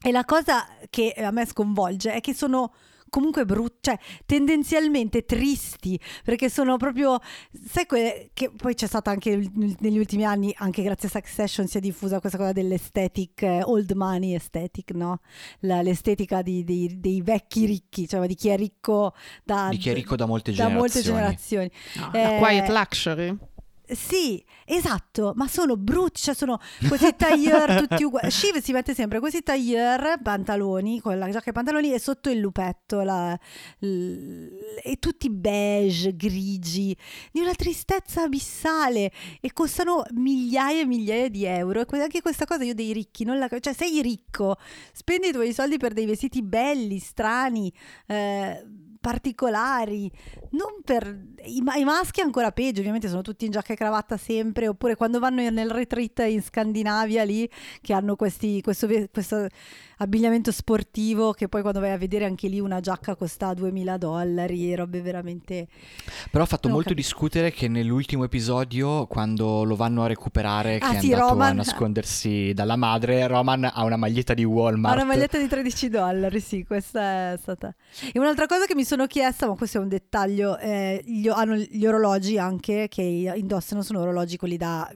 E 0.03 0.13
la 0.13 0.25
cosa 0.25 0.67
che 0.91 1.13
a 1.13 1.31
me 1.31 1.45
sconvolge 1.47 2.13
è 2.13 2.21
che 2.21 2.35
sono 2.35 2.73
comunque 3.11 3.47
brutti, 3.47 3.79
cioè 3.89 3.99
tendenzialmente 4.27 5.25
tristi, 5.25 5.99
perché 6.23 6.51
sono 6.51 6.77
proprio, 6.77 7.19
sai 7.69 7.87
que- 7.87 8.31
che 8.35 8.51
poi 8.55 8.75
c'è 8.75 8.87
stata 8.87 9.11
anche 9.11 9.51
negli 9.81 9.99
ultimi 9.99 10.25
anni, 10.27 10.55
anche 10.59 10.83
grazie 10.83 11.09
a 11.09 11.11
Succession 11.11 11.67
si 11.67 11.79
è 11.79 11.81
diffusa 11.81 12.21
questa 12.21 12.37
cosa 12.37 12.53
dell'estetic, 12.53 13.43
eh, 13.43 13.63
old 13.65 13.91
money 13.93 14.35
aesthetic, 14.35 14.91
no? 14.93 15.21
La- 15.61 15.81
l'estetica 15.81 16.43
di- 16.43 16.65
dei, 16.65 17.01
dei 17.01 17.23
vecchi 17.23 17.65
ricchi, 17.65 18.07
cioè 18.07 18.27
di 18.27 18.35
chi 18.35 18.49
è 18.51 18.57
ricco 18.57 19.15
da, 19.43 19.69
Di 19.71 19.79
chi 19.79 19.89
è 19.89 19.95
ricco 19.95 20.15
da 20.15 20.27
molte 20.27 20.53
da 20.53 20.69
molte 20.69 21.01
generazioni. 21.01 21.71
generazioni. 21.95 22.13
La 22.13 22.37
Eh, 22.37 22.39
quiet 22.39 22.69
luxury. 22.69 23.39
Sì, 23.91 24.45
esatto, 24.67 25.33
ma 25.37 25.49
sono 25.49 25.77
brutti, 25.77 26.21
cioè 26.21 26.35
sono 26.35 26.61
questi 26.89 27.15
tailleur 27.17 27.87
tutti 27.87 28.03
uguali. 28.05 28.29
Shiv 28.31 28.59
si 28.61 28.73
mette 28.73 28.93
sempre 28.95 29.19
questi 29.19 29.43
tailleur, 29.43 30.21
pantaloni, 30.23 31.01
con 31.01 31.19
la 31.19 31.31
giacca 31.31 31.51
e 31.51 31.53
pantaloni 31.53 31.93
e 31.95 31.99
sotto 31.99 32.29
il 32.29 32.39
lupetto, 32.39 33.01
la- 33.01 33.39
l- 33.81 34.47
e 34.83 34.97
tutti 34.99 35.31
beige, 35.31 36.15
grigi, 36.17 36.97
di 37.33 37.41
una 37.41 37.55
tristezza 37.55 38.23
abissale 38.23 39.11
e 39.41 39.53
costano 39.53 40.05
migliaia 40.13 40.83
e 40.83 40.87
migliaia 40.87 41.29
di 41.29 41.45
euro. 41.45 41.81
E 41.89 42.01
anche 42.01 42.21
questa 42.21 42.45
cosa 42.45 42.65
io 42.65 42.75
dei 42.75 42.93
ricchi, 42.93 43.25
non 43.25 43.39
la, 43.39 43.49
cioè 43.61 43.73
sei 43.73 44.03
ricco, 44.03 44.57
spendi 44.93 45.29
i 45.29 45.33
tuoi 45.33 45.53
soldi 45.55 45.79
per 45.79 45.95
dei 45.95 46.05
vestiti 46.07 46.43
belli, 46.43 46.99
strani, 46.99 47.73
eh, 48.07 48.65
particolari, 49.01 50.11
non 50.51 50.81
per 50.85 51.07
i, 51.45 51.59
i 51.79 51.85
maschi 51.85 52.21
ancora 52.21 52.53
peggio, 52.53 52.81
ovviamente 52.81 53.09
sono 53.09 53.23
tutti 53.23 53.45
in 53.45 53.51
giacca 53.51 53.73
e 53.73 53.77
cravatta 53.77 54.17
sempre, 54.17 54.69
oppure 54.69 54.97
quando 54.97 55.19
vanno 55.19 55.49
nel 55.51 55.71
retreat 55.71 56.21
in 56.29 56.43
Scandinavia 56.43 57.23
lì 57.25 57.49
che 57.81 57.93
hanno 57.93 58.17
questi, 58.17 58.61
questo, 58.63 58.87
questo 59.13 59.47
abbigliamento 60.01 60.53
sportivo 60.53 61.33
che 61.33 61.49
poi 61.49 61.61
quando 61.61 61.81
vai 61.81 61.91
a 61.91 61.99
vedere 61.99 62.25
anche 62.25 62.47
lì 62.49 62.61
una 62.61 62.79
giacca 62.81 63.17
costa 63.17 63.53
2000 63.55 63.97
dollari, 63.97 64.75
robe 64.75 65.01
veramente 65.03 65.67
Però 66.31 66.45
ha 66.45 66.47
fatto 66.47 66.69
Non 66.69 66.77
molto 66.77 66.91
capisco. 66.91 67.09
discutere 67.15 67.51
che 67.51 67.69
nell'ultimo 67.69 68.25
episodio, 68.25 69.07
quando 69.07 69.65
lo 69.65 69.75
vanno 69.77 70.05
a 70.05 70.07
recuperare, 70.07 70.79
Ah, 70.79 70.91
che 70.91 70.97
è 70.97 71.01
sì, 71.01 71.07
andato 71.13 71.25
a 71.25 71.29
Roman- 71.31 71.57
nascondersi 71.57 72.53
dalla 72.55 72.77
madre, 72.77 73.27
Roman 73.27 73.65
ha 73.73 73.83
una 73.85 73.97
maglietta 73.97 74.35
di 74.35 74.43
Ha 74.45 74.49
Walmart. 74.49 74.95
una 74.97 75.05
maglietta 75.05 75.39
di 75.39 75.49
13 75.49 75.89
dollari, 75.89 76.41
sì, 76.41 76.65
questa 76.65 77.33
è 77.33 77.37
stata. 77.41 77.75
E 78.13 78.19
un'altra 78.19 78.47
cosa 78.47 78.67
che 78.67 78.75
mi 78.75 78.85
sono 78.85 78.98
chiesta, 79.07 79.47
ma 79.47 79.55
questo 79.55 79.79
è 79.79 79.81
un 79.81 79.89
dettaglio, 79.89 80.59
eh, 80.59 81.03
gli, 81.05 81.29
hanno 81.29 81.57
gli 81.57 81.87
orologi 81.87 82.39
anche 82.39 82.87
che 82.89 83.03
indossano, 83.03 83.83
sono 83.83 84.01
orologi 84.01 84.37
quelli 84.37 84.57
da 84.57 84.91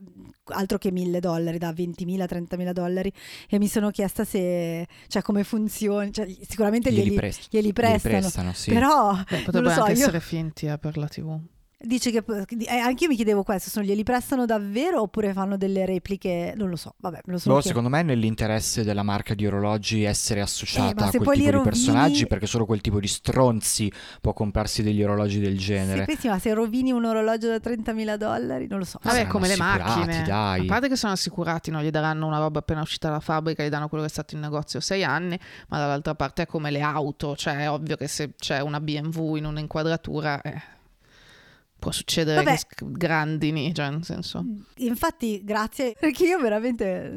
altro 0.46 0.78
che 0.78 0.90
1000 0.90 1.20
dollari, 1.20 1.58
da 1.58 1.70
20.000, 1.70 2.24
30.000 2.24 2.72
dollari. 2.72 3.12
E 3.48 3.58
mi 3.58 3.68
sono 3.68 3.90
chiesta 3.90 4.24
se, 4.24 4.86
cioè 5.06 5.22
come 5.22 5.44
funziona, 5.44 6.10
cioè, 6.10 6.26
sicuramente 6.48 6.90
Glieli 6.90 7.04
glieli, 7.04 7.16
prest- 7.16 7.48
glieli 7.50 7.66
glieli 7.68 7.72
prestano. 7.72 8.18
prestano, 8.18 8.52
sì. 8.52 8.72
Però 8.72 9.12
Beh, 9.12 9.24
non 9.30 9.42
potrebbe 9.44 9.60
lo 9.68 9.70
so, 9.70 9.80
anche 9.80 9.92
io 9.92 9.98
essere 9.98 10.20
finti 10.20 10.66
eh, 10.66 10.78
per 10.78 10.96
la 10.96 11.08
TV. 11.08 11.40
Dice 11.84 12.10
che 12.10 12.22
eh, 12.26 12.76
anche 12.78 13.04
io 13.04 13.08
mi 13.10 13.16
chiedevo 13.16 13.42
questo, 13.42 13.70
sono 13.70 13.84
glieli 13.84 14.02
prestano 14.02 14.46
davvero 14.46 15.00
oppure 15.02 15.32
fanno 15.32 15.56
delle 15.56 15.84
repliche? 15.86 16.52
Non 16.56 16.68
lo 16.68 16.76
so, 16.76 16.94
vabbè, 16.98 17.20
lo 17.24 17.38
sono 17.38 17.54
Boh, 17.54 17.60
chiesto. 17.60 17.68
secondo 17.68 17.88
me 17.88 18.00
è 18.00 18.02
nell'interesse 18.04 18.84
della 18.84 19.02
marca 19.02 19.34
di 19.34 19.46
orologi 19.46 20.02
essere 20.04 20.40
Eh, 20.40 20.42
associata 20.44 20.94
ma 21.02 21.06
a 21.08 21.10
se 21.10 21.18
quel 21.18 21.28
tipo 21.30 21.44
di 21.44 21.50
rovini- 21.50 21.62
personaggi 21.62 22.26
perché 22.26 22.46
solo 22.46 22.64
quel 22.66 22.80
tipo 22.80 23.00
di 23.00 23.08
stronzi 23.08 23.92
può 24.20 24.32
comprarsi 24.32 24.82
degli 24.82 25.02
orologi 25.02 25.38
del 25.40 25.58
genere. 25.58 26.04
Sì, 26.08 26.16
sì, 26.20 26.28
ma 26.28 26.38
se 26.38 26.52
rovini 26.54 26.92
un 26.92 27.04
orologio 27.04 27.48
da 27.48 27.56
30.000 27.56 28.16
dollari, 28.16 28.66
non 28.68 28.78
lo 28.78 28.84
so. 28.84 28.98
Vabbè, 29.02 29.14
saranno 29.16 29.32
come 29.32 29.48
le 29.48 29.56
macchine. 29.56 30.22
dai. 30.26 30.60
A 30.60 30.64
parte 30.66 30.88
che 30.88 30.96
sono 30.96 31.12
assicurati, 31.12 31.70
non 31.70 31.82
gli 31.82 31.90
daranno 31.90 32.26
una 32.26 32.38
roba 32.38 32.58
appena 32.60 32.80
uscita 32.82 33.08
dalla 33.08 33.20
fabbrica, 33.20 33.64
gli 33.64 33.68
danno 33.68 33.88
quello 33.88 34.04
che 34.04 34.08
è 34.10 34.12
stato 34.12 34.34
in 34.34 34.40
negozio 34.40 34.80
sei 34.80 35.04
anni, 35.04 35.38
ma 35.68 35.78
dall'altra 35.78 36.14
parte 36.14 36.42
è 36.42 36.46
come 36.46 36.70
le 36.70 36.80
auto, 36.80 37.36
cioè 37.36 37.56
è 37.58 37.70
ovvio 37.70 37.96
che 37.96 38.08
se 38.08 38.32
c'è 38.38 38.60
una 38.60 38.80
BMW 38.80 39.36
in 39.36 39.44
un'inquadratura 39.46 40.40
eh, 40.42 40.60
può 41.82 41.90
succedere 41.90 42.44
Vabbè. 42.44 42.56
grandini, 42.92 43.74
cioè 43.74 43.90
nel 43.90 44.04
senso... 44.04 44.44
Infatti, 44.76 45.42
grazie, 45.42 45.96
perché 45.98 46.24
io 46.24 46.38
veramente 46.38 47.12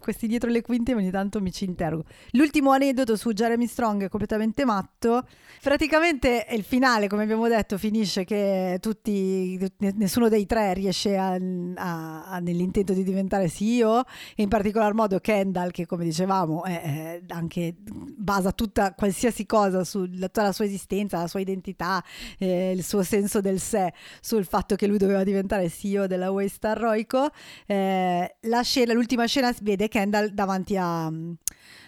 questi 0.00 0.26
dietro 0.26 0.50
le 0.50 0.60
quinte 0.60 0.92
ogni 0.92 1.12
tanto 1.12 1.40
mi 1.40 1.52
ci 1.52 1.64
interrogo. 1.64 2.04
L'ultimo 2.32 2.72
aneddoto 2.72 3.14
su 3.14 3.32
Jeremy 3.32 3.68
Strong 3.68 4.02
è 4.02 4.08
completamente 4.08 4.64
matto. 4.64 5.24
Praticamente 5.62 6.44
è 6.46 6.54
il 6.54 6.64
finale, 6.64 7.06
come 7.06 7.22
abbiamo 7.22 7.46
detto, 7.46 7.78
finisce 7.78 8.24
che 8.24 8.78
tutti, 8.80 9.56
nessuno 9.94 10.28
dei 10.28 10.46
tre 10.46 10.74
riesce 10.74 11.16
a, 11.16 11.34
a- 11.76 12.24
a- 12.24 12.38
nell'intento 12.40 12.92
di 12.94 13.04
diventare 13.04 13.48
CEO 13.48 14.00
e 14.34 14.42
in 14.42 14.48
particolar 14.48 14.94
modo 14.94 15.20
Kendall, 15.20 15.70
che 15.70 15.86
come 15.86 16.02
dicevamo 16.02 16.64
è, 16.64 16.82
è 16.82 17.22
anche 17.28 17.76
basa 17.78 18.50
tutta 18.50 18.94
qualsiasi 18.94 19.46
cosa 19.46 19.84
sulla 19.84 20.50
sua 20.50 20.64
esistenza, 20.64 21.18
la 21.20 21.28
sua 21.28 21.38
identità, 21.38 22.02
eh, 22.38 22.72
il 22.72 22.82
suo 22.82 23.04
senso 23.04 23.40
del 23.40 23.60
sé 23.60 23.90
sul 24.20 24.44
fatto 24.44 24.76
che 24.76 24.86
lui 24.86 24.98
doveva 24.98 25.24
diventare 25.24 25.68
CEO 25.68 26.06
della 26.06 26.30
Waystar 26.30 26.78
Roico. 26.78 27.30
Eh, 27.66 28.36
la 28.40 28.62
scena, 28.62 28.92
l'ultima 28.92 29.26
scena 29.26 29.52
si 29.52 29.60
vede 29.62 29.88
Kendall 29.88 30.28
davanti 30.28 30.76
a, 30.76 31.10
mm, 31.10 31.32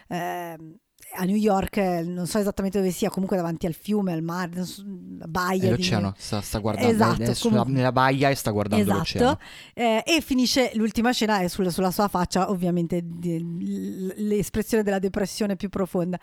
ehm, 0.09 0.77
a 1.17 1.25
New 1.25 1.37
York, 1.37 1.77
eh, 1.77 2.03
non 2.03 2.27
so 2.27 2.39
esattamente 2.39 2.79
dove 2.79 2.91
sia, 2.91 3.09
comunque 3.09 3.37
davanti 3.37 3.67
al 3.67 3.75
fiume, 3.75 4.13
al 4.13 4.23
mare, 4.23 4.65
so, 4.65 4.83
la 5.19 5.27
baia. 5.29 5.63
È 5.63 5.67
di- 5.67 5.71
l'oceano, 5.71 6.13
sta, 6.17 6.41
sta 6.41 6.59
guardando 6.59 6.93
Esatto, 6.93 7.35
sulla- 7.35 7.51
comunque- 7.59 7.73
nella 7.75 7.93
baia 7.93 8.31
e 8.31 8.35
sta 8.35 8.51
guardando 8.51 8.93
l'oceano. 8.93 9.27
Esatto, 9.29 9.43
Eh, 9.75 10.03
e 10.05 10.21
finisce 10.23 10.73
l'ultima 10.75 11.13
scena 11.13 11.39
è 11.39 11.47
sul- 11.47 11.71
sulla 11.71 11.93
sua 11.93 12.09
faccia, 12.09 12.51
ovviamente 12.51 13.01
di- 13.05 14.13
l'espressione 14.17 14.83
della 14.83 14.99
depressione 14.99 15.55
più 15.55 15.69
profonda. 15.69 16.19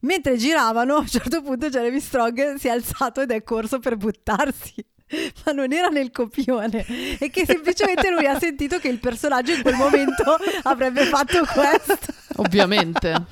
Mentre 0.00 0.36
giravano, 0.36 0.94
a 0.96 0.98
un 1.00 1.06
certo 1.06 1.42
punto 1.42 1.68
Jeremy 1.68 2.00
Strong 2.00 2.54
si 2.56 2.68
è 2.68 2.70
alzato 2.70 3.20
ed 3.20 3.30
è 3.32 3.42
corso 3.42 3.78
per 3.80 3.96
buttarsi 3.96 4.74
ma 5.44 5.52
non 5.52 5.72
era 5.72 5.88
nel 5.88 6.10
copione 6.10 6.84
e 7.18 7.30
che 7.30 7.44
semplicemente 7.44 8.10
lui 8.10 8.26
ha 8.26 8.38
sentito 8.38 8.78
che 8.78 8.88
il 8.88 8.98
personaggio 8.98 9.52
in 9.52 9.62
quel 9.62 9.74
momento 9.74 10.36
avrebbe 10.64 11.04
fatto 11.04 11.44
questo. 11.44 11.98
Ovviamente. 12.36 13.12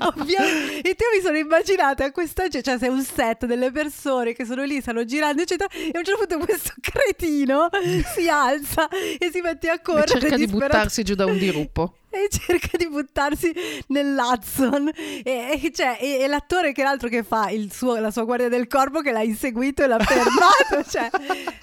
Ovviamente. 0.00 0.88
E 0.88 0.94
te 0.94 1.04
mi 1.14 1.22
sono 1.22 1.36
immaginata 1.36 2.10
questa 2.12 2.48
cioè 2.48 2.78
sei 2.78 2.88
un 2.88 3.02
set 3.02 3.46
delle 3.46 3.70
persone 3.70 4.32
che 4.34 4.44
sono 4.44 4.62
lì, 4.64 4.80
stanno 4.80 5.04
girando, 5.04 5.42
eccetera, 5.42 5.68
e 5.72 5.90
a 5.94 5.98
un 5.98 6.04
certo 6.04 6.26
punto 6.26 6.44
questo 6.44 6.72
cretino 6.80 7.68
si 8.14 8.28
alza 8.28 8.88
e 8.88 9.30
si 9.32 9.40
mette 9.40 9.70
a 9.70 9.74
E 9.74 9.80
correre. 9.82 10.06
cerca 10.20 10.36
di 10.36 10.46
buttarsi 10.46 11.02
giù 11.02 11.14
da 11.14 11.24
un 11.26 11.38
diruppo. 11.38 11.94
E 12.14 12.28
cerca 12.30 12.76
di 12.76 12.88
buttarsi 12.88 13.52
nell'Hudson 13.88 14.90
e, 15.22 15.60
e, 15.62 15.70
cioè, 15.72 15.98
e- 16.00 16.20
e 16.20 16.26
l'attore 16.26 16.72
che 16.72 16.82
l'altro 16.82 17.08
che 17.08 17.22
fa 17.22 17.50
il 17.50 17.72
suo- 17.72 17.98
la 17.98 18.10
sua 18.10 18.24
guardia 18.24 18.48
del 18.48 18.66
corpo 18.66 19.00
che 19.00 19.12
l'ha 19.12 19.22
inseguito 19.22 19.82
e 19.82 19.86
l'ha 19.86 19.98
fermato 19.98 20.82
cioè 20.90 21.08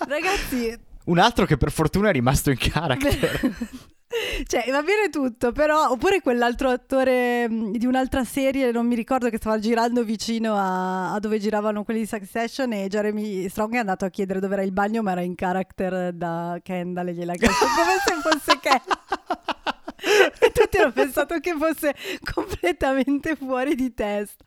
ragazzi. 0.07 0.78
Un 1.03 1.18
altro 1.18 1.45
che 1.45 1.57
per 1.57 1.72
fortuna 1.72 2.10
è 2.10 2.11
rimasto 2.11 2.52
in 2.52 2.57
character. 2.60 3.40
cioè 4.45 4.65
va 4.69 4.82
bene 4.84 5.10
tutto 5.10 5.53
però 5.53 5.90
oppure 5.90 6.19
quell'altro 6.22 6.68
attore 6.69 7.48
mh, 7.49 7.72
di 7.78 7.86
un'altra 7.86 8.26
serie 8.26 8.69
non 8.72 8.86
mi 8.86 8.94
ricordo 8.95 9.30
che 9.30 9.38
stava 9.38 9.57
girando 9.57 10.03
vicino 10.03 10.56
a, 10.56 11.14
a 11.14 11.19
dove 11.19 11.40
giravano 11.40 11.84
quelli 11.86 12.02
di 12.02 12.06
Succession 12.07 12.73
e 12.73 12.88
Jeremy 12.90 13.48
Strong 13.48 13.76
è 13.76 13.78
andato 13.78 14.03
a 14.03 14.10
chiedere 14.10 14.40
dove 14.41 14.53
era 14.56 14.64
il 14.64 14.73
bagno 14.73 15.02
ma 15.02 15.11
era 15.14 15.22
in 15.22 15.34
character 15.36 16.11
da 16.11 16.60
Kendall 16.61 17.07
e 17.07 17.14
gliel'ha 17.14 17.36
chiesto 17.36 17.65
come 17.65 17.98
se 18.06 18.30
fosse 18.30 18.60
Kendall 18.60 18.99
e 20.40 20.52
tutti 20.52 20.78
hanno 20.78 20.91
pensato 20.91 21.40
che 21.40 21.56
fosse 21.57 21.95
completamente 22.34 23.36
fuori 23.36 23.76
di 23.76 23.94
testa. 23.94 24.44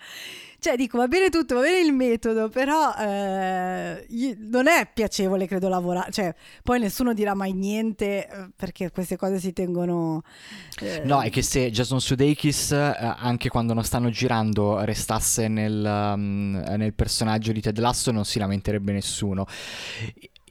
Cioè, 0.64 0.76
dico, 0.76 0.96
va 0.96 1.08
bene 1.08 1.28
tutto, 1.28 1.56
va 1.56 1.60
bene 1.60 1.80
il 1.80 1.92
metodo, 1.92 2.48
però 2.48 2.94
eh, 2.94 4.06
non 4.38 4.66
è 4.66 4.88
piacevole, 4.90 5.46
credo, 5.46 5.68
lavorare. 5.68 6.10
Cioè, 6.10 6.34
poi 6.62 6.80
nessuno 6.80 7.12
dirà 7.12 7.34
mai 7.34 7.52
niente 7.52 8.26
eh, 8.26 8.48
perché 8.56 8.90
queste 8.90 9.18
cose 9.18 9.38
si 9.38 9.52
tengono... 9.52 10.22
eh, 10.80 11.02
No, 11.04 11.20
è 11.20 11.28
che 11.28 11.42
se 11.42 11.70
Jason 11.70 12.00
Sudeikis, 12.00 12.72
eh, 12.72 12.96
anche 12.98 13.50
quando 13.50 13.74
non 13.74 13.84
stanno 13.84 14.08
girando, 14.08 14.82
restasse 14.84 15.48
nel, 15.48 15.84
um, 15.84 16.64
nel 16.78 16.94
personaggio 16.94 17.52
di 17.52 17.60
Ted 17.60 17.78
Lasso, 17.78 18.10
non 18.10 18.24
si 18.24 18.38
lamenterebbe 18.38 18.92
nessuno. 18.92 19.46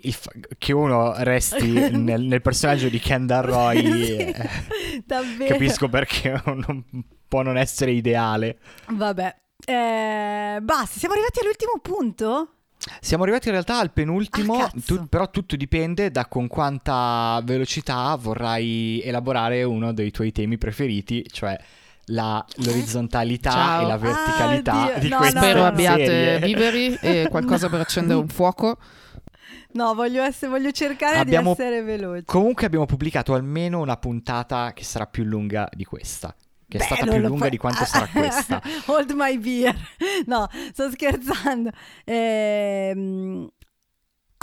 Il 0.05 0.13
fa- 0.13 0.31
che 0.57 0.73
uno 0.73 1.13
resti 1.23 1.67
nel, 1.91 2.21
nel 2.21 2.41
personaggio 2.41 2.89
di 2.89 2.99
Kendall 2.99 3.43
Roy, 3.45 4.03
Sì, 4.05 4.15
eh, 4.17 4.49
davvero. 5.05 5.51
capisco 5.53 5.87
perché 5.89 6.41
non, 6.45 6.83
può 7.27 7.41
non 7.41 7.57
essere 7.57 7.91
ideale. 7.91 8.57
Vabbè. 8.89 9.35
Eh, 9.65 10.57
basta, 10.61 10.99
siamo 10.99 11.13
arrivati 11.13 11.39
all'ultimo 11.39 11.79
punto? 11.81 12.47
Siamo 12.99 13.23
arrivati 13.23 13.47
in 13.47 13.53
realtà 13.53 13.79
al 13.79 13.91
penultimo, 13.91 14.55
Ah, 14.55 14.69
tu- 14.85 15.07
però 15.07 15.29
tutto 15.29 15.55
dipende 15.55 16.11
da 16.11 16.25
con 16.25 16.47
quanta 16.49 17.39
velocità 17.45 18.13
vorrai 18.19 19.01
elaborare 19.01 19.63
uno 19.63 19.93
dei 19.93 20.11
tuoi 20.11 20.33
temi 20.33 20.57
preferiti, 20.57 21.25
cioè 21.31 21.57
la- 22.07 22.45
l'orizzontalità 22.57 23.51
Ciao. 23.51 23.83
e 23.83 23.87
la 23.87 23.97
verticalità 23.97 24.95
Ah, 24.95 24.99
di 24.99 25.07
No, 25.07 25.15
questa 25.15 25.39
no, 25.39 25.45
Spero 25.45 25.59
no. 25.61 25.65
abbiate 25.67 26.05
serie. 26.05 26.39
viveri 26.45 26.97
e 26.99 27.27
qualcosa 27.29 27.69
per 27.69 27.79
accendere 27.79 28.19
un 28.19 28.27
fuoco. 28.27 28.77
No, 29.73 29.93
voglio, 29.95 30.21
essere, 30.23 30.51
voglio 30.51 30.71
cercare 30.71 31.17
Abbiamo- 31.17 31.53
di 31.55 31.61
essere 31.61 31.81
veloce. 31.81 32.23
Comunque 32.25 32.65
abbiamo 32.65 32.85
pubblicato 32.85 33.33
almeno 33.33 33.79
una 33.79 33.97
puntata 33.97 34.71
che 34.73 34.83
sarà 34.83 35.07
più 35.07 35.23
lunga 35.23 35.67
di 35.73 35.83
questa, 35.85 36.35
che 36.67 36.77
è 36.77 36.79
Beh, 36.79 36.85
stata 36.85 37.05
non 37.05 37.13
più 37.15 37.23
lunga 37.23 37.37
puoi- 37.39 37.49
di 37.49 37.57
quanto 37.57 37.85
sarà 37.85 38.07
questa. 38.11 38.61
Hold 38.87 39.11
my 39.15 39.37
beer. 39.37 39.75
No, 40.25 40.47
sto 40.71 40.89
scherzando. 40.91 41.71
Ehm, 42.05 43.49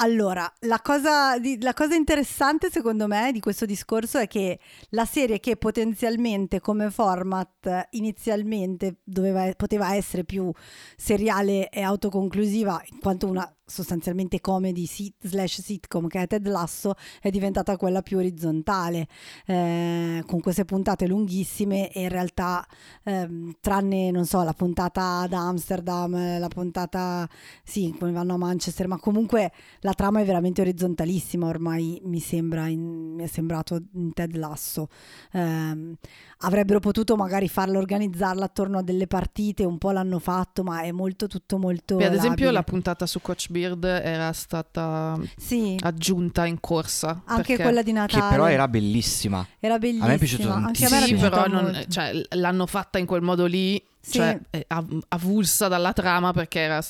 allora, 0.02 0.50
la 0.60 0.80
cosa, 0.80 1.38
di- 1.38 1.60
la 1.60 1.74
cosa 1.74 1.94
interessante 1.94 2.70
secondo 2.70 3.06
me 3.06 3.32
di 3.32 3.40
questo 3.40 3.66
discorso 3.66 4.16
è 4.18 4.26
che 4.28 4.58
la 4.90 5.04
serie 5.04 5.40
che 5.40 5.56
potenzialmente 5.58 6.58
come 6.58 6.90
format 6.90 7.88
inizialmente 7.90 9.00
doveva- 9.04 9.52
poteva 9.54 9.94
essere 9.94 10.24
più 10.24 10.50
seriale 10.96 11.68
e 11.68 11.82
autoconclusiva 11.82 12.80
in 12.92 12.98
quanto 12.98 13.26
una 13.26 13.54
sostanzialmente 13.70 14.40
comedy 14.40 14.86
sit- 14.86 15.14
slash 15.26 15.60
sitcom 15.62 16.06
che 16.08 16.22
è 16.22 16.26
Ted 16.26 16.46
Lasso 16.46 16.94
è 17.20 17.30
diventata 17.30 17.76
quella 17.76 18.02
più 18.02 18.18
orizzontale 18.18 19.06
eh, 19.46 20.22
con 20.26 20.40
queste 20.40 20.64
puntate 20.64 21.06
lunghissime 21.06 21.90
e 21.92 22.02
in 22.02 22.08
realtà 22.08 22.66
ehm, 23.04 23.54
tranne 23.60 24.10
non 24.10 24.26
so 24.26 24.42
la 24.42 24.52
puntata 24.52 25.20
ad 25.20 25.32
Amsterdam 25.32 26.14
eh, 26.14 26.38
la 26.38 26.48
puntata 26.48 27.28
sì 27.64 27.94
come 27.98 28.12
vanno 28.12 28.34
a 28.34 28.38
Manchester 28.38 28.88
ma 28.88 28.98
comunque 28.98 29.52
la 29.80 29.92
trama 29.94 30.20
è 30.20 30.24
veramente 30.24 30.60
orizzontalissima 30.60 31.46
ormai 31.46 32.00
mi 32.04 32.20
sembra 32.20 32.66
in- 32.66 33.14
mi 33.14 33.24
è 33.24 33.26
sembrato 33.26 33.80
in 33.94 34.12
Ted 34.12 34.36
Lasso 34.36 34.88
Ehm, 35.32 35.94
avrebbero 36.38 36.80
potuto 36.80 37.16
magari 37.16 37.48
farla 37.48 37.78
organizzarla 37.78 38.44
attorno 38.46 38.78
a 38.78 38.82
delle 38.82 39.06
partite 39.06 39.64
un 39.64 39.78
po' 39.78 39.90
l'hanno 39.90 40.18
fatto 40.18 40.62
ma 40.62 40.80
è 40.82 40.90
molto 40.90 41.26
tutto 41.26 41.58
molto 41.58 41.96
Beh, 41.96 42.06
ad 42.06 42.12
esempio 42.14 42.46
labile. 42.46 42.52
la 42.52 42.62
puntata 42.62 43.06
su 43.06 43.20
Coach 43.20 43.50
Beard 43.60 43.84
era 44.04 44.32
stata 44.32 45.18
sì 45.36 45.76
aggiunta 45.80 46.46
in 46.46 46.58
corsa. 46.60 47.22
anche 47.26 47.42
perché- 47.56 47.62
quella 47.62 47.82
di 47.82 47.92
Che 47.92 47.98
Natale 47.98 48.30
però 48.30 48.46
era 48.48 48.68
bellissima. 48.68 49.46
era 49.58 49.78
bellissima 49.78 50.06
me 50.08 50.14
è 50.14 50.18
anche 50.66 50.84
a 50.84 50.88
me 50.90 50.96
era 50.96 51.06
Sì, 51.06 51.14
piaciuta 51.14 51.42
però 51.42 51.60
non- 51.62 51.84
cioè, 51.88 52.12
l'hanno 52.30 52.66
fatta 52.66 52.98
in 52.98 53.06
quel 53.06 53.22
modo 53.22 53.46
lì, 53.46 53.82
Sì. 54.02 54.12
cioè 54.12 54.40
è 54.48 54.64
av- 54.68 54.98
avulsa 55.08 55.68
dalla 55.68 55.92
trama 55.92 56.32
perché 56.32 56.60
era- 56.60 56.82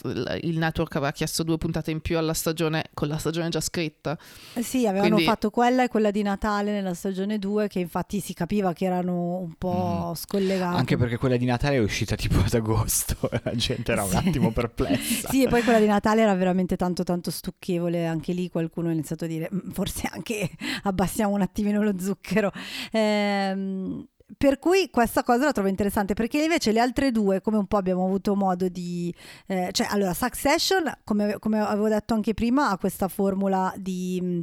il 0.43 0.57
network 0.59 0.95
aveva 0.95 1.11
chiesto 1.11 1.43
due 1.43 1.59
puntate 1.59 1.91
in 1.91 2.01
più 2.01 2.17
alla 2.17 2.35
stagione 2.35 2.85
con 2.95 3.09
la 3.09 3.19
stagione 3.19 3.49
già 3.49 3.61
scritta. 3.61 4.17
Eh 4.55 4.63
Sì, 4.63 4.87
avevano 4.87 5.15
Quindi- 5.15 5.25
fatto 5.25 5.51
quella 5.51 5.83
e 5.83 5.89
quella 5.89 6.11
di 6.13 6.23
Natale 6.23 6.71
nella 6.73 6.95
stagione 6.95 7.39
2 7.41 7.67
che 7.67 7.81
infatti 7.81 8.21
si 8.21 8.33
capiva 8.33 8.73
che 8.73 8.85
erano 8.85 9.39
un 9.39 9.55
po' 9.59 10.13
scollegate. 10.15 10.75
Mm. 10.75 10.79
Anche 10.79 10.97
perché 10.97 11.17
quella 11.17 11.37
di 11.37 11.45
Natale 11.47 11.77
è 11.77 11.81
uscita 11.81 12.15
tipo 12.15 12.39
ad 12.39 12.55
agosto 12.55 13.17
la 13.43 13.55
gente 13.57 13.91
era 13.91 14.05
un 14.05 14.11
Sì. 14.11 14.17
attimo 14.17 14.53
perplessa. 14.53 15.29
Sì, 15.31 15.43
e 15.43 15.49
poi 15.49 15.63
quella 15.63 15.81
di 15.81 15.87
Natale 15.87 16.23
era 16.23 16.35
veramente 16.35 16.77
tanto 16.77 17.03
tanto 17.03 17.31
stucchevole, 17.33 18.07
anche 18.07 18.33
lì 18.33 18.49
qualcuno 18.49 18.89
ha 18.89 18.93
iniziato 18.93 19.25
a 19.25 19.29
dire 19.29 19.49
"Mm, 19.53 19.71
forse 19.71 20.09
anche 20.13 20.49
abbassiamo 20.85 21.35
un 21.35 21.41
attimino 21.43 21.83
lo 21.83 21.95
zucchero. 21.99 22.53
Ehm, 22.93 24.07
per 24.37 24.59
cui 24.59 24.91
questa 24.91 25.23
cosa 25.23 25.47
la 25.47 25.53
trovo 25.53 25.69
interessante 25.69 26.15
perché 26.15 26.43
invece 26.43 26.73
le 26.73 26.81
altre 26.81 27.11
due, 27.11 27.41
come 27.41 27.57
un 27.57 27.67
po' 27.67 27.77
abbiamo 27.77 28.05
avuto 28.05 28.35
modo 28.35 28.69
di... 28.69 29.15
eh, 29.47 29.71
cioè, 29.73 29.87
allora, 29.91 30.15
Succession, 30.15 30.93
come, 31.05 31.39
come 31.39 31.61
avevo 31.61 31.89
detto 31.89 32.15
anche 32.15 32.35
prima, 32.35 32.71
ha 32.71 32.79
questa 32.79 33.09
formula 33.09 33.73
di, 33.77 34.21
mh, 34.21 34.41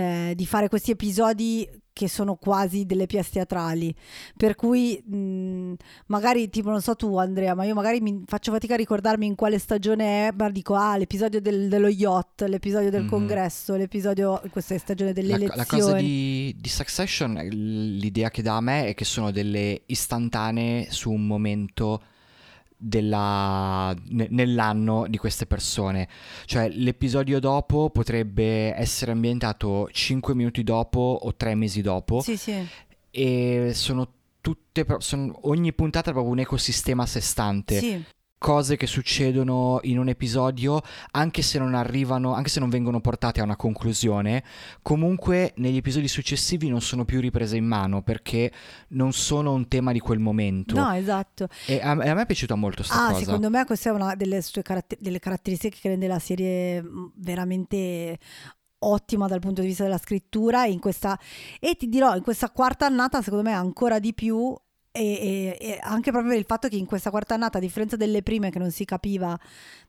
eh, 0.00 0.32
di 0.34 0.46
fare 0.46 0.68
questi 0.68 0.90
episodi 0.92 1.68
che 1.96 2.08
sono 2.10 2.34
quasi 2.34 2.84
delle 2.84 3.06
pièce 3.06 3.30
teatrali, 3.32 3.94
per 4.36 4.54
cui 4.54 5.02
mh, 5.02 5.72
magari 6.08 6.50
tipo 6.50 6.68
non 6.68 6.82
so 6.82 6.94
tu 6.94 7.16
Andrea, 7.16 7.54
ma 7.54 7.64
io 7.64 7.72
magari 7.72 8.02
mi 8.02 8.22
faccio 8.26 8.52
fatica 8.52 8.74
a 8.74 8.76
ricordarmi 8.76 9.24
in 9.24 9.34
quale 9.34 9.58
stagione 9.58 10.28
è, 10.28 10.32
ma 10.36 10.50
dico 10.50 10.74
ah 10.74 10.98
l'episodio 10.98 11.40
del- 11.40 11.68
dello 11.70 11.88
yacht, 11.88 12.42
l'episodio 12.42 12.90
del 12.90 13.04
Mhm. 13.04 13.08
congresso, 13.08 13.76
l'episodio, 13.76 14.42
questa 14.50 14.74
è 14.74 14.78
stagione 14.78 15.14
delle 15.14 15.28
La, 15.30 15.34
elezioni. 15.36 15.56
la 15.56 15.66
cosa 15.66 15.96
di, 15.96 16.54
di 16.58 16.68
Succession, 16.68 17.32
l'idea 17.50 18.28
che 18.28 18.42
dà 18.42 18.56
a 18.56 18.60
me 18.60 18.88
è 18.88 18.94
che 18.94 19.06
sono 19.06 19.30
delle 19.30 19.80
istantanee 19.86 20.90
su 20.90 21.10
un 21.10 21.26
momento 21.26 22.02
della- 22.76 23.94
ne- 24.08 24.28
nell'anno 24.30 25.06
di 25.08 25.16
queste 25.16 25.46
persone. 25.46 26.08
Cioè 26.44 26.68
l'episodio 26.68 27.38
dopo 27.40 27.90
potrebbe 27.90 28.74
essere 28.74 29.12
ambientato 29.12 29.88
5 29.90 30.34
minuti 30.34 30.62
dopo 30.62 31.18
o 31.22 31.34
3 31.34 31.54
mesi 31.54 31.80
dopo 31.80 32.20
Sì, 32.20 32.36
sì. 32.36 32.66
e 33.10 33.70
sono 33.74 34.08
tutte, 34.40 34.86
sono- 34.98 35.38
ogni 35.48 35.72
puntata 35.72 36.10
è 36.10 36.12
proprio 36.12 36.32
un 36.32 36.38
ecosistema 36.40 37.02
a 37.02 37.06
sé 37.06 37.20
stante. 37.20 37.78
Sì. 37.78 38.04
Cose 38.38 38.76
che 38.76 38.86
succedono 38.86 39.80
in 39.84 39.98
un 39.98 40.08
episodio, 40.08 40.80
anche 41.12 41.42
se 41.42 41.58
non 41.58 41.74
arrivano, 41.74 42.34
anche 42.34 42.50
se 42.50 42.60
non 42.60 42.68
vengono 42.68 43.00
portate 43.00 43.40
a 43.40 43.44
una 43.44 43.56
conclusione, 43.56 44.44
comunque 44.82 45.52
negli 45.56 45.76
episodi 45.78 46.06
successivi 46.06 46.68
non 46.68 46.80
sono 46.80 47.04
più 47.04 47.20
riprese 47.20 47.56
in 47.56 47.64
mano 47.64 48.02
perché 48.02 48.52
non 48.88 49.12
sono 49.12 49.52
un 49.52 49.68
tema 49.68 49.92
di 49.92 50.00
quel 50.00 50.18
momento. 50.18 50.74
No, 50.78 50.92
esatto. 50.92 51.48
E 51.66 51.80
a, 51.80 51.90
a 51.90 51.94
me 51.94 52.22
è 52.22 52.26
piaciuta 52.26 52.54
molto 52.54 52.82
sta 52.82 53.06
Ah, 53.06 53.10
cosa. 53.12 53.24
secondo 53.24 53.50
me 53.50 53.64
questa 53.64 53.90
è 53.90 53.92
una 53.92 54.14
delle 54.14 54.42
sue 54.42 54.62
caratter- 54.62 55.00
delle 55.00 55.18
caratteristiche 55.18 55.78
che 55.80 55.88
rende 55.88 56.06
la 56.06 56.18
serie 56.18 56.82
mh, 56.82 57.12
veramente 57.16 58.18
ottima 58.78 59.26
dal 59.26 59.40
punto 59.40 59.62
di 59.62 59.68
vista 59.68 59.82
della 59.84 59.98
scrittura 59.98 60.66
in 60.66 60.78
questa 60.78 61.18
e 61.58 61.74
ti 61.76 61.88
dirò 61.88 62.14
in 62.14 62.22
questa 62.22 62.50
quarta 62.50 62.84
annata 62.86 63.22
secondo 63.22 63.48
me 63.48 63.54
ancora 63.54 63.98
di 63.98 64.12
più 64.12 64.54
e, 64.98 65.56
e, 65.60 65.78
anche 65.82 66.10
proprio 66.10 66.34
il 66.34 66.44
fatto 66.46 66.68
che 66.68 66.76
in 66.76 66.86
questa 66.86 67.10
quarta 67.10 67.34
annata, 67.34 67.58
a 67.58 67.60
differenza 67.60 67.96
delle 67.96 68.22
prime 68.22 68.50
che 68.50 68.58
non 68.58 68.70
si 68.70 68.84
capiva 68.84 69.38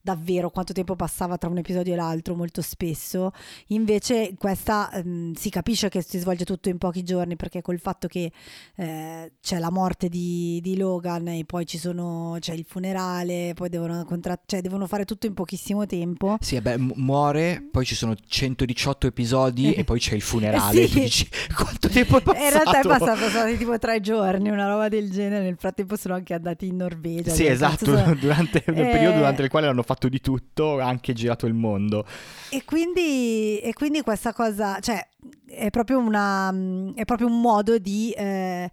davvero 0.08 0.50
quanto 0.50 0.72
tempo 0.72 0.96
passava 0.96 1.38
tra 1.38 1.50
un 1.50 1.58
episodio 1.58 1.92
e 1.92 1.98
l'altro 1.98 2.34
molto 2.34 2.62
spesso, 2.62 3.32
invece 3.68 4.36
questa 4.38 4.90
ehm, 4.94 5.34
si 5.34 5.50
capisce 5.50 5.90
che 5.90 6.02
si 6.02 6.18
svolge 6.18 6.46
tutto 6.46 6.70
in 6.70 6.78
pochi 6.78 7.04
giorni 7.04 7.36
perché 7.36 7.62
col 7.62 7.78
fatto 7.78 8.08
che 8.08 8.32
eh, 8.76 9.32
c'è 9.42 9.60
la 9.60 9.70
morte 9.70 10.08
di, 10.08 10.62
di, 10.64 10.78
Logan 10.78 11.28
e 11.28 11.44
poi 11.44 11.66
ci 11.66 11.78
sono, 11.78 12.38
c'è 12.40 12.54
il 12.54 12.64
funerale, 12.66 13.52
poi 13.54 13.68
devono, 13.68 14.06
contra- 14.06 14.40
cioè, 14.46 14.62
devono 14.62 14.88
fare 14.88 15.04
tutto 15.04 15.26
in 15.26 15.34
pochissimo 15.34 15.86
tempo. 15.86 16.38
Sì, 16.40 16.62
beh, 16.62 16.78
muore, 16.78 17.68
poi 17.70 17.84
ci 17.84 17.96
sono 17.96 18.16
118 18.16 19.08
episodi 19.08 19.74
e 19.74 19.84
poi 19.84 20.00
c'è 20.00 20.16
il 20.16 20.22
funerale. 20.22 20.88
sì. 20.88 21.02
dici, 21.02 21.30
quanto 21.54 21.90
tempo 21.90 22.20
è 22.20 22.22
passato? 22.22 22.46
In 22.46 22.52
realtà 22.52 22.80
è 22.80 22.88
passato, 22.88 23.18
sono 23.18 23.30
stati 23.30 23.58
tipo 23.58 23.78
tre 23.78 24.00
giorni, 24.00 24.50
una 24.50 24.70
roba 24.70 24.88
del 24.88 25.12
genere. 25.12 25.44
Nel 25.44 25.58
frattempo 25.58 25.98
sono 25.98 26.14
anche 26.14 26.34
andati 26.34 26.68
in 26.68 26.78
Norvegia. 26.78 27.34
Sì, 27.34 27.46
esatto, 27.46 27.84
sono... 27.84 28.16
durante 28.16 28.64
il 28.66 28.80
eh... 28.80 28.90
periodo 28.90 29.16
durante 29.18 29.42
il 29.42 29.50
quale 29.50 29.68
hanno 29.68 29.84
fatto 29.84 29.97
di 30.08 30.22
tutto, 30.22 30.80
anche 30.80 31.14
girato 31.14 31.48
il 31.48 31.56
mondo. 31.56 32.06
E 32.52 32.64
quindi, 32.64 33.58
e 33.60 33.74
quindi 33.74 34.02
questa 34.02 34.34
cosa, 34.34 34.80
cioè, 34.80 35.04
è 35.48 35.72
proprio, 35.72 35.98
una, 35.98 36.54
è 36.94 37.06
proprio 37.06 37.28
un 37.28 37.42
modo 37.42 37.80
di... 37.80 38.12
Eh, 38.12 38.70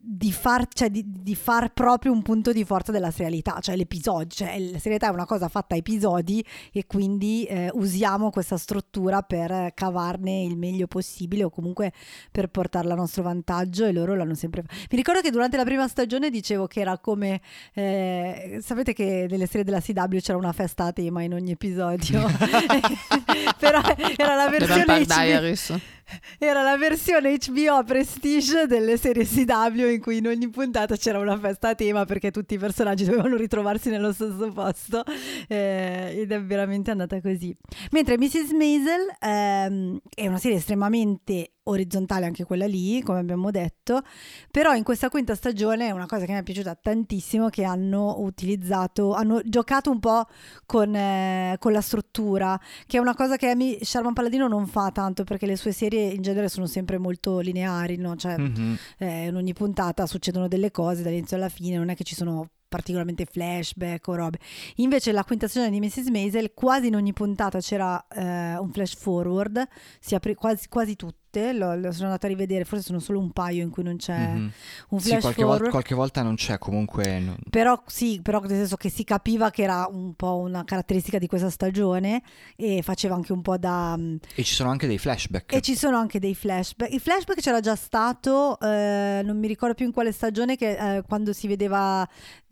di 0.00 0.32
far, 0.32 0.66
cioè, 0.72 0.90
di, 0.90 1.04
di 1.06 1.34
far, 1.34 1.72
proprio 1.72 2.12
un 2.12 2.22
punto 2.22 2.52
di 2.52 2.64
forza 2.64 2.92
della 2.92 3.10
serialità, 3.10 3.58
cioè 3.60 3.76
l'episodio, 3.76 4.28
cioè 4.28 4.58
la 4.58 4.78
serialità 4.78 5.08
è 5.08 5.12
una 5.12 5.26
cosa 5.26 5.48
fatta 5.48 5.74
a 5.74 5.78
episodi 5.78 6.44
e 6.72 6.86
quindi 6.86 7.44
eh, 7.44 7.70
usiamo 7.74 8.30
questa 8.30 8.56
struttura 8.56 9.22
per 9.22 9.72
cavarne 9.74 10.44
il 10.44 10.56
meglio 10.56 10.86
possibile 10.86 11.44
o 11.44 11.50
comunque 11.50 11.92
per 12.30 12.48
portarla 12.48 12.94
a 12.94 12.96
nostro 12.96 13.22
vantaggio 13.22 13.84
e 13.84 13.92
loro 13.92 14.14
l'hanno 14.14 14.34
sempre 14.34 14.62
fatto. 14.62 14.74
Mi 14.90 14.96
ricordo 14.96 15.20
che 15.20 15.30
durante 15.30 15.56
la 15.56 15.64
prima 15.64 15.88
stagione 15.88 16.30
dicevo 16.30 16.66
che 16.66 16.80
era 16.80 16.98
come, 16.98 17.40
eh, 17.74 18.60
sapete 18.62 18.92
che 18.92 19.26
nelle 19.28 19.46
serie 19.46 19.64
della 19.64 19.80
CW 19.80 20.18
c'era 20.18 20.38
una 20.38 20.52
festa 20.52 20.84
a 20.84 20.92
tema 20.92 21.22
in 21.22 21.34
ogni 21.34 21.50
episodio, 21.50 22.26
però 23.58 23.82
era 24.16 24.34
la 24.34 24.48
versione... 24.48 24.84
HBO, 25.04 25.96
era 26.38 26.62
la 26.62 26.76
versione 26.76 27.36
HBO 27.36 27.82
Prestige 27.84 28.66
delle 28.66 28.96
serie 28.96 29.24
CW 29.24 29.86
in 29.90 30.00
cui 30.00 30.18
in 30.18 30.26
ogni 30.26 30.48
puntata 30.48 30.96
c'era 30.96 31.18
una 31.18 31.38
festa 31.38 31.70
a 31.70 31.74
tema 31.74 32.04
perché 32.04 32.30
tutti 32.30 32.54
i 32.54 32.58
personaggi 32.58 33.04
dovevano 33.04 33.36
ritrovarsi 33.36 33.90
nello 33.90 34.12
stesso 34.12 34.50
posto 34.52 35.04
eh, 35.48 36.14
ed 36.16 36.32
è 36.32 36.42
veramente 36.42 36.90
andata 36.90 37.20
così. 37.20 37.54
Mentre 37.90 38.18
Mrs. 38.18 38.52
Maisel 38.52 39.16
ehm, 39.20 39.98
è 40.14 40.26
una 40.26 40.38
serie 40.38 40.58
estremamente 40.58 41.52
orizzontale 41.70 42.26
anche 42.26 42.44
quella 42.44 42.66
lì, 42.66 43.02
come 43.02 43.18
abbiamo 43.18 43.50
detto, 43.50 44.02
però 44.50 44.74
in 44.74 44.82
questa 44.82 45.08
quinta 45.08 45.34
stagione 45.34 45.88
è 45.88 45.90
una 45.90 46.06
cosa 46.06 46.24
che 46.24 46.32
mi 46.32 46.38
è 46.38 46.42
piaciuta 46.42 46.74
tantissimo 46.74 47.48
che 47.48 47.64
hanno 47.64 48.16
utilizzato, 48.20 49.14
hanno 49.14 49.40
giocato 49.44 49.90
un 49.90 50.00
po' 50.00 50.26
con, 50.66 50.94
eh, 50.94 51.56
con 51.58 51.72
la 51.72 51.80
struttura, 51.80 52.58
che 52.86 52.96
è 52.96 53.00
una 53.00 53.14
cosa 53.14 53.36
che 53.36 53.48
Amy 53.48 53.78
Sharman 53.82 54.12
Paladino 54.12 54.48
non 54.48 54.66
fa 54.66 54.90
tanto 54.90 55.24
perché 55.24 55.46
le 55.46 55.56
sue 55.56 55.72
serie 55.72 56.08
in 56.08 56.22
genere 56.22 56.48
sono 56.48 56.66
sempre 56.66 56.98
molto 56.98 57.38
lineari, 57.38 57.96
no? 57.96 58.16
cioè 58.16 58.38
mm-hmm. 58.38 58.74
eh, 58.98 59.26
in 59.26 59.36
ogni 59.36 59.52
puntata 59.52 60.06
succedono 60.06 60.48
delle 60.48 60.70
cose 60.70 61.02
dall'inizio 61.02 61.36
alla 61.36 61.48
fine, 61.48 61.76
non 61.76 61.88
è 61.88 61.94
che 61.94 62.04
ci 62.04 62.14
sono 62.14 62.48
particolarmente 62.68 63.24
flashback 63.24 64.06
o 64.08 64.14
robe. 64.14 64.38
Invece 64.76 65.10
la 65.12 65.24
quinta 65.24 65.48
stagione 65.48 65.72
di 65.72 65.80
Mrs. 65.80 66.08
Maisel 66.08 66.52
quasi 66.54 66.88
in 66.88 66.96
ogni 66.96 67.12
puntata 67.12 67.58
c'era 67.60 68.06
eh, 68.08 68.56
un 68.58 68.70
flash 68.70 68.94
forward, 68.94 69.66
si 69.98 70.14
apre 70.14 70.34
quasi, 70.34 70.68
quasi 70.68 70.94
tutte 71.30 71.52
lo, 71.52 71.74
lo, 71.76 71.92
sono 71.92 72.06
andata 72.06 72.26
a 72.26 72.30
rivedere, 72.30 72.64
forse 72.64 72.84
sono 72.84 72.98
solo 72.98 73.18
un 73.20 73.30
paio 73.30 73.62
in 73.62 73.70
cui 73.70 73.82
non 73.82 73.96
c'è 73.96 74.16
mm-hmm. 74.16 74.48
un 74.88 75.00
flash 75.00 75.14
sì, 75.14 75.20
qualche, 75.20 75.44
vol- 75.44 75.68
qualche, 75.68 75.94
volta 75.94 76.22
non 76.22 76.34
c'è 76.34 76.58
comunque. 76.58 77.20
Non... 77.20 77.36
Però 77.50 77.80
sì, 77.86 78.20
però 78.22 78.40
nel 78.40 78.50
senso 78.50 78.76
che 78.76 78.88
si 78.88 79.04
capiva 79.04 79.50
che 79.50 79.62
era 79.62 79.86
un 79.90 80.14
po' 80.14 80.36
una 80.36 80.64
caratteristica 80.64 81.18
di 81.18 81.26
questa 81.26 81.50
stagione 81.50 82.22
e 82.56 82.82
faceva 82.82 83.14
anche 83.14 83.32
un 83.32 83.42
po' 83.42 83.58
da... 83.58 83.94
Mm, 83.96 84.16
e 84.34 84.42
ci 84.42 84.54
sono 84.54 84.70
anche 84.70 84.86
dei 84.86 84.98
flashback. 84.98 85.54
E 85.54 85.60
ci 85.60 85.76
sono 85.76 85.98
anche 85.98 86.18
dei 86.18 86.34
flashback. 86.34 86.92
Il 86.92 87.00
flashback 87.00 87.40
c'era 87.40 87.60
già 87.60 87.76
stato, 87.76 88.58
eh, 88.60 89.20
non 89.22 89.38
mi 89.38 89.46
ricordo 89.46 89.74
più 89.74 89.86
in 89.86 89.92
quale 89.92 90.12
stagione, 90.12 90.56
che 90.56 90.96
eh, 90.96 91.02
quando 91.02 91.32
si 91.32 91.46
vedeva 91.46 92.08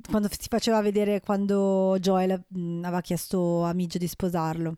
quando 0.08 0.28
si 0.30 0.48
faceva 0.48 0.80
vedere 0.80 1.20
quando 1.20 1.96
Joel 1.98 2.44
mh, 2.46 2.60
mm, 2.60 2.84
aveva 2.84 3.00
chiesto 3.00 3.64
a 3.64 3.72
Midge 3.72 3.98
di 3.98 4.06
sposarlo. 4.06 4.76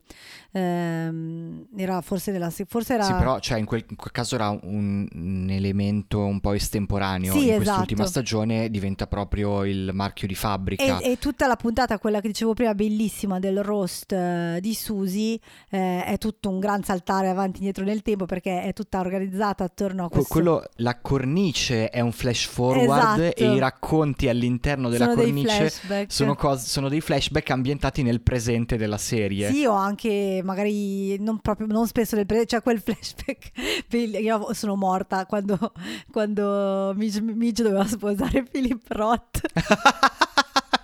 Ehm, 0.53 1.67
era 1.77 2.01
forse 2.01 2.33
nella 2.33 2.51
forse 2.51 2.95
era 2.95 3.05
Sì, 3.05 3.13
però 3.13 3.39
cioè, 3.41 3.59
in, 3.59 3.65
quel, 3.65 3.85
in, 3.89 3.97
quel, 3.97 4.13
caso 4.13 4.35
era 4.35 4.49
un, 4.51 5.07
un, 5.13 5.47
elemento 5.51 6.21
un 6.21 6.41
po' 6.41 6.53
estemporaneo. 6.53 7.33
Sì, 7.33 7.39
in 7.39 7.45
esatto. 7.45 7.63
quest'ultima 7.63 8.07
stagione 8.07 8.71
diventa 8.71 9.07
proprio 9.07 9.65
il 9.65 9.91
marchio 9.93 10.27
di 10.27 10.35
fabbrica. 10.35 10.99
E, 10.99 11.13
e 11.13 11.19
tutta 11.19 11.47
la 11.47 11.57
puntata, 11.57 11.99
quella 11.99 12.21
che 12.21 12.29
dicevo 12.29 12.55
prima, 12.55 12.75
bellissima 12.75 13.39
del 13.39 13.63
roast 13.63 14.13
uh, 14.13 14.61
di 14.61 14.75
Susie, 14.75 15.39
eh, 15.71 16.05
è 16.05 16.19
tutto 16.19 16.49
un 16.49 16.59
gran 16.59 16.83
saltare 16.83 17.29
avanti 17.29 17.57
e 17.57 17.59
indietro 17.59 17.85
nel 17.85 18.03
tempo 18.03 18.27
perché 18.27 18.63
è 18.63 18.73
tutta 18.73 19.01
organizzata 19.01 19.65
attorno 19.65 20.05
a 20.05 20.09
questo. 20.09 20.33
Quello, 20.33 20.65
la 20.77 20.99
cornice 21.01 21.91
è 21.91 22.01
un 22.01 22.13
flash 22.13 22.47
forward 22.47 23.21
esatto. 23.21 23.43
e 23.43 23.55
i 23.55 23.59
racconti 23.59 24.29
all'interno 24.29 24.89
della 24.89 25.07
Sono 25.07 25.17
cornice 25.17 25.73
sono, 26.09 26.35
cose, 26.35 26.67
sono, 26.67 26.89
dei 26.89 27.01
flashback 27.01 27.51
ambientati 27.51 28.03
nel 28.03 28.21
presente 28.21 28.77
della 28.77 28.99
serie. 28.99 29.51
Sì, 29.51 29.65
o 29.65 29.73
anche 29.73 30.41
magari 30.43 31.19
non, 31.19 31.39
proprio, 31.41 31.67
non 31.67 31.87
spesso 31.87 32.17
nel 32.17 32.27
presente, 32.27 32.51
cioè 32.51 32.63
quel 32.63 32.81
flashback. 32.83 33.78
Io 33.91 34.53
sono 34.55 34.77
morta 34.77 35.27
quando, 35.27 35.73
quando 36.11 36.93
Midge, 36.97 37.21
Midge 37.21 37.63
doveva 37.63 37.87
sposare 37.87 38.43
Philip 38.43 38.83
Roth. 38.89 39.41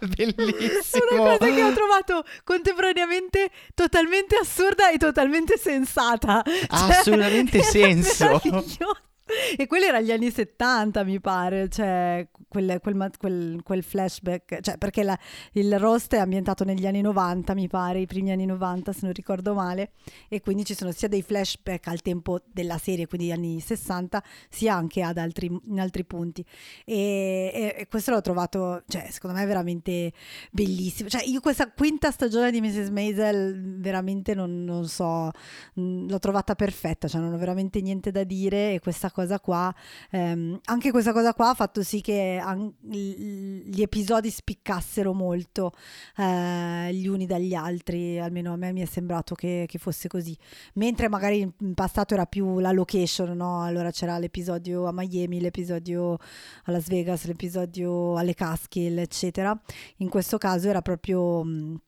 Bellissimo. 0.05 1.23
Una 1.23 1.39
cosa 1.39 1.53
che 1.53 1.65
ho 1.65 1.73
trovato 1.73 2.25
contemporaneamente 2.45 3.51
totalmente 3.75 4.37
assurda 4.37 4.91
e 4.91 4.99
totalmente 4.99 5.57
sensata. 5.57 6.43
Ha 6.43 6.79
cioè, 6.79 6.97
assolutamente 6.97 7.63
senso. 7.63 8.41
E 9.57 9.67
quelli 9.67 9.85
erano 9.85 10.05
gli 10.05 10.11
anni 10.11 10.31
70, 10.31 11.05
mi 11.05 11.21
pare, 11.21 11.69
cioè 11.69 12.27
quel, 12.49 12.79
quel, 12.81 13.11
quel, 13.19 13.61
quel 13.63 13.83
flashback, 13.83 14.61
cioè 14.61 14.79
perché 14.79 15.03
la, 15.03 15.19
il 15.53 15.79
roast 15.79 16.15
è 16.15 16.19
ambientato 16.19 16.65
negli 16.65 16.87
anni 16.87 17.01
90, 17.01 17.55
mi 17.55 17.69
pare, 17.69 18.01
i 18.01 18.07
primi 18.07 18.33
anni 18.33 18.47
90 18.47 18.93
se 18.93 19.01
non 19.03 19.13
ricordo 19.13 19.55
male, 19.55 19.93
e 20.29 20.41
quindi 20.41 20.65
ci 20.65 20.75
sono 20.75 20.91
sia 20.93 21.09
dei 21.09 21.23
flashback 21.23 21.87
al 21.89 22.03
tempo 22.03 22.41
della 22.53 22.79
serie, 22.79 23.07
quindi 23.07 23.33
anni 23.33 23.61
60, 23.61 24.23
sia 24.49 24.75
anche 24.75 25.03
ad 25.03 25.19
altri, 25.19 25.47
in 25.47 25.81
altri 25.81 26.05
punti. 26.05 26.45
E, 26.85 27.51
e, 27.55 27.75
e, 27.79 27.87
questo 27.89 28.11
l'ho 28.11 28.21
trovato, 28.21 28.83
cioè 28.89 29.09
secondo 29.11 29.39
me 29.39 29.47
veramente 29.47 30.13
bellissimo. 30.51 31.09
Cioè 31.09 31.23
io 31.25 31.41
questa 31.41 31.71
quinta 31.71 32.11
stagione 32.11 32.51
di 32.51 32.61
Mrs. 32.61 32.89
Maisel 32.89 33.79
veramente 33.79 34.35
non, 34.35 34.65
non 34.65 34.87
so, 34.89 35.31
l'ho 35.75 36.19
trovata 36.19 36.55
perfetta, 36.55 37.09
cioè 37.09 37.21
non 37.21 37.33
ho 37.33 37.39
veramente 37.39 37.81
niente 37.81 38.11
da 38.11 38.25
dire 38.25 38.75
e 38.75 38.81
questa 38.81 39.11
cosa 39.15 39.39
qua, 39.39 39.73
ehm, 40.11 40.59
anche 40.65 40.91
questa 40.91 41.13
cosa 41.13 41.33
qua 41.35 41.51
ha 41.51 41.55
fatto 41.55 41.85
sì 41.85 42.01
che 42.01 42.41
an- 42.43 42.75
gli 42.81 43.81
episodi 43.81 44.29
spiccassero 44.29 45.13
molto 45.15 45.73
eh, 46.17 46.93
gli 46.93 47.07
uni 47.07 47.25
dagli 47.25 47.55
altri, 47.55 48.19
almeno 48.19 48.53
a 48.53 48.57
me 48.57 48.73
mi 48.73 48.81
è 48.81 48.87
sembrato 48.87 49.37
che, 49.37 49.67
che, 49.69 49.79
fosse 49.79 50.09
così, 50.09 50.37
mentre 50.75 51.09
magari 51.09 51.41
in 51.41 51.75
passato 51.75 52.15
era 52.15 52.27
più 52.27 52.59
la 52.59 52.73
location, 52.73 53.37
no? 53.37 53.63
allora 53.63 53.93
c'era 53.93 54.19
l'episodio 54.19 54.87
a 54.87 54.93
Miami, 54.93 55.41
l'episodio 55.41 56.15
a 56.65 56.73
Las 56.73 56.89
Vegas, 56.89 57.27
l'episodio 57.27 58.17
alle 58.17 58.35
Catskill, 58.35 58.99
eccetera, 58.99 59.57
in 59.99 60.09
questo 60.09 60.39
caso 60.39 60.69
era 60.69 60.83
proprio... 60.83 61.45
Mh, 61.45 61.81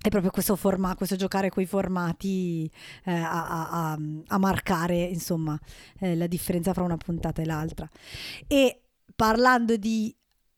è 0.00 0.08
proprio 0.08 0.30
questo, 0.30 0.56
forma, 0.56 0.94
questo 0.94 1.16
giocare 1.16 1.50
con 1.50 1.62
i 1.62 1.66
formati 1.66 2.70
eh, 3.04 3.12
a, 3.12 3.92
a, 3.92 3.98
a, 4.26 4.38
marcare 4.38 4.96
insomma 5.02 5.58
eh, 5.98 6.14
la 6.14 6.26
differenza 6.26 6.72
fra 6.72 6.84
una 6.84 6.96
puntata 6.96 7.42
e 7.42 7.44
l'altra. 7.44 7.88
E 8.46 8.82
parlando 9.14 9.76
di 9.76 10.14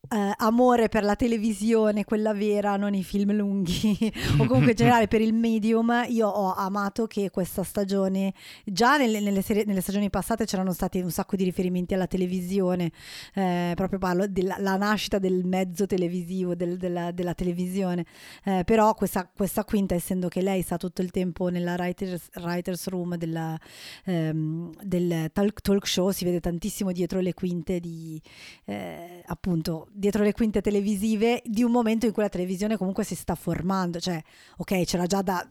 eh, 0.09 0.33
amore 0.39 0.89
per 0.89 1.05
la 1.05 1.15
televisione, 1.15 2.05
quella 2.05 2.33
vera, 2.33 2.77
non 2.77 2.95
i 2.95 3.05
film 3.05 3.33
lunghi, 3.33 3.97
o 4.39 4.47
comunque 4.47 4.71
in 4.71 4.77
generale 4.77 5.09
per 5.09 5.21
il 5.21 5.35
medium, 5.35 6.05
io 6.09 6.27
ho 6.27 6.55
amato 6.55 7.07
che 7.07 7.31
questa 7.31 7.63
stagione, 7.63 8.33
già 8.65 8.97
nelle, 8.97 9.21
nelle, 9.21 9.43
serie, 9.43 9.65
nelle 9.65 9.81
stagioni 9.83 10.09
passate 10.09 10.47
c'erano 10.47 10.73
stati 10.73 11.01
un 11.01 11.11
sacco 11.11 11.37
di 11.37 11.45
riferimenti 11.45 11.95
alla 11.95 12.07
televisione, 12.07 12.91
eh, 13.35 13.73
proprio 13.77 13.99
parlo 13.99 14.27
della 14.27 14.77
nascita 14.77 15.19
del 15.19 15.45
mezzo 15.45 15.87
televisivo, 15.87 16.55
del, 16.55 16.77
della, 16.77 17.13
della, 17.13 17.35
televisione, 17.35 18.05
eh, 18.45 18.63
però 18.65 18.95
questa, 18.95 19.31
questa, 19.33 19.65
quinta, 19.65 19.95
essendo 19.95 20.29
che 20.29 20.41
lei 20.41 20.63
sta 20.63 20.77
tutto 20.77 21.03
il 21.03 21.11
tempo 21.11 21.49
nella 21.49 21.75
writers, 21.75 22.31
writers 22.37 22.89
room 22.89 23.17
della, 23.17 23.57
ehm, 24.05 24.73
del 24.83 25.31
talk, 25.33 25.61
talk, 25.61 25.87
show, 25.87 26.11
si 26.11 26.25
vede 26.25 26.41
tantissimo 26.41 26.91
dietro 26.91 27.21
le 27.21 27.35
quinte 27.35 27.79
di 27.81 28.21
eh, 28.65 29.23
appunto 29.27 29.89
dietro 29.93 30.23
le 30.23 30.33
quinte 30.33 30.61
televisive 30.61 31.43
di 31.45 31.63
un 31.63 31.73
momento 31.73 32.07
in 32.07 32.13
cui 32.13 32.23
la 32.23 32.29
televisione 32.29 32.77
comunque 32.77 33.05
si 33.05 33.15
sta 33.15 33.35
formando, 33.35 34.01
cioè 34.01 34.23
ok 34.59 34.85
c'era 34.85 35.07
già 35.07 35.23
da, 35.23 35.47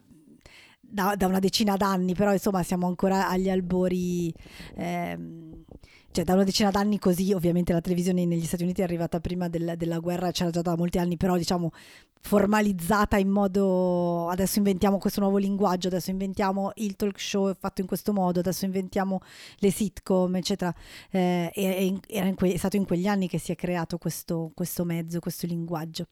da, 0.80 1.16
da 1.16 1.28
una 1.28 1.40
decina 1.40 1.76
d'anni, 1.76 2.14
però 2.14 2.32
insomma 2.32 2.64
siamo 2.64 2.88
ancora 2.88 3.30
agli 3.30 3.50
albori 3.50 4.34
ehm, 4.76 5.64
cioè 6.12 6.24
da 6.24 6.34
una 6.34 6.44
decina 6.44 6.72
d'anni 6.72 6.98
così, 6.98 7.34
ovviamente 7.34 7.72
la 7.72 7.82
televisione 7.82 8.26
negli 8.26 8.46
Stati 8.46 8.64
Uniti 8.64 8.82
è 8.82 8.84
arrivata 8.84 9.20
prima 9.20 9.48
del, 9.48 9.76
della 9.78 10.00
guerra, 10.00 10.32
c'era 10.32 10.50
già 10.50 10.62
da 10.62 10.76
molti 10.76 10.98
anni, 10.98 11.18
però 11.18 11.38
diciamo 11.38 11.72
formalizzata 12.22 13.18
in 13.18 13.30
modo 13.30 14.28
adesso 14.30 14.58
inventiamo 14.58 14.98
questo 14.98 15.22
nuovo 15.22 15.38
linguaggio, 15.38 15.88
adesso 15.88 16.12
inventiamo 16.12 16.72
il 16.76 16.96
talk 16.96 17.20
show 17.20 17.54
fatto 17.58 17.82
in 17.82 17.88
questo 17.88 18.14
modo, 18.14 18.40
adesso 18.40 18.66
inventiamo 18.66 19.20
le 19.58 19.72
sitcom, 19.72 20.36
eccetera. 20.36 20.74
Eh, 21.10 21.52
e, 21.54 22.00
e 22.08 22.34
que- 22.36 22.54
è 22.54 22.58
stato 22.58 22.76
in 22.76 22.86
quegli 22.86 23.08
anni 23.08 23.28
che 23.28 23.40
si 23.40 23.52
è 23.52 23.56
creato 23.56 23.98
questo, 23.98 24.52
questo, 24.54 24.84
mezzo, 24.86 25.20
questo 25.20 25.48
linguaggio. 25.48 26.08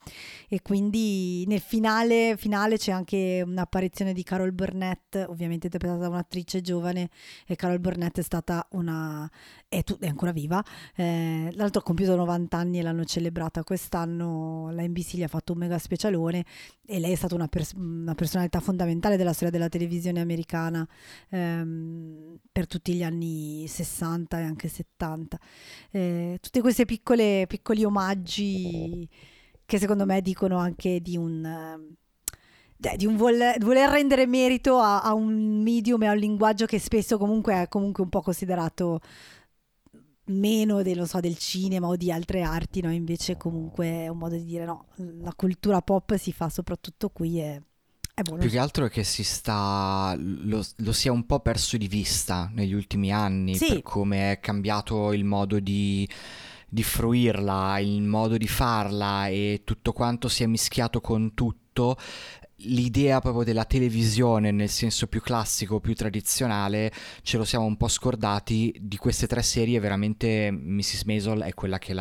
E 0.47 0.61
quindi 0.61 1.43
nel 1.47 1.61
finale, 1.61 2.35
finale 2.37 2.77
c'è 2.77 2.91
anche 2.91 3.43
un'apparizione 3.45 4.13
di 4.13 4.23
Carol 4.23 4.53
Burnett, 4.53 5.15
ovviamente 5.27 5.67
interpretata 5.67 6.01
da 6.01 6.09
un'attrice 6.09 6.61
giovane, 6.61 7.09
e 7.45 7.55
Carol 7.55 7.79
Burnett 7.79 8.19
è 8.19 8.23
stata 8.23 8.65
una 8.71 9.29
è, 9.69 9.83
tu- 9.83 9.97
è 9.99 10.07
ancora 10.07 10.31
viva. 10.31 10.63
Eh, 10.95 11.49
l'altro 11.53 11.81
ha 11.81 11.83
compiuto 11.83 12.15
90 12.15 12.57
anni 12.57 12.79
e 12.79 12.81
l'hanno 12.81 13.05
celebrata 13.05 13.63
quest'anno. 13.63 14.69
La 14.71 14.83
NBC 14.83 15.15
gli 15.15 15.23
ha 15.23 15.27
fatto 15.27 15.53
un 15.53 15.59
mega 15.59 15.77
specialone 15.97 16.45
e 16.85 16.99
lei 16.99 17.11
è 17.11 17.15
stata 17.15 17.35
una, 17.35 17.47
pers- 17.47 17.73
una 17.73 18.15
personalità 18.15 18.59
fondamentale 18.59 19.17
della 19.17 19.33
storia 19.33 19.51
della 19.51 19.67
televisione 19.67 20.21
americana 20.21 20.87
ehm, 21.29 22.37
per 22.51 22.67
tutti 22.67 22.93
gli 22.93 23.03
anni 23.03 23.65
60 23.67 24.39
e 24.39 24.43
anche 24.43 24.67
70. 24.69 25.39
Eh, 25.91 26.37
tutti 26.39 26.61
questi 26.61 26.85
piccoli 26.85 27.83
omaggi 27.83 29.09
che 29.65 29.79
secondo 29.79 30.05
me 30.05 30.21
dicono 30.21 30.57
anche 30.57 31.01
di 31.01 31.17
un 31.17 31.95
di 32.95 33.07
un 33.07 33.15
voler, 33.15 33.57
voler, 33.59 33.89
rendere 33.89 34.27
merito 34.27 34.77
a, 34.77 35.01
a, 35.01 35.15
un 35.15 35.63
medium 35.63 36.03
e 36.03 36.07
a 36.07 36.11
un 36.11 36.19
linguaggio 36.19 36.67
che 36.67 36.77
spesso 36.77 37.17
comunque 37.17 37.63
è 37.63 37.67
comunque 37.67 38.03
un 38.03 38.09
po' 38.09 38.21
considerato 38.21 38.99
meno 40.27 40.81
dello, 40.81 41.05
so, 41.05 41.19
del 41.19 41.37
cinema 41.37 41.87
o 41.87 41.95
di 41.95 42.11
altre 42.11 42.41
arti, 42.41 42.81
no? 42.81 42.91
invece 42.91 43.37
comunque 43.37 43.87
è 43.87 44.07
un 44.07 44.17
modo 44.17 44.35
di 44.35 44.45
dire 44.45 44.65
no, 44.65 44.87
la 45.21 45.33
cultura 45.35 45.81
pop 45.81 46.15
si 46.15 46.31
fa 46.31 46.49
soprattutto 46.49 47.09
qui 47.09 47.41
e 47.41 47.61
è 48.13 48.21
buono. 48.23 48.41
Più 48.41 48.49
che 48.49 48.57
altro 48.57 48.85
è 48.85 48.89
che 48.89 49.03
si 49.03 49.23
sta, 49.23 50.15
lo, 50.17 50.65
lo 50.77 50.91
si 50.91 51.07
è 51.07 51.11
un 51.11 51.25
po' 51.25 51.39
perso 51.39 51.77
di 51.77 51.87
vista 51.87 52.49
negli 52.51 52.73
ultimi 52.73 53.11
anni 53.11 53.55
sì. 53.55 53.67
per 53.67 53.81
come 53.83 54.31
è 54.31 54.39
cambiato 54.39 55.13
il 55.13 55.23
modo 55.23 55.59
di 55.59 56.07
di 56.69 56.83
fruirla, 56.83 57.79
il 57.79 58.01
modo 58.01 58.35
di 58.35 58.47
farla 58.47 59.27
e 59.27 59.61
tutto 59.63 59.93
quanto 59.93 60.27
si 60.27 60.43
è 60.43 60.47
mischiato 60.47 60.99
con 60.99 61.33
tutto 61.33 61.95
l'idea 62.61 63.19
proprio 63.19 63.43
della 63.43 63.65
televisione 63.65 64.51
nel 64.51 64.69
senso 64.69 65.07
più 65.07 65.21
classico, 65.21 65.79
più 65.79 65.93
tradizionale, 65.93 66.91
ce 67.21 67.37
lo 67.37 67.45
siamo 67.45 67.65
un 67.65 67.77
po' 67.77 67.87
scordati. 67.87 68.75
Di 68.79 68.97
queste 68.97 69.27
tre 69.27 69.43
serie, 69.43 69.79
veramente 69.79 70.51
Mrs. 70.51 71.03
Maisel 71.03 71.41
è 71.41 71.53
quella 71.53 71.77
che, 71.77 71.93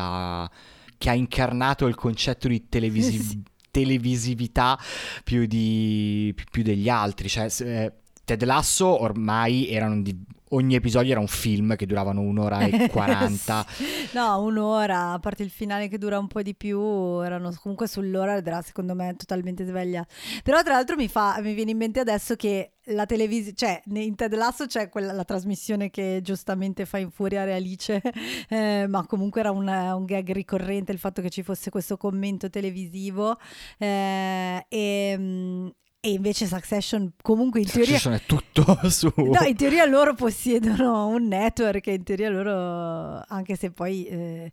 che 0.97 1.09
ha 1.09 1.13
incarnato 1.13 1.87
il 1.87 1.95
concetto 1.95 2.47
di 2.47 2.67
televisi- 2.69 3.43
televisività 3.69 4.79
più, 5.23 5.45
di, 5.45 6.33
più, 6.49 6.63
degli 6.63 6.89
altri. 6.89 7.29
Cioè, 7.29 7.47
eh, 7.59 7.93
Ted 8.27 8.43
Lasso 8.43 8.87
ormai 9.03 9.69
erano 9.69 10.01
di, 10.01 10.13
ogni 10.49 10.75
episodio 10.75 11.11
era 11.11 11.21
un 11.21 11.29
film 11.29 11.77
che 11.77 11.85
duravano 11.85 12.19
un'ora 12.19 12.59
e 12.59 12.89
quaranta. 12.91 13.65
no, 14.11 14.41
un'ora, 14.41 15.13
a 15.13 15.19
parte 15.19 15.43
il 15.43 15.49
finale 15.49 15.87
che 15.87 15.97
dura 15.97 16.19
un 16.19 16.27
po' 16.27 16.41
di 16.41 16.53
più, 16.53 16.77
erano 17.23 17.53
comunque 17.61 17.87
sull'ora 17.87 18.35
ed 18.35 18.45
era 18.45 18.61
secondo 18.61 18.95
me 18.95 19.15
totalmente 19.15 19.63
sveglia. 19.65 20.05
Però 20.43 20.61
tra 20.61 20.73
l'altro 20.73 20.97
mi, 20.97 21.07
fa, 21.07 21.39
mi 21.41 21.53
viene 21.53 21.71
in 21.71 21.77
mente 21.77 22.01
adesso 22.01 22.35
che 22.35 22.73
la 22.87 23.05
televisione, 23.05 23.55
cioè 23.55 23.81
in 23.85 24.15
Ted 24.15 24.35
Lasso 24.35 24.65
c'è 24.65 24.89
quella, 24.89 25.13
la 25.13 25.23
trasmissione 25.23 25.89
che 25.89 26.19
giustamente 26.21 26.85
fa 26.85 26.97
infuriare 26.97 27.53
Alice, 27.53 28.01
eh, 28.49 28.87
ma 28.89 29.05
comunque 29.05 29.39
era 29.39 29.51
un, 29.51 29.69
un, 29.69 30.03
gag 30.03 30.33
ricorrente 30.33 30.91
il 30.91 30.99
fatto 30.99 31.21
che 31.21 31.29
ci 31.29 31.43
fosse 31.43 31.69
questo 31.69 31.95
commento 31.95 32.49
televisivo 32.49 33.37
eh, 33.77 34.65
e, 34.67 35.15
mm, 35.17 35.67
e 35.99 36.11
invece 36.11 36.45
Succession 36.45 37.13
comunque 37.21 37.59
in 37.59 37.65
teoria... 37.65 37.97
Succession 37.97 38.13
è 38.13 38.21
tutto 38.25 38.79
su... 38.89 39.11
No, 39.15 39.41
in 39.41 39.55
teoria 39.55 39.85
loro 39.85 40.13
possiedono 40.13 41.07
un 41.07 41.27
network, 41.27 41.87
in 41.87 42.03
teoria 42.03 42.29
loro, 42.29 43.23
anche 43.27 43.55
se 43.55 43.71
poi... 43.71 44.05
Eh, 44.05 44.51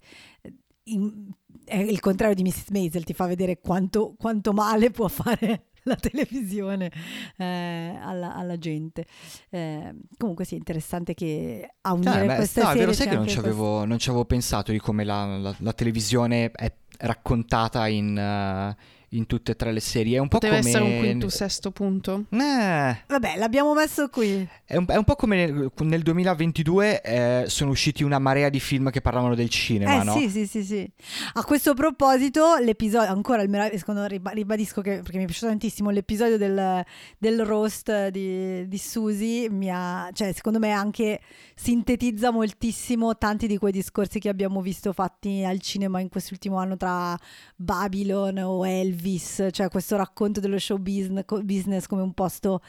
in, 0.85 1.31
è 1.65 1.77
il 1.77 2.01
contrario 2.01 2.35
di 2.35 2.43
Mrs. 2.43 2.69
Maisel, 2.71 3.05
ti 3.05 3.15
fa 3.15 3.27
vedere 3.27 3.61
quanto, 3.61 4.15
quanto 4.19 4.53
male 4.53 4.91
può 4.91 5.09
fare 5.09 5.69
la 5.85 5.97
televisione 5.97 6.91
eh, 7.37 7.99
alla, 8.03 8.35
alla, 8.35 8.59
gente. 8.59 9.07
Eh, 9.51 9.95
comunque 10.19 10.45
sì, 10.45 10.55
è 10.55 10.59
interessante 10.59 11.15
che 11.15 11.75
a 11.81 11.93
unire 11.93 12.13
cioè, 12.13 12.27
beh, 12.27 12.35
queste 12.37 12.61
no, 12.61 12.67
serie... 12.67 12.81
Vero, 12.83 12.93
sai 12.93 13.09
che 13.09 13.17
non 13.17 13.29
ci, 13.29 13.39
avevo, 13.39 13.85
non 13.85 13.99
ci 13.99 14.09
avevo 14.09 14.25
pensato 14.25 14.73
di 14.73 14.79
come 14.79 15.05
la, 15.05 15.39
la, 15.39 15.55
la 15.59 15.73
televisione 15.73 16.51
è 16.51 16.73
raccontata 16.99 17.87
in... 17.87 18.77
Uh 18.77 19.03
in 19.15 19.27
tutte 19.27 19.53
e 19.53 19.57
tre 19.57 19.73
le 19.73 19.81
serie. 19.81 20.17
È 20.17 20.21
un 20.21 20.29
po' 20.29 20.39
Deve 20.39 20.59
come... 20.59 20.69
essere 20.69 20.85
un 20.85 20.99
quinto, 20.99 21.29
sesto 21.29 21.71
punto. 21.71 22.25
Eh. 22.31 22.97
Vabbè, 23.07 23.37
l'abbiamo 23.37 23.75
messo 23.75 24.09
qui. 24.09 24.47
È 24.65 24.77
un, 24.77 24.85
è 24.89 24.97
un 24.97 25.05
po' 25.05 25.15
come 25.15 25.47
nel, 25.47 25.73
nel 25.81 26.03
2022 26.03 27.01
eh, 27.03 27.45
sono 27.47 27.71
usciti 27.71 28.03
una 28.03 28.19
marea 28.19 28.49
di 28.49 28.61
film 28.61 28.91
che 28.91 29.01
parlavano 29.01 29.35
del 29.35 29.49
cinema, 29.49 30.01
eh, 30.01 30.05
no? 30.05 30.17
Sì, 30.19 30.29
sì, 30.29 30.47
sì, 30.47 30.65
sì. 30.65 30.91
A 31.35 31.45
questo 31.45 31.75
proposito, 31.75 32.57
l'episodio, 32.57 33.11
ancora 33.11 33.43
il 33.43 33.49
meraviglioso, 33.49 34.07
ribadisco 34.07 34.81
che, 34.81 35.01
perché 35.03 35.17
mi 35.17 35.23
è 35.23 35.27
piaciuto 35.27 35.47
tantissimo, 35.47 35.91
l'episodio 35.91 36.37
del, 36.37 36.85
del 37.19 37.45
roast 37.45 38.09
di, 38.09 38.67
di 38.69 38.79
Susie 38.79 39.51
mi 39.51 39.71
ha, 39.71 40.11
cioè 40.13 40.33
secondo 40.33 40.59
me 40.59 40.71
anche 40.71 41.21
sintetizza 41.55 42.31
moltissimo 42.31 43.17
tanti 43.17 43.47
di 43.47 43.59
quei 43.59 43.73
discorsi 43.73 44.19
che 44.19 44.29
abbiamo 44.29 44.61
visto 44.61 44.93
fatti 44.93 45.45
al 45.45 45.61
cinema 45.61 46.01
in 46.01 46.09
quest'ultimo 46.09 46.59
anno 46.59 46.77
tra 46.77 47.17
Babylon 47.57 48.39
o 48.39 48.67
Elvis 48.67 49.04
Elvis, 49.05 49.49
cioè 49.51 49.69
questo 49.69 49.97
racconto 49.97 50.41
dello 50.41 50.59
show 50.59 50.79
business, 50.79 51.87
come 51.87 52.03
un 52.03 52.15
posto 52.15 52.63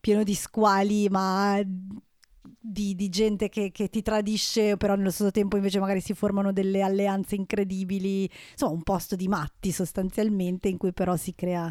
pieno 0.00 0.22
di 0.22 0.34
squali, 0.34 1.08
ma 1.10 1.60
di, 1.64 2.94
di 2.94 3.08
gente 3.10 3.48
che, 3.50 3.70
che, 3.70 3.90
ti 3.90 4.00
tradisce, 4.00 4.76
però 4.78 4.94
nello 4.94 5.10
stesso 5.10 5.30
tempo 5.30 5.56
invece 5.56 5.78
magari 5.78 6.00
si 6.00 6.14
formano 6.14 6.52
delle 6.52 6.80
alleanze 6.80 7.34
incredibili, 7.34 8.28
insomma 8.52 8.72
un 8.72 8.82
posto 8.82 9.14
di 9.16 9.28
matti 9.28 9.70
sostanzialmente 9.70 10.68
in 10.68 10.78
cui 10.78 10.92
però 10.92 11.16
si 11.16 11.34
crea 11.34 11.70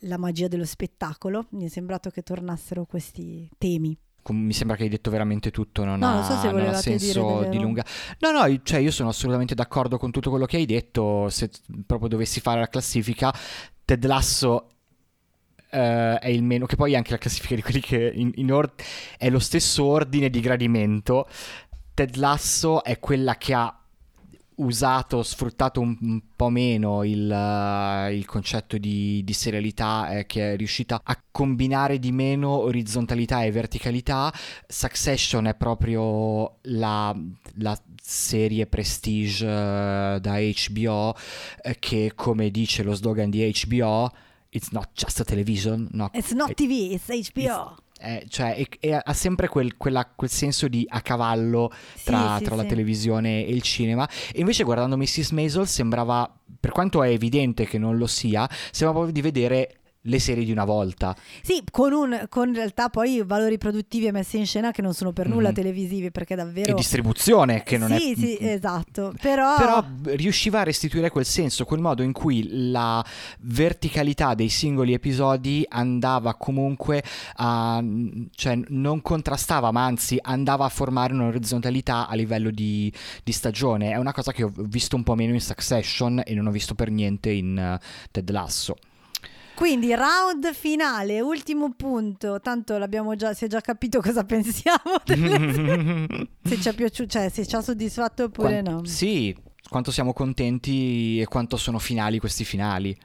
la 0.00 0.16
magia 0.16 0.48
dello 0.48 0.64
spettacolo. 0.64 1.46
Mi 1.50 1.66
è 1.66 1.68
sembrato 1.68 2.10
che 2.10 2.22
tornassero 2.22 2.86
questi 2.86 3.48
temi 3.58 3.96
mi 4.30 4.52
sembra 4.52 4.76
che 4.76 4.82
hai 4.82 4.88
detto 4.88 5.10
veramente 5.10 5.50
tutto, 5.50 5.84
non, 5.84 5.98
no, 5.98 6.06
ha, 6.06 6.12
non, 6.14 6.24
so 6.24 6.50
non 6.50 6.66
ha 6.68 6.74
senso 6.74 7.46
di 7.48 7.58
lunga. 7.58 7.84
No, 8.18 8.30
no, 8.30 8.60
cioè 8.62 8.80
io 8.80 8.90
sono 8.90 9.08
assolutamente 9.08 9.54
d'accordo 9.54 9.98
con 9.98 10.10
tutto 10.10 10.30
quello 10.30 10.44
che 10.44 10.56
hai 10.56 10.66
detto, 10.66 11.28
se 11.30 11.50
proprio 11.86 12.08
dovessi 12.08 12.40
fare 12.40 12.60
la 12.60 12.68
classifica, 12.68 13.32
Ted 13.84 14.04
Lasso 14.04 14.68
uh, 15.70 15.76
è 15.76 16.28
il 16.28 16.42
meno, 16.42 16.66
che 16.66 16.76
poi 16.76 16.92
è 16.92 16.96
anche 16.96 17.12
la 17.12 17.18
classifica 17.18 17.54
di 17.54 17.62
quelli 17.62 17.80
che 17.80 18.12
in, 18.14 18.32
in 18.34 18.52
or- 18.52 18.74
è 19.16 19.30
lo 19.30 19.38
stesso 19.38 19.84
ordine 19.84 20.28
di 20.30 20.40
gradimento. 20.40 21.26
Ted 21.94 22.16
Lasso 22.16 22.84
è 22.84 22.98
quella 22.98 23.36
che 23.36 23.54
ha 23.54 23.78
usato, 24.58 25.22
sfruttato 25.22 25.80
un, 25.80 26.20
po' 26.34 26.48
meno 26.48 27.04
il, 27.04 27.28
uh, 27.28 28.12
il 28.12 28.24
concetto 28.26 28.78
di, 28.78 29.22
di 29.24 29.32
serialità, 29.32 30.10
eh, 30.10 30.26
che 30.26 30.52
è 30.52 30.56
riuscita 30.56 31.00
a 31.02 31.20
combinare 31.30 31.98
di 31.98 32.12
meno 32.12 32.50
orizzontalità 32.50 33.42
e 33.42 33.50
verticalità. 33.50 34.32
Succession 34.66 35.46
è 35.46 35.54
proprio 35.54 36.58
la, 36.62 37.14
la 37.56 37.78
serie 38.00 38.66
prestige 38.66 39.44
uh, 39.44 40.18
da 40.18 40.38
HBO 40.38 41.14
eh, 41.62 41.76
che, 41.78 42.12
come 42.14 42.50
dice 42.50 42.82
lo 42.82 42.94
slogan 42.94 43.30
di 43.30 43.52
HBO, 43.52 44.10
It's 44.50 44.70
not 44.70 44.88
just 44.94 45.20
a 45.20 45.24
television. 45.24 45.88
No, 45.92 46.08
it's 46.14 46.32
not 46.32 46.54
TV, 46.54 46.92
it's 46.94 47.06
HBO. 47.06 47.72
It's, 47.72 47.82
eh, 48.00 48.24
cioè, 48.28 48.54
e, 48.56 48.68
e 48.80 49.00
ha 49.02 49.12
sempre 49.12 49.48
quel, 49.48 49.76
quella, 49.76 50.06
quel, 50.14 50.30
senso 50.30 50.68
di 50.68 50.86
a 50.88 51.00
cavallo 51.00 51.70
tra, 52.04 52.36
sì, 52.38 52.44
tra 52.44 52.52
sì, 52.52 52.56
la 52.56 52.62
sì. 52.62 52.68
televisione 52.68 53.44
e 53.44 53.50
il 53.50 53.62
cinema. 53.62 54.08
E 54.32 54.40
invece 54.40 54.64
guardando 54.64 54.96
Mrs. 54.96 55.30
Maisel 55.32 55.66
sembrava, 55.66 56.32
per 56.60 56.70
quanto 56.70 57.02
è 57.02 57.08
evidente 57.10 57.66
che 57.66 57.78
non 57.78 57.96
lo 57.96 58.06
sia, 58.06 58.48
sembrava 58.70 59.04
proprio 59.04 59.12
di 59.12 59.20
vedere 59.20 59.78
le 60.02 60.18
serie 60.18 60.44
di 60.44 60.52
una 60.52 60.64
volta. 60.64 61.16
Sì, 61.42 61.62
con, 61.70 61.92
un, 61.92 62.26
con 62.28 62.48
in 62.48 62.54
realtà 62.54 62.88
poi 62.88 63.22
valori 63.24 63.58
produttivi 63.58 64.06
e 64.06 64.12
messi 64.12 64.38
in 64.38 64.46
scena 64.46 64.70
che 64.70 64.82
non 64.82 64.94
sono 64.94 65.12
per 65.12 65.28
nulla 65.28 65.50
mm. 65.50 65.54
televisivi 65.54 66.10
perché 66.10 66.34
davvero... 66.34 66.70
E 66.70 66.74
distribuzione 66.74 67.62
che 67.62 67.78
non 67.78 67.88
sì, 67.90 68.12
è... 68.12 68.14
Sì, 68.14 68.14
sì, 68.16 68.38
esatto. 68.48 69.12
Però... 69.20 69.56
Però 69.56 69.84
riusciva 70.04 70.60
a 70.60 70.62
restituire 70.62 71.10
quel 71.10 71.24
senso, 71.24 71.64
quel 71.64 71.80
modo 71.80 72.02
in 72.02 72.12
cui 72.12 72.70
la 72.70 73.04
verticalità 73.40 74.34
dei 74.34 74.48
singoli 74.48 74.92
episodi 74.92 75.64
andava 75.68 76.34
comunque 76.34 77.02
a... 77.36 77.82
cioè 78.34 78.58
non 78.68 79.02
contrastava, 79.02 79.70
ma 79.70 79.84
anzi 79.84 80.18
andava 80.20 80.64
a 80.64 80.68
formare 80.68 81.12
un'orizzontalità 81.12 82.08
a 82.08 82.14
livello 82.14 82.50
di, 82.50 82.92
di 83.24 83.32
stagione. 83.32 83.92
È 83.92 83.96
una 83.96 84.12
cosa 84.12 84.32
che 84.32 84.44
ho 84.44 84.52
visto 84.54 84.96
un 84.96 85.02
po' 85.02 85.14
meno 85.14 85.34
in 85.34 85.40
Succession 85.40 86.22
e 86.24 86.34
non 86.34 86.46
ho 86.46 86.50
visto 86.50 86.74
per 86.74 86.90
niente 86.90 87.30
in 87.30 87.78
uh, 87.80 87.84
Ted 88.10 88.30
Lasso. 88.30 88.76
Quindi 89.58 89.92
round 89.92 90.52
finale, 90.54 91.20
ultimo 91.20 91.72
punto. 91.74 92.38
Tanto 92.40 92.78
l'abbiamo 92.78 93.16
già, 93.16 93.34
si 93.34 93.44
è 93.44 93.48
già 93.48 93.60
capito 93.60 94.00
cosa 94.00 94.22
pensiamo. 94.24 94.78
delle- 95.04 96.28
se 96.44 96.60
ci 96.60 96.68
è 96.68 96.72
piaciuto, 96.74 97.08
cioè 97.10 97.28
se 97.28 97.44
ci 97.44 97.56
ha 97.56 97.60
soddisfatto 97.60 98.22
oppure 98.24 98.62
Quan- 98.62 98.74
no. 98.76 98.84
Sì, 98.84 99.36
quanto 99.68 99.90
siamo 99.90 100.12
contenti 100.12 101.20
e 101.20 101.26
quanto 101.26 101.56
sono 101.56 101.80
finali 101.80 102.20
questi 102.20 102.44
finali. 102.44 102.96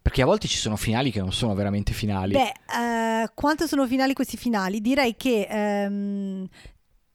Perché 0.00 0.22
a 0.22 0.26
volte 0.26 0.46
ci 0.46 0.58
sono 0.58 0.76
finali 0.76 1.10
che 1.10 1.18
non 1.18 1.32
sono 1.32 1.54
veramente 1.54 1.92
finali. 1.92 2.34
Beh, 2.34 3.22
eh, 3.22 3.30
quanto 3.34 3.66
sono 3.66 3.84
finali 3.88 4.12
questi 4.14 4.36
finali? 4.36 4.80
Direi 4.80 5.16
che 5.16 5.48
ehm, 5.50 6.46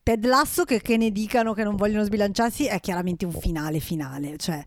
Ted 0.03 0.25
Lasso, 0.25 0.65
che, 0.65 0.81
che 0.81 0.97
ne 0.97 1.09
dicano 1.11 1.53
che 1.53 1.63
non 1.63 1.77
vogliono 1.77 2.03
sbilanciarsi, 2.03 2.65
è 2.65 2.81
chiaramente 2.81 3.23
un 3.23 3.31
finale 3.31 3.79
finale. 3.79 4.35
Cioè, 4.35 4.61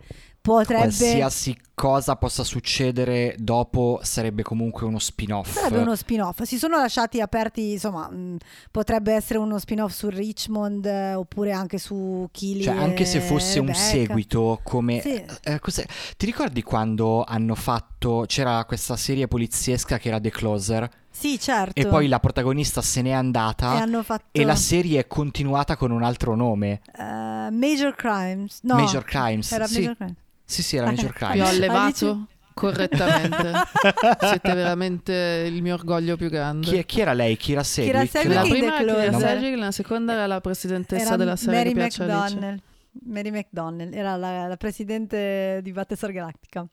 potrebbe... 0.44 0.82
Qualsiasi 0.82 1.56
cosa 1.74 2.14
possa 2.16 2.44
succedere 2.44 3.34
dopo 3.38 3.98
sarebbe 4.02 4.42
comunque 4.42 4.84
uno 4.86 4.98
spin-off. 4.98 5.54
Sarebbe 5.54 5.78
uno 5.78 5.96
spin-off. 5.96 6.42
Si 6.42 6.58
sono 6.58 6.76
lasciati 6.76 7.20
aperti, 7.22 7.72
insomma, 7.72 8.08
mh, 8.10 8.36
potrebbe 8.70 9.14
essere 9.14 9.38
uno 9.38 9.58
spin-off 9.58 9.92
su 9.92 10.08
Richmond 10.10 10.84
eh, 10.84 11.14
oppure 11.14 11.52
anche 11.52 11.78
su 11.78 12.28
Killy. 12.30 12.64
Cioè, 12.64 12.76
anche 12.76 13.06
se 13.06 13.18
e 13.18 13.20
fosse 13.22 13.58
un 13.58 13.66
Rebecca. 13.68 13.82
seguito, 13.84 14.60
come. 14.62 15.00
Sì. 15.00 15.24
eh, 15.44 15.58
cos'è? 15.60 15.84
Ti 16.16 16.26
ricordi 16.26 16.62
quando 16.62 17.24
hanno 17.24 17.54
fatto. 17.54 18.24
C'era 18.26 18.62
questa 18.66 18.96
serie 18.96 19.26
poliziesca 19.26 19.96
che 19.96 20.08
era 20.08 20.20
The 20.20 20.30
Closer, 20.30 20.86
Sì, 21.10 21.40
certo. 21.40 21.80
e 21.80 21.86
poi 21.86 22.06
la 22.06 22.20
protagonista 22.20 22.82
se 22.82 23.00
n'è 23.00 23.08
E 23.08 23.12
andata. 23.12 23.68
hanno 23.70 24.02
fatto 24.02 24.26
E 24.32 24.44
la 24.44 24.56
serie 24.56 25.00
è 25.00 25.06
continuata 25.06 25.76
con 25.76 25.90
un 25.90 26.02
altro 26.02 26.34
nome. 26.34 26.82
eh, 26.98 27.02
Major 27.50 27.94
Crimes. 27.96 28.58
No, 28.62 28.74
Major 28.76 29.02
Crimes. 29.04 29.50
Era 29.52 29.66
sì. 29.66 29.78
Major 29.80 29.96
Crimes. 29.96 30.16
Sì, 30.44 30.62
sì, 30.62 30.76
era 30.76 30.86
Ah, 30.86 30.90
Major 30.90 31.06
ok. 31.10 31.18
Vi 31.18 31.24
ho 31.24 31.28
Crimes. 31.28 31.48
allevato 31.48 32.26
correttamente. 32.54 33.52
Siete 34.20 34.54
veramente 34.54 35.44
il 35.48 35.60
mio 35.62 35.74
orgoglio 35.74 36.16
più 36.16 36.28
grande. 36.28 36.66
Chi, 36.66 36.84
chi 36.84 37.00
era 37.00 37.12
lei? 37.12 37.36
Kira 37.36 37.62
Sedgwick? 37.62 38.10
Sedgwick 38.10 38.34
La 38.34 38.42
prima 38.48 38.78
era 38.80 39.10
Kira. 39.16 39.18
Sedgwick, 39.18 39.58
la 39.58 39.70
seconda 39.72 40.12
era 40.12 40.26
la 40.26 40.40
presidentessa 40.40 41.06
Era 41.06 41.16
della 41.16 41.36
serie 41.36 41.56
Mary 41.58 41.68
che 41.70 41.74
piace 41.74 42.02
a 42.04 42.04
Alice. 42.22 42.34
McDonnell. 42.34 42.60
Mary 43.06 43.30
McDonnell 43.30 43.92
era 43.92 44.14
la, 44.16 44.46
la 44.46 44.56
presidente 44.56 45.58
di 45.62 45.72
Battlestar 45.72 46.12
Galactica. 46.12 46.64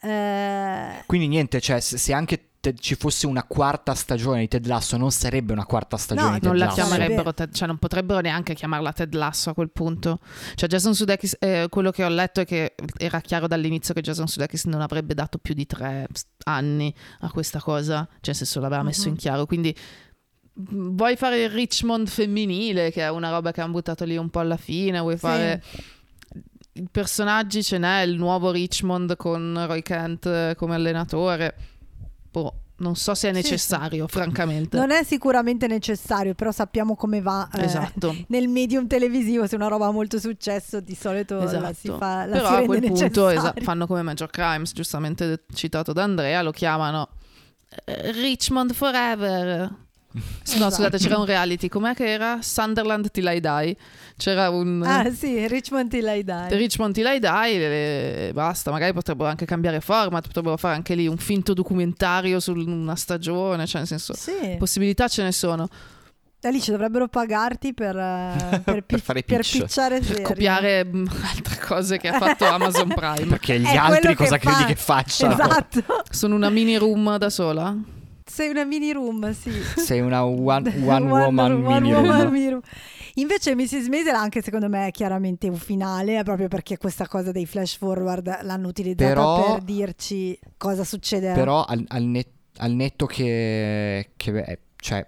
Eh, 0.00 1.02
Quindi 1.06 1.28
niente, 1.28 1.60
cioè, 1.60 1.80
se, 1.80 1.98
se 1.98 2.12
anche 2.14 2.48
te- 2.72 2.74
ci 2.78 2.94
fosse 2.94 3.26
una 3.26 3.44
quarta 3.44 3.94
stagione 3.94 4.40
di 4.40 4.48
Ted 4.48 4.66
Lasso, 4.66 4.96
non 4.96 5.10
sarebbe 5.12 5.52
una 5.52 5.66
quarta 5.66 5.96
stagione 5.98 6.26
No, 6.28 6.34
di 6.34 6.40
Ted 6.40 6.48
Non 6.48 6.58
la 6.58 6.64
Lasso. 6.66 6.80
chiamerebbero, 6.82 7.34
Ted- 7.34 7.52
cioè 7.52 7.66
non 7.66 7.76
potrebbero 7.76 8.20
neanche 8.20 8.54
chiamarla 8.54 8.92
Ted 8.92 9.12
Lasso 9.14 9.50
a 9.50 9.54
quel 9.54 9.70
punto. 9.70 10.18
Cioè 10.54 10.68
Jason 10.68 10.94
Sudeikis, 10.94 11.36
eh, 11.38 11.66
quello 11.68 11.90
che 11.90 12.04
ho 12.04 12.08
letto 12.08 12.40
è 12.40 12.46
che 12.46 12.74
era 12.96 13.20
chiaro 13.20 13.46
dall'inizio 13.46 13.92
che 13.92 14.00
Jason 14.00 14.26
Sudeikis 14.26 14.64
non 14.64 14.80
avrebbe 14.80 15.12
dato 15.14 15.36
più 15.38 15.52
di 15.52 15.66
tre 15.66 16.06
anni 16.44 16.92
a 17.20 17.30
questa 17.30 17.60
cosa, 17.60 18.06
cioè 18.08 18.18
nel 18.26 18.36
senso 18.36 18.60
l'aveva 18.60 18.82
messo 18.82 19.02
Mhm. 19.02 19.08
in 19.08 19.16
chiaro, 19.16 19.44
quindi 19.46 19.76
mh, 20.54 20.94
vuoi 20.94 21.16
fare 21.16 21.42
il 21.42 21.50
Richmond 21.50 22.08
femminile, 22.08 22.90
che 22.90 23.02
è 23.02 23.10
una 23.10 23.28
roba 23.30 23.52
che 23.52 23.60
hanno 23.60 23.72
buttato 23.72 24.04
lì 24.04 24.16
un 24.16 24.30
po' 24.30 24.40
alla 24.40 24.56
fine, 24.56 24.98
vuoi 25.00 25.16
fare... 25.18 25.62
I 26.76 26.88
personaggi 26.90 27.62
ce 27.62 27.78
n'è, 27.78 28.00
il 28.00 28.16
nuovo 28.16 28.50
Richmond 28.50 29.14
con 29.14 29.64
Roy 29.68 29.80
Kent 29.82 30.26
eh, 30.26 30.54
come 30.56 30.74
allenatore. 30.74 31.54
Boh, 32.40 32.52
non 32.78 32.96
so 32.96 33.14
se 33.14 33.28
è 33.30 33.32
Sì, 33.32 33.40
necessario, 33.42 34.08
francamente. 34.08 34.76
non 34.76 34.90
è 34.90 35.04
sicuramente 35.04 35.68
necessario, 35.68 36.34
però 36.34 36.50
sappiamo 36.50 36.96
come 36.96 37.20
va 37.20 37.48
eh, 37.54 37.62
Esatto. 37.62 38.12
nel 38.26 38.48
medium 38.48 38.88
televisivo. 38.88 39.46
Se 39.46 39.54
una 39.54 39.68
roba 39.68 39.86
ha 39.86 39.90
molto 39.92 40.18
successo, 40.18 40.80
di 40.80 40.96
solito 40.96 41.36
la 41.36 41.44
Esatto. 41.44 41.74
si 41.74 41.88
fa 41.96 42.26
la 42.26 42.32
Però 42.36 42.48
a 42.48 42.62
quel 42.62 42.80
punto 42.82 43.28
esa- 43.28 43.54
fanno 43.60 43.86
come 43.86 44.02
Major 44.02 44.28
Crimes, 44.30 44.72
giustamente 44.72 45.44
citato 45.54 45.92
da 45.92 46.02
Andrea, 46.02 46.42
lo 46.42 46.50
chiamano 46.50 47.08
eh, 47.84 48.10
Richmond 48.10 48.72
Forever. 48.72 49.72
No, 50.14 50.20
Esatto. 50.44 50.70
scusate, 50.74 50.98
c'era 50.98 51.18
un 51.18 51.24
reality, 51.24 51.66
com'è 51.68 51.92
che 51.94 52.06
era? 52.06 52.38
Sunderland 52.40 53.10
Till 53.10 53.26
I 53.26 53.40
Die. 53.40 53.76
C'era 54.16 54.48
un 54.48 54.80
Ah 54.86 55.10
sì, 55.12 55.48
Richmond 55.48 55.90
Till 55.90 56.06
I 56.06 56.22
Die. 56.22 56.46
Richmond 56.56 56.94
Till 56.94 57.06
I 57.06 57.18
Die 57.18 58.28
e 58.28 58.32
basta, 58.32 58.70
magari 58.70 58.92
potrebbero 58.92 59.28
anche 59.28 59.44
cambiare 59.44 59.80
format, 59.80 60.24
potrebbero 60.24 60.56
fare 60.56 60.76
anche 60.76 60.94
lì 60.94 61.08
un 61.08 61.16
finto 61.16 61.52
documentario 61.52 62.38
su 62.38 62.52
una 62.52 62.94
stagione, 62.94 63.66
cioè 63.66 63.78
nel 63.80 63.88
senso 63.88 64.14
Sì, 64.14 64.54
possibilità 64.56 65.08
ce 65.08 65.24
ne 65.24 65.32
sono. 65.32 65.68
Alice 66.42 66.70
dovrebbero 66.70 67.08
pagarti 67.08 67.72
per, 67.74 67.96
eh, 67.96 68.36
per, 68.62 68.62
Per 68.62 68.82
pi- 68.84 68.98
fare 68.98 69.22
per 69.24 69.40
pitch. 69.40 69.62
picciare 69.62 69.96
Per 69.98 70.06
serie. 70.06 70.22
copiare 70.22 70.84
mm, 70.84 71.06
altre 71.34 71.58
cose 71.66 71.96
che 71.96 72.06
ha 72.08 72.18
fatto 72.18 72.44
Amazon 72.44 72.86
Prime. 72.94 73.26
Perché 73.26 73.58
gli 73.58 73.64
È 73.64 73.74
altri 73.76 74.14
cosa 74.14 74.36
che 74.36 74.46
credi 74.46 74.60
fa. 74.60 74.66
che 74.66 74.74
facciano? 74.76 75.32
Esatto. 75.32 75.82
Sono 76.10 76.34
una 76.36 76.50
mini 76.50 76.76
room 76.76 77.16
da 77.16 77.30
sola. 77.30 77.74
Sei 78.26 78.48
una 78.48 78.64
mini 78.64 78.90
room, 78.92 79.32
sì. 79.32 79.52
Sei 79.76 80.00
una 80.00 80.24
one, 80.24 80.72
one 80.86 81.10
woman 81.10 81.64
one 81.64 81.80
mini 81.80 81.92
woman 81.92 82.22
room. 82.22 82.32
mini 82.32 82.48
room. 82.48 82.60
Invece 83.16 83.54
Mrs. 83.54 83.86
Maisel 83.88 84.14
anche 84.14 84.40
secondo 84.42 84.68
me 84.68 84.86
è 84.88 84.90
chiaramente 84.90 85.46
un 85.48 85.56
finale, 85.56 86.22
proprio 86.24 86.48
perché 86.48 86.78
questa 86.78 87.06
cosa 87.06 87.30
dei 87.32 87.46
flash 87.46 87.76
forward 87.76 88.40
l'hanno 88.42 88.66
utilizzata 88.68 89.12
Però- 89.12 89.52
per 89.52 89.62
dirci 89.62 90.38
cosa 90.56 90.84
succederà. 90.84 91.34
Però 91.34 91.64
al, 91.64 91.84
al 91.88 92.02
net- 92.02 92.32
al 92.56 92.72
netto 92.72 93.06
che, 93.06 94.10
che 94.16 94.42
è, 94.42 94.58
cioè, 94.76 95.06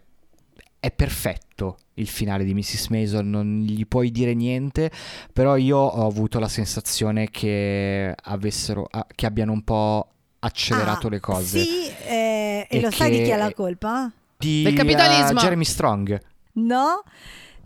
è 0.78 0.90
perfetto 0.90 1.78
il 1.94 2.06
finale 2.08 2.44
di 2.44 2.52
Mrs. 2.54 2.88
Mason, 2.88 3.28
non 3.30 3.60
gli 3.60 3.86
puoi 3.86 4.10
dire 4.10 4.34
niente, 4.34 4.90
però 5.32 5.56
io 5.56 5.78
ho 5.78 6.06
avuto 6.06 6.38
la 6.38 6.48
sensazione 6.48 7.30
che 7.30 8.14
avessero, 8.14 8.86
ah, 8.90 9.06
che 9.12 9.26
abbiano 9.26 9.52
un 9.52 9.62
po' 9.62 10.10
accelerato 10.47 11.07
Ah, 11.07 11.10
le 11.10 11.20
cose. 11.20 11.60
Sì, 11.62 11.89
eh, 12.07 12.66
e, 12.68 12.76
E 12.76 12.81
lo 12.81 12.91
sai 12.91 13.10
di 13.10 13.18
chi 13.18 13.25
che- 13.31 13.36
la 13.36 13.52
colpa? 13.52 14.10
Di 14.39 14.62
Del 14.62 14.75
capitalismo. 14.75 15.39
eh, 15.39 15.42
Jeremy 15.42 15.65
Strong. 15.65 16.20
No, 16.52 17.02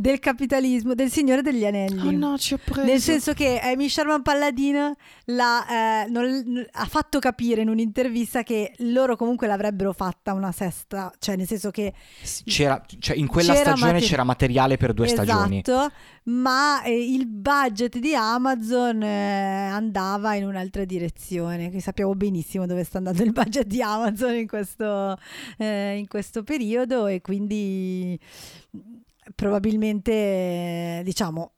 del 0.01 0.19
capitalismo, 0.19 0.95
del 0.95 1.11
Signore 1.11 1.43
degli 1.43 1.67
Anelli. 1.67 2.09
Oh 2.09 2.11
no, 2.11 2.39
ci 2.39 2.55
ho 2.55 2.59
preso. 2.65 2.85
Nel 2.85 3.01
senso 3.01 3.35
che 3.35 3.59
Amy 3.63 3.91
Sherman 3.91 4.23
Palladino 4.23 4.97
l'ha, 5.27 6.05
eh, 6.05 6.09
non- 6.09 6.25
n- 6.47 6.67
ha 6.73 6.87
fatto 6.87 7.19
capire 7.19 7.61
in 7.61 7.69
un'intervista 7.69 8.43
che 8.43 8.73
loro 8.79 9.15
comunque 9.17 9.47
l'avrebbero 9.47 9.93
fatta 9.93 10.33
una 10.33 10.53
sesta, 10.53 11.13
cioè 11.19 11.37
nel 11.37 11.47
senso 11.47 11.71
che 11.71 11.93
C'era, 12.47 12.83
cioè, 12.99 13.15
in 13.17 13.27
quella 13.27 13.53
C'era 13.53 13.65
stagione 13.73 13.93
mate- 13.93 14.05
c'era 14.07 14.25
materiale 14.25 14.77
per 14.79 14.95
due 14.95 15.07
stagioni. 15.07 15.61
Esatto, 15.63 15.93
ma 16.25 16.83
eh, 16.83 16.99
il 17.13 17.27
budget 17.27 17.99
di 17.99 18.15
Amazon 18.15 19.03
eh, 19.03 19.69
andava 19.71 20.35
in 20.35 20.47
un'altra 20.47 20.87
direzione, 20.87 21.69
che 21.69 21.81
sappiamo 21.83 22.15
benissimo 22.15 22.65
dove 22.65 22.85
sta 22.85 22.97
andando 22.99 23.23
il 23.23 23.33
budget 23.33 23.67
di 23.67 23.83
Amazon 23.83 24.35
in 24.35 24.47
questo, 24.47 25.19
eh, 25.59 25.99
in 25.99 26.09
questo 26.09 26.43
periodo 26.43 27.07
e 27.07 27.21
quindi 27.21 28.19
probabilmente 29.35 30.13
eh, 30.13 31.01
diciamo 31.05 31.53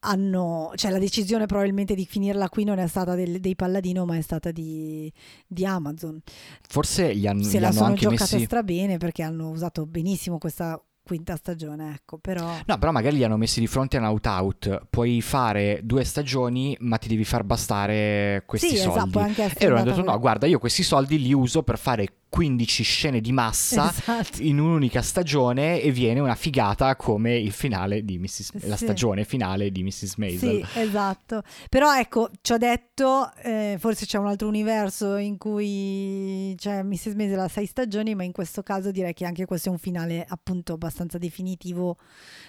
hanno, 0.00 0.70
cioè 0.76 0.90
la 0.90 0.98
decisione 0.98 1.46
probabilmente 1.46 1.94
di 1.94 2.04
finirla 2.06 2.48
qui 2.48 2.64
non 2.64 2.78
è 2.78 2.86
stata 2.86 3.14
del- 3.14 3.40
dei 3.40 3.56
Palladino 3.56 4.04
ma 4.04 4.16
è 4.16 4.20
stata 4.20 4.52
di, 4.52 5.12
di 5.46 5.64
Amazon 5.66 6.20
Forse 6.68 7.14
gli 7.16 7.26
hanno, 7.26 7.42
se 7.42 7.58
gli 7.58 7.60
la 7.60 7.68
hanno 7.68 7.76
sono 7.76 7.88
anche 7.88 8.00
giocata 8.02 8.34
messi... 8.34 8.44
strabene 8.44 8.98
perché 8.98 9.22
hanno 9.22 9.50
usato 9.50 9.84
benissimo 9.86 10.38
questa 10.38 10.80
quinta 11.02 11.36
stagione, 11.36 11.94
ecco, 11.94 12.18
però 12.18 12.58
No, 12.66 12.78
però 12.78 12.90
magari 12.90 13.16
li 13.16 13.22
hanno 13.24 13.36
messi 13.36 13.60
di 13.60 13.68
fronte 13.68 13.96
a 13.96 14.00
un 14.00 14.06
out-out. 14.06 14.86
Puoi 14.90 15.20
fare 15.22 15.78
due 15.84 16.02
stagioni, 16.02 16.76
ma 16.80 16.98
ti 16.98 17.06
devi 17.06 17.24
far 17.24 17.44
bastare 17.44 18.42
questi 18.44 18.70
sì, 18.70 18.76
soldi. 18.78 18.98
esatto, 18.98 19.18
anche 19.20 19.52
E 19.56 19.68
loro 19.68 19.76
hanno 19.80 19.90
detto: 19.90 20.02
no, 20.02 20.18
guarda, 20.18 20.46
io 20.48 20.58
questi 20.58 20.82
soldi 20.82 21.22
li 21.22 21.32
uso 21.32 21.62
per 21.62 21.78
fare 21.78 22.22
15 22.28 22.82
scene 22.82 23.20
di 23.20 23.32
massa 23.32 23.88
Esatto. 23.90 24.42
in 24.42 24.58
un'unica 24.58 25.00
stagione 25.00 25.80
e 25.80 25.90
viene 25.90 26.20
una 26.20 26.34
figata 26.34 26.94
come 26.96 27.36
il 27.36 27.52
finale 27.52 28.04
di 28.04 28.18
Mrs. 28.18 28.66
la 28.66 28.76
Sì. 28.76 28.84
stagione 28.84 29.24
finale 29.24 29.70
di 29.70 29.82
Mrs. 29.82 30.16
Maisel. 30.16 30.66
Sì, 30.66 30.78
esatto. 30.80 31.42
Però 31.68 31.96
ecco, 31.96 32.28
ci 32.42 32.52
ho 32.52 32.58
detto, 32.58 33.32
eh, 33.42 33.76
forse 33.78 34.04
c'è 34.06 34.18
un 34.18 34.26
altro 34.26 34.48
universo 34.48 35.16
in 35.16 35.38
cui 35.38 36.54
c'è 36.58 36.82
Mrs. 36.82 37.14
Maisel 37.14 37.38
a 37.40 37.48
sei 37.48 37.66
stagioni, 37.66 38.14
ma 38.14 38.24
in 38.24 38.32
questo 38.32 38.62
caso 38.62 38.90
direi 38.90 39.14
che 39.14 39.24
anche 39.24 39.46
questo 39.46 39.68
è 39.68 39.72
un 39.72 39.78
finale 39.78 40.24
appunto 40.28 40.74
abbastanza 40.74 41.18
definitivo, 41.18 41.96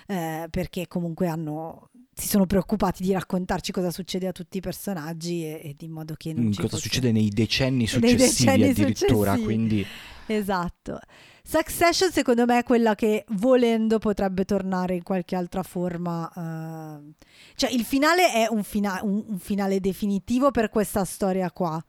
eh, 0.08 0.48
perché 0.50 0.88
comunque 0.88 1.28
hanno 1.28 1.90
si 2.18 2.28
sono 2.28 2.46
preoccupati 2.48 3.04
di 3.04 3.12
raccontarci 3.12 3.72
cosa 3.72 3.92
succede 3.92 4.28
a 4.28 4.32
tutti 4.32 4.58
i 4.58 4.62
personaggi 4.62 5.44
e, 5.44 5.62
e 5.64 5.76
di 5.78 5.88
modo 5.88 6.16
che 6.18 6.34
non 6.34 6.46
Mm, 6.46 6.52
Cosa 6.54 6.68
fosse- 6.70 6.82
succede 6.84 7.12
nei 7.12 7.30
decenni 7.30 7.78
Nei 7.78 7.88
successivi 7.88 8.18
decenni 8.52 8.70
addirittura, 8.70 9.32
successivi. 9.34 9.44
quindi 9.44 9.86
Esatto. 10.30 11.00
Succession 11.44 12.12
secondo 12.12 12.44
me 12.46 12.58
è 12.60 12.64
quella 12.64 12.96
che 12.96 13.24
volendo 13.30 14.00
potrebbe 14.00 14.44
tornare 14.44 14.96
in 14.96 15.04
qualche 15.04 15.36
altra 15.36 15.64
forma. 15.64 16.30
eh, 16.36 17.14
Cioè 17.56 17.72
il 17.72 17.84
finale 17.86 18.34
è 18.34 18.48
un, 18.50 18.64
fina- 18.64 19.00
un- 19.04 19.24
un 19.26 19.40
finale 19.40 19.80
definitivo 19.80 20.52
per 20.52 20.70
questa 20.70 21.06
storia 21.06 21.50
qua. 21.52 21.82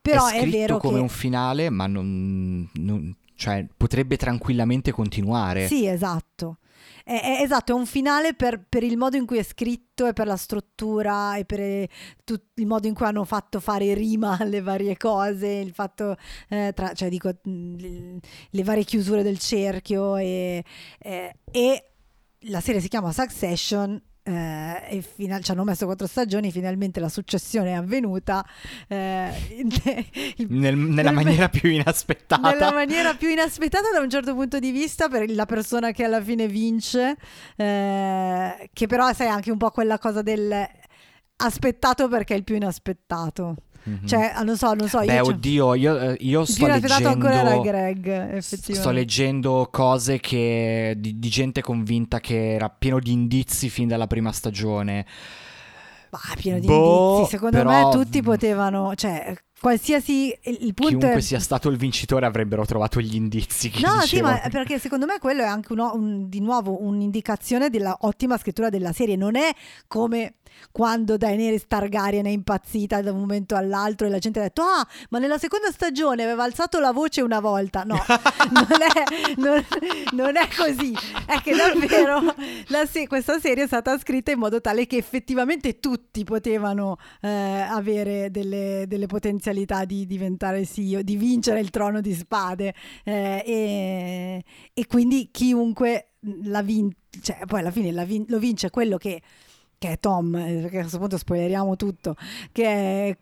Però 0.00 0.26
è 0.28 0.34
è, 0.36 0.40
scritto 0.42 0.56
vero 0.56 0.76
come 0.78 0.96
che... 0.96 1.00
un 1.00 1.08
finale, 1.08 1.70
ma 1.70 1.86
non, 1.88 2.68
non- 2.74 3.16
cioè, 3.34 3.66
potrebbe 3.76 4.16
tranquillamente 4.16 4.92
continuare. 4.92 5.66
Sì, 5.66 5.86
esatto. 5.88 6.58
È, 7.04 7.12
è- 7.38 7.42
esatto, 7.42 7.72
è 7.72 7.74
un 7.74 7.86
finale 7.86 8.34
per, 8.34 8.64
per 8.68 8.82
il 8.82 8.96
modo 8.96 9.16
in 9.16 9.26
cui 9.26 9.38
è 9.38 9.42
scritto 9.42 10.06
e 10.06 10.12
per 10.12 10.26
la 10.26 10.36
struttura 10.36 11.36
e 11.36 11.44
per 11.44 11.60
eh, 11.60 11.88
tut- 12.24 12.52
il 12.54 12.66
modo 12.66 12.86
in 12.88 12.94
cui 12.94 13.06
hanno 13.06 13.24
fatto 13.24 13.60
fare 13.60 13.94
rima 13.94 14.36
alle 14.40 14.60
varie 14.60 14.96
cose, 14.96 15.46
il 15.48 15.72
fatto, 15.72 16.16
eh, 16.48 16.72
tra, 16.74 16.92
cioè 16.94 17.08
dico, 17.08 17.30
le 17.44 18.62
varie 18.62 18.84
chiusure 18.84 19.22
del 19.22 19.38
cerchio 19.38 20.16
e, 20.16 20.64
eh, 20.98 21.36
e 21.50 21.90
la 22.48 22.60
serie 22.60 22.80
si 22.80 22.88
chiama 22.88 23.12
Succession. 23.12 24.00
Eh, 24.26 24.82
e 24.88 25.02
fina- 25.02 25.38
ci 25.40 25.50
hanno 25.50 25.64
messo 25.64 25.84
quattro 25.84 26.06
stagioni, 26.06 26.50
finalmente 26.50 26.98
la 26.98 27.08
successione 27.10 27.70
è 27.70 27.74
avvenuta 27.74 28.44
eh, 28.88 29.30
il- 30.36 30.46
Nel- 30.48 30.76
nella 30.76 31.10
nel- 31.10 31.14
maniera 31.24 31.48
più 31.48 31.68
inaspettata. 31.70 32.50
nella 32.50 32.72
maniera 32.72 33.14
più 33.14 33.28
inaspettata 33.28 33.90
da 33.92 34.00
un 34.00 34.08
certo 34.08 34.34
punto 34.34 34.58
di 34.58 34.70
vista 34.70 35.08
per 35.08 35.30
la 35.30 35.44
persona 35.46 35.90
che 35.92 36.04
alla 36.04 36.22
fine 36.22 36.48
vince, 36.48 37.16
eh, 37.56 38.70
che 38.72 38.86
però 38.86 39.12
sai 39.12 39.28
anche 39.28 39.50
un 39.50 39.58
po' 39.58 39.70
quella 39.70 39.98
cosa 39.98 40.22
del 40.22 40.66
aspettato 41.36 42.08
perché 42.08 42.34
è 42.34 42.36
il 42.36 42.44
più 42.44 42.54
inaspettato. 42.56 43.56
Mhm. 43.86 44.06
Cioè, 44.06 44.32
ah, 44.34 44.42
non 44.42 44.56
so, 44.56 44.72
non 44.72 44.88
so, 44.88 45.00
Beh, 45.00 45.14
io 45.14 45.24
oddio, 45.26 45.74
io, 45.74 45.98
eh, 45.98 46.16
io 46.20 46.44
sto 46.46 46.66
leggendo... 46.66 47.08
ancora 47.08 47.34
era 47.40 47.58
Greg, 47.60 48.06
effettivamente. 48.06 48.74
Sto 48.74 48.90
leggendo 48.90 49.68
cose 49.70 50.20
che, 50.20 50.94
di, 50.96 51.18
di 51.18 51.28
gente 51.28 51.60
convinta 51.60 52.18
che 52.18 52.54
era 52.54 52.70
pieno 52.70 52.98
di 52.98 53.12
indizi 53.12 53.68
fin 53.68 53.86
dalla 53.88 54.06
prima 54.06 54.32
stagione. 54.32 55.04
Ma 56.10 56.18
pieno 56.36 56.58
di 56.60 56.66
Boh, 56.66 57.14
indizi. 57.16 57.30
Secondo 57.32 57.56
però- 57.58 57.70
me 57.90 57.94
tutti 57.94 58.22
potevano, 58.22 58.94
cioè, 58.94 59.34
qualsiasi 59.60 60.26
il 60.44 60.72
punto 60.74 60.86
Chiunque 60.98 61.14
è 61.14 61.20
sia 61.20 61.40
stato 61.40 61.68
il 61.68 61.76
vincitore 61.76 62.24
avrebbero 62.24 62.64
trovato 62.64 63.00
gli 63.00 63.14
indizi. 63.16 63.68
Che 63.68 63.80
No, 63.84 64.00
sì, 64.02 64.20
ma 64.20 64.40
perché 64.50 64.78
secondo 64.78 65.06
me 65.06 65.18
quello 65.18 65.42
è 65.42 65.46
anche 65.46 65.72
uno- 65.72 65.92
un- 65.94 66.28
di 66.28 66.40
nuovo 66.40 66.82
un'indicazione 66.84 67.68
della 67.68 67.96
ottima 68.02 68.38
scrittura 68.38 68.70
della 68.70 68.92
serie. 68.92 69.16
Non 69.16 69.34
è 69.36 69.50
come 69.88 70.34
quando 70.72 71.16
Daenerys 71.16 71.66
Targaryen 71.66 72.26
è 72.26 72.30
impazzita 72.30 73.00
da 73.02 73.12
un 73.12 73.20
momento 73.20 73.54
all'altro 73.56 74.06
e 74.06 74.10
la 74.10 74.18
gente 74.18 74.40
ha 74.40 74.42
detto 74.42 74.62
ah, 74.62 74.86
ma 75.10 75.18
nella 75.18 75.38
seconda 75.38 75.70
stagione 75.70 76.22
aveva 76.22 76.44
alzato 76.44 76.80
la 76.80 76.92
voce 76.92 77.20
una 77.20 77.40
volta. 77.40 77.82
No, 77.84 77.96
non 78.52 78.66
è, 78.80 79.34
non- 79.36 79.64
non 80.12 80.36
è 80.36 80.48
così. 80.56 80.92
È 81.26 81.40
che 81.42 81.54
davvero 81.54 82.20
la 82.68 82.86
se- 82.86 83.06
questa 83.06 83.38
serie 83.38 83.64
è 83.64 83.66
stata 83.66 83.96
scritta 83.98 84.30
in 84.32 84.38
modo 84.38 84.60
tale 84.60 84.86
che 84.86 84.96
effettivamente 84.96 85.78
tutti 85.80 86.24
potevano 86.24 86.96
eh, 87.20 87.28
avere 87.28 88.30
delle, 88.30 88.84
delle 88.86 89.06
potenzialità 89.06 89.84
di 89.84 90.06
diventare 90.06 90.64
CEO, 90.66 91.02
di 91.02 91.16
vincere 91.16 91.60
il 91.60 91.70
trono 91.70 92.00
di 92.00 92.14
spade. 92.14 92.74
Eh, 93.04 93.42
e, 93.46 94.44
e 94.72 94.86
quindi 94.86 95.28
chiunque 95.30 96.08
la 96.44 96.62
vince, 96.62 96.96
cioè 97.22 97.38
poi 97.46 97.60
alla 97.60 97.70
fine 97.70 97.92
la 97.92 98.04
vin- 98.04 98.24
lo 98.28 98.38
vince 98.38 98.70
quello 98.70 98.96
che, 98.96 99.20
che 99.78 99.92
è 99.92 99.98
Tom, 99.98 100.34
eh, 100.36 100.60
perché 100.62 100.76
a 100.76 100.80
questo 100.80 100.98
punto 100.98 101.18
spoileriamo 101.18 101.76
tutto, 101.76 102.16
che 102.52 102.64
è 102.64 103.18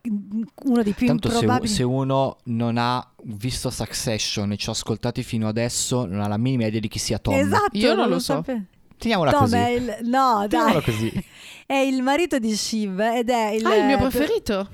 uno 0.65 0.83
dei 0.83 0.93
più 0.93 1.07
Tanto 1.07 1.29
se, 1.29 1.35
improbabili. 1.35 1.69
se 1.73 1.83
uno 1.83 2.37
non 2.45 2.77
ha 2.79 3.07
visto 3.25 3.71
Succession 3.71 4.53
e 4.53 4.57
ci 4.57 4.69
ha 4.69 4.73
ascoltati 4.73 5.23
fino 5.23 5.49
adesso, 5.49 6.07
non 6.07 6.21
ha 6.21 6.29
la 6.29 6.37
minima 6.37 6.67
idea 6.67 6.81
di 6.81 6.89
chi 6.89 6.99
sia 6.99 7.19
Tom. 7.19 7.35
Esatto, 7.35 7.77
Io 7.77 7.95
non 7.95 8.09
lo 8.09 8.19
so. 8.19 8.35
sape- 8.35 8.67
Teniamola 8.99 9.31
Tom 9.33 9.41
così. 9.41 9.57
è 9.57 9.69
il 9.71 9.85
no, 10.03 10.47
Teniamola 10.49 10.73
dai. 10.75 10.83
così. 10.83 11.13
È 11.73 11.75
il 11.75 12.03
marito 12.03 12.39
di 12.39 12.55
Shiv 12.55 13.01
ed 13.01 13.31
è 13.31 13.49
il 13.53 13.65
Ah, 13.65 13.75
il 13.77 13.85
mio 13.87 13.97
eh, 13.97 14.01
preferito. 14.01 14.69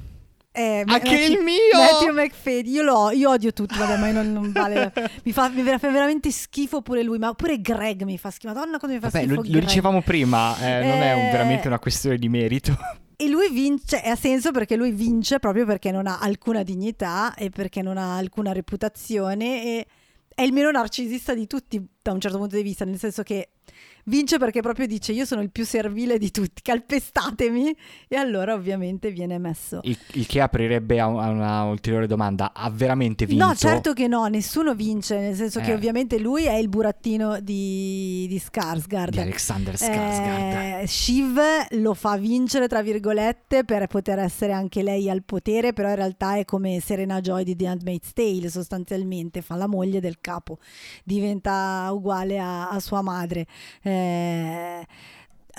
Eh, 0.58 0.78
Anche 0.86 0.92
Matthew- 1.10 1.30
il 1.30 1.38
mio! 1.42 1.56
Matthew 1.74 2.12
McFadden, 2.14 2.66
io, 2.72 2.82
lo, 2.82 3.10
io 3.10 3.30
odio 3.30 3.52
tutti, 3.52 3.78
vabbè, 3.78 3.96
ma 3.98 4.10
non, 4.10 4.32
non 4.32 4.50
vale. 4.52 4.92
mi, 5.24 5.32
fa, 5.32 5.48
mi 5.48 5.62
fa 5.62 5.76
veramente 5.78 6.30
schifo 6.30 6.82
pure 6.82 7.02
lui, 7.02 7.18
ma 7.18 7.32
pure 7.34 7.60
Greg 7.60 8.02
mi 8.02 8.18
fa 8.18 8.30
schifo. 8.30 8.52
Madonna, 8.52 8.78
quando 8.78 8.96
mi 8.96 9.02
fa 9.02 9.08
Vabbè, 9.10 9.24
schifo 9.24 9.42
lo, 9.42 9.48
lo 9.50 9.58
dicevamo 9.60 10.02
prima, 10.02 10.56
eh, 10.58 10.82
non 10.84 11.02
è 11.02 11.12
un- 11.14 11.26
Eh. 11.26 11.30
veramente 11.30 11.66
una 11.68 11.78
questione 11.78 12.16
di 12.18 12.28
merito. 12.28 12.76
E 13.20 13.28
lui 13.28 13.50
vince, 13.50 14.00
ha 14.00 14.14
senso 14.14 14.52
perché 14.52 14.76
lui 14.76 14.92
vince 14.92 15.40
proprio 15.40 15.66
perché 15.66 15.90
non 15.90 16.06
ha 16.06 16.20
alcuna 16.20 16.62
dignità 16.62 17.34
e 17.34 17.50
perché 17.50 17.82
non 17.82 17.96
ha 17.98 18.16
alcuna 18.16 18.52
reputazione 18.52 19.64
e 19.64 19.86
è 20.32 20.42
il 20.42 20.52
meno 20.52 20.70
narcisista 20.70 21.34
di 21.34 21.48
tutti 21.48 21.84
da 22.00 22.12
un 22.12 22.20
certo 22.20 22.38
punto 22.38 22.54
di 22.54 22.62
vista, 22.62 22.84
nel 22.84 22.96
senso 22.96 23.24
che 23.24 23.48
vince 24.08 24.38
perché 24.38 24.60
proprio 24.60 24.86
dice 24.86 25.12
io 25.12 25.24
sono 25.24 25.40
il 25.42 25.50
più 25.50 25.64
servile 25.64 26.18
di 26.18 26.30
tutti, 26.30 26.60
calpestatemi 26.62 27.76
e 28.08 28.16
allora 28.16 28.54
ovviamente 28.54 29.10
viene 29.10 29.38
messo. 29.38 29.80
Il, 29.82 29.96
il 30.14 30.26
che 30.26 30.40
aprirebbe 30.40 30.98
a, 31.00 31.06
un- 31.06 31.20
a 31.20 31.28
una 31.30 31.64
ulteriore 31.64 32.06
domanda. 32.06 32.52
Ha 32.54 32.68
veramente 32.70 33.26
vinto? 33.26 33.44
No, 33.46 33.54
certo 33.54 33.92
che 33.92 34.06
no, 34.08 34.26
nessuno 34.26 34.74
vince, 34.74 35.18
nel 35.18 35.34
senso 35.36 35.60
che 35.60 35.70
Eh. 35.70 35.74
ovviamente 35.74 36.18
lui 36.18 36.44
è 36.44 36.54
il 36.54 36.68
burattino 36.68 37.40
di, 37.40 38.26
di 38.28 38.36
Skarsgård. 38.38 39.10
Di 39.10 39.20
Alexander 39.20 39.74
Skarsgård. 39.74 40.80
Eh, 40.82 40.86
Shiv 40.86 41.38
lo 41.70 41.94
fa 41.94 42.16
vincere, 42.16 42.66
tra 42.68 42.82
virgolette, 42.82 43.64
per 43.64 43.86
poter 43.86 44.18
essere 44.18 44.52
anche 44.52 44.82
lei 44.82 45.08
al 45.10 45.22
potere, 45.22 45.72
però 45.72 45.88
in 45.90 45.96
realtà 45.96 46.36
è 46.36 46.44
come 46.44 46.80
Serena 46.80 47.20
Joy 47.20 47.44
di 47.44 47.54
The 47.56 47.66
Handmaid's 47.66 48.12
Tale, 48.12 48.48
sostanzialmente 48.50 49.42
fa 49.42 49.54
la 49.56 49.66
moglie 49.66 50.00
del 50.00 50.18
capo, 50.20 50.58
diventa 51.04 51.88
uguale 51.92 52.38
a, 52.38 52.70
a 52.70 52.80
sua 52.80 53.02
madre. 53.02 53.46
Eh, 53.82 53.97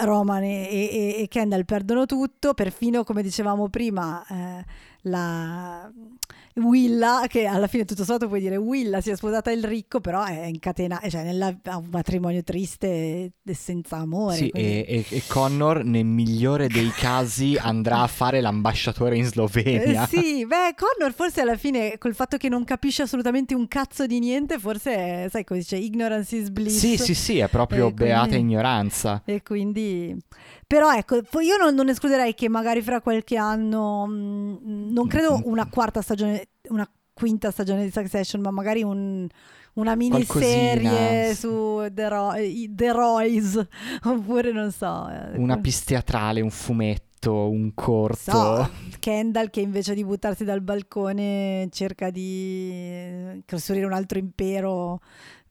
Roman 0.01 0.43
e, 0.43 0.63
e- 0.69 1.15
e 1.21 1.27
Kendall 1.27 1.65
perdono 1.65 2.05
tutto, 2.05 2.53
perfino 2.53 3.03
come 3.03 3.21
dicevamo 3.21 3.69
prima, 3.69 4.25
eh, 4.29 4.65
la 5.03 5.91
Willa, 6.61 7.25
che 7.27 7.45
alla 7.45 7.67
fine 7.67 7.85
tutto 7.85 8.03
sommato 8.03 8.27
puoi 8.27 8.39
dire 8.39 8.55
Willa 8.57 9.01
si 9.01 9.09
è 9.09 9.15
sposata 9.15 9.51
il 9.51 9.63
ricco, 9.63 9.99
però 9.99 10.23
è 10.23 10.45
incatenata, 10.45 11.09
cioè 11.09 11.23
nella, 11.23 11.55
ha 11.65 11.77
un 11.77 11.87
matrimonio 11.91 12.43
triste 12.43 12.87
e, 12.87 13.31
e 13.45 13.53
senza 13.53 13.97
amore. 13.97 14.35
Sì, 14.35 14.49
quindi- 14.49 14.83
e, 14.83 15.05
e- 15.09 15.15
e 15.17 15.23
Connor 15.27 15.83
nel 15.83 16.05
migliore 16.05 16.67
dei 16.67 16.89
casi 16.89 17.55
andrà 17.59 18.01
a 18.01 18.07
fare 18.07 18.41
l'ambasciatore 18.41 19.15
in 19.17 19.25
Slovenia. 19.25 20.03
Eh, 20.03 20.07
sì, 20.07 20.45
beh, 20.47 20.75
Connor 20.75 21.13
forse 21.13 21.41
alla 21.41 21.57
fine 21.57 21.97
col 21.97 22.13
fatto 22.15 22.37
che 22.37 22.49
non 22.49 22.63
capisce 22.63 23.01
assolutamente 23.03 23.55
un 23.55 23.67
cazzo 23.67 24.05
di 24.05 24.19
niente, 24.19 24.59
forse 24.59 24.95
è, 24.95 25.27
sai 25.29 25.43
come 25.43 25.59
dice, 25.59 25.77
ignorance 25.77 26.35
is 26.35 26.49
bliss. 26.49 26.77
Sì, 26.77 26.97
sì, 26.97 27.13
sì, 27.15 27.37
è 27.39 27.47
proprio 27.47 27.87
Eh, 27.87 27.93
quindi- 27.93 28.03
beata 28.03 28.35
ignoranza. 28.35 29.21
E 29.25 29.41
quindi, 29.43 30.15
però 30.69 30.93
ecco, 30.93 31.15
io 31.41 31.57
non, 31.57 31.73
non 31.73 31.89
escluderei 31.89 32.35
che 32.35 32.47
magari 32.47 32.83
fra 32.83 33.01
qualche 33.01 33.35
anno, 33.37 34.05
mh, 34.05 34.91
non 34.93 35.07
credo 35.07 35.41
una 35.45 35.65
quarta 35.67 36.03
stagione, 36.03 36.49
una 36.69 36.87
quinta 37.11 37.49
stagione 37.49 37.83
di 37.85 37.89
Succession, 37.91 38.39
ma 38.39 38.51
magari 38.51 38.83
un- 38.83 39.27
una 39.73 39.95
miniserie 39.95 41.33
su 41.33 41.87
The, 41.91 42.07
Ro- 42.09 42.33
The 42.69 42.91
Royce, 42.91 43.67
oppure 44.05 44.51
non 44.51 44.71
so. 44.71 45.09
eh, 45.09 45.37
Una 45.37 45.57
pista 45.57 45.85
teatrale, 45.87 46.39
un 46.41 46.51
fumetto, 46.51 47.49
un 47.49 47.73
corto. 47.73 48.31
So, 48.31 48.69
Kendall 48.99 49.49
che 49.49 49.61
invece 49.61 49.95
di 49.95 50.05
buttarsi 50.05 50.43
dal 50.43 50.61
balcone 50.61 51.67
cerca 51.71 52.11
di 52.11 52.69
eh, 52.71 53.43
costruire 53.47 53.85
un 53.87 53.93
altro 53.93 54.19
impero 54.19 54.99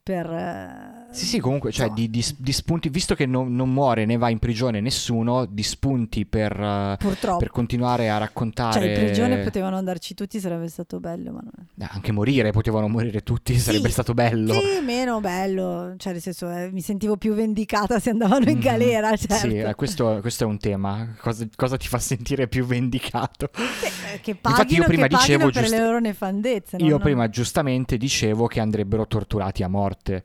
per... 0.01 1.07
eh, 1.11 1.15
Sì, 1.15 1.25
sì, 1.25 1.39
comunque, 1.41 1.73
cioè 1.73 1.89
di, 1.91 2.11
di- 2.11 2.25
di 2.37 2.53
spunti, 2.53 2.89
visto 2.91 3.15
che 3.15 3.25
non, 3.27 3.55
non 3.55 3.73
muore 3.73 4.05
né 4.05 4.17
va 4.19 4.29
in 4.29 4.39
prigione 4.39 4.81
nessuno, 4.81 5.47
di 5.47 5.63
spunti 5.63 6.27
per, 6.27 6.53
eh, 6.53 6.97
per 7.39 7.51
continuare 7.51 8.11
a 8.11 8.19
raccontare... 8.19 8.73
Cioè, 8.81 8.89
in 8.89 9.05
prigione 9.05 9.39
potevano 9.43 9.77
andarci 9.77 10.15
tutti, 10.15 10.39
sarebbe 10.39 10.69
stato 10.69 11.01
bello, 11.01 11.33
ma 11.33 11.41
non 11.43 11.67
Eh, 11.81 11.89
Anche 11.91 12.13
morire, 12.13 12.51
potevano 12.53 12.89
morire 12.89 13.23
tutti, 13.23 13.57
sarebbe 13.59 13.89
stato 13.89 14.13
bello. 14.15 14.53
Sì, 14.53 14.81
meno 14.85 15.21
bello, 15.21 15.95
cioè 15.97 16.13
nel 16.13 16.21
senso 16.23 16.51
eh, 16.51 16.71
mi 16.71 16.81
sentivo 16.83 17.17
più 17.17 17.33
vendicata 17.35 17.99
se 17.99 18.11
andavano 18.11 18.49
in 18.51 18.57
Mhm. 18.57 18.63
galera, 18.63 19.17
certo. 19.17 19.35
Sì, 19.49 19.57
eh, 19.59 19.75
questo, 19.75 20.19
questo 20.21 20.45
è 20.45 20.47
un 20.47 20.59
tema. 20.59 21.15
Cosa, 21.21 21.47
cosa 21.57 21.77
ti 21.77 21.89
fa 21.89 21.99
sentire 21.99 22.49
più 22.49 22.65
vendicato? 22.67 23.51
Eh, 23.55 24.21
che 24.21 24.31
Infatti 24.33 24.41
paghino, 24.41 24.83
io 24.83 24.87
prima 24.89 25.07
che 25.07 25.17
paghino 25.17 25.37
dicevo 25.39 25.51
per 25.51 25.63
giusto- 25.63 25.77
le 25.77 25.83
loro 25.85 25.99
nefandezze. 26.01 26.77
no? 26.79 26.85
Io 26.85 26.91
Non- 26.91 27.01
prima 27.01 27.29
giustamente 27.29 27.97
dicevo 27.97 28.47
che 28.47 28.61
andrebbero 28.61 29.07
torturati 29.07 29.63
a 29.63 29.69
morte. 29.69 30.23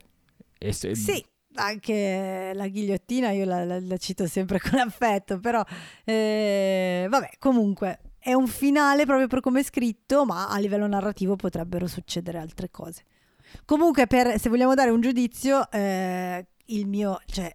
Se- 0.94 0.94
Sì, 0.94 1.24
anche 1.54 2.52
la 2.54 2.66
ghigliottina 2.68 3.30
io 3.30 3.44
la, 3.44 3.64
la- 3.64 3.80
la 3.80 3.96
cito 3.96 4.26
sempre 4.26 4.58
con 4.60 4.78
affetto, 4.78 5.38
però 5.40 5.62
eh, 6.04 7.06
vabbè, 7.08 7.30
comunque 7.38 8.00
è 8.18 8.32
un 8.32 8.46
finale 8.46 9.04
proprio 9.04 9.26
per 9.26 9.40
come 9.40 9.60
è 9.60 9.62
scritto, 9.62 10.24
ma 10.24 10.48
a 10.48 10.58
livello 10.58 10.86
narrativo 10.86 11.36
potrebbero 11.36 11.86
succedere 11.86 12.38
altre 12.38 12.70
cose. 12.70 13.04
Comunque, 13.66 14.06
per, 14.06 14.40
se 14.40 14.48
vogliamo 14.48 14.74
dare 14.74 14.90
un 14.90 15.00
giudizio, 15.00 15.70
eh, 15.70 16.46
il 16.66 16.86
mio, 16.86 17.20
cioè, 17.26 17.52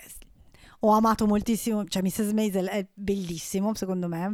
ho 0.81 0.91
amato 0.91 1.25
moltissimo, 1.27 1.83
cioè 1.85 2.01
Mrs. 2.03 2.31
Maisel 2.31 2.67
è 2.67 2.87
bellissimo 2.93 3.73
secondo 3.73 4.07
me, 4.07 4.33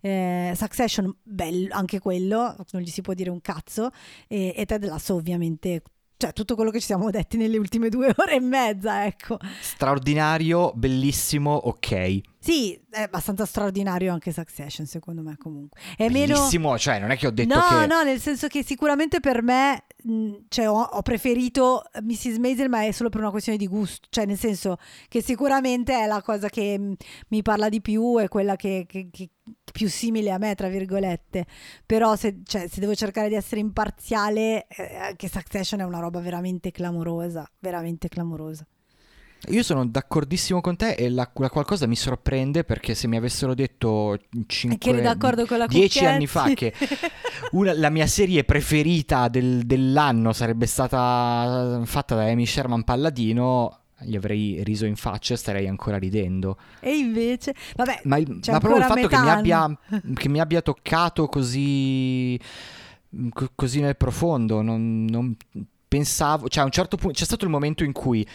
eh, 0.00 0.52
Succession 0.56 1.14
bello, 1.22 1.68
anche 1.74 2.00
quello, 2.00 2.56
non 2.72 2.82
gli 2.82 2.88
si 2.88 3.00
può 3.02 3.12
dire 3.14 3.30
un 3.30 3.40
cazzo, 3.40 3.90
e, 4.26 4.54
e 4.56 4.64
Ted 4.66 4.84
Lasso 4.86 5.14
ovviamente, 5.14 5.82
cioè 6.16 6.32
tutto 6.32 6.54
quello 6.54 6.70
che 6.70 6.80
ci 6.80 6.86
siamo 6.86 7.10
detti 7.10 7.36
nelle 7.36 7.58
ultime 7.58 7.88
due 7.88 8.12
ore 8.16 8.34
e 8.34 8.40
mezza, 8.40 9.04
ecco. 9.04 9.38
Straordinario, 9.60 10.72
bellissimo, 10.74 11.52
ok. 11.52 12.20
Sì, 12.44 12.78
è 12.90 13.00
abbastanza 13.00 13.46
straordinario 13.46 14.12
anche 14.12 14.30
Succession 14.30 14.84
secondo 14.84 15.22
me 15.22 15.34
comunque. 15.38 15.80
È 15.96 16.10
meno... 16.10 16.34
Bellissimo, 16.34 16.76
cioè 16.76 16.98
non 16.98 17.10
è 17.10 17.16
che 17.16 17.26
ho 17.26 17.30
detto 17.30 17.54
no, 17.54 17.80
che... 17.80 17.86
no, 17.86 18.02
nel 18.02 18.20
senso 18.20 18.48
che 18.48 18.62
sicuramente 18.62 19.18
per 19.18 19.40
me 19.42 19.84
mh, 20.02 20.32
cioè, 20.48 20.68
ho, 20.68 20.78
ho 20.78 21.00
preferito 21.00 21.84
Mrs. 22.02 22.36
Maisel, 22.36 22.68
ma 22.68 22.84
è 22.84 22.92
solo 22.92 23.08
per 23.08 23.22
una 23.22 23.30
questione 23.30 23.56
di 23.56 23.66
gusto, 23.66 24.08
cioè 24.10 24.26
nel 24.26 24.36
senso 24.36 24.76
che 25.08 25.22
sicuramente 25.22 25.94
è 25.94 26.06
la 26.06 26.20
cosa 26.20 26.50
che 26.50 26.78
mh, 26.78 26.94
mi 27.28 27.40
parla 27.40 27.70
di 27.70 27.80
più, 27.80 28.18
è 28.18 28.28
quella 28.28 28.56
che, 28.56 28.84
che- 28.86 29.08
che- 29.10 29.30
più 29.72 29.88
simile 29.88 30.30
a 30.30 30.36
me, 30.36 30.54
tra 30.54 30.68
virgolette. 30.68 31.46
Però 31.86 32.14
se, 32.14 32.40
cioè, 32.44 32.68
se 32.68 32.78
devo 32.78 32.94
cercare 32.94 33.28
di 33.28 33.36
essere 33.36 33.62
imparziale, 33.62 34.66
eh, 34.68 34.96
anche 34.96 35.30
Succession 35.30 35.80
è 35.80 35.84
una 35.84 35.98
roba 35.98 36.20
veramente 36.20 36.70
clamorosa, 36.70 37.50
veramente 37.58 38.08
clamorosa. 38.08 38.66
Io 39.48 39.62
sono 39.62 39.86
d'accordissimo 39.86 40.60
con 40.60 40.76
te 40.76 40.92
e 40.92 41.10
la, 41.10 41.30
la 41.34 41.50
qualcosa 41.50 41.86
mi 41.86 41.96
sorprende 41.96 42.64
perché 42.64 42.94
se 42.94 43.06
mi 43.08 43.16
avessero 43.16 43.54
detto 43.54 44.14
E 44.14 44.78
che 44.78 44.88
eri 44.88 45.02
d'accordo 45.02 45.44
con 45.46 45.58
la 45.58 45.66
10 45.66 45.86
Cucchetti? 45.86 46.06
anni 46.06 46.26
fa 46.26 46.52
che 46.54 46.72
una- 47.52 47.74
la 47.74 47.90
mia 47.90 48.06
serie 48.06 48.44
preferita 48.44 49.28
del- 49.28 49.64
dell'anno 49.66 50.32
sarebbe 50.32 50.66
stata 50.66 51.80
fatta 51.84 52.14
da 52.14 52.24
Amy 52.24 52.46
Sherman 52.46 52.84
Palladino, 52.84 53.80
gli 54.00 54.16
avrei 54.16 54.60
riso 54.64 54.86
in 54.86 54.96
faccia 54.96 55.34
e 55.34 55.36
starei 55.36 55.68
ancora 55.68 55.98
ridendo. 55.98 56.56
E 56.80 56.96
invece, 56.96 57.54
vabbè, 57.76 58.00
Ma, 58.04 58.18
ma 58.18 58.58
proprio 58.58 58.76
il 58.76 58.84
fatto 58.84 59.08
che 59.08 59.18
mi, 59.18 59.28
abbia, 59.28 59.78
che 60.14 60.28
mi 60.28 60.40
abbia 60.40 60.62
toccato 60.62 61.26
così, 61.26 62.38
co- 63.30 63.50
così 63.54 63.80
nel 63.80 63.96
profondo, 63.96 64.62
non, 64.62 65.04
non 65.04 65.36
pensavo, 65.86 66.48
cioè 66.48 66.62
a 66.62 66.66
un 66.66 66.72
certo 66.72 66.96
punto 66.96 67.18
c'è 67.18 67.24
stato 67.24 67.44
il 67.44 67.50
momento 67.50 67.84
in 67.84 67.92
cui 67.92 68.26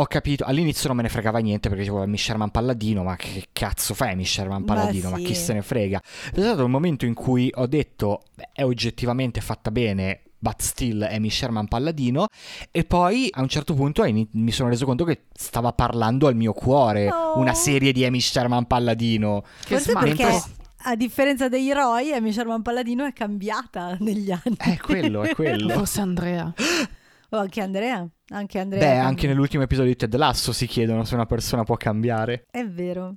ho 0.00 0.06
capito, 0.06 0.44
all'inizio 0.44 0.88
non 0.88 0.96
me 0.96 1.02
ne 1.02 1.08
fregava 1.08 1.38
niente 1.40 1.68
perché 1.68 1.84
dicevo 1.84 2.02
Amy 2.02 2.16
Sherman 2.16 2.50
Palladino, 2.50 3.02
ma 3.02 3.16
che 3.16 3.48
cazzo 3.52 3.92
fai 3.94 4.12
Amy 4.12 4.24
Sherman 4.24 4.60
Ma 4.62 4.74
Palladino, 4.74 5.10
ma, 5.10 5.16
sì. 5.18 5.24
chi 5.24 5.34
se 5.34 5.52
ne 5.52 5.62
frega. 5.62 6.00
C'è 6.00 6.40
stato 6.40 6.64
un 6.64 6.70
momento 6.70 7.04
in 7.04 7.14
cui 7.14 7.50
ho 7.54 7.66
detto, 7.66 8.22
"Beh, 8.34 8.48
è 8.52 8.64
oggettivamente 8.64 9.40
fatta 9.40 9.70
bene, 9.70 10.22
but 10.38 10.62
still 10.62 11.02
Amy 11.02 11.28
Sherman 11.28 11.68
Palladino, 11.68 12.28
e 12.70 12.84
poi 12.84 13.28
a 13.30 13.42
un 13.42 13.48
certo 13.48 13.74
punto 13.74 14.02
mi 14.32 14.50
sono 14.52 14.70
reso 14.70 14.86
conto 14.86 15.04
che 15.04 15.24
stava 15.34 15.72
parlando 15.74 16.26
al 16.28 16.34
mio 16.36 16.54
cuore 16.54 17.10
Oh. 17.10 17.38
una 17.38 17.52
serie 17.52 17.92
di 17.92 18.02
Amy 18.04 18.20
Sherman 18.20 18.66
Palladino. 18.66 19.42
Che 19.64 19.74
Forse 19.74 19.90
smart. 19.90 20.06
perché 20.06 20.22
Mentre- 20.24 20.50
a 20.84 20.96
differenza 20.96 21.48
degli 21.50 21.68
eroi, 21.68 22.10
Amy 22.14 22.32
Sherman 22.32 22.62
Palladino 22.62 23.04
è 23.04 23.12
cambiata 23.12 23.98
negli 24.00 24.30
anni. 24.30 24.56
È 24.56 24.78
quello, 24.78 25.22
è 25.24 25.34
quello. 25.36 25.68
Forse 25.74 26.00
Andrea. 26.00 26.50
O 27.30 27.38
anche 27.38 27.60
Andrea, 27.60 28.06
anche 28.28 28.58
Andrea. 28.58 28.80
Beh, 28.80 28.98
anche 28.98 29.26
nell'ultimo 29.26 29.62
episodio 29.62 29.90
di 29.92 29.96
Ted 29.96 30.14
Lasso 30.16 30.52
si 30.52 30.66
chiedono 30.66 31.04
se 31.04 31.14
una 31.14 31.26
persona 31.26 31.62
può 31.64 31.76
cambiare. 31.76 32.46
È 32.50 32.64
vero. 32.66 33.14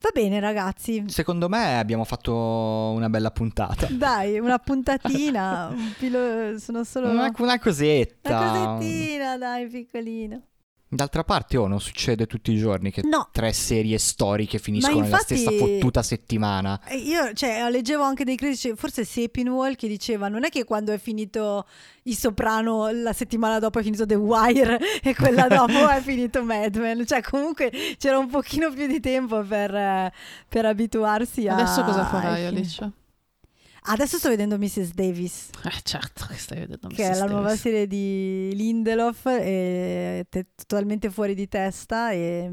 Va 0.00 0.10
bene, 0.12 0.40
ragazzi. 0.40 1.04
Secondo 1.06 1.48
me 1.48 1.78
abbiamo 1.78 2.04
fatto 2.04 2.32
una 2.34 3.08
bella 3.08 3.30
puntata. 3.30 3.86
Dai, 3.90 4.38
una 4.38 4.58
puntatina, 4.58 5.68
un 5.72 5.92
filo, 5.96 6.58
sono 6.58 6.84
solo 6.84 7.10
Una, 7.10 7.32
una 7.38 7.58
cosetta. 7.58 8.38
una 8.40 8.76
cosettina, 8.76 9.38
dai, 9.38 9.66
piccolino. 9.68 10.42
D'altra 10.88 11.24
parte, 11.24 11.56
oh, 11.56 11.66
non 11.66 11.80
succede 11.80 12.26
tutti 12.26 12.52
i 12.52 12.56
giorni 12.56 12.92
che 12.92 13.02
No, 13.04 13.28
tre 13.32 13.52
serie 13.52 13.98
storiche 13.98 14.58
finiscono 14.58 14.94
Ma 14.98 15.02
nella 15.02 15.16
infatti- 15.16 15.36
stessa 15.36 15.56
fottuta 15.56 16.00
settimana. 16.02 16.80
eh, 16.86 16.96
io 16.96 17.32
cioè, 17.32 17.68
leggevo 17.70 18.04
anche 18.04 18.22
dei 18.24 18.36
critici, 18.36 18.72
forse 18.76 19.04
Sepinwall, 19.04 19.74
che 19.74 19.88
diceva 19.88 20.28
non 20.28 20.44
è 20.44 20.48
che 20.48 20.62
quando 20.64 20.92
è 20.92 20.98
finito 20.98 21.66
Il 22.04 22.16
Soprano 22.16 22.88
la 22.92 23.12
settimana 23.12 23.58
dopo 23.58 23.80
è 23.80 23.82
finito 23.82 24.06
The 24.06 24.14
Wire 24.14 24.78
e 25.02 25.12
quella 25.16 25.48
dopo 25.48 25.88
è 25.88 26.00
finito 26.00 26.44
Mad 26.44 26.76
Men. 26.76 27.04
Cioè 27.04 27.20
comunque 27.20 27.72
c'era 27.98 28.18
un 28.18 28.28
pochino 28.28 28.70
più 28.72 28.86
di 28.86 29.00
tempo 29.00 29.42
per, 29.42 29.74
eh, 29.74 30.12
per 30.48 30.66
abituarsi 30.66 31.48
a... 31.48 31.54
Adesso 31.54 31.82
cosa 31.82 32.04
farai. 32.06 32.44
Alice? 32.44 32.90
Adesso 33.88 34.18
sto 34.18 34.28
vedendo 34.28 34.58
Mrs. 34.58 34.92
Davis. 34.94 35.50
Eh, 35.64 35.80
certo 35.82 36.26
che 36.28 36.34
stai 36.36 36.58
vedendo 36.60 36.88
che 36.88 37.04
è 37.04 37.10
Mrs. 37.10 37.18
la 37.18 37.26
nuova 37.26 37.46
Davis. 37.48 37.60
serie 37.60 37.86
di 37.86 38.50
Lindelof, 38.54 39.28
è 39.28 40.24
te- 40.28 40.46
totalmente 40.66 41.10
fuori 41.10 41.34
di 41.34 41.46
testa 41.48 42.10
e, 42.10 42.50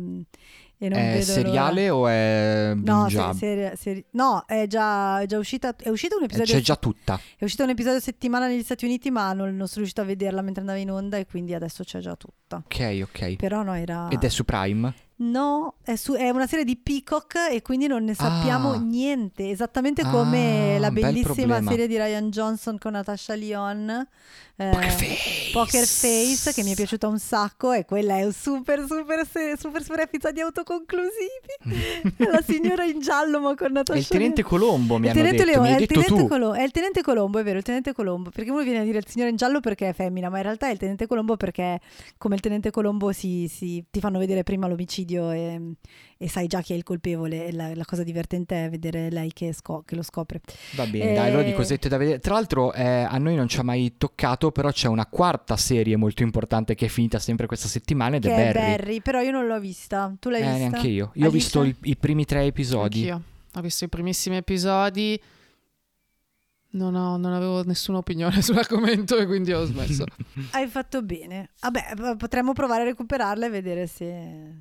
e 0.78 0.90
non 0.90 1.00
È 1.00 1.14
vedo 1.14 1.24
seriale 1.32 1.90
o 1.90 2.08
è 2.08 2.74
l'ora. 2.76 2.92
No, 2.94 3.06
binge 3.06 3.32
se- 3.34 3.38
serie- 3.38 3.76
serie- 3.76 4.06
no, 4.12 4.44
è 4.46 4.68
già, 4.68 5.22
è 5.22 5.26
già 5.26 5.38
uscita, 5.38 5.76
è 5.76 5.90
uscito 5.90 6.16
un 6.18 6.24
Eh, 6.24 6.26
episodio 6.26 6.54
C'è 6.54 6.62
già 6.62 6.76
tutta. 6.76 7.20
è 7.38 7.44
uscito 7.44 7.64
un 7.64 7.70
episodio 7.70 7.98
a 7.98 8.02
settimana 8.02 8.48
negli 8.48 8.64
Stati 8.64 8.86
Uniti, 8.86 9.10
ma 9.10 9.34
non, 9.34 9.50
non 9.56 9.66
sono 9.68 9.78
riuscita 9.78 10.02
a 10.02 10.06
vederla 10.06 10.42
mentre 10.42 10.62
andava 10.62 10.80
in 10.80 10.92
onda 10.92 11.18
e 11.18 11.26
quindi 11.26 11.54
adesso 11.54 11.84
c'è 11.84 12.00
già 12.00 12.16
tutta. 12.16 12.58
Ok, 12.66 13.02
ok. 13.04 13.36
Però 13.38 13.64
no, 13.64 13.74
era 13.74 14.08
Ed 14.10 14.24
è 14.24 14.30
su 14.30 14.44
Prime? 14.46 14.94
No, 15.32 15.76
è, 15.84 15.96
su- 15.96 16.14
è 16.16 16.30
una 16.30 16.48
serie 16.48 16.66
di 16.66 16.76
Peacock 16.76 17.48
e 17.52 17.62
quindi 17.62 17.88
non 17.88 18.04
ne 18.04 18.14
sappiamo 18.14 18.72
Ah. 18.72 18.78
niente, 18.78 19.50
esattamente 19.50 20.04
come 20.04 20.76
Ah, 20.76 20.80
la 20.80 20.92
bel 20.92 21.04
bellissima 21.04 21.34
problema. 21.36 21.70
serie 21.70 21.88
di 21.88 21.96
Ryan 21.98 22.30
Johnson 22.30 22.78
con 22.78 22.92
Natasha 22.92 23.34
Lyon. 23.34 24.08
eh, 24.56 24.70
Poker 24.70 24.92
Face. 24.92 25.50
Poker 25.52 25.86
Face 25.88 26.54
che 26.54 26.62
mi 26.64 26.74
è 26.74 26.76
piaciuta 26.76 27.08
un 27.08 27.18
sacco 27.18 27.72
e 27.72 27.86
quella 27.86 28.18
è 28.18 28.24
un 28.26 28.32
super 28.34 28.86
super 28.88 29.26
se- 29.28 29.56
super 29.58 29.82
super 29.82 30.02
episodi 30.02 30.42
autoconclusivi 30.42 32.16
la 32.30 32.42
signora 32.46 32.84
in 32.84 33.00
giallo 33.00 33.40
ma 33.40 33.56
con 33.56 33.72
Natasha 33.72 33.98
È 33.98 34.02
il 34.02 34.08
tenente 34.08 34.44
Colombo, 34.44 34.98
mi 35.00 35.08
il 35.10 35.18
hanno 35.18 35.30
detto. 35.32 35.44
Leone, 35.44 35.70
mi 35.70 35.76
è 35.76 35.80
il 35.80 35.88
tenente. 35.88 36.28
Colombo, 36.28 36.54
è 36.54 36.62
il 36.64 36.72
tenente 36.72 37.02
Colombo, 37.02 37.40
è 37.40 37.44
vero, 37.44 37.58
il 37.58 37.64
tenente 37.64 37.94
Colombo, 37.94 38.30
perché 38.30 38.52
uno 38.52 38.62
viene 38.64 38.80
a 38.80 38.84
dire 38.84 38.98
il 39.00 39.08
signore 39.08 39.30
in 39.32 39.38
giallo 39.38 39.60
perché 39.60 39.90
è 39.90 39.94
femmina, 39.94 40.30
ma 40.30 40.38
in 40.38 40.44
realtà 40.44 40.68
è 40.68 40.72
il 40.72 40.78
tenente 40.78 41.08
Colombo 41.08 41.36
perché 41.38 41.80
come 42.18 42.36
il 42.36 42.42
tenente 42.42 42.70
Colombo 42.72 43.12
si, 43.12 43.48
si- 43.48 43.84
ti 43.90 44.00
fanno 44.00 44.20
vedere 44.20 44.44
prima 44.44 44.68
l'omicidio 44.68 45.13
e, 45.32 45.62
e 46.18 46.30
sai 46.30 46.48
già 46.48 46.62
chi 46.62 46.74
è 46.74 46.76
il 46.76 46.84
colpevole 46.84 47.46
e 47.48 47.52
la, 47.54 47.74
la 47.76 47.86
cosa 47.86 48.04
divertente 48.04 48.66
è 48.66 48.70
vedere 48.70 49.10
lei 49.10 49.32
che, 49.34 49.54
sco- 49.54 49.84
che 49.86 49.96
lo 49.96 50.02
scopre. 50.04 50.42
Va 50.76 50.86
bene, 50.86 51.14
dai, 51.14 51.28
allora 51.30 51.44
di 51.44 51.54
cosette 51.54 51.90
da 51.90 51.98
vedere. 51.98 52.20
Tra 52.20 52.34
l'altro, 52.34 52.74
eh, 52.74 52.84
a 52.84 53.18
noi 53.18 53.36
non 53.36 53.48
ci 53.48 53.60
ha 53.60 53.64
mai 53.64 53.94
toccato, 53.98 54.52
però 54.52 54.72
c'è 54.72 54.88
una 54.88 55.06
quarta 55.06 55.56
serie 55.58 55.96
molto 55.96 56.24
importante 56.24 56.76
che 56.76 56.86
è 56.86 56.90
finita 56.90 57.20
sempre 57.20 57.46
questa 57.46 57.68
settimana 57.68 58.16
ed 58.16 58.24
che 58.24 58.34
è 58.36 58.50
è 58.50 58.54
Barry. 58.54 58.70
Barry, 58.78 59.02
però 59.02 59.22
io 59.22 59.32
non 59.32 59.46
l'ho 59.48 59.60
vista. 59.60 60.14
Tu 60.20 60.30
l'hai 60.30 60.42
Eh, 60.42 60.46
vista? 60.50 60.58
neanche 60.70 60.88
io. 60.88 61.12
Io 61.14 61.26
ho 61.26 61.30
Alice? 61.30 61.32
visto 61.32 61.64
il- 61.64 61.76
i 61.82 61.96
primi 61.96 62.26
tre 62.26 62.44
episodi. 62.46 63.10
Anch'io. 63.10 63.22
Ho 63.56 63.62
visto 63.62 63.84
i 63.86 63.90
primissimi 63.90 64.36
episodi. 64.38 65.20
Non, 66.76 66.96
ho- 66.96 67.18
non 67.18 67.34
avevo 67.34 67.64
nessuna 67.64 68.00
opinione 68.00 68.42
sull'argomento 68.42 69.16
e 69.18 69.28
quindi 69.28 69.54
ho 69.54 69.64
smesso. 69.66 70.06
Hai 70.54 70.68
fatto 70.68 71.04
bene. 71.04 71.52
Vabbè, 71.62 72.16
potremmo 72.18 72.54
provare 72.54 72.82
a 72.82 72.86
recuperarla 72.86 73.46
e 73.46 73.50
vedere 73.50 73.86
se... 73.86 74.56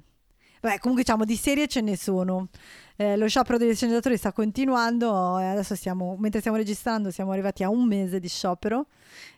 Vabbè, 0.62 0.78
comunque 0.78 1.02
diciamo 1.04 1.24
di 1.24 1.34
serie 1.34 1.66
ce 1.66 1.80
ne 1.80 1.96
sono. 1.96 2.46
Eh, 2.94 3.16
lo 3.16 3.26
sciopero 3.26 3.58
degli 3.58 3.74
sceneggiatori 3.74 4.16
sta 4.16 4.32
continuando 4.32 5.40
e 5.40 5.44
adesso 5.46 5.74
stiamo, 5.74 6.14
mentre 6.20 6.38
stiamo 6.38 6.56
registrando 6.56 7.10
siamo 7.10 7.32
arrivati 7.32 7.64
a 7.64 7.68
un 7.68 7.84
mese 7.84 8.20
di 8.20 8.28
sciopero. 8.28 8.86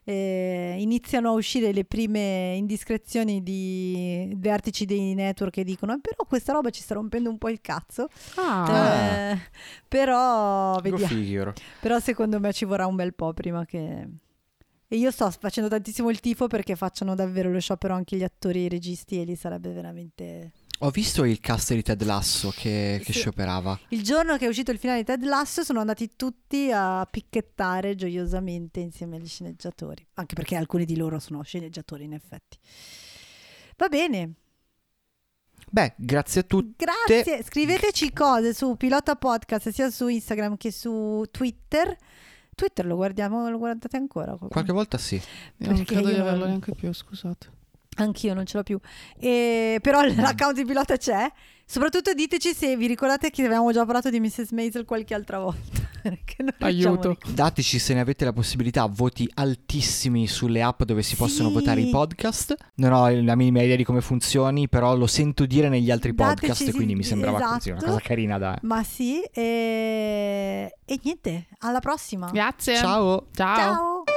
Eh, 0.05 0.77
iniziano 0.79 1.31
a 1.31 1.33
uscire 1.33 1.73
le 1.73 1.87
prime 1.87 2.55
indiscrezioni 2.57 3.43
di 3.43 4.35
vertici 4.37 4.85
dei 4.85 5.15
network 5.15 5.53
che 5.55 5.65
dicono 5.65 5.95
"Eh, 5.95 6.01
però 6.01 6.27
questa 6.29 6.53
roba 6.53 6.69
ci 6.69 6.83
sta 6.83 6.93
rompendo 6.93 7.31
un 7.31 7.39
po' 7.39 7.49
il 7.49 7.63
cazzo. 7.63 8.09
Ah, 8.35 9.31
Eh, 9.33 9.39
però 9.89 10.79
vediamo. 10.81 11.07
Però 11.81 11.99
secondo 12.01 12.39
me 12.39 12.53
ci 12.53 12.67
vorrà 12.67 12.87
un 12.87 12.97
bel 12.97 13.15
po' 13.15 13.33
prima 13.33 13.65
che... 13.65 14.09
E 14.87 14.97
io 14.97 15.11
sto 15.11 15.31
facendo 15.31 15.71
tantissimo 15.71 16.11
il 16.11 16.21
tifo 16.21 16.49
perché 16.49 16.77
facciano 16.77 17.15
davvero 17.15 17.51
lo 17.51 17.59
sciopero 17.61 17.95
anche 17.95 18.17
gli 18.17 18.23
attori 18.23 18.61
e 18.61 18.65
i 18.65 18.69
registi 18.69 19.19
e 19.21 19.25
lì 19.25 19.35
sarebbe 19.37 19.73
veramente... 19.73 20.53
Ho 20.81 20.91
visto 20.91 21.25
il 21.25 21.41
cast 21.41 21.73
di 21.73 21.83
Ted 21.83 22.03
Lasso 22.03 22.51
che, 22.51 23.01
che 23.03 23.13
Sì. 23.13 23.19
scioperava. 23.21 23.79
Il 23.89 24.03
giorno 24.03 24.37
che 24.37 24.45
è 24.45 24.49
uscito 24.49 24.71
il 24.71 24.79
finale 24.79 24.99
di 24.99 25.05
Ted 25.05 25.25
Lasso 25.25 25.63
sono 25.63 25.81
andati 25.81 26.11
tutti 26.17 26.71
a 26.73 27.07
picchettare 27.11 27.95
gioiosamente 27.95 28.81
insieme 28.81 29.17
agli 29.17 29.29
sceneggiatori, 29.29 30.07
anche 30.15 30.35
perché 30.35 30.57
alcuni 30.57 30.85
di 30.85 30.97
loro 30.97 31.19
sono 31.21 31.43
sceneggiatori 31.43 32.05
in 32.05 32.13
effetti. 32.13 32.59
Va 33.77 33.89
bene, 33.89 34.33
Beh, 35.71 35.95
grazie 35.97 36.43
a 36.43 36.45
tutti. 36.45 36.85
grazie. 36.85 37.43
Scriveteci 37.43 38.13
cose 38.13 38.53
su 38.53 38.77
Pilota 38.77 39.17
Podcast 39.17 39.71
sia 39.71 39.91
su 39.91 40.09
Instagram 40.09 40.57
che 40.57 40.71
su 40.71 41.25
Twitter. 41.31 41.97
Twitter 42.55 42.85
lo 42.87 42.97
guardiamo, 42.97 43.49
lo 43.49 43.59
guardate 43.59 43.97
ancora? 43.97 44.37
Qualche 44.37 44.73
volta 44.73 44.99
sì. 44.99 45.21
non 45.59 45.83
credo 45.85 46.09
di 46.09 46.15
averlo 46.15 46.47
neanche 46.47 46.73
più, 46.75 46.93
scusate. 46.93 47.63
Anch'io 47.97 48.35
non 48.35 48.47
ce 48.47 48.57
l'ho 48.57 48.63
più. 48.63 48.79
E- 49.19 49.79
però 49.81 50.03
l'account 50.03 50.55
di 50.55 50.65
pilota 50.65 50.97
c'è. 50.97 51.31
Soprattutto 51.67 52.13
diteci 52.13 52.53
se 52.53 52.77
vi 52.77 52.87
ricordate 52.87 53.31
che 53.31 53.43
avevamo 53.43 53.73
già 53.73 53.85
parlato 53.87 54.11
di 54.11 54.21
Mrs. 54.21 54.51
Maisel 54.51 54.85
qualche 54.85 55.15
altra 55.15 55.39
volta. 55.39 55.81
che 56.25 56.43
non 56.43 56.53
riusciamo 56.59 57.01
Aiuto. 57.01 57.17
Dateci 57.33 57.79
se 57.79 57.95
ne 57.95 58.01
avete 58.01 58.27
la 58.27 58.35
possibilità 58.35 58.85
voti 58.87 59.27
altissimi 59.35 60.27
sulle 60.27 60.61
app 60.61 60.83
dove 60.83 61.03
si 61.03 61.17
possono 61.17 61.49
Sì. 61.49 61.55
votare 61.55 61.81
i 61.81 61.89
podcast. 61.89 62.55
Non 62.75 62.93
ho 62.93 63.09
la 63.09 63.35
minima 63.35 63.63
idea 63.63 63.77
di 63.77 63.85
come 63.85 64.03
funzioni, 64.03 64.69
però 64.69 64.95
lo 64.95 65.07
sento 65.07 65.47
dire 65.47 65.71
negli 65.71 65.91
altri 65.91 66.15
Dateci, 66.15 66.35
podcast, 66.41 66.65
sì, 66.65 66.73
quindi 66.73 66.95
mi 66.95 67.03
sembrava 67.03 67.39
esatto. 67.39 67.55
così, 67.55 67.71
una 67.71 67.83
cosa 67.83 68.01
carina 68.01 68.37
da... 68.37 68.59
Ma 68.63 68.83
sì, 68.85 69.23
e... 69.23 70.75
e 70.85 71.01
niente, 71.03 71.47
alla 71.61 71.81
prossima. 71.81 72.29
Grazie. 72.31 72.77
Ciao! 72.77 73.29
Ciao. 73.33 73.57
Ciao. 73.57 74.14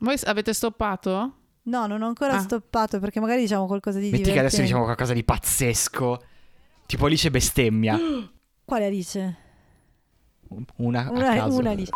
Voi 0.00 0.16
avete 0.24 0.52
stoppato? 0.52 1.32
No, 1.64 1.86
non 1.86 2.00
ho 2.02 2.06
ancora 2.06 2.34
Ah. 2.34 2.40
stoppato 2.40 2.98
perché 2.98 3.20
magari 3.20 3.40
diciamo 3.40 3.66
qualcosa 3.66 3.98
di 3.98 4.10
Metti 4.10 4.22
che 4.22 4.38
adesso 4.38 4.56
divertente. 4.56 4.62
diciamo 4.62 4.84
qualcosa 4.84 5.12
di 5.12 5.24
pazzesco. 5.24 6.22
Tipo 6.86 7.06
Alice 7.06 7.30
bestemmia. 7.30 7.98
Quale 8.64 8.86
Alice? 8.86 9.36
Una, 10.76 11.06
a 11.06 11.10
Una, 11.10 11.34
caso. 11.34 11.58
una 11.58 11.72
lì. 11.72 11.86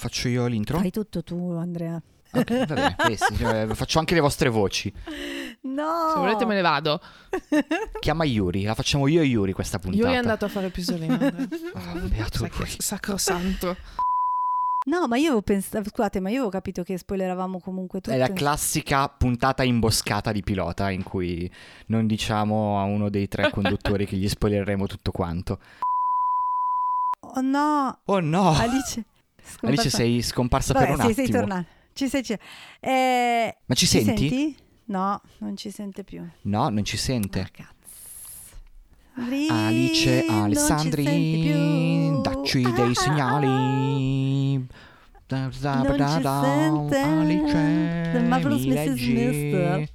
Faccio 0.00 0.28
io 0.28 0.46
l'intro? 0.46 0.78
Fai 0.78 0.90
tutto 0.90 1.22
tu, 1.22 1.50
Andrea. 1.52 2.00
Ok, 2.34 2.66
va 2.66 2.94
bene, 3.36 3.74
faccio 3.74 3.98
anche 3.98 4.14
le 4.14 4.20
vostre 4.20 4.48
voci. 4.48 4.90
No! 5.62 6.12
Se 6.14 6.18
volete 6.18 6.46
me 6.46 6.54
ne 6.54 6.62
vado. 6.62 6.98
Chiama 8.00 8.24
Yuri, 8.24 8.62
la 8.62 8.74
facciamo 8.74 9.06
io 9.06 9.20
e 9.20 9.24
Yuri 9.26 9.52
questa 9.52 9.78
puntata. 9.78 10.02
Yuri 10.02 10.14
è 10.14 10.18
andato 10.18 10.46
a 10.46 10.48
fare 10.48 10.70
pisolino. 10.70 11.14
Ah, 11.74 11.92
beato 12.04 12.38
Sacro- 12.38 12.64
lui. 12.64 12.74
sacrosanto. 12.78 13.76
No, 14.84 15.06
ma 15.06 15.16
io 15.16 15.26
avevo 15.26 15.42
pensato, 15.42 15.88
scusate, 15.88 16.18
ma 16.18 16.28
io 16.28 16.36
avevo 16.36 16.50
capito 16.50 16.82
che 16.82 16.98
spoileravamo 16.98 17.60
comunque 17.60 18.00
tutto. 18.00 18.14
È 18.14 18.18
la 18.18 18.32
classica 18.32 19.08
puntata 19.08 19.62
imboscata 19.62 20.32
di 20.32 20.42
pilota 20.42 20.90
in 20.90 21.04
cui 21.04 21.48
non 21.86 22.06
diciamo 22.08 22.80
a 22.80 22.82
uno 22.82 23.08
dei 23.08 23.28
tre 23.28 23.50
conduttori 23.50 24.06
che 24.06 24.16
gli 24.16 24.28
spoileremo 24.28 24.86
tutto 24.86 25.12
quanto. 25.12 25.58
Oh 27.20 27.40
no, 27.40 28.00
Oh 28.06 28.20
no! 28.20 28.48
Alice. 28.50 29.04
scomparsa. 29.40 29.66
Alice 29.66 29.90
sei 29.90 30.22
scomparsa 30.22 30.72
Vabbè, 30.72 30.84
per 30.86 30.94
un 30.94 31.00
sì, 31.00 31.10
attimo. 31.10 31.26
sei 31.26 31.34
tornata. 31.34 31.66
Ci 31.94 32.08
sei, 32.08 32.22
ci... 32.24 32.38
Eh, 32.80 33.56
Ma 33.66 33.74
ci 33.74 33.86
ci 33.86 33.98
senti? 34.04 34.56
No, 34.86 35.20
non 35.38 35.56
ci 35.56 35.70
sente 35.70 36.02
più. 36.04 36.26
No, 36.42 36.68
non 36.70 36.84
ci 36.84 36.96
sente. 36.96 37.40
Ah, 37.58 37.66
Alice, 39.14 40.24
Alessandri, 40.26 42.20
dacci 42.22 42.64
Ah, 42.64 42.70
dei 42.70 42.84
ah, 42.84 42.88
ah. 42.88 42.94
segnali. 42.94 44.66
Da, 45.26 45.50
da, 45.60 45.82
da, 45.82 46.18
da, 46.18 46.40
sente. 46.42 46.96
Alice, 46.96 48.10
The 48.12 48.20
marvelous 48.20 48.64
Mrs. 48.64 49.06
Mister. 49.06 49.88